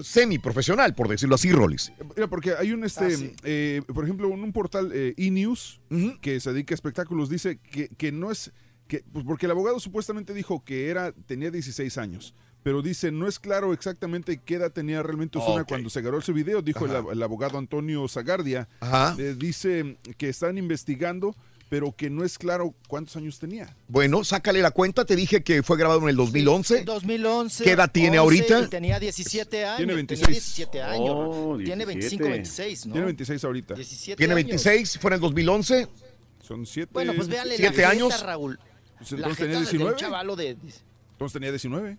semiprofesional, 0.02 0.94
por 0.94 1.08
decirlo 1.08 1.34
así, 1.34 1.52
Rollis. 1.52 1.92
Mira, 2.16 2.28
porque 2.28 2.54
hay 2.54 2.72
un, 2.72 2.84
este, 2.84 3.34
eh, 3.44 3.82
por 3.94 4.04
ejemplo, 4.04 4.28
en 4.32 4.42
un 4.42 4.52
portal 4.52 4.90
eh, 4.94 5.14
E-News 5.16 5.80
que 6.20 6.40
se 6.40 6.52
dedica 6.52 6.74
a 6.74 6.76
espectáculos, 6.76 7.28
dice 7.28 7.58
que, 7.58 7.88
que 7.88 8.12
no 8.12 8.30
es, 8.30 8.52
que, 8.86 9.04
pues 9.12 9.24
porque 9.24 9.46
el 9.46 9.52
abogado 9.52 9.80
supuestamente 9.80 10.34
dijo 10.34 10.64
que 10.64 10.88
era, 10.88 11.12
tenía 11.12 11.50
16 11.50 11.98
años, 11.98 12.34
pero 12.62 12.80
dice, 12.82 13.10
no 13.10 13.26
es 13.26 13.38
claro 13.38 13.72
exactamente 13.72 14.40
qué 14.44 14.54
edad 14.54 14.72
tenía 14.72 15.02
realmente 15.02 15.38
Osuna 15.38 15.64
cuando 15.64 15.90
se 15.90 15.98
agarró 15.98 16.18
ese 16.18 16.32
video, 16.32 16.62
dijo 16.62 16.86
el 16.86 17.22
abogado 17.22 17.58
Antonio 17.58 18.06
Zagardia, 18.08 18.68
Ajá. 18.80 19.16
Eh, 19.18 19.34
dice 19.36 19.98
que 20.16 20.28
están 20.28 20.58
investigando, 20.58 21.34
pero 21.72 21.96
que 21.96 22.10
no 22.10 22.22
es 22.22 22.36
claro 22.36 22.74
cuántos 22.86 23.16
años 23.16 23.38
tenía. 23.38 23.74
Bueno, 23.88 24.24
sácale 24.24 24.60
la 24.60 24.72
cuenta, 24.72 25.06
te 25.06 25.16
dije 25.16 25.42
que 25.42 25.62
fue 25.62 25.78
grabado 25.78 26.02
en 26.02 26.10
el 26.10 26.16
2011. 26.16 26.84
2011. 26.84 27.64
¿Qué 27.64 27.70
edad 27.70 27.90
tiene 27.90 28.18
11, 28.18 28.18
ahorita? 28.18 28.68
tenía 28.68 29.00
17 29.00 29.64
años. 29.64 29.76
Tiene 29.78 29.92
tenía 29.92 29.96
26. 29.96 30.28
17 30.28 30.82
años. 30.82 31.14
Oh, 31.16 31.56
tiene 31.64 31.86
25, 31.86 32.24
17. 32.24 32.30
26, 32.30 32.86
¿no? 32.88 32.92
Tiene 32.92 33.06
26 33.06 33.44
ahorita. 33.44 33.74
17 33.74 34.16
Tiene 34.18 34.34
años. 34.34 34.44
26, 34.48 34.98
fue 34.98 35.08
en 35.08 35.14
el 35.14 35.20
2011. 35.22 35.88
Son 36.46 36.66
7 36.66 36.90
Bueno, 36.92 37.14
pues 37.14 37.28
la 37.28 37.42
¿Siete 37.44 37.70
jeta, 37.70 37.88
años? 37.88 38.22
Raúl. 38.22 38.58
Pues 38.98 39.12
la 39.12 39.16
entonces 39.16 39.38
jeta 39.38 39.46
tenía 39.46 39.54
de 39.54 39.56
un 39.64 39.70
19. 39.70 39.96
chavalo 39.96 40.36
de... 40.36 40.48
Entonces 40.50 41.32
tenía 41.32 41.50
19. 41.52 41.96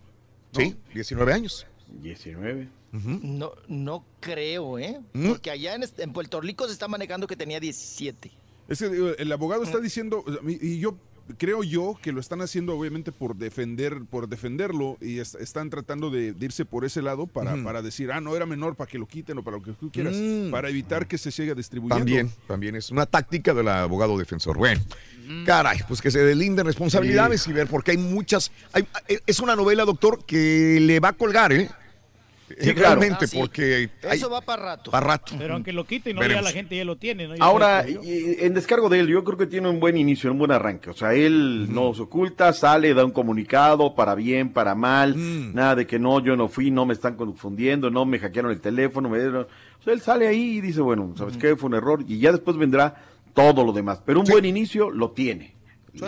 Sí, 0.55 0.75
19 0.93 1.33
años. 1.33 1.65
19. 1.99 2.69
No, 2.91 3.53
no 3.67 4.05
creo, 4.19 4.77
¿eh? 4.77 5.01
¿Mm? 5.13 5.29
Porque 5.29 5.49
allá 5.49 5.73
en, 5.73 5.81
este- 5.81 6.03
en 6.03 6.13
Puerto 6.13 6.39
Rico 6.41 6.67
se 6.67 6.73
está 6.73 6.87
manejando 6.87 7.25
que 7.25 7.35
tenía 7.35 7.59
17. 7.59 8.42
Es 8.67 8.79
que 8.79 8.89
digo, 8.89 9.09
el 9.17 9.31
abogado 9.31 9.63
está 9.63 9.79
diciendo, 9.79 10.23
y 10.47 10.79
yo 10.79 10.95
creo 11.37 11.63
yo 11.63 11.97
que 12.01 12.11
lo 12.11 12.19
están 12.19 12.41
haciendo 12.41 12.77
obviamente 12.77 13.11
por 13.13 13.35
defender, 13.37 14.01
por 14.09 14.27
defenderlo, 14.27 14.97
y 14.99 15.19
es- 15.19 15.35
están 15.35 15.69
tratando 15.69 16.09
de, 16.09 16.33
de 16.33 16.45
irse 16.45 16.65
por 16.65 16.83
ese 16.83 17.01
lado 17.01 17.27
para, 17.27 17.55
para 17.63 17.81
decir, 17.81 18.11
ah, 18.11 18.19
no 18.19 18.35
era 18.35 18.45
menor, 18.45 18.75
para 18.75 18.89
que 18.89 18.97
lo 18.97 19.05
quiten 19.07 19.37
o 19.37 19.43
para 19.43 19.55
lo 19.57 19.63
que 19.63 19.71
tú 19.71 19.89
quieras, 19.91 20.15
Mm. 20.17 20.51
para 20.51 20.69
evitar 20.69 21.07
que 21.07 21.17
se 21.17 21.31
siga 21.31 21.53
distribuyendo. 21.55 21.99
También, 22.05 22.31
también 22.47 22.75
es 22.75 22.89
una 22.91 23.05
táctica 23.05 23.53
del 23.53 23.69
abogado 23.69 24.17
defensor. 24.17 24.57
Bueno, 24.57 24.81
caray, 25.45 25.79
pues 25.87 26.01
que 26.01 26.11
se 26.11 26.19
delinden 26.19 26.65
responsabilidades 26.65 27.47
y 27.47 27.53
ver, 27.53 27.67
porque 27.67 27.91
hay 27.91 27.97
muchas. 27.97 28.51
hay- 28.73 28.85
es 29.25 29.39
una 29.39 29.55
novela, 29.55 29.85
doctor, 29.85 30.25
que 30.25 30.79
le 30.81 30.99
va 30.99 31.09
a 31.09 31.13
colgar, 31.13 31.53
¿eh? 31.53 31.69
Sí, 32.59 32.69
Eh, 32.69 32.73
claro. 32.75 32.99
Realmente, 32.99 33.25
Ah, 33.25 33.27
sí. 33.27 33.37
porque. 33.39 33.89
hay- 34.03 34.15
Eso 34.17 34.29
va 34.29 34.41
para 34.41 34.63
rato. 34.63 34.91
para 34.91 35.05
rato. 35.07 35.35
Pero 35.37 35.53
aunque 35.55 35.73
lo 35.73 35.85
quiten, 35.85 36.15
no 36.15 36.21
Veremos. 36.21 36.43
ya 36.43 36.49
la 36.49 36.53
gente 36.53 36.75
ya 36.77 36.85
lo 36.85 36.95
tiene. 36.97 37.27
¿no? 37.27 37.35
Ahora, 37.39 37.83
en 37.87 38.53
descargo 38.53 38.89
de 38.89 38.99
él, 38.99 39.07
yo 39.07 39.23
creo 39.23 39.37
que 39.37 39.47
tiene 39.47 39.69
un 39.69 39.79
buen 39.79 39.97
inicio, 39.97 40.31
un 40.31 40.37
buen 40.39 40.51
arranque. 40.51 40.89
O 40.89 40.93
sea, 40.93 41.13
él 41.13 41.67
no 41.73 41.93
se 41.93 42.03
oculta, 42.03 42.53
sale, 42.53 42.93
da 42.93 43.03
un 43.05 43.11
comunicado 43.11 43.95
para 43.95 44.15
bien, 44.15 44.51
para 44.53 44.75
mal. 44.75 45.15
Nada 45.53 45.75
de 45.75 45.87
que 45.87 45.99
no, 45.99 46.19
yo 46.23 46.35
no 46.35 46.47
fui, 46.47 46.69
no 46.71 46.85
me 46.85 46.93
están 46.93 47.15
confundiendo, 47.15 47.89
no 47.89 48.05
me 48.05 48.19
hackearon 48.19 48.51
el 48.51 48.61
teléfono. 48.61 49.09
Me 49.09 49.19
dieron... 49.19 49.47
O 49.79 49.83
sea, 49.83 49.93
él 49.93 50.01
sale 50.01 50.27
ahí 50.27 50.57
y 50.57 50.61
dice, 50.61 50.81
bueno, 50.81 51.13
¿sabes 51.17 51.35
qué? 51.37 51.55
Fue 51.55 51.67
un 51.69 51.75
error. 51.75 52.03
Y 52.07 52.19
ya 52.19 52.31
después 52.31 52.55
vendrá 52.57 53.03
todo 53.33 53.65
lo 53.65 53.73
demás. 53.73 54.01
Pero 54.05 54.19
un 54.21 54.25
buen 54.27 54.45
inicio 54.45 54.89
lo 54.91 55.11
tiene. 55.11 55.55
Sí, 55.93 55.99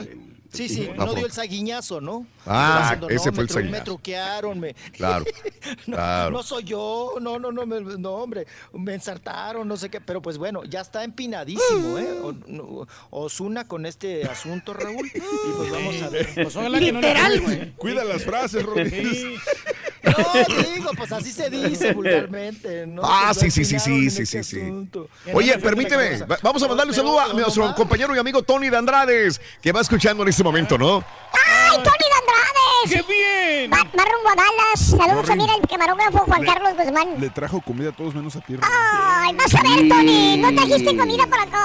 sí, 0.56 0.90
La 0.98 1.06
no 1.06 1.14
dio 1.14 1.25
el 1.25 1.32
saguiñazo, 1.32 2.01
¿no? 2.01 2.25
Ah, 2.45 2.80
Diciendo, 2.84 3.09
ese 3.09 3.30
no, 3.30 3.34
fue 3.35 3.43
me 3.43 3.43
el 3.43 3.48
tru- 3.48 3.53
Me 3.56 3.61
saguiñazo. 3.61 3.84
truquearon, 3.85 4.59
me... 4.59 4.74
Claro, 4.93 5.25
no, 5.88 5.95
claro. 5.95 6.32
no 6.32 6.43
soy 6.43 6.64
yo, 6.64 7.14
no, 7.22 7.40
no, 7.40 7.51
no, 7.51 7.66
me- 7.66 7.82
no, 7.82 8.11
hombre, 8.11 8.45
me 8.74 8.93
ensartaron, 8.93 9.67
no 9.67 9.77
sé 9.77 9.90
qué, 9.90 10.00
pero 10.01 10.22
pues 10.22 10.38
bueno, 10.38 10.64
ya 10.64 10.82
está 10.82 11.03
empinadísimo, 11.03 11.98
¿eh? 11.98 12.08
No- 12.48 12.88
Osuna 13.09 13.67
con 13.67 13.85
este 13.85 14.24
asunto, 14.25 14.74
Raúl, 14.74 15.08
y 15.14 15.19
pues 15.58 15.72
vamos 15.72 16.01
a 16.01 16.09
ver. 16.09 16.30
Pues 16.35 16.56
no 16.56 16.69
le 16.69 16.80
Literal. 16.80 17.42
güey. 17.42 17.72
Cuida 17.74 18.03
las 18.03 18.24
frases, 18.24 18.64
Rodríguez. 18.64 19.24
No, 20.06 20.64
digo, 20.75 20.92
pues 20.98 21.11
así 21.11 21.32
se 21.32 21.50
dice 21.50 21.93
vulgarmente, 21.93 22.85
¿no? 22.88 23.01
Ah, 23.03 23.32
Pues 23.34 23.53
sí, 23.53 23.66
sí, 23.66 23.66
sí, 23.66 23.80
sí, 23.80 24.09
sí, 24.09 24.22
este 24.24 24.43
sí, 24.43 24.61
sí. 24.61 24.90
Oye, 25.34 25.58
permíteme, 25.58 26.17
va- 26.25 26.38
vamos 26.42 26.61
a 26.64 26.67
mandarle 26.67 26.92
un 26.92 26.95
saludo 26.95 27.19
a 27.19 27.34
nuestro 27.34 27.74
compañero 27.75 28.16
y 28.16 28.19
amigo 28.19 28.42
Tony 28.43 28.69
de 28.69 28.77
Andrades, 28.77 29.42
que 29.61 29.72
va 29.72 29.82
escuchando 29.82 30.24
en 30.24 30.30
este 30.30 30.43
momento, 30.43 30.77
¿no? 30.77 31.03
¡Ay, 31.34 31.77
Tony 31.77 31.84
de 31.84 32.16
Andrades! 32.19 32.90
¡Qué 32.90 33.01
bien! 33.14 33.72
Va, 33.72 33.77
va 33.77 34.06
rumbo 34.06 34.30
a 34.30 34.35
Dallas. 34.35 34.80
Saludos 34.80 35.25
también 35.25 35.50
al 35.50 35.61
camarógrafo 35.67 36.19
Juan 36.19 36.42
Le- 36.42 36.48
Carlos 36.48 36.74
Guzmán. 36.77 37.08
Le 37.19 37.30
trajo 37.32 37.61
comida 37.61 37.90
a 37.90 37.92
todos 37.92 38.14
menos 38.14 38.35
a 38.35 38.42
Pierre. 38.42 38.61
Ay, 38.64 39.34
vas 39.35 39.53
a 39.56 39.64
ver, 39.64 39.90
Tony. 39.90 40.38
No 40.38 40.53
trajiste 40.53 40.95
comida 40.98 41.25
para 41.27 41.43
acá. 41.43 41.59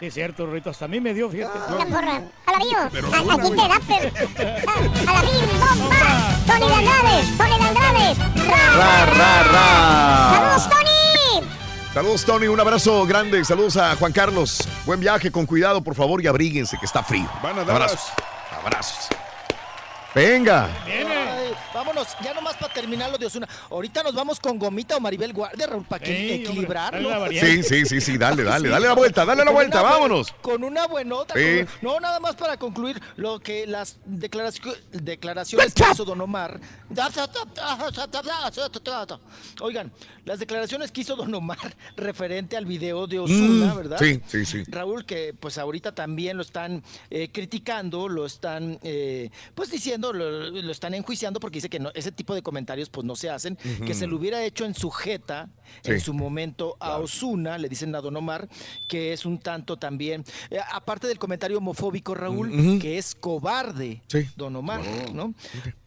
Sí, 0.00 0.06
es 0.06 0.14
cierto, 0.14 0.46
Rorrito. 0.46 0.70
Hasta 0.70 0.86
a 0.86 0.88
mí 0.88 0.98
me 1.00 1.12
dio, 1.14 1.28
fíjate. 1.30 1.58
La 1.78 1.84
porra. 1.86 2.22
Alabío. 2.46 2.78
Pero 2.90 3.08
A- 3.14 3.20
una, 3.20 3.34
Aquí 3.34 3.50
te 3.50 3.56
da, 3.56 3.80
pero. 3.86 4.10
Alabín, 5.06 5.46
bomba. 5.60 6.36
Tony 6.46 6.66
de 6.68 6.74
Andrades. 6.74 7.36
Tony 7.36 7.58
de 7.58 7.68
Andrades. 7.68 8.18
Ra, 8.18 8.76
Ra, 8.76 9.06
ra, 9.06 9.42
ra. 9.42 10.30
Saludos, 10.34 10.68
Tony. 10.70 11.46
Saludos, 11.92 12.24
Tony, 12.24 12.46
un 12.46 12.60
abrazo 12.60 13.04
grande. 13.04 13.44
Saludos 13.44 13.76
a 13.76 13.94
Juan 13.96 14.12
Carlos. 14.12 14.66
Buen 14.86 15.00
viaje, 15.00 15.30
con 15.30 15.44
cuidado, 15.44 15.82
por 15.82 15.94
favor, 15.94 16.22
y 16.22 16.26
abríguense, 16.28 16.78
que 16.78 16.86
está 16.86 17.02
frío. 17.02 17.28
Van 17.42 17.58
a 17.58 17.64
Dallas. 17.64 17.92
Abrazos. 17.92 18.12
Abrazos. 18.58 19.08
Venga. 20.14 20.68
Vámonos, 21.74 22.08
ya 22.22 22.34
nomás 22.34 22.56
para 22.56 22.72
terminar 22.72 23.10
lo 23.10 23.18
de 23.18 23.26
Osuna. 23.26 23.48
Ahorita 23.70 24.02
nos 24.02 24.14
vamos 24.14 24.40
con 24.40 24.58
Gomita 24.58 24.96
o 24.96 25.00
Maribel 25.00 25.32
Guardia, 25.32 25.66
Raúl, 25.66 25.84
para 25.84 26.04
que 26.04 26.10
Ey, 26.10 26.30
hombre, 26.34 26.50
equilibrarlo. 26.50 27.28
Sí, 27.30 27.62
sí, 27.62 27.84
sí, 27.86 28.00
sí, 28.00 28.18
dale, 28.18 28.42
dale, 28.44 28.68
dale 28.68 28.86
la 28.86 28.94
vuelta, 28.94 29.24
dale 29.24 29.44
la 29.44 29.50
vuelta, 29.50 29.82
vámonos. 29.82 30.32
Con 30.42 30.64
una 30.64 30.86
buenota. 30.86 31.34
Sí. 31.34 31.64
con- 31.80 31.90
no, 31.92 32.00
nada 32.00 32.20
más 32.20 32.34
para 32.36 32.56
concluir 32.58 33.00
lo 33.16 33.38
que 33.40 33.66
las 33.66 33.98
declaraci- 34.08 34.76
declaraciones 34.92 35.72
que 35.74 35.84
hizo 35.92 36.04
Don 36.04 36.20
Omar. 36.20 36.60
Oigan, 39.60 39.92
las 40.24 40.38
declaraciones 40.38 40.90
que 40.92 41.00
hizo 41.02 41.16
Don 41.16 41.32
Omar 41.34 41.58
referente 41.96 42.56
al 42.56 42.64
video 42.66 43.06
de 43.06 43.18
Osuna, 43.18 43.72
Mm, 43.72 43.76
¿verdad? 43.76 43.98
sí, 43.98 44.20
sí, 44.26 44.44
sí. 44.44 44.62
Raúl, 44.68 45.04
que 45.04 45.34
pues 45.38 45.58
ahorita 45.58 45.92
también 45.94 46.36
lo 46.36 46.42
están 46.42 46.82
eh, 47.10 47.30
criticando, 47.32 48.08
lo 48.08 48.26
están 48.26 48.78
eh, 48.82 49.30
pues 49.54 49.70
diciendo, 49.70 50.12
lo, 50.12 50.30
lo 50.50 50.72
están 50.72 50.94
enjuiciando 50.94 51.40
porque 51.40 51.59
dice 51.60 51.68
que 51.70 51.78
no, 51.78 51.90
ese 51.94 52.10
tipo 52.12 52.34
de 52.34 52.42
comentarios 52.42 52.90
pues 52.90 53.04
no 53.04 53.14
se 53.16 53.30
hacen, 53.30 53.56
que 53.86 53.94
se 53.94 54.06
lo 54.06 54.16
hubiera 54.16 54.42
hecho 54.44 54.64
en 54.64 54.74
su 54.74 54.90
jeta 54.90 55.48
Sí. 55.82 55.92
en 55.92 56.00
su 56.00 56.12
momento 56.12 56.76
a 56.80 56.96
Osuna, 56.98 57.56
le 57.58 57.68
dicen 57.68 57.94
a 57.94 58.00
Don 58.00 58.16
Omar, 58.16 58.48
que 58.88 59.12
es 59.12 59.24
un 59.24 59.38
tanto 59.38 59.76
también, 59.76 60.24
eh, 60.50 60.58
aparte 60.72 61.06
del 61.06 61.18
comentario 61.18 61.58
homofóbico, 61.58 62.14
Raúl, 62.14 62.78
que 62.80 62.98
es 62.98 63.14
cobarde, 63.14 64.02
Sí. 64.08 64.26
Don 64.36 64.56
Omar, 64.56 64.80
Oh. 64.80 65.12
¿no? 65.12 65.34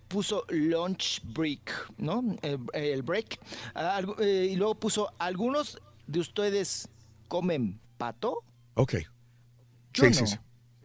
Puso 0.07 0.45
lunch 0.49 1.21
break, 1.23 1.91
¿no? 1.97 2.23
El, 2.43 2.59
el 2.73 3.01
break. 3.01 3.39
Algo- 3.73 4.15
eh, 4.19 4.49
y 4.51 4.55
luego 4.55 4.75
puso, 4.75 5.11
¿algunos 5.17 5.79
de 6.07 6.19
ustedes 6.19 6.87
comen 7.27 7.79
pato? 7.97 8.43
Ok. 8.75 8.93
Yo 9.93 10.03
sí, 10.05 10.09
no. 10.09 10.13
sí, 10.13 10.27
sí. 10.27 10.37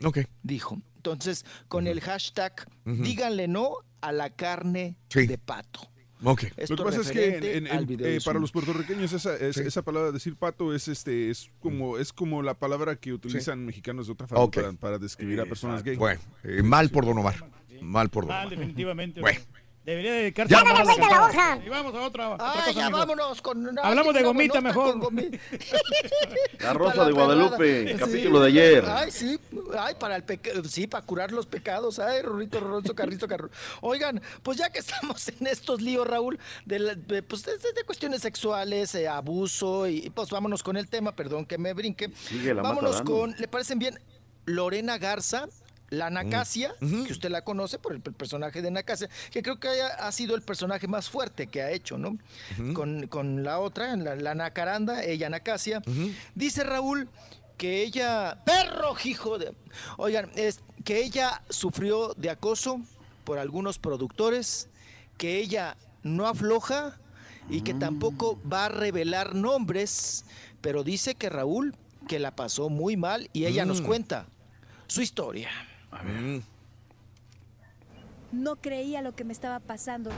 Ok. 0.07 0.18
Dijo. 0.42 0.78
Entonces, 0.97 1.44
con 1.68 1.86
el 1.86 2.00
hashtag, 2.00 2.67
díganle 2.84 3.49
no 3.49 3.76
a 4.01 4.12
la 4.12 4.31
carne 4.31 4.97
Sí. 5.09 5.27
de 5.27 5.39
pato. 5.39 5.81
Ok. 6.25 6.44
Esto 6.57 6.75
Lo 6.75 6.78
que 6.78 6.91
pasa 6.91 7.01
es 7.02 7.10
que 7.12 7.36
en- 7.36 7.44
en- 7.44 7.67
en- 7.68 8.05
eh, 8.05 8.18
para 8.25 8.41
los 8.41 8.51
puertorriqueños 8.51 9.12
esa, 9.12 9.36
es- 9.36 9.55
Sí. 9.55 9.62
esa 9.65 9.83
palabra 9.83 10.10
decir 10.10 10.35
pato 10.35 10.75
es 10.75 10.89
este 10.89 11.31
es 11.31 11.51
como 11.60 11.97
es 11.97 12.12
como 12.12 12.43
la 12.43 12.55
palabra 12.55 12.97
que 12.97 13.12
utilizan 13.12 13.65
mexicanos 13.65 14.07
de 14.09 14.15
otra 14.15 14.27
forma 14.27 14.51
para, 14.51 14.73
para 14.73 14.99
describir 14.99 15.41
a 15.41 15.44
personas 15.47 15.85
gay. 15.85 15.97
Bueno, 15.97 16.20
eh, 16.43 16.62
mal 16.65 16.91
por 16.91 17.07
Don 17.07 17.18
Omar. 17.18 17.36
Mal 17.81 18.09
por 18.10 18.25
Don 18.25 18.35
Mal, 18.35 18.47
Omar. 18.49 18.59
definitivamente. 18.59 19.20
Bueno. 19.20 19.39
Debería 19.89 20.12
dedicarse 20.12 20.52
Ya. 20.52 20.60
a 20.60 20.65
Dale 20.65 20.84
vuelta 20.84 21.08
la 21.08 21.25
hoja. 21.25 21.58
Y 21.65 21.68
vamos 21.70 21.94
a 21.94 22.00
otra, 22.02 22.28
otra 22.28 22.52
Ay, 22.52 22.58
cosa, 22.58 22.73
ya 22.73 22.91
vámonos 22.91 23.41
con 23.41 23.67
una- 23.67 23.81
Hablamos 23.81 24.12
de 24.12 24.23
gomita 24.23 24.60
mejor. 24.60 25.00
con 25.00 25.17
gomi- 25.17 25.41
La 26.60 26.75
Rosa 26.75 26.92
Para 26.92 27.05
de 27.07 27.10
la 27.15 27.17
Guadalupe, 27.25 27.84
perrada. 27.84 27.99
capítulo 28.07 28.41
de 28.41 28.49
ayer. 28.49 28.84
Ay, 28.86 29.10
sí, 29.10 29.41
ay, 29.78 29.94
para 29.99 30.17
el 30.17 30.25
peca- 30.25 30.62
sí, 30.68 30.86
para 30.86 31.07
curar 31.07 31.33
los 31.33 31.47
pecados, 31.47 31.99
ay, 32.00 32.20
Rorrito, 32.20 32.60
Rorroso, 32.60 32.94
Carrito, 32.94 33.26
Carro. 33.26 33.49
Oigan, 33.81 34.20
pues 34.42 34.58
ya 34.58 34.68
que 34.70 34.81
estamos 34.81 35.26
en 35.28 35.47
estos 35.47 35.81
líos, 35.81 36.07
Raúl, 36.07 36.39
de, 36.67 36.78
la- 36.81 36.94
de, 36.94 37.23
pues, 37.23 37.44
de, 37.47 37.52
de 37.57 37.84
cuestiones 37.86 38.20
sexuales, 38.20 38.94
eh, 38.94 39.08
abuso, 39.08 39.86
y 39.86 40.10
pues 40.10 40.28
vámonos 40.28 40.62
con 40.62 40.76
el 40.76 40.86
tema, 40.91 41.12
perdón 41.17 41.47
que 41.47 41.57
me 41.57 41.73
brinque. 41.73 42.10
Sigue 42.15 42.52
la 42.52 42.60
vámonos 42.60 43.00
con, 43.00 43.34
¿le 43.39 43.49
parecen 43.49 43.78
bien? 43.78 43.99
Lorena 44.44 44.99
Garza, 44.99 45.49
la 45.91 46.10
Nacasia, 46.10 46.75
que 46.81 47.12
usted 47.12 47.31
la 47.31 47.42
conoce 47.42 47.78
por 47.78 47.92
el, 47.94 48.00
personaje 48.00 48.60
de 48.62 48.70
Nacasia, 48.70 49.08
que 49.31 49.42
creo 49.42 49.58
que 49.58 49.68
haya- 49.68 49.94
ha 50.07 50.12
sido 50.12 50.34
el 50.34 50.42
personaje 50.42 50.86
más 50.86 51.08
fuerte 51.08 51.47
que 51.47 51.62
ha 51.62 51.70
hecho, 51.70 51.97
¿no? 51.99 52.18
con, 52.75 53.07
con 53.07 53.42
la 53.42 53.58
otra, 53.58 53.97
la, 53.97 54.15
la 54.17 54.34
Nacaranda, 54.34 55.02
ella 55.02 55.31
Nacasia. 55.31 55.83
Dice 56.34 56.62
Raúl 56.65 57.08
que 57.57 57.83
ella, 57.83 58.39
perro, 58.44 58.94
hijo 59.02 59.39
de... 59.39 59.52
Oigan, 59.97 60.31
es 60.36 60.60
que 60.84 61.02
ella 61.02 61.42
sufrió 61.49 62.15
de 62.17 62.31
acoso 62.31 62.81
por 63.25 63.39
algunos 63.39 63.78
productores, 63.78 64.68
que 65.17 65.39
ella 65.39 65.76
no 66.02 66.26
afloja 66.28 66.97
y 67.50 67.62
que 67.62 67.75
tampoco 67.75 68.39
va 68.50 68.67
a 68.67 68.68
revelar 68.68 69.34
nombres, 69.34 70.25
pero 70.60 70.84
dice 70.84 71.15
que 71.15 71.28
Raúl, 71.31 71.75
que 72.07 72.18
la 72.18 72.31
pasó 72.36 72.68
muy 72.68 72.97
mal 72.97 73.28
y 73.33 73.47
ella 73.47 73.65
nos 73.65 73.81
Mm. 73.81 73.86
cuenta 73.86 74.26
su 74.86 75.02
historia. 75.02 75.50
No 78.33 78.57
creía 78.57 79.02
lo 79.02 79.15
que 79.15 79.25
me 79.25 79.33
estaba 79.33 79.60
pasando, 79.60 80.10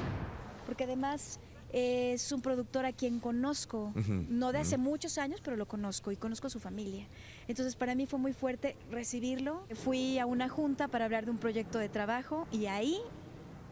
porque 0.67 0.85
además 0.85 1.39
eh, 1.73 2.13
es 2.15 2.33
un 2.33 2.43
productor 2.43 2.85
a 2.85 2.93
quien 2.93 3.21
conozco, 3.21 3.93
no 4.29 4.53
de 4.53 4.59
hace 4.59 4.79
muchos 4.79 5.19
años, 5.19 5.41
pero 5.43 5.57
lo 5.57 5.67
conozco 5.67 6.11
y 6.11 6.17
conozco 6.17 6.49
a 6.49 6.51
su 6.51 6.61
familia. 6.61 7.07
Entonces 7.47 7.77
para 7.77 7.95
mí 7.95 8.07
fue 8.07 8.19
muy 8.19 8.33
fuerte 8.33 8.77
recibirlo. 8.91 9.65
Fui 9.75 10.19
a 10.19 10.27
una 10.27 10.49
junta 10.49 10.89
para 10.89 11.05
hablar 11.05 11.25
de 11.25 11.31
un 11.31 11.39
proyecto 11.39 11.79
de 11.79 11.89
trabajo 11.89 12.47
y 12.51 12.67
ahí 12.67 12.99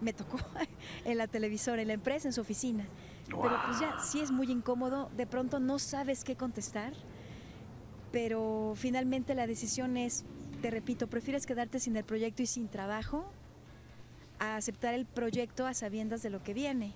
me 0.01 0.13
tocó 0.13 0.39
en 1.05 1.19
la 1.19 1.27
televisora, 1.27 1.83
en 1.83 1.89
la 1.89 1.95
empresa, 1.95 2.29
en 2.29 2.33
su 2.33 2.41
oficina. 2.41 2.87
Pero 3.27 3.61
pues 3.67 3.81
ya, 3.81 3.99
sí 4.01 4.21
es 4.21 4.31
muy 4.31 4.51
incómodo, 4.51 5.11
de 5.17 5.27
pronto 5.27 5.61
no 5.61 5.79
sabes 5.79 6.25
qué 6.25 6.35
contestar, 6.35 6.95
pero 8.11 8.73
finalmente 8.75 9.35
la 9.35 9.47
decisión 9.47 9.99
es, 9.99 10.25
te 10.59 10.71
repito, 10.71 11.07
prefieres 11.07 11.47
quedarte 11.47 11.79
sin 11.79 11.97
el 11.97 12.05
proyecto 12.05 12.43
y 12.43 12.47
sin 12.47 12.69
trabajo 12.69 13.25
a 14.39 14.57
aceptar 14.57 14.95
el 14.95 15.07
proyecto 15.07 15.67
a 15.67 15.75
sabiendas 15.75 16.23
de 16.23 16.31
lo 16.31 16.43
que 16.43 16.55
viene. 16.55 16.95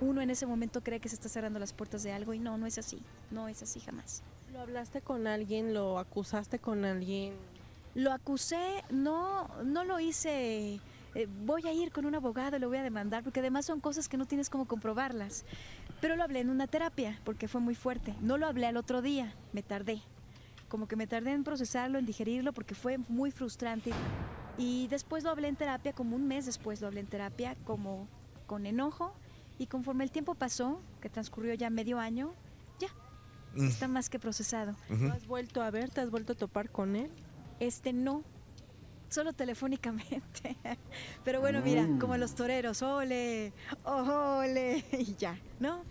Uno 0.00 0.20
en 0.20 0.30
ese 0.30 0.46
momento 0.46 0.82
cree 0.82 1.00
que 1.00 1.08
se 1.08 1.14
está 1.14 1.28
cerrando 1.28 1.58
las 1.58 1.72
puertas 1.72 2.02
de 2.02 2.12
algo 2.12 2.32
y 2.32 2.38
no, 2.38 2.56
no 2.58 2.66
es 2.66 2.78
así, 2.78 3.02
no 3.30 3.48
es 3.48 3.62
así 3.62 3.80
jamás. 3.80 4.22
¿Lo 4.52 4.60
hablaste 4.60 5.02
con 5.02 5.26
alguien? 5.26 5.74
¿Lo 5.74 5.98
acusaste 5.98 6.58
con 6.58 6.84
alguien? 6.84 7.34
Lo 7.94 8.12
acusé, 8.12 8.84
no, 8.90 9.48
no 9.64 9.84
lo 9.84 9.98
hice, 10.00 10.80
eh, 11.14 11.28
voy 11.44 11.66
a 11.66 11.72
ir 11.72 11.90
con 11.90 12.06
un 12.06 12.14
abogado 12.14 12.56
y 12.56 12.60
lo 12.60 12.68
voy 12.68 12.78
a 12.78 12.82
demandar, 12.82 13.24
porque 13.24 13.40
además 13.40 13.66
son 13.66 13.80
cosas 13.80 14.08
que 14.08 14.16
no 14.16 14.26
tienes 14.26 14.48
cómo 14.48 14.66
comprobarlas. 14.66 15.44
Pero 16.00 16.16
lo 16.16 16.22
hablé 16.22 16.40
en 16.40 16.50
una 16.50 16.66
terapia, 16.66 17.20
porque 17.24 17.48
fue 17.48 17.60
muy 17.60 17.74
fuerte. 17.74 18.14
No 18.20 18.38
lo 18.38 18.46
hablé 18.46 18.66
al 18.66 18.76
otro 18.76 19.02
día, 19.02 19.34
me 19.52 19.62
tardé. 19.62 20.02
Como 20.70 20.86
que 20.88 20.96
me 20.96 21.06
tardé 21.06 21.32
en 21.32 21.44
procesarlo, 21.44 21.98
en 21.98 22.06
digerirlo, 22.06 22.52
porque 22.54 22.74
fue 22.74 22.96
muy 23.08 23.30
frustrante. 23.32 23.90
Y 24.56 24.86
después 24.88 25.24
lo 25.24 25.30
hablé 25.30 25.48
en 25.48 25.56
terapia, 25.56 25.92
como 25.92 26.14
un 26.16 26.26
mes 26.26 26.46
después 26.46 26.80
lo 26.80 26.86
hablé 26.86 27.00
en 27.00 27.06
terapia, 27.08 27.56
como 27.64 28.08
con 28.46 28.64
enojo. 28.66 29.12
Y 29.58 29.66
conforme 29.66 30.04
el 30.04 30.10
tiempo 30.12 30.34
pasó, 30.34 30.80
que 31.02 31.10
transcurrió 31.10 31.52
ya 31.54 31.68
medio 31.70 31.98
año, 31.98 32.32
ya, 32.78 32.88
Mm. 33.54 33.66
está 33.66 33.88
más 33.88 34.08
que 34.08 34.18
procesado. 34.20 34.76
¿Lo 34.88 35.12
has 35.12 35.26
vuelto 35.26 35.60
a 35.60 35.70
ver? 35.72 35.90
¿Te 35.90 36.00
has 36.02 36.10
vuelto 36.10 36.32
a 36.34 36.36
topar 36.36 36.70
con 36.70 36.94
él? 36.94 37.10
Este 37.58 37.92
no, 37.92 38.22
solo 39.08 39.32
telefónicamente. 39.32 40.56
Pero 41.24 41.40
bueno, 41.40 41.60
mira, 41.62 41.82
Mm. 41.82 41.98
como 41.98 42.16
los 42.16 42.34
toreros, 42.36 42.80
ole, 42.82 43.52
ole, 43.82 44.84
y 44.92 45.16
ya, 45.16 45.36
¿no? 45.58 45.84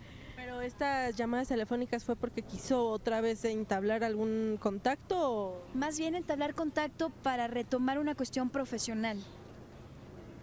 Pero 0.49 0.61
estas 0.61 1.15
llamadas 1.15 1.47
telefónicas 1.47 2.03
fue 2.03 2.15
porque 2.15 2.41
quiso 2.41 2.87
otra 2.87 3.21
vez 3.21 3.45
entablar 3.45 4.03
algún 4.03 4.57
contacto 4.59 5.15
o... 5.31 5.61
Más 5.75 5.99
bien 5.99 6.15
entablar 6.15 6.55
contacto 6.55 7.11
para 7.11 7.45
retomar 7.45 7.99
una 7.99 8.15
cuestión 8.15 8.49
profesional. 8.49 9.19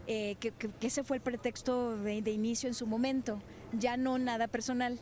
Eh, 0.07 0.36
que, 0.39 0.52
que- 0.52 0.68
que 0.68 0.86
ese 0.86 1.02
fue 1.02 1.17
el 1.17 1.25
pretexto 1.25 1.97
de, 1.97 2.23
de 2.23 2.31
inicio 2.31 2.68
en 2.68 2.75
su 2.75 2.86
momento. 2.86 3.43
Ya 3.73 3.97
no 3.97 4.17
nada 4.17 4.47
personal, 4.47 5.01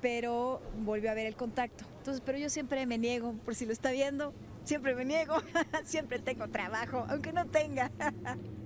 pero 0.00 0.62
volvió 0.86 1.10
a 1.10 1.12
haber 1.12 1.26
el 1.26 1.36
contacto. 1.36 1.84
Entonces, 1.98 2.22
pero 2.24 2.38
yo 2.38 2.48
siempre 2.48 2.86
me 2.86 2.96
niego, 2.96 3.34
por 3.44 3.54
si 3.54 3.66
lo 3.66 3.74
está 3.74 3.90
viendo, 3.90 4.32
siempre 4.64 4.94
me 4.94 5.04
niego. 5.04 5.34
siempre 5.84 6.18
tengo 6.18 6.48
trabajo, 6.48 7.04
aunque 7.10 7.34
no 7.34 7.44
tenga. 7.44 7.90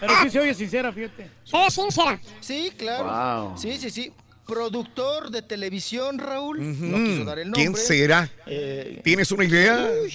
Pero 0.00 0.12
sí 0.22 0.30
se 0.30 0.40
oye 0.40 0.54
sincera, 0.54 0.92
fíjate. 0.92 1.30
Se 1.44 1.56
ve 1.56 1.70
sincera. 1.70 2.20
Sí, 2.40 2.72
claro. 2.76 3.48
Wow. 3.48 3.58
Sí, 3.58 3.76
sí, 3.78 3.90
sí. 3.90 4.12
Productor 4.46 5.30
de 5.30 5.42
televisión, 5.42 6.18
Raúl. 6.18 6.58
No 6.60 6.96
quiso 6.98 7.24
dar 7.24 7.38
el 7.40 7.50
nombre. 7.50 7.62
¿Quién 7.62 7.74
será? 7.74 8.30
Eh, 8.46 9.00
¿Tienes 9.02 9.30
una 9.32 9.44
idea? 9.44 9.90
uy, 10.02 10.12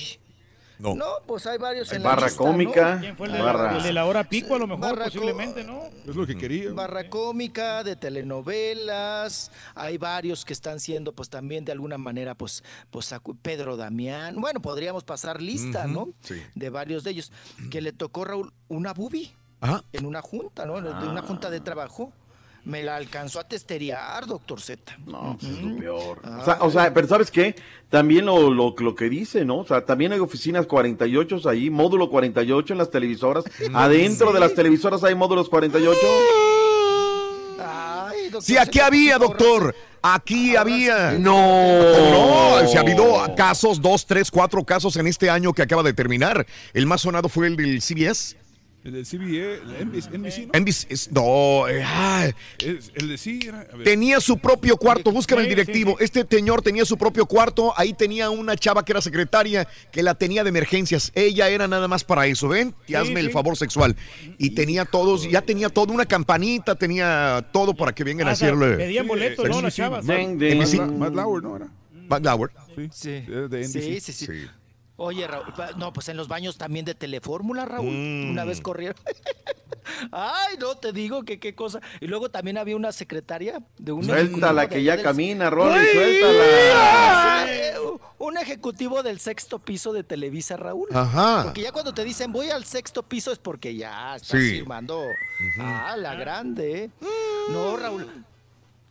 No. 0.82 0.96
No, 0.96 1.06
pues 1.28 1.46
hay 1.46 1.58
varios 1.58 1.92
Hay 1.92 1.98
en 1.98 2.04
la 2.04 2.10
barra 2.10 2.28
¿no? 2.30 2.36
cómica, 2.36 2.98
¿Quién 3.00 3.16
fue 3.16 3.28
el 3.28 3.34
de, 3.34 3.42
barra- 3.42 3.78
el 3.78 3.84
de 3.84 3.94
la 3.94 4.06
hora 4.06 4.24
pico? 4.24 4.56
A 4.56 4.60
lo 4.60 4.66
mejor, 4.68 4.82
Barra 4.82 5.06
posiblemente, 5.06 5.64
¿no? 5.64 5.84
Es 6.08 6.16
lo 6.16 6.26
que 6.26 6.36
quería. 6.38 6.72
Barra 6.74 7.08
cómica, 7.10 7.84
de 7.84 7.96
telenovelas, 7.96 9.52
hay 9.76 9.98
varios 9.98 10.46
que 10.46 10.54
están 10.54 10.80
siendo 10.80 11.14
pues 11.14 11.30
también 11.30 11.66
de 11.66 11.72
alguna 11.72 11.98
manera 11.98 12.36
pues, 12.36 12.64
pues 12.90 13.14
Pedro 13.42 13.78
Damián, 13.78 14.40
bueno, 14.40 14.62
podríamos 14.62 15.04
pasar 15.04 15.42
lista, 15.42 15.88
¿no? 15.88 16.10
sí. 16.22 16.42
De 16.56 16.70
varios 16.70 17.04
de 17.04 17.12
ellos, 17.12 17.32
que 17.70 17.82
le 17.82 17.92
tocó 17.94 18.26
Raúl 18.26 18.52
una 18.68 18.94
bubi 18.94 19.32
Ajá. 19.60 19.84
en 19.94 20.06
una 20.06 20.22
junta, 20.22 20.66
¿no? 20.66 20.78
Ah. 20.78 21.08
una 21.10 21.22
junta 21.22 21.50
de 21.50 21.60
trabajo. 21.60 22.12
Me 22.64 22.84
la 22.84 22.96
alcanzó 22.96 23.40
a 23.40 23.48
testeriar, 23.48 24.28
doctor 24.28 24.62
Z. 24.62 24.98
No, 25.08 25.36
pues 25.40 25.52
es 25.52 25.62
lo 25.64 25.78
peor. 25.78 26.22
Ah. 26.24 26.38
O 26.42 26.46
sea, 26.46 26.58
o 26.62 26.72
sea, 26.72 26.94
pero 26.94 27.08
¿sabes 27.08 27.32
qué? 27.32 27.56
También 27.90 28.26
lo, 28.26 28.52
lo, 28.52 28.76
lo 28.78 28.96
que 28.96 29.10
dice, 29.10 29.44
¿no? 29.46 29.60
O 29.60 29.66
sea, 29.66 29.84
también 29.84 30.14
hay 30.14 30.20
oficinas 30.20 30.68
48 30.68 31.50
ahí, 31.50 31.70
módulo 31.72 32.10
48 32.10 32.74
en 32.74 32.78
las 32.78 32.92
televisoras. 32.92 33.46
Adentro 33.74 34.32
de 34.32 34.40
las 34.40 34.54
televisoras 34.54 35.04
hay 35.04 35.16
módulos 35.16 35.50
48. 35.50 36.00
Ay, 37.60 38.24
doctor 38.30 38.44
Sí, 38.44 38.58
aquí 38.58 38.80
había, 38.80 39.18
doctor. 39.18 39.76
Aquí 40.04 40.56
había. 40.56 41.12
No. 41.14 42.62
No, 42.62 42.68
se 42.68 42.78
ha 42.78 42.82
habido 42.82 43.24
casos, 43.36 43.82
dos, 43.82 44.06
tres, 44.06 44.32
cuatro 44.32 44.64
casos 44.64 44.96
en 44.98 45.08
este 45.08 45.30
año 45.30 45.54
que 45.54 45.62
acaba 45.62 45.84
de 45.84 45.94
terminar. 45.94 46.46
El 46.74 46.88
más 46.88 47.02
sonado 47.02 47.30
fue 47.30 47.48
el 47.48 47.56
del 47.56 47.82
CBS. 47.82 48.36
El 48.84 48.94
del 48.94 49.06
CBA, 49.06 49.78
el 49.80 49.86
NBC, 49.88 50.10
NBC, 50.18 50.48
¿no? 50.48 50.60
NBC, 50.60 50.88
es- 50.90 51.12
no, 51.12 51.68
eh. 51.68 51.84
Es- 52.58 52.92
el 52.96 53.10
de 53.10 53.18
sí 53.20 53.40
era. 53.48 53.62
a 53.72 53.76
ver. 53.76 53.84
Tenía 53.84 54.20
su 54.20 54.40
propio 54.40 54.76
cuarto, 54.76 55.12
búscame 55.12 55.42
el 55.44 55.48
Sí, 55.48 55.50
directivo. 55.52 55.98
Este 56.00 56.26
señor 56.28 56.64
tenía 56.64 56.84
su 56.84 56.98
propio 56.98 57.28
cuarto, 57.28 57.74
ahí 57.78 57.94
tenía 57.94 58.32
una 58.32 58.56
chava 58.58 58.84
que 58.84 58.94
era 58.94 59.02
secretaria 59.02 59.68
que 59.92 60.02
la 60.02 60.16
tenía 60.16 60.44
de 60.44 60.50
emergencias. 60.50 61.12
Ella 61.14 61.48
era 61.50 61.68
nada 61.68 61.88
más 61.88 62.04
para 62.04 62.26
eso, 62.26 62.48
¿ven? 62.48 62.74
Y 62.88 62.94
Sí, 62.94 62.96
hazme 62.96 63.20
el 63.20 63.30
favor 63.30 63.56
sexual. 63.56 63.96
Y 64.40 64.50
tenía 64.56 64.86
todos, 64.86 65.30
ya 65.30 65.42
tenía 65.44 65.70
toda 65.70 65.94
una 65.94 66.06
campanita, 66.08 66.74
tenía 66.74 67.48
todo 67.54 67.76
para 67.76 67.94
que 67.94 68.04
vengan 68.04 68.30
a 68.30 68.32
Hasta 68.32 68.48
hacerle. 68.48 68.78
pedían 68.78 69.08
boletos, 69.08 69.48
¿no? 69.48 69.62
Las 69.62 69.76
chavas. 69.76 70.04
Matt, 70.06 71.14
Lauer, 71.14 71.44
¿no 71.44 71.56
era? 71.56 71.68
Matt 72.10 72.26
Lauer. 72.26 72.50
De. 72.76 72.90
Sí, 73.64 74.00
sí, 74.02 74.12
sí. 74.12 74.28
Oye, 75.04 75.26
Raúl, 75.26 75.46
no, 75.78 75.92
pues 75.94 76.10
en 76.10 76.18
los 76.18 76.28
baños 76.28 76.60
también 76.60 76.86
de 76.86 76.94
Telefórmula, 76.94 77.66
Raúl. 77.66 77.88
Una 77.88 78.46
vez 78.46 78.62
corrieron. 78.62 78.96
Ay, 80.12 80.58
no, 80.60 80.76
te 80.76 80.92
digo 80.94 81.24
que 81.24 81.40
qué 81.40 81.56
cosa. 81.56 81.82
Y 82.00 82.06
luego 82.08 82.30
también 82.30 82.58
había 82.60 82.76
una 82.76 82.92
secretaria 82.92 83.64
de 83.80 83.92
un 83.92 84.04
Suéltala, 84.04 84.70
que 84.70 84.84
ya 84.84 84.96
del- 84.96 85.04
camina, 85.04 85.50
Rolly, 85.50 85.86
suéltala. 85.92 87.46
eh, 87.48 87.74
Un 88.20 88.38
ejecutivo 88.38 89.02
del 89.02 89.20
sexto 89.20 89.58
piso 89.58 89.92
de 89.92 90.04
Televisa, 90.04 90.56
Raúl. 90.56 90.88
Ajá. 90.94 91.42
Porque 91.46 91.62
ya 91.62 91.72
cuando 91.72 91.94
te 91.96 92.04
dicen 92.04 92.32
voy 92.32 92.52
al 92.52 92.66
sexto 92.66 93.02
piso 93.02 93.32
es 93.32 93.40
porque 93.40 93.76
ya 93.76 94.16
estás 94.18 94.40
Sí. 94.40 94.52
firmando. 94.52 95.02
Ah, 95.60 95.96
la 95.98 96.14
grande. 96.14 96.84
¿eh? 96.84 96.90
No, 97.50 97.76
Raúl. 97.76 98.06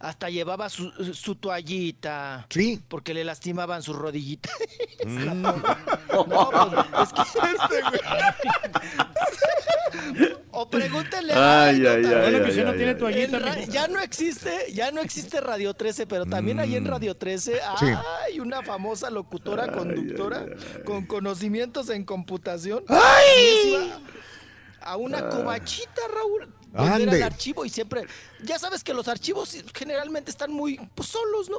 Hasta 0.01 0.31
llevaba 0.31 0.69
su, 0.71 0.91
su 1.15 1.37
toallita. 1.37 2.47
Sí. 2.49 2.81
Porque 2.89 3.15
le 3.15 3.23
lastimaban 3.23 3.83
sus 3.83 3.95
rodillitas. 3.97 4.53
Mm. 5.07 5.43
No, 6.13 6.51
pues, 6.51 7.09
es 7.09 7.13
que 7.13 7.23
O 10.53 10.69
pregúntele 10.69 11.33
a 11.33 11.65
Ay, 11.65 11.87
ay, 11.87 12.05
ay, 12.05 12.05
Bueno, 12.05 12.39
que 12.41 12.45
ay, 12.47 12.53
si 12.53 12.61
no 12.63 12.71
ay, 12.71 12.77
tiene 12.77 12.93
ay. 12.93 12.99
toallita, 12.99 13.59
ya 13.67 13.89
no 13.89 14.01
existe, 14.01 14.73
ya 14.73 14.91
no 14.91 15.01
existe 15.01 15.41
Radio 15.41 15.75
13, 15.75 16.07
pero 16.07 16.27
también 16.27 16.61
ahí 16.61 16.77
en 16.77 16.85
Radio 16.85 17.17
13 17.17 17.61
Sí. 17.79 17.87
hay 18.27 18.41
una 18.41 18.63
famosa 18.63 19.11
locutora, 19.11 19.71
conductora 19.73 20.47
con 20.85 21.07
conocimientos 21.07 21.89
en 21.91 22.05
computación. 22.05 22.85
¡Ay! 22.89 23.93
A 24.83 24.97
una 24.97 25.29
cobachita, 25.29 26.01
Raúl. 26.15 26.55
Ande. 26.73 27.17
el 27.17 27.23
archivo 27.25 27.65
y 27.65 27.69
siempre, 27.69 28.07
ya 28.45 28.57
sabes 28.57 28.85
que 28.85 28.95
los 28.95 29.09
archivos 29.09 29.57
generalmente 29.75 30.31
están 30.31 30.53
muy 30.53 30.79
pues, 30.95 31.09
solos, 31.09 31.51
¿no? 31.51 31.57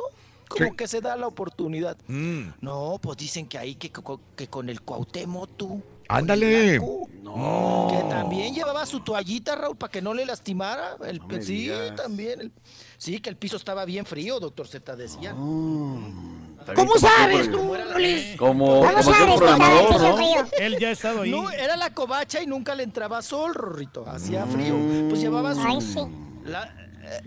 Como 0.47 0.69
Sí. 0.71 0.75
que 0.77 0.87
se 0.87 1.01
da 1.01 1.15
la 1.17 1.27
oportunidad. 1.27 1.97
Mm. 2.07 2.43
No, 2.61 2.97
pues 3.01 3.17
dicen 3.17 3.45
que 3.47 3.57
ahí 3.57 3.75
que, 3.75 3.91
co- 3.91 4.21
que 4.37 4.47
con 4.47 4.69
el 4.69 4.81
Cuauhtémoc 4.81 5.49
tú. 5.57 5.81
Ándale. 6.07 6.79
No. 7.21 7.87
Que 7.91 8.09
también 8.09 8.53
llevaba 8.53 8.85
su 8.85 8.99
toallita, 9.01 9.55
Raúl, 9.55 9.77
para 9.77 9.91
que 9.91 10.01
no 10.01 10.13
le 10.13 10.25
lastimara. 10.25 10.95
El, 11.05 11.21
sí, 11.43 11.63
digas. 11.63 11.95
también. 11.95 12.41
el- 12.41 12.51
sí, 13.01 13.19
que 13.19 13.29
el 13.31 13.35
piso 13.35 13.57
estaba 13.57 13.83
bien 13.83 14.05
frío, 14.05 14.39
doctor 14.39 14.67
Z 14.67 14.95
decía. 14.95 15.31
¿Cómo 15.31 16.97
sabes 16.99 17.49
tú, 17.49 17.57
¿Cómo? 17.57 17.73
Como, 18.37 18.65
¿Cómo 18.65 18.81
como 18.81 18.87
aquel 18.87 19.03
sabes 19.03 19.37
programador, 19.37 20.01
¿no? 20.01 20.17
Él 20.59 20.77
ya 20.79 20.89
ha 20.89 20.91
estado 20.91 21.21
ahí. 21.21 21.31
No, 21.31 21.49
era 21.49 21.75
la 21.75 21.93
covacha 21.93 22.41
y 22.43 22.45
nunca 22.45 22.75
le 22.75 22.83
entraba 22.83 23.21
sol, 23.23 23.55
Rorrito. 23.55 24.07
Hacía 24.07 24.45
frío. 24.45 24.75
Pues 25.09 25.19
llevaba 25.19 25.55
su. 25.55 25.61
Ay, 25.61 25.81
sí. 25.81 25.99
la- 26.45 26.75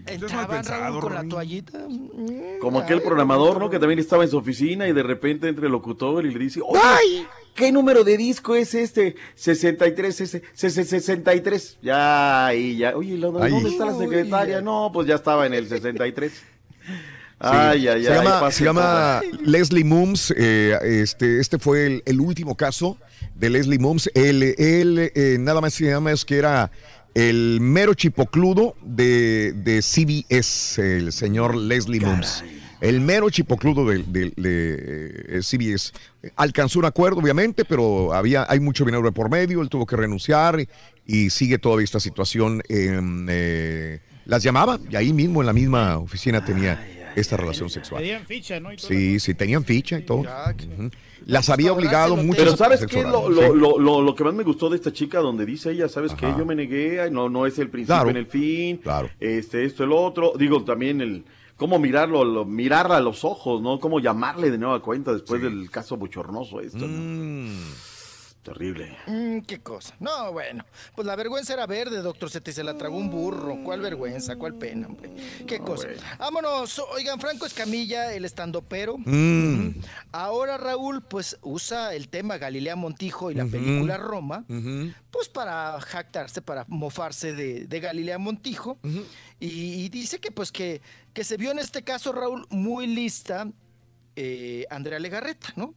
eh, 0.06 0.18
pensado, 0.48 0.82
Raúl, 0.84 1.00
con 1.00 1.14
la 1.14 1.28
toallita. 1.28 1.78
Mm, 1.88 2.58
Como 2.60 2.78
aquel 2.78 3.00
ay, 3.00 3.04
programador, 3.04 3.58
¿no? 3.58 3.68
Que 3.68 3.78
también 3.80 3.98
estaba 3.98 4.22
en 4.22 4.30
su 4.30 4.38
oficina 4.38 4.86
y 4.86 4.92
de 4.92 5.02
repente 5.02 5.48
entre 5.48 5.66
el 5.66 5.72
locutor 5.72 6.24
y 6.24 6.32
le 6.32 6.38
dice, 6.38 6.60
oye, 6.64 6.80
¡Ay! 6.82 7.26
¿Qué 7.55 7.73
número 7.73 8.05
de 8.05 8.16
disco 8.16 8.55
es 8.55 8.74
este? 8.74 9.16
63, 9.36 10.20
ese, 10.20 10.42
ese- 10.55 10.66
ese- 10.66 10.84
63. 10.84 11.78
Ya, 11.83 12.47
ahí 12.47 12.76
ya. 12.76 12.97
Oye, 12.97 13.16
¿lo- 13.16 13.42
Ay. 13.42 13.50
¿dónde 13.50 13.70
está 13.70 13.86
la 13.86 13.97
secretaria? 13.99 14.60
No, 14.60 14.91
pues 14.92 15.07
ya 15.07 15.15
estaba 15.15 15.47
en 15.47 15.55
el 15.55 15.68
63. 15.68 16.33
Ay, 17.39 17.89
ay, 17.89 17.89
ay. 17.89 18.05
se 18.05 18.10
llama, 18.15 18.41
pasa 18.41 18.58
se 18.58 18.65
llama. 18.65 19.20
Leslie 19.42 19.84
Mooms. 19.84 20.33
eh, 20.36 20.78
este, 20.83 21.41
este 21.41 21.58
fue 21.58 21.86
el, 21.86 22.02
el 22.07 22.20
último 22.20 22.57
caso 22.57 22.99
de 23.34 23.50
Leslie 23.50 23.78
Mooms. 23.78 24.10
Él, 24.15 24.42
él, 24.58 25.10
eh, 25.15 25.36
nada 25.41 25.60
más 25.60 25.74
se 25.74 25.86
llama 25.86 26.12
es 26.12 26.24
que 26.24 26.36
era 26.39 26.70
el 27.15 27.58
mero 27.60 27.94
chipocludo 27.94 28.74
de, 28.83 29.52
de 29.52 29.83
CBS, 29.83 30.78
el 30.97 31.12
señor 31.12 31.55
Leslie 31.57 32.00
Mooms. 32.00 32.42
El 32.88 33.00
mero 33.00 33.30
chipocludo 33.30 33.86
de, 33.86 33.98
de- 34.02 34.32
de, 34.36 35.38
eh, 35.38 35.42
CBS. 35.42 35.92
Alcanzó 36.36 36.78
un 36.78 36.84
acuerdo, 36.84 37.18
obviamente, 37.20 37.64
pero 37.64 38.12
había, 38.12 38.46
hay 38.48 38.60
mucho 38.60 38.84
dinero 38.84 39.02
de 39.04 39.12
por 39.12 39.30
medio. 39.30 39.62
Él 39.62 39.68
tuvo 39.70 39.86
que 39.86 39.96
renunciar 39.96 40.60
y, 40.60 40.68
y 41.06 41.30
sigue 41.30 41.58
todavía 41.58 41.84
esta 41.84 42.00
situación. 42.00 42.62
eh, 42.68 44.00
las 44.26 44.42
llamaba 44.42 44.78
y 44.90 44.96
ahí 44.96 45.12
mismo 45.12 45.40
en 45.42 45.46
la 45.46 45.52
misma 45.52 45.98
oficina 45.98 46.44
tenía 46.44 47.12
esta 47.14 47.36
relación 47.36 47.68
sexual. 47.70 48.02
Pedían 48.02 48.26
ficha, 48.26 48.58
¿no? 48.60 48.72
Y 48.72 48.78
Sí, 48.78 49.20
sí, 49.20 49.34
tenían 49.34 49.64
ficha 49.64 49.98
y 49.98 50.02
todo. 50.02 50.22
Que-. 50.56 50.90
Las 51.26 51.48
había 51.48 51.72
obligado 51.72 52.16
mucho. 52.16 52.38
Pero 52.38 52.52
a 52.52 52.56
¿sabes 52.56 52.84
qué? 52.86 53.02
Lo, 53.02 53.28
lo, 53.30 53.42
sí. 53.42 53.48
lo, 53.58 53.78
lo, 53.78 54.02
lo 54.02 54.14
que 54.14 54.24
más 54.24 54.34
me 54.34 54.42
gustó 54.42 54.68
de 54.68 54.76
esta 54.76 54.92
chica, 54.92 55.20
donde 55.20 55.46
dice 55.46 55.70
ella, 55.70 55.88
¿sabes 55.88 56.12
qué? 56.14 56.26
Ajá. 56.26 56.38
Yo 56.38 56.44
me 56.44 56.54
negué, 56.54 57.08
no, 57.10 57.28
no 57.30 57.46
es 57.46 57.58
el 57.58 57.68
principio 57.70 57.94
Claro. 57.96 58.10
en 58.10 58.16
el 58.16 58.26
fin, 58.26 58.76
Claro. 58.78 59.08
este, 59.20 59.64
esto, 59.64 59.84
el 59.84 59.92
otro. 59.92 60.32
Digo, 60.38 60.64
también 60.64 61.00
el 61.00 61.24
cómo 61.57 61.78
mirarlo, 61.78 62.24
lo- 62.24 62.44
mirarla 62.44 62.97
a 62.97 63.00
los 63.00 63.24
ojos, 63.24 63.62
¿no? 63.62 63.78
Cómo 63.81 64.00
llamarle 64.00 64.50
de 64.50 64.58
nueva 64.58 64.81
cuenta 64.83 65.12
después 65.12 65.41
del 65.42 65.70
caso 65.70 65.97
bochornoso 65.97 66.60
esto, 66.60 66.78
¿no? 66.78 66.86
Mm. 66.86 67.49
Terrible. 68.44 68.94
Mm, 69.06 69.40
qué 69.40 69.60
cosa. 69.60 69.97
No, 70.00 70.31
bueno. 70.32 70.66
Pues 70.94 71.06
la 71.06 71.16
vergüenza 71.16 71.55
era 71.55 71.66
verde, 71.66 72.02
doctor 72.02 72.28
Sete, 72.28 72.52
se 72.52 72.62
la 72.62 72.76
tragó 72.76 72.98
un 72.98 73.10
burro. 73.10 73.58
¿Cuál 73.64 73.81
vergüenza? 73.81 74.36
¿Cuál 74.36 74.55
pena, 74.56 74.86
hombre? 74.86 75.10
Qué 75.47 75.60
cosa. 75.60 75.89
Vámonos. 76.18 76.78
Oigan, 76.92 77.18
Franco 77.18 77.47
Escamilla, 77.47 78.12
el 78.12 78.26
estandopero. 78.26 78.98
Mm. 78.98 79.70
Ahora 80.12 80.58
Raúl, 80.58 81.02
pues 81.02 81.39
usa 81.40 81.94
el 81.94 82.08
tema 82.10 82.36
Galilea 82.36 82.76
Montijo 82.76 83.31
y 83.31 83.34
la 83.34 83.47
película 83.47 83.97
Roma, 83.97 84.44
pues 85.10 85.31
para 85.31 85.81
jactarse, 85.81 86.42
para 86.42 86.66
mofarse 86.68 87.32
de, 87.32 87.66
de 87.66 87.81
Galilea 87.81 88.18
Montijo. 88.18 88.78
y, 89.40 89.47
y 89.84 89.89
dice 89.89 90.18
que 90.20 90.31
pues 90.31 90.52
que, 90.52 90.82
que 91.14 91.24
se 91.24 91.39
vio 91.39 91.50
en 91.50 91.58
este 91.58 91.82
caso, 91.82 92.12
Raúl, 92.12 92.47
muy 92.50 92.86
lista 92.86 93.48
eh, 94.16 94.66
Andrea 94.70 94.98
Legarreta, 94.98 95.52
¿no? 95.56 95.74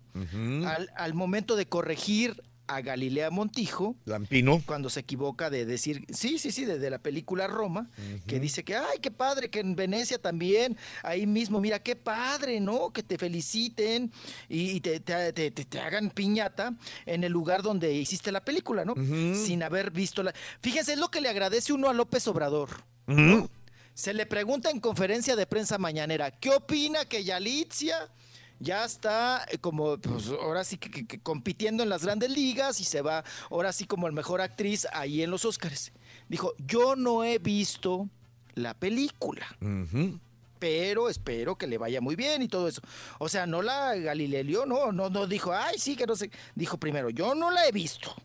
Al 0.96 1.14
momento 1.14 1.56
de 1.56 1.68
corregir 1.68 2.44
a 2.68 2.82
Galilea 2.82 3.30
Montijo, 3.30 3.96
Lampino. 4.06 4.62
cuando 4.66 4.90
se 4.90 5.00
equivoca 5.00 5.50
de 5.50 5.66
decir, 5.66 6.06
sí, 6.10 6.38
sí, 6.38 6.52
sí, 6.52 6.66
de, 6.66 6.80
de 6.80 6.90
la 6.90 7.00
película 7.00 7.48
Roma, 7.48 7.90
que 8.28 8.40
dice 8.40 8.64
que, 8.64 8.76
ay, 8.76 9.00
qué 9.02 9.10
padre, 9.12 9.50
que 9.50 9.60
en 9.60 9.76
Venecia 9.76 10.22
también, 10.22 10.78
ahí 11.04 11.26
mismo, 11.26 11.60
mira, 11.62 11.80
qué 11.80 11.96
padre, 11.96 12.60
¿no? 12.60 12.92
Que 12.92 13.04
te 13.04 13.18
feliciten 13.18 14.12
y, 14.50 14.72
y 14.72 14.80
te, 14.82 15.00
te- 15.00 15.32
te- 15.52 15.80
hagan 15.80 16.10
piñata 16.10 16.76
en 17.06 17.24
el 17.24 17.32
lugar 17.32 17.62
donde 17.64 17.94
hiciste 17.94 18.32
la 18.32 18.44
película, 18.44 18.84
¿no? 18.86 18.94
Sin 19.36 19.64
haber 19.64 19.92
visto 19.92 20.22
la... 20.24 20.34
Fíjense, 20.62 20.94
es 20.94 21.00
lo 21.00 21.10
que 21.10 21.22
le 21.22 21.30
agradece 21.30 21.74
uno 21.74 21.90
a 21.90 21.94
López 21.94 22.28
Obrador. 22.28 22.70
Se 23.94 24.14
le 24.14 24.26
pregunta 24.26 24.70
en 24.70 24.80
conferencia 24.80 25.36
de 25.36 25.48
prensa 25.48 25.78
mañanera, 25.78 26.30
¿qué 26.32 26.50
opina 26.52 27.06
que 27.06 27.24
Yalitzia 27.24 27.96
ya 28.60 28.86
está 28.86 29.46
eh, 29.52 29.58
como, 29.58 29.98
pues 29.98 30.28
ahora 30.30 30.64
sí 30.64 30.78
que, 30.78 30.90
que- 30.90 31.06
que 31.06 31.20
compitiendo 31.20 31.84
en 31.84 31.90
las 31.90 32.04
grandes 32.04 32.30
ligas 32.32 32.80
y 32.82 32.84
se 32.84 33.02
va 33.02 33.24
ahora 33.52 33.72
sí 33.74 33.86
como 33.86 34.08
el 34.08 34.14
mejor 34.14 34.42
actriz 34.42 34.88
ahí 34.94 35.22
en 35.24 35.32
los 35.32 35.46
Óscares? 35.46 35.92
Dijo, 36.30 36.54
yo 36.58 36.96
no 36.96 37.24
he 37.24 37.38
visto 37.40 38.10
la 38.56 38.74
película. 38.74 39.46
Pero 40.60 41.08
espero 41.08 41.56
que 41.56 41.68
le 41.68 41.78
vaya 41.78 42.02
muy 42.02 42.16
bien 42.16 42.42
y 42.42 42.48
todo 42.48 42.68
eso. 42.68 42.82
O 43.20 43.30
sea, 43.30 43.46
no 43.46 43.62
la 43.62 43.96
Galileo, 43.96 44.66
no, 44.66 44.92
no, 44.92 45.08
no 45.12 45.28
dijo, 45.28 45.54
ay, 45.54 45.78
sí, 45.78 45.96
que 45.96 46.08
no 46.08 46.16
sé. 46.16 46.32
Dijo 46.56 46.80
primero, 46.80 47.12
yo 47.12 47.36
no 47.36 47.52
la 47.52 47.68
he 47.68 47.72
visto, 47.72 48.16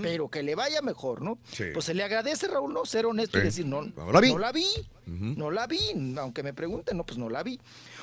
pero 0.00 0.28
que 0.28 0.44
le 0.44 0.54
vaya 0.54 0.80
mejor, 0.80 1.22
¿no? 1.22 1.38
Sí. 1.50 1.64
Pues 1.74 1.86
se 1.86 1.94
le 1.94 2.04
agradece, 2.04 2.46
Raúl, 2.46 2.72
¿no? 2.72 2.84
Ser 2.84 3.06
honesto 3.06 3.36
y 3.40 3.42
decir, 3.42 3.66
no, 3.66 3.82
No 3.82 4.12
la 4.12 4.20
vi. 4.20 4.30
No 4.32 4.38
la 4.38 4.52
vi, 4.52 4.64
no 5.36 5.50
la 5.50 5.66
vi, 5.66 5.80
aunque 6.18 6.44
me 6.44 6.54
pregunten, 6.54 6.96
no, 6.96 7.04
pues 7.04 7.18
no 7.18 7.28
la 7.28 7.42
vi. 7.42 7.58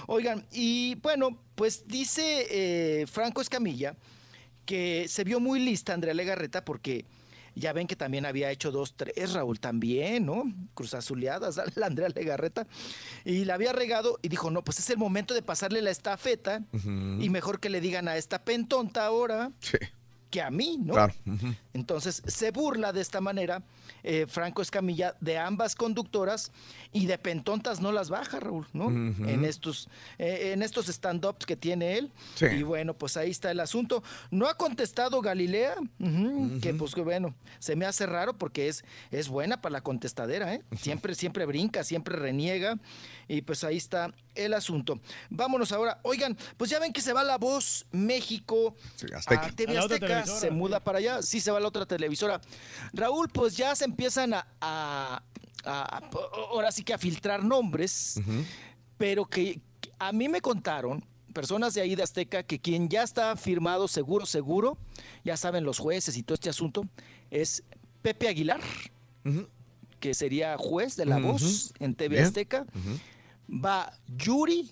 Oigan, 0.08 0.46
y 0.52 0.96
bueno, 0.96 1.42
pues 1.56 1.88
dice 1.88 2.48
eh, 2.50 3.08
Franco 3.08 3.42
Escamilla 3.42 3.96
que 4.66 5.08
se 5.08 5.24
vio 5.24 5.40
muy 5.40 5.60
lista 5.60 5.94
Andrea 5.94 6.14
Legarreta 6.14 6.64
porque 6.64 7.06
ya 7.56 7.74
ven 7.74 7.88
que 7.88 7.96
también 7.96 8.26
había 8.26 8.52
hecho 8.52 8.72
dos, 8.72 8.96
tres, 8.96 9.34
Raúl 9.34 9.60
también, 9.60 10.26
¿no? 10.26 10.44
Cruzazuleadas, 10.74 11.60
la 11.76 11.88
Andrea 11.88 12.10
Legarreta. 12.10 12.68
Y 13.26 13.46
la 13.46 13.56
había 13.56 13.74
regado 13.74 14.20
y 14.22 14.30
dijo, 14.30 14.52
no, 14.52 14.64
pues 14.64 14.80
es 14.80 14.90
el 14.90 14.98
momento 14.98 15.34
de 15.34 15.42
pasarle 15.42 15.82
la 15.82 15.92
estafeta 15.92 16.64
y 16.84 17.30
mejor 17.30 17.60
que 17.60 17.70
le 17.70 17.82
digan 17.82 18.08
a 18.08 18.18
esta 18.18 18.44
pentonta 18.44 19.06
ahora 19.06 19.52
que 20.30 20.42
a 20.42 20.50
mí, 20.50 20.78
¿no? 20.80 20.94
Claro. 20.94 21.14
Entonces 21.74 22.22
se 22.26 22.52
burla 22.52 22.94
de 22.94 23.02
esta 23.02 23.22
manera 23.22 23.64
eh, 24.04 24.26
Franco 24.28 24.62
Escamilla 24.62 25.16
de 25.20 25.38
ambas 25.38 25.76
conductoras 25.76 26.52
y 26.94 27.06
de 27.06 27.18
pentontas 27.18 27.82
no 27.82 27.92
las 27.92 28.10
baja, 28.10 28.40
Raúl, 28.40 28.68
¿no? 28.74 28.90
En 28.90 29.46
estos, 29.46 29.90
eh, 30.18 30.52
en 30.54 30.64
estos 30.64 30.88
stand-ups 30.88 31.46
que 31.46 31.56
tiene 31.56 31.98
él. 31.98 32.12
Sí. 32.36 32.46
Y 32.46 32.64
bueno, 32.64 32.94
pues 32.94 33.18
ahí 33.18 33.32
está 33.32 33.52
el 33.52 33.60
asunto. 33.60 34.04
No 34.32 34.48
ha 34.48 34.56
contestado 34.56 35.22
Galilea, 35.22 35.76
que 36.62 36.74
pues 36.74 36.96
que 36.96 37.02
bueno, 37.02 37.34
se 37.60 37.76
me 37.76 37.86
hace 37.86 38.06
raro 38.06 38.34
porque 38.34 38.68
es, 38.68 38.84
es 39.12 39.28
buena 39.30 39.62
para 39.62 39.74
la 39.74 39.82
contestadera, 39.82 40.54
¿eh? 40.54 40.62
Siempre, 40.78 41.16
siempre 41.16 41.46
brinca, 41.46 41.84
siempre 41.84 42.16
reniega. 42.16 42.78
Y 43.28 43.42
pues 43.42 43.64
ahí 43.64 43.78
está 43.78 44.14
el 44.46 44.54
asunto. 44.54 45.00
Vámonos 45.30 45.72
ahora. 45.72 46.00
Oigan, 46.04 46.38
pues 46.58 46.70
ya 46.70 46.80
ven 46.80 46.92
que 46.94 47.02
se 47.02 47.14
va 47.14 47.24
la 47.24 47.38
voz 47.38 47.86
México 47.92 48.76
Azteca. 49.16 49.46
a 49.48 49.52
TV 49.52 49.78
A 49.78 49.84
otra 49.84 49.96
Azteca, 49.96 50.26
se 50.26 50.52
muda 50.52 50.80
para 50.84 51.00
allá, 51.00 51.22
sí 51.22 51.40
se 51.40 51.52
va 51.52 51.58
a 51.58 51.62
la 51.62 51.68
otra 51.68 51.86
televisora. 51.86 52.40
Raúl, 52.94 53.30
pues 53.30 53.56
ya 53.58 53.76
se 53.76 53.86
empiezan 53.86 54.34
a, 54.34 54.48
a- 54.62 55.22
a- 55.66 55.98
a- 55.98 56.10
ahora 56.52 56.72
sí 56.72 56.84
que 56.84 56.94
a 56.94 56.98
filtrar 56.98 57.44
nombres, 57.44 58.20
pero 58.98 59.26
que 59.26 59.62
que 59.82 59.92
a 60.00 60.12
mí 60.12 60.28
me 60.28 60.42
contaron 60.42 61.04
personas 61.34 61.74
de 61.74 61.82
ahí 61.82 61.96
de 61.96 62.04
Azteca 62.04 62.44
que 62.44 62.60
quien 62.60 62.90
ya 62.90 63.04
está 63.04 63.36
firmado 63.38 63.88
seguro, 63.88 64.26
seguro, 64.26 64.78
ya 65.24 65.38
saben 65.38 65.64
los 65.64 65.78
jueces 65.80 66.18
y 66.18 66.24
todo 66.24 66.34
este 66.36 66.50
asunto, 66.50 66.86
es 67.32 67.64
Pepe 68.02 68.28
Aguilar, 68.28 68.60
que 70.00 70.14
sería 70.14 70.58
juez 70.58 70.96
de 70.96 71.06
la 71.06 71.18
voz 71.20 71.74
en 71.80 71.94
TV 71.96 72.16
Bien. 72.16 72.26
Azteca. 72.28 72.66
Va 73.52 73.92
Yuri, 74.18 74.70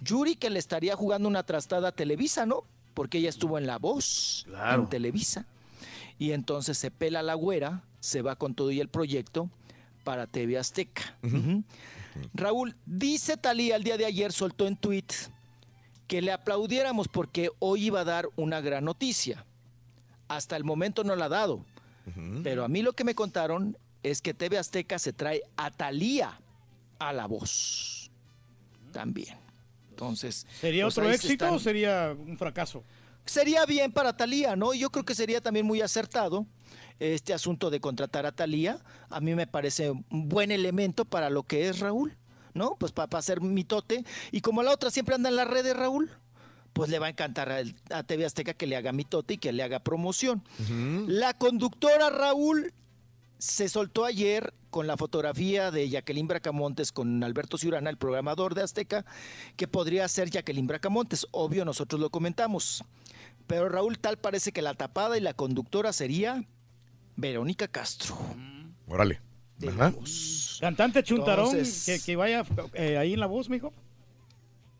Yuri 0.00 0.36
que 0.36 0.50
le 0.50 0.58
estaría 0.58 0.96
jugando 0.96 1.28
una 1.28 1.42
trastada 1.42 1.88
a 1.88 1.92
Televisa, 1.92 2.46
¿no? 2.46 2.64
Porque 2.94 3.18
ella 3.18 3.28
estuvo 3.28 3.58
en 3.58 3.66
La 3.66 3.78
Voz, 3.78 4.44
Claro. 4.46 4.82
en 4.82 4.88
Televisa. 4.88 5.46
Y 6.18 6.32
entonces 6.32 6.78
se 6.78 6.90
pela 6.90 7.22
la 7.22 7.34
güera, 7.34 7.82
se 8.00 8.22
va 8.22 8.36
con 8.36 8.54
todo 8.54 8.70
y 8.70 8.80
el 8.80 8.88
proyecto 8.88 9.50
para 10.04 10.26
TV 10.26 10.56
Azteca. 10.58 11.16
Raúl, 12.34 12.76
dice 12.86 13.36
Talía 13.36 13.76
el 13.76 13.82
día 13.82 13.96
de 13.96 14.06
ayer, 14.06 14.32
soltó 14.32 14.66
en 14.66 14.76
tweet 14.76 15.04
que 16.06 16.22
le 16.22 16.32
aplaudiéramos 16.32 17.08
porque 17.08 17.50
hoy 17.58 17.86
iba 17.86 18.00
a 18.00 18.04
dar 18.04 18.28
una 18.36 18.60
gran 18.60 18.84
noticia. 18.84 19.44
Hasta 20.28 20.56
el 20.56 20.62
momento 20.64 21.02
no 21.02 21.16
la 21.16 21.24
ha 21.26 21.30
dado. 21.30 21.64
Pero 22.42 22.64
a 22.64 22.68
mí 22.68 22.82
lo 22.82 22.92
que 22.92 23.02
me 23.04 23.14
contaron 23.14 23.76
es 24.02 24.20
que 24.20 24.34
TV 24.34 24.58
Azteca 24.58 24.98
se 24.98 25.12
trae 25.14 25.42
a 25.56 25.70
Talía 25.70 26.38
a 27.08 27.12
la 27.12 27.26
voz. 27.26 28.10
También. 28.92 29.36
Entonces. 29.90 30.46
¿Sería 30.60 30.84
pues 30.84 30.98
otro 30.98 31.10
éxito 31.10 31.32
están- 31.44 31.54
o 31.54 31.58
sería 31.58 32.16
un 32.18 32.36
fracaso? 32.38 32.84
Sería 33.24 33.64
bien 33.64 33.92
para 33.92 34.16
Talía, 34.16 34.54
¿no? 34.56 34.74
Yo 34.74 34.90
creo 34.90 35.04
que 35.04 35.14
sería 35.14 35.40
también 35.40 35.64
muy 35.66 35.80
acertado 35.80 36.46
este 36.98 37.32
asunto 37.32 37.70
de 37.70 37.80
contratar 37.80 38.26
a 38.26 38.32
Talía. 38.32 38.78
A 39.08 39.20
mí 39.20 39.34
me 39.34 39.46
parece 39.46 39.90
un 39.90 40.04
buen 40.28 40.50
elemento 40.52 41.04
para 41.04 41.30
lo 41.30 41.42
que 41.44 41.68
es 41.68 41.80
Raúl, 41.80 42.16
¿no? 42.52 42.76
Pues 42.78 42.92
para, 42.92 43.18
hacer 43.18 43.40
mitote. 43.40 44.04
Y 44.30 44.40
como 44.42 44.62
la 44.62 44.72
otra 44.72 44.90
siempre 44.90 45.14
anda 45.14 45.30
en 45.30 45.36
las 45.36 45.48
redes, 45.48 45.74
Raúl, 45.76 46.10
pues 46.74 46.90
le 46.90 46.98
va 46.98 47.06
a 47.06 47.10
encantar 47.10 47.50
a, 47.50 47.60
el- 47.60 47.74
a 47.90 48.02
TV 48.02 48.26
Azteca 48.26 48.52
que 48.52 48.66
le 48.66 48.76
haga 48.76 48.92
mitote 48.92 49.34
y 49.34 49.38
que 49.38 49.52
le 49.52 49.62
haga 49.62 49.80
promoción. 49.80 50.44
La 51.08 51.32
conductora 51.34 52.10
Raúl 52.10 52.74
se 53.44 53.68
soltó 53.68 54.06
ayer 54.06 54.54
con 54.70 54.86
la 54.86 54.96
fotografía 54.96 55.70
de 55.70 55.88
Jacqueline 55.90 56.26
Bracamontes 56.26 56.92
con 56.92 57.22
Alberto 57.22 57.58
Ciurana, 57.58 57.90
el 57.90 57.98
programador 57.98 58.54
de 58.54 58.62
Azteca, 58.62 59.04
que 59.56 59.68
podría 59.68 60.08
ser 60.08 60.30
Jacqueline 60.30 60.66
Bracamontes. 60.66 61.26
Obvio, 61.30 61.66
nosotros 61.66 62.00
lo 62.00 62.08
comentamos. 62.08 62.82
Pero 63.46 63.68
Raúl, 63.68 63.98
tal 63.98 64.16
parece 64.16 64.50
que 64.52 64.62
la 64.62 64.72
tapada 64.72 65.18
y 65.18 65.20
la 65.20 65.34
conductora 65.34 65.92
sería 65.92 66.42
Verónica 67.16 67.68
Castro. 67.68 68.16
Órale. 68.88 69.20
Cantante 70.60 71.02
chuntarón 71.02 71.50
Entonces- 71.50 71.84
que, 71.84 72.00
que 72.00 72.16
vaya 72.16 72.44
eh, 72.72 72.96
ahí 72.96 73.12
en 73.12 73.20
la 73.20 73.26
voz, 73.26 73.50
mijo. 73.50 73.72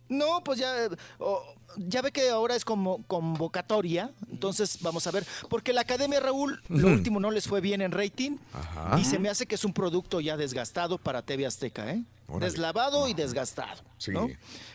No, 0.08 0.44
pues 0.44 0.58
ya, 0.58 0.88
oh, 1.18 1.42
ya 1.76 2.02
ve 2.02 2.12
que 2.12 2.28
ahora 2.28 2.54
es 2.54 2.64
como 2.64 3.02
convocatoria, 3.06 4.10
entonces 4.30 4.78
vamos 4.82 5.06
a 5.06 5.10
ver, 5.10 5.24
porque 5.48 5.72
la 5.72 5.80
Academia 5.80 6.20
Raúl, 6.20 6.62
lo 6.68 6.88
último 6.88 7.20
no 7.20 7.30
les 7.30 7.48
fue 7.48 7.60
bien 7.62 7.80
en 7.80 7.90
rating 7.90 8.36
Ajá. 8.52 8.98
y 9.00 9.04
se 9.04 9.18
me 9.18 9.30
hace 9.30 9.46
que 9.46 9.54
es 9.54 9.64
un 9.64 9.72
producto 9.72 10.20
ya 10.20 10.36
desgastado 10.36 10.98
para 10.98 11.22
TV 11.22 11.46
Azteca, 11.46 11.90
¿eh? 11.90 12.04
Órale. 12.28 12.46
Deslavado 12.50 13.08
y 13.08 13.14
desgastado, 13.14 13.82
Sí. 13.98 14.10
¿no? 14.12 14.28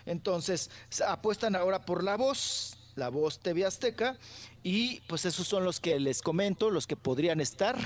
Entonces 0.05 0.69
apuestan 1.07 1.55
ahora 1.55 1.85
por 1.85 2.03
la 2.03 2.15
voz, 2.17 2.75
la 2.95 3.09
voz 3.09 3.39
TV 3.39 3.65
Azteca 3.65 4.17
y 4.63 4.99
pues 5.01 5.25
esos 5.25 5.47
son 5.47 5.63
los 5.63 5.79
que 5.79 5.99
les 5.99 6.21
comento, 6.21 6.69
los 6.71 6.87
que 6.87 6.95
podrían 6.95 7.39
estar 7.39 7.77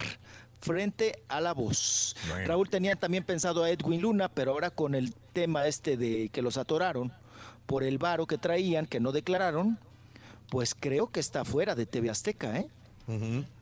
frente 0.61 1.21
a 1.27 1.41
la 1.41 1.53
voz. 1.53 2.15
Bueno. 2.29 2.47
Raúl 2.47 2.69
tenía 2.69 2.95
también 2.95 3.23
pensado 3.25 3.63
a 3.63 3.69
Edwin 3.69 4.01
Luna, 4.01 4.29
pero 4.29 4.51
ahora 4.51 4.69
con 4.69 4.95
el 4.95 5.13
tema 5.33 5.67
este 5.67 5.97
de 5.97 6.29
que 6.29 6.41
los 6.41 6.57
atoraron 6.57 7.11
por 7.65 7.83
el 7.83 7.97
varo 7.97 8.27
que 8.27 8.37
traían, 8.37 8.85
que 8.85 8.99
no 8.99 9.11
declararon, 9.11 9.77
pues 10.49 10.75
creo 10.75 11.07
que 11.07 11.19
está 11.19 11.45
fuera 11.45 11.75
de 11.75 11.85
TV 11.85 12.09
Azteca, 12.09 12.57
¿eh? 12.59 12.67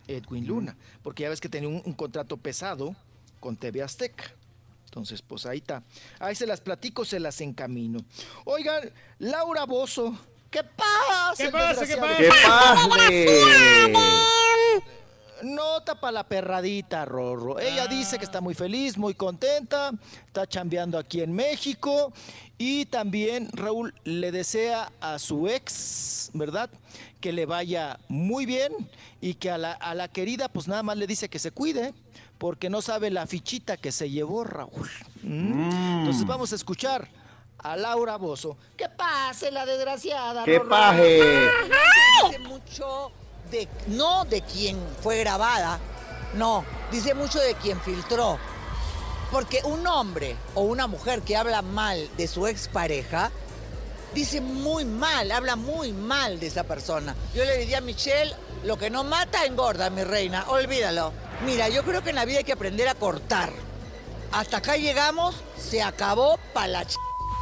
Edwin 0.07 0.45
Luna, 0.45 0.75
porque 1.03 1.23
ya 1.23 1.29
ves 1.29 1.41
que 1.41 1.49
tenía 1.49 1.69
un, 1.69 1.81
un 1.85 1.93
contrato 1.93 2.37
pesado 2.37 2.95
con 3.39 3.55
TV 3.55 3.81
Azteca. 3.81 4.25
Entonces, 4.85 5.21
pues 5.21 5.45
ahí 5.45 5.59
está. 5.59 5.83
Ahí 6.19 6.35
se 6.35 6.45
las 6.45 6.59
platico, 6.59 7.05
se 7.05 7.19
las 7.19 7.39
encamino. 7.39 7.99
Oigan, 8.43 8.91
Laura 9.19 9.65
Bozo, 9.65 10.17
¿qué 10.49 10.63
pasa? 10.63 11.33
¿Qué 11.37 11.49
pasa? 11.49 11.87
¿Qué 11.87 11.95
pasa? 11.95 12.17
¡Qué 12.17 12.29
padre! 12.45 13.91
Nota 15.43 15.99
para 15.99 16.11
la 16.11 16.23
perradita, 16.27 17.05
Rorro. 17.05 17.59
Ella 17.59 17.87
dice 17.87 18.17
que 18.17 18.25
está 18.25 18.41
muy 18.41 18.53
feliz, 18.53 18.97
muy 18.97 19.13
contenta, 19.13 19.91
está 20.27 20.47
chambeando 20.47 20.97
aquí 20.97 21.21
en 21.21 21.33
México 21.33 22.13
y 22.57 22.85
también 22.85 23.49
Raúl 23.53 23.93
le 24.03 24.31
desea 24.31 24.91
a 25.01 25.17
su 25.19 25.47
ex, 25.47 26.29
¿verdad? 26.33 26.69
Que 27.19 27.31
le 27.31 27.45
vaya 27.45 27.99
muy 28.07 28.45
bien 28.45 28.71
y 29.19 29.35
que 29.35 29.51
a 29.51 29.57
la, 29.57 29.71
a 29.73 29.95
la 29.95 30.07
querida 30.07 30.47
pues 30.47 30.67
nada 30.67 30.83
más 30.83 30.97
le 30.97 31.07
dice 31.07 31.29
que 31.29 31.39
se 31.39 31.51
cuide 31.51 31.93
porque 32.37 32.69
no 32.69 32.81
sabe 32.81 33.09
la 33.11 33.27
fichita 33.27 33.77
que 33.77 33.91
se 33.91 34.09
llevó 34.09 34.43
Raúl. 34.43 34.89
¿Mm? 35.23 35.99
Entonces 35.99 36.25
vamos 36.25 36.51
a 36.51 36.55
escuchar 36.55 37.07
a 37.59 37.75
Laura 37.77 38.15
Bozo. 38.17 38.57
Que 38.75 38.89
pase 38.89 39.51
la 39.51 39.65
desgraciada. 39.65 40.43
¡Qué 40.43 40.57
Rorro. 40.57 40.69
paje! 40.69 41.49
Mucho 42.47 43.11
de, 43.51 43.67
no 43.87 44.25
de 44.25 44.41
quien 44.41 44.79
fue 45.01 45.19
grabada, 45.19 45.79
no, 46.33 46.65
dice 46.91 47.13
mucho 47.13 47.39
de 47.39 47.55
quien 47.55 47.79
filtró. 47.81 48.39
Porque 49.31 49.61
un 49.63 49.85
hombre 49.87 50.35
o 50.55 50.61
una 50.61 50.87
mujer 50.87 51.21
que 51.21 51.37
habla 51.37 51.61
mal 51.61 52.09
de 52.17 52.27
su 52.27 52.47
expareja, 52.47 53.31
dice 54.13 54.41
muy 54.41 54.83
mal, 54.83 55.31
habla 55.31 55.55
muy 55.55 55.93
mal 55.93 56.39
de 56.39 56.47
esa 56.47 56.63
persona. 56.63 57.15
Yo 57.33 57.45
le 57.45 57.57
diría 57.59 57.77
a 57.77 57.81
Michelle, 57.81 58.33
lo 58.63 58.77
que 58.77 58.89
no 58.89 59.03
mata 59.03 59.45
engorda, 59.45 59.89
mi 59.89 60.03
reina, 60.03 60.45
olvídalo. 60.49 61.13
Mira, 61.45 61.69
yo 61.69 61.83
creo 61.83 62.03
que 62.03 62.09
en 62.09 62.17
la 62.17 62.25
vida 62.25 62.39
hay 62.39 62.43
que 62.43 62.53
aprender 62.53 62.87
a 62.87 62.95
cortar. 62.95 63.51
Hasta 64.31 64.57
acá 64.57 64.77
llegamos, 64.77 65.35
se 65.57 65.81
acabó 65.81 66.37
para 66.53 66.67
la 66.67 66.85
ch... 66.85 66.95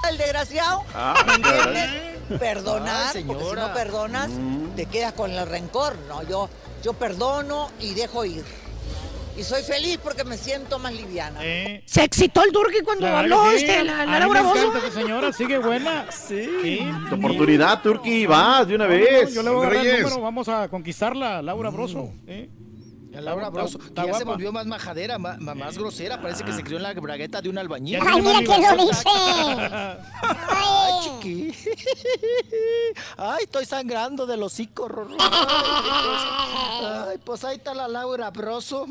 el 0.10 0.18
desgraciado. 0.18 0.84
Ah, 0.94 1.16
¿Me 1.26 1.34
entiendes? 1.36 2.19
Perdonar, 2.38 3.16
Ay, 3.16 3.24
porque 3.24 3.44
si 3.46 3.56
no 3.56 3.74
perdonas, 3.74 4.30
te 4.76 4.86
quedas 4.86 5.14
con 5.14 5.32
el 5.32 5.48
rencor, 5.48 5.96
¿no? 6.08 6.24
Yo, 6.24 6.50
yo 6.84 6.94
perdono 6.94 7.70
y 7.80 7.94
dejo 7.94 8.26
ir. 8.26 8.44
Y 9.38 9.44
soy 9.44 9.64
feliz 9.64 9.98
porque 10.04 10.26
me 10.26 10.38
siento 10.38 10.80
más 10.80 10.92
liviana. 10.94 11.40
Se 11.86 12.04
excitó 12.04 12.44
el 12.44 12.52
Durki 12.52 12.82
cuando 12.84 13.08
habló 13.08 13.50
sí. 13.52 13.64
este, 13.64 13.86
la, 13.86 14.02
A 14.02 14.06
la 14.06 14.20
Laura 14.20 14.42
Bozo. 14.42 14.74
señora, 14.94 15.32
sigue 15.32 15.58
buena. 15.60 16.08
Sí. 16.28 16.80
Tu 17.10 17.16
oportunidad, 17.16 17.82
Turki, 17.82 18.26
vas 18.26 18.68
de 18.68 18.76
una 18.76 18.86
No, 18.86 18.94
no, 18.94 19.00
vez. 19.00 19.34
yo 19.34 19.42
le 19.42 19.50
voy 19.50 19.64
a 19.64 19.68
agarrar 19.70 19.86
el 19.88 20.02
número, 20.04 20.22
vamos 20.22 20.50
a 20.50 20.68
conquistarla, 20.68 21.42
Laura 21.42 21.70
Broso. 21.70 22.12
¿eh? 22.28 22.50
La 23.20 23.32
Laura 23.32 23.50
Broso, 23.50 23.80
está 23.84 24.04
que 24.04 24.12
ya 24.12 24.18
se 24.18 24.24
volvió 24.24 24.52
más 24.52 24.66
majadera, 24.66 25.18
ma- 25.18 25.38
ma- 25.40 25.56
más 25.56 25.78
grosera. 25.78 26.22
Parece 26.22 26.44
que 26.44 26.54
se 26.54 26.64
crió 26.64 26.78
en 26.78 26.84
la 26.84 26.94
bragueta 26.94 27.42
de 27.42 27.50
un 27.50 27.58
albañil. 27.58 28.00
Ay, 28.06 28.22
mira 28.22 28.40
quién 28.44 28.78
lo 28.78 28.86
dice. 28.88 29.04
Ay, 30.48 30.94
chiqui. 31.04 31.54
Ay, 33.18 33.44
estoy 33.44 33.66
sangrando 33.66 34.26
del 34.26 34.42
hocico. 34.44 34.88
Rorro. 34.88 35.16
Ay, 35.20 35.30
qué 35.84 35.90
cosa. 35.90 37.10
Ay, 37.10 37.18
pues 37.24 37.44
ahí 37.44 37.58
está 37.58 37.74
la 37.74 37.88
Laura 37.88 38.30
Broso. 38.32 38.86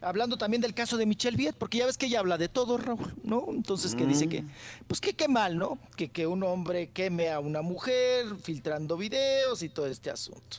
Hablando 0.00 0.36
también 0.36 0.60
del 0.60 0.74
caso 0.74 0.96
de 0.96 1.06
Michelle 1.06 1.36
Viet, 1.36 1.54
porque 1.56 1.78
ya 1.78 1.86
ves 1.86 1.96
que 1.98 2.06
ella 2.06 2.20
habla 2.20 2.38
de 2.38 2.48
todo, 2.48 2.76
Raúl, 2.78 3.14
¿no? 3.22 3.44
Entonces 3.48 3.94
que 3.94 4.04
dice 4.06 4.28
que, 4.28 4.44
pues 4.86 5.00
que 5.00 5.14
qué 5.14 5.28
mal, 5.28 5.56
¿no? 5.56 5.78
Que, 5.96 6.08
que 6.10 6.26
un 6.26 6.42
hombre 6.42 6.90
queme 6.90 7.30
a 7.30 7.40
una 7.40 7.62
mujer 7.62 8.26
filtrando 8.42 8.96
videos 8.96 9.62
y 9.62 9.68
todo 9.68 9.86
este 9.86 10.10
asunto. 10.10 10.58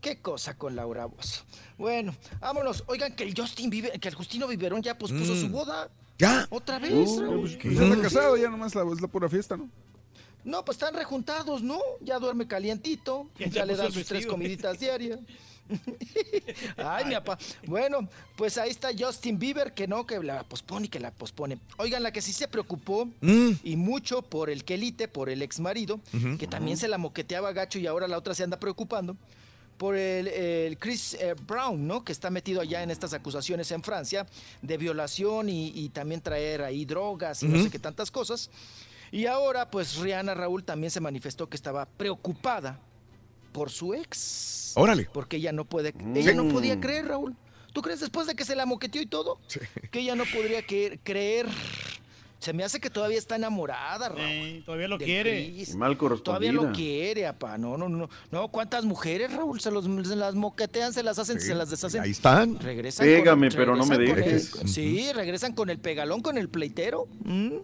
Qué 0.00 0.20
cosa 0.20 0.56
con 0.56 0.76
Laura 0.76 1.06
Broso. 1.06 1.42
Bueno, 1.78 2.14
vámonos. 2.40 2.84
Oigan, 2.86 3.14
que 3.14 3.24
el 3.24 3.34
Justin 3.36 3.68
Bieber, 3.70 3.98
que 4.00 4.08
el 4.08 4.14
Justino 4.14 4.46
Biberón 4.48 4.82
ya 4.82 4.96
pospuso 4.96 5.34
Mm. 5.34 5.40
su 5.40 5.48
boda. 5.48 5.90
¿Ya? 6.18 6.46
¿Otra 6.50 6.78
vez? 6.78 6.92
Uh, 7.08 7.20
Raúl? 7.20 7.58
pues, 7.60 7.76
ya 7.76 7.84
está 7.84 8.02
casado, 8.02 8.36
ya 8.38 8.48
nomás 8.48 8.74
la, 8.74 8.82
es 8.90 9.00
la 9.02 9.08
pura 9.08 9.28
fiesta, 9.28 9.56
¿no? 9.56 9.68
No, 10.44 10.64
pues 10.64 10.76
están 10.76 10.94
rejuntados, 10.94 11.62
¿no? 11.62 11.78
Ya 12.00 12.18
duerme 12.18 12.46
calientito, 12.46 13.28
Ya 13.50 13.66
le 13.66 13.74
dan 13.76 13.92
sus 13.92 14.06
tres 14.06 14.26
comiditas 14.26 14.78
diarias. 14.78 15.18
Ay, 16.76 17.04
mi 17.06 17.14
papá. 17.14 17.36
Bueno, 17.66 18.08
pues 18.36 18.56
ahí 18.56 18.70
está 18.70 18.90
Justin 18.96 19.38
Bieber, 19.38 19.74
que 19.74 19.88
no, 19.88 20.06
que 20.06 20.22
la 20.22 20.44
pospone 20.44 20.86
y 20.86 20.88
que 20.88 21.00
la 21.00 21.10
pospone. 21.10 21.58
Oigan, 21.78 22.02
la 22.04 22.12
que 22.12 22.22
sí 22.22 22.32
se 22.32 22.46
preocupó 22.48 23.06
Mm. 23.20 23.50
y 23.64 23.76
mucho 23.76 24.22
por 24.22 24.48
el 24.48 24.64
Kelite, 24.64 25.08
por 25.08 25.28
el 25.28 25.42
ex 25.42 25.58
marido, 25.60 26.00
que 26.38 26.46
también 26.46 26.76
se 26.76 26.86
la 26.88 26.96
moqueteaba 26.98 27.52
gacho 27.52 27.78
y 27.80 27.86
ahora 27.88 28.06
la 28.08 28.16
otra 28.16 28.32
se 28.34 28.44
anda 28.44 28.58
preocupando. 28.58 29.16
Por 29.76 29.94
el, 29.96 30.28
el 30.28 30.78
Chris 30.78 31.14
eh, 31.14 31.34
Brown, 31.46 31.86
¿no? 31.86 32.02
Que 32.02 32.12
está 32.12 32.30
metido 32.30 32.60
allá 32.62 32.82
en 32.82 32.90
estas 32.90 33.12
acusaciones 33.12 33.70
en 33.72 33.82
Francia 33.82 34.26
de 34.62 34.76
violación 34.78 35.48
y, 35.50 35.68
y 35.74 35.90
también 35.90 36.20
traer 36.22 36.62
ahí 36.62 36.84
drogas 36.86 37.42
y 37.42 37.48
no 37.48 37.62
sé 37.62 37.70
qué 37.70 37.78
tantas 37.78 38.10
cosas. 38.10 38.50
Y 39.12 39.26
ahora, 39.26 39.70
pues 39.70 39.96
Rihanna 39.98 40.34
Raúl 40.34 40.64
también 40.64 40.90
se 40.90 41.00
manifestó 41.00 41.48
que 41.48 41.56
estaba 41.56 41.84
preocupada 41.86 42.80
por 43.52 43.70
su 43.70 43.92
ex. 43.94 44.72
Órale. 44.76 45.08
Porque 45.12 45.36
ella 45.36 45.52
no 45.52 45.64
puede, 45.64 45.94
ella 46.14 46.32
no 46.34 46.44
Sí. 46.44 46.52
podía 46.52 46.80
creer, 46.80 47.08
Raúl. 47.08 47.36
¿Tú 47.72 47.82
crees 47.82 48.00
después 48.00 48.26
de 48.26 48.34
que 48.34 48.44
se 48.44 48.56
la 48.56 48.64
moqueteó 48.64 49.02
y 49.02 49.06
todo? 49.06 49.38
Que 49.90 50.00
ella 50.00 50.14
no 50.14 50.24
podría 50.24 50.62
que- 50.62 50.98
creer. 51.04 51.46
Se 52.38 52.52
me 52.52 52.62
hace 52.64 52.80
que 52.80 52.90
todavía 52.90 53.18
está 53.18 53.36
enamorada, 53.36 54.08
Raúl. 54.10 54.62
todavía 54.64 54.88
lo 54.88 54.98
quiere. 54.98 55.54
Mal 55.76 55.96
Todavía 55.96 56.52
lo 56.52 56.70
quiere, 56.72 57.26
apá. 57.26 57.56
No, 57.58 57.76
no, 57.76 57.88
no. 57.88 58.08
No, 58.30 58.48
¿cuántas 58.48 58.84
mujeres, 58.84 59.32
Raúl? 59.32 59.60
Se, 59.60 59.70
los, 59.70 59.84
se 60.06 60.16
las 60.16 60.34
moquetean, 60.34 60.92
se 60.92 61.02
las 61.02 61.18
hacen, 61.18 61.40
se 61.40 61.54
las 61.54 61.70
deshacen. 61.70 62.02
Ahí 62.02 62.10
están. 62.10 62.58
Regresan 62.60 63.06
Pégame, 63.06 63.48
con- 63.48 63.56
pero 63.56 63.74
no 63.76 63.86
me 63.86 63.98
dejes. 63.98 64.54
el- 64.60 64.68
sí, 64.68 65.12
regresan 65.12 65.54
con 65.54 65.70
el 65.70 65.78
pegalón, 65.78 66.20
con 66.20 66.36
el 66.38 66.48
pleitero. 66.48 67.08
¿m? 67.24 67.62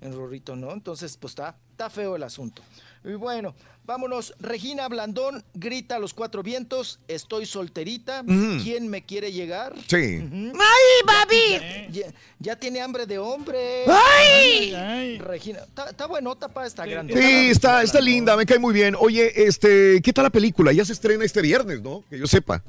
El 0.00 0.12
rorrito, 0.14 0.56
¿no? 0.56 0.72
Entonces, 0.72 1.16
pues 1.16 1.32
está, 1.32 1.56
está 1.70 1.88
feo 1.88 2.16
el 2.16 2.22
asunto. 2.22 2.62
Y 3.04 3.12
bueno, 3.14 3.54
vámonos. 3.84 4.34
Regina 4.40 4.88
Blandón 4.88 5.44
grita 5.52 5.96
a 5.96 5.98
los 5.98 6.14
cuatro 6.14 6.42
vientos: 6.42 7.00
Estoy 7.06 7.44
solterita. 7.44 8.24
¿Quién 8.62 8.88
me 8.88 9.04
quiere 9.04 9.30
llegar? 9.30 9.74
Sí. 9.86 9.96
¡Ay, 9.96 11.06
papi! 11.06 11.92
Ya, 11.92 12.06
ya 12.38 12.56
tiene 12.56 12.80
hambre 12.80 13.04
de 13.04 13.18
hombre. 13.18 13.84
¡Ay! 13.86 15.18
Regina, 15.18 15.60
está, 15.60 15.90
está 15.90 16.06
buenota 16.06 16.48
para 16.48 16.66
esta 16.66 16.86
grande. 16.86 17.12
Sí, 17.14 17.50
está, 17.50 17.82
está 17.82 18.00
linda, 18.00 18.36
me 18.36 18.46
cae 18.46 18.58
muy 18.58 18.72
bien. 18.72 18.96
Oye, 18.98 19.46
este, 19.46 20.00
¿qué 20.02 20.12
tal 20.12 20.24
la 20.24 20.30
película? 20.30 20.72
Ya 20.72 20.84
se 20.84 20.94
estrena 20.94 21.24
este 21.24 21.42
viernes, 21.42 21.82
¿no? 21.82 22.02
Que 22.08 22.18
yo 22.18 22.26
sepa. 22.26 22.62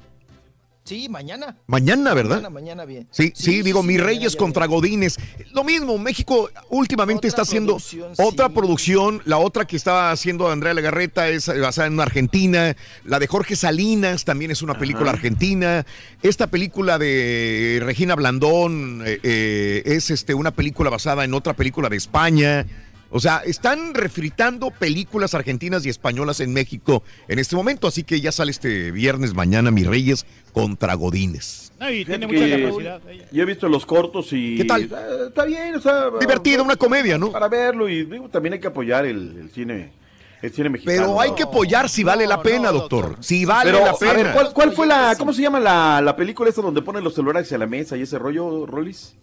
Sí, 0.85 1.09
mañana. 1.09 1.57
Mañana, 1.65 2.13
¿verdad? 2.13 2.35
Mañana, 2.35 2.49
mañana 2.51 2.85
bien. 2.85 3.07
Sí, 3.09 3.33
sí, 3.35 3.63
digo, 3.63 3.81
sí, 3.81 3.87
mis 3.87 3.99
Reyes 3.99 4.35
contra 4.35 4.67
Godines. 4.67 5.17
Lo 5.51 5.63
mismo, 5.63 5.97
México 5.97 6.51
últimamente 6.69 7.27
está 7.27 7.41
haciendo 7.41 7.79
otra 8.19 8.47
sí. 8.47 8.53
producción. 8.53 9.19
La 9.25 9.39
otra 9.39 9.65
que 9.65 9.77
estaba 9.77 10.11
haciendo 10.11 10.47
Andrea 10.47 10.75
Legarreta 10.75 11.27
es 11.27 11.47
basada 11.59 11.87
en 11.87 11.99
Argentina. 11.99 12.75
La 13.03 13.17
de 13.17 13.25
Jorge 13.25 13.55
Salinas 13.55 14.25
también 14.25 14.51
es 14.51 14.61
una 14.61 14.77
película 14.77 15.09
argentina. 15.09 15.87
Esta 16.21 16.45
película 16.45 16.99
de 16.99 17.81
Regina 17.83 18.13
Blandón 18.13 19.01
eh, 19.07 19.19
eh, 19.23 19.81
es 19.85 20.11
este, 20.11 20.35
una 20.35 20.51
película 20.51 20.91
basada 20.91 21.23
en 21.23 21.33
otra 21.33 21.55
película 21.55 21.89
de 21.89 21.97
España. 21.97 22.67
O 23.15 23.21
sea, 23.21 23.37
están 23.45 23.93
refritando 23.93 24.71
películas 24.71 25.33
argentinas 25.33 25.85
y 25.85 25.89
españolas 25.89 26.41
en 26.41 26.51
México 26.51 27.01
en 27.29 27.39
este 27.39 27.55
momento. 27.55 27.87
Así 27.87 28.03
que 28.03 28.19
ya 28.19 28.33
sale 28.33 28.51
este 28.51 28.91
viernes 28.91 29.33
mañana, 29.33 29.71
Mis 29.71 29.87
Reyes 29.87 30.25
contra 30.51 30.95
Godines. 30.95 31.71
No, 31.79 31.89
y 31.89 32.03
tiene 32.03 32.27
Fíjate 32.27 32.57
mucha 32.57 32.67
capacidad. 32.67 33.01
Yo 33.31 33.43
he 33.43 33.45
visto 33.45 33.69
los 33.69 33.85
cortos 33.85 34.33
y... 34.33 34.57
¿Qué 34.57 34.65
tal? 34.65 34.83
Eh, 34.83 34.89
Está 35.29 35.45
bien, 35.45 35.75
o 35.75 35.79
sea... 35.79 36.09
Divertida, 36.19 36.61
una 36.61 36.75
comedia, 36.75 37.17
¿no? 37.17 37.31
Para 37.31 37.47
verlo 37.47 37.87
y 37.87 38.03
digo, 38.03 38.27
también 38.27 38.55
hay 38.55 38.59
que 38.59 38.67
apoyar 38.67 39.05
el, 39.05 39.37
el 39.43 39.49
cine, 39.49 39.93
el 40.41 40.51
cine 40.51 40.67
mexicano. 40.67 40.97
Pero 40.97 41.21
hay 41.21 41.31
que 41.35 41.43
apoyar 41.43 41.87
si 41.87 42.03
vale 42.03 42.27
la 42.27 42.41
pena, 42.41 42.69
doctor. 42.69 43.15
Si 43.21 43.45
vale 43.45 43.71
Pero, 43.71 43.85
la 43.85 43.91
a 43.91 43.97
pena. 43.97 44.13
ver, 44.13 44.33
¿cuál, 44.33 44.51
cuál 44.51 44.71
fue 44.73 44.87
la, 44.87 45.15
cómo 45.17 45.31
se 45.31 45.41
llama 45.41 45.61
la, 45.61 46.01
la 46.01 46.17
película 46.17 46.49
esta 46.49 46.61
donde 46.61 46.81
ponen 46.81 47.01
los 47.01 47.15
celulares 47.15 47.49
a 47.53 47.57
la 47.57 47.65
mesa 47.65 47.95
y 47.95 48.01
ese 48.01 48.19
rollo, 48.19 48.65
Rolis? 48.65 49.15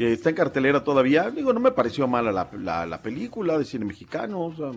Que 0.00 0.14
está 0.14 0.30
en 0.30 0.34
cartelera 0.36 0.82
todavía. 0.82 1.30
Digo, 1.30 1.52
no 1.52 1.60
me 1.60 1.72
pareció 1.72 2.08
mala 2.08 2.32
la, 2.32 2.48
la, 2.58 2.86
la 2.86 3.02
película 3.02 3.58
de 3.58 3.66
cine 3.66 3.84
mexicano. 3.84 4.40
O 4.46 4.56
sea, 4.56 4.70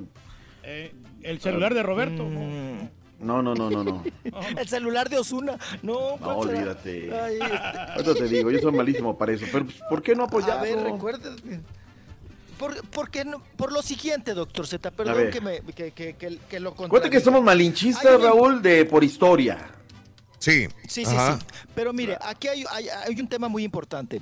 Eh, 0.64 0.94
el 1.22 1.40
celular 1.40 1.74
de 1.74 1.82
Roberto. 1.82 2.26
Mm. 2.26 2.90
no, 3.26 3.42
no, 3.42 3.56
no, 3.56 3.70
no, 3.70 3.86
no. 3.86 4.04
El 4.60 4.68
celular 4.68 5.08
de 5.10 5.20
Osuna. 5.20 5.58
No, 5.82 6.18
No, 6.20 6.28
olvídate. 6.40 7.10
Ay, 7.18 7.40
este- 7.96 8.16
te 8.16 8.28
digo, 8.28 8.52
yo 8.52 8.60
soy 8.60 8.74
malísimo 8.74 9.18
para 9.18 9.32
eso. 9.32 9.46
Pero, 9.50 9.64
pues, 9.64 9.78
¿por 9.90 10.02
qué 10.02 10.14
no 10.14 10.26
apoyarlo? 10.26 10.60
A 10.60 10.62
ver, 10.64 10.84
recuerda. 10.92 11.34
Por, 12.60 12.86
por, 12.90 13.10
qué 13.10 13.24
no- 13.24 13.42
por 13.56 13.72
lo 13.72 13.82
siguiente, 13.82 14.34
doctor 14.34 14.68
Z, 14.68 14.92
perdón 14.92 15.32
que, 15.32 15.40
me, 15.40 15.62
que, 15.62 15.92
que, 15.92 16.16
que, 16.16 16.38
que 16.50 16.60
lo 16.60 16.76
Cuenta 16.76 17.10
que 17.10 17.22
somos 17.22 17.42
malinchistas, 17.42 18.22
Raúl, 18.22 18.62
de 18.62 18.84
por 18.84 19.06
historia. 19.06 19.70
Sí. 20.44 20.68
Sí, 20.90 21.06
sí, 21.06 21.12
sí. 21.40 21.46
Pero 21.74 21.94
mire, 21.94 22.18
aquí 22.22 22.48
hay, 22.50 22.66
hay- 22.70 22.88
hay 22.90 23.20
un 23.20 23.28
tema 23.28 23.48
muy 23.48 23.64
importante. 23.64 24.20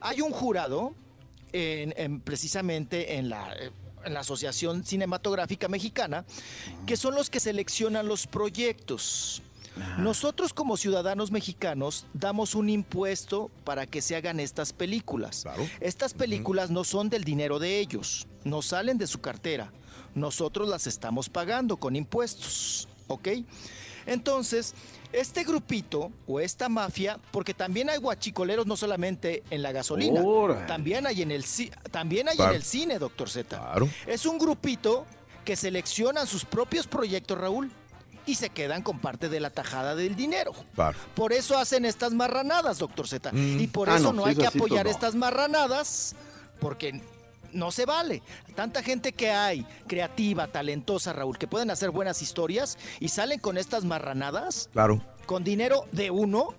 Hay 0.00 0.20
un 0.20 0.30
jurado, 0.32 0.94
en, 1.52 1.94
en- 1.96 2.20
precisamente 2.20 3.16
en 3.16 3.28
la, 3.30 3.54
en 4.04 4.12
la 4.14 4.20
Asociación 4.20 4.84
Cinematográfica 4.84 5.68
Mexicana, 5.68 6.24
que 6.86 6.96
son 6.96 7.14
los 7.14 7.30
que 7.30 7.40
seleccionan 7.40 8.06
los 8.06 8.26
proyectos. 8.26 9.42
Nosotros 9.96 10.52
como 10.52 10.76
ciudadanos 10.76 11.30
mexicanos 11.30 12.04
damos 12.12 12.54
un 12.54 12.68
impuesto 12.68 13.50
para 13.64 13.86
que 13.86 14.02
se 14.02 14.14
hagan 14.14 14.38
estas 14.40 14.74
películas. 14.74 15.46
Estas 15.80 16.12
películas 16.12 16.68
no 16.70 16.84
son 16.84 17.08
del 17.08 17.24
dinero 17.24 17.58
de 17.58 17.78
ellos, 17.78 18.26
no 18.44 18.60
salen 18.60 18.98
de 18.98 19.06
su 19.06 19.22
cartera. 19.22 19.72
Nosotros 20.14 20.68
las 20.68 20.86
estamos 20.86 21.30
pagando 21.30 21.78
con 21.78 21.96
impuestos, 21.96 22.86
¿ok? 23.08 23.28
Entonces, 24.04 24.74
este 25.12 25.44
grupito 25.44 26.10
o 26.26 26.40
esta 26.40 26.68
mafia, 26.68 27.18
porque 27.30 27.54
también 27.54 27.90
hay 27.90 27.98
guachicoleros 27.98 28.66
no 28.66 28.76
solamente 28.76 29.42
en 29.50 29.62
la 29.62 29.72
gasolina, 29.72 30.22
también 30.66 31.06
hay 31.06 31.22
en 31.22 31.30
el 31.30 31.44
también 31.90 32.28
hay 32.28 32.36
Claro. 32.36 32.52
en 32.52 32.56
el 32.56 32.62
cine, 32.62 32.98
doctor 32.98 33.28
Z. 33.28 33.56
Claro. 33.58 33.88
Es 34.06 34.24
un 34.26 34.38
grupito 34.38 35.06
que 35.44 35.56
seleccionan 35.56 36.26
sus 36.26 36.44
propios 36.44 36.86
proyectos, 36.86 37.36
Raúl, 37.38 37.70
y 38.24 38.36
se 38.36 38.50
quedan 38.50 38.82
con 38.82 39.00
parte 39.00 39.28
de 39.28 39.40
la 39.40 39.50
tajada 39.50 39.94
del 39.96 40.14
dinero. 40.14 40.52
Claro. 40.74 40.96
Por 41.14 41.32
eso 41.32 41.58
hacen 41.58 41.84
estas 41.84 42.12
marranadas, 42.12 42.78
doctor 42.78 43.08
Z. 43.08 43.32
Mm. 43.32 43.60
Y 43.60 43.66
por 43.66 43.90
Ah, 43.90 43.96
eso 43.96 44.04
no, 44.04 44.12
no, 44.12 44.22
pues 44.22 44.38
hay 44.38 44.44
que 44.44 44.50
pues, 44.50 44.56
apoyar 44.64 44.84
no. 44.86 44.90
estas 44.92 45.14
marranadas, 45.16 46.14
porque 46.60 47.00
no 47.52 47.70
se 47.70 47.86
vale. 47.86 48.22
Tanta 48.54 48.82
gente 48.82 49.12
que 49.12 49.30
hay, 49.30 49.66
creativa, 49.86 50.48
talentosa, 50.48 51.12
Raúl, 51.12 51.38
que 51.38 51.46
pueden 51.46 51.70
hacer 51.70 51.90
buenas 51.90 52.22
historias 52.22 52.78
y 53.00 53.08
salen 53.08 53.38
con 53.40 53.58
estas 53.58 53.84
marranadas, 53.84 54.68
Claro, 54.72 55.02
con 55.26 55.44
dinero 55.44 55.84
de 55.92 56.10
uno, 56.10 56.54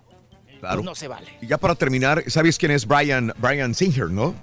claro. 0.60 0.78
pues 0.78 0.86
no 0.86 0.96
se 0.96 1.08
vale. 1.08 1.28
Y 1.42 1.48
ya 1.48 1.58
para 1.58 1.76
terminar, 1.76 2.24
¿sabes 2.28 2.58
quién 2.58 2.72
es 2.72 2.86
Brian, 2.88 3.34
Brian 3.38 3.74
Singer, 3.74 4.10
no? 4.10 4.34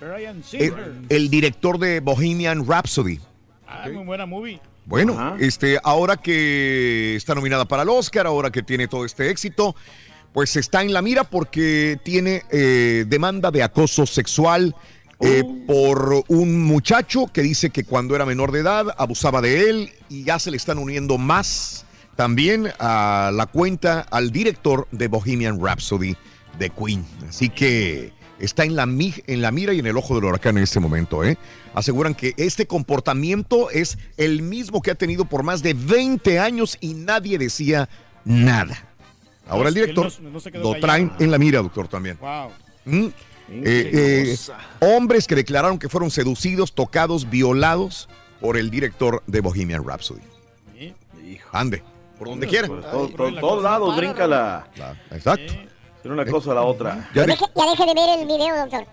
Brian 0.00 0.42
Singer. 0.44 0.94
el 1.08 1.28
director 1.30 1.78
de 1.78 2.00
Bohemian 2.00 2.66
Rhapsody. 2.66 3.20
Ah, 3.66 3.88
muy 3.92 4.04
buena 4.04 4.26
movie. 4.26 4.60
Bueno, 4.86 5.36
este, 5.38 5.78
ahora 5.82 6.16
que 6.16 7.14
está 7.16 7.34
nominada 7.34 7.66
para 7.66 7.82
el 7.82 7.90
Oscar, 7.90 8.26
ahora 8.26 8.50
que 8.50 8.62
tiene 8.62 8.88
todo 8.88 9.04
este 9.04 9.28
éxito, 9.28 9.76
pues 10.32 10.56
está 10.56 10.80
en 10.82 10.94
la 10.94 11.02
mira 11.02 11.24
porque 11.24 11.98
tiene 12.02 12.42
eh, 12.50 13.04
demanda 13.06 13.50
de 13.50 13.62
acoso 13.62 14.06
sexual 14.06 14.74
eh, 15.20 15.42
por 15.66 16.24
un 16.28 16.62
muchacho 16.64 17.26
que 17.26 17.42
dice 17.42 17.70
que 17.70 17.84
cuando 17.84 18.14
era 18.14 18.24
menor 18.24 18.52
de 18.52 18.60
edad 18.60 18.86
abusaba 18.98 19.40
de 19.40 19.68
él 19.70 19.92
y 20.08 20.24
ya 20.24 20.38
se 20.38 20.50
le 20.50 20.56
están 20.56 20.78
uniendo 20.78 21.18
más 21.18 21.84
también 22.16 22.68
a 22.78 23.30
la 23.34 23.46
cuenta 23.46 24.00
al 24.10 24.30
director 24.32 24.86
de 24.90 25.08
Bohemian 25.08 25.60
Rhapsody 25.64 26.16
de 26.58 26.70
Queen. 26.70 27.04
Así 27.28 27.48
que 27.48 28.12
está 28.40 28.64
en 28.64 28.74
la, 28.76 28.86
mi- 28.86 29.14
en 29.26 29.42
la 29.42 29.50
mira 29.50 29.72
y 29.72 29.78
en 29.80 29.86
el 29.86 29.96
ojo 29.96 30.14
del 30.16 30.24
huracán 30.24 30.56
en 30.58 30.64
este 30.64 30.80
momento. 30.80 31.22
¿eh? 31.24 31.36
Aseguran 31.74 32.14
que 32.14 32.34
este 32.36 32.66
comportamiento 32.66 33.70
es 33.70 33.98
el 34.16 34.42
mismo 34.42 34.82
que 34.82 34.90
ha 34.90 34.94
tenido 34.96 35.24
por 35.24 35.42
más 35.44 35.62
de 35.62 35.74
20 35.74 36.38
años 36.40 36.76
y 36.80 36.94
nadie 36.94 37.38
decía 37.38 37.88
nada. 38.24 38.84
Ahora 39.48 39.68
el 39.70 39.74
no- 39.74 39.80
director 39.80 40.12
no 40.22 40.62
lo 40.62 40.80
traen 40.80 41.12
en 41.20 41.30
la 41.30 41.38
mira, 41.38 41.60
doctor, 41.62 41.86
también. 41.88 42.18
Wow. 42.20 42.50
Mm. 42.84 43.06
Eh, 43.50 43.90
eh, 43.94 44.36
hombres 44.80 45.26
que 45.26 45.34
declararon 45.34 45.78
que 45.78 45.88
fueron 45.88 46.10
seducidos, 46.10 46.72
tocados, 46.74 47.28
violados 47.30 48.08
por 48.40 48.56
el 48.56 48.70
director 48.70 49.22
de 49.26 49.40
Bohemian 49.40 49.84
Rhapsody. 49.86 50.20
Ande, 51.52 51.82
por 52.18 52.28
donde 52.28 52.46
quiera. 52.46 52.68
Por 52.68 52.82
todo- 52.82 53.08
todo- 53.08 53.40
todos 53.40 53.62
lados 53.62 53.96
brinca 53.96 54.26
la. 54.26 54.66
Exacto. 55.10 55.52
De 56.04 56.10
una 56.10 56.24
cosa 56.26 56.52
a 56.52 56.54
la 56.54 56.62
otra. 56.62 57.08
Ya 57.14 57.24
Deje- 57.26 57.44
ya 57.56 57.70
deje 57.70 57.86
de 57.86 57.94
ver 57.94 58.18
el 58.20 58.26
video, 58.26 58.56
doctor. 58.56 58.84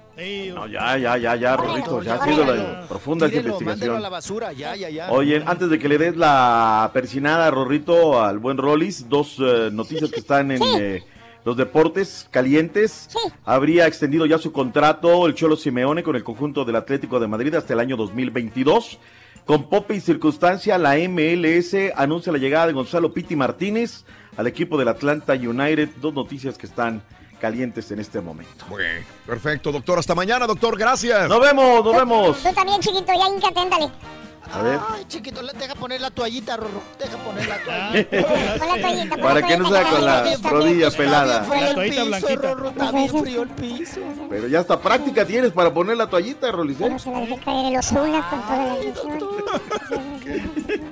No, 0.56 0.68
ya, 0.68 0.98
ya, 0.98 1.18
ya, 1.18 1.36
ya, 1.36 1.58
Rorrito, 1.58 2.02
ya 2.02 2.16
ha 2.16 2.26
sido 2.26 2.46
la 2.46 2.88
profunda 2.88 3.28
Tírelo, 3.30 3.56
a 3.58 3.60
investigación. 3.60 4.02
la 4.02 4.10
basura, 4.10 4.54
ya, 4.54 4.76
ya, 4.76 4.90
ya. 4.90 5.12
Oye, 5.12 5.44
antes 5.46 5.70
de 5.70 5.78
que 5.78 5.88
le 5.90 5.98
des 5.98 6.16
la 6.16 6.90
persinada, 6.94 7.52
Rorrito, 7.52 8.24
al 8.24 8.40
buen 8.40 8.58
Rollis, 8.58 9.08
dos 9.10 9.36
eh, 9.40 9.70
noticias 9.72 10.10
que 10.10 10.20
están 10.22 10.52
en 10.52 10.62
eh, 10.64 11.04
los 11.46 11.56
deportes 11.56 12.28
calientes. 12.32 13.08
Habría 13.46 13.88
extendido 13.88 14.26
ya 14.26 14.38
su 14.38 14.52
contrato 14.52 15.28
el 15.28 15.36
Cholo 15.36 15.56
Simeone 15.56 16.04
con 16.04 16.16
el 16.16 16.24
conjunto 16.24 16.66
del 16.66 16.76
Atlético 16.76 17.20
de 17.20 17.28
Madrid 17.28 17.54
hasta 17.54 17.74
el 17.74 17.80
año 17.80 17.96
2022. 17.96 18.98
Con 19.46 19.70
popa 19.70 19.94
y 19.94 20.02
circunstancia, 20.02 20.78
la 20.80 20.96
MLS 21.08 21.76
anuncia 21.96 22.32
la 22.32 22.40
llegada 22.40 22.68
de 22.68 22.74
Gonzalo 22.74 23.14
Pitti 23.14 23.36
Martínez 23.36 24.04
al 24.36 24.48
equipo 24.48 24.76
del 24.76 24.88
Atlanta 24.88 25.34
United. 25.34 25.90
Dos 26.02 26.16
noticias 26.16 26.58
que 26.58 26.66
están 26.66 27.04
calientes 27.40 27.92
en 27.92 28.00
este 28.00 28.22
momento. 28.22 28.66
Bueno, 28.68 29.06
perfecto, 29.28 29.72
doctor. 29.72 30.00
Hasta 30.00 30.16
mañana, 30.16 30.48
doctor. 30.48 30.76
Gracias. 30.80 31.30
Nos 31.30 31.40
vemos, 31.40 31.86
nos 31.86 31.96
vemos. 31.96 32.38
Tú 32.42 32.54
también, 32.54 32.82
chiquito, 32.82 33.12
ya. 33.14 34.25
A 34.54 34.62
ver. 34.62 34.80
Ay, 34.90 35.06
chiquito, 35.08 35.42
deja 35.42 35.76
poner 35.76 36.00
la 36.02 36.12
toallita, 36.12 36.56
Rorro. 36.58 36.82
Deja 37.00 37.18
poner 37.18 37.48
la 37.48 37.58
toallita. 37.64 38.18
La 38.66 38.82
toallita, 38.82 39.18
Para 39.18 39.42
que 39.42 39.58
no 39.58 39.70
sea 39.70 39.84
con 39.84 40.06
la 40.06 40.38
rodilla 40.44 40.92
pelada. 40.92 41.42
está 41.44 41.54
bien 41.56 41.66
La 41.66 41.70
frío 41.70 41.70
el 41.70 41.74
toallita 41.76 42.02
piso, 42.02 42.06
blanquita. 42.08 42.54
Rorro, 42.54 42.70
Está 42.70 42.92
bien 42.92 43.10
frío 43.10 43.42
el 43.42 43.50
piso. 43.50 44.00
Pero 44.30 44.48
ya 44.48 44.60
hasta 44.60 44.80
práctica 44.80 45.26
tienes 45.26 45.52
para 45.52 45.74
poner 45.74 45.98
la 45.98 46.08
toallita, 46.08 46.52
Rolis. 46.52 46.78
¿eh? 46.80 46.84
Pero 46.84 47.00
se 47.00 47.12
la 47.12 47.20
dejé 47.20 47.38
caer 47.40 47.66
el 47.74 47.78
Ozuna 47.80 48.30
con 48.30 48.42
toda 48.42 48.66
la 48.66 48.80
ilusión. 48.82 49.20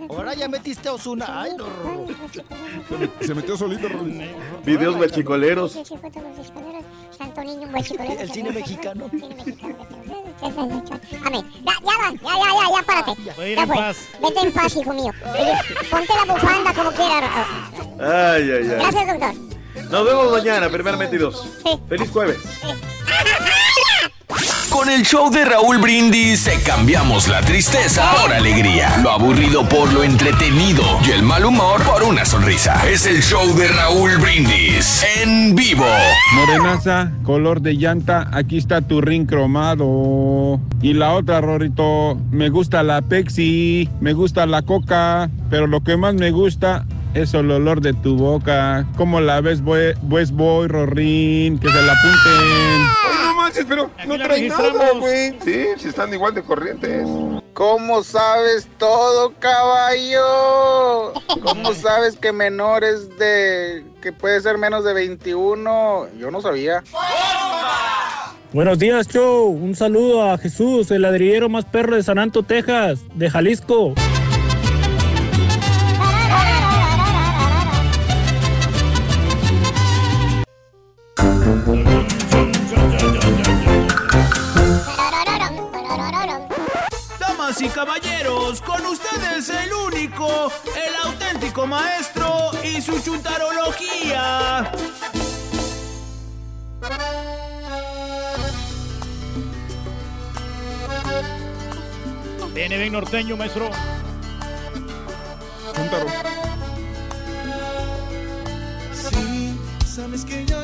Ahora 0.10 0.34
ya 0.34 0.48
metiste 0.48 0.90
a 0.90 0.94
Osuna. 0.94 1.42
Ay, 1.42 1.52
Rorro. 1.58 2.06
Se 3.22 3.34
metió 3.34 3.58
solito, 3.58 3.88
Rolis. 3.88 4.30
Videos 4.66 4.96
guachicoleros. 4.98 5.80
Sí, 7.24 7.30
sí. 7.30 7.36
Santo 7.36 7.44
niño, 7.44 7.62
un 7.68 7.72
guachicolero. 7.72 8.20
El 8.22 8.32
cine 8.32 8.52
mexicano. 8.52 9.10
Amén. 11.26 11.46
Ya, 11.64 11.74
ya 11.74 11.98
va, 11.98 12.12
ya, 12.12 12.18
ya, 12.22 12.50
ya, 12.54 12.76
ya, 12.76 12.84
párate. 12.86 13.14
Voy 13.36 13.46
a 13.46 13.50
ir 13.50 13.58
Ya 13.58 13.68
fue. 13.68 13.76
paz. 13.76 13.98
Vete 14.22 14.40
en 14.42 14.52
paz, 14.52 14.76
hijo 14.76 14.94
mío. 14.94 15.12
Ponte 15.90 16.14
la 16.14 16.34
bufanda 16.34 16.74
como 16.74 16.92
quieras. 16.92 17.32
Ay, 18.00 18.52
ay, 18.52 18.52
ay. 18.52 18.66
Gracias, 18.66 19.08
doctor. 19.08 19.34
Nos 19.90 20.06
vemos 20.06 20.32
mañana, 20.32 20.70
primeramente 20.70 21.16
y 21.16 21.20
dos. 21.20 21.48
Feliz 21.90 22.10
jueves. 22.12 22.38
Con 24.74 24.90
el 24.90 25.04
show 25.04 25.30
de 25.30 25.46
Raúl 25.46 25.78
Brindis 25.78 26.44
te 26.46 26.60
cambiamos 26.64 27.28
la 27.28 27.42
tristeza 27.42 28.12
por 28.20 28.34
alegría, 28.34 28.98
lo 29.04 29.12
aburrido 29.12 29.64
por 29.70 29.94
lo 29.94 30.04
entretenido 30.04 30.84
y 31.08 31.12
el 31.12 31.22
mal 31.22 31.46
humor 31.46 31.82
por 31.84 32.02
una 32.04 32.26
sonrisa. 32.26 32.82
Es 32.90 33.06
el 33.06 33.22
show 33.22 33.56
de 33.56 33.68
Raúl 33.68 34.18
Brindis 34.18 35.06
en 35.22 35.56
vivo. 35.56 35.86
Morenaza, 36.36 37.12
color 37.24 37.62
de 37.62 37.76
llanta, 37.76 38.28
aquí 38.34 38.58
está 38.58 38.82
tu 38.82 39.00
ring 39.00 39.28
cromado. 39.28 40.60
Y 40.82 40.94
la 40.94 41.14
otra, 41.14 41.40
Rorito, 41.40 42.18
me 42.32 42.50
gusta 42.50 42.82
la 42.82 43.02
Pepsi, 43.04 43.88
me 44.02 44.14
gusta 44.14 44.48
la 44.48 44.64
Coca, 44.64 45.30
pero 45.52 45.68
lo 45.68 45.82
que 45.84 45.98
más 45.98 46.16
me 46.16 46.32
gusta 46.32 46.86
es 47.14 47.34
el 47.36 47.52
olor 47.52 47.80
de 47.82 47.94
tu 47.94 48.18
boca. 48.18 48.88
¿Cómo 48.98 49.22
la 49.22 49.40
ves, 49.40 49.64
bue- 49.64 49.96
West 50.10 50.32
Boy, 50.34 50.68
Rorín? 50.68 51.60
Que 51.60 51.70
se 51.70 51.82
la 51.84 51.94
apunten. 51.94 53.33
No 53.44 53.48
manches, 53.50 53.66
pero 53.68 53.92
no 54.08 54.16
trae 54.18 54.48
nada, 54.48 54.92
güey. 54.98 55.38
Sí, 55.44 55.66
si 55.78 55.90
están 55.90 56.14
igual 56.14 56.34
de 56.34 56.44
corrientes. 56.44 57.06
¿Cómo 57.52 58.02
sabes 58.02 58.70
todo, 58.78 59.34
caballo? 59.38 61.12
¿Cómo 61.44 61.74
sabes 61.82 62.16
que 62.16 62.32
menores 62.32 63.10
de... 63.18 63.84
que 64.02 64.14
puede 64.14 64.40
ser 64.40 64.58
menos 64.58 64.86
de 64.86 64.94
21? 64.94 66.08
Yo 66.18 66.32
no 66.32 66.42
sabía. 66.42 66.86
Buenos 68.54 68.80
días, 68.80 69.10
show. 69.10 69.50
Un 69.50 69.76
saludo 69.76 70.24
a 70.24 70.38
Jesús, 70.38 70.90
el 70.92 71.02
ladrillero 71.02 71.50
más 71.50 71.66
perro 71.66 71.98
de 71.98 72.04
San 72.04 72.20
Anto, 72.20 72.44
Texas, 72.44 73.02
de 73.14 73.30
Jalisco. 73.30 73.94
Damas 87.20 87.62
y 87.62 87.70
caballeros, 87.70 88.62
con 88.62 88.86
ustedes 88.86 89.50
el 89.50 89.74
único, 89.74 90.52
el 90.76 90.96
auténtico 91.06 91.66
maestro 91.68 92.52
y 92.64 92.82
su 92.82 93.00
chuntarología. 93.00 94.72
Viene 102.54 102.78
bien 102.78 102.94
norteño, 102.94 103.36
maestro. 103.36 103.70
Chúntaro. 105.76 106.06
Sí, 108.94 109.58
sabes 109.86 110.24
que 110.24 110.46
ya 110.46 110.64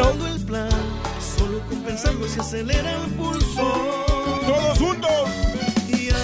armando 0.00 0.26
el 0.26 0.40
plan. 0.40 0.68
Solo 1.38 1.60
con 1.68 1.78
pensarlo 1.82 2.26
se 2.26 2.40
acelera 2.40 2.92
el 3.02 3.10
pulso. 3.12 4.04
¡Todos 4.46 4.78
juntos! 4.78 5.28
Y 5.88 6.06
ya, 6.06 6.16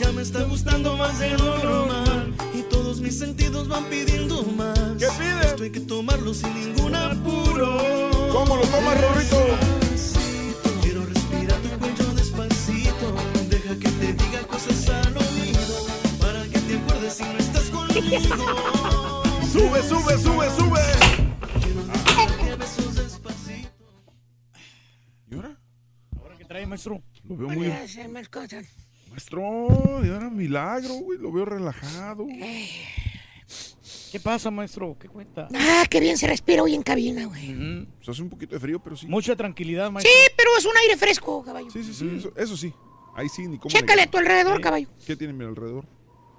ya 0.00 0.12
me 0.12 0.22
está 0.22 0.42
gustando 0.44 0.96
más 0.96 1.18
de 1.18 1.30
lo 1.36 1.58
normal. 1.58 2.34
Y 2.54 2.62
todos 2.62 3.00
mis 3.00 3.18
sentidos 3.18 3.68
van 3.68 3.84
pidiendo 3.84 4.42
más. 4.56 4.78
¿Qué 4.98 5.06
pide? 5.18 5.40
Esto 5.46 5.62
hay 5.64 5.70
que 5.70 5.80
tomarlo 5.80 6.32
sin 6.32 6.54
ningún 6.54 6.94
apuro. 6.94 7.78
¿Cómo 8.32 8.56
lo 8.56 8.62
tomas, 8.62 9.00
Rorrito? 9.00 9.46
Quiero 10.82 11.04
respirar 11.04 11.58
tu 11.60 11.68
cuello 11.78 12.14
despacito. 12.14 13.14
Deja 13.50 13.74
que 13.74 13.88
te 13.90 14.12
diga 14.14 14.40
cosas 14.48 14.88
al 14.88 15.16
oído. 15.16 15.86
Para 16.20 16.42
que 16.44 16.58
te 16.58 16.78
acuerdes 16.78 17.14
si 17.14 17.24
no 17.24 17.38
estás 17.38 17.64
conmigo. 17.64 19.22
Sube, 19.52 19.82
sube, 19.82 20.16
sube, 20.16 20.48
sube. 20.56 21.09
Maestro? 26.80 27.02
Lo 27.28 27.36
veo 27.36 27.48
muy... 27.48 27.68
Maestro, 29.10 29.42
y 30.04 30.08
ahora 30.08 30.30
milagro, 30.30 30.94
güey. 30.94 31.18
Lo 31.18 31.32
veo 31.32 31.44
relajado. 31.44 32.26
¿Qué 34.12 34.20
pasa, 34.20 34.50
maestro? 34.50 34.96
¿Qué 34.98 35.08
cuenta? 35.08 35.48
Ah, 35.54 35.84
qué 35.90 36.00
bien 36.00 36.16
se 36.16 36.26
respira 36.26 36.62
hoy 36.62 36.74
en 36.74 36.82
cabina, 36.82 37.24
güey. 37.26 37.46
Se 37.48 37.86
Pues 37.96 38.08
hace 38.08 38.22
un 38.22 38.30
poquito 38.30 38.54
de 38.54 38.60
frío, 38.60 38.78
pero 38.80 38.96
sí. 38.96 39.06
Mucha 39.06 39.34
tranquilidad, 39.36 39.86
Sí, 39.88 39.92
maestro. 39.92 40.12
pero 40.36 40.50
es 40.56 40.64
un 40.64 40.76
aire 40.76 40.96
fresco, 40.96 41.42
caballo. 41.44 41.70
Sí, 41.70 41.82
sí, 41.82 41.92
sí. 41.92 42.08
Eso, 42.16 42.32
eso 42.36 42.56
sí. 42.56 42.72
Ahí 43.16 43.28
sí, 43.28 43.46
ni 43.48 43.58
cómo. 43.58 43.70
Chécale 43.74 44.02
a 44.02 44.06
tu 44.10 44.18
alrededor, 44.18 44.60
caballo. 44.60 44.88
¿Qué 45.06 45.16
tiene 45.16 45.32
a 45.32 45.36
mi 45.36 45.44
alrededor? 45.44 45.84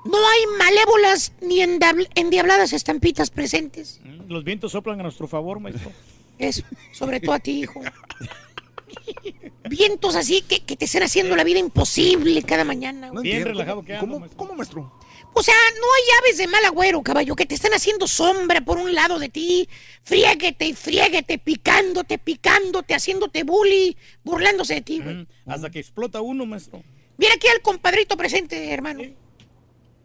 No 0.06 0.18
hay 0.18 0.58
malévolas 0.58 1.34
ni 1.42 1.62
endiabladas 1.62 2.74
estampitas 2.74 3.30
presentes. 3.30 4.02
Los 4.28 4.44
vientos 4.44 4.72
soplan 4.72 5.00
a 5.00 5.04
nuestro 5.04 5.28
favor, 5.28 5.60
maestro. 5.60 5.92
Eso, 6.40 6.64
sobre 6.94 7.20
todo 7.20 7.34
a 7.34 7.40
ti, 7.40 7.60
hijo. 7.64 7.82
Vientos 9.70 10.16
así 10.16 10.42
que, 10.42 10.64
que 10.64 10.76
te 10.76 10.86
están 10.86 11.04
haciendo 11.04 11.36
la 11.36 11.44
vida 11.44 11.60
imposible 11.60 12.42
cada 12.44 12.64
mañana. 12.64 13.10
güey. 13.10 13.24
Bien 13.24 13.46
relajado 13.46 13.84
que 13.84 13.98
¿Cómo, 13.98 14.20
maestro. 14.20 14.38
¿Cómo, 14.38 14.54
maestro? 14.56 14.92
O 15.34 15.42
sea, 15.44 15.56
no 15.80 15.86
hay 15.86 16.04
aves 16.20 16.38
de 16.40 16.48
mal 16.48 16.66
agüero, 16.66 17.02
caballo, 17.04 17.36
que 17.38 17.46
te 17.46 17.56
están 17.56 17.74
haciendo 17.74 18.06
sombra 18.06 18.60
por 18.62 18.78
un 18.78 18.94
lado 18.94 19.18
de 19.18 19.30
ti, 19.30 19.70
friéguete 20.04 20.66
y 20.66 20.74
friéguete, 20.74 21.38
picándote, 21.38 22.18
picándote, 22.18 22.94
haciéndote 22.94 23.44
bully, 23.44 23.96
burlándose 24.24 24.74
de 24.76 24.82
ti, 24.82 25.00
güey. 25.00 25.16
Mm, 25.16 25.28
Hasta 25.46 25.70
que 25.70 25.80
explota 25.80 26.20
uno, 26.20 26.46
maestro. 26.46 26.84
Mira 27.18 27.34
aquí 27.36 27.48
al 27.48 27.62
compadrito 27.62 28.18
presente, 28.18 28.74
hermano. 28.74 29.04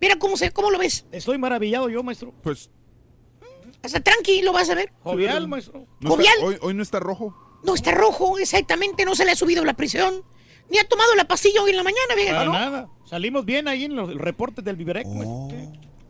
Mira 0.01 0.17
cómo, 0.17 0.37
se, 0.37 0.53
cómo 0.53 0.71
lo 0.71 0.79
ves. 0.79 1.07
Estoy 1.11 1.39
maravillado 1.39 1.89
yo, 1.89 2.05
maestro. 2.05 2.33
Pues. 2.43 2.71
Hasta 3.83 4.01
tranqui, 4.01 4.43
lo 4.43 4.53
vas 4.53 4.71
a 4.71 4.75
ver. 4.75 4.93
Jovial, 5.03 5.49
maestro. 5.49 5.87
no 6.01 6.11
Jovial. 6.11 6.35
está- 6.35 6.47
hoy, 6.47 6.59
hoy 6.61 6.75
no 6.75 6.83
está 6.85 7.01
rojo. 7.01 7.35
No 7.67 7.75
está 7.75 7.91
rojo, 7.91 8.39
exactamente, 8.39 9.05
no 9.05 9.15
se 9.15 9.25
le 9.25 9.33
ha 9.33 9.37
subido 9.37 9.65
la 9.65 9.75
presión. 9.75 10.23
ni 10.71 10.79
ha 10.79 10.89
tomado 10.89 11.15
la 11.15 11.27
pastilla 11.29 11.63
hoy 11.63 11.71
en 11.71 11.77
la 11.77 11.83
mañana, 11.85 12.09
Para 12.09 12.21
fíjate. 12.21 12.47
nada. 12.47 12.89
Salimos 13.05 13.45
bien 13.45 13.69
ahí 13.69 13.85
en 13.85 13.95
los 13.95 14.15
reportes 14.17 14.65
del 14.65 14.77
Viverec. 14.77 15.07
Oh. 15.09 15.49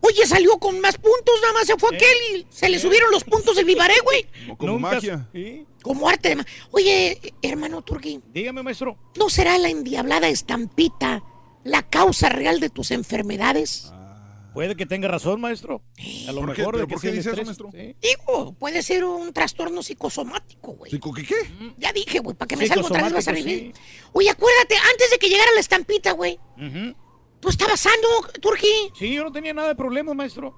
Oye, 0.01 0.25
salió 0.25 0.57
con 0.57 0.79
más 0.79 0.95
puntos, 0.95 1.35
nada 1.41 1.53
más 1.53 1.67
se 1.67 1.75
fue 1.77 1.95
aquel 1.95 2.17
y 2.37 2.47
se 2.49 2.69
le 2.69 2.79
subieron 2.79 3.11
los 3.11 3.23
puntos 3.23 3.55
del 3.55 3.65
Vivaré, 3.65 3.95
güey. 4.03 4.25
Como 4.57 4.79
magia. 4.79 5.27
Sí. 5.33 5.65
Como 5.83 6.07
arte 6.09 6.29
de 6.29 6.35
ma- 6.37 6.45
Oye, 6.71 7.33
hermano 7.41 7.81
Turki, 7.83 8.19
Dígame, 8.33 8.63
maestro. 8.63 8.97
¿no 9.17 9.29
será 9.29 9.57
la 9.57 9.69
endiablada 9.69 10.27
estampita 10.29 11.23
la 11.63 11.81
causa 11.83 12.29
real 12.29 12.59
de 12.59 12.69
tus 12.69 12.91
enfermedades? 12.91 13.91
Puede 14.57 14.75
que 14.75 14.87
tenga 14.87 15.07
razón, 15.07 15.39
maestro. 15.39 15.83
A 16.27 16.31
lo 16.31 16.41
¿Por 16.41 16.55
qué? 16.55 16.61
mejor 16.61 16.73
de 16.77 16.79
¿Pero 16.79 16.87
que 16.87 16.93
por 16.95 17.01
qué 17.03 17.11
dice 17.11 17.29
eso, 17.29 17.43
maestro? 17.45 17.69
Sí. 17.71 17.95
Digo, 18.01 18.53
puede 18.53 18.81
ser 18.81 19.03
un 19.05 19.31
trastorno 19.31 19.83
psicosomático, 19.83 20.71
güey. 20.71 20.89
¿Psico 20.89 21.13
qué 21.13 21.23
qué? 21.23 21.35
Ya 21.77 21.93
dije, 21.93 22.17
güey, 22.17 22.35
para 22.35 22.47
que 22.47 22.57
me 22.57 22.65
salga 22.65 22.87
otra 22.87 23.03
vez 23.03 23.13
vas 23.13 23.27
a 23.27 23.35
Psicosomático, 23.35 23.51
revivir. 23.75 23.75
Oye, 24.13 24.29
acuérdate, 24.31 24.75
antes 24.91 25.11
de 25.11 25.19
que 25.19 25.29
llegara 25.29 25.51
la 25.53 25.59
estampita, 25.59 26.13
güey, 26.13 26.39
Ujú. 26.57 26.95
tú 27.39 27.49
estabas 27.49 27.79
sano, 27.81 28.07
Turki. 28.41 28.65
Sí, 28.97 29.13
yo 29.13 29.23
no 29.25 29.31
tenía 29.31 29.53
nada 29.53 29.67
de 29.67 29.75
problemas, 29.75 30.15
maestro. 30.15 30.55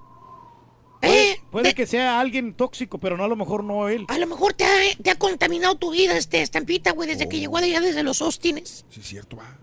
Eh, 1.02 1.36
Puede 1.50 1.74
que 1.74 1.86
sea 1.86 2.20
alguien 2.20 2.54
tóxico, 2.54 2.96
pero 2.98 3.18
no 3.18 3.24
a 3.24 3.28
lo 3.28 3.36
mejor 3.36 3.62
no 3.64 3.86
él. 3.90 4.06
a 4.08 4.16
lo 4.16 4.26
mejor 4.26 4.54
te 4.54 4.64
ha, 4.64 4.78
te 5.02 5.10
ha 5.10 5.16
contaminado 5.18 5.74
tu 5.76 5.90
vida, 5.90 6.16
este 6.16 6.40
estampita, 6.40 6.92
güey, 6.92 7.06
desde 7.06 7.28
que 7.28 7.38
llegó 7.38 7.58
de 7.58 7.66
allá 7.66 7.80
desde 7.82 8.02
los 8.02 8.22
Austines. 8.22 8.86
Sí, 8.88 9.00
es 9.00 9.06
cierto, 9.08 9.36
va. 9.36 9.58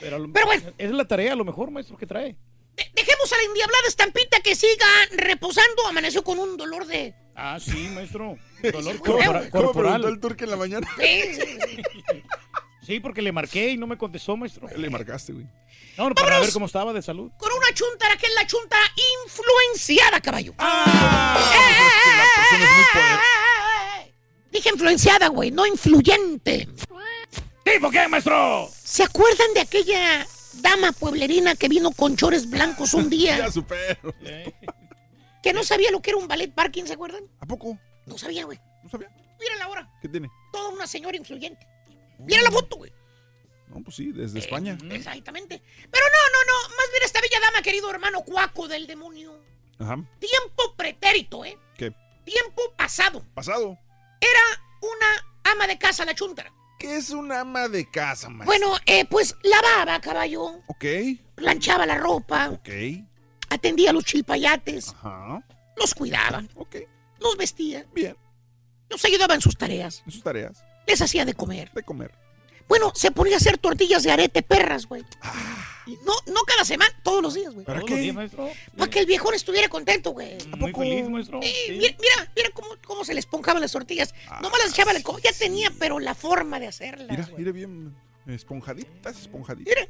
Pero, 0.00 0.16
a 0.16 0.18
lo- 0.20 0.32
Pero 0.32 0.46
bueno. 0.46 0.70
Es 0.78 0.90
la 0.90 1.04
tarea 1.06 1.34
a 1.34 1.36
lo 1.36 1.44
mejor, 1.44 1.70
maestro, 1.70 1.98
que 1.98 2.06
trae. 2.06 2.34
De- 2.76 2.90
dejemos 2.94 3.32
a 3.32 3.36
la 3.36 3.42
endiablada 3.44 3.88
estampita 3.88 4.40
que 4.40 4.54
siga 4.54 4.86
reposando. 5.12 5.86
Amaneció 5.88 6.22
con 6.22 6.38
un 6.38 6.56
dolor 6.56 6.86
de. 6.86 7.14
Ah, 7.34 7.58
sí, 7.60 7.88
maestro. 7.94 8.38
Dolor 8.62 8.98
¿Cómo- 8.98 9.16
corpora- 9.18 9.50
¿Cómo 9.50 9.64
corporal. 9.64 9.72
preguntó 10.00 10.08
el 10.08 10.20
turque 10.20 10.44
en 10.44 10.50
la 10.50 10.56
mañana? 10.56 10.88
Sí, 12.86 13.00
porque 13.00 13.20
le 13.20 13.32
marqué 13.32 13.70
y 13.70 13.76
no 13.76 13.86
me 13.88 13.98
contestó, 13.98 14.36
maestro. 14.36 14.68
Le 14.76 14.88
marcaste, 14.88 15.32
güey. 15.32 15.44
No, 15.98 16.08
no, 16.08 16.14
para 16.14 16.26
Vámonos. 16.28 16.46
ver 16.46 16.52
cómo 16.52 16.66
estaba 16.66 16.92
de 16.92 17.02
salud. 17.02 17.30
Con 17.38 17.50
una 17.52 17.72
chuntara 17.74 18.16
que 18.16 18.26
es 18.26 18.34
la 18.34 18.46
chuntara 18.46 18.84
influenciada, 19.24 20.20
caballo. 20.20 20.54
Ah, 20.58 21.36
es 22.52 22.58
muy 22.58 22.84
poder- 22.92 24.12
Dije 24.52 24.68
influenciada, 24.70 25.28
güey, 25.28 25.50
no 25.50 25.66
influyente. 25.66 26.68
¿Tipo 27.64 27.90
qué, 27.90 28.06
maestro? 28.08 28.70
¿Se 28.84 29.02
acuerdan 29.02 29.52
de 29.54 29.60
aquella 29.60 30.26
dama 30.62 30.92
pueblerina 30.92 31.54
que 31.54 31.68
vino 31.68 31.90
con 31.92 32.16
chores 32.16 32.48
blancos 32.48 32.94
un 32.94 33.04
Ya 33.10 33.10
día? 33.10 33.50
supero. 33.50 34.14
Que 35.42 35.52
no 35.52 35.62
sabía 35.62 35.92
lo 35.92 36.00
que 36.02 36.10
era 36.10 36.18
un 36.18 36.26
ballet 36.26 36.52
parking, 36.52 36.86
¿se 36.86 36.94
acuerdan? 36.94 37.22
¿A 37.38 37.46
poco? 37.46 37.78
No 38.06 38.18
sabía, 38.18 38.44
güey. 38.44 38.58
No 38.82 38.90
sabía. 38.90 39.08
Mira 39.38 39.54
la 39.60 39.68
hora. 39.68 39.88
¿Qué 40.02 40.08
tiene? 40.08 40.28
Toda 40.52 40.70
una 40.70 40.88
señora 40.88 41.16
influyente. 41.16 41.64
Mira 42.18 42.42
la 42.42 42.50
foto, 42.50 42.76
güey. 42.76 42.92
No, 43.68 43.80
pues 43.84 43.94
sí, 43.94 44.10
desde 44.10 44.40
España. 44.40 44.76
Exactamente. 44.90 45.62
Pero 45.88 46.04
no, 46.12 46.18
no, 46.32 46.52
no. 46.52 46.68
Más 46.76 46.86
bien 46.90 47.02
esta 47.04 47.20
bella 47.20 47.38
dama, 47.40 47.62
querido 47.62 47.88
hermano 47.90 48.22
cuaco 48.22 48.66
del 48.66 48.88
demonio. 48.88 49.40
Ajá. 49.78 49.94
Tiempo 50.18 50.74
pretérito, 50.76 51.44
¿eh? 51.44 51.56
¿Qué? 51.76 51.94
Tiempo 52.24 52.62
pasado. 52.76 53.24
Pasado. 53.34 53.78
Era 54.20 54.62
una 54.82 55.52
ama 55.52 55.68
de 55.68 55.78
casa, 55.78 56.04
la 56.04 56.14
chuntara. 56.16 56.52
¿Qué 56.78 56.96
es 56.96 57.10
un 57.10 57.32
ama 57.32 57.68
de 57.68 57.88
casa, 57.90 58.28
maestro? 58.28 58.46
Bueno, 58.46 58.76
eh, 58.86 59.04
pues 59.06 59.34
lavaba, 59.42 60.00
caballo. 60.00 60.60
Ok, 60.66 60.84
Planchaba 61.34 61.86
la 61.86 61.96
ropa. 61.98 62.50
ok. 62.50 62.68
Atendía 63.50 63.90
a 63.90 63.92
los 63.92 64.04
chilpayates. 64.04 64.88
Ajá. 64.90 65.42
Los 65.76 65.94
cuidaba. 65.94 66.42
Ok. 66.56 66.76
Los 67.20 67.36
vestía. 67.36 67.86
Bien. 67.94 68.16
Los 68.90 69.04
ayudaba 69.04 69.34
en 69.34 69.40
sus 69.40 69.56
tareas. 69.56 70.02
En 70.06 70.12
sus 70.12 70.22
tareas. 70.22 70.64
Les 70.86 71.00
hacía 71.00 71.24
de 71.24 71.34
comer. 71.34 71.70
De 71.72 71.82
comer. 71.82 72.12
Bueno, 72.68 72.92
se 72.94 73.10
ponía 73.10 73.34
a 73.34 73.36
hacer 73.38 73.58
tortillas 73.58 74.02
de 74.02 74.10
arete 74.12 74.42
perras, 74.42 74.86
güey. 74.86 75.02
Y 75.02 75.06
no, 76.04 76.12
no 76.32 76.40
cada 76.42 76.64
semana, 76.64 76.90
todos 77.02 77.22
los 77.22 77.34
días, 77.34 77.54
güey. 77.54 77.64
¿Para 77.64 77.78
¿Todos 77.80 77.90
los 77.90 77.96
qué? 77.98 78.02
días, 78.02 78.14
maestro? 78.14 78.50
Para 78.76 78.90
que 78.90 78.98
el 79.00 79.06
viejón 79.06 79.34
estuviera 79.34 79.68
contento, 79.68 80.10
güey. 80.10 80.36
Muy 80.58 80.72
feliz, 80.72 81.08
maestro. 81.08 81.40
Eh, 81.42 81.52
Sí. 81.66 81.72
mira, 81.72 81.96
mira, 82.00 82.32
mira 82.34 82.50
cómo, 82.54 82.68
cómo 82.84 83.04
se 83.04 83.14
le 83.14 83.20
esponjaban 83.20 83.60
las 83.62 83.72
tortillas. 83.72 84.14
Nomás 84.42 84.58
las 84.64 84.72
echaba, 84.72 84.90
al 84.90 85.02
co- 85.02 85.18
ya 85.20 85.32
tenía, 85.32 85.70
pero 85.78 85.98
la 86.00 86.14
forma 86.14 86.58
de 86.60 86.66
hacerlas. 86.66 87.08
Mira, 87.10 87.24
güey. 87.24 87.38
mira 87.38 87.52
bien 87.52 87.94
esponjaditas, 88.26 89.18
esponjaditas. 89.20 89.74
Mira, 89.74 89.88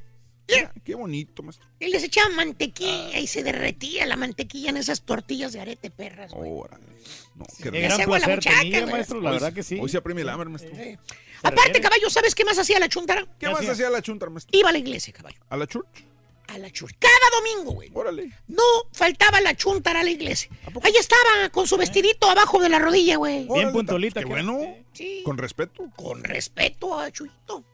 mira. 0.49 0.73
Qué 0.85 0.95
bonito, 0.95 1.43
maestro. 1.43 1.67
Y 1.81 1.89
les 1.89 2.03
echaban 2.05 2.35
mantequilla 2.37 3.19
y 3.19 3.27
se 3.27 3.43
derretía 3.43 4.07
la 4.07 4.17
mantequilla 4.17 4.71
en 4.71 4.77
esas 4.77 5.03
tortillas 5.03 5.53
de 5.53 5.61
arete 5.61 5.91
perras, 5.91 6.33
güey. 6.33 6.51
Órale. 6.53 6.85
No, 7.37 7.45
qué 7.63 7.71
Qué 7.71 7.81
gran 7.81 7.93
hace 7.93 8.03
agua 8.05 8.19
la 8.19 8.25
placer 8.25 8.37
muchacha, 8.37 8.61
tenía, 8.63 8.81
güey. 8.81 8.93
maestro, 8.93 9.21
la 9.21 9.31
Hoy- 9.31 9.37
verdad 9.37 9.53
que 9.53 9.63
sí. 9.63 9.79
Hoy 9.81 9.89
se 9.91 9.99
apremia 9.99 10.23
el 10.23 10.29
hambre, 10.31 10.49
maestro. 10.49 10.71
Aparte, 11.43 11.81
caballo, 11.81 12.09
¿sabes 12.11 12.35
qué 12.35 12.45
más 12.45 12.59
hacía 12.59 12.79
la 12.79 12.89
chuntara? 12.89 13.27
¿Qué 13.39 13.49
más 13.49 13.69
hacía? 13.69 13.91
la 13.91 14.01
chunta, 14.03 14.29
maestro? 14.31 14.59
Iba 14.59 14.71
a 14.71 14.73
la 14.73 14.79
iglesia, 14.79 15.13
caballo. 15.13 15.39
¿A 15.51 15.57
la 15.57 15.67
church? 15.67 15.87
A 16.49 16.59
la 16.59 16.71
church. 16.71 16.95
Cada 16.99 17.15
domingo, 17.39 17.73
güey. 17.73 17.91
Órale. 17.93 18.31
No 18.49 18.63
faltaba 18.93 19.41
la 19.41 19.55
chuntara 19.55 20.01
a 20.01 20.03
la 20.05 20.11
iglesia. 20.11 20.49
Ahí 20.83 20.95
estaba, 20.99 21.51
con 21.51 21.67
su 21.67 21.77
vestidito 21.77 22.31
abajo 22.31 22.61
de 22.61 22.69
la 22.69 22.79
rodilla, 22.79 23.17
güey. 23.17 23.41
Bien 23.41 23.51
Órale, 23.51 23.73
puntualita. 23.73 24.21
Qué 24.21 24.27
que- 24.27 24.33
bueno. 24.33 24.77
Sí. 24.93 25.23
Con 25.25 25.37
respeto. 25.39 25.91
Con 25.97 26.25
respeto 26.25 26.99
a 26.99 27.11
Chuyito. 27.11 27.65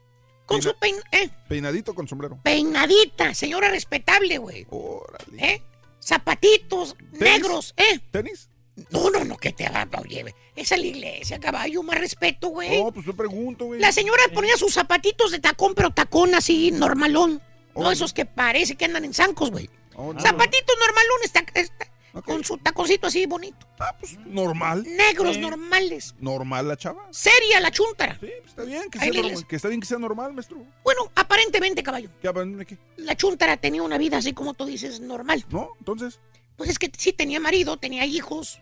Con 0.46 0.58
Peina- 0.58 0.62
su 0.72 0.78
pein 0.78 0.96
eh, 1.12 1.30
Peinadito 1.48 1.94
con 1.94 2.08
sombrero. 2.08 2.38
peinadita, 2.42 3.32
señora 3.34 3.68
respetable, 3.70 4.38
güey. 4.38 4.66
Órale. 4.70 5.38
¿Eh? 5.44 5.62
Zapatitos 6.00 6.96
negros, 7.12 7.74
¿eh? 7.76 8.00
¿Tenis? 8.10 8.48
No, 8.90 9.10
no, 9.10 9.24
no, 9.24 9.36
que 9.36 9.52
te 9.52 9.68
va, 9.68 9.86
oye. 10.00 10.34
Esa 10.56 10.74
es 10.76 10.80
la 10.80 10.86
iglesia, 10.86 11.38
caballo, 11.38 11.82
más 11.82 11.98
respeto, 11.98 12.48
güey. 12.48 12.82
No, 12.82 12.90
pues 12.92 13.04
te 13.04 13.12
pregunto, 13.12 13.66
güey. 13.66 13.80
La 13.80 13.92
señora 13.92 14.22
ponía 14.34 14.56
sus 14.56 14.72
zapatitos 14.74 15.30
de 15.30 15.40
tacón, 15.40 15.74
pero 15.74 15.90
tacón 15.90 16.34
así, 16.34 16.70
normalón. 16.70 17.42
No 17.74 17.90
esos 17.90 18.12
que 18.12 18.24
parece 18.26 18.74
que 18.76 18.84
andan 18.86 19.04
en 19.04 19.14
zancos, 19.14 19.50
güey. 19.50 19.68
Oh, 19.94 20.12
no. 20.12 20.20
Zapatitos 20.20 20.76
normalones, 20.78 21.32
tac- 21.34 21.52
está- 21.54 21.88
con 22.26 22.44
su 22.44 22.58
taconcito 22.58 23.06
así 23.06 23.24
bonito. 23.24 23.66
Ah, 23.80 23.94
pues 23.98 24.18
normal. 24.26 24.84
Negros, 24.86 25.38
normales. 25.38 26.14
Normal 26.18 26.68
la 26.68 26.76
chava. 26.76 27.08
Seria 27.10 27.58
la 27.60 27.70
chuntara. 27.70 28.14
Sí, 28.20 28.28
pues 28.40 28.50
está 28.50 28.64
bien 28.64 28.90
que 28.90 28.98
Ahí 28.98 29.10
sea, 29.12 29.22
normal, 29.22 29.46
que 29.46 29.56
está 29.56 29.68
bien 29.68 29.80
que 29.80 29.86
sea 29.86 29.98
normal, 29.98 30.32
maestro. 30.34 30.58
Bueno, 30.84 31.10
aparentemente, 31.14 31.82
caballo. 31.82 32.10
¿Qué 32.20 32.28
aprende 32.28 32.66
qué? 32.66 32.76
La 32.98 33.16
chuntara 33.16 33.56
tenía 33.56 33.82
una 33.82 33.96
vida 33.96 34.18
así 34.18 34.34
como 34.34 34.52
tú 34.52 34.66
dices, 34.66 35.00
normal. 35.00 35.44
¿No? 35.48 35.70
Entonces, 35.78 36.20
Pues 36.56 36.70
es 36.70 36.78
que 36.78 36.90
sí 36.96 37.12
tenía 37.12 37.40
marido, 37.40 37.76
tenía 37.76 38.04
hijos, 38.06 38.60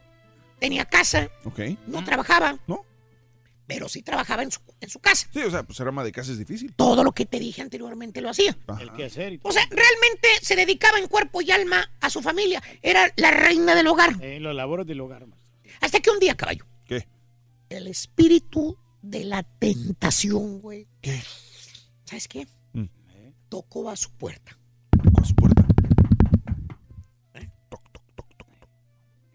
tenía 0.59 0.85
casa, 0.85 1.31
ok. 1.45 1.61
no 1.87 2.05
trabajaba, 2.05 2.59
¿No? 2.67 2.85
pero 3.67 3.89
sí 3.89 4.03
trabajaba 4.03 4.43
en 4.43 4.51
su, 4.51 4.61
en 4.81 4.91
su 4.91 4.99
casa. 4.99 5.29
Sí, 5.33 5.41
o 5.41 5.51
sea, 5.51 5.63
pues 5.63 5.77
ser 5.77 5.87
ama 5.87 6.03
de 6.03 6.11
casa 6.11 6.33
es 6.33 6.39
difícil. 6.39 6.75
Todo 6.75 7.05
lo 7.05 7.13
que 7.13 7.25
te 7.25 7.39
dije 7.39 7.63
anteriormente 7.63 8.21
lo 8.21 8.29
hacía. 8.31 8.57
Ajá. 8.67 8.83
El 8.83 8.93
quehacer 8.93 9.33
y 9.35 9.39
todo. 9.39 9.51
O 9.51 9.53
sea, 9.53 9.63
realmente 9.71 10.29
se 10.43 10.57
dedicaba 10.57 10.99
en 10.99 11.07
cuerpo 11.07 11.41
y 11.41 11.53
alma 11.53 11.89
a 12.01 12.11
su 12.11 12.21
familia. 12.21 12.61
Era 12.83 13.13
la 13.17 13.31
reina 13.31 13.77
del 13.77 13.87
hogar. 13.87 14.17
Eh, 14.23 14.41
los 14.41 14.57
labores 14.57 14.87
del 14.89 15.01
hogar, 15.01 15.25
maestro. 15.27 15.53
Hasta 15.81 16.01
que 16.01 16.11
un 16.11 16.19
día, 16.19 16.37
caballo, 16.37 16.67
¿Qué? 16.85 17.07
el 17.69 17.87
espíritu 17.87 18.77
de 19.03 19.25
la 19.25 19.45
tentación, 19.45 20.61
güey. 20.61 20.89
¿Qué? 21.01 21.23
¿Sabes 22.05 22.27
qué? 22.27 22.49
Mm. 22.73 22.87
Tocó 23.49 23.89
a 23.89 23.95
su 23.95 24.11
puerta. 24.11 24.59
Tocó 25.01 25.23
a 25.23 25.25
su 25.25 25.35
puerta. 25.37 25.60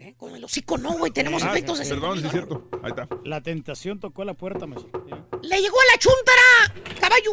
¿Eh? 0.06 0.16
Con 0.18 0.36
el 0.36 0.44
hocico 0.44 0.78
no, 0.78 0.94
güey. 0.98 1.12
Tenemos 1.12 1.44
Ah, 1.44 1.50
efectos 1.52 1.80
de 1.80 1.86
Perdón, 1.86 2.20
sí 2.20 2.26
es 2.26 2.32
cierto. 2.32 2.70
Ahí 2.84 2.90
está. 2.92 3.08
La 3.24 3.42
tentación 3.42 4.00
tocó 4.00 4.22
a 4.22 4.26
la 4.26 4.34
puerta. 4.34 4.66
Sí. 4.66 4.86
Le 5.44 5.62
llegó 5.62 5.78
a 5.80 5.86
la 5.92 5.98
chuntara, 6.00 7.00
caballo. 7.00 7.32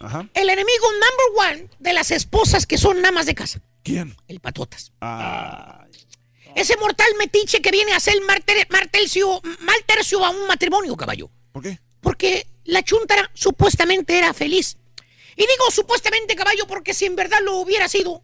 Ajá. 0.00 0.28
El 0.34 0.50
enemigo 0.50 0.86
number 0.92 1.52
one 1.58 1.70
de 1.78 1.92
las 1.92 2.10
esposas 2.10 2.66
que 2.66 2.78
son 2.78 3.00
namas 3.02 3.26
de 3.26 3.34
casa. 3.34 3.60
¿Quién? 3.82 4.16
El 4.28 4.40
patotas. 4.40 4.92
Ah. 5.00 5.84
Ese 6.54 6.76
mortal 6.76 7.08
metiche 7.18 7.62
que 7.62 7.70
viene 7.70 7.92
a 7.92 7.96
hacer 7.96 8.20
mal, 8.26 8.42
ter- 8.44 8.66
mal 8.70 8.90
tercio, 8.90 9.40
mal 9.60 9.76
tercio 9.86 10.24
a 10.24 10.30
un 10.30 10.46
matrimonio, 10.46 10.96
caballo. 10.96 11.30
¿Por 11.52 11.62
qué? 11.62 11.78
Porque 12.00 12.46
la 12.64 12.82
chuntara 12.82 13.30
supuestamente 13.32 14.18
era 14.18 14.34
feliz. 14.34 14.76
Y 15.34 15.42
digo 15.46 15.70
supuestamente, 15.70 16.36
caballo, 16.36 16.66
porque 16.66 16.92
si 16.94 17.06
en 17.06 17.16
verdad 17.16 17.38
lo 17.42 17.56
hubiera 17.56 17.88
sido, 17.88 18.22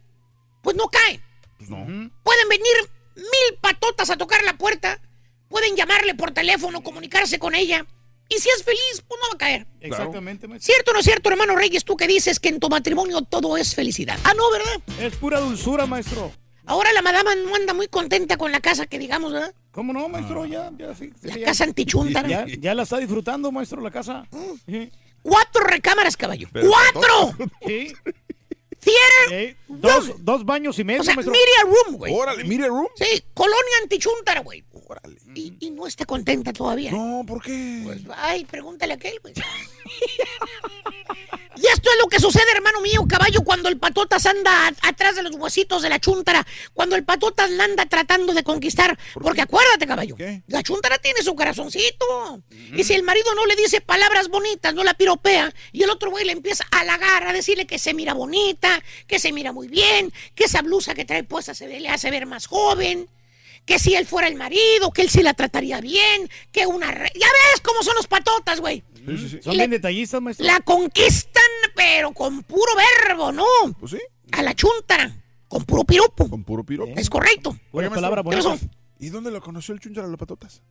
pues 0.61 0.75
no 0.75 0.87
cae. 0.89 1.19
Pues 1.57 1.69
no. 1.69 1.77
Pueden 2.23 2.49
venir 2.49 2.73
mil 3.19 3.57
patotas 3.61 4.09
a 4.09 4.17
tocar 4.17 4.43
la 4.43 4.57
puerta, 4.57 4.99
pueden 5.47 5.75
llamarle 5.75 6.15
por 6.15 6.31
teléfono, 6.31 6.81
comunicarse 6.81 7.39
con 7.39 7.55
ella. 7.55 7.85
Y 8.31 8.35
si 8.39 8.47
es 8.49 8.63
feliz, 8.63 9.03
pues 9.07 9.19
no 9.21 9.29
va 9.29 9.35
a 9.35 9.37
caer. 9.39 9.67
Exactamente, 9.81 10.47
maestro. 10.47 10.71
¿Cierto 10.73 10.91
o 10.91 10.93
no 10.93 10.99
es 10.99 11.05
cierto, 11.05 11.29
hermano 11.31 11.55
Reyes, 11.55 11.83
tú 11.83 11.97
que 11.97 12.05
dices 12.07 12.39
que 12.39 12.49
en 12.49 12.59
tu 12.59 12.69
matrimonio 12.69 13.21
todo 13.23 13.57
es 13.57 13.73
felicidad? 13.73 14.19
Ah, 14.23 14.33
no, 14.37 14.51
¿verdad? 14.51 14.81
Es 14.99 15.15
pura 15.15 15.39
dulzura, 15.39 15.87
maestro. 15.87 16.31
Ahora 16.65 16.93
la 16.93 17.01
madama 17.01 17.33
no 17.33 17.55
anda 17.55 17.73
muy 17.73 17.87
contenta 17.87 18.37
con 18.37 18.51
la 18.51 18.59
casa 18.59 18.85
que 18.85 18.99
digamos, 18.99 19.33
¿verdad? 19.33 19.51
¿Cómo 19.71 19.91
no, 19.93 20.07
maestro? 20.07 20.45
Ya, 20.45 20.71
ya, 20.77 20.93
sí, 20.93 21.11
La 21.23 21.35
ya- 21.37 21.45
casa 21.47 21.63
antichuntara. 21.63 22.27
Ya, 22.27 22.45
ya 22.59 22.75
la 22.75 22.83
está 22.83 22.97
disfrutando, 22.97 23.51
maestro, 23.51 23.81
la 23.81 23.89
casa. 23.89 24.27
Sí. 24.67 24.91
Cuatro 25.23 25.63
recámaras, 25.63 26.15
caballo. 26.15 26.47
Pero 26.53 26.69
¡Cuatro! 26.69 27.33
Sí. 27.65 27.91
Theater. 28.79 29.31
Eh, 29.31 29.55
dos, 29.67 30.13
dos 30.23 30.45
baños 30.45 30.77
y 30.79 30.83
medio, 30.83 31.01
O 31.01 31.03
sea, 31.03 31.15
maestro. 31.15 31.33
media 31.33 31.63
room, 31.63 31.97
güey. 31.97 32.13
Órale, 32.13 32.43
mire, 32.45 32.67
room. 32.67 32.87
Sí, 32.95 33.23
colonia 33.33 33.59
antichuntara, 33.83 34.41
güey. 34.41 34.63
Órale. 34.87 35.17
Y, 35.35 35.53
y 35.59 35.69
no 35.71 35.85
está 35.87 36.05
contenta 36.05 36.53
todavía. 36.53 36.91
No, 36.91 37.23
¿por 37.27 37.41
qué? 37.41 37.81
Pues, 37.83 37.99
ay, 38.15 38.45
pregúntale 38.45 38.93
a 38.93 38.95
aquel, 38.95 39.19
güey. 39.21 39.33
Y 41.61 41.67
esto 41.67 41.89
es 41.91 41.97
lo 42.01 42.07
que 42.07 42.19
sucede, 42.19 42.45
hermano 42.55 42.79
mío, 42.81 43.05
caballo, 43.07 43.41
cuando 43.41 43.67
el 43.69 43.77
patotas 43.77 44.25
anda 44.25 44.67
a- 44.67 44.87
atrás 44.87 45.15
de 45.15 45.23
los 45.23 45.35
huesitos 45.35 45.81
de 45.81 45.89
la 45.89 45.99
chuntara, 45.99 46.45
cuando 46.73 46.95
el 46.95 47.03
patotas 47.03 47.49
la 47.51 47.65
anda 47.65 47.85
tratando 47.85 48.33
de 48.33 48.43
conquistar. 48.43 48.97
Porque 49.13 49.41
acuérdate, 49.41 49.85
caballo, 49.85 50.15
la 50.47 50.63
chuntara 50.63 50.97
tiene 50.99 51.21
su 51.21 51.35
corazoncito. 51.35 52.41
Y 52.75 52.83
si 52.83 52.93
el 52.93 53.03
marido 53.03 53.33
no 53.35 53.45
le 53.45 53.55
dice 53.55 53.81
palabras 53.81 54.29
bonitas, 54.29 54.73
no 54.73 54.83
la 54.83 54.93
piropea, 54.93 55.53
y 55.71 55.83
el 55.83 55.89
otro 55.89 56.11
güey 56.11 56.25
le 56.25 56.31
empieza 56.31 56.65
a 56.71 56.79
halagar, 56.79 57.27
a 57.27 57.33
decirle 57.33 57.67
que 57.67 57.77
se 57.79 57.93
mira 57.93 58.13
bonita, 58.13 58.81
que 59.07 59.19
se 59.19 59.31
mira 59.33 59.51
muy 59.51 59.67
bien, 59.67 60.13
que 60.35 60.45
esa 60.45 60.61
blusa 60.61 60.93
que 60.95 61.03
trae 61.05 61.23
puesta 61.23 61.53
se 61.53 61.67
ve- 61.67 61.79
le 61.79 61.89
hace 61.89 62.09
ver 62.11 62.25
más 62.25 62.45
joven. 62.47 63.09
Que 63.69 63.77
si 63.77 63.93
él 63.93 64.07
fuera 64.07 64.27
el 64.27 64.33
marido, 64.33 64.89
que 64.91 65.03
él 65.03 65.11
sí 65.11 65.21
la 65.21 65.35
trataría 65.35 65.79
bien, 65.79 66.27
que 66.51 66.65
una... 66.65 66.89
re- 66.89 67.11
Ya 67.13 67.27
ves 67.27 67.61
cómo 67.61 67.83
son 67.83 67.93
los 67.93 68.07
patotas, 68.07 68.59
güey. 68.59 68.83
Son 69.43 69.55
bien 69.55 69.69
detallistas, 69.69 70.19
maestro. 70.19 70.47
La 70.47 70.59
conquistan, 70.61 71.43
pero 71.75 72.11
con 72.11 72.41
puro 72.41 72.71
verbo, 73.07 73.31
¿no? 73.31 73.45
Pues 73.79 73.91
sí. 73.91 73.99
A 74.31 74.41
la 74.41 74.55
chuntara, 74.55 75.15
con 75.47 75.65
puro 75.65 75.83
piropo. 75.83 76.27
Con 76.27 76.43
puro 76.43 76.63
piropo. 76.63 76.93
Es 76.97 77.11
correcto. 77.11 77.55
Palabra 77.71 78.23
bonita. 78.23 78.41
¿qué 78.41 78.49
pasó? 78.49 78.65
¿Y 78.97 79.09
dónde 79.09 79.29
lo 79.29 79.39
conoció 79.39 79.75
el 79.75 79.79
chuntara 79.79 80.07
a 80.07 80.09
las 80.09 80.17
patotas? 80.17 80.63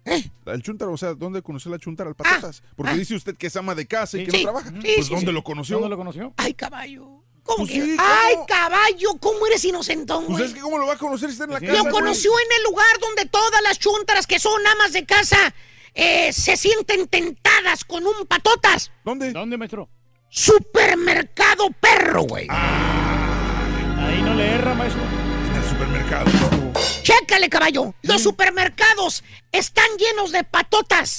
El 0.46 0.62
chuntara, 0.64 0.90
o 0.90 0.96
sea, 0.96 1.14
¿dónde 1.14 1.40
conoció 1.40 1.70
la 1.70 1.78
chuntara 1.78 2.10
al 2.10 2.16
patotas? 2.16 2.64
Porque 2.74 2.94
ah. 2.94 2.96
dice 2.96 3.14
usted 3.14 3.36
que 3.36 3.46
es 3.46 3.54
ama 3.54 3.76
de 3.76 3.86
casa 3.86 4.18
y 4.18 4.24
que 4.24 4.32
Sí. 4.32 4.36
no 4.38 4.42
trabaja. 4.42 4.70
Sí, 4.70 4.74
pues 4.96 5.06
sí, 5.06 5.14
¿dónde 5.14 5.30
sí. 5.30 5.32
lo 5.32 5.44
conoció? 5.44 5.76
¿Dónde 5.76 5.90
lo 5.90 5.96
conoció? 5.96 6.34
Ay, 6.36 6.52
caballo. 6.54 7.22
¿Cómo 7.48 7.66
Pues 7.66 7.70
que? 7.70 7.82
sí, 7.82 7.96
¿cómo? 7.96 8.08
Ay, 8.08 8.34
caballo, 8.46 9.08
¿cómo 9.20 9.46
eres 9.46 9.64
inocentón, 9.64 10.26
Pues 10.26 10.38
güey? 10.38 10.48
es 10.50 10.54
que 10.54 10.60
¿cómo 10.60 10.78
lo 10.78 10.86
va 10.86 10.92
a 10.92 10.98
conocer 10.98 11.28
si 11.30 11.32
está 11.32 11.44
en 11.44 11.52
la 11.54 11.60
casa? 11.60 11.72
Lo 11.72 11.80
güey? 11.80 11.92
conoció 11.92 12.30
en 12.38 12.56
el 12.58 12.62
lugar 12.64 12.98
donde 13.00 13.24
todas 13.26 13.62
las 13.62 13.78
chuntaras 13.78 14.26
que 14.26 14.38
son 14.38 14.64
amas 14.66 14.92
de 14.92 15.04
casa 15.06 15.54
eh, 15.94 16.32
se 16.32 16.56
sienten 16.56 17.08
tentadas 17.08 17.84
con 17.84 18.06
un 18.06 18.26
patotas. 18.26 18.92
¿Dónde? 19.04 19.32
¿Dónde, 19.32 19.56
maestro? 19.56 19.88
Supermercado 20.28 21.70
perro, 21.80 22.22
güey. 22.22 22.46
Ahí 22.50 24.22
no 24.22 24.34
le 24.34 24.50
erra, 24.54 24.74
maestro. 24.74 25.02
En 25.02 25.56
el 25.56 25.68
supermercado. 25.68 26.30
Chécale, 27.02 27.48
caballo. 27.48 27.94
Los 28.02 28.22
supermercados 28.22 29.24
están 29.50 29.88
llenos 29.98 30.30
de 30.30 30.44
patotas. 30.44 31.18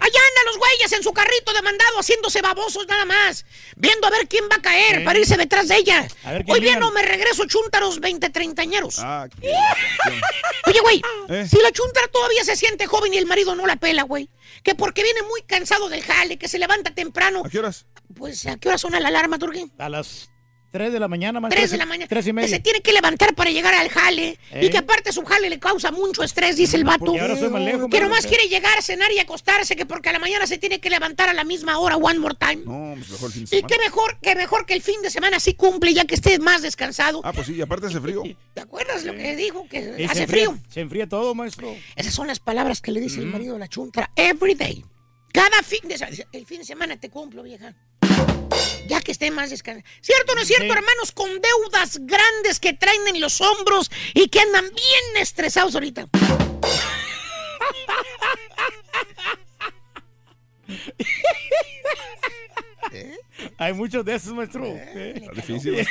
Allá 0.00 0.20
andan 0.28 0.44
los 0.46 0.58
güeyes 0.58 0.92
en 0.92 1.02
su 1.02 1.12
carrito 1.12 1.52
de 1.52 1.62
mandado 1.62 1.98
haciéndose 1.98 2.40
babosos 2.42 2.86
nada 2.88 3.04
más. 3.04 3.44
Viendo 3.76 4.06
a 4.06 4.10
ver 4.10 4.28
quién 4.28 4.44
va 4.50 4.56
a 4.56 4.62
caer 4.62 5.04
para 5.04 5.18
irse 5.18 5.36
detrás 5.36 5.68
de 5.68 5.76
ella. 5.76 6.06
Hoy 6.48 6.60
bien 6.60 6.78
no 6.80 6.90
me 6.92 7.02
regreso 7.02 7.44
chuntaros 7.46 8.00
20 8.00 8.30
treintañeros. 8.30 8.98
Ah, 8.98 9.26
qué- 9.40 9.50
Oye, 10.66 10.80
güey, 10.80 11.02
¿Eh? 11.28 11.46
si 11.48 11.58
la 11.62 11.72
chuntara 11.72 12.08
todavía 12.08 12.44
se 12.44 12.56
siente 12.56 12.86
joven 12.86 13.14
y 13.14 13.18
el 13.18 13.26
marido 13.26 13.54
no 13.54 13.66
la 13.66 13.76
pela, 13.76 14.02
güey. 14.02 14.28
Que 14.62 14.74
porque 14.74 15.02
viene 15.02 15.22
muy 15.22 15.42
cansado 15.42 15.88
del 15.88 16.02
jale, 16.02 16.38
que 16.38 16.48
se 16.48 16.58
levanta 16.58 16.94
temprano. 16.94 17.42
¿A 17.44 17.48
qué 17.48 17.58
horas? 17.58 17.86
Pues, 18.16 18.46
¿a 18.46 18.56
qué 18.56 18.68
hora 18.68 18.78
suena 18.78 19.00
la 19.00 19.08
alarma, 19.08 19.38
Turquín? 19.38 19.72
A 19.78 19.88
las 19.88 20.30
3 20.70 20.92
de 20.92 21.00
la 21.00 21.08
mañana, 21.08 21.40
maestro. 21.40 21.60
3 21.60 21.70
de 21.70 21.76
la 21.78 21.86
mañana. 21.86 22.06
Tres 22.08 22.26
y 22.26 22.28
Que 22.28 22.32
media. 22.34 22.48
se 22.48 22.60
tiene 22.60 22.80
que 22.82 22.92
levantar 22.92 23.34
para 23.34 23.50
llegar 23.50 23.72
al 23.74 23.88
jale. 23.88 24.38
Y 24.60 24.68
que 24.68 24.78
aparte 24.78 25.12
su 25.12 25.24
jale 25.24 25.48
le 25.48 25.58
causa 25.58 25.90
mucho 25.90 26.22
estrés, 26.22 26.56
dice 26.56 26.76
el 26.76 26.84
vato. 26.84 27.06
Ahora 27.18 27.36
soy 27.36 27.48
más 27.48 27.62
lejos, 27.62 27.88
Que 27.90 28.00
nomás 28.00 28.26
quiere 28.26 28.48
llegar, 28.48 28.82
cenar 28.82 29.10
y 29.12 29.18
acostarse, 29.18 29.76
que 29.76 29.86
porque 29.86 30.10
a 30.10 30.12
la 30.12 30.18
mañana 30.18 30.46
se 30.46 30.58
tiene 30.58 30.78
que 30.80 30.90
levantar 30.90 31.28
a 31.30 31.32
la 31.34 31.44
misma 31.44 31.78
hora, 31.78 31.96
one 31.96 32.18
more 32.18 32.34
time. 32.38 32.62
No, 32.66 32.94
pues 32.96 33.08
mejor 33.10 33.26
el 33.28 33.32
fin 33.32 33.44
de 33.44 33.56
Y 33.56 33.60
semana. 33.60 33.66
qué 33.68 33.78
mejor, 33.82 34.18
que 34.20 34.34
mejor 34.34 34.66
que 34.66 34.74
el 34.74 34.82
fin 34.82 35.00
de 35.02 35.10
semana 35.10 35.40
sí 35.40 35.54
cumple, 35.54 35.94
ya 35.94 36.04
que 36.04 36.14
esté 36.14 36.38
más 36.38 36.60
descansado. 36.62 37.22
Ah, 37.24 37.32
pues 37.32 37.46
sí, 37.46 37.54
y 37.54 37.60
aparte 37.62 37.86
hace 37.86 38.00
frío. 38.00 38.22
¿Te 38.54 38.60
acuerdas 38.60 39.04
lo 39.04 39.14
que 39.14 39.36
dijo? 39.36 39.66
Que 39.68 39.94
Y 39.98 40.04
hace 40.04 40.24
enfría- 40.24 40.26
frío. 40.50 40.58
Se 40.68 40.80
enfría 40.80 41.08
todo, 41.08 41.34
maestro. 41.34 41.74
Esas 41.96 42.12
son 42.14 42.26
las 42.26 42.40
palabras 42.40 42.82
que 42.82 42.92
le 42.92 43.00
dice 43.00 43.20
el 43.20 43.26
marido 43.26 43.54
de 43.54 43.60
la 43.60 43.68
chuntara 43.68 44.10
every 44.16 44.54
day. 44.54 44.84
Cada 45.32 45.62
fin 45.62 45.80
de 45.88 45.96
semana. 45.98 46.16
El 46.32 46.46
fin 46.46 46.58
de 46.58 46.64
semana 46.64 46.96
te 46.98 47.10
cumplo, 47.10 47.42
vieja. 47.42 47.74
Ya 48.86 49.00
que 49.00 49.12
esté 49.12 49.30
más 49.30 49.50
descansado. 49.50 49.86
¿Cierto 50.00 50.32
o 50.32 50.34
no 50.34 50.40
es 50.42 50.48
cierto, 50.48 50.64
Sí. 50.64 50.70
hermanos? 50.78 51.12
Con 51.12 51.28
deudas 51.40 51.98
grandes 52.02 52.58
que 52.60 52.72
traen 52.72 53.06
en 53.08 53.20
los 53.20 53.40
hombros 53.40 53.90
y 54.14 54.28
que 54.28 54.40
andan 54.40 54.64
bien 54.64 55.22
estresados 55.22 55.74
ahorita. 55.74 56.08
Hay 63.58 63.72
muchos 63.72 64.04
de 64.04 64.14
esos, 64.14 64.32
maestro. 64.32 64.64
Difícil. 65.34 65.74
Le 65.74 65.86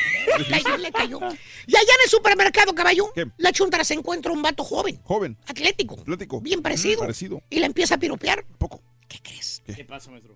cayó, 0.49 0.77
le 0.77 0.91
cayó. 0.91 1.19
Y 1.67 1.75
allá 1.75 1.93
en 1.95 2.03
el 2.03 2.09
supermercado, 2.09 2.73
caballo, 2.73 3.11
¿Qué? 3.13 3.25
la 3.37 3.51
chuntara 3.51 3.83
se 3.83 3.93
encuentra 3.93 4.31
un 4.31 4.41
vato 4.41 4.63
joven, 4.63 4.99
Joven, 5.03 5.37
atlético, 5.47 5.95
atlético. 5.99 6.41
bien 6.41 6.61
parecido. 6.61 6.99
Parecido. 7.01 7.41
Y 7.49 7.59
la 7.59 7.65
empieza 7.67 7.95
a 7.95 7.97
piropear. 7.97 8.45
Poco. 8.57 8.81
¿Qué 9.07 9.19
crees? 9.21 9.61
¿Qué 9.65 9.85
pasa, 9.85 10.09
maestro? 10.11 10.35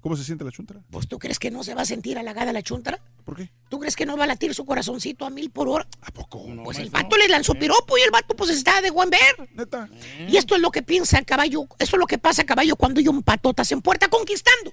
¿Cómo 0.00 0.16
se 0.16 0.24
siente 0.24 0.44
la 0.44 0.52
chuntara? 0.52 0.80
Pues 0.90 1.08
tú 1.08 1.18
crees 1.18 1.38
que 1.38 1.50
no 1.50 1.64
se 1.64 1.74
va 1.74 1.82
a 1.82 1.84
sentir 1.84 2.16
halagada 2.18 2.52
la 2.52 2.62
chuntara? 2.62 3.00
¿Por 3.24 3.36
qué? 3.36 3.50
¿Tú 3.68 3.80
crees 3.80 3.96
que 3.96 4.06
no 4.06 4.16
va 4.16 4.24
a 4.24 4.26
latir 4.28 4.54
su 4.54 4.64
corazoncito 4.64 5.24
a 5.24 5.30
mil 5.30 5.50
por 5.50 5.68
hora? 5.68 5.86
¿A 6.02 6.12
poco? 6.12 6.44
No, 6.46 6.62
Pues 6.62 6.78
el 6.78 6.90
vato 6.90 7.16
le 7.16 7.26
lanzó 7.28 7.54
piropo 7.54 7.98
y 7.98 8.02
el 8.02 8.10
vato 8.10 8.36
pues 8.36 8.50
está 8.50 8.80
de 8.80 8.90
buen 8.90 9.10
ver. 9.10 9.50
Neta. 9.54 9.88
Y 10.28 10.36
esto 10.36 10.54
es 10.54 10.60
lo 10.60 10.70
que 10.70 10.82
piensa 10.82 11.18
el 11.18 11.24
caballo, 11.24 11.66
esto 11.78 11.96
es 11.96 12.00
lo 12.00 12.06
que 12.06 12.18
pasa 12.18 12.44
caballo 12.44 12.76
cuando 12.76 13.00
hay 13.00 13.08
un 13.08 13.22
patotas 13.22 13.72
en 13.72 13.82
puerta 13.82 14.08
conquistando. 14.08 14.72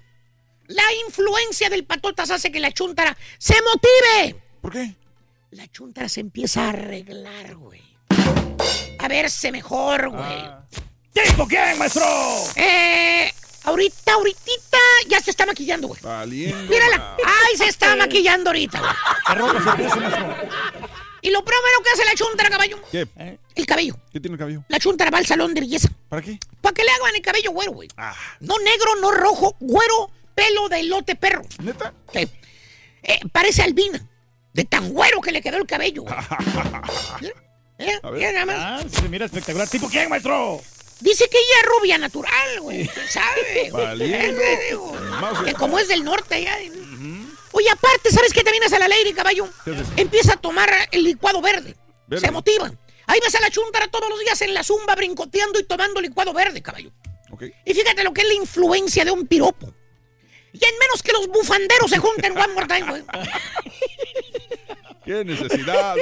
La 0.68 0.84
influencia 1.08 1.69
del 1.69 1.85
patotas 1.85 2.30
hace 2.30 2.52
que 2.52 2.60
la 2.60 2.72
chuntara 2.72 3.18
se 3.38 3.56
motive. 3.61 4.42
¿Por 4.61 4.72
qué? 4.72 4.95
La 5.52 5.68
chuntara 5.68 6.10
se 6.10 6.19
empieza 6.19 6.66
a 6.66 6.69
arreglar, 6.69 7.56
güey. 7.56 7.82
A 9.00 9.08
verse 9.08 9.52
mejor, 9.52 10.10
güey. 10.10 10.22
Ah. 10.22 10.66
¿Tipo 11.11 11.48
quién, 11.48 11.77
maestro? 11.77 12.03
Eh, 12.56 13.32
ahorita, 13.64 14.14
ahorita 14.14 14.77
ya 15.08 15.19
se 15.22 15.32
está 15.32 15.45
maquillando, 15.45 15.88
güey. 15.88 16.00
Valiendo. 16.01 16.72
Mírala. 16.72 17.17
Ay, 17.25 17.58
se 17.58 17.67
está 17.67 17.95
maquillando 17.95 18.50
ahorita, 18.50 18.80
güey. 18.80 18.92
¿Qué 19.27 19.33
ropa 19.35 19.53
se 19.77 19.83
puso, 19.83 19.95
maestro? 20.00 20.35
Y 21.22 21.30
lo 21.30 21.43
primero 21.45 21.82
que 21.83 21.90
hace 21.92 22.03
la 22.06 22.14
chuntara, 22.16 22.50
caballo, 22.50 22.82
¿Qué? 22.92 23.08
¿Eh? 23.17 23.38
el 23.56 23.66
cabello. 23.66 23.95
¿Qué 24.11 24.19
tiene 24.19 24.33
el 24.35 24.40
cabello? 24.40 24.64
La 24.67 24.77
chuntara 24.80 25.09
va 25.09 25.19
al 25.19 25.25
salón 25.25 25.53
de 25.53 25.61
belleza. 25.61 25.88
¿Para 26.09 26.22
qué? 26.22 26.38
Para 26.61 26.74
que 26.74 26.83
le 26.83 26.92
hagan 26.92 27.16
el 27.16 27.22
cabello 27.22 27.51
güero, 27.51 27.72
güey. 27.72 27.88
Ah, 27.95 28.14
No 28.42 28.59
negro, 28.59 28.95
no 29.00 29.09
rojo, 29.11 29.56
güero, 29.61 30.11
pelo 30.35 30.67
de 30.67 30.82
elote 30.82 31.16
perro. 31.16 31.43
¿neta? 31.59 31.93
Sí. 32.11 32.27
Eh, 33.03 33.19
parece 33.32 33.64
albina. 33.64 34.06
De 34.53 34.66
tan 34.66 34.90
güero 34.90 35.22
que 35.22 35.32
le 35.32 35.42
quedó 35.42 35.58
el 35.58 35.66
cabello. 35.66 36.03
güey. 36.03 36.16
Mira, 37.22 37.33
mira, 37.80 38.00
A 38.03 38.09
ver. 38.11 38.19
mira 38.19 38.32
nada 38.33 38.45
más. 38.45 38.58
Ah, 38.85 38.90
se 39.01 39.08
mira 39.09 39.25
espectacular. 39.25 39.67
¿Tipo 39.69 39.88
quién, 39.90 40.09
maestro? 40.09 40.61
Dice 41.03 41.27
que 41.27 41.38
ella 41.38 41.56
es 41.59 41.67
rubia 41.67 41.98
natural, 41.98 42.61
güey. 42.61 42.88
¿Quién 42.88 43.07
sabe? 43.09 43.69
Valiendo. 43.72 44.41
Que 45.45 45.53
como 45.53 45.77
es 45.77 45.88
del 45.90 46.03
norte 46.03 46.35
allá. 46.35 46.57
Oye, 47.51 47.69
aparte, 47.69 48.09
¿sabes 48.09 48.33
qué 48.33 48.41
también 48.41 48.64
hace 48.64 48.80
la 48.80 48.88
lady, 48.88 49.14
caballo? 49.14 49.48
Empieza 49.98 50.33
a 50.33 50.38
tomar 50.38 50.72
el 50.91 51.03
licuado 51.03 51.41
verde. 51.41 51.75
Verde. 52.07 52.25
Se 52.25 52.32
motiva. 52.32 52.72
Ahí 53.06 53.19
ves 53.22 53.35
a 53.35 53.41
la 53.41 53.49
chuntara 53.49 53.90
todos 53.90 54.09
los 54.09 54.19
días 54.22 54.41
en 54.41 54.53
la 54.53 54.64
zumba 54.64 54.95
brincoteando 54.95 55.59
y 55.59 55.65
tomando 55.65 55.99
licuado 55.99 56.33
verde, 56.33 56.61
caballo. 56.61 56.91
Ok. 57.32 57.43
Y 57.65 57.73
fíjate 57.73 58.03
lo 58.03 58.14
que 58.14 58.22
es 58.22 58.27
la 58.27 58.33
influencia 58.35 59.03
de 59.03 59.11
un 59.11 59.27
piropo. 59.27 59.73
Y 60.53 60.64
en 60.64 60.77
menos 60.80 61.03
que 61.03 61.11
los 61.11 61.27
bufanderos 61.27 61.91
se 61.91 61.98
junten 61.98 62.38
one 62.38 62.53
more 62.53 62.67
time, 62.67 62.90
güey. 62.90 63.03
¿Qué 65.06 65.25
necesidad? 65.25 65.98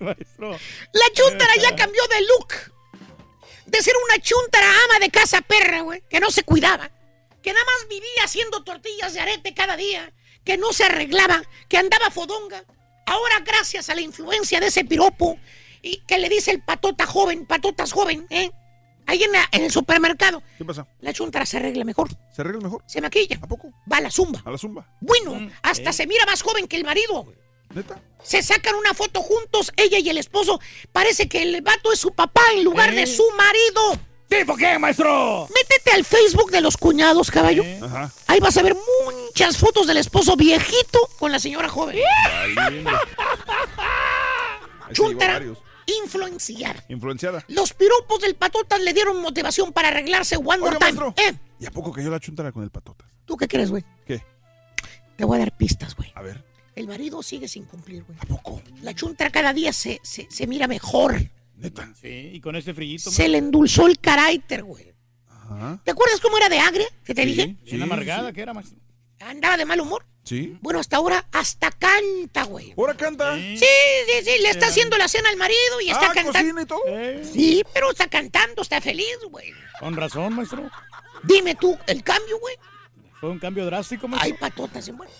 maestro. 0.00 0.50
La 0.92 1.10
chuntara 1.12 1.56
ya 1.56 1.74
cambió 1.74 2.02
de 2.06 2.20
look. 2.22 2.75
De 3.66 3.82
ser 3.82 3.94
una 4.08 4.22
chuntara 4.22 4.68
ama 4.68 4.98
de 5.00 5.10
casa 5.10 5.40
perra, 5.42 5.80
güey, 5.82 6.02
que 6.08 6.20
no 6.20 6.30
se 6.30 6.42
cuidaba. 6.44 6.90
Que 7.42 7.52
nada 7.52 7.64
más 7.64 7.88
vivía 7.88 8.24
haciendo 8.24 8.62
tortillas 8.64 9.12
de 9.14 9.20
arete 9.20 9.54
cada 9.54 9.76
día. 9.76 10.12
Que 10.44 10.56
no 10.56 10.72
se 10.72 10.84
arreglaba, 10.84 11.42
que 11.68 11.76
andaba 11.76 12.10
fodonga. 12.10 12.64
Ahora, 13.06 13.40
gracias 13.40 13.90
a 13.90 13.94
la 13.94 14.00
influencia 14.00 14.60
de 14.60 14.66
ese 14.68 14.84
piropo, 14.84 15.38
y 15.82 15.98
que 16.06 16.18
le 16.18 16.28
dice 16.28 16.50
el 16.50 16.62
patota 16.62 17.06
joven, 17.06 17.46
patotas 17.46 17.92
joven, 17.92 18.26
¿eh? 18.30 18.50
Ahí 19.08 19.22
en, 19.22 19.30
la- 19.30 19.48
en 19.52 19.62
el 19.62 19.70
supermercado, 19.70 20.42
¿Qué 20.58 20.64
pasa? 20.64 20.84
la 21.00 21.12
chuntara 21.12 21.46
se 21.46 21.58
arregla 21.58 21.84
mejor, 21.84 22.08
¿Se 22.34 22.42
arregla 22.42 22.62
mejor? 22.62 22.82
se 22.86 23.00
maquilla, 23.00 23.38
¿A 23.40 23.46
poco? 23.46 23.70
va 23.90 23.98
a 23.98 24.00
la 24.00 24.10
zumba. 24.10 24.42
¿A 24.44 24.50
la 24.50 24.58
zumba? 24.58 24.84
Bueno, 25.00 25.48
hasta 25.62 25.92
se 25.92 26.08
mira 26.08 26.26
más 26.26 26.42
joven 26.42 26.66
que 26.66 26.74
el 26.76 26.82
marido. 26.84 27.32
¿Neta? 27.76 28.00
Se 28.22 28.42
sacan 28.42 28.74
una 28.74 28.94
foto 28.94 29.20
juntos, 29.20 29.70
ella 29.76 29.98
y 29.98 30.08
el 30.08 30.16
esposo. 30.16 30.58
Parece 30.92 31.28
que 31.28 31.42
el 31.42 31.60
vato 31.60 31.92
es 31.92 32.00
su 32.00 32.10
papá 32.10 32.40
en 32.54 32.64
lugar 32.64 32.92
de 32.94 33.02
¿Eh? 33.02 33.06
su 33.06 33.22
marido. 33.36 34.00
¿Tipo 34.28 34.54
quién, 34.56 34.80
maestro? 34.80 35.46
Métete 35.54 35.92
al 35.92 36.04
Facebook 36.04 36.50
de 36.50 36.62
los 36.62 36.76
cuñados, 36.78 37.30
caballo. 37.30 37.62
Ajá. 37.82 38.10
Ahí 38.26 38.40
vas 38.40 38.56
a 38.56 38.62
ver 38.62 38.74
muchas 39.04 39.58
fotos 39.58 39.86
del 39.86 39.98
esposo 39.98 40.36
viejito 40.36 40.98
con 41.18 41.30
la 41.30 41.38
señora 41.38 41.68
joven. 41.68 41.98
Chuntara, 44.92 45.42
influenciar. 46.02 46.82
Influenciada. 46.88 47.44
Los 47.48 47.74
piropos 47.74 48.20
del 48.22 48.36
patotas 48.36 48.80
le 48.80 48.94
dieron 48.94 49.20
motivación 49.20 49.72
para 49.72 49.88
arreglarse 49.88 50.36
one 50.38 50.58
more 50.58 50.78
time. 50.78 50.92
maestro. 50.92 51.14
¿Eh? 51.18 51.34
¿Y 51.60 51.66
a 51.66 51.70
poco 51.70 51.92
cayó 51.92 52.10
la 52.10 52.20
chuntara 52.20 52.52
con 52.52 52.62
el 52.62 52.70
patotas? 52.70 53.06
¿Tú 53.26 53.36
qué 53.36 53.46
crees, 53.46 53.70
güey? 53.70 53.84
¿Qué? 54.06 54.24
Te 55.16 55.24
voy 55.24 55.36
a 55.36 55.40
dar 55.40 55.56
pistas, 55.56 55.94
güey. 55.94 56.10
A 56.14 56.22
ver. 56.22 56.45
El 56.76 56.86
marido 56.86 57.22
sigue 57.22 57.48
sin 57.48 57.64
cumplir, 57.64 58.04
güey. 58.04 58.18
¿A 58.20 58.26
poco? 58.26 58.62
La 58.82 58.94
chuntara 58.94 59.30
cada 59.30 59.52
día 59.52 59.72
se, 59.72 59.98
se, 60.02 60.28
se 60.30 60.46
mira 60.46 60.68
mejor. 60.68 61.16
¿Neta? 61.56 61.90
Sí, 62.00 62.30
y 62.34 62.40
con 62.40 62.54
este 62.54 62.74
frillito. 62.74 63.10
Se 63.10 63.28
le 63.28 63.38
endulzó 63.38 63.86
el 63.86 63.98
carácter, 63.98 64.62
güey. 64.62 64.92
Ajá. 65.26 65.80
¿Te 65.84 65.90
acuerdas 65.92 66.20
cómo 66.20 66.36
era 66.36 66.48
de 66.50 66.58
agria? 66.58 66.86
Que 67.04 67.14
te 67.14 67.22
Sí, 67.22 67.28
dije. 67.28 67.56
Bien 67.64 67.82
amargada 67.82 68.32
que 68.32 68.42
era, 68.42 68.52
maestro. 68.52 68.78
andaba 69.20 69.56
de 69.56 69.64
mal 69.64 69.80
humor. 69.80 70.04
Sí. 70.24 70.58
Bueno, 70.60 70.80
hasta 70.80 70.96
ahora 70.98 71.26
hasta 71.32 71.70
canta, 71.70 72.42
güey. 72.44 72.74
¿Ahora 72.76 72.94
canta? 72.94 73.36
Sí, 73.36 73.56
sí, 73.56 74.24
sí, 74.24 74.42
le 74.42 74.50
está 74.50 74.66
haciendo 74.66 74.98
la 74.98 75.06
cena 75.08 75.30
al 75.30 75.36
marido 75.36 75.80
y 75.80 75.88
está 75.90 76.10
Ah, 76.10 76.12
cantando. 76.14 76.32
cocina 76.32 76.62
y 76.62 76.66
todo. 76.66 76.80
Sí, 77.32 77.62
pero 77.72 77.90
está 77.92 78.08
cantando, 78.08 78.60
está 78.62 78.80
feliz, 78.80 79.16
güey. 79.30 79.52
Con 79.80 79.94
razón, 79.96 80.34
maestro. 80.34 80.68
Dime 81.22 81.54
tú, 81.54 81.78
el 81.86 82.02
cambio, 82.02 82.38
güey. 82.40 82.56
Fue 83.20 83.30
un 83.30 83.38
cambio 83.38 83.64
drástico, 83.66 84.08
maestro. 84.08 84.34
Ay, 84.34 84.38
patotas, 84.38 84.86
en 84.88 84.96
bueno. 84.98 85.12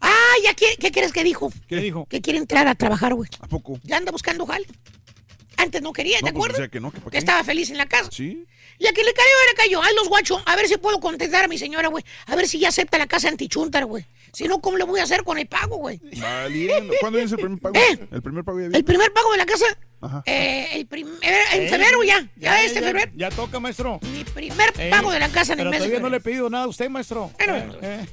Ah, 0.00 0.34
ya 0.44 0.54
quiere, 0.54 0.76
¿qué 0.76 0.90
crees 0.90 1.12
que 1.12 1.22
dijo? 1.24 1.52
¿Qué 1.68 1.76
dijo? 1.76 2.06
Que 2.06 2.20
quiere 2.20 2.38
entrar 2.38 2.66
a 2.68 2.74
trabajar, 2.74 3.14
güey. 3.14 3.28
¿A 3.40 3.46
poco? 3.46 3.78
Ya 3.82 3.96
anda 3.98 4.10
buscando 4.12 4.46
jale. 4.46 4.66
Antes 5.56 5.82
no 5.82 5.92
quería, 5.92 6.18
¿te 6.20 6.26
No, 6.26 6.32
pues 6.32 6.34
acuerdas? 6.36 6.56
decía 6.58 6.70
que 6.70 6.80
no, 6.80 6.90
que 6.90 7.18
estaba 7.18 7.44
feliz 7.44 7.68
en 7.70 7.76
la 7.76 7.86
casa. 7.86 8.08
Sí. 8.10 8.46
Y 8.78 8.86
a 8.86 8.92
que 8.92 9.04
le 9.04 9.12
cayó, 9.12 9.28
le 9.50 9.54
cayó. 9.62 9.82
Ay, 9.82 9.94
los 9.94 10.08
guachos, 10.08 10.42
a 10.46 10.56
ver 10.56 10.66
si 10.68 10.78
puedo 10.78 11.00
contestar 11.00 11.44
a 11.44 11.48
mi 11.48 11.58
señora, 11.58 11.88
güey. 11.88 12.02
A 12.26 12.34
ver 12.34 12.48
si 12.48 12.58
ya 12.58 12.68
acepta 12.68 12.96
la 12.96 13.06
casa 13.06 13.28
antichuntar, 13.28 13.84
güey. 13.84 14.06
Si 14.32 14.44
no, 14.44 14.60
¿cómo 14.62 14.78
le 14.78 14.84
voy 14.84 15.00
a 15.00 15.02
hacer 15.02 15.22
con 15.22 15.36
el 15.36 15.46
pago, 15.48 15.76
güey? 15.76 16.00
Valiendo. 16.18 16.94
¿Cuándo 17.00 17.18
es 17.18 17.30
el 17.32 17.38
primer 17.38 17.58
pago? 17.60 17.74
¿Eh? 17.76 17.98
El 18.10 18.22
primer 18.22 18.42
pago 18.42 18.58
ya 18.58 18.64
El 18.66 18.70
viene. 18.70 18.84
primer 18.84 19.12
pago 19.12 19.32
de 19.32 19.36
la 19.38 19.44
casa, 19.44 19.66
Ajá. 20.00 20.22
eh, 20.24 20.68
el 20.72 20.86
primer, 20.86 21.12
en 21.52 21.68
febrero 21.68 22.02
ya. 22.04 22.26
Ya, 22.36 22.64
este 22.64 22.80
febrero. 22.80 23.12
Ya 23.16 23.28
toca, 23.28 23.60
maestro. 23.60 23.98
Mi 24.14 24.24
primer 24.24 24.72
Eh, 24.78 24.88
pago 24.88 25.10
de 25.10 25.18
la 25.18 25.28
casa 25.28 25.52
en 25.52 25.58
el 25.60 25.64
Pero 25.66 25.70
mes 25.72 25.80
de 25.80 25.86
todavía 25.88 26.00
no 26.00 26.08
le 26.08 26.16
he 26.16 26.20
pedido 26.20 26.48
nada 26.48 26.64
a 26.64 26.68
usted, 26.68 26.88
maestro. 26.88 27.30
Bueno, 27.36 27.74
Eh, 27.74 27.78
eh, 27.82 28.06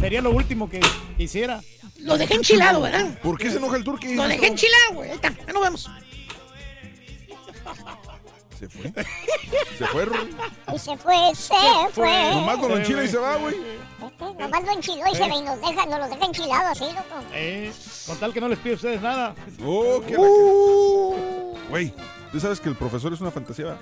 sería 0.00 0.22
lo 0.22 0.30
último 0.30 0.68
que 0.68 0.80
hiciera. 1.18 1.60
Lo 1.98 2.16
dejé 2.16 2.34
enchilado, 2.34 2.82
¿verdad? 2.82 3.18
¿Por 3.22 3.38
qué 3.38 3.50
se 3.50 3.58
enoja 3.58 3.76
el 3.76 3.84
turqui? 3.84 4.14
Lo 4.14 4.28
dejé 4.28 4.46
enchilado, 4.46 4.94
güey. 4.94 5.10
Ahí 5.10 5.16
está, 5.16 5.30
ya 5.30 5.52
nos 5.52 5.62
vemos. 5.62 5.90
Se 8.58 8.68
fue. 8.68 8.92
Se 9.78 9.86
fue, 9.86 10.04
Rui. 10.04 10.36
Y 10.74 10.78
se 10.78 10.96
fue, 10.96 11.34
se 11.34 11.54
fue. 11.92 12.30
Nomás 12.34 12.58
con 12.58 12.70
lo 12.70 12.76
enchila 12.78 13.04
y 13.04 13.08
se 13.08 13.18
va, 13.18 13.36
güey. 13.36 13.54
Nomás 14.18 14.64
lo 14.64 14.72
enchiló 14.72 15.04
y, 15.12 15.14
se 15.14 15.28
ve 15.28 15.36
y 15.36 15.42
nos 15.42 15.60
deja, 15.60 15.86
nos 15.86 16.00
los 16.00 16.10
deja 16.10 16.24
enchilados 16.24 16.70
así, 16.70 16.84
loco. 16.92 17.24
Eh, 17.32 17.72
con 18.06 18.18
tal 18.18 18.32
que 18.32 18.40
no 18.40 18.48
les 18.48 18.58
pide 18.58 18.72
a 18.72 18.76
ustedes 18.76 19.00
nada. 19.00 19.34
Oh, 19.64 20.00
qué 20.06 20.16
Uh. 20.16 21.56
Güey, 21.68 21.92
tú 22.32 22.40
sabes 22.40 22.60
que 22.60 22.68
el 22.68 22.74
profesor 22.74 23.12
es 23.12 23.20
una 23.20 23.30
fantasía. 23.30 23.78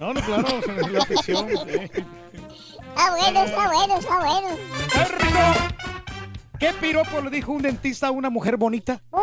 No, 0.00 0.14
no, 0.14 0.20
claro, 0.22 0.48
es 0.48 0.92
la 0.92 1.04
ficción. 1.04 1.48
eh. 2.96 3.00
Está 3.00 3.10
bueno, 3.16 3.44
está 3.44 3.66
bueno, 3.68 3.96
está 3.98 4.18
bueno. 4.18 4.58
¿Qué 6.58 6.72
piropo 6.80 7.20
le 7.20 7.30
dijo 7.30 7.52
un 7.52 7.60
dentista 7.62 8.06
a 8.06 8.10
una 8.10 8.30
mujer 8.30 8.56
bonita? 8.56 9.02
Un 9.10 9.22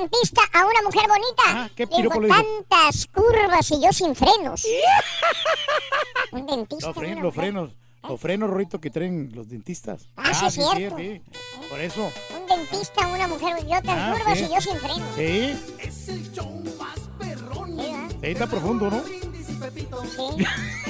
dentista 0.00 0.40
a 0.52 0.64
una 0.66 0.82
mujer 0.82 1.06
bonita. 1.06 1.42
Ah, 1.46 1.70
¿qué 1.76 1.84
Le 1.84 1.88
piropo 1.96 2.20
dijo, 2.20 2.20
le 2.22 2.28
dijo? 2.28 2.42
tantas 2.68 3.06
curvas 3.12 3.70
y 3.70 3.82
yo 3.82 3.92
sin 3.92 4.14
frenos. 4.16 4.64
un 6.32 6.46
dentista. 6.46 6.86
Los, 6.88 6.96
fren- 6.96 7.12
una 7.12 7.22
los 7.22 7.34
frenos, 7.34 7.70
los 8.08 8.20
frenos, 8.20 8.50
Rorito, 8.50 8.80
que 8.80 8.90
traen 8.90 9.30
los 9.34 9.48
dentistas. 9.48 10.08
Ah, 10.16 10.32
sí, 10.34 10.46
es 10.46 10.54
cierto. 10.74 10.96
sí. 10.98 11.22
Por 11.68 11.80
eso. 11.80 12.10
Un 12.40 12.46
dentista 12.46 13.04
a 13.04 13.08
una 13.08 13.28
mujer, 13.28 13.56
yo 13.62 13.82
tan 13.82 13.98
Ah, 13.98 14.14
curvas 14.16 14.38
sí. 14.38 14.44
y 14.50 14.54
yo 14.54 14.60
sin 14.60 14.76
frenos. 14.78 15.14
Sí, 15.16 15.76
Es 15.78 16.08
el 16.08 16.32
show 16.32 16.64
más 16.78 16.98
perrón. 17.18 17.78
sí, 17.78 18.16
está 18.22 18.46
profundo, 18.48 18.90
¿no? 18.90 19.02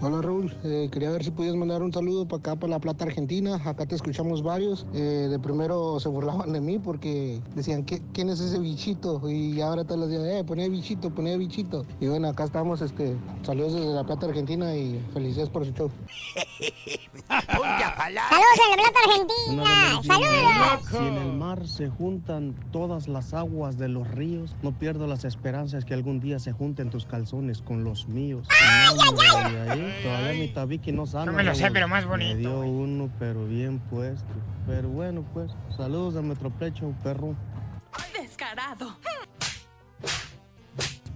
Hola 0.00 0.20
Raúl, 0.20 0.54
Eh, 0.64 0.88
quería 0.92 1.10
ver 1.10 1.24
si 1.24 1.30
podías 1.30 1.54
mandar 1.54 1.82
un 1.82 1.92
saludo 1.92 2.26
para 2.26 2.40
acá, 2.40 2.56
para 2.56 2.72
La 2.72 2.78
Plata, 2.78 3.04
Argentina. 3.04 3.56
Acá 3.64 3.86
te 3.86 3.94
escuchamos 3.94 4.42
varios. 4.42 4.86
Eh, 4.92 5.28
de 5.30 5.38
primero 5.38 5.98
se 5.98 6.08
burlaban 6.08 6.52
de 6.52 6.60
mí 6.60 6.78
porque 6.78 7.40
decían, 7.54 7.84
¿Qué, 7.84 8.02
¿quién 8.12 8.28
es 8.28 8.40
ese 8.40 8.58
bichito? 8.58 9.28
Y 9.30 9.60
ahora 9.62 9.84
todos 9.84 10.00
los 10.00 10.10
días, 10.10 10.22
eh, 10.24 10.44
ponía 10.44 10.68
bichito, 10.68 11.10
ponía 11.10 11.36
bichito. 11.38 11.86
Y 12.00 12.08
bueno, 12.08 12.28
acá 12.28 12.44
estamos, 12.44 12.82
este, 12.82 13.16
saludos 13.42 13.74
desde 13.74 13.94
La 13.94 14.04
Plata, 14.04 14.26
Argentina 14.26 14.76
y 14.76 15.00
felicidades 15.14 15.48
por 15.48 15.64
su 15.64 15.72
show. 15.72 15.90
Saludos 17.26 18.58
en 18.60 18.70
la 18.70 18.76
Plata 18.76 18.98
Argentina. 19.06 20.02
Saludos. 20.02 20.88
Si 20.90 20.96
en 20.96 21.14
el 21.14 21.32
mar 21.32 21.66
se 21.66 21.88
juntan 21.88 22.54
todas 22.70 23.08
las 23.08 23.32
aguas 23.32 23.78
de 23.78 23.88
los 23.88 24.08
ríos, 24.10 24.54
no 24.62 24.72
pierdo 24.72 25.06
las 25.06 25.24
esperanzas 25.24 25.84
que 25.84 25.94
algún 25.94 26.20
día 26.20 26.38
se 26.38 26.52
junten 26.52 26.90
tus 26.90 27.06
calzones 27.06 27.62
con 27.62 27.82
los 27.84 28.06
míos. 28.08 28.46
Hombre, 29.08 29.58
de 29.58 29.70
Todavía 30.02 30.40
mi 30.40 30.48
tabique 30.48 30.92
no 30.92 31.06
sana. 31.06 31.26
No 31.26 31.32
me 31.32 31.44
lo 31.44 31.54
sé, 31.54 31.70
pero 31.70 31.88
más 31.88 32.06
bonito, 32.06 32.34
Me 32.34 32.40
dio 32.40 32.60
uno, 32.60 33.10
pero 33.18 33.46
bien 33.46 33.78
puesto. 33.78 34.32
Pero 34.66 34.88
bueno, 34.88 35.24
pues, 35.32 35.50
saludos 35.76 36.14
de 36.14 36.22
Metroplecho, 36.22 36.94
perro. 37.02 37.34
Descarado. 38.20 38.96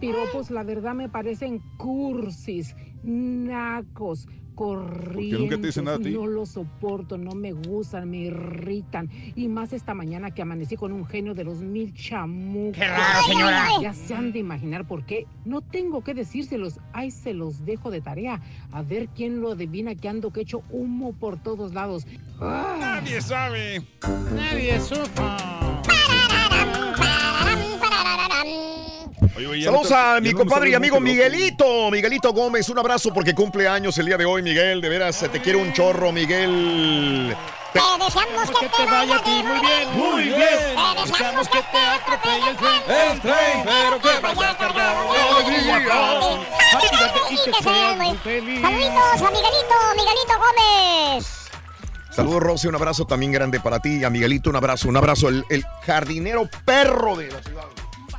piropos, 0.00 0.50
la 0.50 0.62
verdad, 0.62 0.94
me 0.94 1.08
parecen 1.08 1.60
cursis, 1.76 2.74
nacos, 3.02 4.28
corrientes. 4.58 5.38
nunca 5.38 5.56
te 5.56 5.66
dicen 5.68 5.84
nada 5.84 5.98
a 5.98 6.00
ti. 6.00 6.10
No 6.10 6.26
los 6.26 6.48
soporto, 6.48 7.16
no 7.16 7.32
me 7.36 7.52
gustan, 7.52 8.10
me 8.10 8.16
irritan. 8.16 9.08
Y 9.36 9.46
más 9.46 9.72
esta 9.72 9.94
mañana 9.94 10.32
que 10.32 10.42
amanecí 10.42 10.76
con 10.76 10.90
un 10.90 11.06
genio 11.06 11.32
de 11.32 11.44
los 11.44 11.58
mil 11.60 11.94
chamucos. 11.94 12.76
Qué 12.76 12.88
raro, 12.88 13.24
señora. 13.28 13.68
Ya 13.80 13.94
se 13.94 14.14
han 14.14 14.32
de 14.32 14.40
imaginar 14.40 14.84
por 14.84 15.06
qué. 15.06 15.26
No 15.44 15.60
tengo 15.60 16.02
que 16.02 16.12
decírselos. 16.12 16.80
Ay, 16.92 17.12
se 17.12 17.34
los 17.34 17.64
dejo 17.64 17.92
de 17.92 18.00
tarea. 18.00 18.40
A 18.72 18.82
ver 18.82 19.08
quién 19.08 19.40
lo 19.40 19.52
adivina 19.52 19.94
que 19.94 20.08
ando 20.08 20.32
que 20.32 20.40
echo 20.40 20.64
humo 20.70 21.12
por 21.12 21.40
todos 21.40 21.72
lados. 21.72 22.04
Nadie 22.40 23.20
sabe. 23.20 23.86
Nadie 24.34 24.80
supo. 24.80 25.22
Oye, 29.46 29.64
Saludos 29.64 29.92
a 29.92 30.20
mi 30.20 30.32
compadre 30.32 30.70
y 30.70 30.74
amigo. 30.74 30.98
Miguelito, 31.00 31.90
Miguelito 31.90 32.32
Gómez, 32.32 32.68
un 32.70 32.78
abrazo 32.78 33.12
porque 33.12 33.34
cumple 33.34 33.68
años 33.68 33.96
el 33.98 34.06
día 34.06 34.16
de 34.16 34.24
hoy, 34.24 34.42
Miguel, 34.42 34.80
de 34.80 34.88
veras, 34.88 35.24
te 35.30 35.40
quiero 35.40 35.60
un 35.60 35.72
chorro, 35.72 36.10
Miguel. 36.10 37.36
Te 37.72 37.80
deseamos 38.04 38.50
que 38.58 38.68
te 38.68 38.84
vaya 38.86 39.16
a 39.16 39.22
ti 39.22 39.42
muy 39.44 39.60
bien. 39.60 39.88
Muy 39.92 40.24
bien. 40.24 40.38
Te 40.38 41.00
deseamos 41.00 41.48
que 41.48 41.58
te 41.58 41.78
atropelle 41.78 42.50
el 42.50 42.56
tren. 42.56 42.82
El 42.88 43.20
tren, 43.20 43.64
pero 43.64 44.00
que 44.00 44.20
vaya 44.20 44.56
cargado 44.56 45.12
de 45.12 45.20
alegría. 45.20 45.78
Y 47.30 47.50
que 47.50 47.62
seas 47.62 47.96
muy 47.96 48.16
feliz. 48.16 48.60
Saluditos 48.60 49.22
a 49.22 49.30
Miguelito, 49.30 49.74
Miguelito 49.96 50.34
Gómez. 50.38 51.26
Saludos, 52.10 52.42
Rosy, 52.42 52.66
un 52.66 52.74
abrazo 52.74 53.06
también 53.06 53.30
grande 53.30 53.60
para 53.60 53.78
ti, 53.78 54.02
a 54.02 54.10
Miguelito, 54.10 54.50
un 54.50 54.56
abrazo, 54.56 54.88
un 54.88 54.96
abrazo, 54.96 55.28
el, 55.28 55.44
el 55.50 55.64
jardinero 55.86 56.48
perro 56.64 57.14
de 57.14 57.30
la 57.30 57.40
ciudad. 57.40 57.66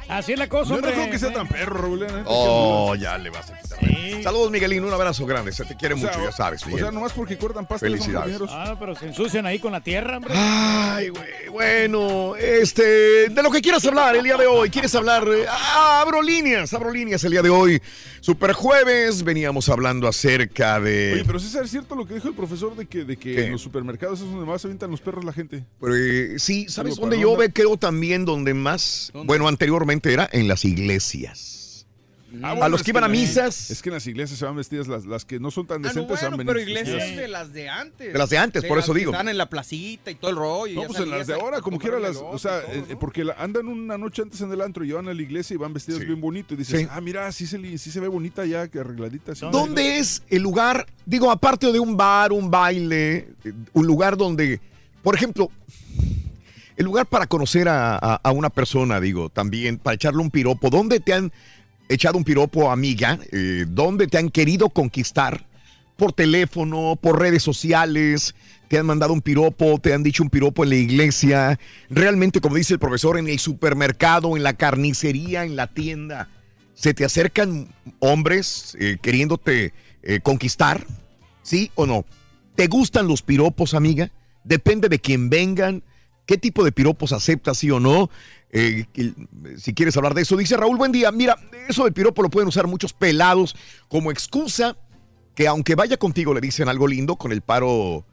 Así 0.09 0.33
es 0.33 0.39
la 0.39 0.47
cosa, 0.49 0.65
Yo 0.75 0.81
no 0.81 0.88
hombre. 0.88 0.93
creo 0.93 1.11
que 1.11 1.19
sea 1.19 1.31
tan 1.33 1.47
perro, 1.47 1.81
Raúl. 1.81 2.03
¿eh? 2.03 2.07
Oh, 2.25 2.95
ya 2.95 3.17
le 3.17 3.29
vas 3.29 3.49
a 3.51 3.57
quitar. 3.59 3.79
Saludos, 4.23 4.49
Miguelín, 4.51 4.83
un 4.83 4.91
abrazo 4.93 5.25
grande, 5.25 5.51
se 5.51 5.63
te 5.65 5.75
quiere 5.77 5.93
O 5.93 5.97
sea, 5.97 6.07
mucho, 6.09 6.23
ya 6.23 6.31
sabes, 6.31 6.63
O 6.63 6.65
Miguel. 6.65 6.81
sea, 6.81 6.91
nomás 6.91 7.13
porque 7.13 7.38
cortan 7.38 7.67
son 7.69 7.79
Felicidades. 7.79 8.13
jardineros. 8.38 8.49
Ah, 8.51 8.75
pero 8.79 8.95
se 8.95 9.05
ensucian 9.07 9.45
ahí 9.45 9.59
con 9.59 9.71
la 9.71 9.81
tierra, 9.81 10.17
hombre. 10.17 10.33
Ay, 10.35 11.09
güey, 11.09 11.47
bueno, 11.51 12.35
este, 12.35 13.29
de 13.29 13.43
lo 13.43 13.51
que 13.51 13.61
quieras 13.61 13.85
hablar 13.85 14.15
el 14.15 14.23
día 14.23 14.35
de 14.35 14.47
hoy, 14.47 14.69
¿quieres 14.69 14.93
hablar? 14.95 15.25
Ah, 15.47 16.01
abro 16.01 16.21
líneas, 16.21 16.73
abro 16.73 16.91
líneas 16.91 17.23
el 17.23 17.31
día 17.31 17.41
de 17.43 17.49
hoy. 17.49 17.81
Super 18.21 18.51
jueves, 18.53 19.23
veníamos 19.23 19.69
hablando 19.69 20.07
acerca 20.07 20.79
de... 20.81 21.13
Oye, 21.13 21.23
pero 21.25 21.39
César, 21.39 21.63
¿es 21.63 21.71
cierto 21.71 21.95
lo 21.95 22.05
que 22.05 22.15
dijo 22.15 22.27
el 22.27 22.33
profesor 22.33 22.75
de 22.75 22.85
que, 22.85 23.05
de 23.05 23.15
que 23.15 23.35
¿Qué? 23.35 23.45
en 23.45 23.53
los 23.53 23.61
supermercados 23.61 24.19
es 24.19 24.25
donde 24.25 24.45
más 24.45 24.61
se 24.61 24.67
avientan 24.67 24.91
los 24.91 24.99
perros 25.01 25.23
la 25.23 25.31
gente? 25.31 25.63
Pero, 25.79 25.95
eh, 25.95 26.35
sí, 26.38 26.67
¿sabes 26.67 26.97
dónde 26.97 27.15
¿para 27.15 27.21
yo 27.21 27.38
ve, 27.38 27.53
creo 27.53 27.77
también 27.77 28.25
donde 28.25 28.53
más? 28.53 29.11
Bueno, 29.13 29.47
anteriormente 29.47 29.98
era 30.05 30.29
en 30.31 30.47
las 30.47 30.65
iglesias. 30.65 31.57
Ah, 32.43 32.51
a 32.51 32.69
los 32.69 32.81
es 32.81 32.85
que 32.85 32.91
iban 32.91 33.03
a 33.03 33.07
misas. 33.07 33.71
Es 33.71 33.81
que 33.81 33.89
en 33.89 33.95
las 33.95 34.05
iglesias 34.05 34.37
se 34.37 34.45
van 34.45 34.55
vestidas, 34.55 34.87
las, 34.87 35.03
las 35.07 35.25
que 35.25 35.39
no 35.39 35.49
son 35.49 35.65
tan 35.65 35.77
Ah, 35.77 35.79
no, 35.79 35.87
decentes 35.87 36.19
se 36.19 36.25
bueno, 36.27 36.37
van 36.37 36.45
pero 36.45 36.59
iglesias 36.59 37.15
de 37.15 37.27
las 37.27 37.51
de 37.53 37.69
antes. 37.69 38.13
De 38.13 38.19
las 38.19 38.29
de 38.29 38.37
antes, 38.37 38.63
por 38.65 38.77
las 38.77 38.85
eso 38.85 38.93
que 38.93 38.99
digo. 38.99 39.11
Están 39.11 39.29
en 39.29 39.37
la 39.39 39.49
placita 39.49 40.11
y 40.11 40.15
todo 40.15 40.29
el 40.29 40.37
rollo. 40.37 40.73
y 40.73 40.75
No, 40.75 40.83
pues 40.83 40.99
en 40.99 41.09
las 41.09 41.25
de 41.25 41.33
ahora, 41.33 41.59
como 41.61 41.79
quiera 41.79 41.99
las, 41.99 42.17
o 42.17 42.37
sea, 42.37 42.61
todo, 42.61 42.71
eh, 42.71 42.83
¿no? 42.87 42.99
porque 42.99 43.23
la- 43.23 43.33
andan 43.33 43.67
una 43.67 43.97
noche 43.97 44.21
antes 44.21 44.39
en 44.41 44.51
el 44.51 44.61
antro 44.61 44.85
y 44.85 44.91
van 44.91 45.07
a 45.07 45.13
la 45.15 45.21
iglesia 45.23 45.55
y 45.55 45.57
van 45.57 45.73
vestidas 45.73 46.01
bien 46.05 46.21
bonito 46.21 46.53
y 46.53 46.57
dices, 46.57 46.81
Sí. 46.81 46.87
ah, 46.91 47.01
mira, 47.01 47.31
sí 47.31 47.47
se, 47.47 47.57
li- 47.57 47.79
sí 47.79 47.89
se 47.89 47.99
ve 47.99 48.07
bonita 48.07 48.45
ya, 48.45 48.67
que 48.67 48.77
arregladita. 48.77 49.33
sí. 49.33 49.47
¿Dónde 49.51 49.97
es 49.97 50.21
el 50.29 50.43
lugar, 50.43 50.85
digo, 51.07 51.31
aparte 51.31 51.71
de 51.71 51.79
un 51.79 51.97
bar, 51.97 52.31
un 52.31 52.51
baile, 52.51 53.29
eh, 53.43 53.53
un 53.73 53.87
lugar 53.87 54.15
donde, 54.17 54.61
por 55.01 55.15
ejemplo, 55.15 55.49
el 56.80 56.85
lugar 56.85 57.08
para 57.08 57.27
conocer 57.27 57.67
a, 57.69 58.22
una 58.33 58.49
persona, 58.49 59.01
digo, 59.01 59.30
también, 59.30 59.77
para 59.77 59.95
echarle 59.95 60.22
un 60.22 60.32
piropo, 60.32 60.69
¿dónde 60.69 61.01
te 61.01 61.14
han 61.14 61.33
echado 61.90 62.17
un 62.17 62.24
piropo, 62.24 62.72
amiga? 62.72 63.19
Eh, 63.33 63.66
¿Dónde 63.67 64.08
te 64.08 64.17
han 64.17 64.30
querido 64.30 64.69
conquistar 64.69 65.45
por 65.98 66.14
teléfono, 66.14 66.98
por 66.99 67.19
redes 67.19 67.43
sociales, 67.43 68.33
te 68.69 68.77
han 68.77 68.85
mandado 68.85 69.11
un 69.11 69.19
piropo, 69.19 69.77
te 69.82 69.93
han 69.93 70.03
dicho 70.03 70.24
un 70.24 70.30
piropo 70.30 70.64
en 70.64 70.69
la 70.69 70.77
iglesia, 70.77 71.59
realmente, 71.90 72.40
como 72.40 72.56
dice 72.56 72.75
el 72.75 72.80
profesor, 72.80 73.17
en 73.17 73.27
el 73.27 73.40
supermercado, 73.40 74.38
en 74.38 74.43
la 74.43 74.53
carnicería, 74.53 75.43
en 75.43 75.58
la 75.58 75.67
tienda, 75.67 76.30
se 76.75 76.93
te 76.93 77.03
acercan 77.03 77.67
hombres 77.99 78.77
eh, 78.80 78.98
queriéndote 79.01 79.74
eh, 80.01 80.22
conquistar, 80.22 80.88
¿sí 81.43 81.72
o 81.75 81.85
no? 81.85 82.06
¿Te 82.56 82.67
gustan 82.67 83.06
los 83.06 83.22
piropos, 83.22 83.74
amiga? 83.74 84.11
Depende 84.45 84.88
de 84.88 84.99
quién 84.99 85.30
vengan, 85.30 85.83
qué 86.30 86.38
tipo 86.38 86.64
de 86.64 86.72
piropos 86.72 87.11
aceptas, 87.11 87.58
sí 87.58 87.72
o 87.72 87.80
no. 87.80 88.11
Eh, 88.51 88.85
si 89.58 89.74
quieres 89.74 89.98
hablar 89.98 90.14
de 90.14 90.22
eso, 90.22 90.38
dice 90.38 90.56
Raúl, 90.58 90.77
buen 90.77 90.91
día. 90.91 91.11
Mira, 91.11 91.35
eso 91.67 91.85
del 91.85 91.93
piropo 91.93 92.22
lo 92.22 92.30
pueden 92.30 92.48
usar 92.48 92.67
muchos 92.67 92.93
pelados 92.93 93.56
como 93.88 94.11
excusa 94.11 94.77
que 95.33 95.48
aunque 95.48 95.74
vaya 95.74 95.98
contigo 95.98 96.35
le 96.35 96.40
dicen 96.41 96.69
algo 96.69 96.88
lindo 96.88 97.16
con 97.16 97.32
el 97.32 97.41
paro 97.41 98.06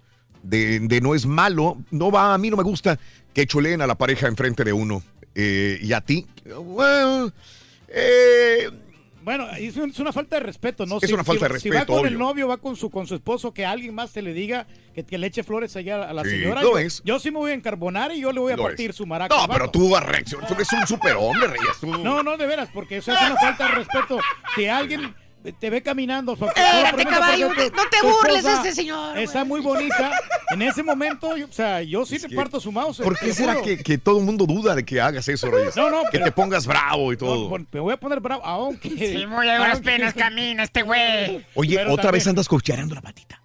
de, 0.42 0.80
de 0.80 1.00
no 1.02 1.14
es 1.14 1.26
malo, 1.26 1.76
no 1.90 2.10
va, 2.10 2.32
a 2.32 2.38
mí 2.38 2.48
no 2.48 2.56
me 2.56 2.62
gusta 2.62 2.98
que 3.34 3.46
chuleen 3.46 3.82
a 3.82 3.86
la 3.86 3.96
pareja 3.98 4.28
enfrente 4.28 4.64
de 4.64 4.72
uno. 4.72 5.02
Eh, 5.34 5.78
y 5.82 5.92
a 5.92 6.00
ti, 6.00 6.24
bueno, 6.64 7.30
eh, 7.88 8.70
Bueno, 9.22 9.46
es 9.58 9.76
un- 9.76 9.90
es 9.90 9.98
una 9.98 10.12
falta 10.12 10.36
de 10.36 10.40
respeto, 10.44 10.86
¿no? 10.86 10.98
Es 11.02 11.12
una 11.12 11.22
falta 11.24 11.48
de 11.48 11.60
Si 11.60 11.68
va 11.68 11.80
respeto, 11.80 11.98
con 11.98 12.06
el 12.06 12.16
novio, 12.16 12.48
va 12.48 12.56
con 12.56 12.76
su, 12.76 12.88
con 12.88 13.06
su 13.06 13.14
esposo, 13.16 13.52
que 13.52 13.66
alguien 13.66 13.94
más 13.94 14.10
se 14.10 14.22
le 14.22 14.32
diga 14.32 14.66
que, 14.96 15.04
que 15.04 15.18
le 15.18 15.26
eche 15.26 15.44
flores 15.44 15.76
allá 15.76 16.02
a 16.08 16.12
la 16.14 16.24
Sí, 16.24 16.30
señora. 16.30 16.62
lo 16.62 16.70
yo, 16.72 16.78
es. 16.78 17.02
yo 17.04 17.18
sí 17.20 17.30
me 17.30 17.36
voy 17.38 17.50
a 17.50 17.54
encarbonar 17.54 18.10
y 18.12 18.20
yo 18.20 18.32
le 18.32 18.40
voy 18.40 18.54
a 18.54 18.56
Lo 18.56 18.62
partir 18.64 18.90
es. 18.90 18.96
su 18.96 19.06
maraca. 19.06 19.36
No, 19.36 19.46
pero 19.46 19.70
tú 19.70 19.90
vas 19.90 20.02
a 20.02 20.06
reaccionar. 20.06 20.48
Tú 20.48 20.54
eres 20.54 20.72
un 20.72 20.86
superhombre, 20.86 21.46
Reyes. 21.48 21.76
tú. 21.80 21.86
No, 21.98 22.22
no, 22.22 22.36
de 22.38 22.46
veras, 22.46 22.70
porque 22.72 22.96
eso 22.96 23.12
es 23.12 23.20
una 23.20 23.36
falta 23.36 23.66
de 23.68 23.72
respeto. 23.74 24.18
Que 24.56 24.70
alguien 24.70 25.14
te 25.60 25.70
ve 25.70 25.80
caminando. 25.82 26.34
so- 26.34 26.48
Espérate, 26.48 27.04
caballo, 27.04 27.50
no 27.50 27.54
te 27.54 28.02
burles 28.02 28.42
de 28.42 28.52
este 28.54 28.72
señor, 28.74 29.16
Está 29.18 29.44
muy 29.44 29.60
bonita. 29.60 30.10
En 30.50 30.62
ese 30.62 30.82
momento, 30.82 31.36
yo- 31.36 31.46
o 31.46 31.52
sea, 31.52 31.82
yo 31.82 32.04
sí 32.06 32.18
le 32.18 32.34
parto 32.34 32.58
su 32.58 32.72
mouse. 32.72 32.98
¿Por 32.98 33.16
te 33.16 33.26
qué 33.26 33.32
será 33.34 33.60
que, 33.62 33.76
que 33.78 33.98
todo 33.98 34.18
el 34.18 34.24
mundo 34.24 34.46
duda 34.46 34.74
de 34.74 34.84
que 34.84 35.00
hagas 35.00 35.28
eso, 35.28 35.50
Reyes? 35.50 35.76
No, 35.76 35.90
no, 35.90 36.02
Que 36.04 36.08
pero- 36.12 36.24
te 36.24 36.32
pongas 36.32 36.66
bravo 36.66 37.12
y 37.12 37.16
todo. 37.18 37.50
No, 37.50 37.66
me 37.70 37.80
voy 37.80 37.92
a 37.92 37.96
poner 37.98 38.18
bravo, 38.20 38.42
aunque... 38.44 38.88
Sí, 38.88 39.26
muy 39.26 39.48
a 39.48 39.58
duras 39.58 39.80
penas 39.80 40.14
camina 40.14 40.62
este 40.64 40.82
güey. 40.82 41.44
Oye, 41.54 41.76
pero 41.76 41.92
otra 41.92 42.04
también- 42.04 42.12
vez 42.20 42.26
andas 42.28 42.48
cocheando 42.48 42.94
la 42.94 43.02
patita. 43.02 43.40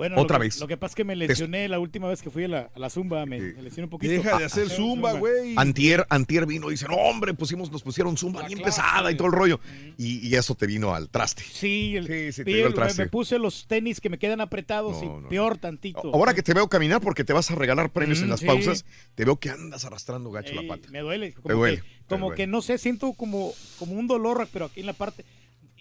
Bueno, 0.00 0.16
Otra 0.18 0.38
lo 0.38 0.40
que- 0.40 0.46
vez. 0.46 0.60
Lo 0.60 0.66
que 0.66 0.78
pasa 0.78 0.92
es 0.92 0.96
que 0.96 1.04
me 1.04 1.14
lesioné 1.14 1.68
la 1.68 1.78
última 1.78 2.08
vez 2.08 2.22
que 2.22 2.30
fui 2.30 2.44
a 2.44 2.48
la, 2.48 2.70
a 2.74 2.78
la 2.78 2.88
zumba, 2.88 3.26
me, 3.26 3.38
me 3.38 3.60
lesioné 3.62 3.84
un 3.84 3.90
poquito. 3.90 4.10
Deja 4.10 4.38
de 4.38 4.46
hacer 4.46 4.70
zumba, 4.70 5.12
güey. 5.12 5.52
Antier, 5.58 6.06
antier 6.08 6.46
vino 6.46 6.68
y 6.68 6.70
dice, 6.70 6.86
no, 6.88 6.94
hombre, 6.94 7.34
pusimos, 7.34 7.70
nos 7.70 7.82
pusieron 7.82 8.16
zumba 8.16 8.46
bien 8.46 8.60
pesada 8.62 9.12
y 9.12 9.14
todo 9.14 9.26
el 9.26 9.34
rollo. 9.34 9.60
Y, 9.98 10.26
y 10.26 10.34
eso 10.36 10.54
te 10.54 10.66
vino 10.66 10.94
al 10.94 11.10
traste. 11.10 11.42
Sí, 11.42 11.96
el, 11.98 12.06
Sí, 12.06 12.32
sí, 12.32 12.44
te 12.44 12.62
el- 12.62 12.68
me, 12.70 12.74
traste. 12.74 13.02
me 13.02 13.08
puse 13.10 13.38
los 13.38 13.66
tenis 13.66 14.00
que 14.00 14.08
me 14.08 14.18
quedan 14.18 14.40
apretados 14.40 15.02
y 15.02 15.28
peor 15.28 15.58
tantito. 15.58 16.10
Ahora 16.14 16.32
que 16.32 16.42
te 16.42 16.54
veo 16.54 16.66
caminar 16.68 17.02
porque 17.02 17.22
te 17.22 17.34
vas 17.34 17.50
a 17.50 17.54
regalar 17.54 17.90
premios 17.90 18.20
Mm, 18.20 18.24
en 18.24 18.30
las 18.30 18.40
sí. 18.40 18.46
pausas, 18.46 18.86
te 19.14 19.26
veo 19.26 19.36
que 19.36 19.50
andas 19.50 19.84
arrastrando 19.84 20.30
gacho 20.30 20.54
la 20.54 20.66
pata. 20.66 20.88
Me 20.90 21.00
duele. 21.00 21.34
Como, 21.34 21.46
Te 21.48 21.52
duele, 21.52 21.76
que, 21.82 22.04
como 22.08 22.26
duele. 22.28 22.36
que 22.38 22.46
no 22.46 22.62
sé, 22.62 22.78
siento 22.78 23.12
como, 23.12 23.52
como 23.78 23.92
un 23.92 24.06
dolor, 24.06 24.48
pero 24.50 24.64
aquí 24.64 24.80
en 24.80 24.86
la 24.86 24.94
parte. 24.94 25.26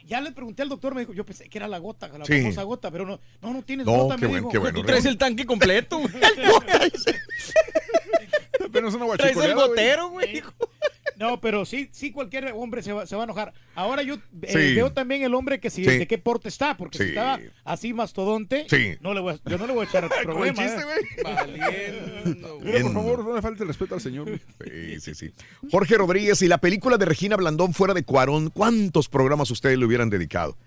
Ya 0.09 0.19
le 0.21 0.31
pregunté 0.31 0.63
al 0.63 0.69
doctor, 0.69 0.95
me 0.95 1.01
dijo, 1.01 1.13
yo 1.13 1.23
pensé 1.23 1.47
que 1.47 1.57
era 1.59 1.67
la 1.67 1.77
gota, 1.77 2.07
la 2.07 2.25
Sí. 2.25 2.41
famosa 2.41 2.63
gota, 2.63 2.89
pero 2.89 3.05
no, 3.05 3.19
no, 3.41 3.53
no 3.53 3.61
tienes 3.61 3.85
No, 3.85 3.93
gota, 3.95 4.15
qué 4.15 4.21
me 4.23 4.27
bueno, 4.27 4.38
dijo. 4.41 4.49
qué 4.51 4.57
bueno, 4.57 4.79
Tú 4.79 4.85
traes 4.85 5.05
el 5.05 5.17
tanque 5.19 5.45
completo, 5.45 5.99
güey. 5.99 6.11
Apenas 8.65 8.93
una 8.93 9.07
Traes 9.17 9.38
el 9.38 9.55
gotero, 9.55 10.09
güey. 10.09 10.41
No, 11.17 11.41
pero 11.41 11.65
sí, 11.65 11.89
sí, 11.91 12.11
cualquier 12.11 12.53
hombre 12.55 12.81
se 12.81 12.93
va, 12.93 13.05
se 13.05 13.13
va 13.15 13.23
a 13.23 13.25
enojar. 13.25 13.53
Ahora 13.75 14.03
yo 14.03 14.15
eh, 14.15 14.19
Sí. 14.47 14.75
veo 14.75 14.93
también 14.93 15.21
el 15.23 15.33
hombre 15.35 15.59
que 15.59 15.69
si, 15.69 15.83
Sí. 15.83 15.97
de 15.97 16.07
qué 16.07 16.17
porte 16.17 16.47
está, 16.47 16.77
porque 16.77 16.97
Sí. 16.97 17.03
si 17.03 17.09
estaba 17.09 17.39
así 17.65 17.93
mastodonte, 17.93 18.65
Sí. 18.69 18.95
no 19.01 19.13
le 19.13 19.19
voy 19.19 19.33
a- 19.33 19.49
yo 19.49 19.57
no 19.57 19.67
le 19.67 19.73
voy 19.73 19.85
a 19.85 19.89
echar 19.89 20.09
problema. 20.23 20.53
chiste, 20.63 20.81
eh. 21.71 22.35
Mira, 22.61 22.71
Bien. 22.71 22.83
por 22.83 22.93
favor, 22.93 23.23
no 23.25 23.35
le 23.35 23.41
falte 23.41 23.63
el 23.63 23.67
respeto 23.67 23.95
al 23.95 24.01
señor. 24.01 24.27
güey. 24.29 24.39
Sí, 24.95 24.99
sí, 25.01 25.15
sí. 25.15 25.33
Jorge 25.71 25.97
Rodríguez 25.97 26.41
y 26.41 26.47
la 26.47 26.59
película 26.59 26.97
de 26.97 27.05
Regina 27.05 27.35
Blandón 27.35 27.73
fuera 27.73 27.93
de 27.93 28.03
Cuarón, 28.03 28.49
¿cuántos 28.49 29.09
programas 29.09 29.51
ustedes 29.51 29.77
le 29.77 29.85
hubieran 29.85 30.09
dedicado? 30.09 30.57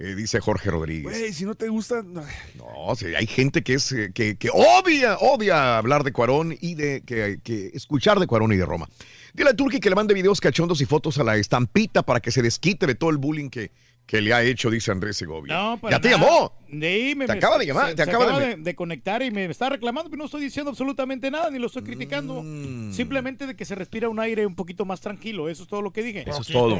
Eh, 0.00 0.14
dice 0.14 0.40
Jorge 0.40 0.70
Rodríguez. 0.70 1.04
Güey, 1.04 1.32
si 1.32 1.44
no 1.44 1.54
te 1.56 1.68
gusta. 1.68 2.02
no. 2.02 2.22
No, 2.56 2.94
sí, 2.94 3.06
hay 3.16 3.26
gente 3.26 3.62
que 3.62 3.74
es 3.74 3.90
eh, 3.90 4.12
que, 4.14 4.36
que 4.36 4.48
odia, 4.50 5.18
odia 5.18 5.76
hablar 5.76 6.04
de 6.04 6.12
Cuarón 6.12 6.56
y 6.60 6.74
de 6.76 7.02
que, 7.04 7.40
que 7.42 7.72
escuchar 7.74 8.20
de 8.20 8.28
Cuarón 8.28 8.52
y 8.52 8.56
de 8.56 8.64
Roma. 8.64 8.88
Dile 9.34 9.50
a 9.50 9.54
Turki 9.56 9.80
que 9.80 9.88
le 9.88 9.96
mande 9.96 10.14
videos 10.14 10.40
cachondos 10.40 10.80
y 10.80 10.86
fotos 10.86 11.18
a 11.18 11.24
la 11.24 11.36
estampita 11.36 12.02
para 12.02 12.20
que 12.20 12.30
se 12.30 12.42
desquite 12.42 12.86
de 12.86 12.94
todo 12.94 13.10
el 13.10 13.18
bullying 13.18 13.50
que, 13.50 13.72
que 14.08 14.22
le 14.22 14.32
ha 14.32 14.42
hecho, 14.42 14.70
dice 14.70 14.90
Andrés 14.90 15.18
Segovia. 15.18 15.54
No, 15.54 15.78
para 15.78 15.98
ya 15.98 16.00
te 16.00 16.08
nada. 16.08 16.22
llamó. 16.22 16.52
Sí, 16.70 17.14
me- 17.14 17.26
Te 17.26 17.32
me- 17.32 17.38
acaba 17.38 17.58
de 17.58 17.66
llamar, 17.66 17.90
se- 17.90 17.94
te 17.94 18.04
se 18.04 18.10
acaba 18.10 18.40
de- 18.40 18.56
de, 18.56 18.74
conectar 18.74 19.22
y 19.22 19.30
me 19.30 19.44
está 19.44 19.68
reclamando, 19.68 20.08
pero 20.10 20.18
no 20.18 20.24
estoy 20.24 20.42
diciendo 20.42 20.70
absolutamente 20.70 21.30
nada, 21.30 21.50
ni 21.50 21.58
lo 21.58 21.66
estoy 21.66 21.82
criticando. 21.82 22.42
Mm. 22.42 22.92
Simplemente 22.92 23.46
de 23.46 23.54
que 23.54 23.66
se 23.66 23.74
respira 23.74 24.08
un 24.08 24.18
aire 24.18 24.46
un 24.46 24.54
poquito 24.54 24.86
más 24.86 25.02
tranquilo, 25.02 25.50
eso 25.50 25.62
es 25.62 25.68
todo 25.68 25.82
lo 25.82 25.92
que 25.92 26.02
dije. 26.02 26.24
Eso 26.26 26.40
es 26.40 26.48
todo. 26.48 26.78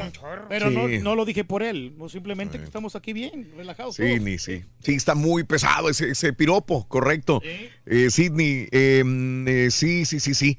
Pero 0.48 0.70
no, 0.70 0.88
Sí. 0.88 0.98
no 0.98 1.14
lo 1.14 1.26
dije 1.26 1.44
por 1.44 1.62
él, 1.62 1.92
no 1.98 2.08
simplemente 2.08 2.58
que 2.58 2.64
estamos 2.64 2.96
aquí 2.96 3.12
bien, 3.12 3.50
relajados. 3.56 3.96
Sí, 3.96 4.18
ni 4.20 4.38
sí. 4.38 4.64
Sí, 4.82 4.94
está 4.94 5.14
muy 5.14 5.44
pesado 5.44 5.90
ese, 5.90 6.08
ese 6.10 6.32
piropo, 6.32 6.88
correcto. 6.88 7.42
Eh, 7.84 8.08
Sidney, 8.10 8.68
eh, 8.72 9.02
eh, 9.46 9.68
sí, 9.70 10.06
sí, 10.06 10.18
sí, 10.18 10.32
sí. 10.34 10.58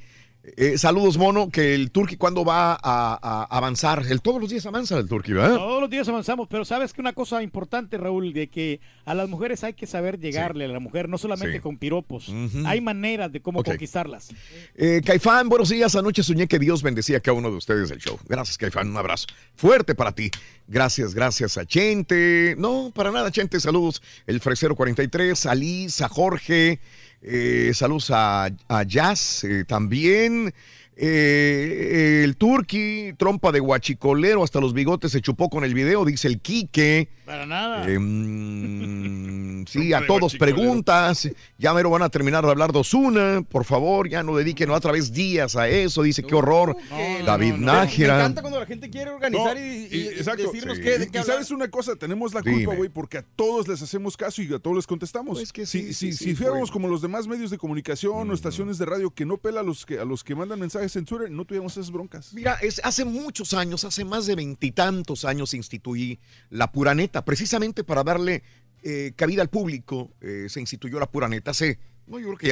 Eh, 0.58 0.78
saludos, 0.78 1.18
mono, 1.18 1.50
que 1.50 1.74
el 1.76 1.92
Turqui 1.92 2.16
cuando 2.18 2.44
va 2.46 2.74
a, 2.74 2.80
a 2.84 3.44
avanzar. 3.58 4.04
El, 4.10 4.22
todos 4.22 4.40
los 4.42 4.50
días 4.50 4.66
avanza 4.66 4.98
el 4.98 5.08
Turqui, 5.08 5.34
¿verdad? 5.34 5.56
Todos 5.58 5.82
los 5.82 5.90
días 5.90 6.08
avanzamos, 6.08 6.48
pero 6.50 6.66
sabes 6.66 6.94
que 6.94 7.02
una 7.02 7.14
cosa 7.14 7.42
importante, 7.44 7.98
Raúl, 7.98 8.34
de 8.34 8.48
que 8.50 8.80
a 9.06 9.14
las 9.14 9.28
mujeres 9.30 9.64
hay 9.64 9.74
que 9.74 9.88
saber 9.88 10.20
llegarle 10.20 10.66
a 10.66 10.68
la 10.70 10.80
mujer, 10.80 11.10
no 11.10 11.18
solamente 11.18 11.58
Sí. 11.58 11.62
con 11.62 11.78
piropos. 11.78 12.32
Hay 12.66 12.82
maneras 12.82 13.32
de 13.32 13.42
cómo 13.42 13.64
conquistarlas. 13.64 14.30
Eh, 14.76 15.02
Caifán, 15.06 15.50
buenos 15.50 15.70
días. 15.70 15.96
Anoche 15.96 16.24
soñé 16.24 16.48
que 16.48 16.60
Dios 16.60 16.84
bendecía 16.84 17.18
a 17.18 17.20
cada 17.20 17.38
uno 17.38 17.50
de 17.52 17.58
ustedes 17.58 17.90
del 17.90 18.00
show. 18.00 18.18
Gracias, 18.28 18.58
Caifán. 18.58 18.90
Un 18.90 18.98
abrazo 18.98 19.28
fuerte 19.56 19.96
para 19.96 20.12
ti. 20.12 20.30
Gracias, 20.68 21.14
gracias 21.16 21.58
a 21.58 21.66
Chente. 21.66 22.56
No, 22.58 22.92
para 22.94 23.12
nada, 23.12 23.32
Chente. 23.32 23.60
Saludos. 23.60 24.02
El 24.28 24.40
Fresero 24.40 24.76
43, 24.76 25.46
a 25.48 25.56
Liz, 25.56 26.02
a 26.02 26.10
Jorge. 26.10 26.80
Eh, 27.22 27.72
saludos 27.74 28.12
a, 28.14 28.50
Jazz 28.88 29.44
eh, 29.44 29.66
también. 29.66 30.54
Eh, 30.96 32.22
el 32.24 32.36
Turqui, 32.36 33.14
trompa 33.18 33.52
de 33.52 33.60
guachicolero, 33.60 34.44
hasta 34.44 34.60
los 34.60 34.74
bigotes 34.74 35.12
se 35.12 35.22
chupó 35.22 35.50
con 35.50 35.64
el 35.64 35.74
video, 35.74 36.06
dice 36.06 36.28
el 36.28 36.40
Quique. 36.40 37.10
Para 37.30 37.46
nada. 37.46 37.88
Eh, 37.88 38.00
mm, 38.00 39.66
sí, 39.68 39.94
a 39.94 40.04
todos 40.08 40.36
preguntas. 40.36 41.30
Ya 41.60 41.76
mero 41.76 41.92
van 41.92 42.02
a 42.02 42.10
terminar 42.10 42.44
de 42.44 42.50
hablar 42.50 42.72
de 42.74 42.80
Osuna. 42.80 43.44
Por 43.48 43.66
favor, 43.66 44.10
ya 44.10 44.24
no 44.24 44.36
dediquen 44.36 44.72
otra 44.72 44.92
vez 44.92 45.14
días 45.14 45.56
a 45.56 45.68
eso. 45.68 46.02
Dice, 46.02 46.24
qué 46.24 46.34
horror. 46.34 46.76
David 47.24 47.54
Me 47.54 47.66
Nájera. 47.68 48.16
encanta 48.16 48.42
cuando 48.42 48.60
la 48.60 48.66
gente 48.66 48.90
quiere 48.90 49.12
organizar 49.12 49.56
No, 49.56 49.62
y, 49.64 49.88
y- 49.92 49.96
y- 49.96 50.08
exacto. 50.08 50.42
decirnos 50.44 50.78
Sí. 50.78 50.84
qué, 50.84 50.98
de 50.98 51.06
Y- 51.06 51.10
qué 51.10 51.20
y 51.20 51.24
sabes 51.24 51.52
una 51.52 51.68
cosa, 51.70 51.96
tenemos 51.96 52.34
la 52.34 52.42
culpa, 52.42 52.74
güey, 52.74 52.90
porque 52.90 53.20
a 53.20 53.22
todos 53.36 53.68
les 53.68 53.80
hacemos 53.84 54.18
caso 54.18 54.42
y 54.42 54.52
a 54.52 54.58
todos 54.58 54.76
les 54.78 54.88
contestamos. 54.88 55.38
si 55.38 55.46
sí, 55.46 55.66
si, 55.68 55.94
sí, 55.94 56.14
si 56.14 56.36
fuéramos 56.36 56.72
como 56.72 56.88
los 56.88 57.04
demás 57.04 57.28
medios 57.28 57.52
de 57.52 57.60
comunicación 57.60 58.28
o 58.30 58.34
estaciones 58.34 58.80
de 58.80 58.86
radio 58.86 59.12
que 59.12 59.26
no 59.28 59.38
pela 59.38 59.60
a 59.60 59.64
los 59.64 59.86
que, 59.86 60.00
a 60.00 60.06
los 60.06 60.24
que 60.24 60.34
mandan 60.34 60.60
mensajes 60.60 60.96
en 60.96 61.06
Twitter, 61.06 61.30
no 61.30 61.46
tuviéramos 61.46 61.74
esas 61.78 61.92
broncas. 61.92 62.34
Mira, 62.34 62.56
es, 62.62 62.82
hace 62.84 63.06
muchos 63.06 63.54
años, 63.54 63.84
hace 63.84 64.04
más 64.04 64.26
de 64.26 64.34
veintitantos 64.36 65.26
años 65.26 65.54
instituí 65.54 66.18
la 66.50 66.72
pura 66.72 66.96
neta, 66.96 67.19
precisamente 67.26 67.84
para 67.84 68.04
darle 68.04 68.44
eh, 68.84 69.14
cabida 69.16 69.42
al 69.42 69.50
público. 69.50 70.12
eh, 70.22 70.48
se 70.50 70.60
instituyó 70.60 71.00
la 71.00 71.10
pura 71.10 71.28
neta 71.28 71.52
hace, 71.52 71.80
no, 72.08 72.20
yo 72.20 72.28
creo 72.28 72.38
que 72.38 72.48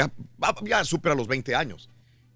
ya, 0.65 0.83
supera 0.83 1.15
los 1.15 1.27
20 1.27 1.55
años. 1.55 1.89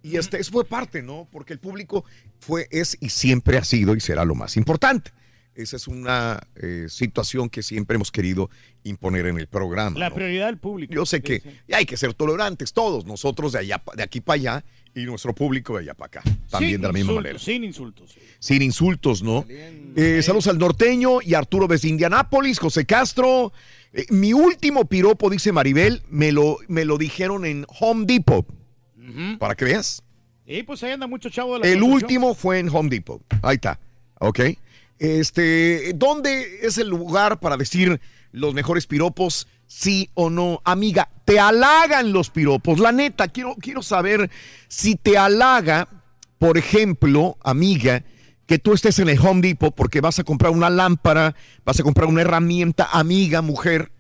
Y 0.03 0.17
este, 0.17 0.39
eso 0.39 0.51
fue 0.51 0.65
parte, 0.65 1.03
¿no? 1.03 1.27
Porque 1.31 1.53
el 1.53 1.59
público 1.59 2.03
fue, 2.39 2.67
es 2.71 2.97
y 2.99 3.09
siempre 3.09 3.57
ha 3.57 3.63
sido 3.63 3.95
y 3.95 3.99
será 3.99 4.25
lo 4.25 4.33
más 4.33 4.57
importante. 4.57 5.11
Esa 5.53 5.75
es 5.75 5.87
una 5.87 6.39
eh, 6.55 6.87
situación 6.89 7.49
que 7.49 7.61
siempre 7.61 7.95
hemos 7.95 8.11
querido 8.11 8.49
imponer 8.83 9.27
en 9.27 9.37
el 9.37 9.47
programa. 9.47 9.99
La 9.99 10.09
¿no? 10.09 10.15
prioridad 10.15 10.47
del 10.47 10.57
público. 10.57 10.93
Yo 10.93 11.05
sé 11.05 11.21
que 11.21 11.41
sí. 11.41 11.73
hay 11.73 11.85
que 11.85 11.97
ser 11.97 12.13
tolerantes 12.13 12.73
todos, 12.73 13.05
nosotros 13.05 13.51
de 13.51 13.59
allá, 13.59 13.83
de 13.95 14.01
aquí 14.01 14.21
para 14.21 14.35
allá 14.35 14.65
y 14.93 15.05
nuestro 15.05 15.33
público 15.33 15.75
de 15.75 15.83
allá 15.83 15.93
para 15.93 16.07
acá, 16.07 16.21
también 16.49 16.73
Sin 16.73 16.81
de 16.81 16.87
la 16.87 16.93
misma 16.93 17.11
insultos, 17.11 17.15
manera. 17.15 17.39
Sin 17.39 17.63
insultos. 17.63 18.17
Sin 18.39 18.61
insultos, 18.61 19.23
¿no? 19.23 19.45
Eh, 19.49 20.21
saludos 20.23 20.47
al 20.47 20.57
norteño 20.57 21.21
y 21.21 21.33
Arturo 21.33 21.67
desde 21.67 21.87
Indianápolis, 21.87 22.59
José 22.59 22.85
Castro. 22.85 23.53
Eh, 23.93 24.05
mi 24.09 24.33
último 24.33 24.85
piropo, 24.85 25.29
dice 25.29 25.51
Maribel, 25.51 26.01
me 26.09 26.31
lo, 26.31 26.57
me 26.67 26.85
lo 26.85 26.97
dijeron 26.97 27.45
en 27.45 27.65
Home 27.79 28.05
Depot. 28.05 28.45
Para 29.39 29.55
que 29.55 29.65
veas. 29.65 30.03
Y 30.45 30.63
pues 30.63 30.83
ahí 30.83 30.91
anda 30.91 31.07
mucho 31.07 31.29
chavo 31.29 31.53
de 31.53 31.59
la 31.59 31.67
El 31.67 31.83
último 31.83 32.33
fue 32.33 32.59
en 32.59 32.69
Home 32.69 32.89
Depot. 32.89 33.21
Ahí 33.41 33.55
está. 33.55 33.79
¿Ok? 34.19 34.39
Este, 34.99 35.93
¿dónde 35.95 36.59
es 36.61 36.77
el 36.77 36.87
lugar 36.87 37.39
para 37.39 37.57
decir 37.57 37.99
los 38.31 38.53
mejores 38.53 38.87
piropos? 38.87 39.47
Sí 39.67 40.09
o 40.13 40.29
no. 40.29 40.61
Amiga, 40.63 41.09
te 41.31 41.39
halagan 41.39 42.11
los 42.11 42.29
piropos. 42.29 42.77
La 42.79 42.91
neta, 42.91 43.29
quiero, 43.29 43.55
quiero 43.55 43.81
saber 43.81 44.29
si 44.67 44.97
te 44.97 45.17
halaga, 45.17 45.87
por 46.37 46.57
ejemplo, 46.57 47.37
amiga, 47.41 48.03
que 48.45 48.59
tú 48.59 48.73
estés 48.73 48.99
en 48.99 49.07
el 49.07 49.17
Home 49.17 49.39
Depot 49.39 49.73
porque 49.73 50.01
vas 50.01 50.19
a 50.19 50.25
comprar 50.25 50.51
una 50.51 50.69
lámpara, 50.69 51.33
vas 51.63 51.79
a 51.79 51.83
comprar 51.83 52.09
una 52.09 52.19
herramienta, 52.19 52.89
amiga, 52.91 53.41
mujer, 53.41 53.93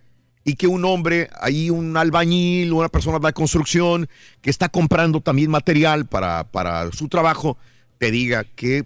y 0.43 0.55
que 0.55 0.67
un 0.67 0.83
hombre, 0.83 1.29
ahí 1.39 1.69
un 1.69 1.95
albañil, 1.95 2.73
una 2.73 2.89
persona 2.89 3.17
de 3.17 3.23
la 3.23 3.31
construcción 3.31 4.09
que 4.41 4.49
está 4.49 4.67
comprando 4.67 5.21
también 5.21 5.49
material 5.49 6.07
para, 6.07 6.51
para 6.51 6.91
su 6.91 7.07
trabajo, 7.07 7.57
te 7.97 8.11
diga 8.11 8.43
que 8.43 8.85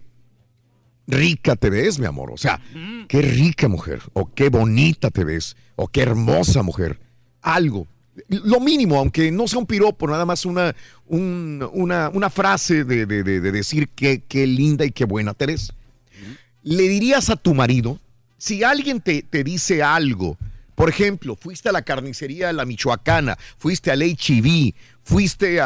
rica 1.08 1.56
te 1.56 1.72
ves, 1.72 1.98
mi 1.98 2.06
amor. 2.06 2.30
O 2.30 2.38
sea, 2.38 2.62
qué 3.08 3.24
rica 3.24 3.68
mujer, 3.70 4.04
o 4.14 4.32
qué 4.36 4.50
bonita 4.50 5.10
te 5.10 5.24
ves, 5.24 5.58
o 5.76 5.88
qué 5.88 6.04
hermosa 6.04 6.62
mujer. 6.62 7.00
Algo. 7.42 7.88
Lo 8.30 8.60
mínimo, 8.60 8.98
aunque 8.98 9.30
no 9.32 9.48
sea 9.48 9.60
un 9.60 9.66
piropo, 9.66 10.08
nada 10.08 10.26
más 10.26 10.46
una, 10.46 10.74
un- 11.08 11.68
una, 11.74 12.10
una 12.10 12.30
frase 12.30 12.84
de, 12.86 13.06
de- 13.06 13.24
de- 13.24 13.42
de 13.42 13.52
decir 13.52 13.90
qué, 13.90 14.24
qué 14.28 14.48
linda 14.48 14.86
y 14.86 14.92
qué 14.92 15.06
buena 15.06 15.34
te 15.34 15.46
ves. 15.48 15.74
¿Le 16.64 16.84
dirías 16.88 17.30
a 17.30 17.36
tu 17.36 17.54
marido, 17.54 18.00
si 18.38 18.64
alguien 18.64 19.02
te, 19.02 19.22
te 19.22 19.44
dice 19.44 19.84
algo, 19.84 20.38
por 20.76 20.90
ejemplo, 20.90 21.36
fuiste 21.36 21.70
a 21.70 21.72
la 21.72 21.84
carnicería 21.84 22.48
de 22.48 22.54
la 22.54 22.66
Michoacana, 22.66 23.38
fuiste 23.58 23.92
al 23.92 24.02
HIV, 24.02 24.74
fuiste 25.04 25.60
a, 25.62 25.66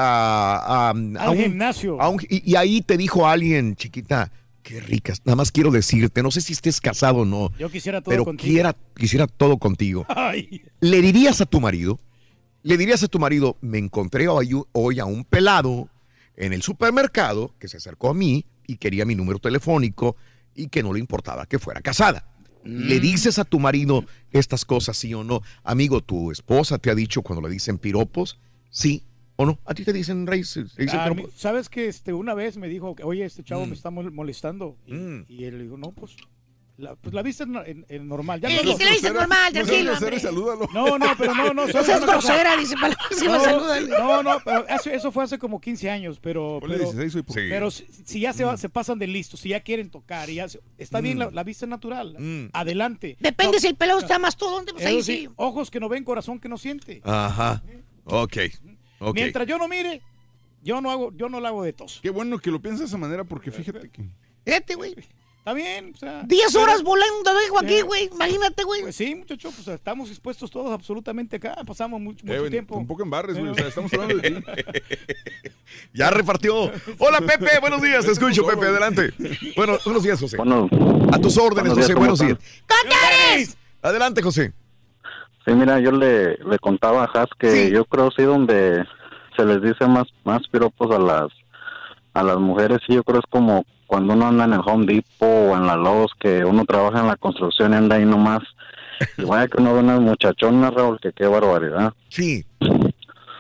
a- 0.56 0.88
a 0.88 0.90
Al 0.90 1.30
un- 1.30 1.38
gimnasio. 1.38 2.02
a 2.02 2.10
un- 2.10 2.22
y, 2.30 2.52
y 2.52 2.56
ahí 2.56 2.82
te 2.82 2.98
dijo 2.98 3.28
alguien, 3.28 3.76
chiquita, 3.76 4.32
qué 4.62 4.80
ricas, 4.82 5.22
nada 5.24 5.36
más 5.38 5.52
quiero 5.52 5.72
decirte, 5.72 6.22
no 6.22 6.32
sé 6.32 6.42
si 6.42 6.54
estés 6.54 6.82
casado 6.82 7.20
o 7.20 7.26
no, 7.26 7.52
Yo 7.58 7.70
quisiera 7.72 8.02
todo 8.02 8.12
pero 8.12 8.26
contigo. 8.26 8.52
quiera- 8.54 8.76
quisiera 8.96 9.28
todo 9.28 9.58
contigo. 9.58 10.06
Ay. 10.10 10.64
¿Le 10.82 11.02
dirías 11.02 11.42
a 11.42 11.46
tu 11.46 11.60
marido? 11.62 12.00
¿Le 12.64 12.78
dirías 12.78 13.04
a 13.04 13.08
tu 13.08 13.20
marido, 13.20 13.58
me 13.62 13.78
encontré 13.78 14.28
hoy, 14.28 14.52
hoy 14.74 15.00
a 15.00 15.06
un 15.06 15.24
pelado 15.24 15.90
en 16.36 16.54
el 16.54 16.62
supermercado 16.62 17.56
que 17.60 17.68
se 17.68 17.78
acercó 17.78 18.10
a 18.10 18.14
mí 18.14 18.46
y 18.68 18.78
quería 18.78 19.06
mi 19.06 19.16
número 19.16 19.40
telefónico 19.40 20.16
y 20.56 20.68
que 20.68 20.84
no 20.84 20.92
le 20.94 21.00
importaba 21.00 21.46
que 21.46 21.58
fuera 21.60 21.82
casada? 21.82 22.26
¿Le 22.64 23.00
dices 23.00 23.40
a 23.40 23.46
tu 23.46 23.60
marido 23.60 24.04
estas 24.32 24.66
cosas, 24.66 24.98
sí 24.98 25.14
o 25.14 25.24
no? 25.24 25.42
Amigo, 25.64 26.02
¿tu 26.02 26.32
esposa 26.32 26.78
te 26.78 26.92
ha 26.92 26.96
dicho 26.96 27.22
cuando 27.22 27.48
le 27.48 27.54
dicen 27.54 27.78
piropos? 27.78 28.38
¿Sí 28.70 29.04
o 29.38 29.46
no? 29.46 29.58
¿A 29.66 29.74
ti 29.74 29.86
te 29.86 29.94
dicen, 29.94 30.28
Rey? 30.28 30.44
¿Sabes 30.44 31.70
que 31.70 31.88
este, 31.88 32.12
una 32.12 32.34
vez 32.34 32.58
me 32.58 32.68
dijo 32.68 32.94
que, 32.96 33.04
oye, 33.04 33.24
este 33.24 33.44
chavo 33.46 33.66
Mm. 33.66 33.70
me 33.70 33.76
está 33.76 33.90
mol- 33.90 34.12
molestando? 34.12 34.78
Y, 34.86 34.94
y 35.34 35.46
él 35.46 35.62
dijo, 35.62 35.78
no, 35.78 35.92
pues 35.94 36.18
la, 36.80 36.96
pues 36.96 37.14
la 37.14 37.22
viste 37.22 37.44
en, 37.44 37.56
en- 37.58 37.86
en 37.90 38.08
normal. 38.08 38.40
Sí, 38.46 38.56
no- 38.64 38.78
le 38.78 38.90
dices 38.92 39.14
normal, 39.14 39.54
tranquilo. 39.54 39.94
No, 40.74 40.98
no, 40.98 41.08
pero 41.18 41.36
no, 41.36 41.54
no. 41.54 41.66
No 41.68 41.72
¿sabes 41.72 41.86
seas 41.88 42.02
una 42.02 42.14
cosa? 42.16 42.34
grosera, 42.34 42.58
dice, 42.58 42.76
para 42.80 42.96
la 42.96 43.80
no. 43.82 43.98
No, 44.00 44.24
no, 44.24 44.38
pero 44.44 44.68
eso, 44.68 44.90
eso 44.90 45.12
fue 45.12 45.24
hace 45.26 45.38
como 45.38 45.60
15 45.60 45.90
años, 45.90 46.20
pero... 46.22 46.60
Pero, 46.62 46.78
16 46.78 47.16
hoy, 47.16 47.22
por- 47.24 47.36
Sí. 47.36 47.42
pero 47.50 47.70
si, 47.72 47.86
si 48.06 48.20
ya 48.22 48.34
se, 48.34 48.44
va- 48.44 48.58
se 48.58 48.70
pasan 48.70 48.98
de 49.00 49.08
listos, 49.08 49.40
si 49.42 49.50
ya 49.50 49.60
quieren 49.60 49.90
tocar, 49.90 50.30
y 50.30 50.36
ya 50.36 50.48
se- 50.50 50.62
está 50.78 51.02
bien 51.02 51.18
Mm. 51.18 51.20
la, 51.22 51.32
la 51.32 51.44
vista 51.44 51.66
natural, 51.68 52.16
adelante. 52.54 53.18
Depende 53.20 53.60
si 53.60 53.68
el 53.68 53.76
pelado 53.76 54.00
está 54.00 54.18
más 54.20 54.36
todo, 54.38 54.64
pues 54.66 54.86
ahí 54.86 55.04
sí, 55.04 55.18
sí. 55.24 55.30
ojos 55.36 55.70
que 55.70 55.80
no 55.80 55.90
ven, 55.90 56.04
corazón 56.04 56.40
que 56.40 56.50
no 56.50 56.58
siente. 56.58 57.02
Ajá. 57.04 57.62
Ok. 58.06 58.38
ok. 59.00 59.16
Mientras 59.16 59.46
yo 59.48 59.58
no 59.58 59.68
mire, 59.68 60.02
yo 60.64 60.82
no 60.82 60.92
hago, 60.92 61.12
yo 61.16 61.30
no 61.30 61.40
la 61.40 61.50
hago 61.50 61.64
de 61.64 61.74
tos. 61.74 62.00
Qué 62.02 62.10
bueno 62.10 62.40
que 62.40 62.52
lo 62.52 62.62
piensas 62.62 62.80
de 62.82 62.86
esa 62.88 62.98
manera 62.98 63.24
porque 63.24 63.52
fíjate 63.52 63.90
que... 63.90 64.04
Fíjate, 64.46 64.76
güey. 64.76 64.96
Está 65.40 65.54
bien, 65.54 65.94
o 65.96 65.98
sea. 65.98 66.22
10 66.26 66.48
pero- 66.52 66.64
horas 66.64 66.84
volando 66.84 67.34
dejo 67.34 67.60
aquí, 67.60 67.76
Eh, 67.76 67.82
güey. 67.82 68.10
Imagínate, 68.14 68.64
güey. 68.64 68.82
Pues 68.82 68.96
sí, 68.96 69.16
muchachos, 69.16 69.54
pues 69.56 69.68
estamos 69.70 70.10
expuestos 70.10 70.52
todos 70.52 70.72
absolutamente 70.72 71.38
acá. 71.38 71.56
Pasamos 71.66 72.00
mucho, 72.00 72.26
mucho 72.26 72.46
Eh, 72.46 72.50
tiempo. 72.50 72.76
Tampoco 72.76 73.02
embarres, 73.04 73.38
güey. 73.38 73.50
O 73.52 73.56
sea, 73.56 73.68
estamos 73.68 73.92
hablando 73.94 74.18
de 74.18 74.32
ti. 74.32 74.44
Ya 75.94 76.10
repartió. 76.10 76.72
Hola, 76.98 77.20
Pepe. 77.22 77.60
Buenos 77.62 77.82
días. 77.82 78.06
Te 78.06 78.12
escucho, 78.12 78.46
Pepe. 78.46 78.66
Adelante. 78.68 79.12
Bueno, 79.56 79.78
buenos 79.86 80.04
días, 80.04 80.20
José. 80.20 80.38
a 80.38 81.20
tus 81.20 81.38
órdenes, 81.38 81.74
buenos 81.74 81.78
días, 81.78 81.88
José. 81.88 81.94
¿cómo 81.94 82.06
Buenos 82.06 82.20
días. 82.20 83.58
Adelante, 83.82 84.22
José. 84.22 84.52
Sí, 85.46 85.54
mira, 85.54 85.80
yo 85.80 85.92
le, 85.92 86.36
le 86.38 86.60
contaba 86.60 87.04
a 87.06 87.22
Has 87.22 87.30
que 87.40 87.72
yo 87.72 87.86
creo 87.86 88.12
sí 88.12 88.24
donde 88.24 88.84
se 89.38 89.46
les 89.46 89.62
dice 89.62 89.88
más 89.88 90.06
más 90.26 90.42
piropos 90.52 90.94
a 90.94 91.00
las 91.00 91.28
a 92.14 92.24
las 92.24 92.38
mujeres, 92.38 92.80
sí, 92.86 92.94
yo 92.96 93.04
creo 93.04 93.20
es 93.20 93.26
como 93.30 93.64
cuando 93.90 94.14
uno 94.14 94.28
anda 94.28 94.46
en 94.46 94.54
el 94.54 94.62
Home 94.64 94.86
Depot 94.86 95.28
o 95.28 95.58
en 95.58 95.66
la 95.66 95.76
Lowe's, 95.76 96.12
que 96.20 96.46
uno 96.46 96.64
trabaja 96.64 97.00
en 97.00 97.08
la 97.08 97.16
construcción 97.16 97.74
y 97.74 97.76
anda 97.76 97.96
ahí 97.96 98.06
nomás. 98.06 98.44
Y 99.18 99.24
vaya 99.24 99.48
que 99.48 99.60
uno 99.60 99.74
ve 99.74 99.80
unas 99.80 100.00
muchachonas, 100.00 100.72
Raúl, 100.76 101.00
que 101.02 101.12
qué 101.12 101.26
barbaridad. 101.26 101.92
Sí. 102.08 102.46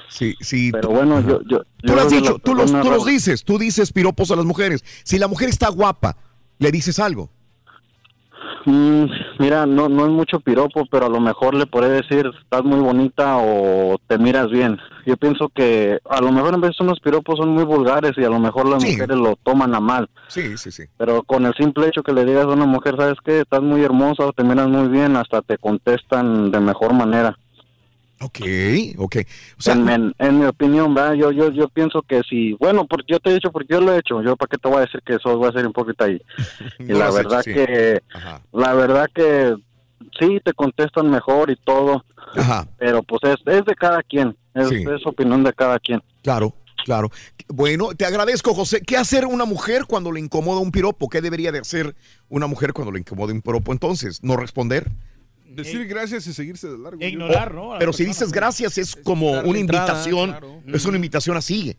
Sí, 0.10 0.34
sí. 0.40 0.72
Pero 0.72 0.90
bueno, 0.90 1.22
yo... 1.22 1.42
yo 1.48 1.62
Tú 1.84 1.94
lo 1.94 2.02
has 2.02 2.10
dicho, 2.10 2.40
tú 2.40 2.56
los, 2.56 2.72
tú 2.72 2.90
los 2.90 3.06
dices, 3.06 3.44
tú 3.44 3.60
dices 3.60 3.94
piropos 3.94 4.32
a 4.32 4.36
las 4.36 4.46
mujeres. 4.46 4.84
Si 5.04 5.20
la 5.20 5.28
mujer 5.28 5.50
está 5.50 5.70
guapa, 5.70 6.18
le 6.58 6.72
dices 6.72 6.98
algo. 6.98 7.30
Mm, 8.66 9.06
mira, 9.40 9.66
no, 9.66 9.90
no 9.90 10.06
es 10.06 10.12
mucho 10.12 10.40
piropo, 10.40 10.86
pero 10.92 11.06
a 11.06 11.10
lo 11.10 11.20
mejor 11.20 11.56
le 11.56 11.66
puede 11.66 11.90
decir, 11.90 12.30
estás 12.42 12.64
muy 12.64 12.80
bonita 12.80 13.38
o 13.38 13.98
te 14.08 14.18
miras 14.18 14.50
bien. 14.50 14.78
Yo 15.06 15.18
pienso 15.18 15.50
que 15.50 16.00
a 16.10 16.22
lo 16.22 16.32
mejor 16.32 16.54
en 16.54 16.62
vez 16.62 16.80
unos 16.80 17.00
piropos 17.00 17.38
son 17.38 17.50
muy 17.50 17.64
vulgares 17.64 18.12
y 18.18 18.24
a 18.24 18.30
lo 18.30 18.40
mejor 18.40 18.68
las 18.68 18.84
mujeres 18.84 19.18
lo 19.18 19.36
toman 19.44 19.74
a 19.74 19.80
mal. 19.80 20.10
Sí, 20.28 20.58
sí, 20.58 20.72
sí. 20.72 20.84
Pero 20.98 21.24
con 21.24 21.46
el 21.46 21.54
simple 21.56 21.88
hecho 21.88 22.04
que 22.04 22.14
le 22.14 22.26
digas 22.26 22.46
a 22.46 22.54
una 22.54 22.66
mujer, 22.66 22.96
¿sabes 22.98 23.18
qué? 23.24 23.42
Estás 23.42 23.62
muy 23.62 23.82
hermosa 23.84 24.26
o 24.26 24.34
te 24.34 24.44
miras 24.44 24.68
muy 24.68 24.88
bien, 24.90 25.16
hasta 25.16 25.42
te 25.42 25.58
contestan 25.58 26.52
de 26.52 26.60
mejor 26.60 26.94
manera. 26.94 27.38
Ok, 28.22 28.40
ok. 28.98 29.16
O 29.58 29.62
sea, 29.62 29.74
en, 29.76 29.88
en- 29.90 30.16
en 30.20 30.40
mi 30.40 30.46
opinión, 30.46 30.94
¿verdad? 30.94 31.14
Yo, 31.14 31.32
yo, 31.32 31.52
yo 31.52 31.70
pienso 31.70 32.02
que 32.02 32.22
si, 32.30 32.54
bueno, 32.54 32.86
porque 32.86 33.06
yo 33.14 33.20
te 33.20 33.30
he 33.30 33.34
dicho, 33.34 33.52
porque 33.52 33.74
yo 33.74 33.80
lo 33.82 33.94
he 33.94 34.00
hecho, 34.00 34.22
yo 34.22 34.36
para 34.36 34.50
qué 34.50 34.58
te 34.58 34.68
voy 34.68 34.78
a 34.78 34.82
decir 34.82 35.02
que 35.06 35.14
eso 35.16 35.38
voy 35.38 35.48
a 35.48 35.54
ser 35.54 35.66
un 35.66 35.74
poquito 35.74 36.04
ahí. 36.04 36.22
y 36.80 36.84
No 36.84 37.00
la 37.00 37.12
verdad 37.12 37.40
hecho, 37.40 37.50
sí. 37.52 37.54
que, 37.54 38.02
la 38.52 38.74
verdad 38.74 39.08
que 39.14 39.56
sí, 40.20 40.40
te 40.44 40.54
contestan 40.54 41.10
mejor 41.10 41.50
y 41.50 41.56
todo, 41.58 42.04
pero 42.78 43.04
pues 43.04 43.22
es, 43.24 43.38
es 43.46 43.64
de 43.66 43.76
cada 43.76 44.04
quien, 44.04 44.36
es, 44.54 44.68
Sí. 44.68 44.76
es 44.84 45.06
opinión 45.08 45.44
de 45.44 45.54
cada 45.54 45.80
quien. 45.80 46.02
Claro, 46.22 46.54
claro. 46.84 47.10
Bueno, 47.48 47.90
te 47.96 48.06
agradezco, 48.06 48.54
José. 48.54 48.82
¿Qué 48.82 48.98
hacer 48.98 49.26
una 49.26 49.46
mujer 49.46 49.86
cuando 49.88 50.12
le 50.12 50.20
incomoda 50.20 50.60
un 50.60 50.72
piropo? 50.72 51.08
¿Qué 51.10 51.22
debería 51.22 51.52
de 51.52 51.60
hacer 51.60 51.96
una 52.28 52.48
mujer 52.48 52.74
cuando 52.74 52.92
le 52.92 53.00
incomoda 53.00 53.34
un 53.34 53.42
piropo 53.42 53.72
entonces? 53.72 54.20
¿No 54.24 54.36
responder? 54.36 54.92
Decir 55.50 55.86
gracias 55.88 56.26
y 56.28 56.34
seguirse 56.34 56.68
de 56.70 56.78
largo. 56.78 57.00
O- 57.26 57.80
Pero 57.80 57.92
si 57.94 58.04
dices 58.06 58.32
gracias 58.32 58.78
es 58.78 58.96
como 58.96 59.32
una 59.32 59.60
entrada, 59.60 59.88
invitación, 59.88 60.30
claro. 60.32 60.62
es 60.68 60.86
una 60.86 60.96
invitación 60.98 61.36
a 61.38 61.42
sigue. 61.42 61.78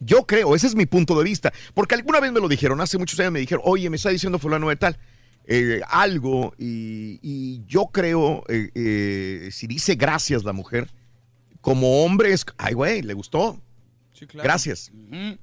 Yo 0.00 0.24
creo, 0.26 0.54
ese 0.54 0.66
es 0.68 0.74
mi 0.74 0.86
punto 0.86 1.18
de 1.18 1.24
vista. 1.24 1.52
Porque 1.74 1.94
alguna 1.94 2.20
vez 2.20 2.30
me 2.32 2.40
lo 2.40 2.48
dijeron, 2.48 2.80
hace 2.80 2.98
muchos 2.98 3.18
años 3.20 3.32
me 3.32 3.40
dijeron, 3.40 3.62
oye, 3.66 3.90
me 3.90 3.96
está 3.96 4.10
diciendo 4.10 4.38
fulano 4.38 4.68
de 4.68 4.76
tal, 4.76 4.96
eh, 5.46 5.80
algo, 5.88 6.54
y, 6.58 7.18
y 7.22 7.64
yo 7.66 7.86
creo, 7.86 8.44
eh, 8.48 8.70
eh, 8.74 9.48
si 9.50 9.66
dice 9.66 9.94
gracias 9.96 10.44
la 10.44 10.52
mujer, 10.52 10.88
como 11.60 12.04
hombre 12.04 12.32
es, 12.32 12.44
ay, 12.58 12.74
güey, 12.74 13.02
le 13.02 13.14
gustó. 13.14 13.60
Gracias. 14.32 14.90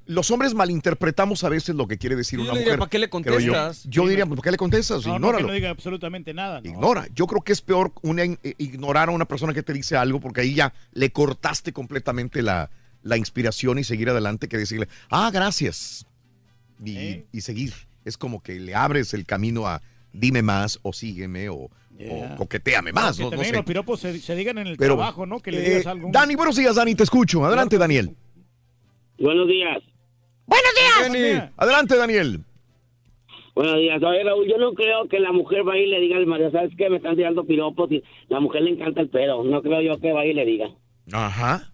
Los 0.06 0.32
hombres 0.32 0.54
malinterpretamos 0.54 1.44
a 1.44 1.50
veces 1.50 1.76
lo 1.76 1.88
que 1.88 1.98
quiere 1.98 2.16
decir 2.16 2.40
Yo 2.40 2.44
una 2.46 2.54
le 2.54 2.60
diría, 2.60 2.74
mujer. 2.74 2.80
¿para 2.80 2.90
qué 2.90 3.00
le 3.00 3.06
yo. 3.06 3.10
contestas? 3.10 3.84
Yo, 3.90 4.08
diría, 4.08 4.26
¿por 4.26 4.42
qué 4.42 4.52
le 4.52 4.58
contestas? 4.58 5.06
No, 5.06 5.14
no, 5.14 5.14
que 5.14 5.16
Ignóralo. 5.18 5.48
no 5.48 5.54
diga 5.54 5.70
absolutamente 5.70 6.34
nada. 6.34 6.62
no. 6.62 6.70
Ignora. 6.70 7.08
Yo 7.14 7.28
creo 7.28 7.42
que 7.42 7.54
es 7.54 7.62
peor 7.62 7.94
una- 8.02 8.24
eh, 8.24 8.38
ignorar 8.58 9.10
a 9.10 9.12
una 9.12 9.26
persona 9.26 9.54
que 9.54 9.64
te 9.64 9.74
dice 9.74 9.96
algo 9.96 10.20
porque 10.20 10.42
ahí 10.42 10.54
ya 10.56 10.74
le 10.94 11.12
cortaste 11.12 11.74
completamente 11.74 12.42
la, 12.42 12.70
la 13.04 13.18
inspiración 13.18 13.80
y 13.80 13.84
seguir 13.84 14.10
adelante 14.10 14.48
que 14.48 14.58
decirle, 14.58 14.88
ah, 15.10 15.30
gracias. 15.32 16.06
Y, 16.84 17.24
y 17.32 17.42
seguir. 17.42 17.74
Es 18.04 18.18
como 18.18 18.42
que 18.44 18.60
le 18.60 18.76
abres 18.76 19.14
el 19.14 19.26
camino 19.26 19.68
a 19.68 19.82
dime 20.12 20.42
más 20.42 20.80
o 20.84 20.94
sígueme 20.94 21.50
o, 21.50 21.56
o 22.00 22.36
coqueteame 22.38 22.92
más. 22.94 23.18
Que 23.18 23.24
No, 23.24 23.28
no 23.28 23.32
también 23.32 23.52
sé. 23.52 23.56
los 23.58 23.66
piropos 23.66 24.00
se, 24.00 24.20
se 24.20 24.36
digan 24.36 24.58
en 24.58 24.68
el 24.68 24.78
Pero, 24.78 24.96
trabajo, 24.96 25.26
¿no? 25.26 25.40
Que 25.40 25.52
le 25.52 25.66
eh, 25.66 25.70
digas 25.70 25.86
algo. 25.88 26.10
Dani, 26.12 26.36
buenos 26.36 26.56
días, 26.56 26.76
Dani, 26.76 26.94
te 26.96 27.04
escucho. 27.04 27.46
Adelante, 27.46 27.78
Daniel. 27.78 28.16
Buenos 29.20 29.48
días. 29.48 29.82
Buenos 30.48 31.14
días. 31.14 31.52
Adelante, 31.58 31.98
Daniel. 31.98 32.40
Buenos 33.56 33.78
días. 33.80 34.04
Oye, 34.04 34.24
Raúl, 34.24 34.48
yo 34.48 34.58
no 34.58 34.74
creo 34.74 35.08
que 35.08 35.20
la 35.20 35.32
mujer 35.32 35.64
vaya 35.64 35.82
y 35.82 35.88
le 35.88 36.02
diga 36.02 36.18
al 36.18 36.26
marido, 36.26 36.52
¿sabes 36.52 36.72
qué? 36.78 36.90
Me 36.90 36.98
están 36.98 37.16
tirando 37.16 37.46
piropos 37.46 37.90
y 37.92 38.04
la 38.28 38.40
mujer 38.42 38.64
le 38.64 38.72
encanta 38.72 39.02
el 39.02 39.10
pedo. 39.10 39.44
No 39.44 39.62
creo 39.62 39.82
yo 39.82 40.00
que 40.00 40.12
vaya 40.12 40.32
y 40.32 40.34
le 40.34 40.46
diga. 40.46 40.70
Ajá. 41.14 41.72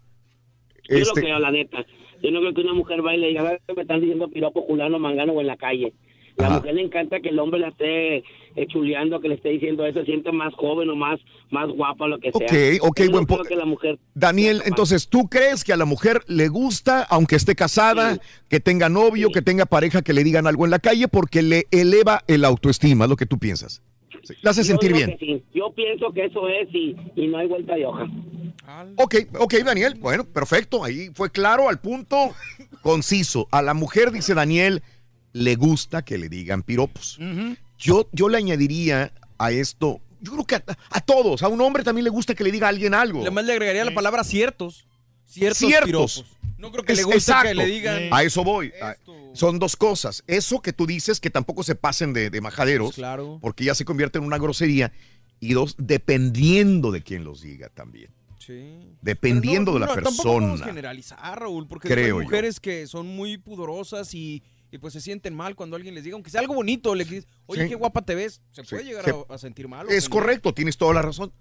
Yo 0.87 0.97
Este- 0.97 1.07
lo 1.07 1.13
creo, 1.25 1.39
la 1.39 1.51
neta. 1.51 1.85
Yo 2.21 2.29
no 2.29 2.39
creo 2.41 2.53
que 2.53 2.61
una 2.61 2.73
mujer 2.73 3.01
vaya 3.01 3.17
y 3.17 3.21
le 3.21 3.27
diga, 3.29 3.41
¿sabes 3.43 3.61
qué? 3.67 3.73
Me 3.73 3.81
están 3.81 3.99
diciendo 3.99 4.29
piropo, 4.29 4.65
culano, 4.67 4.99
mangano 4.99 5.33
o 5.33 5.41
en 5.41 5.47
la 5.47 5.57
calle. 5.57 5.93
La 6.37 6.49
mujer 6.49 6.73
le 6.75 6.81
encanta 6.81 7.19
que 7.19 7.29
el 7.29 7.39
hombre 7.39 7.59
la 7.59 7.69
esté 7.69 8.17
eh, 8.17 8.67
chuleando, 8.67 9.19
que 9.19 9.29
le 9.29 9.35
esté 9.35 9.49
diciendo 9.49 9.85
eso, 9.85 9.99
se 9.99 10.05
siente 10.05 10.31
más 10.31 10.53
joven 10.55 10.89
o 10.89 10.95
más, 10.95 11.19
más 11.49 11.69
guapa, 11.69 12.07
lo 12.07 12.19
que 12.19 12.31
sea. 12.31 12.77
Ok, 12.79 12.89
ok, 12.89 12.99
no 13.05 13.11
buen 13.25 13.69
mujer 13.69 13.99
Daniel, 14.13 14.61
entonces, 14.65 15.07
¿tú 15.07 15.29
crees 15.29 15.63
que 15.63 15.73
a 15.73 15.77
la 15.77 15.85
mujer 15.85 16.21
le 16.27 16.47
gusta, 16.47 17.03
aunque 17.03 17.35
esté 17.35 17.55
casada, 17.55 18.17
que 18.49 18.59
tenga 18.59 18.89
novio, 18.89 19.29
que 19.29 19.41
tenga 19.41 19.65
pareja, 19.65 20.01
que 20.01 20.13
le 20.13 20.23
digan 20.23 20.47
algo 20.47 20.65
en 20.65 20.71
la 20.71 20.79
calle 20.79 21.07
porque 21.07 21.41
le 21.41 21.67
eleva 21.71 22.23
el 22.27 22.45
autoestima? 22.45 23.05
Es 23.05 23.09
lo 23.09 23.15
que 23.15 23.25
tú 23.25 23.37
piensas. 23.37 23.81
Sí, 24.23 24.35
La 24.41 24.51
hace 24.51 24.61
Yo 24.61 24.65
sentir 24.67 24.93
bien. 24.93 25.17
sí. 25.19 25.43
Yo 25.53 25.73
pienso 25.73 26.11
que 26.13 26.25
eso 26.25 26.47
es 26.47 26.69
y, 26.73 26.95
y 27.15 27.27
no 27.27 27.37
hay 27.37 27.47
vuelta 27.47 27.75
de 27.75 27.85
hoja. 27.85 28.07
Ok, 28.97 29.15
ok, 29.39 29.53
Daniel. 29.65 29.95
Bueno, 29.99 30.23
perfecto. 30.25 30.83
Ahí 30.83 31.09
fue 31.13 31.31
claro, 31.31 31.69
al 31.69 31.79
punto, 31.79 32.31
conciso. 32.81 33.47
A 33.51 33.61
la 33.61 33.73
mujer, 33.73 34.11
dice 34.11 34.33
Daniel, 34.33 34.81
le 35.33 35.55
gusta 35.55 36.03
que 36.03 36.17
le 36.17 36.29
digan 36.29 36.63
piropos. 36.63 37.17
Yo, 37.77 38.07
yo 38.11 38.29
le 38.29 38.37
añadiría 38.37 39.11
a 39.37 39.51
esto 39.51 39.99
yo 40.23 40.33
creo 40.33 40.45
que 40.45 40.53
a, 40.55 40.63
a 40.91 41.01
todos, 41.01 41.41
a 41.41 41.47
un 41.47 41.59
hombre 41.61 41.83
también 41.83 42.03
le 42.03 42.11
gusta 42.11 42.35
que 42.35 42.43
le 42.43 42.51
diga 42.51 42.67
a 42.67 42.69
alguien 42.69 42.93
algo. 42.93 43.21
Además 43.21 43.43
le 43.45 43.53
agregaría 43.53 43.83
la 43.83 43.93
palabra 43.95 44.23
ciertos. 44.23 44.85
Ciertos, 45.25 45.57
Ciertos. 45.57 45.85
piropos. 45.87 46.25
No 46.59 46.71
creo 46.71 46.83
que 46.83 46.91
Es- 46.91 46.99
le 46.99 47.03
guste 47.05 47.17
exacto. 47.19 47.47
que 47.47 47.55
le 47.55 47.65
digan. 47.65 48.03
A 48.11 48.21
eso 48.21 48.43
voy. 48.43 48.71
A- 48.83 48.95
Son 49.33 49.57
dos 49.57 49.75
cosas. 49.75 50.23
Eso 50.27 50.61
que 50.61 50.73
tú 50.73 50.85
dices, 50.85 51.19
que 51.19 51.31
tampoco 51.31 51.63
se 51.63 51.73
pasen 51.73 52.13
de, 52.13 52.29
de 52.29 52.39
majaderos, 52.41 52.89
Pues 52.89 52.97
claro. 52.97 53.39
porque 53.41 53.63
ya 53.63 53.73
se 53.73 53.83
convierte 53.83 54.19
en 54.19 54.25
una 54.25 54.37
grosería. 54.37 54.91
Y 55.39 55.53
dos, 55.53 55.75
dependiendo 55.79 56.91
de 56.91 57.01
quién 57.01 57.23
los 57.23 57.41
diga 57.41 57.69
también. 57.69 58.11
Sí. 58.37 58.93
Dependiendo 59.01 59.71
no, 59.71 59.75
de 59.75 59.79
la 59.79 59.85
no, 59.87 59.93
Tampoco 59.95 60.23
podemos 60.23 60.49
persona. 60.51 60.65
generalizar, 60.65 61.39
Raúl, 61.39 61.67
porque 61.67 61.87
Creo 61.87 62.17
hay 62.17 62.21
yo. 62.21 62.29
mujeres 62.29 62.59
que 62.59 62.85
son 62.85 63.07
muy 63.07 63.37
pudorosas 63.37 64.13
y, 64.13 64.43
y, 64.71 64.77
pues 64.77 64.93
se 64.93 65.01
sienten 65.01 65.35
mal 65.35 65.55
cuando 65.55 65.75
alguien 65.75 65.93
les 65.95 66.03
diga, 66.03 66.13
aunque 66.15 66.29
sea 66.31 66.41
algo 66.41 66.53
bonito, 66.55 66.95
le 66.95 67.03
dices, 67.03 67.27
oye, 67.45 67.63
Sí. 67.63 67.69
qué 67.69 67.75
guapa 67.75 68.01
te 68.03 68.15
ves, 68.15 68.41
se 68.51 68.63
puede 68.63 68.83
Sí, 68.83 68.89
llegar 68.89 69.03
se- 69.05 69.11
a, 69.11 69.33
a 69.33 69.37
sentir 69.37 69.67
mal. 69.67 69.89
Es 69.89 70.07
correcto, 70.09 70.53
tienes 70.53 70.77
toda 70.77 70.93
la 70.93 71.01
razón. 71.01 71.31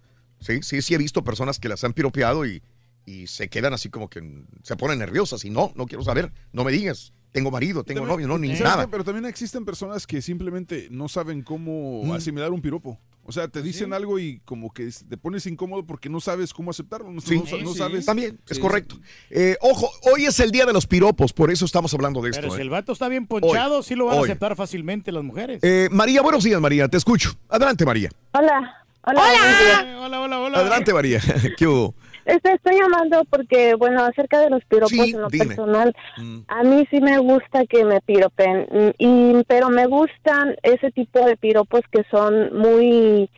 Sí, 0.41 0.63
sí, 0.63 0.83
sí 0.83 0.95
he 0.95 0.99
visto 0.99 1.23
personas 1.23 1.59
que 1.59 1.69
las 1.69 1.85
han 1.85 1.93
piropeado 1.93 2.45
y, 2.47 2.63
y 3.07 3.27
se 3.27 3.49
quedan 3.49 3.73
así 3.73 3.89
como 3.91 4.09
que 4.11 4.45
se 4.63 4.77
ponen 4.77 4.99
nerviosas 4.99 5.45
y 5.45 5.51
no, 5.51 5.73
no 5.77 5.87
quiero 5.87 6.03
saber, 6.03 6.33
no 6.53 6.65
me 6.65 6.73
digas, 6.73 7.13
tengo 7.33 7.51
marido, 7.51 7.85
tengo 7.85 8.07
novio, 8.07 8.27
no, 8.27 8.39
ni 8.39 8.49
¿Sabes 8.49 8.63
nada. 8.63 8.85
qué? 8.85 8.91
Pero 8.91 9.05
también 9.05 9.25
existen 9.27 9.65
personas 9.65 10.07
que 10.07 10.21
simplemente 10.23 10.89
no 10.91 11.09
saben 11.09 11.43
cómo 11.43 12.03
Mm. 12.05 12.13
asimilar 12.13 12.51
un 12.51 12.61
piropo. 12.61 12.99
O 13.23 13.33
sea, 13.33 13.47
te 13.47 13.63
dicen 13.63 13.93
algo 13.93 14.19
y 14.19 14.41
como 14.45 14.73
que 14.73 14.91
te 15.09 15.17
pones 15.17 15.47
incómodo 15.47 15.87
porque 15.87 16.09
no 16.09 16.19
sabes 16.21 16.53
cómo 16.53 16.71
aceptarlo. 16.73 17.13
No, 17.13 17.21
Sí, 17.21 17.39
no 17.39 17.47
sa- 17.47 17.57
no 17.59 17.75
sabes. 17.75 18.05
También, 18.07 18.41
es 18.49 18.57
Sí, 18.57 18.61
correcto. 18.63 18.99
Eh, 19.29 19.57
ojo, 19.61 19.89
hoy 20.13 20.25
es 20.25 20.41
el 20.41 20.51
día 20.51 20.67
de 20.67 20.73
los 20.73 20.87
piropos, 20.87 21.33
por 21.33 21.51
eso 21.53 21.65
estamos 21.65 21.95
hablando 21.95 22.21
de 22.23 22.31
esto. 22.31 22.41
Pero 22.41 22.55
si 22.55 22.59
eh. 22.59 22.63
el 22.63 22.71
vato 22.71 22.93
está 22.93 23.07
bien 23.09 23.27
ponchado, 23.29 23.77
Hoy, 23.79 23.83
sí 23.85 23.95
lo 23.95 24.07
van 24.07 24.19
a 24.19 24.23
aceptar 24.23 24.57
fácilmente 24.57 25.13
las 25.13 25.23
mujeres. 25.23 25.61
Eh, 25.63 25.89
María, 25.93 26.23
buenos 26.23 26.43
días, 26.43 26.61
María, 26.61 26.89
te 26.89 26.97
escucho. 26.97 27.33
Adelante, 27.49 27.85
María. 27.85 28.11
Hola. 28.33 28.75
Hola. 29.03 29.21
Hola. 29.23 29.99
Hola, 30.07 30.21
hola, 30.23 30.41
hola. 30.41 30.59
Adelante, 30.59 30.93
María. 30.93 31.21
¿Qué 31.57 31.67
hubo? 31.69 31.95
Este, 32.25 32.53
estoy 32.53 32.79
llamando 32.81 33.25
porque, 33.31 33.75
bueno, 33.75 34.05
acerca 34.05 34.41
de 34.41 34.51
los 34.51 34.65
piropos 34.67 34.91
Sí, 34.91 35.11
en 35.15 35.21
lo 35.23 35.29
dime. 35.29 35.47
personal, 35.47 35.95
Mm. 36.19 36.39
a 36.49 36.63
mí 36.63 36.87
sí 36.91 37.01
me 37.01 37.19
gusta 37.19 37.67
que 37.67 37.85
me 37.85 38.01
piropen, 38.01 38.67
y, 38.99 39.43
pero 39.47 39.69
me 39.71 39.87
gustan 39.87 40.57
ese 40.63 40.91
tipo 40.93 41.25
de 41.25 41.37
piropos 41.37 41.81
que 41.91 42.03
son 42.11 42.57
muy 42.57 43.31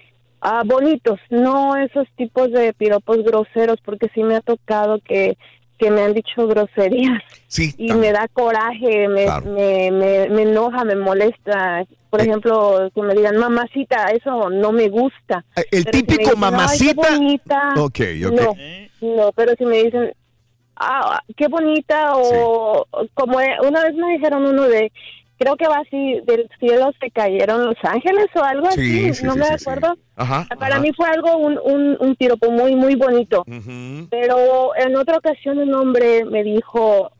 ah, 0.45 0.63
bonitos, 0.67 1.21
no 1.31 1.77
esos 1.77 2.09
tipos 2.17 2.51
de 2.51 2.73
piropos 2.73 3.19
groseros, 3.23 3.79
porque 3.85 4.09
sí 4.13 4.25
me 4.25 4.35
ha 4.35 4.41
tocado 4.41 4.99
que, 5.01 5.37
que 5.79 5.91
me 5.91 6.03
han 6.03 6.15
dicho 6.15 6.47
groserías. 6.47 7.23
Sí. 7.49 7.75
Y 7.77 7.93
me 7.93 8.13
da 8.13 8.29
coraje, 8.33 9.09
me, 9.09 9.27
me, 9.45 9.91
me, 9.91 10.29
me 10.29 10.43
enoja, 10.43 10.85
me 10.85 10.95
molesta. 10.97 11.85
Por 12.09 12.21
Eh. 12.21 12.25
ejemplo, 12.25 12.91
que 12.95 13.03
me 13.03 13.15
digan, 13.15 13.37
mamacita, 13.37 14.07
eso 14.11 14.49
no 14.51 14.71
me 14.73 14.89
gusta. 14.89 15.45
Eh, 15.57 15.65
el 15.73 15.85
Pero 15.85 15.97
si 15.99 16.03
me 16.03 16.09
típico 16.09 16.19
dicen, 16.19 16.27
"Ay, 16.29 16.29
qué 16.29 16.95
mamacita". 16.95 17.11
bonita", 17.11 17.69
Ok, 17.79 18.01
ok. 18.27 18.33
No, 19.01 19.17
no, 19.17 19.33
pero 19.33 19.53
si 19.59 19.65
me 19.65 19.83
dicen, 19.83 20.13
ah, 20.77 21.21
qué 21.37 21.49
bonita, 21.49 22.13
o 22.17 22.87
como 23.15 23.39
una 23.39 23.83
vez 23.85 23.95
me 23.95 24.13
dijeron 24.13 24.45
uno 24.47 24.63
de, 24.65 24.93
creo 25.43 25.57
que 25.57 25.67
va 25.67 25.79
así, 25.79 26.21
del 26.25 26.49
cielo 26.61 26.93
se 27.01 27.11
cayeron 27.11 27.67
los 27.67 27.77
ángeles 27.83 28.27
o 28.35 28.43
algo 28.45 28.71
Sí, 28.71 29.09
así, 29.09 29.15
sí, 29.15 29.27
no 29.27 29.33
sí, 29.33 29.39
me 29.41 29.47
acuerdo. 29.47 29.97
Ajá. 30.17 30.47
Para 30.59 30.75
ajá. 30.77 30.83
mí 30.83 30.93
fue 30.97 31.09
algo, 31.09 31.37
un, 31.37 31.59
un, 31.65 31.97
un 31.99 32.15
piropo 32.17 32.51
muy, 32.51 32.77
muy 32.77 32.95
bonito. 32.95 33.45
Pero 34.11 34.77
en 34.77 34.97
otra 34.97 35.17
ocasión 35.19 35.59
un 35.59 35.75
hombre 35.75 36.25
me 36.25 36.45
dijo 36.45 37.11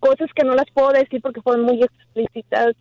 cosas 0.00 0.28
que 0.34 0.44
no 0.44 0.54
las 0.54 0.66
puedo 0.74 0.90
decir 0.90 1.20
porque 1.22 1.40
fueron 1.40 1.64
muy 1.64 1.82
explícitas 1.82 2.74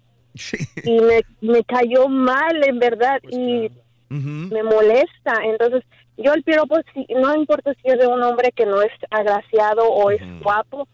y 0.84 1.00
me, 1.00 1.22
me 1.42 1.64
cayó 1.64 2.08
mal, 2.10 2.61
en 2.68 2.80
verdad, 2.80 3.20
y 3.30 3.70
me 4.10 4.64
molesta. 4.64 5.34
Entonces, 5.44 5.84
yo 6.18 6.34
el 6.34 6.44
piropo, 6.44 6.78
no 7.16 7.36
importa 7.36 7.74
si 7.82 7.90
es 7.90 8.00
de 8.00 8.08
un 8.08 8.22
hombre 8.24 8.52
que 8.52 8.66
no 8.66 8.82
es 8.82 8.92
agraciado 9.10 9.84
o 9.88 10.11
es 10.11 10.22
guapo, 10.42 10.88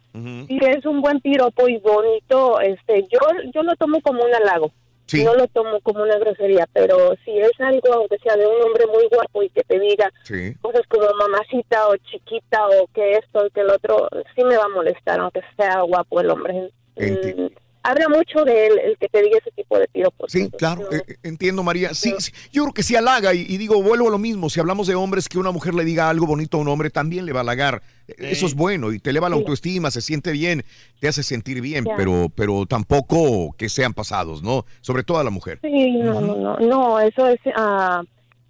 si 0.47 0.57
es 0.65 0.85
un 0.85 1.01
buen 1.01 1.19
piropo 1.21 1.67
y 1.69 1.77
bonito, 1.77 2.59
este, 2.61 3.03
yo, 3.03 3.19
yo 3.53 3.63
lo 3.63 3.75
tomo 3.75 3.99
como 4.01 4.23
un 4.23 4.33
halago. 4.33 4.71
Sí. 5.05 5.23
No 5.23 5.33
lo 5.35 5.47
tomo 5.47 5.79
como 5.83 6.03
una 6.03 6.17
grosería, 6.17 6.67
pero 6.73 7.15
si 7.23 7.31
es 7.39 7.51
algo, 7.59 7.93
aunque 7.93 8.17
sea 8.17 8.35
de 8.35 8.45
un 8.45 8.61
hombre 8.61 8.85
muy 8.87 9.07
guapo 9.07 9.41
y 9.41 9.49
que 9.49 9.63
te 9.63 9.79
diga 9.79 10.11
Sí. 10.23 10.53
cosas 10.61 10.81
como 10.89 11.07
mamacita 11.17 11.87
o 11.87 11.95
chiquita 11.95 12.67
o 12.67 12.87
que 12.93 13.13
esto 13.13 13.45
y 13.45 13.49
que 13.51 13.61
el 13.61 13.69
otro, 13.69 14.09
sí 14.35 14.43
me 14.43 14.57
va 14.57 14.65
a 14.65 14.69
molestar, 14.75 15.21
aunque 15.21 15.41
sea 15.55 15.79
guapo 15.83 16.19
el 16.19 16.29
hombre. 16.29 16.69
Enti- 16.97 17.35
Mm, 17.37 17.49
habla 17.89 18.09
mucho 18.09 18.43
de 18.43 18.67
él, 18.67 18.73
el 18.83 18.97
que 18.97 19.07
te 19.07 19.21
diga 19.21 19.37
ese 19.37 19.51
tipo 19.51 19.77
de 19.79 19.87
piropos. 19.87 20.31
Sí, 20.31 20.49
claro, 20.51 20.91
eh, 20.91 21.01
eh, 21.07 21.15
entiendo, 21.23 21.63
María. 21.63 21.93
Sí, 21.93 22.13
sí, 22.19 22.31
yo 22.51 22.63
creo 22.63 22.73
que 22.73 22.83
sí 22.83 22.95
halaga 22.95 23.33
y, 23.33 23.41
y 23.47 23.57
digo, 23.57 23.81
vuelvo 23.81 24.07
a 24.07 24.11
lo 24.11 24.17
mismo. 24.17 24.49
Si 24.49 24.59
hablamos 24.59 24.87
de 24.87 24.95
hombres, 24.95 25.27
que 25.29 25.39
una 25.39 25.51
mujer 25.51 25.73
le 25.73 25.83
diga 25.85 26.09
algo 26.09 26.25
bonito 26.27 26.57
a 26.57 26.61
un 26.61 26.67
hombre, 26.67 26.89
también 26.89 27.25
le 27.25 27.33
va 27.33 27.39
a 27.39 27.41
halagar. 27.41 27.81
Eh, 28.07 28.15
Eso 28.31 28.45
es 28.45 28.55
bueno 28.55 28.91
y 28.93 28.99
te 28.99 29.09
eleva 29.11 29.29
la 29.29 29.35
Sí. 29.35 29.41
autoestima, 29.41 29.91
se 29.91 30.01
siente 30.01 30.31
bien, 30.31 30.63
te 30.99 31.07
hace 31.07 31.23
sentir 31.23 31.61
bien, 31.61 31.85
pero, 31.97 32.27
pero 32.35 32.65
tampoco 32.65 33.53
que 33.57 33.69
sean 33.69 33.93
pasados, 33.93 34.41
¿no? 34.43 34.65
Sobre 34.81 35.03
todo 35.03 35.19
a 35.19 35.23
la 35.23 35.29
mujer. 35.29 35.59
Sí, 35.61 35.91
no, 35.97 36.21
no, 36.21 36.35
no, 36.35 36.57
no, 36.59 36.99
eso 36.99 37.27
es, 37.27 37.39
ah, 37.55 38.01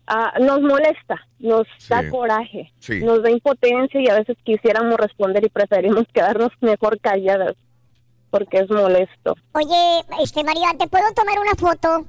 ah, 0.08 0.34
nos 0.40 0.62
molesta, 0.62 1.20
nos 1.40 1.68
da 1.90 2.08
coraje, 2.10 2.72
Sí. 2.80 3.00
nos 3.04 3.22
da 3.24 3.30
impotencia 3.32 4.00
y 4.02 4.08
a 4.10 4.16
veces 4.16 4.38
quisiéramos 4.44 4.96
responder 4.98 5.44
y 5.46 5.50
preferimos 5.50 6.06
quedarnos 6.14 6.52
mejor 6.62 7.00
calladas 7.00 7.56
porque 8.30 8.60
es 8.60 8.70
molesto. 8.70 9.36
Oye, 9.54 10.06
este 10.22 10.44
María, 10.44 10.70
¿te 10.78 10.88
puedo 10.88 11.06
tomar 11.14 11.40
una 11.40 11.56
foto? 11.56 12.06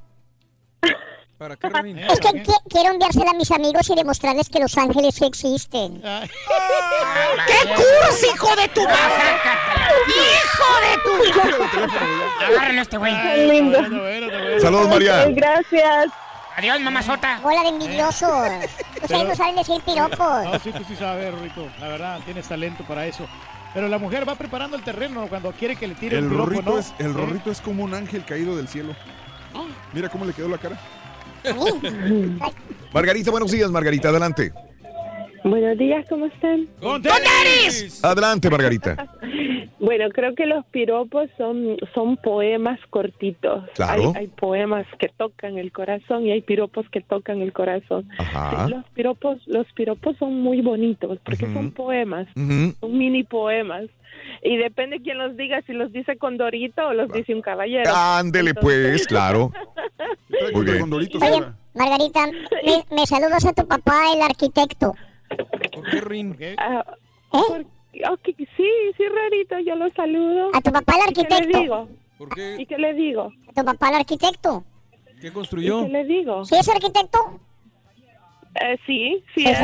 ¿Para 1.37 1.55
qué? 1.55 1.67
Es 2.09 2.19
que 2.19 2.43
qui- 2.43 2.61
quiero 2.69 2.91
enviársela 2.91 3.31
a 3.31 3.33
mis 3.33 3.49
amigos 3.51 3.89
y 3.89 3.95
demostrarles 3.95 4.49
que 4.49 4.59
los 4.59 4.77
ángeles 4.77 5.15
sí 5.15 5.25
existen. 5.25 6.01
¡Qué 6.01 7.69
cursi, 7.75 8.27
hijo 8.33 8.55
de 8.57 8.67
tu 8.67 8.81
madre! 8.83 9.37
¡Hijo 10.07 10.73
de 10.81 10.97
tu! 11.05 11.13
Agárrenlo 12.45 12.79
a 12.79 12.83
este 12.83 12.97
güey. 12.97 13.13
Qué 13.21 13.47
lindo. 13.53 13.79
Saludos, 14.59 14.89
María. 14.89 15.25
Gracias. 15.29 16.07
Adiós, 16.57 16.79
mamazota. 16.81 17.39
Hola 17.41 17.61
de 17.61 17.69
envidiosos. 17.69 18.49
Ustedes 19.01 19.23
no 19.29 19.35
saben 19.35 19.55
decir 19.55 19.81
piropos. 19.83 20.43
No, 20.43 20.59
sí, 20.59 20.73
tú 20.73 20.83
sí 20.83 20.95
sabes, 20.97 21.33
Rorrito. 21.33 21.69
La 21.79 21.87
verdad, 21.87 22.19
tienes 22.25 22.49
talento 22.49 22.83
para 22.83 23.05
eso. 23.05 23.25
Pero 23.73 23.87
la 23.87 23.99
mujer 23.99 24.27
va 24.27 24.35
preparando 24.35 24.75
el 24.75 24.83
terreno 24.83 25.27
cuando 25.27 25.51
quiere 25.51 25.75
que 25.75 25.87
le 25.87 25.95
tire 25.95 26.17
El 26.17 26.25
un 26.25 26.29
piropo, 26.31 26.49
rorrito, 26.49 26.71
¿no? 26.71 26.79
es, 26.79 26.93
el 26.99 27.11
¿Eh? 27.11 27.13
rorrito 27.13 27.51
es 27.51 27.61
como 27.61 27.83
un 27.83 27.93
ángel 27.93 28.25
caído 28.25 28.55
del 28.55 28.67
cielo. 28.67 28.95
Mira 29.93 30.09
cómo 30.09 30.25
le 30.25 30.33
quedó 30.33 30.47
la 30.47 30.57
cara. 30.57 30.79
Margarita, 32.93 33.31
buenos 33.31 33.51
días, 33.51 33.69
Margarita, 33.71 34.09
adelante. 34.09 34.51
Buenos 35.43 35.77
días, 35.77 36.05
¿cómo 36.09 36.25
están? 36.25 36.67
¡Con 36.81 37.01
Adelante, 38.03 38.49
Margarita. 38.49 39.07
Bueno, 39.79 40.09
creo 40.09 40.35
que 40.35 40.45
los 40.45 40.65
piropos 40.65 41.29
son, 41.37 41.77
son 41.93 42.17
poemas 42.17 42.79
cortitos. 42.89 43.63
Claro. 43.75 44.11
Hay, 44.13 44.23
hay 44.23 44.27
poemas 44.27 44.85
que 44.99 45.07
tocan 45.07 45.57
el 45.57 45.71
corazón 45.71 46.25
y 46.25 46.31
hay 46.31 46.41
piropos 46.41 46.85
que 46.89 46.99
tocan 46.99 47.41
el 47.41 47.53
corazón. 47.53 48.07
Ajá. 48.17 48.65
Sí, 48.67 48.73
los 48.73 48.85
piropos, 48.89 49.37
los 49.47 49.65
piropos 49.71 50.17
son 50.17 50.41
muy 50.41 50.59
bonitos 50.59 51.17
porque 51.23 51.45
son 51.53 51.71
poemas, 51.71 52.27
son 52.35 52.97
mini 52.97 53.23
poemas. 53.23 53.85
Y 54.43 54.57
depende 54.57 54.99
quién 55.01 55.17
los 55.17 55.37
diga, 55.37 55.61
si 55.61 55.71
los 55.71 55.93
dice 55.93 56.17
Condorito 56.17 56.85
o 56.85 56.93
los 56.93 57.09
dice 57.13 57.33
un 57.33 57.41
caballero. 57.41 57.89
Ándele, 57.95 58.53
pues, 58.53 59.07
claro. 59.07 59.51
Muy 60.53 60.65
bien. 60.65 60.93
Oye, 60.93 61.43
Margarita, 61.73 62.27
me, 62.65 62.95
me 62.95 63.05
saludas 63.05 63.45
a 63.45 63.53
tu 63.53 63.65
papá, 63.65 64.13
el 64.13 64.21
arquitecto. 64.21 64.93
¿Por 65.73 65.89
qué, 65.89 66.01
Rin? 66.01 66.37
Ah, 66.57 66.83
¿Eh? 66.87 66.93
por- 67.31 67.61
ok, 68.13 68.21
sí, 68.35 68.69
sí, 68.97 69.03
Rarito, 69.07 69.59
yo 69.59 69.75
lo 69.75 69.89
saludo. 69.91 70.49
A 70.53 70.61
tu 70.61 70.71
papá 70.71 70.93
el 71.05 71.11
¿Y 71.11 71.13
qué 71.13 71.21
le 71.21 71.35
arquitecto. 71.35 71.59
digo? 71.59 71.89
¿Por 72.17 72.29
qué? 72.35 72.55
¿Y 72.59 72.65
qué 72.65 72.77
le 72.77 72.93
digo? 72.93 73.31
A 73.49 73.53
tu 73.53 73.65
papá 73.65 73.89
el 73.89 73.95
arquitecto. 73.95 74.63
¿Qué 75.21 75.27
¿Y 75.27 75.31
construyó? 75.31 75.83
qué 75.85 75.89
le 75.89 76.05
digo? 76.05 76.45
¿Sí 76.45 76.55
es 76.55 76.67
arquitecto? 76.69 77.39
Eh, 78.61 78.77
sí, 78.85 79.23
sí 79.35 79.45
es. 79.45 79.57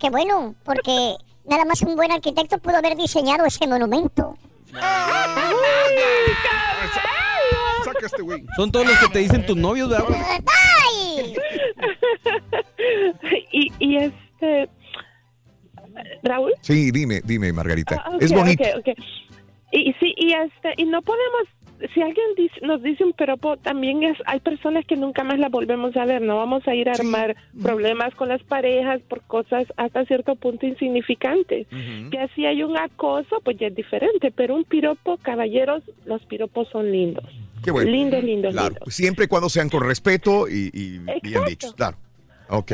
Qué 0.00 0.10
bueno, 0.10 0.54
porque 0.64 1.14
nada 1.48 1.64
más 1.64 1.80
un 1.82 1.94
buen 1.96 2.10
arquitecto 2.12 2.58
pudo 2.58 2.76
haber 2.76 2.96
diseñado 2.96 3.44
ese 3.46 3.66
monumento. 3.66 4.36
Saca 7.84 8.06
este 8.06 8.22
güey. 8.22 8.44
Son 8.56 8.70
todos 8.70 8.86
los 8.86 8.98
que 8.98 9.08
te 9.08 9.18
dicen 9.20 9.44
tus 9.46 9.56
novios, 9.56 9.88
¿verdad? 9.88 10.06
¡Ay! 10.46 11.34
y, 13.52 13.72
y 13.78 13.96
este... 13.96 14.68
Raúl. 16.22 16.52
Sí, 16.60 16.90
dime, 16.90 17.20
dime, 17.24 17.52
Margarita. 17.52 18.02
Ah, 18.06 18.16
es 18.20 18.32
bonito. 18.32 18.62
ok, 18.78 18.88
ok. 18.88 18.98
Y 19.72 19.92
sí, 20.00 20.14
y 20.18 20.32
este, 20.34 20.74
y 20.76 20.84
no 20.84 21.00
podemos, 21.00 21.42
si 21.94 22.02
alguien 22.02 22.26
dice- 22.36 22.60
nos 22.60 22.82
dice 22.82 23.04
un 23.04 23.14
piropo, 23.14 23.56
también 23.56 24.02
es, 24.02 24.18
hay 24.26 24.38
personas 24.40 24.84
que 24.84 24.96
nunca 24.96 25.24
más 25.24 25.38
la 25.38 25.48
volvemos 25.48 25.96
a 25.96 26.04
ver, 26.04 26.20
no 26.20 26.36
vamos 26.36 26.68
a 26.68 26.74
ir 26.74 26.90
a 26.90 26.92
armar 26.92 27.34
problemas 27.62 28.14
con 28.14 28.28
las 28.28 28.42
parejas 28.42 29.00
por 29.08 29.22
cosas 29.22 29.64
hasta 29.78 30.04
cierto 30.04 30.34
punto 30.36 30.66
insignificantes. 30.66 31.66
Que 32.10 32.18
así 32.18 32.44
hay 32.44 32.62
un 32.62 32.76
acoso, 32.76 33.40
pues 33.42 33.56
ya 33.58 33.68
es 33.68 33.74
diferente, 33.74 34.30
pero 34.30 34.54
un 34.56 34.64
piropo, 34.64 35.16
caballeros, 35.16 35.82
los 36.04 36.22
piropos 36.26 36.68
son 36.68 36.92
lindos. 36.92 37.24
Qué 37.64 37.70
bueno. 37.70 37.90
Lindos, 37.90 38.22
lindos, 38.22 38.52
Claro, 38.52 38.68
lindos. 38.74 38.94
siempre 38.94 39.24
y 39.24 39.28
cuando 39.28 39.48
sean 39.48 39.70
con 39.70 39.82
respeto 39.86 40.48
y, 40.48 40.70
y 40.74 40.98
bien 41.22 41.44
dichos, 41.48 41.72
claro. 41.74 41.96
Ok. 42.50 42.72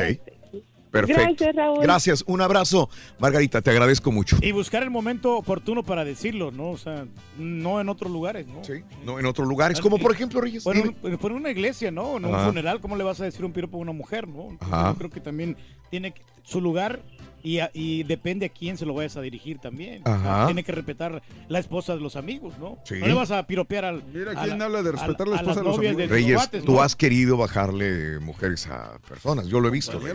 Perfecto. 0.91 1.21
Gracias, 1.21 1.55
Raúl. 1.55 1.79
Gracias, 1.83 2.23
un 2.27 2.41
abrazo. 2.41 2.89
Margarita, 3.19 3.61
te 3.61 3.69
agradezco 3.69 4.11
mucho. 4.11 4.37
Y 4.41 4.51
buscar 4.51 4.81
el 4.83 4.89
momento 4.89 5.37
oportuno 5.37 5.83
para 5.83 6.03
decirlo, 6.03 6.51
¿no? 6.51 6.71
O 6.71 6.77
sea, 6.77 7.05
no 7.37 7.79
en 7.79 7.89
otros 7.89 8.11
lugares, 8.11 8.47
¿no? 8.47 8.63
Sí, 8.63 8.83
no 9.05 9.19
en 9.19 9.25
otros 9.27 9.47
lugares, 9.47 9.79
como 9.81 9.99
por 9.99 10.11
ejemplo, 10.11 10.41
Reyes. 10.41 10.63
Bueno, 10.63 10.81
dime. 10.83 10.95
un- 11.13 11.17
por 11.17 11.31
una 11.31 11.51
iglesia, 11.51 11.91
¿no? 11.91 12.17
En 12.17 12.25
un 12.25 12.33
Ajá. 12.33 12.47
funeral, 12.47 12.81
¿cómo 12.81 12.95
le 12.95 13.03
vas 13.03 13.21
a 13.21 13.25
decir 13.25 13.45
un 13.45 13.51
piropo 13.53 13.77
a 13.77 13.81
una 13.81 13.91
mujer, 13.91 14.27
no? 14.27 14.49
Entonces, 14.49 14.67
Ajá. 14.73 14.91
yo 14.91 14.97
creo 14.97 15.09
que 15.11 15.19
también 15.21 15.55
tiene 15.91 16.13
su 16.43 16.59
lugar 16.59 17.01
y, 17.43 17.59
a- 17.59 17.69
y 17.73 18.01
depende 18.03 18.47
a 18.47 18.49
quién 18.49 18.75
se 18.77 18.85
lo 18.85 18.93
vayas 18.95 19.15
a 19.15 19.21
dirigir 19.21 19.59
también. 19.59 20.01
O 20.05 20.19
sea, 20.19 20.45
tiene 20.47 20.63
que 20.63 20.71
respetar 20.71 21.21
la 21.47 21.59
esposa 21.59 21.93
de 21.95 22.01
los 22.01 22.15
amigos, 22.15 22.57
¿no? 22.59 22.79
Sí. 22.83 22.95
No 22.99 23.05
le 23.05 23.13
vas 23.13 23.29
a 23.31 23.45
piropear 23.45 23.85
al. 23.85 24.03
Mira, 24.11 24.31
a 24.31 24.43
¿quién 24.43 24.57
la- 24.57 24.65
habla 24.65 24.81
de 24.81 24.89
a- 24.89 24.91
respetar 24.93 25.27
la 25.27 25.35
esposa 25.35 25.59
de 25.59 25.65
los 25.67 25.79
de 25.79 25.89
amigos? 25.89 26.09
Reyes, 26.09 26.35
cuates, 26.35 26.65
tú 26.65 26.73
¿no? 26.73 26.81
has 26.81 26.95
querido 26.95 27.37
bajarle 27.37 28.19
mujeres 28.19 28.65
a 28.67 28.97
personas, 29.07 29.45
yo 29.47 29.59
lo 29.59 29.67
he 29.67 29.71
visto. 29.71 29.99
Güey. 29.99 30.13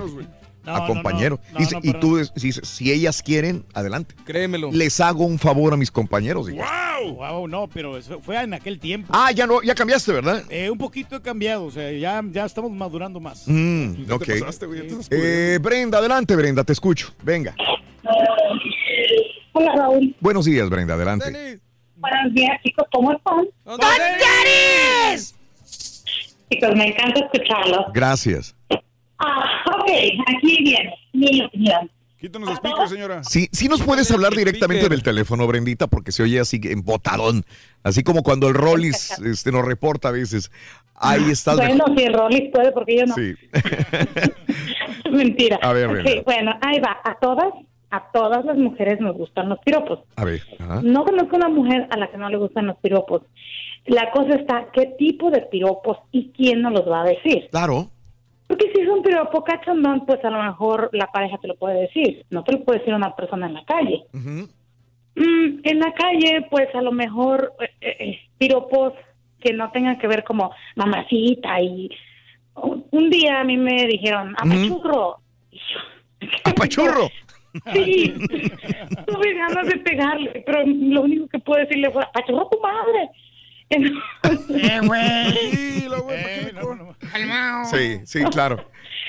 No, 0.64 0.74
a 0.74 0.86
compañeros. 0.86 1.40
no, 1.48 1.52
no, 1.52 1.58
Dice, 1.58 1.74
no, 1.74 1.80
y 1.82 1.92
tú 2.00 2.16
dices, 2.36 2.66
si 2.66 2.90
ellas 2.90 3.22
quieren, 3.22 3.64
adelante. 3.74 4.14
Créemelo. 4.24 4.70
Les 4.72 4.98
hago 5.00 5.26
un 5.26 5.38
favor 5.38 5.74
a 5.74 5.76
mis 5.76 5.90
compañeros. 5.90 6.48
¡Wow! 6.50 7.14
¡Wow! 7.16 7.48
No, 7.48 7.68
pero 7.68 7.96
eso 7.98 8.18
fue 8.20 8.40
en 8.42 8.54
aquel 8.54 8.78
tiempo. 8.80 9.12
Ah, 9.14 9.30
ya 9.30 9.46
no, 9.46 9.62
ya 9.62 9.74
cambiaste, 9.74 10.12
¿verdad? 10.12 10.42
Eh, 10.48 10.70
un 10.70 10.78
poquito 10.78 11.16
he 11.16 11.20
cambiado, 11.22 11.64
o 11.66 11.70
sea, 11.70 11.92
ya, 11.92 12.22
ya 12.30 12.44
estamos 12.46 12.70
madurando 12.72 13.20
más. 13.20 13.44
Mm, 13.46 14.04
Ya 14.06 14.14
ok. 14.14 14.24
te 14.24 14.40
pasaste, 14.40 14.66
güey, 14.66 14.82
Eh, 15.10 15.58
Brenda, 15.60 15.98
adelante, 15.98 16.34
Brenda, 16.34 16.64
te 16.64 16.72
escucho. 16.72 17.12
Venga. 17.22 17.54
Hola 19.52 19.72
Raúl, 19.76 20.16
Buenos 20.20 20.46
días, 20.46 20.68
Brenda, 20.68 20.94
adelante. 20.94 21.60
buenos 21.96 22.34
días 22.34 22.60
chicos, 22.64 22.86
¿cómo 22.92 23.12
están? 23.12 23.44
Chicos, 26.50 26.74
me 26.76 26.88
encanta 26.88 27.20
escucharlos. 27.20 27.86
Gracias. 27.92 28.54
Ah, 29.18 29.62
ok, 29.66 29.90
aquí 30.26 30.62
viene 30.62 30.94
mi 31.12 31.42
opinión. 31.42 31.90
Quítanos 32.24 32.48
el 32.48 32.56
speaker, 32.56 32.88
señora. 32.88 33.22
Sí, 33.22 33.48
sí 33.52 33.68
nos 33.68 33.82
puedes 33.82 34.10
hablar 34.10 34.32
directamente 34.32 34.88
del 34.88 35.02
teléfono, 35.02 35.46
Brendita, 35.46 35.88
porque 35.88 36.10
se 36.10 36.22
oye 36.22 36.40
así 36.40 36.58
embotadón. 36.64 37.44
Así 37.82 38.02
como 38.02 38.22
cuando 38.22 38.48
el 38.48 38.54
Rollis 38.54 39.18
este, 39.24 39.52
nos 39.52 39.62
reporta 39.62 40.08
a 40.08 40.12
veces. 40.12 40.50
Ahí 40.94 41.30
estás. 41.30 41.56
Bueno, 41.56 41.84
si 41.94 42.08
Rollis 42.08 42.50
puede, 42.50 42.72
porque 42.72 42.96
yo 42.96 43.04
no. 43.04 43.14
Sí. 43.14 43.34
Mentira. 45.10 45.58
A 45.60 45.74
ver, 45.74 45.88
Brenda. 45.88 46.22
bueno, 46.24 46.58
ahí 46.62 46.80
va. 46.80 46.98
A 47.04 47.18
todas, 47.20 47.52
a 47.90 48.10
todas 48.10 48.42
las 48.46 48.56
mujeres 48.56 49.00
nos 49.00 49.14
gustan 49.16 49.50
los 49.50 49.58
piropos. 49.58 49.98
A 50.16 50.24
ver. 50.24 50.40
ajá. 50.58 50.80
No 50.82 51.04
conozco 51.04 51.36
una 51.36 51.50
mujer 51.50 51.88
a 51.90 51.98
la 51.98 52.10
que 52.10 52.16
no 52.16 52.30
le 52.30 52.38
gustan 52.38 52.66
los 52.66 52.78
piropos. 52.78 53.20
La 53.84 54.10
cosa 54.12 54.36
está, 54.36 54.68
¿qué 54.72 54.94
tipo 54.98 55.30
de 55.30 55.42
piropos 55.42 55.98
y 56.10 56.30
quién 56.34 56.62
nos 56.62 56.72
los 56.72 56.88
va 56.88 57.02
a 57.02 57.04
decir? 57.04 57.48
Claro. 57.50 57.90
Porque 58.54 58.70
si 58.72 58.82
es 58.82 58.88
un 58.88 59.02
piropo 59.02 59.42
cachondón, 59.42 60.06
pues 60.06 60.24
a 60.24 60.30
lo 60.30 60.40
mejor 60.40 60.88
la 60.92 61.10
pareja 61.10 61.38
te 61.38 61.48
lo 61.48 61.56
puede 61.56 61.80
decir. 61.80 62.24
No 62.30 62.44
te 62.44 62.52
lo 62.52 62.62
puede 62.62 62.78
decir 62.78 62.94
una 62.94 63.16
persona 63.16 63.48
en 63.48 63.54
la 63.54 63.64
calle. 63.64 64.04
Mm, 64.12 65.58
en 65.64 65.78
la 65.80 65.92
calle, 65.92 66.46
pues 66.48 66.72
a 66.72 66.80
lo 66.80 66.92
mejor 66.92 67.52
eh, 67.80 67.96
eh, 67.98 68.20
piropos 68.38 68.92
que 69.40 69.52
no 69.52 69.72
tengan 69.72 69.98
que 69.98 70.06
ver 70.06 70.22
como 70.22 70.52
mamacita 70.76 71.60
y 71.60 71.90
un 72.92 73.10
día 73.10 73.40
a 73.40 73.44
mí 73.44 73.56
me 73.56 73.88
dijeron 73.88 74.36
apachurro. 74.38 75.18
Y 75.50 75.58
yo, 75.58 76.28
¡Apachurro! 76.44 77.08
Sí, 77.72 78.14
tuve 79.06 79.34
ganas 79.34 79.66
de 79.66 79.78
pegarle, 79.78 80.44
pero 80.46 80.64
lo 80.64 81.02
único 81.02 81.26
que 81.26 81.40
pude 81.40 81.62
decirle 81.62 81.90
fue 81.90 82.04
apachurro 82.04 82.48
tu 82.52 82.60
madre. 82.60 83.10
Eh, 83.70 84.80
güey. 84.86 85.30
Sí, 85.32 85.88
la 85.88 85.98
güey, 86.00 86.16
Eh, 86.16 86.52
no, 86.54 86.74
no. 86.74 86.96
Calmao. 87.12 87.64
Sí, 87.66 87.98
sí, 88.04 88.22
claro. 88.24 88.64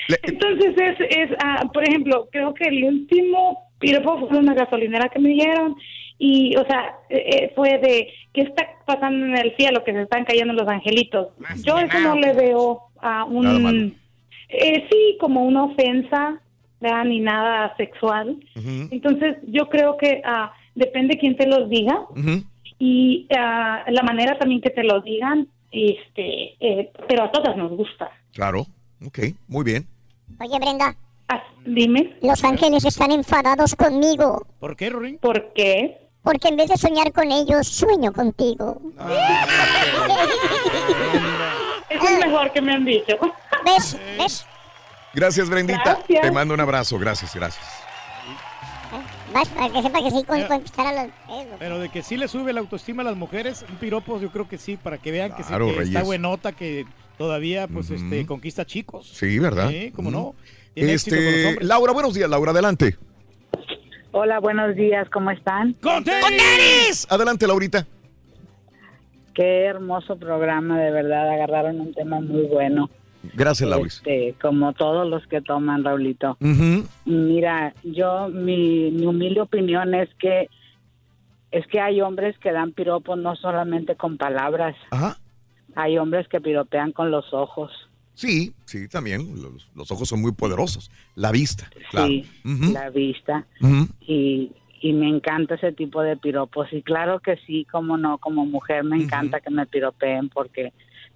Le- 0.08 0.18
Entonces 0.22 0.74
es, 0.76 0.96
es 1.00 1.30
ah, 1.42 1.64
por 1.72 1.84
ejemplo, 1.88 2.28
creo 2.30 2.54
que 2.54 2.64
el 2.68 2.84
último 2.84 3.70
piropo 3.78 4.28
fue 4.28 4.38
una 4.38 4.54
gasolinera 4.54 5.08
que 5.08 5.18
me 5.18 5.30
dieron 5.30 5.76
y, 6.18 6.56
o 6.56 6.64
sea, 6.66 6.96
eh, 7.10 7.24
eh, 7.26 7.52
fue 7.54 7.78
de 7.78 8.08
qué 8.32 8.42
está 8.42 8.66
pasando 8.86 9.26
en 9.26 9.36
el 9.36 9.54
cielo, 9.56 9.84
que 9.84 9.92
se 9.92 10.02
están 10.02 10.24
cayendo 10.24 10.54
los 10.54 10.68
angelitos. 10.68 11.28
Más 11.38 11.62
Yo 11.62 11.78
eso 11.78 11.98
no 12.00 12.14
le 12.16 12.32
veo 12.32 12.80
a 13.00 13.24
un, 13.24 13.96
eh, 14.48 14.86
sí, 14.90 15.16
como 15.20 15.42
una 15.44 15.64
ofensa, 15.64 16.40
¿verdad? 16.80 17.04
ni 17.04 17.20
nada 17.20 17.74
sexual. 17.76 18.36
Entonces 18.90 19.36
yo 19.48 19.68
creo 19.68 19.96
que 19.98 20.22
ah, 20.24 20.52
depende 20.74 21.18
quién 21.18 21.36
te 21.36 21.46
los 21.46 21.68
diga 21.68 22.00
ujú. 22.10 22.44
Y 22.78 23.26
ah, 23.36 23.84
la 23.88 24.02
manera 24.02 24.38
también 24.38 24.60
que 24.60 24.70
te 24.70 24.82
lo 24.84 25.00
digan, 25.00 25.48
este, 25.70 26.56
eh, 26.60 26.92
pero 27.08 27.24
a 27.24 27.30
todas 27.30 27.56
nos 27.56 27.72
gusta. 27.72 28.10
Claro. 28.32 28.66
Ok, 29.04 29.18
muy 29.48 29.64
bien. 29.64 29.86
Oye, 30.40 30.58
Brenda, 30.58 30.96
Ah, 31.28 31.42
dime, 31.64 32.16
los 32.22 32.44
ángeles 32.44 32.84
están 32.84 33.10
enfadados 33.10 33.74
conmigo. 33.74 34.46
¿Por 34.60 34.76
qué, 34.76 34.90
Rorín? 34.90 35.18
¿por 35.18 35.52
qué? 35.54 35.98
Porque 36.22 36.48
en 36.48 36.56
vez 36.56 36.68
de 36.68 36.76
soñar 36.76 37.12
con 37.12 37.30
ellos, 37.32 37.66
sueño 37.66 38.12
contigo. 38.12 38.80
Eso 41.88 42.08
es 42.08 42.26
mejor 42.26 42.52
que 42.52 42.62
me 42.62 42.74
han 42.74 42.84
dicho. 42.84 43.16
¿Ves? 43.64 43.98
¿Ves? 44.18 44.46
Gracias, 45.14 45.48
Brendita. 45.48 45.82
Gracias. 45.84 46.20
Te 46.22 46.30
mando 46.30 46.54
un 46.54 46.60
abrazo. 46.60 46.98
Gracias, 46.98 47.34
gracias. 47.34 47.64
Para 49.44 49.72
que 49.72 49.82
sepa 49.82 49.98
que 50.02 50.10
sí 50.10 50.24
con- 50.24 50.36
Pero- 50.36 50.48
conquistar 50.48 50.86
a 50.86 50.92
los... 51.04 51.12
eh, 51.30 51.46
Pero 51.58 51.78
de 51.78 51.88
que 51.88 52.02
sí 52.02 52.16
le 52.16 52.28
sube 52.28 52.52
la 52.52 52.60
autoestima 52.60 53.02
a 53.02 53.04
las 53.04 53.16
mujeres, 53.16 53.64
un 53.68 53.76
piropo 53.76 54.20
yo 54.20 54.30
creo 54.30 54.48
que 54.48 54.58
sí, 54.58 54.76
para 54.76 54.98
que 54.98 55.10
vean 55.10 55.32
que, 55.34 55.42
sí, 55.42 55.52
que 55.52 55.82
está 55.82 56.02
buenota, 56.02 56.52
que 56.52 56.84
todavía 57.18 57.66
pues 57.68 57.90
este 57.90 58.26
conquista 58.26 58.64
chicos. 58.64 59.08
Sí, 59.08 59.38
¿verdad? 59.38 59.68
Sí, 59.70 59.92
cómo 59.94 60.10
no. 60.10 60.34
Tiene 60.74 60.92
éxito 60.92 61.16
con 61.16 61.24
los 61.24 61.34
Este. 61.34 61.64
Laura, 61.64 61.92
buenos 61.92 62.14
días, 62.14 62.28
Laura, 62.28 62.50
adelante. 62.52 62.96
Hola, 64.12 64.38
buenos 64.40 64.74
días, 64.76 65.08
¿cómo 65.10 65.30
están? 65.30 65.74
¡Con 65.74 66.02
tenis! 66.04 67.06
Adelante, 67.10 67.46
Laurita. 67.46 67.86
Qué 69.34 69.64
hermoso 69.66 70.16
programa, 70.16 70.78
de 70.80 70.90
verdad, 70.90 71.30
agarraron 71.30 71.80
un 71.80 71.92
tema 71.92 72.20
muy 72.20 72.46
bueno. 72.46 72.88
Gracias, 73.34 73.68
Lauris. 73.68 73.96
Este, 73.96 74.34
como 74.40 74.72
todos 74.72 75.08
los 75.08 75.26
que 75.26 75.40
toman, 75.40 75.84
Raulito. 75.84 76.36
Mira, 77.04 77.74
yo, 77.82 78.28
mi, 78.28 78.90
mi 78.90 79.06
humilde 79.06 79.40
opinión 79.40 79.94
es 79.94 80.08
que 80.18 80.48
es 81.52 81.66
que 81.68 81.80
hay 81.80 82.00
hombres 82.00 82.36
que 82.38 82.52
dan 82.52 82.72
piropos 82.72 83.18
no 83.18 83.36
solamente 83.36 83.96
con 83.96 84.18
palabras, 84.18 84.76
Ajá. 84.90 85.16
hay 85.74 85.96
hombres 85.96 86.28
que 86.28 86.40
piropean 86.40 86.92
con 86.92 87.10
los 87.10 87.32
ojos. 87.32 87.70
Sí, 88.14 88.54
sí, 88.64 88.88
también. 88.88 89.42
Los, 89.42 89.70
los 89.74 89.90
ojos 89.90 90.08
son 90.08 90.22
muy 90.22 90.32
poderosos. 90.32 90.90
La 91.14 91.30
vista, 91.30 91.70
claro. 91.90 92.08
Sí, 92.08 92.26
la 92.72 92.90
vista. 92.90 93.46
Y, 94.00 94.52
y 94.80 94.92
me 94.92 95.08
encanta 95.08 95.54
ese 95.56 95.72
tipo 95.72 96.02
de 96.02 96.16
piropos. 96.16 96.72
Y 96.72 96.82
claro 96.82 97.20
que 97.20 97.36
sí, 97.46 97.66
como 97.70 97.96
no, 97.96 98.18
como 98.18 98.46
mujer 98.46 98.84
me 98.84 98.96
encanta 98.96 99.40
que 99.40 99.50
me 99.50 99.66
piropeen 99.66 100.28
porque 100.30 100.72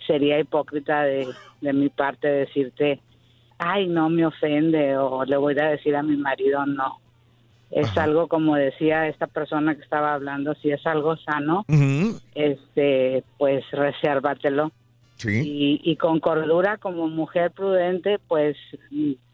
sería 0.07 0.39
hipócrita 0.39 1.03
de, 1.03 1.27
de 1.61 1.73
mi 1.73 1.89
parte 1.89 2.29
decirte, 2.29 3.01
ay, 3.59 3.87
no 3.87 4.09
me 4.09 4.27
ofende 4.27 4.97
o 4.97 5.25
le 5.25 5.37
voy 5.37 5.59
a 5.59 5.69
decir 5.69 5.95
a 5.95 6.03
mi 6.03 6.17
marido 6.17 6.65
no. 6.67 6.99
Es 7.71 7.97
algo 7.97 8.27
como 8.27 8.57
decía 8.57 9.07
esta 9.07 9.29
persona 9.29 9.77
que 9.77 9.83
estaba 9.83 10.15
hablando, 10.15 10.55
si 10.57 10.73
es 10.73 10.85
algo 10.87 11.17
sano, 11.17 11.65
este, 12.35 13.23
pues 13.39 13.65
resérvatelo. 13.71 14.73
Sí. 15.21 15.43
Y, 15.45 15.81
y 15.85 15.97
con 15.97 16.19
cordura 16.19 16.79
como 16.79 17.07
mujer 17.09 17.51
prudente, 17.51 18.19
pues 18.27 18.57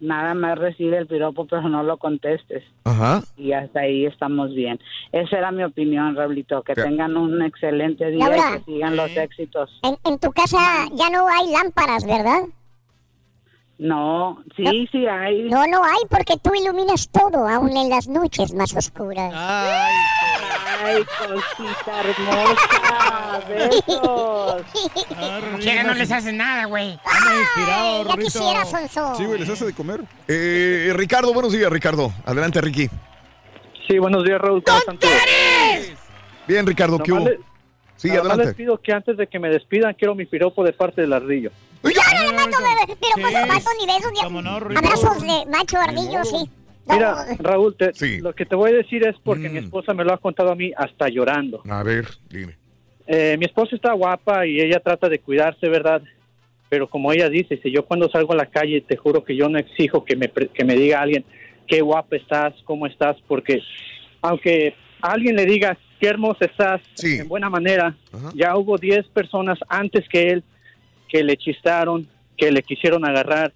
nada 0.00 0.34
más 0.34 0.58
recibe 0.58 0.98
el 0.98 1.06
piropo, 1.06 1.46
pero 1.50 1.68
no 1.68 1.82
lo 1.84 1.96
contestes 1.96 2.64
Ajá. 2.84 3.22
y 3.36 3.52
hasta 3.52 3.80
ahí 3.80 4.04
estamos 4.04 4.52
bien. 4.52 4.80
Esa 5.12 5.38
era 5.38 5.52
mi 5.52 5.62
opinión, 5.62 6.16
Raulito. 6.16 6.62
Que 6.62 6.74
Ya. 6.76 6.82
tengan 6.84 7.16
un 7.16 7.40
excelente 7.42 8.10
día 8.10 8.28
Laura. 8.28 8.56
y 8.56 8.58
que 8.58 8.64
sigan 8.72 8.96
los 8.96 9.16
éxitos. 9.16 9.70
En, 9.84 9.96
en 10.10 10.18
tu 10.18 10.32
casa 10.32 10.58
ya 10.92 11.08
no 11.10 11.26
hay 11.28 11.52
lámparas, 11.52 12.04
¿verdad? 12.04 12.40
No, 13.78 14.42
sí, 14.56 14.88
sí 14.90 15.06
hay. 15.06 15.42
No, 15.50 15.66
no 15.66 15.84
hay 15.84 16.00
porque 16.08 16.36
tú 16.42 16.54
iluminas 16.54 17.10
todo, 17.10 17.46
aún 17.46 17.76
en 17.76 17.90
las 17.90 18.08
noches 18.08 18.54
más 18.54 18.74
oscuras. 18.74 19.30
Ay, 19.36 19.92
ay, 20.82 21.04
cosita 21.18 22.00
hermosa. 22.00 23.40
Besos. 23.48 24.62
Quiera 25.60 25.82
no 25.82 25.92
les 25.94 26.10
hace 26.10 26.32
nada, 26.32 26.64
güey. 26.64 26.98
Ya 27.66 28.02
Rorrito. 28.02 28.16
quisiera, 28.24 28.64
Sonso. 28.64 29.14
Sí, 29.16 29.26
güey, 29.26 29.40
les 29.40 29.48
hace 29.50 29.66
de 29.66 29.74
comer. 29.74 30.00
Eh, 30.26 30.92
Ricardo, 30.94 31.34
buenos 31.34 31.52
días, 31.52 31.70
Ricardo. 31.70 32.10
Adelante, 32.24 32.62
Ricky. 32.62 32.88
Sí, 33.86 33.98
buenos 33.98 34.24
días, 34.24 34.40
Raúl. 34.40 34.62
¿Cómo 34.64 34.78
están 34.78 34.98
todos? 34.98 35.12
Bien, 36.48 36.66
Ricardo, 36.66 36.98
¿qué 36.98 37.12
hubo? 37.12 37.26
Le- 37.28 37.40
Sí, 37.96 38.08
más 38.08 38.16
les 38.24 38.26
adelante. 38.32 38.54
pido 38.54 38.78
que 38.78 38.92
antes 38.92 39.16
de 39.16 39.26
que 39.26 39.38
me 39.38 39.48
despidan, 39.48 39.94
quiero 39.94 40.14
mi 40.14 40.26
piropo 40.26 40.62
de 40.64 40.72
parte 40.74 41.00
del 41.00 41.12
ardillo. 41.14 41.50
Yo 41.94 42.00
no 42.24 42.30
le 42.30 42.36
mando 42.36 42.56
bebé, 42.58 42.96
pero 43.00 43.12
pues 43.20 43.34
Sí. 43.34 43.48
mato 43.48 43.70
ni 43.80 43.86
besos, 43.86 44.12
ni 44.12 44.42
no, 44.42 44.50
abrazos 44.50 45.22
de 45.22 45.50
macho 45.50 45.78
ardillo, 45.78 46.24
sí. 46.24 46.50
Mira, 46.88 47.26
Raúl, 47.40 47.74
te- 47.76 47.92
Sí. 47.94 48.20
lo 48.20 48.32
que 48.34 48.46
te 48.46 48.54
voy 48.54 48.70
a 48.70 48.74
decir 48.76 49.04
es 49.06 49.16
porque 49.24 49.48
Mm. 49.48 49.52
mi 49.52 49.58
esposa 49.58 49.92
me 49.92 50.04
lo 50.04 50.12
ha 50.12 50.18
contado 50.18 50.52
a 50.52 50.54
mí 50.54 50.72
hasta 50.76 51.08
llorando. 51.08 51.60
A 51.68 51.82
ver, 51.82 52.06
dime. 52.30 52.56
Eh, 53.08 53.36
mi 53.38 53.44
esposa 53.46 53.74
está 53.76 53.92
guapa 53.92 54.46
y 54.46 54.60
ella 54.60 54.80
trata 54.80 55.08
de 55.08 55.18
cuidarse, 55.18 55.68
¿verdad? 55.68 56.02
pero 56.68 56.88
como 56.90 57.12
ella 57.12 57.28
dice, 57.28 57.60
si 57.62 57.70
yo 57.70 57.84
cuando 57.84 58.10
salgo 58.10 58.32
a 58.32 58.36
la 58.36 58.46
calle, 58.46 58.80
te 58.80 58.96
juro 58.96 59.22
que 59.22 59.36
yo 59.36 59.48
no 59.48 59.56
exijo 59.56 60.04
que 60.04 60.16
me, 60.16 60.28
pre- 60.28 60.48
que 60.48 60.64
me 60.64 60.74
diga 60.74 61.00
alguien 61.00 61.24
qué 61.68 61.80
guapa 61.80 62.16
estás, 62.16 62.54
cómo 62.64 62.88
estás, 62.88 63.16
porque 63.28 63.60
aunque 64.20 64.74
alguien 65.00 65.36
le 65.36 65.46
diga 65.46 65.78
qué 66.00 66.08
hermosa 66.08 66.44
estás, 66.46 66.80
en 67.04 67.28
buena 67.28 67.48
manera, 67.48 67.94
ya 68.34 68.56
hubo 68.56 68.78
10 68.78 69.06
personas 69.10 69.60
antes 69.68 70.08
que 70.08 70.30
él 70.30 70.42
que 71.08 71.22
le 71.22 71.36
chistaron, 71.36 72.06
que 72.36 72.50
le 72.50 72.62
quisieron 72.62 73.04
agarrar, 73.04 73.52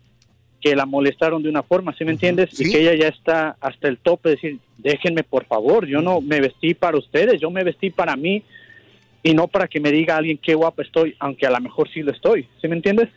que 0.60 0.76
la 0.76 0.86
molestaron 0.86 1.42
de 1.42 1.48
una 1.48 1.62
forma, 1.62 1.94
¿sí 1.96 2.04
me 2.04 2.12
entiendes? 2.12 2.58
Y 2.60 2.70
que 2.70 2.80
ella 2.80 2.94
ya 2.94 3.08
está 3.08 3.56
hasta 3.60 3.88
el 3.88 3.98
tope 3.98 4.28
de 4.28 4.34
decir, 4.34 4.58
déjenme 4.78 5.22
por 5.22 5.44
favor, 5.46 5.86
yo 5.86 6.02
no 6.02 6.20
me 6.20 6.40
vestí 6.40 6.74
para 6.74 6.98
ustedes, 6.98 7.40
yo 7.40 7.50
me 7.50 7.64
vestí 7.64 7.90
para 7.90 8.16
mí 8.16 8.42
y 9.22 9.34
no 9.34 9.48
para 9.48 9.68
que 9.68 9.80
me 9.80 9.90
diga 9.90 10.16
alguien 10.16 10.38
qué 10.38 10.54
guapa 10.54 10.82
estoy, 10.82 11.14
aunque 11.18 11.46
a 11.46 11.50
lo 11.50 11.60
mejor 11.60 11.90
sí 11.90 12.02
lo 12.02 12.12
estoy, 12.12 12.46
¿sí 12.60 12.68
me 12.68 12.76
entiendes? 12.76 13.08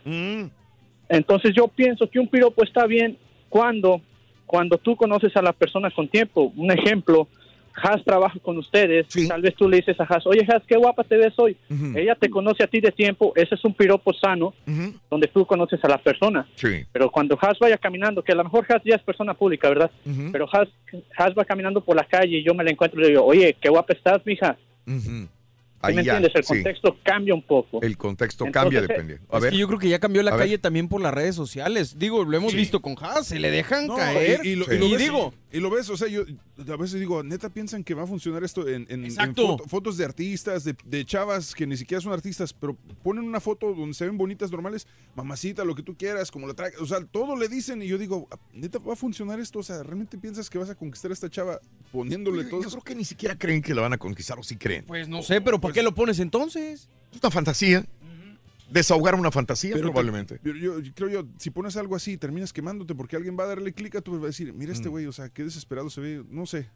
Entonces 1.08 1.52
yo 1.54 1.68
pienso 1.68 2.08
que 2.08 2.18
un 2.18 2.28
piropo 2.28 2.64
está 2.64 2.86
bien 2.86 3.18
cuando, 3.48 4.00
cuando 4.46 4.78
tú 4.78 4.96
conoces 4.96 5.36
a 5.36 5.42
la 5.42 5.52
persona 5.52 5.90
con 5.90 6.08
tiempo. 6.08 6.52
Un 6.56 6.70
ejemplo, 6.72 7.28
Has 7.82 8.04
trabaja 8.04 8.38
con 8.40 8.56
ustedes, 8.58 9.06
tal 9.28 9.42
vez 9.42 9.54
tú 9.56 9.68
le 9.68 9.78
dices 9.78 9.98
a 9.98 10.04
Has, 10.04 10.26
oye 10.26 10.46
Has, 10.48 10.62
qué 10.66 10.76
guapa 10.76 11.02
te 11.04 11.16
ves 11.16 11.34
hoy. 11.36 11.56
Ella 11.96 12.14
te 12.14 12.30
conoce 12.30 12.62
a 12.62 12.66
ti 12.68 12.80
de 12.80 12.92
tiempo, 12.92 13.32
ese 13.34 13.54
es 13.56 13.64
un 13.64 13.74
piropo 13.74 14.12
sano, 14.14 14.54
donde 15.10 15.26
tú 15.28 15.44
conoces 15.44 15.82
a 15.84 15.88
la 15.88 15.98
persona. 15.98 16.46
Sí. 16.54 16.84
Pero 16.92 17.10
cuando 17.10 17.36
Has 17.40 17.58
vaya 17.58 17.76
caminando, 17.76 18.22
que 18.22 18.32
a 18.32 18.36
lo 18.36 18.44
mejor 18.44 18.64
Has 18.68 18.82
ya 18.84 18.94
es 18.94 19.02
persona 19.02 19.34
pública, 19.34 19.68
¿verdad? 19.68 19.90
Pero 20.32 20.46
Has, 20.52 20.68
Has 21.16 21.34
va 21.36 21.44
caminando 21.44 21.80
por 21.84 21.96
la 21.96 22.04
calle 22.04 22.38
y 22.38 22.44
yo 22.44 22.54
me 22.54 22.62
la 22.64 22.70
encuentro 22.70 23.00
y 23.00 23.02
le 23.04 23.08
digo, 23.10 23.24
oye, 23.24 23.56
qué 23.60 23.68
guapa 23.68 23.92
estás, 23.92 24.24
mija. 24.24 24.56
¿Sí 24.86 25.28
Ahí 25.90 25.94
me 25.96 26.02
ya, 26.04 26.16
entiendes? 26.16 26.32
El 26.36 26.44
sí. 26.44 26.54
contexto 26.54 26.96
cambia 27.02 27.34
un 27.34 27.42
poco. 27.42 27.82
El 27.82 27.98
contexto 27.98 28.46
Entonces, 28.46 28.62
cambia 28.62 28.78
eh, 28.78 28.82
dependiendo. 28.88 29.26
A 29.30 29.36
es 29.36 29.42
ver. 29.42 29.52
que 29.52 29.58
yo 29.58 29.66
creo 29.66 29.78
que 29.78 29.88
ya 29.90 29.98
cambió 29.98 30.22
la 30.22 30.30
A 30.30 30.34
ver. 30.36 30.44
calle 30.46 30.56
también 30.56 30.88
por 30.88 31.02
las 31.02 31.12
redes 31.12 31.34
sociales. 31.34 31.98
Digo, 31.98 32.24
lo 32.24 32.34
hemos 32.38 32.52
Sí. 32.52 32.56
visto 32.56 32.80
con 32.80 32.94
Haas, 32.98 33.26
se 33.26 33.38
le 33.38 33.50
dejan 33.50 33.88
No, 33.88 33.96
caer. 33.96 34.40
Y, 34.44 34.50
y 34.52 34.56
lo, 34.56 34.64
Sí. 34.64 34.76
y 34.76 34.78
lo 34.78 34.96
digo, 34.96 35.34
y 35.54 35.60
lo 35.60 35.70
ves, 35.70 35.88
o 35.88 35.96
sea, 35.96 36.08
yo 36.08 36.22
a 36.58 36.76
veces 36.76 36.98
digo, 37.00 37.22
neta 37.22 37.48
piensan 37.48 37.84
que 37.84 37.94
va 37.94 38.02
a 38.02 38.06
funcionar 38.06 38.42
esto 38.44 38.66
en, 38.68 38.86
en- 38.90 39.04
en 39.04 39.10
foto- 39.56 39.68
fotos 39.68 39.96
de 39.96 40.04
artistas, 40.04 40.64
de, 40.64 40.74
de 40.84 41.04
chavas 41.04 41.54
que 41.54 41.66
ni 41.66 41.76
siquiera 41.76 42.00
son 42.00 42.12
artistas, 42.12 42.52
pero 42.52 42.76
ponen 43.02 43.24
una 43.24 43.40
foto 43.40 43.72
donde 43.72 43.94
se 43.94 44.04
ven 44.04 44.18
bonitas 44.18 44.50
normales, 44.50 44.86
mamacita, 45.14 45.64
lo 45.64 45.74
que 45.74 45.82
tú 45.82 45.96
quieras, 45.96 46.30
como 46.30 46.46
la 46.46 46.54
trae, 46.54 46.72
o 46.80 46.86
sea, 46.86 47.04
todo 47.06 47.36
le 47.36 47.48
dicen 47.48 47.80
y 47.82 47.86
yo 47.86 47.96
digo, 47.98 48.28
neta 48.52 48.78
va 48.80 48.94
a 48.94 48.96
funcionar 48.96 49.38
esto, 49.40 49.60
o 49.60 49.62
sea, 49.62 49.82
¿realmente 49.82 50.18
piensas 50.18 50.50
que 50.50 50.58
vas 50.58 50.68
a 50.70 50.74
conquistar 50.74 51.10
a 51.10 51.14
esta 51.14 51.30
chava 51.30 51.60
poniéndole 51.92 52.44
todo 52.44 52.62
Yo 52.62 52.68
creo 52.70 52.82
que 52.82 52.94
ni 52.96 53.04
siquiera 53.04 53.38
creen 53.38 53.62
que 53.62 53.74
la 53.74 53.82
van 53.82 53.92
a 53.92 53.98
conquistar 53.98 54.38
o 54.38 54.42
sí 54.42 54.56
creen. 54.56 54.84
pues 54.86 55.08
no 55.08 55.22
sé, 55.22 55.40
pero 55.40 55.60
¿para 55.60 55.72
qué 55.72 55.82
lo 55.82 55.94
pones 55.94 56.18
entonces? 56.18 56.88
Es 57.12 57.20
una 57.22 57.30
fantasía. 57.30 57.86
Desahogar 58.70 59.14
una 59.14 59.30
fantasía, 59.30 59.72
Pero 59.74 59.88
probablemente. 59.88 60.40
yo, 60.42 60.78
yo 60.80 60.92
creo 60.94 61.08
yo, 61.08 61.24
si 61.38 61.50
pones 61.50 61.76
algo 61.76 61.94
así, 61.96 62.16
terminas 62.16 62.52
quemándote 62.52 62.94
porque 62.94 63.16
alguien 63.16 63.36
va 63.38 63.44
a 63.44 63.48
darle 63.48 63.72
clic 63.72 63.94
a 63.96 64.00
tu 64.00 64.14
y 64.16 64.18
va 64.18 64.24
a 64.24 64.26
decir, 64.28 64.52
mira 64.52 64.72
Mm. 64.72 64.76
este 64.76 64.88
güey, 64.88 65.06
o 65.06 65.12
sea, 65.12 65.28
qué 65.28 65.44
desesperado 65.44 65.90
se 65.90 66.00
ve, 66.00 66.22
no 66.30 66.46
sé. 66.46 66.68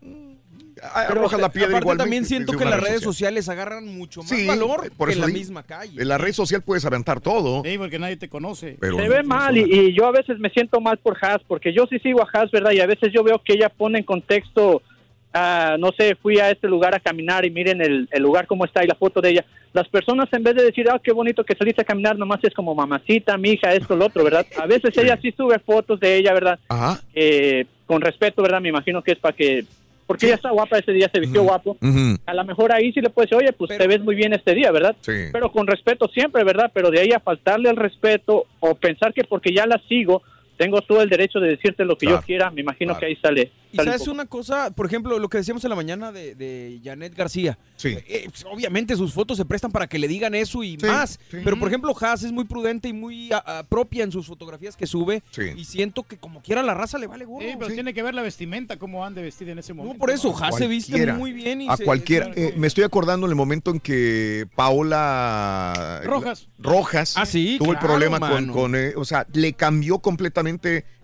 arrojas 0.83 1.41
la 1.41 1.51
piedra 1.51 1.69
aparte 1.69 1.85
igualmente 1.85 2.05
también 2.05 2.25
siento 2.25 2.53
que 2.53 2.65
las 2.65 2.75
red 2.81 2.81
redes 2.89 2.95
social. 3.03 3.15
sociales 3.15 3.49
agarran 3.49 3.87
mucho 3.87 4.21
más 4.21 4.29
Sí, 4.31 4.47
valor 4.47 4.91
por 4.97 5.09
que 5.09 5.13
eso 5.13 5.21
la 5.23 5.27
digo, 5.27 5.39
misma 5.39 5.63
calle. 5.65 6.01
En 6.01 6.09
la 6.09 6.19
red 6.19 6.33
social 6.33 6.63
puedes 6.63 6.85
aventar 6.85 7.21
todo. 7.21 7.63
Sí, 7.65 7.77
porque 7.79 7.99
nadie 7.99 8.17
te 8.17 8.29
conoce. 8.29 8.77
Pero 8.81 8.97
se 8.97 9.09
ve 9.09 9.23
mal 9.25 9.57
y, 9.57 9.63
y 9.63 9.97
yo 9.97 10.07
a 10.07 10.13
veces 10.13 10.39
me 10.39 10.51
siento 10.51 10.81
mal 10.81 10.99
por 10.99 11.17
Haas 11.21 11.41
porque 11.49 11.73
yo 11.75 11.87
sí 11.91 11.99
sigo 11.99 12.23
a 12.23 12.29
Haas, 12.33 12.51
¿verdad? 12.53 12.71
Y 12.73 12.81
a 12.81 12.87
veces 12.87 13.11
yo 13.13 13.25
veo 13.25 13.43
que 13.45 13.55
ella 13.55 13.69
pone 13.71 13.99
en 13.99 14.05
contexto, 14.05 14.83
ah, 15.33 15.77
no 15.79 15.91
sé, 15.93 16.15
fui 16.17 16.39
a 16.39 16.51
este 16.51 16.69
lugar 16.69 16.95
a 16.95 17.01
caminar 17.01 17.45
y 17.45 17.51
miren 17.51 17.81
el, 17.81 18.09
el 18.11 18.23
lugar 18.23 18.47
cómo 18.47 18.65
está 18.65 18.85
y 18.85 18.87
la 18.87 18.95
foto 18.95 19.21
de 19.21 19.31
ella. 19.31 19.45
Las 19.73 19.89
personas 19.89 20.29
en 20.33 20.43
vez 20.43 20.55
de 20.57 20.65
decir, 20.65 20.89
ah, 20.91 21.01
qué 21.03 21.13
bonito 21.13 21.45
que 21.45 21.55
saliste 21.55 21.83
a 21.83 21.85
caminar, 21.85 22.17
nomás 22.17 22.41
es 22.43 22.55
como 22.55 22.75
mamacita, 22.75 23.37
mi 23.37 23.51
hija, 23.51 23.75
esto, 23.75 23.97
lo 23.97 24.07
otro, 24.07 24.25
¿verdad? 24.25 24.47
A 24.59 24.67
veces 24.67 24.97
ella 24.97 25.19
sí 25.21 25.33
sube 25.37 25.59
fotos 25.59 26.01
de 26.01 26.17
ella, 26.17 26.33
¿verdad? 26.33 26.59
Ajá. 26.69 27.01
Eh, 27.15 27.67
con 27.87 28.01
respeto, 28.01 28.43
¿verdad? 28.43 28.61
Me 28.61 28.71
imagino 28.71 29.03
que 29.03 29.13
es 29.13 29.19
para 29.19 29.37
que... 29.37 29.65
Porque 30.07 30.25
ella 30.25 30.37
está 30.37 30.51
guapa 30.51 30.79
ese 30.79 30.93
día, 30.93 31.11
se 31.13 31.21
vistió 31.21 31.43
guapo. 31.43 31.77
A 32.25 32.33
lo 32.33 32.45
mejor 32.47 32.73
ahí 32.73 32.93
sí 32.95 33.03
le 33.03 33.11
puede 33.11 33.27
decir, 33.27 33.37
oye, 33.45 33.53
pues 33.53 33.77
te 33.77 33.87
ves 33.87 34.01
muy 34.01 34.15
bien 34.15 34.33
este 34.33 34.55
día, 34.55 34.73
¿verdad? 34.73 34.97
Sí. 35.03 35.13
Pero 35.31 35.53
con 35.53 35.67
respeto 35.67 36.09
siempre, 36.09 36.45
¿verdad? 36.45 36.71
Pero 36.73 36.91
de 36.91 37.01
ahí 37.01 37.13
a 37.13 37.21
faltarle 37.21 37.69
al 37.69 37.77
respeto 37.77 38.47
o 38.61 38.75
pensar 38.75 39.13
que 39.13 39.25
porque 39.25 39.53
ya 39.53 39.67
la 39.67 39.79
sigo, 39.87 40.23
tengo 40.59 40.83
todo 40.83 41.01
el 41.01 41.09
derecho 41.09 41.39
de 41.41 41.49
decirte 41.51 41.85
lo 41.85 41.97
que 41.97 42.07
Claro, 42.07 42.21
yo 42.21 42.27
quiera, 42.27 42.51
me 42.51 42.61
imagino 42.61 42.89
claro. 42.93 43.01
que 43.01 43.07
ahí 43.07 43.17
sale. 43.23 43.53
Y 43.73 43.77
sale 43.77 43.91
un 43.91 43.93
sabes 43.99 44.09
una 44.09 44.25
cosa, 44.27 44.71
por 44.71 44.87
ejemplo, 44.87 45.19
lo 45.19 45.29
que 45.29 45.39
decíamos 45.39 45.63
en 45.65 45.71
la 45.71 45.77
mañana 45.77 46.11
de, 46.11 46.35
de 46.35 46.81
Janet 46.83 47.15
García. 47.15 47.59
Sí. 47.77 47.97
Eh, 48.09 48.25
pues, 48.31 48.45
obviamente 48.51 48.97
sus 48.97 49.13
fotos 49.13 49.37
se 49.37 49.45
prestan 49.45 49.71
para 49.71 49.87
que 49.87 49.99
le 49.99 50.09
digan 50.09 50.35
eso 50.35 50.63
y 50.65 50.77
más. 50.79 51.21
Pero 51.31 51.59
por 51.59 51.69
ejemplo, 51.69 51.95
Haas 52.01 52.23
es 52.25 52.33
muy 52.33 52.45
prudente 52.45 52.89
y 52.89 52.93
muy 52.95 53.31
a- 53.33 53.59
a- 53.59 53.63
propia 53.65 54.05
en 54.05 54.11
sus 54.13 54.27
fotografías 54.27 54.75
que 54.77 54.87
sube. 54.87 55.23
Y 55.57 55.65
siento 55.65 56.03
que 56.03 56.17
como 56.17 56.41
quiera 56.43 56.63
la 56.63 56.75
raza 56.75 56.99
le 56.99 57.07
vale 57.07 57.25
gorro. 57.27 57.47
Sí, 57.47 57.55
pero 57.59 57.73
tiene 57.73 57.93
que 57.95 58.03
ver 58.03 58.15
la 58.15 58.23
vestimenta, 58.23 58.79
cómo 58.79 59.05
ande 59.05 59.23
vestida 59.23 59.53
en 59.53 59.59
ese 59.59 59.75
momento. 59.75 59.99
por 59.99 60.11
eso, 60.11 60.35
Haas 60.43 60.57
se 60.57 60.67
viste 60.67 61.13
muy 61.13 61.33
bien. 61.33 61.61
Y 61.63 61.69
a 61.69 61.77
se- 61.77 61.85
cualquiera. 61.85 62.33
se- 62.33 62.49
eh, 62.49 62.55
me 62.57 62.67
estoy 62.67 62.85
acordando 62.85 63.27
en 63.27 63.31
el 63.31 63.37
momento 63.37 63.71
en 63.71 63.81
que 63.81 64.47
Paola 64.57 66.01
Rojas. 66.05 66.49
Rojas 66.59 67.15
Ah, 67.17 67.27
sí, 67.27 67.57
tuvo 67.59 67.73
el 67.73 67.79
problema 67.79 68.19
con, 68.53 68.75
eh, 68.75 68.93
o 68.97 69.05
sea, 69.05 69.27
le 69.33 69.53
cambió 69.53 69.99
completamente 69.99 70.48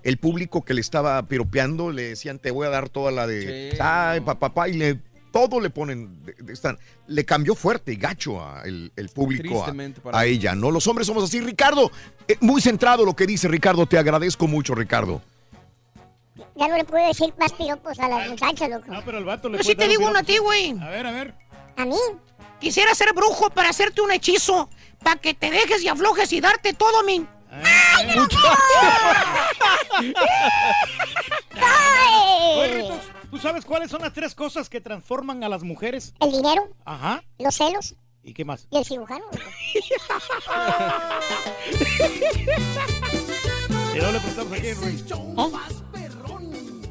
el 0.02 0.18
público 0.18 0.64
que 0.64 0.74
le 0.74 0.80
estaba 0.80 1.22
piropeando, 1.26 1.90
le 1.90 2.10
decían 2.10 2.38
te 2.38 2.50
voy 2.50 2.66
a 2.66 2.70
dar 2.70 2.88
toda 2.88 3.10
la 3.10 3.26
de, 3.26 3.76
ay, 3.80 4.20
papá, 4.20 4.48
papá, 4.48 4.68
y 4.68 4.74
le 4.74 5.00
todo 5.34 5.58
le 5.58 5.68
ponen, 5.68 6.20
están, 6.48 6.78
le 7.08 7.24
cambió 7.24 7.56
fuerte 7.56 7.92
y 7.92 7.96
gacho 7.96 8.40
a 8.40 8.62
el, 8.62 8.92
el 8.94 9.08
público 9.08 9.66
a, 10.12 10.26
ella, 10.26 10.54
¿no? 10.54 10.70
Los 10.70 10.86
hombres 10.86 11.08
somos 11.08 11.24
así. 11.24 11.40
Ricardo, 11.40 11.90
eh, 12.28 12.36
muy 12.40 12.60
centrado 12.60 13.04
lo 13.04 13.16
que 13.16 13.26
dice 13.26 13.48
Ricardo, 13.48 13.84
te 13.84 13.98
agradezco 13.98 14.46
mucho, 14.46 14.76
Ricardo. 14.76 15.20
Ya 16.54 16.68
no 16.68 16.76
le 16.76 16.84
puedo 16.84 17.04
decir 17.04 17.34
más 17.36 17.52
piropos 17.52 17.98
a 17.98 18.08
las 18.08 18.30
muchachas, 18.30 18.70
loco. 18.70 18.86
No, 18.86 19.04
pero 19.04 19.18
el 19.18 19.24
vato 19.24 19.48
le 19.48 19.58
Yo 19.58 19.64
sí 19.64 19.74
te 19.74 19.88
digo 19.88 20.08
uno 20.08 20.20
a 20.20 20.22
ti, 20.22 20.38
güey. 20.38 20.78
A 20.80 20.88
ver, 20.88 21.04
a 21.04 21.10
ver. 21.10 21.34
¿A 21.76 21.84
mí? 21.84 21.96
Quisiera 22.60 22.94
ser 22.94 23.12
brujo 23.12 23.50
para 23.50 23.70
hacerte 23.70 24.02
un 24.02 24.12
hechizo, 24.12 24.70
para 25.02 25.20
que 25.20 25.34
te 25.34 25.50
dejes 25.50 25.82
y 25.82 25.88
aflojes 25.88 26.32
y 26.32 26.40
darte 26.40 26.74
todo, 26.74 27.02
mi. 27.02 27.26
¡Ay, 27.62 28.18
Oye, 32.58 32.84
¿tú 33.30 33.38
sabes 33.38 33.64
cuáles 33.64 33.90
son 33.90 34.02
las 34.02 34.12
tres 34.12 34.34
cosas 34.34 34.68
que 34.68 34.80
transforman 34.80 35.42
a 35.44 35.48
las 35.48 35.62
mujeres? 35.62 36.12
El 36.20 36.32
dinero, 36.32 36.68
Ajá. 36.84 37.22
los 37.38 37.54
celos 37.54 37.94
¿Y 38.22 38.34
qué 38.34 38.44
más? 38.44 38.66
y 38.70 38.76
el 38.78 38.84
cirujano. 38.84 39.24
loco. 39.30 39.38
Y 43.94 43.98
luego 43.98 44.12
le 44.12 44.20
preguntamos 44.20 44.52
a 44.52 44.56
quién, 44.60 44.76
Ruiz. 44.80 45.04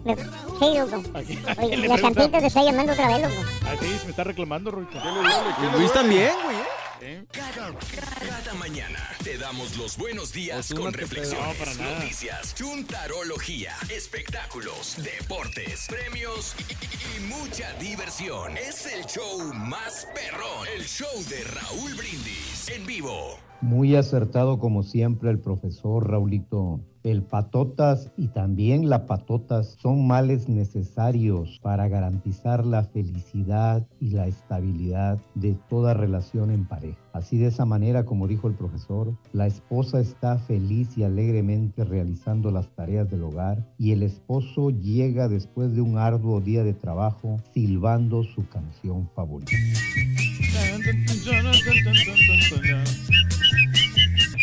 Me- 0.06 0.16
Sí, 0.64 0.78
loco. 0.78 1.04
Oye, 1.18 1.38
preguntamos. 1.78 2.00
Santita 2.02 2.40
te 2.40 2.48
está 2.48 2.64
llamando 2.64 2.94
otra 2.94 3.08
vez, 3.08 3.22
loco. 3.22 3.50
Ah, 3.66 3.76
sí, 3.80 3.88
me 4.06 4.10
está 4.12 4.24
reclamando, 4.24 4.72
Ruito. 4.72 4.98
Y 4.98 5.78
Luis 5.78 5.92
también, 5.94 6.32
güey. 6.44 6.58
¿eh? 7.02 7.26
Cada 7.32 8.54
mañana 8.54 9.00
te 9.24 9.38
damos 9.38 9.76
los 9.78 9.98
buenos 9.98 10.32
días 10.32 10.68
Pues 10.70 10.80
con 10.80 10.94
reflexiones, 10.94 11.46
no, 11.48 11.54
para 11.56 11.74
nada. 11.74 12.00
noticias, 12.00 12.56
chuntarología, 12.56 13.76
espectáculos, 13.90 14.96
deportes, 15.04 15.88
premios 15.90 16.56
y, 16.70 16.74
y- 16.74 17.18
y 17.18 17.20
mucha 17.28 17.74
diversión. 17.74 18.58
Es 18.58 18.86
el 18.86 19.06
show 19.06 19.54
más 19.54 20.08
perrón, 20.16 20.68
el 20.78 20.86
show 20.88 21.24
de 21.30 21.44
Raúl 21.44 21.94
Brindis 21.96 22.70
en 22.70 22.86
vivo. 22.86 23.38
Muy 23.64 23.96
acertado 23.96 24.60
como 24.60 24.84
siempre 24.84 25.32
el 25.32 25.40
profesor 25.40 26.10
Raulito. 26.10 26.82
El 27.02 27.24
patotas 27.24 28.12
y 28.18 28.28
también 28.28 28.90
la 28.90 29.06
patotas 29.06 29.78
son 29.82 30.06
males 30.06 30.50
necesarios 30.50 31.60
para 31.62 31.88
garantizar 31.88 32.66
la 32.66 32.84
felicidad 32.84 33.88
y 34.02 34.10
la 34.10 34.28
estabilidad 34.28 35.18
de 35.36 35.56
toda 35.70 35.94
relación 35.94 36.52
en 36.52 36.66
pareja. 36.66 36.98
Así 37.14 37.38
de 37.38 37.48
esa 37.48 37.64
manera, 37.66 38.04
como 38.04 38.28
dijo 38.28 38.50
el 38.50 38.56
profesor, 38.56 39.16
la 39.32 39.48
esposa 39.48 40.02
está 40.02 40.38
feliz 40.40 40.98
y 40.98 41.04
alegremente 41.04 41.86
realizando 41.86 42.52
las 42.52 42.68
tareas 42.76 43.10
del 43.10 43.24
hogar 43.24 43.66
y 43.78 43.94
el 43.94 44.04
esposo 44.04 44.72
llega 44.72 45.30
después 45.30 45.74
de 45.74 45.80
un 45.80 45.98
arduo 45.98 46.42
día 46.42 46.66
de 46.66 46.74
trabajo 46.74 47.38
silbando 47.54 48.24
su 48.24 48.46
canción 48.50 49.10
favorita. 49.16 49.52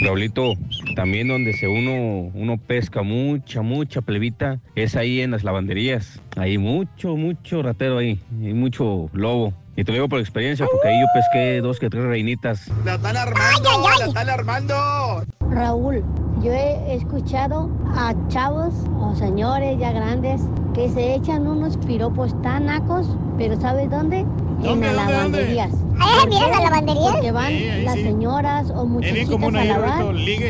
Raulito, 0.00 0.54
también 0.96 1.28
donde 1.28 1.52
se 1.52 1.68
uno, 1.68 2.30
uno 2.34 2.58
pesca 2.58 3.02
mucha, 3.02 3.62
mucha 3.62 4.00
plebita, 4.00 4.60
es 4.74 4.96
ahí 4.96 5.20
en 5.20 5.30
las 5.30 5.44
lavanderías. 5.44 6.20
Hay 6.36 6.58
mucho, 6.58 7.16
mucho 7.16 7.62
ratero 7.62 7.98
ahí, 7.98 8.18
y 8.40 8.52
mucho 8.54 9.10
lobo. 9.12 9.54
Y 9.76 9.84
te 9.84 9.92
lo 9.92 9.96
digo 9.96 10.08
por 10.08 10.20
experiencia, 10.20 10.66
porque 10.70 10.88
ahí 10.88 11.00
yo 11.00 11.06
pesqué 11.14 11.60
dos 11.60 11.78
que 11.78 11.90
tres 11.90 12.04
reinitas. 12.04 12.70
¡La 12.84 12.94
están 12.94 13.16
armando! 13.16 13.70
¡La 13.98 14.06
están 14.06 14.28
armando! 14.28 15.39
Raúl, 15.50 16.04
yo 16.42 16.52
he 16.52 16.94
escuchado 16.94 17.68
a 17.94 18.14
chavos 18.28 18.72
o 19.00 19.14
señores 19.14 19.78
ya 19.78 19.92
grandes 19.92 20.40
que 20.74 20.88
se 20.88 21.14
echan 21.14 21.46
unos 21.46 21.76
piropos 21.78 22.40
tan 22.42 22.66
nacos, 22.66 23.06
pero 23.36 23.60
¿sabes 23.60 23.90
dónde? 23.90 24.24
en 24.62 24.80
las 24.80 24.94
lavanderías. 24.94 25.70
Ah, 25.98 26.24
mira 26.28 26.48
las 26.48 26.62
lavanderías. 26.62 27.12
Porque 27.12 27.32
van 27.32 27.84
las 27.84 27.94
señoras 27.96 28.70
o 28.70 28.86
muchachitas 28.86 29.42
a 29.42 29.64
lavar, 29.64 30.04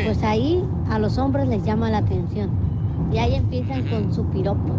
pues 0.05 0.23
ahí 0.23 0.63
a 0.89 0.99
los 0.99 1.17
hombres 1.17 1.47
les 1.47 1.63
llama 1.63 1.89
la 1.89 1.99
atención. 1.99 2.49
Y 3.11 3.17
ahí 3.17 3.35
empiezan 3.35 3.87
con 3.87 4.13
su 4.13 4.25
piropo. 4.25 4.73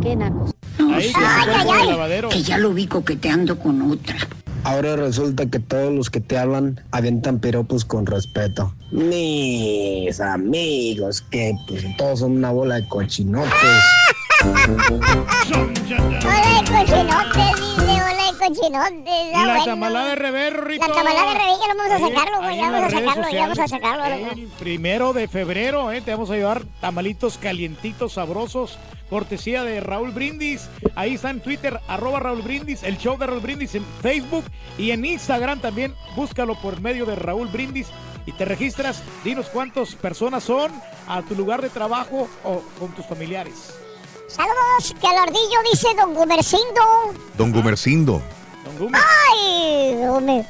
Qué 0.00 0.16
nacos. 0.16 0.54
Ahí 0.78 1.12
que 1.12 1.12
se 1.12 1.50
encuentra 1.50 1.74
en 1.74 1.80
el 1.80 1.88
lavadero. 1.88 2.28
Que 2.28 2.42
ya 2.42 2.58
lo 2.58 2.72
vi 2.72 2.86
coqueteando 2.86 3.58
con 3.58 3.82
otra. 3.90 4.16
Ahora 4.64 4.96
resulta 4.96 5.46
que 5.46 5.58
todos 5.58 5.92
los 5.92 6.10
que 6.10 6.20
te 6.20 6.38
hablan 6.38 6.80
aventan 6.90 7.38
piropos 7.38 7.84
con 7.84 8.06
respeto. 8.06 8.72
Mis 8.90 10.20
amigos, 10.20 11.22
que 11.30 11.54
pues 11.66 11.84
todos 11.96 12.20
son 12.20 12.32
una 12.32 12.50
bola 12.50 12.76
de 12.76 12.86
cochinotes. 12.88 13.50
Hola 14.42 14.54
de 16.56 16.64
cochinotes, 16.70 17.56
dice, 17.76 17.92
hola 17.92 18.19
la 19.46 19.64
tamalada 19.64 20.08
de 20.10 20.14
rever, 20.16 20.64
Rito. 20.64 20.86
La 20.86 20.94
tamalada 20.94 21.32
de 21.32 21.38
revés, 21.38 21.58
ya 21.60 21.68
lo 21.72 21.78
vamos 21.78 21.92
a 21.92 22.08
sacarlo, 22.08 22.38
güey, 22.42 22.56
ya 22.56 22.70
vamos 22.70 22.80
a 22.80 22.90
sacarlo, 22.90 23.30
ya 23.30 23.40
vamos 23.40 23.58
a 23.58 23.62
sociales. 23.62 23.70
sacarlo. 23.70 24.16
loco. 24.18 24.34
El 24.34 24.48
primero 24.58 25.12
de 25.12 25.28
febrero, 25.28 25.92
¿eh? 25.92 26.00
te 26.00 26.10
vamos 26.12 26.30
a 26.30 26.34
llevar 26.34 26.64
tamalitos 26.80 27.38
calientitos, 27.38 28.14
sabrosos, 28.14 28.78
cortesía 29.08 29.64
de 29.64 29.80
Raúl 29.80 30.12
Brindis. 30.12 30.68
Ahí 30.94 31.14
está 31.14 31.30
en 31.30 31.40
Twitter, 31.40 31.80
arroba 31.88 32.20
Raúl 32.20 32.42
Brindis, 32.42 32.82
el 32.82 32.98
show 32.98 33.18
de 33.18 33.26
Raúl 33.26 33.40
Brindis 33.40 33.74
en 33.74 33.84
Facebook 34.00 34.44
y 34.78 34.92
en 34.92 35.04
Instagram 35.04 35.60
también. 35.60 35.94
Búscalo 36.16 36.54
por 36.60 36.80
medio 36.80 37.06
de 37.06 37.16
Raúl 37.16 37.48
Brindis 37.48 37.88
y 38.26 38.32
te 38.32 38.44
registras. 38.44 39.02
Dinos 39.24 39.48
cuántas 39.48 39.94
personas 39.96 40.44
son 40.44 40.72
a 41.08 41.22
tu 41.22 41.34
lugar 41.34 41.62
de 41.62 41.70
trabajo 41.70 42.28
o 42.44 42.62
con 42.78 42.92
tus 42.92 43.06
familiares. 43.06 43.79
Saludos, 44.30 44.94
que 45.00 45.06
al 45.08 45.18
ardillo 45.18 45.58
dice 45.70 45.88
Don 45.96 46.14
Gumercindo. 46.14 46.80
Don 47.36 47.52
Gumercindo. 47.52 48.22
Ay, 48.92 49.96
Gumer. 49.96 50.46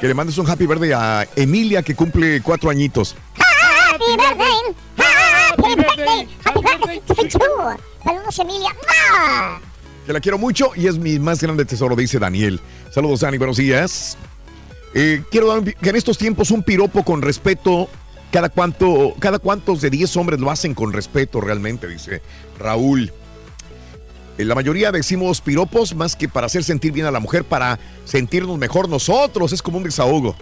Que 0.00 0.06
le 0.06 0.14
mandes 0.14 0.36
un 0.38 0.48
happy 0.48 0.66
birthday 0.66 0.92
a 0.92 1.26
Emilia 1.34 1.82
que 1.82 1.94
cumple 1.94 2.42
cuatro 2.42 2.68
añitos. 2.68 3.16
Happy 3.34 4.04
birthday, 4.16 4.76
happy 4.98 5.74
birthday, 5.76 6.28
happy 6.44 6.60
birthday 6.60 7.00
to 7.00 7.22
you. 7.26 7.40
Saludos, 8.04 8.38
Emilia. 8.38 8.76
Que 10.04 10.12
la 10.12 10.20
quiero 10.20 10.38
mucho 10.38 10.72
y 10.76 10.86
es 10.86 10.98
mi 10.98 11.18
más 11.18 11.40
grande 11.40 11.64
tesoro, 11.64 11.96
dice 11.96 12.18
Daniel. 12.18 12.60
Saludos, 12.92 13.20
Dani, 13.20 13.38
buenos 13.38 13.56
días. 13.56 14.18
Eh, 14.94 15.22
quiero 15.30 15.48
dar 15.48 15.64
que 15.64 15.88
en 15.88 15.96
estos 15.96 16.18
tiempos 16.18 16.50
un 16.50 16.62
piropo 16.62 17.02
con 17.02 17.22
respeto, 17.22 17.88
cada 18.36 18.50
cuánto, 18.50 19.14
cada 19.18 19.38
cuántos 19.38 19.80
de 19.80 19.88
10 19.88 20.14
hombres 20.18 20.38
lo 20.38 20.50
hacen 20.50 20.74
con 20.74 20.92
respeto 20.92 21.40
realmente, 21.40 21.88
dice 21.88 22.20
Raúl. 22.58 23.10
Eh, 24.36 24.44
La 24.44 24.54
mayoría 24.54 24.92
decimos 24.92 25.40
piropos 25.40 25.94
más 25.94 26.16
que 26.16 26.28
para 26.28 26.44
hacer 26.44 26.62
sentir 26.62 26.92
bien 26.92 27.06
a 27.06 27.10
la 27.10 27.18
mujer, 27.18 27.44
para 27.44 27.78
sentirnos 28.04 28.58
mejor 28.58 28.90
nosotros. 28.90 29.54
Es 29.54 29.62
como 29.62 29.78
un 29.78 29.84
desahogo. 29.84 30.36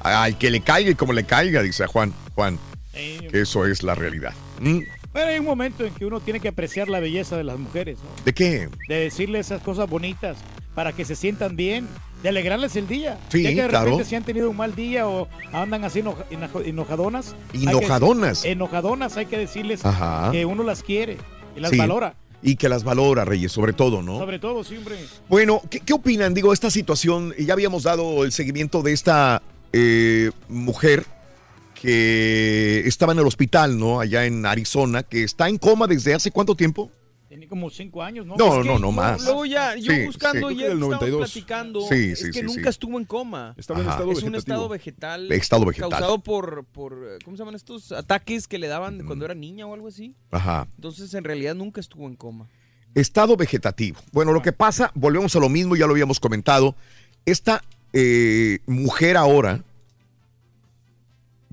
Al 0.00 0.36
que 0.36 0.50
le 0.50 0.60
caiga 0.60 0.90
y 0.90 0.96
como 0.96 1.12
le 1.12 1.22
caiga, 1.22 1.62
dice 1.62 1.86
Juan. 1.86 2.12
Juan, 2.34 2.58
que 2.92 3.42
eso 3.42 3.64
es 3.64 3.84
la 3.84 3.94
realidad. 3.94 4.34
¿Mm? 4.58 4.80
Pero 5.12 5.26
hay 5.28 5.38
un 5.38 5.46
momento 5.46 5.84
en 5.84 5.94
que 5.94 6.04
uno 6.04 6.18
tiene 6.18 6.40
que 6.40 6.48
apreciar 6.48 6.88
la 6.88 6.98
belleza 6.98 7.36
de 7.36 7.44
las 7.44 7.60
mujeres, 7.60 7.98
¿no? 7.98 8.24
¿De 8.24 8.34
qué? 8.34 8.68
de 8.88 8.94
decirle 8.96 9.38
esas 9.38 9.62
cosas 9.62 9.88
bonitas 9.88 10.36
para 10.74 10.92
que 10.92 11.04
se 11.04 11.14
sientan 11.14 11.54
bien, 11.54 11.86
de 12.26 12.30
alegrarles 12.30 12.74
el 12.74 12.88
día. 12.88 13.18
Sí, 13.28 13.40
Ya 13.44 13.50
que 13.50 13.62
de 13.62 13.68
claro. 13.68 13.84
repente 13.84 14.04
si 14.04 14.16
han 14.16 14.24
tenido 14.24 14.50
un 14.50 14.56
mal 14.56 14.74
día 14.74 15.06
o 15.06 15.28
andan 15.52 15.84
así 15.84 16.00
enoja- 16.00 16.24
enojadonas. 16.64 17.36
hay 17.54 17.60
que- 17.60 17.68
Enojadonas. 17.70 18.44
enojadonas, 18.44 19.16
hay 19.16 19.26
que 19.26 19.38
decirles 19.38 19.84
Ajá. 19.84 20.30
que 20.32 20.44
uno 20.44 20.64
las 20.64 20.82
quiere 20.82 21.18
y 21.56 21.60
las 21.60 21.70
Sí. 21.70 21.78
valora. 21.78 22.16
Y 22.42 22.56
que 22.56 22.68
las 22.68 22.82
valora, 22.82 23.24
Reyes, 23.24 23.52
sobre 23.52 23.72
todo, 23.72 24.02
¿no? 24.02 24.18
Sobre 24.18 24.40
todo, 24.40 24.64
siempre. 24.64 24.96
Bueno, 25.28 25.62
¿qué, 25.70 25.78
qué 25.78 25.92
opinan? 25.92 26.34
Digo, 26.34 26.52
esta 26.52 26.68
situación, 26.68 27.32
ya 27.38 27.52
habíamos 27.52 27.84
dado 27.84 28.24
el 28.24 28.32
seguimiento 28.32 28.82
de 28.82 28.92
esta 28.92 29.40
eh, 29.72 30.30
mujer 30.48 31.04
que 31.80 32.82
estaba 32.86 33.12
en 33.12 33.20
el 33.20 33.26
hospital, 33.26 33.78
¿no? 33.78 34.00
Allá 34.00 34.26
en 34.26 34.44
Arizona, 34.46 35.02
que 35.04 35.22
está 35.22 35.48
en 35.48 35.58
coma 35.58 35.86
desde 35.86 36.12
hace 36.14 36.30
cuánto 36.32 36.56
tiempo? 36.56 36.90
Tiene 37.36 37.48
como 37.48 37.68
cinco 37.68 38.02
años, 38.02 38.24
¿no? 38.24 38.34
No, 38.36 38.56
Es 38.56 38.62
que 38.62 38.68
no, 38.72 38.78
no 38.78 38.92
más. 38.92 39.22
Luego 39.22 39.44
ya, 39.44 39.76
yo 39.76 39.92
Sí, 39.92 40.06
buscando 40.06 40.48
sí. 40.48 40.54
y 40.54 40.56
Creo 40.56 40.68
que 40.70 40.74
del 40.74 40.82
estábamos 40.82 41.00
92. 41.00 41.20
platicando, 41.30 41.80
Sí, 41.82 41.94
es 42.12 42.24
que 42.24 42.32
sí, 42.32 42.42
nunca 42.42 42.62
sí. 42.62 42.68
estuvo 42.70 42.98
en 42.98 43.04
coma. 43.04 43.54
Estaba 43.58 43.80
en 43.80 43.88
estado 43.90 44.12
es 44.12 44.22
un 44.22 44.34
estado 44.36 44.68
vegetal. 44.70 45.30
Estado 45.30 45.66
vegetal. 45.66 45.90
Causado 45.90 46.18
por, 46.20 46.64
por, 46.64 47.18
¿cómo 47.24 47.36
se 47.36 47.42
llaman 47.42 47.54
estos 47.54 47.92
ataques 47.92 48.48
que 48.48 48.58
le 48.58 48.68
daban 48.68 49.04
cuando 49.04 49.26
era 49.26 49.34
niña 49.34 49.66
o 49.66 49.74
algo 49.74 49.88
así? 49.88 50.14
Ajá. 50.30 50.66
Entonces, 50.76 51.12
en 51.12 51.24
realidad, 51.24 51.54
nunca 51.54 51.78
estuvo 51.80 52.06
en 52.06 52.16
coma. 52.16 52.48
Estado 52.94 53.36
vegetativo. 53.36 54.00
Bueno, 54.12 54.32
lo 54.32 54.40
que 54.40 54.52
pasa, 54.52 54.90
volvemos 54.94 55.36
a 55.36 55.38
lo 55.38 55.50
mismo, 55.50 55.76
ya 55.76 55.84
lo 55.86 55.92
habíamos 55.92 56.18
comentado. 56.18 56.74
Esta 57.26 57.62
eh, 57.92 58.60
mujer 58.66 59.18
ahora 59.18 59.62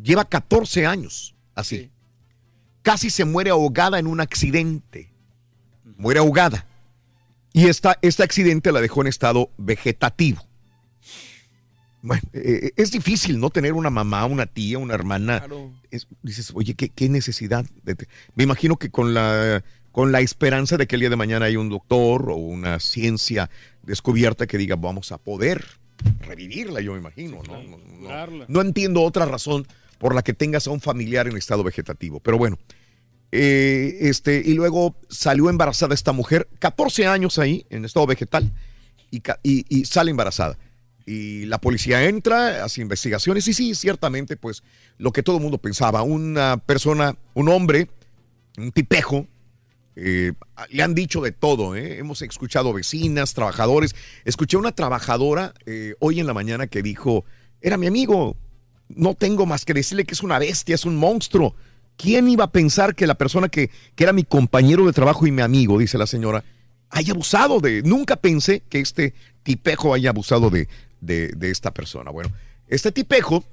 lleva 0.02 0.26
14 0.26 0.86
años 0.86 1.36
así. 1.56 1.90
Casi 2.82 3.10
se 3.10 3.26
muere 3.26 3.50
ahogada 3.50 4.00
en 4.00 4.08
un 4.08 4.20
accidente. 4.20 5.13
Muere 6.04 6.20
ahogada. 6.20 6.66
Y 7.54 7.68
esta, 7.68 7.98
este 8.02 8.24
accidente 8.24 8.74
la 8.74 8.82
dejó 8.82 9.00
en 9.02 9.08
estado 9.08 9.50
vegetativo. 9.58 10.46
Bueno, 12.02 12.22
eh, 12.34 12.72
es 12.76 12.92
difícil, 12.92 13.40
¿no? 13.40 13.50
Tener 13.50 13.72
una 13.72 13.90
mamá, 13.90 14.26
una 14.26 14.46
tía, 14.46 14.80
una 14.80 14.96
hermana. 14.96 15.40
Es- 15.90 16.08
dices, 16.22 16.52
oye, 16.54 16.74
¿qué, 16.74 16.90
qué 16.90 17.08
necesidad? 17.08 17.66
de 17.84 17.96
te-?" 17.96 18.08
Me 18.36 18.44
imagino 18.44 18.76
que 18.76 18.90
con 18.90 19.14
la, 19.14 19.64
con 19.94 20.12
la 20.12 20.20
esperanza 20.20 20.76
de 20.76 20.88
que 20.88 20.98
el 20.98 21.00
día 21.00 21.10
de 21.10 21.16
mañana 21.16 21.46
hay 21.46 21.56
un 21.56 21.70
doctor 21.70 22.30
o 22.32 22.36
una 22.36 22.82
ciencia 22.82 23.50
descubierta 23.84 24.46
que 24.46 24.58
diga, 24.58 24.76
vamos 24.76 25.14
a 25.14 25.18
poder 25.18 25.64
revivirla, 26.28 26.82
yo 26.82 26.92
me 26.92 27.00
imagino, 27.00 27.42
¿no? 27.48 27.62
No, 28.38 28.46
no 28.50 28.62
entiendo 28.62 29.02
otra 29.04 29.26
razón 29.26 29.66
por 30.00 30.14
la 30.16 30.22
que 30.22 30.34
tengas 30.34 30.68
a 30.68 30.72
un 30.72 30.82
familiar 30.82 31.28
en 31.30 31.38
estado 31.38 31.64
vegetativo, 31.64 32.20
pero 32.20 32.38
bueno. 32.38 32.58
Eh, 33.36 33.98
este, 34.10 34.44
y 34.46 34.54
luego 34.54 34.96
salió 35.10 35.50
embarazada 35.50 35.96
esta 35.96 36.12
mujer, 36.12 36.48
14 36.60 37.08
años 37.08 37.40
ahí, 37.40 37.66
en 37.72 37.84
estado 37.84 38.06
vegetal, 38.06 38.52
y, 39.10 39.24
y 39.44 39.86
sale 39.86 40.12
embarazada. 40.12 40.56
Y 41.08 41.46
la 41.48 41.58
policía 41.58 42.04
entra, 42.08 42.64
hace 42.64 42.84
investigaciones, 42.84 43.48
y 43.48 43.54
sí, 43.54 43.74
ciertamente, 43.74 44.38
pues, 44.38 44.62
lo 45.00 45.12
que 45.12 45.24
todo 45.24 45.38
el 45.38 45.42
mundo 45.42 45.58
pensaba, 45.58 46.04
una 46.04 46.58
persona, 46.58 47.18
un 47.34 47.50
hombre, 47.50 47.90
un 48.60 48.72
tipejo, 48.72 49.26
eh, 49.96 50.34
le 50.70 50.84
han 50.84 50.94
dicho 50.94 51.20
de 51.20 51.32
todo, 51.32 51.76
¿eh? 51.76 51.98
hemos 51.98 52.22
escuchado 52.22 52.72
vecinas, 52.72 53.34
trabajadores, 53.34 53.96
escuché 54.26 54.58
una 54.58 54.74
trabajadora 54.74 55.56
eh, 55.66 55.96
hoy 56.00 56.20
en 56.20 56.28
la 56.28 56.36
mañana 56.36 56.68
que 56.68 56.84
dijo, 56.84 57.26
era 57.62 57.78
mi 57.78 57.88
amigo, 57.88 58.38
no 58.90 59.16
tengo 59.16 59.48
más 59.48 59.66
que 59.66 59.74
decirle 59.74 60.06
que 60.06 60.14
es 60.14 60.22
una 60.22 60.38
bestia, 60.38 60.76
es 60.76 60.86
un 60.86 60.98
monstruo. 60.98 61.56
¿Quién 61.98 62.28
iba 62.28 62.46
a 62.46 62.52
pensar 62.52 62.96
que 62.96 63.08
la 63.08 63.16
persona 63.16 63.50
que, 63.50 63.70
que 63.96 64.04
era 64.04 64.14
mi 64.14 64.24
compañero 64.24 64.86
de 64.86 64.94
trabajo 64.94 65.28
y 65.28 65.32
mi 65.32 65.42
amigo, 65.42 65.78
dice 65.78 65.98
la 65.98 66.08
señora, 66.08 66.44
haya 66.90 67.14
abusado 67.14 67.60
de... 67.60 67.82
Nunca 67.84 68.16
pensé 68.16 68.62
que 68.70 68.80
este 68.80 69.14
tipejo 69.44 69.94
haya 69.94 70.10
abusado 70.10 70.50
de, 70.50 70.68
de, 71.02 71.30
de 71.30 71.52
esta 71.52 71.72
persona. 71.72 72.12
Bueno, 72.12 72.32
este 72.68 72.92
tipejo 72.92 73.44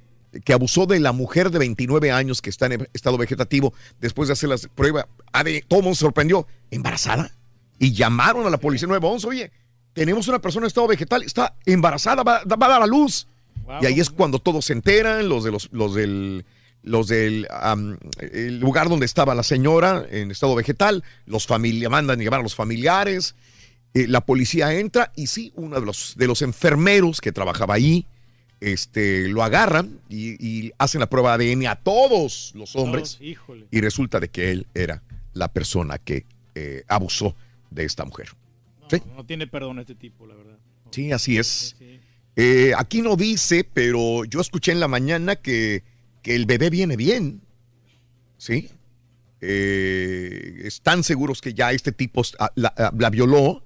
que 0.45 0.53
abusó 0.53 0.87
de 0.87 1.01
la 1.01 1.13
mujer 1.13 1.51
de 1.51 1.59
29 1.59 2.13
años 2.13 2.41
que 2.41 2.51
está 2.51 2.67
en 2.67 2.89
estado 2.93 3.19
vegetativo 3.19 3.75
después 4.01 4.29
de 4.29 4.35
hacer 4.35 4.49
las 4.49 4.69
pruebas, 4.69 5.07
a 5.33 5.43
ver, 5.43 5.65
todo 5.67 5.81
el 5.81 5.85
mundo 5.85 5.97
se 5.97 6.01
sorprendió, 6.01 6.47
embarazada. 6.71 7.33
Y 7.79 7.93
llamaron 7.93 8.47
a 8.47 8.51
la 8.51 8.59
policía 8.59 8.87
911, 8.89 9.27
oye, 9.27 9.53
tenemos 9.93 10.29
una 10.29 10.39
persona 10.39 10.67
en 10.67 10.69
estado 10.69 10.87
vegetal, 10.87 11.23
está 11.23 11.57
embarazada, 11.67 12.23
va, 12.23 12.43
va 12.45 12.67
a 12.67 12.71
dar 12.71 12.83
a 12.83 12.87
luz. 12.87 13.27
Y 13.81 13.87
ahí 13.87 14.01
es 14.01 14.11
cuando 14.11 14.39
todos 14.39 14.67
se 14.67 14.73
enteran, 14.73 15.29
los 15.29 15.45
de 15.45 15.53
los, 15.53 15.69
los 15.73 15.95
del, 15.95 16.45
los 16.83 17.09
del 17.09 17.47
el 18.21 18.59
lugar 18.59 18.89
donde 18.89 19.07
estaba 19.07 19.35
la 19.35 19.43
señora 19.43 20.07
en 20.11 20.31
estado 20.31 20.55
vegetal, 20.55 21.05
los 21.27 21.47
familiares 21.47 21.91
mandan 21.91 22.21
llamar 22.21 22.41
a 22.41 22.43
los 22.43 22.55
familiares, 22.55 23.35
eh, 23.95 24.07
la 24.07 24.21
policía 24.21 24.73
entra 24.75 25.13
y 25.17 25.27
sí, 25.27 25.53
uno 25.57 25.81
de 25.81 25.87
los, 25.87 26.15
de 26.17 26.27
los 26.27 26.43
enfermeros 26.43 27.21
que 27.21 27.33
trabajaba 27.33 27.75
ahí, 27.75 28.07
este, 28.61 29.29
lo 29.29 29.43
agarran 29.43 30.01
y, 30.09 30.37
y 30.47 30.73
hacen 30.79 31.01
la 31.01 31.09
prueba 31.09 31.37
de 31.39 31.53
ADN 31.53 31.67
a 31.67 31.77
todos 31.77 32.53
los 32.55 32.77
hombres 32.77 33.19
Todos, 33.19 33.65
y 33.71 33.81
resulta 33.81 34.21
de 34.21 34.29
que 34.29 34.51
él 34.51 34.67
era 34.75 35.03
la 35.33 35.49
persona 35.49 35.99
que 35.99 36.27
eh, 36.55 36.85
abusó 36.89 37.35
de 37.71 37.85
esta 37.85 38.05
mujer. 38.05 38.29
Sí, 38.91 39.01
No 39.17 39.25
tiene 39.25 39.47
perdón 39.47 39.79
este 39.79 39.95
tipo, 39.95 40.27
la 40.27 40.35
verdad. 40.35 40.59
sí, 40.91 41.13
así 41.13 41.39
es. 41.39 41.77
Eh, 42.37 42.73
aquí 42.77 43.03
no 43.03 43.17
dice, 43.17 43.69
pero 43.73 44.25
yo 44.25 44.41
escuché 44.41 44.73
en 44.73 44.81
la 44.81 44.89
mañana 44.89 45.37
que, 45.37 45.83
que 46.23 46.35
el 46.35 46.47
bebé 46.47 46.71
viene 46.71 46.97
bien. 46.97 47.41
¿Sí? 48.37 48.71
Eh, 49.41 50.63
están 50.65 51.03
seguros 51.03 51.41
que 51.41 51.55
ya 51.55 51.73
este 51.73 51.93
tipo 51.93 52.23
ah, 52.39 52.51
la, 52.55 52.73
ah, 52.77 52.93
la 52.97 53.11
violó, 53.11 53.65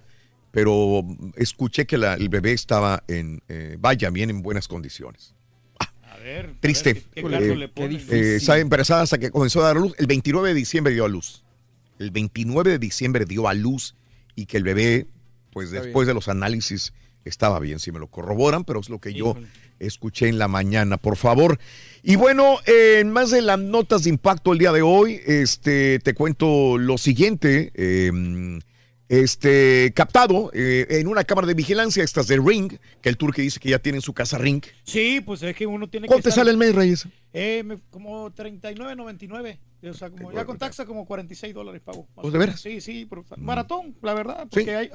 pero 0.51 1.05
escuché 1.37 1.87
que 1.87 1.99
la- 1.99 2.15
el 2.15 2.29
bebé 2.29 2.53
estaba 2.53 3.03
en, 3.09 3.43
eh, 3.49 3.77
vaya, 3.79 4.11
bien 4.11 4.31
en 4.31 4.43
buenas 4.43 4.69
condiciones. 4.69 5.35
A 6.03 6.17
ver. 6.19 6.55
Triste. 6.61 6.91
a 6.91 6.95
ver 6.95 7.03
¿Qué, 7.13 7.23
qué 7.23 7.27
Eh, 7.53 7.57
le 7.57 8.33
eh, 8.35 8.37
estaba 8.37 8.59
embarazada 8.59 9.03
hasta 9.03 9.19
que 9.19 9.31
comenzó 9.31 9.61
a 9.63 9.67
dar 9.67 9.77
a 9.77 9.81
luz. 9.81 9.95
El 9.99 10.07
29 10.07 10.49
de 10.49 10.55
diciembre 10.55 10.95
dio 10.95 11.05
a 11.05 11.09
luz. 11.09 11.45
El 11.99 12.11
29 12.11 12.71
de 12.71 12.79
diciembre 12.79 13.25
dio 13.25 13.49
a 13.49 13.55
luz 13.55 13.95
y 14.35 14.47
que 14.47 14.57
el 14.57 14.63
bebé, 14.63 15.07
pues 15.53 15.73
Está 15.73 15.83
después 15.83 16.07
de 16.07 16.15
los 16.15 16.29
análisis, 16.29 16.93
estaba 17.25 17.59
bien, 17.61 17.79
si 17.79 17.93
me 17.93 17.99
lo 17.99 18.07
corroboran, 18.09 18.65
pero 18.65 18.81
es 18.81 18.89
lo 18.89 19.01
que 19.01 19.13
yo 19.13 19.37
escuché 19.79 20.29
en 20.29 20.39
la 20.39 20.49
mañana, 20.49 20.97
por 20.97 21.17
favor. 21.17 21.59
Y 22.03 22.17
bueno, 22.17 22.59
en 22.67 23.11
más 23.11 23.31
de 23.31 23.43
las 23.43 23.59
notas 23.59 24.05
de 24.05 24.11
impacto 24.11 24.53
el 24.53 24.59
día 24.59 24.73
de 24.73 24.83
hoy, 24.83 25.21
este, 25.27 25.99
te 26.01 26.15
cuento 26.15 26.79
lo 26.79 26.99
siguiente. 26.99 27.73
Eh, 27.75 28.61
este, 29.09 29.93
captado 29.95 30.51
eh, 30.55 30.87
en 30.89 31.09
una 31.09 31.25
cámara 31.25 31.47
de 31.47 31.55
vigilancia, 31.55 32.03
estas 32.03 32.27
de 32.27 32.39
Ring, 32.39 32.73
que 33.01 33.09
el 33.09 33.17
turque 33.17 33.43
dice 33.43 33.61
que 33.61 33.71
ya 33.71 33.79
tiene 33.79 33.99
en 33.99 34.03
su 34.03 34.15
casa 34.15 34.39
Ring. 34.39 34.63
Sí, 34.85 35.21
pues 35.21 35.43
es 35.43 35.55
que 35.55 35.67
uno 35.67 35.89
tiene 35.89 36.07
¿Cuánto 36.07 36.29
te 36.29 36.35
sale 36.35 36.51
el 36.51 36.57
mes, 36.57 36.75
Reyes? 36.75 37.07
Eh, 37.33 37.79
como 37.91 38.31
39.99. 38.31 39.59
O 39.91 39.95
sea, 39.95 40.11
como 40.11 40.33
ya 40.33 40.45
con 40.45 40.59
taxa, 40.59 40.87
como 40.87 41.07
46 41.07 41.55
dólares 41.55 41.83
pago. 41.83 42.07
¿Pues 42.15 42.33
de 42.33 42.39
veras? 42.39 42.61
Sí, 42.61 42.81
sí, 42.81 43.09
maratón, 43.37 43.97
la 44.03 44.15
verdad. 44.15 44.47
Porque 44.51 44.75
hay, 44.75 44.91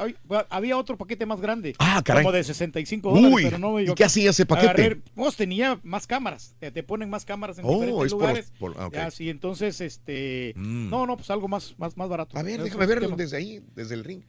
había 0.49 0.77
otro 0.77 0.97
paquete 0.97 1.25
más 1.25 1.41
grande. 1.41 1.75
Ah, 1.79 2.01
caray. 2.03 2.23
Como 2.23 2.33
de 2.33 2.43
65 2.43 3.09
dólares. 3.09 3.33
Uy, 3.33 3.43
pero 3.43 3.57
no, 3.57 3.79
¿y 3.79 3.93
qué 3.93 4.03
hacía 4.03 4.31
ese 4.31 4.45
paquete? 4.45 5.01
pues 5.15 5.35
tenía 5.35 5.79
más 5.83 6.07
cámaras. 6.07 6.55
Te, 6.59 6.83
ponen 6.83 7.09
más 7.09 7.25
cámaras 7.25 7.59
en 7.59 7.65
oh, 7.65 7.73
diferentes 7.73 8.11
lugares. 8.11 8.53
Por, 8.59 8.73
por, 8.73 8.83
okay. 8.85 9.11
sí, 9.11 9.29
entonces, 9.29 9.81
este. 9.81 10.53
Mm. 10.55 10.89
No, 10.89 11.05
no, 11.05 11.17
pues 11.17 11.29
algo 11.29 11.47
más, 11.47 11.75
más, 11.77 11.95
más 11.97 12.09
barato. 12.09 12.37
A 12.37 12.43
ver, 12.43 12.61
déjame 12.61 12.85
verlo 12.85 13.09
desde 13.15 13.37
ahí, 13.37 13.61
desde 13.75 13.95
el 13.95 14.03
ring. 14.03 14.23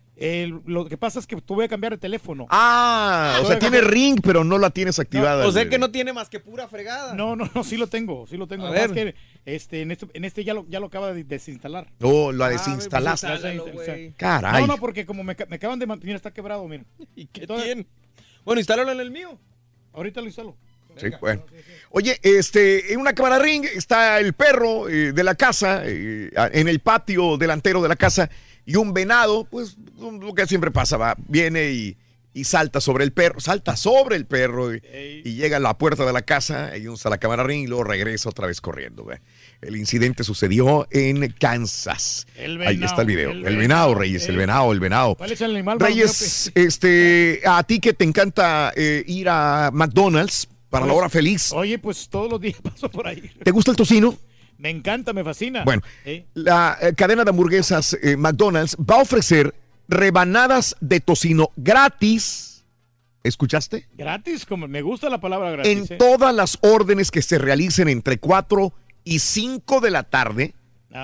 Lo 0.67 0.87
que 0.87 0.99
pasa 0.99 1.19
es 1.19 1.27
que 1.27 1.41
tuve 1.41 1.65
que 1.65 1.71
cambiar 1.71 1.95
el 1.95 1.99
teléfono. 1.99 2.47
Ah, 2.51 3.41
o 3.43 3.47
sea, 3.47 3.59
tiene 3.59 3.81
ring, 3.81 4.21
pero 4.23 4.45
no 4.45 4.59
la 4.59 4.71
tienes 4.71 4.99
activada. 4.99 5.47
o 5.47 5.53
sea 5.53 5.69
que 5.69 5.79
no 5.79 5.91
tiene 5.91 6.13
más 6.13 6.29
que 6.29 6.41
pura 6.41 6.69
fregada. 6.69 7.15
No, 7.15 7.37
no, 7.37 7.51
no, 7.55 7.65
sí 7.65 7.77
lo 7.77 7.87
tengo, 7.87 8.27
sí 8.27 8.37
lo 8.37 8.47
tengo. 8.47 8.67
A 8.67 8.71
ver. 8.71 8.93
que 8.93 9.15
este, 9.47 9.83
en 9.83 9.91
este, 9.91 10.07
en 10.13 10.25
este 10.25 10.45
ya 10.45 10.53
lo, 10.53 10.67
ya 10.69 10.79
lo 10.79 10.87
acaba 10.87 11.15
de 11.15 11.25
desinstalar. 11.25 11.91
Oh, 12.03 12.33
lo 12.33 12.45
ah, 12.45 12.51
desinstalaste. 12.51 14.15
Caray. 14.17 14.61
No, 14.63 14.75
no, 14.75 14.77
porque 14.77 15.07
como 15.07 15.25
me, 15.25 15.35
me 15.49 15.57
acaban 15.57 15.79
de 15.79 15.87
mantener, 15.87 16.17
está 16.17 16.33
quebrado, 16.33 16.69
mira. 16.69 16.85
¿Y 17.17 17.27
qué 17.27 17.47
tiene? 17.47 17.87
Bueno, 18.45 18.61
instálalo 18.61 18.93
en 18.93 19.01
el 19.01 19.11
mío. 19.11 19.39
Ahorita 19.93 20.21
lo 20.21 20.27
instalo. 20.27 20.57
Sí, 20.97 21.09
bueno. 21.21 21.45
Oye, 21.91 22.19
este, 22.23 22.93
en 22.93 23.01
una 23.01 23.15
cámara 23.15 23.39
ring 23.39 23.65
está 23.65 24.19
el 24.19 24.33
perro 24.33 24.89
eh, 24.89 25.13
de 25.13 25.25
la 25.25 25.35
casa, 25.35 25.83
eh, 25.85 26.31
en 26.53 26.69
el 26.69 26.81
patio 26.81 27.37
delantero 27.37 27.81
de 27.81 27.89
la 27.89 27.97
casa, 27.97 28.29
y 28.67 28.77
un 28.77 28.93
venado, 28.93 29.45
pues 29.45 29.77
lo 29.99 30.35
que 30.35 30.47
siempre 30.47 30.71
pasa, 30.71 30.97
va, 30.97 31.17
viene 31.29 31.71
y 31.71 31.97
y 32.33 32.45
salta 32.45 32.81
sobre 32.81 33.05
el 33.05 33.13
perro, 33.13 33.41
salta 33.41 33.77
sobre 33.77 34.17
el 34.17 34.27
perro 34.27 34.75
y, 34.75 34.81
llega 35.23 35.57
a 35.57 35.61
la 35.61 35.77
puerta 35.77 36.05
de 36.05 36.13
la 36.13 36.23
casa 36.23 36.77
y 36.77 36.87
usa 36.87 37.11
la 37.11 37.19
cámara 37.19 37.43
ring 37.43 37.65
y 37.65 37.67
luego 37.67 37.85
regresa 37.85 38.29
otra 38.29 38.47
vez 38.47 38.61
corriendo. 38.61 39.07
El 39.61 39.77
incidente 39.77 40.23
sucedió 40.23 40.87
en 40.91 41.33
Kansas. 41.33 42.27
Ahí 42.39 42.83
está 42.83 43.03
el 43.03 43.07
video. 43.07 43.31
El, 43.31 43.57
venado, 43.57 43.95
Reyes, 43.95 44.29
el, 44.29 44.37
venado, 44.37 44.73
el 44.73 44.81
venado. 44.81 45.17
¿Cuál 45.17 45.33
es 45.33 45.41
el 45.41 45.51
animal? 45.53 45.81
Reyes, 45.81 46.53
este, 46.55 47.41
a 47.45 47.63
ti 47.65 47.81
que 47.81 47.95
te 47.95 48.05
encanta 48.05 48.73
eh, 48.77 49.03
ir 49.07 49.29
a 49.29 49.71
McDonald's 49.73 50.49
para 50.69 50.87
la 50.87 50.93
pues, 50.93 50.99
hora 51.01 51.09
feliz. 51.09 51.53
Oye, 51.53 51.79
pues 51.79 52.09
todos 52.09 52.31
los 52.31 52.41
días 52.41 52.59
paso 52.63 52.91
por 52.91 53.07
ahí. 53.07 53.31
¿Te 53.43 53.51
gusta 53.51 53.73
el 53.73 53.77
tocino? 53.77 54.17
Me 54.61 54.69
encanta, 54.69 55.15
me 55.15 55.25
fascina. 55.25 55.65
Bueno, 55.65 55.83
la 56.35 56.77
eh, 56.83 56.95
cadena 56.95 57.25
de 57.25 57.31
hamburguesas 57.31 57.97
eh, 58.03 58.19
McDonald's 58.19 58.77
va 58.77 58.97
a 58.97 59.03
ofrecer 59.03 59.55
rebanadas 59.89 60.77
de 60.81 61.01
tocino 61.01 61.51
gratis. 61.57 62.67
¿Escuchaste? 63.23 63.89
Gratis, 63.97 64.45
como 64.45 64.69
me 64.69 64.83
gusta 64.83 65.09
la 65.09 65.19
palabra 65.19 65.51
gratis. 65.51 65.91
En 65.91 65.95
¿eh? 65.95 65.97
todas 65.99 66.35
las 66.35 66.59
órdenes 66.61 67.11
que 67.11 67.23
se 67.23 67.39
realicen 67.39 67.89
entre 67.89 68.19
4 68.19 68.73
y 69.05 69.21
5 69.21 69.81
de 69.81 69.91
la 69.91 70.03
tarde, 70.03 70.55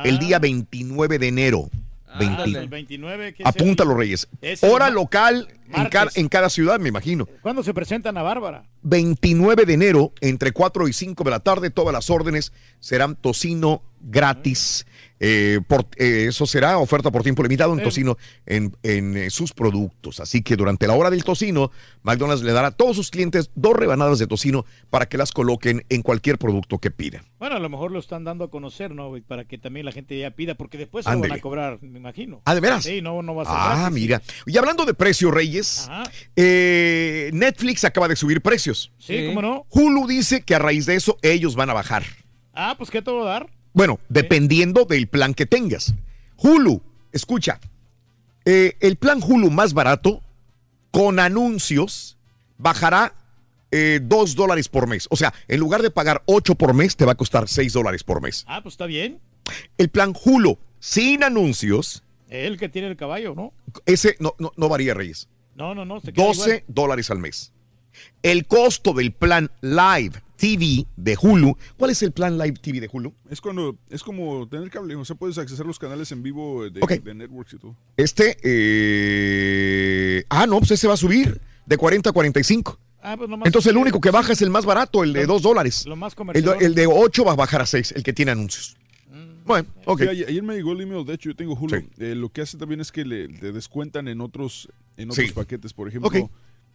el 0.04 0.18
día 0.18 0.38
29 0.38 1.14
ah. 1.14 1.18
de 1.18 1.28
enero. 1.28 1.70
Ah, 2.18 2.44
el 2.44 2.68
29, 2.68 3.36
Apúntalo, 3.44 3.94
Reyes. 3.94 4.28
Hora 4.62 4.90
local 4.90 5.48
en 5.72 5.86
cada, 5.86 6.10
en 6.14 6.28
cada, 6.28 6.50
ciudad, 6.50 6.78
me 6.78 6.88
imagino. 6.88 7.26
¿Cuándo 7.42 7.62
se 7.62 7.74
presentan 7.74 8.16
a 8.16 8.22
Bárbara? 8.22 8.64
29 8.82 9.66
de 9.66 9.74
enero, 9.74 10.12
entre 10.20 10.52
4 10.52 10.88
y 10.88 10.92
5 10.92 11.24
de 11.24 11.30
la 11.30 11.40
tarde, 11.40 11.70
todas 11.70 11.92
las 11.92 12.08
órdenes 12.10 12.52
serán 12.80 13.16
tocino 13.16 13.82
gratis. 14.00 14.85
Eh, 15.18 15.60
por, 15.66 15.86
eh, 15.96 16.26
eso 16.28 16.46
será 16.46 16.78
oferta 16.78 17.10
por 17.10 17.22
tiempo 17.22 17.42
limitado 17.42 17.72
en 17.72 17.82
tocino 17.82 18.18
en, 18.44 18.76
en 18.82 19.16
eh, 19.16 19.30
sus 19.30 19.52
productos. 19.52 20.20
Así 20.20 20.42
que 20.42 20.56
durante 20.56 20.86
la 20.86 20.94
hora 20.94 21.10
del 21.10 21.24
tocino, 21.24 21.70
McDonald's 22.02 22.44
le 22.44 22.52
dará 22.52 22.68
a 22.68 22.70
todos 22.72 22.96
sus 22.96 23.10
clientes 23.10 23.50
dos 23.54 23.74
rebanadas 23.74 24.18
de 24.18 24.26
tocino 24.26 24.66
para 24.90 25.06
que 25.06 25.16
las 25.16 25.32
coloquen 25.32 25.84
en 25.88 26.02
cualquier 26.02 26.38
producto 26.38 26.78
que 26.78 26.90
pidan. 26.90 27.24
Bueno, 27.38 27.56
a 27.56 27.58
lo 27.58 27.68
mejor 27.68 27.92
lo 27.92 27.98
están 27.98 28.24
dando 28.24 28.44
a 28.44 28.50
conocer, 28.50 28.90
¿no? 28.90 29.12
Para 29.26 29.44
que 29.44 29.58
también 29.58 29.86
la 29.86 29.92
gente 29.92 30.18
ya 30.18 30.30
pida, 30.30 30.54
porque 30.54 30.78
después 30.78 31.04
se 31.04 31.12
lo 31.12 31.20
van 31.20 31.32
a 31.32 31.40
cobrar, 31.40 31.82
me 31.82 31.98
imagino. 31.98 32.42
Ah, 32.44 32.54
¿de 32.54 32.60
veras? 32.60 32.84
Sí, 32.84 33.00
no, 33.00 33.22
no 33.22 33.34
va 33.34 33.42
a 33.42 33.46
ser 33.46 33.54
Ah, 33.56 33.90
mira. 33.90 34.22
Y 34.46 34.56
hablando 34.58 34.84
de 34.84 34.94
precios, 34.94 35.32
Reyes, 35.32 35.88
Netflix 36.36 37.84
acaba 37.84 38.08
de 38.08 38.16
subir 38.16 38.42
precios. 38.42 38.92
Sí, 38.98 39.26
¿cómo 39.28 39.42
no? 39.42 39.66
Hulu 39.70 40.06
dice 40.06 40.42
que 40.42 40.54
a 40.54 40.58
raíz 40.58 40.86
de 40.86 40.94
eso 40.94 41.18
ellos 41.22 41.56
van 41.56 41.70
a 41.70 41.74
bajar. 41.74 42.04
Ah, 42.52 42.74
pues 42.76 42.90
¿qué 42.90 43.02
te 43.02 43.10
va 43.10 43.22
a 43.22 43.24
dar? 43.26 43.55
Bueno, 43.76 44.00
dependiendo 44.08 44.86
del 44.86 45.06
plan 45.06 45.34
que 45.34 45.44
tengas. 45.44 45.92
Hulu, 46.38 46.82
escucha, 47.12 47.60
eh, 48.46 48.74
el 48.80 48.96
plan 48.96 49.20
Hulu 49.22 49.50
más 49.50 49.74
barato, 49.74 50.22
con 50.90 51.18
anuncios, 51.20 52.16
bajará 52.56 53.12
eh, 53.70 54.00
dos 54.02 54.34
dólares 54.34 54.70
por 54.70 54.86
mes. 54.86 55.06
O 55.10 55.16
sea, 55.16 55.34
en 55.46 55.60
lugar 55.60 55.82
de 55.82 55.90
pagar 55.90 56.22
8 56.24 56.54
por 56.54 56.72
mes, 56.72 56.96
te 56.96 57.04
va 57.04 57.12
a 57.12 57.16
costar 57.16 57.48
6 57.48 57.74
dólares 57.74 58.02
por 58.02 58.22
mes. 58.22 58.46
Ah, 58.48 58.62
pues 58.62 58.72
está 58.72 58.86
bien. 58.86 59.20
El 59.76 59.90
plan 59.90 60.14
Hulu, 60.24 60.58
sin 60.78 61.22
anuncios. 61.22 62.02
El 62.30 62.56
que 62.56 62.70
tiene 62.70 62.88
el 62.88 62.96
caballo, 62.96 63.34
¿no? 63.34 63.52
Ese 63.84 64.16
no, 64.20 64.34
no, 64.38 64.68
varía, 64.70 64.94
Reyes. 64.94 65.28
No, 65.54 65.74
no, 65.74 65.84
no. 65.84 66.00
12 66.00 66.64
dólares 66.66 67.10
al 67.10 67.18
mes. 67.18 67.52
El 68.22 68.46
costo 68.46 68.92
del 68.92 69.12
plan 69.12 69.50
Live 69.60 70.22
TV 70.36 70.86
de 70.96 71.16
Hulu. 71.20 71.56
¿Cuál 71.76 71.90
es 71.90 72.02
el 72.02 72.12
plan 72.12 72.38
Live 72.38 72.58
TV 72.60 72.80
de 72.80 72.88
Hulu? 72.92 73.12
Es 73.30 73.40
cuando 73.40 73.76
es 73.90 74.02
como 74.02 74.48
tener 74.48 74.70
cable, 74.70 74.94
o 74.94 75.04
sea, 75.04 75.16
puedes 75.16 75.38
acceder 75.38 75.62
a 75.62 75.66
los 75.66 75.78
canales 75.78 76.12
en 76.12 76.22
vivo 76.22 76.68
de, 76.68 77.14
networks 77.14 77.54
y 77.54 77.58
todo. 77.58 77.76
Este, 77.96 78.36
eh... 78.42 80.24
ah, 80.28 80.46
no, 80.46 80.58
pues 80.58 80.72
ese 80.72 80.86
va 80.86 80.94
a 80.94 80.98
subir 80.98 81.40
de 81.64 81.76
40 81.76 82.10
a 82.10 82.12
45. 82.12 82.78
Ah, 83.02 83.16
pues 83.16 83.30
Entonces 83.44 83.70
el 83.70 83.76
único 83.76 84.00
que 84.00 84.10
baja 84.10 84.32
es 84.32 84.42
el 84.42 84.50
más 84.50 84.64
barato, 84.64 85.04
el 85.04 85.12
de 85.12 85.26
2 85.26 85.42
dólares. 85.42 85.86
Lo 85.86 85.96
más 85.96 86.14
comercial. 86.14 86.56
El, 86.60 86.74
de 86.74 86.86
8 86.86 87.24
va 87.24 87.32
a 87.32 87.36
bajar 87.36 87.62
a 87.62 87.66
6, 87.66 87.92
el 87.92 88.02
que 88.02 88.12
tiene 88.12 88.32
anuncios. 88.32 88.76
Mm. 89.08 89.46
Bueno, 89.46 89.68
ok. 89.84 90.00
ayer, 90.02 90.42
me 90.42 90.56
llegó 90.56 90.72
el 90.72 90.80
email, 90.80 91.04
de 91.04 91.14
hecho 91.14 91.30
yo 91.30 91.36
tengo 91.36 91.54
Hulu. 91.54 91.84
Eh, 91.98 92.14
lo 92.16 92.30
que 92.30 92.40
hace 92.40 92.58
también 92.58 92.80
es 92.80 92.90
que 92.90 93.04
le, 93.04 93.28
descuentan 93.28 94.08
en 94.08 94.20
otros, 94.20 94.68
en 94.96 95.10
otros 95.10 95.32
paquetes. 95.32 95.72
Por 95.72 95.86
ejemplo, 95.88 96.10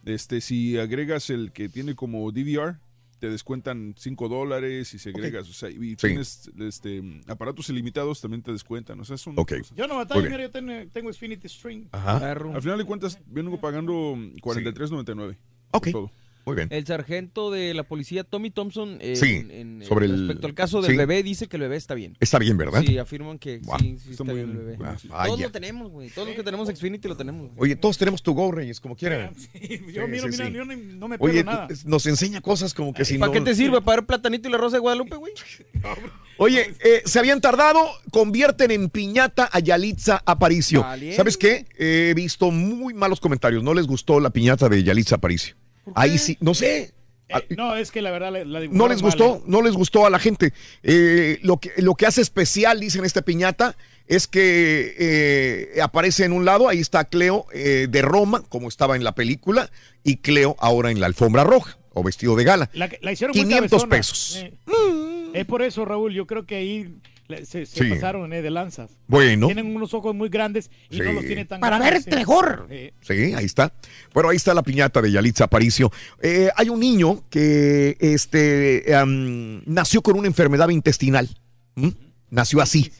este, 0.04 0.40
si 0.40 0.78
agregas 0.78 1.30
el 1.30 1.52
que 1.52 1.68
tiene 1.68 1.94
como 1.94 2.30
DVR, 2.32 2.78
te 3.18 3.30
descuentan 3.30 3.94
5 3.96 4.28
dólares 4.28 4.94
y 4.94 4.98
se 4.98 5.10
agregas, 5.10 5.48
o 5.48 5.52
sea, 5.52 5.70
y 5.70 5.94
tienes 5.94 6.50
este, 6.58 7.00
aparatos 7.28 7.68
ilimitados, 7.68 8.20
también 8.20 8.42
te 8.42 8.50
descuentan, 8.50 8.98
o 8.98 9.04
sea, 9.04 9.14
es 9.14 9.24
un... 9.28 9.36
Yo 9.76 9.86
no 9.86 9.96
batallo, 9.96 10.22
mira, 10.22 10.42
yo 10.42 10.50
tengo, 10.50 10.72
tengo 10.92 11.12
Xfinity 11.12 11.48
String. 11.48 11.88
Ajá. 11.92 12.32
Al 12.32 12.62
final 12.62 12.78
de 12.78 12.84
cuentas, 12.84 13.20
vengo 13.26 13.60
pagando 13.60 13.92
43.99. 13.92 15.36
Ok. 15.70 15.88
Todo. 15.92 16.10
Muy 16.44 16.56
bien. 16.56 16.68
El 16.72 16.84
sargento 16.86 17.50
de 17.50 17.72
la 17.72 17.84
policía, 17.84 18.24
Tommy 18.24 18.50
Thompson, 18.50 18.98
en, 19.00 19.82
sobre 19.86 20.08
respecto 20.08 20.46
al 20.46 20.54
caso 20.54 20.82
del 20.82 20.96
bebé, 20.96 21.22
dice 21.22 21.46
que 21.46 21.56
el 21.56 21.62
bebé 21.62 21.76
está 21.76 21.94
bien. 21.94 22.16
Está 22.18 22.38
bien, 22.38 22.56
¿verdad? 22.56 22.82
Sí, 22.84 22.98
afirman 22.98 23.38
que 23.38 23.60
sí, 23.78 23.98
está, 24.10 24.24
bien 24.24 24.50
el 24.50 24.56
bebé. 24.56 24.78
todos 25.08 25.40
lo 25.40 25.50
tenemos, 25.50 25.90
güey. 25.90 26.10
Todos 26.10 26.28
los 26.28 26.36
que 26.36 26.42
tenemos 26.42 26.68
Xfinity 26.68 27.08
lo 27.08 27.16
tenemos. 27.16 27.50
Oye, 27.56 27.76
todos 27.76 27.96
tenemos 27.96 28.22
tu 28.22 28.34
Go, 28.34 28.50
Reyes, 28.50 28.80
como 28.80 28.96
quieran. 28.96 29.34
yo, 29.92 30.08
miro, 30.08 30.26
mira, 30.28 30.48
yo 30.48 30.64
no 30.64 31.08
me 31.08 31.18
pierdo 31.18 31.44
nada. 31.44 31.68
nos 31.84 32.06
enseña 32.06 32.40
cosas 32.40 32.74
como 32.74 32.92
que 32.92 33.04
si 33.04 33.18
¿Para 33.18 33.32
qué 33.32 33.40
te 33.40 33.54
sirve? 33.62 33.80
¿Para 33.80 34.00
el 34.00 34.06
platanito 34.06 34.48
y 34.48 34.52
la 34.52 34.58
rosa 34.58 34.76
de 34.76 34.80
Guadalupe, 34.80 35.16
güey? 35.16 35.32
Oye, 36.38 36.74
eh, 36.82 37.02
se 37.04 37.18
habían 37.18 37.40
tardado, 37.40 37.78
convierten 38.10 38.70
en 38.72 38.88
piñata 38.88 39.48
a 39.52 39.60
Yalitza 39.60 40.22
Aparicio. 40.24 40.84
¿Sabes 41.14 41.36
qué? 41.36 41.66
He 41.76 42.14
visto 42.14 42.50
muy 42.50 42.94
malos 42.94 43.20
comentarios. 43.20 43.62
No 43.62 43.74
les 43.74 43.86
gustó 43.86 44.18
la 44.18 44.30
piñata 44.30 44.68
de 44.68 44.82
Yalitza 44.82 45.16
Aparicio. 45.16 45.54
Ahí 45.94 46.18
sí, 46.18 46.36
no 46.40 46.54
sé. 46.54 46.92
Ah, 47.32 47.40
no, 47.56 47.76
es 47.76 47.90
que 47.90 48.02
la 48.02 48.10
verdad 48.10 48.44
no 48.44 48.88
les 48.88 49.00
gustó, 49.00 49.36
¿eh? 49.36 49.42
no 49.46 49.62
les 49.62 49.74
gustó 49.74 50.04
a 50.04 50.10
la 50.10 50.18
gente. 50.18 50.52
Eh, 50.82 51.38
lo, 51.42 51.58
que, 51.58 51.72
lo 51.78 51.94
que 51.94 52.06
hace 52.06 52.20
especial, 52.20 52.80
dicen 52.80 53.04
esta 53.04 53.22
piñata, 53.22 53.76
es 54.06 54.26
que 54.26 54.94
eh, 54.98 55.80
aparece 55.80 56.24
en 56.24 56.32
un 56.32 56.44
lado, 56.44 56.68
ahí 56.68 56.80
está 56.80 57.04
Cleo 57.04 57.46
de 57.52 58.02
Roma, 58.02 58.42
como 58.48 58.68
estaba 58.68 58.96
en 58.96 59.04
la 59.04 59.14
película, 59.14 59.70
y 60.04 60.18
Cleo 60.18 60.56
ahora 60.58 60.90
en 60.90 61.00
la 61.00 61.06
alfombra 61.06 61.44
roja 61.44 61.78
o 61.94 62.02
vestido 62.02 62.36
de 62.36 62.44
gala. 62.44 62.70
La, 62.74 63.12
hicieron 63.12 63.32
500 63.34 63.86
pesos. 63.86 64.44
Es 65.32 65.46
por 65.46 65.62
eso, 65.62 65.84
Raúl, 65.84 66.12
yo 66.12 66.26
creo 66.26 66.44
que 66.44 66.56
ahí 66.56 66.94
se, 67.44 67.66
pasaron 67.88 68.32
eh, 68.32 68.42
de 68.42 68.50
lanzas. 68.50 68.90
Bueno. 69.06 69.46
Tienen 69.46 69.74
unos 69.74 69.94
ojos 69.94 70.14
muy 70.14 70.28
grandes 70.28 70.70
y 70.90 70.98
no 70.98 71.12
los 71.12 71.24
tiene 71.24 71.44
tan 71.44 71.60
Para 71.60 71.78
ver 71.78 72.02
mejor. 72.14 72.68
Sí, 73.00 73.14
ahí 73.34 73.44
está. 73.44 73.72
Bueno, 74.12 74.28
ahí 74.28 74.36
está 74.36 74.54
la 74.54 74.62
piñata 74.62 75.00
de 75.00 75.10
Yalitza 75.10 75.44
Aparicio. 75.44 75.90
Eh, 76.20 76.50
hay 76.56 76.68
un 76.68 76.80
niño 76.80 77.24
que 77.30 77.96
este, 78.00 78.84
nació 79.66 80.02
con 80.02 80.18
una 80.18 80.26
enfermedad 80.26 80.68
intestinal. 80.68 81.28
Nació 82.30 82.60
así. 82.60 82.90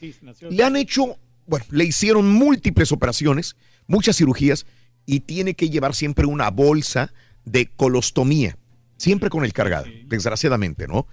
Le 0.49 0.63
han 0.63 0.75
hecho, 0.75 1.17
bueno, 1.45 1.65
le 1.69 1.85
hicieron 1.85 2.31
múltiples 2.31 2.91
operaciones, 2.91 3.55
muchas 3.87 4.17
cirugías 4.17 4.65
y 5.05 5.21
tiene 5.21 5.53
que 5.53 5.69
llevar 5.69 5.95
siempre 5.95 6.25
una 6.25 6.49
bolsa 6.49 7.13
de 7.45 7.67
colostomía, 7.67 8.57
siempre 8.97 9.29
con 9.29 9.43
el 9.43 9.53
cargado, 9.53 9.85
desgraciadamente, 10.05 10.87
¿no? 10.87 11.07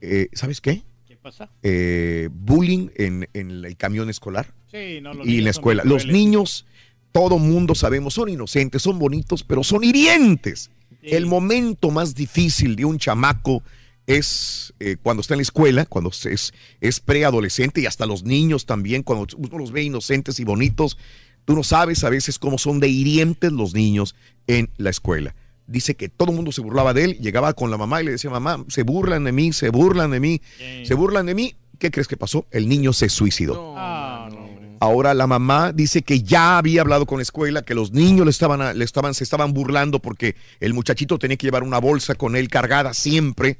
Eh, 0.00 0.28
¿Sabes 0.32 0.60
qué? 0.60 0.82
¿Qué 1.22 1.28
pasa? 1.28 1.50
Eh, 1.62 2.28
bullying 2.32 2.88
en, 2.96 3.28
en 3.32 3.64
el 3.64 3.76
camión 3.76 4.10
escolar 4.10 4.52
Sí, 4.72 5.00
no, 5.00 5.14
los 5.14 5.24
y 5.24 5.38
en 5.38 5.44
la 5.44 5.50
escuela. 5.50 5.84
Los 5.84 6.06
niños, 6.06 6.66
todo 7.12 7.38
mundo 7.38 7.76
sabemos, 7.76 8.14
son 8.14 8.28
inocentes, 8.28 8.82
son 8.82 8.98
bonitos, 8.98 9.44
pero 9.44 9.62
son 9.62 9.84
hirientes. 9.84 10.70
El 11.00 11.26
momento 11.26 11.90
más 11.90 12.14
difícil 12.14 12.74
de 12.74 12.84
un 12.84 12.98
chamaco 12.98 13.62
es 14.06 14.72
eh, 14.80 14.96
cuando 15.00 15.20
está 15.20 15.34
en 15.34 15.38
la 15.38 15.42
escuela, 15.42 15.86
cuando 15.86 16.10
es, 16.10 16.52
es 16.80 17.00
preadolescente 17.00 17.80
y 17.80 17.86
hasta 17.86 18.06
los 18.06 18.24
niños 18.24 18.66
también, 18.66 19.04
cuando 19.04 19.26
uno 19.36 19.58
los 19.58 19.70
ve 19.70 19.84
inocentes 19.84 20.40
y 20.40 20.44
bonitos. 20.44 20.98
Tú 21.44 21.54
no 21.54 21.62
sabes 21.62 22.02
a 22.02 22.10
veces 22.10 22.38
cómo 22.38 22.58
son 22.58 22.80
de 22.80 22.88
hirientes 22.88 23.52
los 23.52 23.74
niños 23.74 24.16
en 24.48 24.70
la 24.76 24.90
escuela. 24.90 25.36
Dice 25.66 25.94
que 25.94 26.08
todo 26.08 26.30
el 26.30 26.36
mundo 26.36 26.52
se 26.52 26.60
burlaba 26.60 26.92
de 26.92 27.04
él, 27.04 27.18
llegaba 27.18 27.52
con 27.54 27.70
la 27.70 27.78
mamá 27.78 28.02
y 28.02 28.06
le 28.06 28.10
decía, 28.12 28.30
mamá, 28.30 28.64
se 28.68 28.82
burlan 28.82 29.24
de 29.24 29.32
mí, 29.32 29.52
se 29.52 29.70
burlan 29.70 30.10
de 30.10 30.20
mí, 30.20 30.40
se 30.84 30.94
burlan 30.94 31.26
de 31.26 31.34
mí. 31.34 31.54
¿Qué 31.78 31.90
crees 31.90 32.08
que 32.08 32.16
pasó? 32.16 32.46
El 32.50 32.68
niño 32.68 32.92
se 32.92 33.08
suicidó. 33.08 33.74
Ah, 33.76 34.28
no. 34.30 34.52
Ahora 34.82 35.14
la 35.14 35.28
mamá 35.28 35.72
dice 35.72 36.02
que 36.02 36.22
ya 36.22 36.58
había 36.58 36.80
hablado 36.80 37.06
con 37.06 37.18
la 37.18 37.22
escuela, 37.22 37.62
que 37.62 37.74
los 37.74 37.92
niños 37.92 38.26
le 38.26 38.30
estaban, 38.30 38.76
le 38.76 38.84
estaban, 38.84 39.14
se 39.14 39.22
estaban 39.22 39.52
burlando 39.52 40.00
porque 40.00 40.34
el 40.58 40.74
muchachito 40.74 41.20
tenía 41.20 41.36
que 41.36 41.46
llevar 41.46 41.62
una 41.62 41.78
bolsa 41.78 42.16
con 42.16 42.34
él 42.34 42.48
cargada 42.48 42.92
siempre 42.92 43.58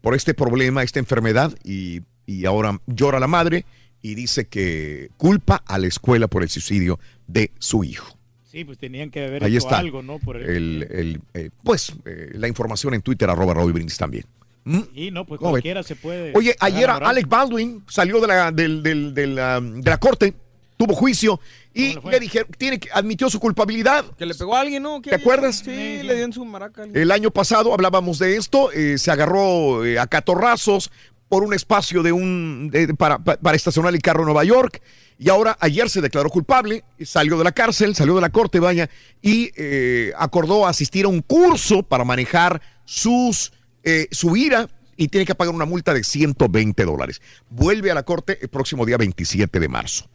por 0.00 0.14
este 0.14 0.32
problema, 0.32 0.84
esta 0.84 1.00
enfermedad, 1.00 1.52
y, 1.64 2.02
y 2.24 2.44
ahora 2.44 2.80
llora 2.86 3.18
la 3.18 3.26
madre 3.26 3.66
y 4.00 4.14
dice 4.14 4.46
que 4.46 5.10
culpa 5.16 5.62
a 5.66 5.76
la 5.78 5.88
escuela 5.88 6.28
por 6.28 6.44
el 6.44 6.48
suicidio 6.48 7.00
de 7.26 7.50
su 7.58 7.82
hijo. 7.82 8.19
Sí, 8.50 8.64
pues 8.64 8.78
tenían 8.78 9.10
que 9.10 9.24
haber 9.24 9.44
Ahí 9.44 9.56
hecho 9.56 9.66
está. 9.66 9.78
algo, 9.78 10.02
¿no? 10.02 10.18
Por 10.18 10.36
el- 10.36 10.50
El, 10.50 10.82
el, 10.90 11.20
eh, 11.34 11.50
pues 11.62 11.92
eh, 12.04 12.30
la 12.34 12.48
información 12.48 12.94
en 12.94 13.02
Twitter, 13.02 13.30
arroba 13.30 13.54
Raúl 13.54 13.72
Brindis 13.72 13.96
también. 13.96 14.24
¿Mm? 14.64 14.80
Y 14.94 15.10
no, 15.10 15.24
pues 15.24 15.40
cualquiera 15.40 15.82
se 15.82 15.94
puede. 15.96 16.32
Oye, 16.36 16.54
ayer. 16.60 16.90
Alec 16.90 17.28
Baldwin 17.28 17.84
salió 17.88 18.20
de 18.20 18.26
la, 18.26 18.50
del- 18.50 18.82
del- 18.82 19.14
del, 19.14 19.34
de 19.36 19.90
la 19.90 19.98
corte, 19.98 20.34
tuvo 20.76 20.94
juicio 20.94 21.40
y 21.72 21.94
le 22.08 22.18
dijeron, 22.18 22.48
tiene 22.58 22.80
que, 22.80 22.88
admitió 22.92 23.30
su 23.30 23.38
culpabilidad. 23.38 24.04
Que 24.18 24.26
le 24.26 24.34
pegó 24.34 24.56
a 24.56 24.60
alguien, 24.60 24.82
¿no? 24.82 25.00
¿Te 25.00 25.14
acuerdas? 25.14 25.58
Sí, 25.64 25.70
le 26.02 26.14
dieron 26.14 26.32
su 26.32 26.44
maraca. 26.44 26.84
El 26.92 27.10
año 27.12 27.30
pasado 27.30 27.72
hablábamos 27.72 28.18
de 28.18 28.36
esto, 28.36 28.72
eh, 28.72 28.98
se 28.98 29.10
agarró 29.12 29.84
eh, 29.84 29.98
a 29.98 30.06
catorrazos 30.08 30.90
por 31.30 31.44
un 31.44 31.54
espacio 31.54 32.02
de 32.02 32.12
un 32.12 32.68
de- 32.70 32.92
para, 32.94 33.18
pa- 33.20 33.36
para 33.38 33.56
estacionar 33.56 33.94
el 33.94 34.02
carro 34.02 34.20
en 34.22 34.26
Nueva 34.26 34.44
York 34.44 34.82
y 35.16 35.30
ahora 35.30 35.56
ayer 35.60 35.88
se 35.88 36.00
declaró 36.02 36.28
culpable, 36.28 36.82
salió 37.04 37.38
de 37.38 37.44
la 37.44 37.52
cárcel, 37.52 37.94
salió 37.94 38.16
de 38.16 38.20
la 38.20 38.30
corte, 38.30 38.58
vaya, 38.58 38.90
y 39.22 39.50
eh, 39.56 40.12
acordó 40.18 40.66
asistir 40.66 41.04
a 41.04 41.08
un 41.08 41.22
curso 41.22 41.82
para 41.84 42.04
manejar 42.04 42.60
sus 42.84 43.52
eh, 43.84 44.08
su 44.10 44.36
ira 44.36 44.68
y 44.96 45.08
tiene 45.08 45.24
que 45.24 45.34
pagar 45.34 45.54
una 45.54 45.64
multa 45.66 45.94
de 45.94 46.04
120 46.04 46.84
dólares. 46.84 47.22
Vuelve 47.48 47.90
a 47.90 47.94
la 47.94 48.02
corte 48.02 48.38
el 48.42 48.48
próximo 48.48 48.84
día 48.84 48.98
27 48.98 49.58
de 49.60 49.68
marzo. 49.68 50.09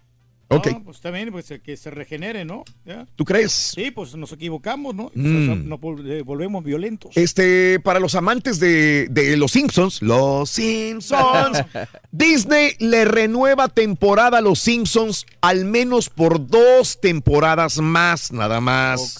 Ok. 0.48 0.68
No, 0.68 0.84
pues 0.84 1.02
también, 1.02 1.32
pues 1.32 1.52
que 1.64 1.76
se 1.76 1.90
regenere, 1.90 2.46
¿no? 2.46 2.64
¿Ya? 2.86 3.08
¿Tú 3.16 3.26
crees? 3.26 3.52
Sí, 3.52 3.90
pues 3.90 4.16
nos 4.16 4.32
equivocamos, 4.32 4.94
¿no? 4.94 5.12
Mm. 5.16 5.68
Nos, 5.68 5.80
eh, 6.06 6.22
volvemos 6.24 6.64
violentos. 6.64 7.18
Este, 7.18 7.80
para 7.80 8.00
los 8.00 8.14
amantes 8.14 8.60
de, 8.60 9.08
de 9.10 9.38
los 9.38 9.52
Simpsons, 9.52 10.02
los 10.04 10.50
Simpsons, 10.52 11.64
Disney 12.12 12.74
le 12.80 13.06
renueva 13.06 13.70
temporada 13.70 14.38
a 14.38 14.42
los 14.42 14.60
Simpsons 14.60 15.26
al 15.42 15.66
menos 15.66 16.10
por 16.10 16.46
dos 16.46 17.00
temporadas 17.02 17.80
más, 17.80 18.32
nada 18.32 18.62
más. 18.62 19.18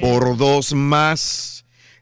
Por 0.00 0.36
dos 0.36 0.74
más. 0.74 1.57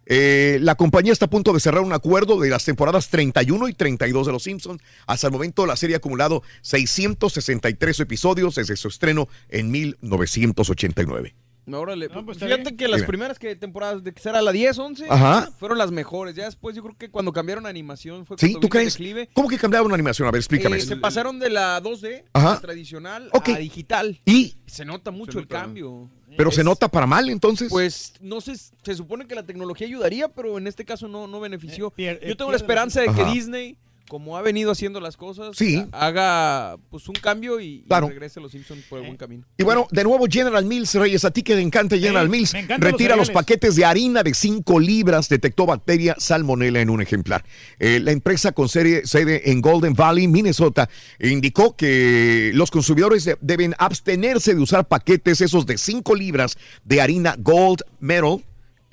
Eh, 0.09 0.59
la 0.63 0.77
compañía 0.77 1.13
está 1.13 1.27
a 1.27 1.31
punto 1.31 1.53
de 1.53 1.59
cerrar 1.61 1.83
un 1.83 1.93
acuerdo 1.93 2.39
de 2.41 2.49
las 2.49 2.65
temporadas 2.65 3.09
31 3.09 3.69
y 3.69 3.75
32 3.75 4.27
de 4.27 4.33
Los 4.33 4.45
Simpsons. 4.45 4.81
Hasta 5.07 5.27
el 5.27 5.33
momento 5.33 5.67
la 5.67 5.77
serie 5.77 5.97
ha 5.97 5.99
acumulado 5.99 6.43
663 6.63 8.01
episodios 8.01 8.55
desde 8.55 8.77
su 8.77 8.89
estreno 8.89 9.29
en 9.49 9.71
1989. 9.71 11.35
Órale, 11.69 12.09
pues, 12.09 12.37
está 12.37 12.47
fíjate 12.47 12.63
bien. 12.63 12.77
que 12.77 12.87
las 12.87 12.99
Dime. 13.01 13.09
primeras 13.09 13.39
que 13.41 13.57
temporadas 13.57 14.05
de 14.05 14.13
que 14.13 14.23
será 14.23 14.41
la 14.41 14.53
10, 14.53 14.79
11, 14.79 15.07
Ajá. 15.11 15.51
fueron 15.59 15.79
las 15.79 15.91
mejores. 15.91 16.37
Ya 16.37 16.45
después 16.45 16.77
yo 16.77 16.83
creo 16.85 16.97
que 16.97 17.11
cuando 17.11 17.33
cambiaron 17.33 17.67
animación 17.67 18.25
fue 18.25 18.37
¿Sí? 18.39 18.57
¿Tú 18.61 18.69
crees? 18.69 18.93
declive. 18.95 19.29
¿Cómo 19.33 19.49
que 19.49 19.59
cambiaron 19.59 19.93
animación? 19.93 20.29
A 20.29 20.31
ver, 20.31 20.39
explícame. 20.39 20.77
Eh, 20.77 20.83
se 20.83 20.95
pasaron 20.97 21.41
de 21.41 21.51
la 21.51 21.83
2D, 21.83 22.23
Ajá. 22.35 22.51
la 22.55 22.61
tradicional, 22.61 23.31
Ok. 23.33 23.49
a 23.49 23.59
digital. 23.59 24.21
¿Y? 24.25 24.55
Se 24.67 24.85
nota 24.85 25.11
mucho 25.11 25.41
el 25.41 25.49
cambio. 25.49 26.09
¿Pero 26.37 26.51
se 26.51 26.63
nota 26.65 26.89
para 26.89 27.07
mal 27.07 27.29
entonces? 27.29 27.69
Pues 27.71 28.15
no 28.21 28.41
sé, 28.41 28.55
se 28.57 28.95
supone 28.95 29.27
que 29.27 29.35
la 29.35 29.43
tecnología 29.45 29.87
ayudaría, 29.87 30.29
pero 30.29 30.59
en 30.59 30.67
este 30.67 30.85
caso 30.85 31.09
no, 31.09 31.27
no 31.27 31.41
benefició. 31.41 31.91
pier- 31.91 32.19
eh, 32.23 32.29
Yo 32.29 32.37
tengo 32.37 32.51
la 32.51 32.57
esperanza 32.57 33.01
de 33.01 33.07
que 33.13 33.23
Ajá. 33.23 33.33
Disney, 33.33 33.77
como 34.09 34.37
ha 34.37 34.43
venido 34.43 34.71
haciendo 34.71 35.01
las 35.01 35.17
cosas, 35.17 35.57
Sí. 35.57 35.85
haga 35.93 36.77
pues 36.91 37.09
un 37.09 37.15
cambio 37.15 37.61
y, 37.61 37.85
regrese 37.89 38.41
a 38.41 38.43
los 38.43 38.53
Simpsons 38.53 38.85
por 38.89 38.99
el 39.01 39.07
buen 39.07 39.17
camino. 39.17 39.45
Y 39.59 39.63
bueno, 39.65 39.87
de 39.91 40.05
nuevo 40.05 40.27
General 40.31 40.65
Mills, 40.65 40.95
Reyes, 40.95 41.25
a 41.25 41.31
ti 41.31 41.43
que 41.43 41.55
te 41.55 41.61
encanta 41.61 41.97
General 41.97 42.29
Mills, 42.29 42.53
retira 42.79 43.17
los 43.17 43.29
los, 43.29 43.31
paquetes 43.35 43.77
de 43.77 43.85
harina 43.85 44.23
de 44.23 44.33
5 44.35 44.79
libras, 44.79 45.29
detectó 45.29 45.67
bacteria 45.67 46.15
salmonella 46.19 46.81
en 46.81 46.91
un 46.91 47.03
ejemplar. 47.03 47.45
Eh, 47.79 47.99
la 48.01 48.13
empresa 48.13 48.53
con 48.53 48.69
serie- 48.69 49.07
sede 49.07 49.51
en 49.51 49.61
Golden 49.61 49.95
Valley, 49.95 50.29
Minnesota, 50.29 50.89
indicó 51.21 51.77
que 51.77 52.53
los 52.55 52.71
consumidores 52.71 53.25
de- 53.25 53.37
deben 53.41 53.75
abstenerse 53.79 54.55
de 54.55 54.61
usar 54.61 54.87
paquetes 54.87 55.41
esos 55.41 55.67
de 55.67 55.79
5 55.79 56.15
libras 56.15 56.57
de 56.85 57.01
harina 57.01 57.35
Gold 57.39 57.83
Metal 58.01 58.43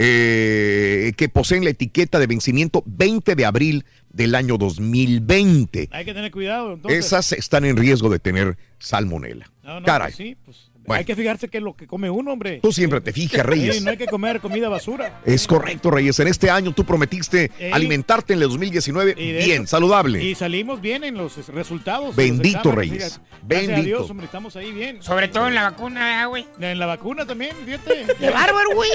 eh, 0.06 1.14
que 1.16 1.30
poseen 1.30 1.64
la 1.64 1.70
etiqueta 1.70 2.20
de 2.20 2.28
vencimiento 2.28 2.84
20 2.86 3.36
de 3.36 3.46
abril 3.46 3.86
del 4.10 4.36
año 4.36 4.58
2020. 4.58 5.90
Hay 5.92 6.06
que 6.06 6.14
tener 6.14 6.30
cuidado, 6.32 6.74
entonces. 6.74 7.06
Esas 7.06 7.32
están 7.32 7.64
en 7.64 7.78
riesgo 7.78 8.10
de 8.10 8.20
tener 8.20 8.58
salmonela. 8.80 9.50
No, 9.64 9.80
no, 9.80 9.86
Caray. 9.86 10.08
pues 10.08 10.16
sí, 10.16 10.38
pues, 10.44 10.72
Bueno. 10.86 11.00
Hay 11.00 11.06
que 11.06 11.16
fijarse 11.16 11.48
qué 11.48 11.58
es 11.58 11.64
lo 11.64 11.76
que 11.76 11.88
come 11.88 12.10
uno, 12.10 12.32
hombre. 12.34 12.60
Tú 12.62 12.72
siempre 12.72 13.00
te 13.02 13.14
fijas, 13.14 13.46
Reyes. 13.46 13.78
Sí, 13.78 13.84
no 13.84 13.92
hay 13.92 13.98
que 13.98 14.06
comer 14.06 14.40
comida 14.42 14.68
basura. 14.70 15.22
Es 15.26 15.48
correcto, 15.48 15.90
Reyes. 15.92 16.20
En 16.20 16.28
este 16.28 16.50
año 16.50 16.74
tú 16.74 16.84
prometiste 16.86 17.52
Ey. 17.58 17.72
alimentarte 17.72 18.34
en 18.34 18.42
el 18.42 18.50
2019 18.50 19.16
Y 19.18 19.32
de 19.32 19.46
bien, 19.46 19.66
saludable. 19.68 20.24
Y 20.24 20.36
salimos 20.36 20.82
bien 20.82 21.04
en 21.04 21.16
los 21.16 21.48
resultados. 21.48 22.08
los 22.08 22.16
Bendito, 22.16 22.58
exámenes, 22.60 22.76
Reyes. 22.76 23.04
fíjate. 23.14 23.28
Gracias 23.48 23.70
a 23.70 23.72
Bendito. 23.74 23.98
Dios, 23.98 24.10
hombre, 24.10 24.26
estamos 24.26 24.56
ahí 24.56 24.72
bien. 24.72 25.02
Sobre 25.02 25.28
todo 25.30 25.48
en 25.48 25.56
la 25.56 25.64
vacuna, 25.64 26.26
güey. 26.26 26.46
En 26.60 26.80
la 26.80 26.86
vacuna 26.86 27.26
también, 27.26 27.56
fíjate. 27.66 28.06
¡Qué 28.20 28.30
bárbaro, 28.30 28.70
güey! 28.76 28.90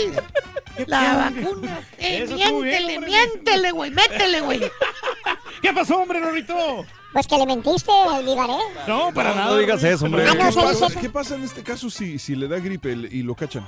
La 0.87 1.31
vacuna. 1.35 1.81
Eh, 1.99 2.23
estuvo 2.25 2.61
bien, 2.61 2.87
miéntele, 2.87 3.01
miéntele, 3.07 3.71
güey, 3.73 3.91
métele, 3.91 4.41
güey. 4.43 4.61
¿Qué 5.63 5.73
pasó, 5.73 5.99
hombre, 6.01 6.21
Rorrito? 6.21 6.85
Pues 7.13 7.27
que 7.27 7.37
le 7.39 7.47
mentiste, 7.47 7.91
Vivaré. 8.25 8.53
No, 8.87 9.13
para 9.15 9.35
nada. 9.35 9.51
no 9.53 9.57
digas 9.57 9.83
eso, 9.83 10.05
hombre. 10.05 10.27
Ah, 10.29 10.35
no, 10.35 10.45
¿Qué, 10.47 10.53
se 10.53 10.61
pasa, 10.61 10.87
dice- 10.87 11.01
qué 11.01 11.11
pasa 11.11 11.35
en 11.37 11.45
este 11.45 11.63
caso 11.63 11.89
si, 11.91 12.19
si 12.19 12.37
le 12.37 12.47
da 12.49 12.59
gripe 12.59 12.93
y 12.93 13.23
lo 13.23 13.35
cachan? 13.35 13.67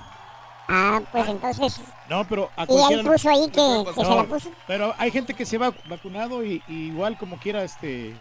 Ah, 0.68 1.00
pues 1.10 1.28
entonces. 1.28 1.80
No, 2.08 2.24
pero 2.28 2.50
a 2.56 2.64
Y 2.68 2.92
él 2.94 3.04
puso 3.04 3.28
ahí 3.30 3.48
que, 3.50 3.84
que 3.94 4.04
se 4.04 4.14
la 4.14 4.24
puso. 4.24 4.50
Pero 4.66 4.94
hay 4.98 5.10
gente 5.10 5.34
que 5.34 5.44
se 5.46 5.58
va 5.58 5.72
vacunado 5.88 6.44
y, 6.44 6.62
y 6.68 6.88
igual 6.88 7.16
como 7.18 7.38
quiera, 7.38 7.64
este, 7.64 8.14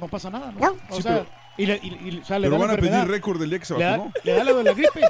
no 0.00 0.08
pasa 0.08 0.30
nada, 0.30 0.50
¿no? 0.52 0.60
No. 0.60 0.76
O 0.88 0.96
Sí, 0.96 1.02
sea, 1.02 1.12
pero- 1.18 1.41
y 1.56 1.66
le, 1.66 1.80
y- 1.82 2.08
y- 2.08 2.20
o 2.20 2.24
sea, 2.24 2.38
le 2.38 2.48
Pero 2.48 2.58
van 2.60 2.70
a 2.70 2.76
pedir 2.76 3.06
récord 3.08 3.38
del 3.38 3.50
día 3.50 3.58
que 3.58 3.64
se 3.66 3.74
Le 3.76 3.84
da, 3.84 3.90
vacunó. 3.92 4.12
le 4.22 4.32
da 4.32 4.44
lo 4.44 4.56
de 4.56 4.64
la 4.64 4.72
gripe. 4.72 5.00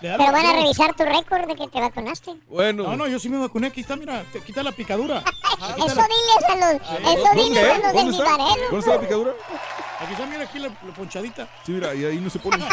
le 0.00 0.08
da 0.08 0.16
Pero 0.18 0.32
van 0.32 0.46
a 0.46 0.52
revisar 0.54 0.94
tu 0.94 1.04
récord 1.04 1.46
de 1.46 1.54
que 1.54 1.68
te 1.68 1.80
vacunaste. 1.80 2.32
Bueno. 2.48 2.82
No, 2.84 2.96
no, 2.96 3.06
yo 3.06 3.18
sí 3.18 3.28
me 3.28 3.38
vacuné. 3.38 3.68
Aquí 3.68 3.82
está, 3.82 3.94
mira, 3.96 4.24
te 4.32 4.40
quita 4.40 4.62
la 4.62 4.72
picadura. 4.72 5.22
Eso 5.76 5.84
diles 5.86 6.48
a 6.48 6.56
los, 6.56 6.82
eso 6.82 7.34
diles 7.34 7.64
a 7.64 7.78
los 7.78 7.92
del 7.92 8.26
¿Dónde 8.70 8.86
la 8.90 9.00
picadura? 9.00 9.32
Aquí 10.00 10.12
está, 10.12 10.26
mira, 10.26 10.42
aquí 10.42 10.58
la, 10.58 10.68
la 10.68 10.92
ponchadita. 10.94 11.48
Sí, 11.64 11.70
mira, 11.72 11.94
y 11.94 12.04
ahí 12.04 12.18
no 12.18 12.28
se 12.30 12.40
pone. 12.40 12.64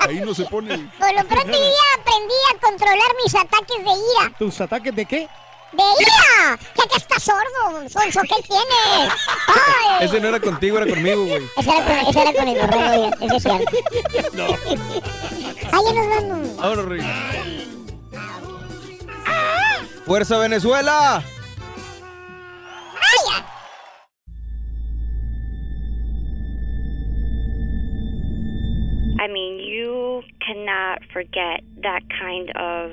Ahí 0.00 0.20
no 0.20 0.34
se 0.34 0.44
pone. 0.46 0.76
Por 0.98 1.12
lo 1.14 1.24
pronto 1.28 1.46
yo 1.52 1.52
ya 1.52 2.00
aprendí 2.00 2.34
a 2.52 2.60
controlar 2.60 3.08
mis 3.24 3.34
ataques 3.34 3.78
de 3.78 3.90
ira. 3.90 4.32
¿Tus 4.38 4.60
ataques 4.60 4.94
de 4.96 5.06
qué? 5.06 5.28
¡De 5.72 5.82
ira! 5.82 6.58
¡Ya 6.76 6.86
que 6.88 6.96
estás 6.96 7.22
sordo, 7.22 7.88
Sonso! 7.88 8.20
¿Qué 8.22 8.42
tienes? 8.42 9.12
¡Ay! 9.46 10.04
Ese 10.06 10.20
no 10.20 10.28
era 10.28 10.40
contigo, 10.40 10.78
era 10.78 10.86
conmigo, 10.92 11.26
güey. 11.26 11.48
Ese 11.56 11.70
era 11.70 11.84
con, 11.84 12.08
ese 12.08 12.22
era 12.22 12.32
con 12.32 12.48
el 12.48 12.58
borrego, 12.58 13.10
ese 13.20 13.36
es 13.36 13.42
cierto. 13.42 13.70
No. 14.32 14.46
¡Ay, 15.72 15.82
ya 15.84 15.92
nos 15.92 16.08
vamos! 16.08 16.56
Vámonos, 16.56 16.84
Rey. 16.86 17.00
¡Fuerza 20.06 20.38
Venezuela! 20.38 21.22
I 29.22 29.28
mean, 29.28 29.58
you 29.60 30.22
cannot 30.44 31.04
forget 31.12 31.62
that 31.82 32.02
kind 32.08 32.50
of 32.56 32.92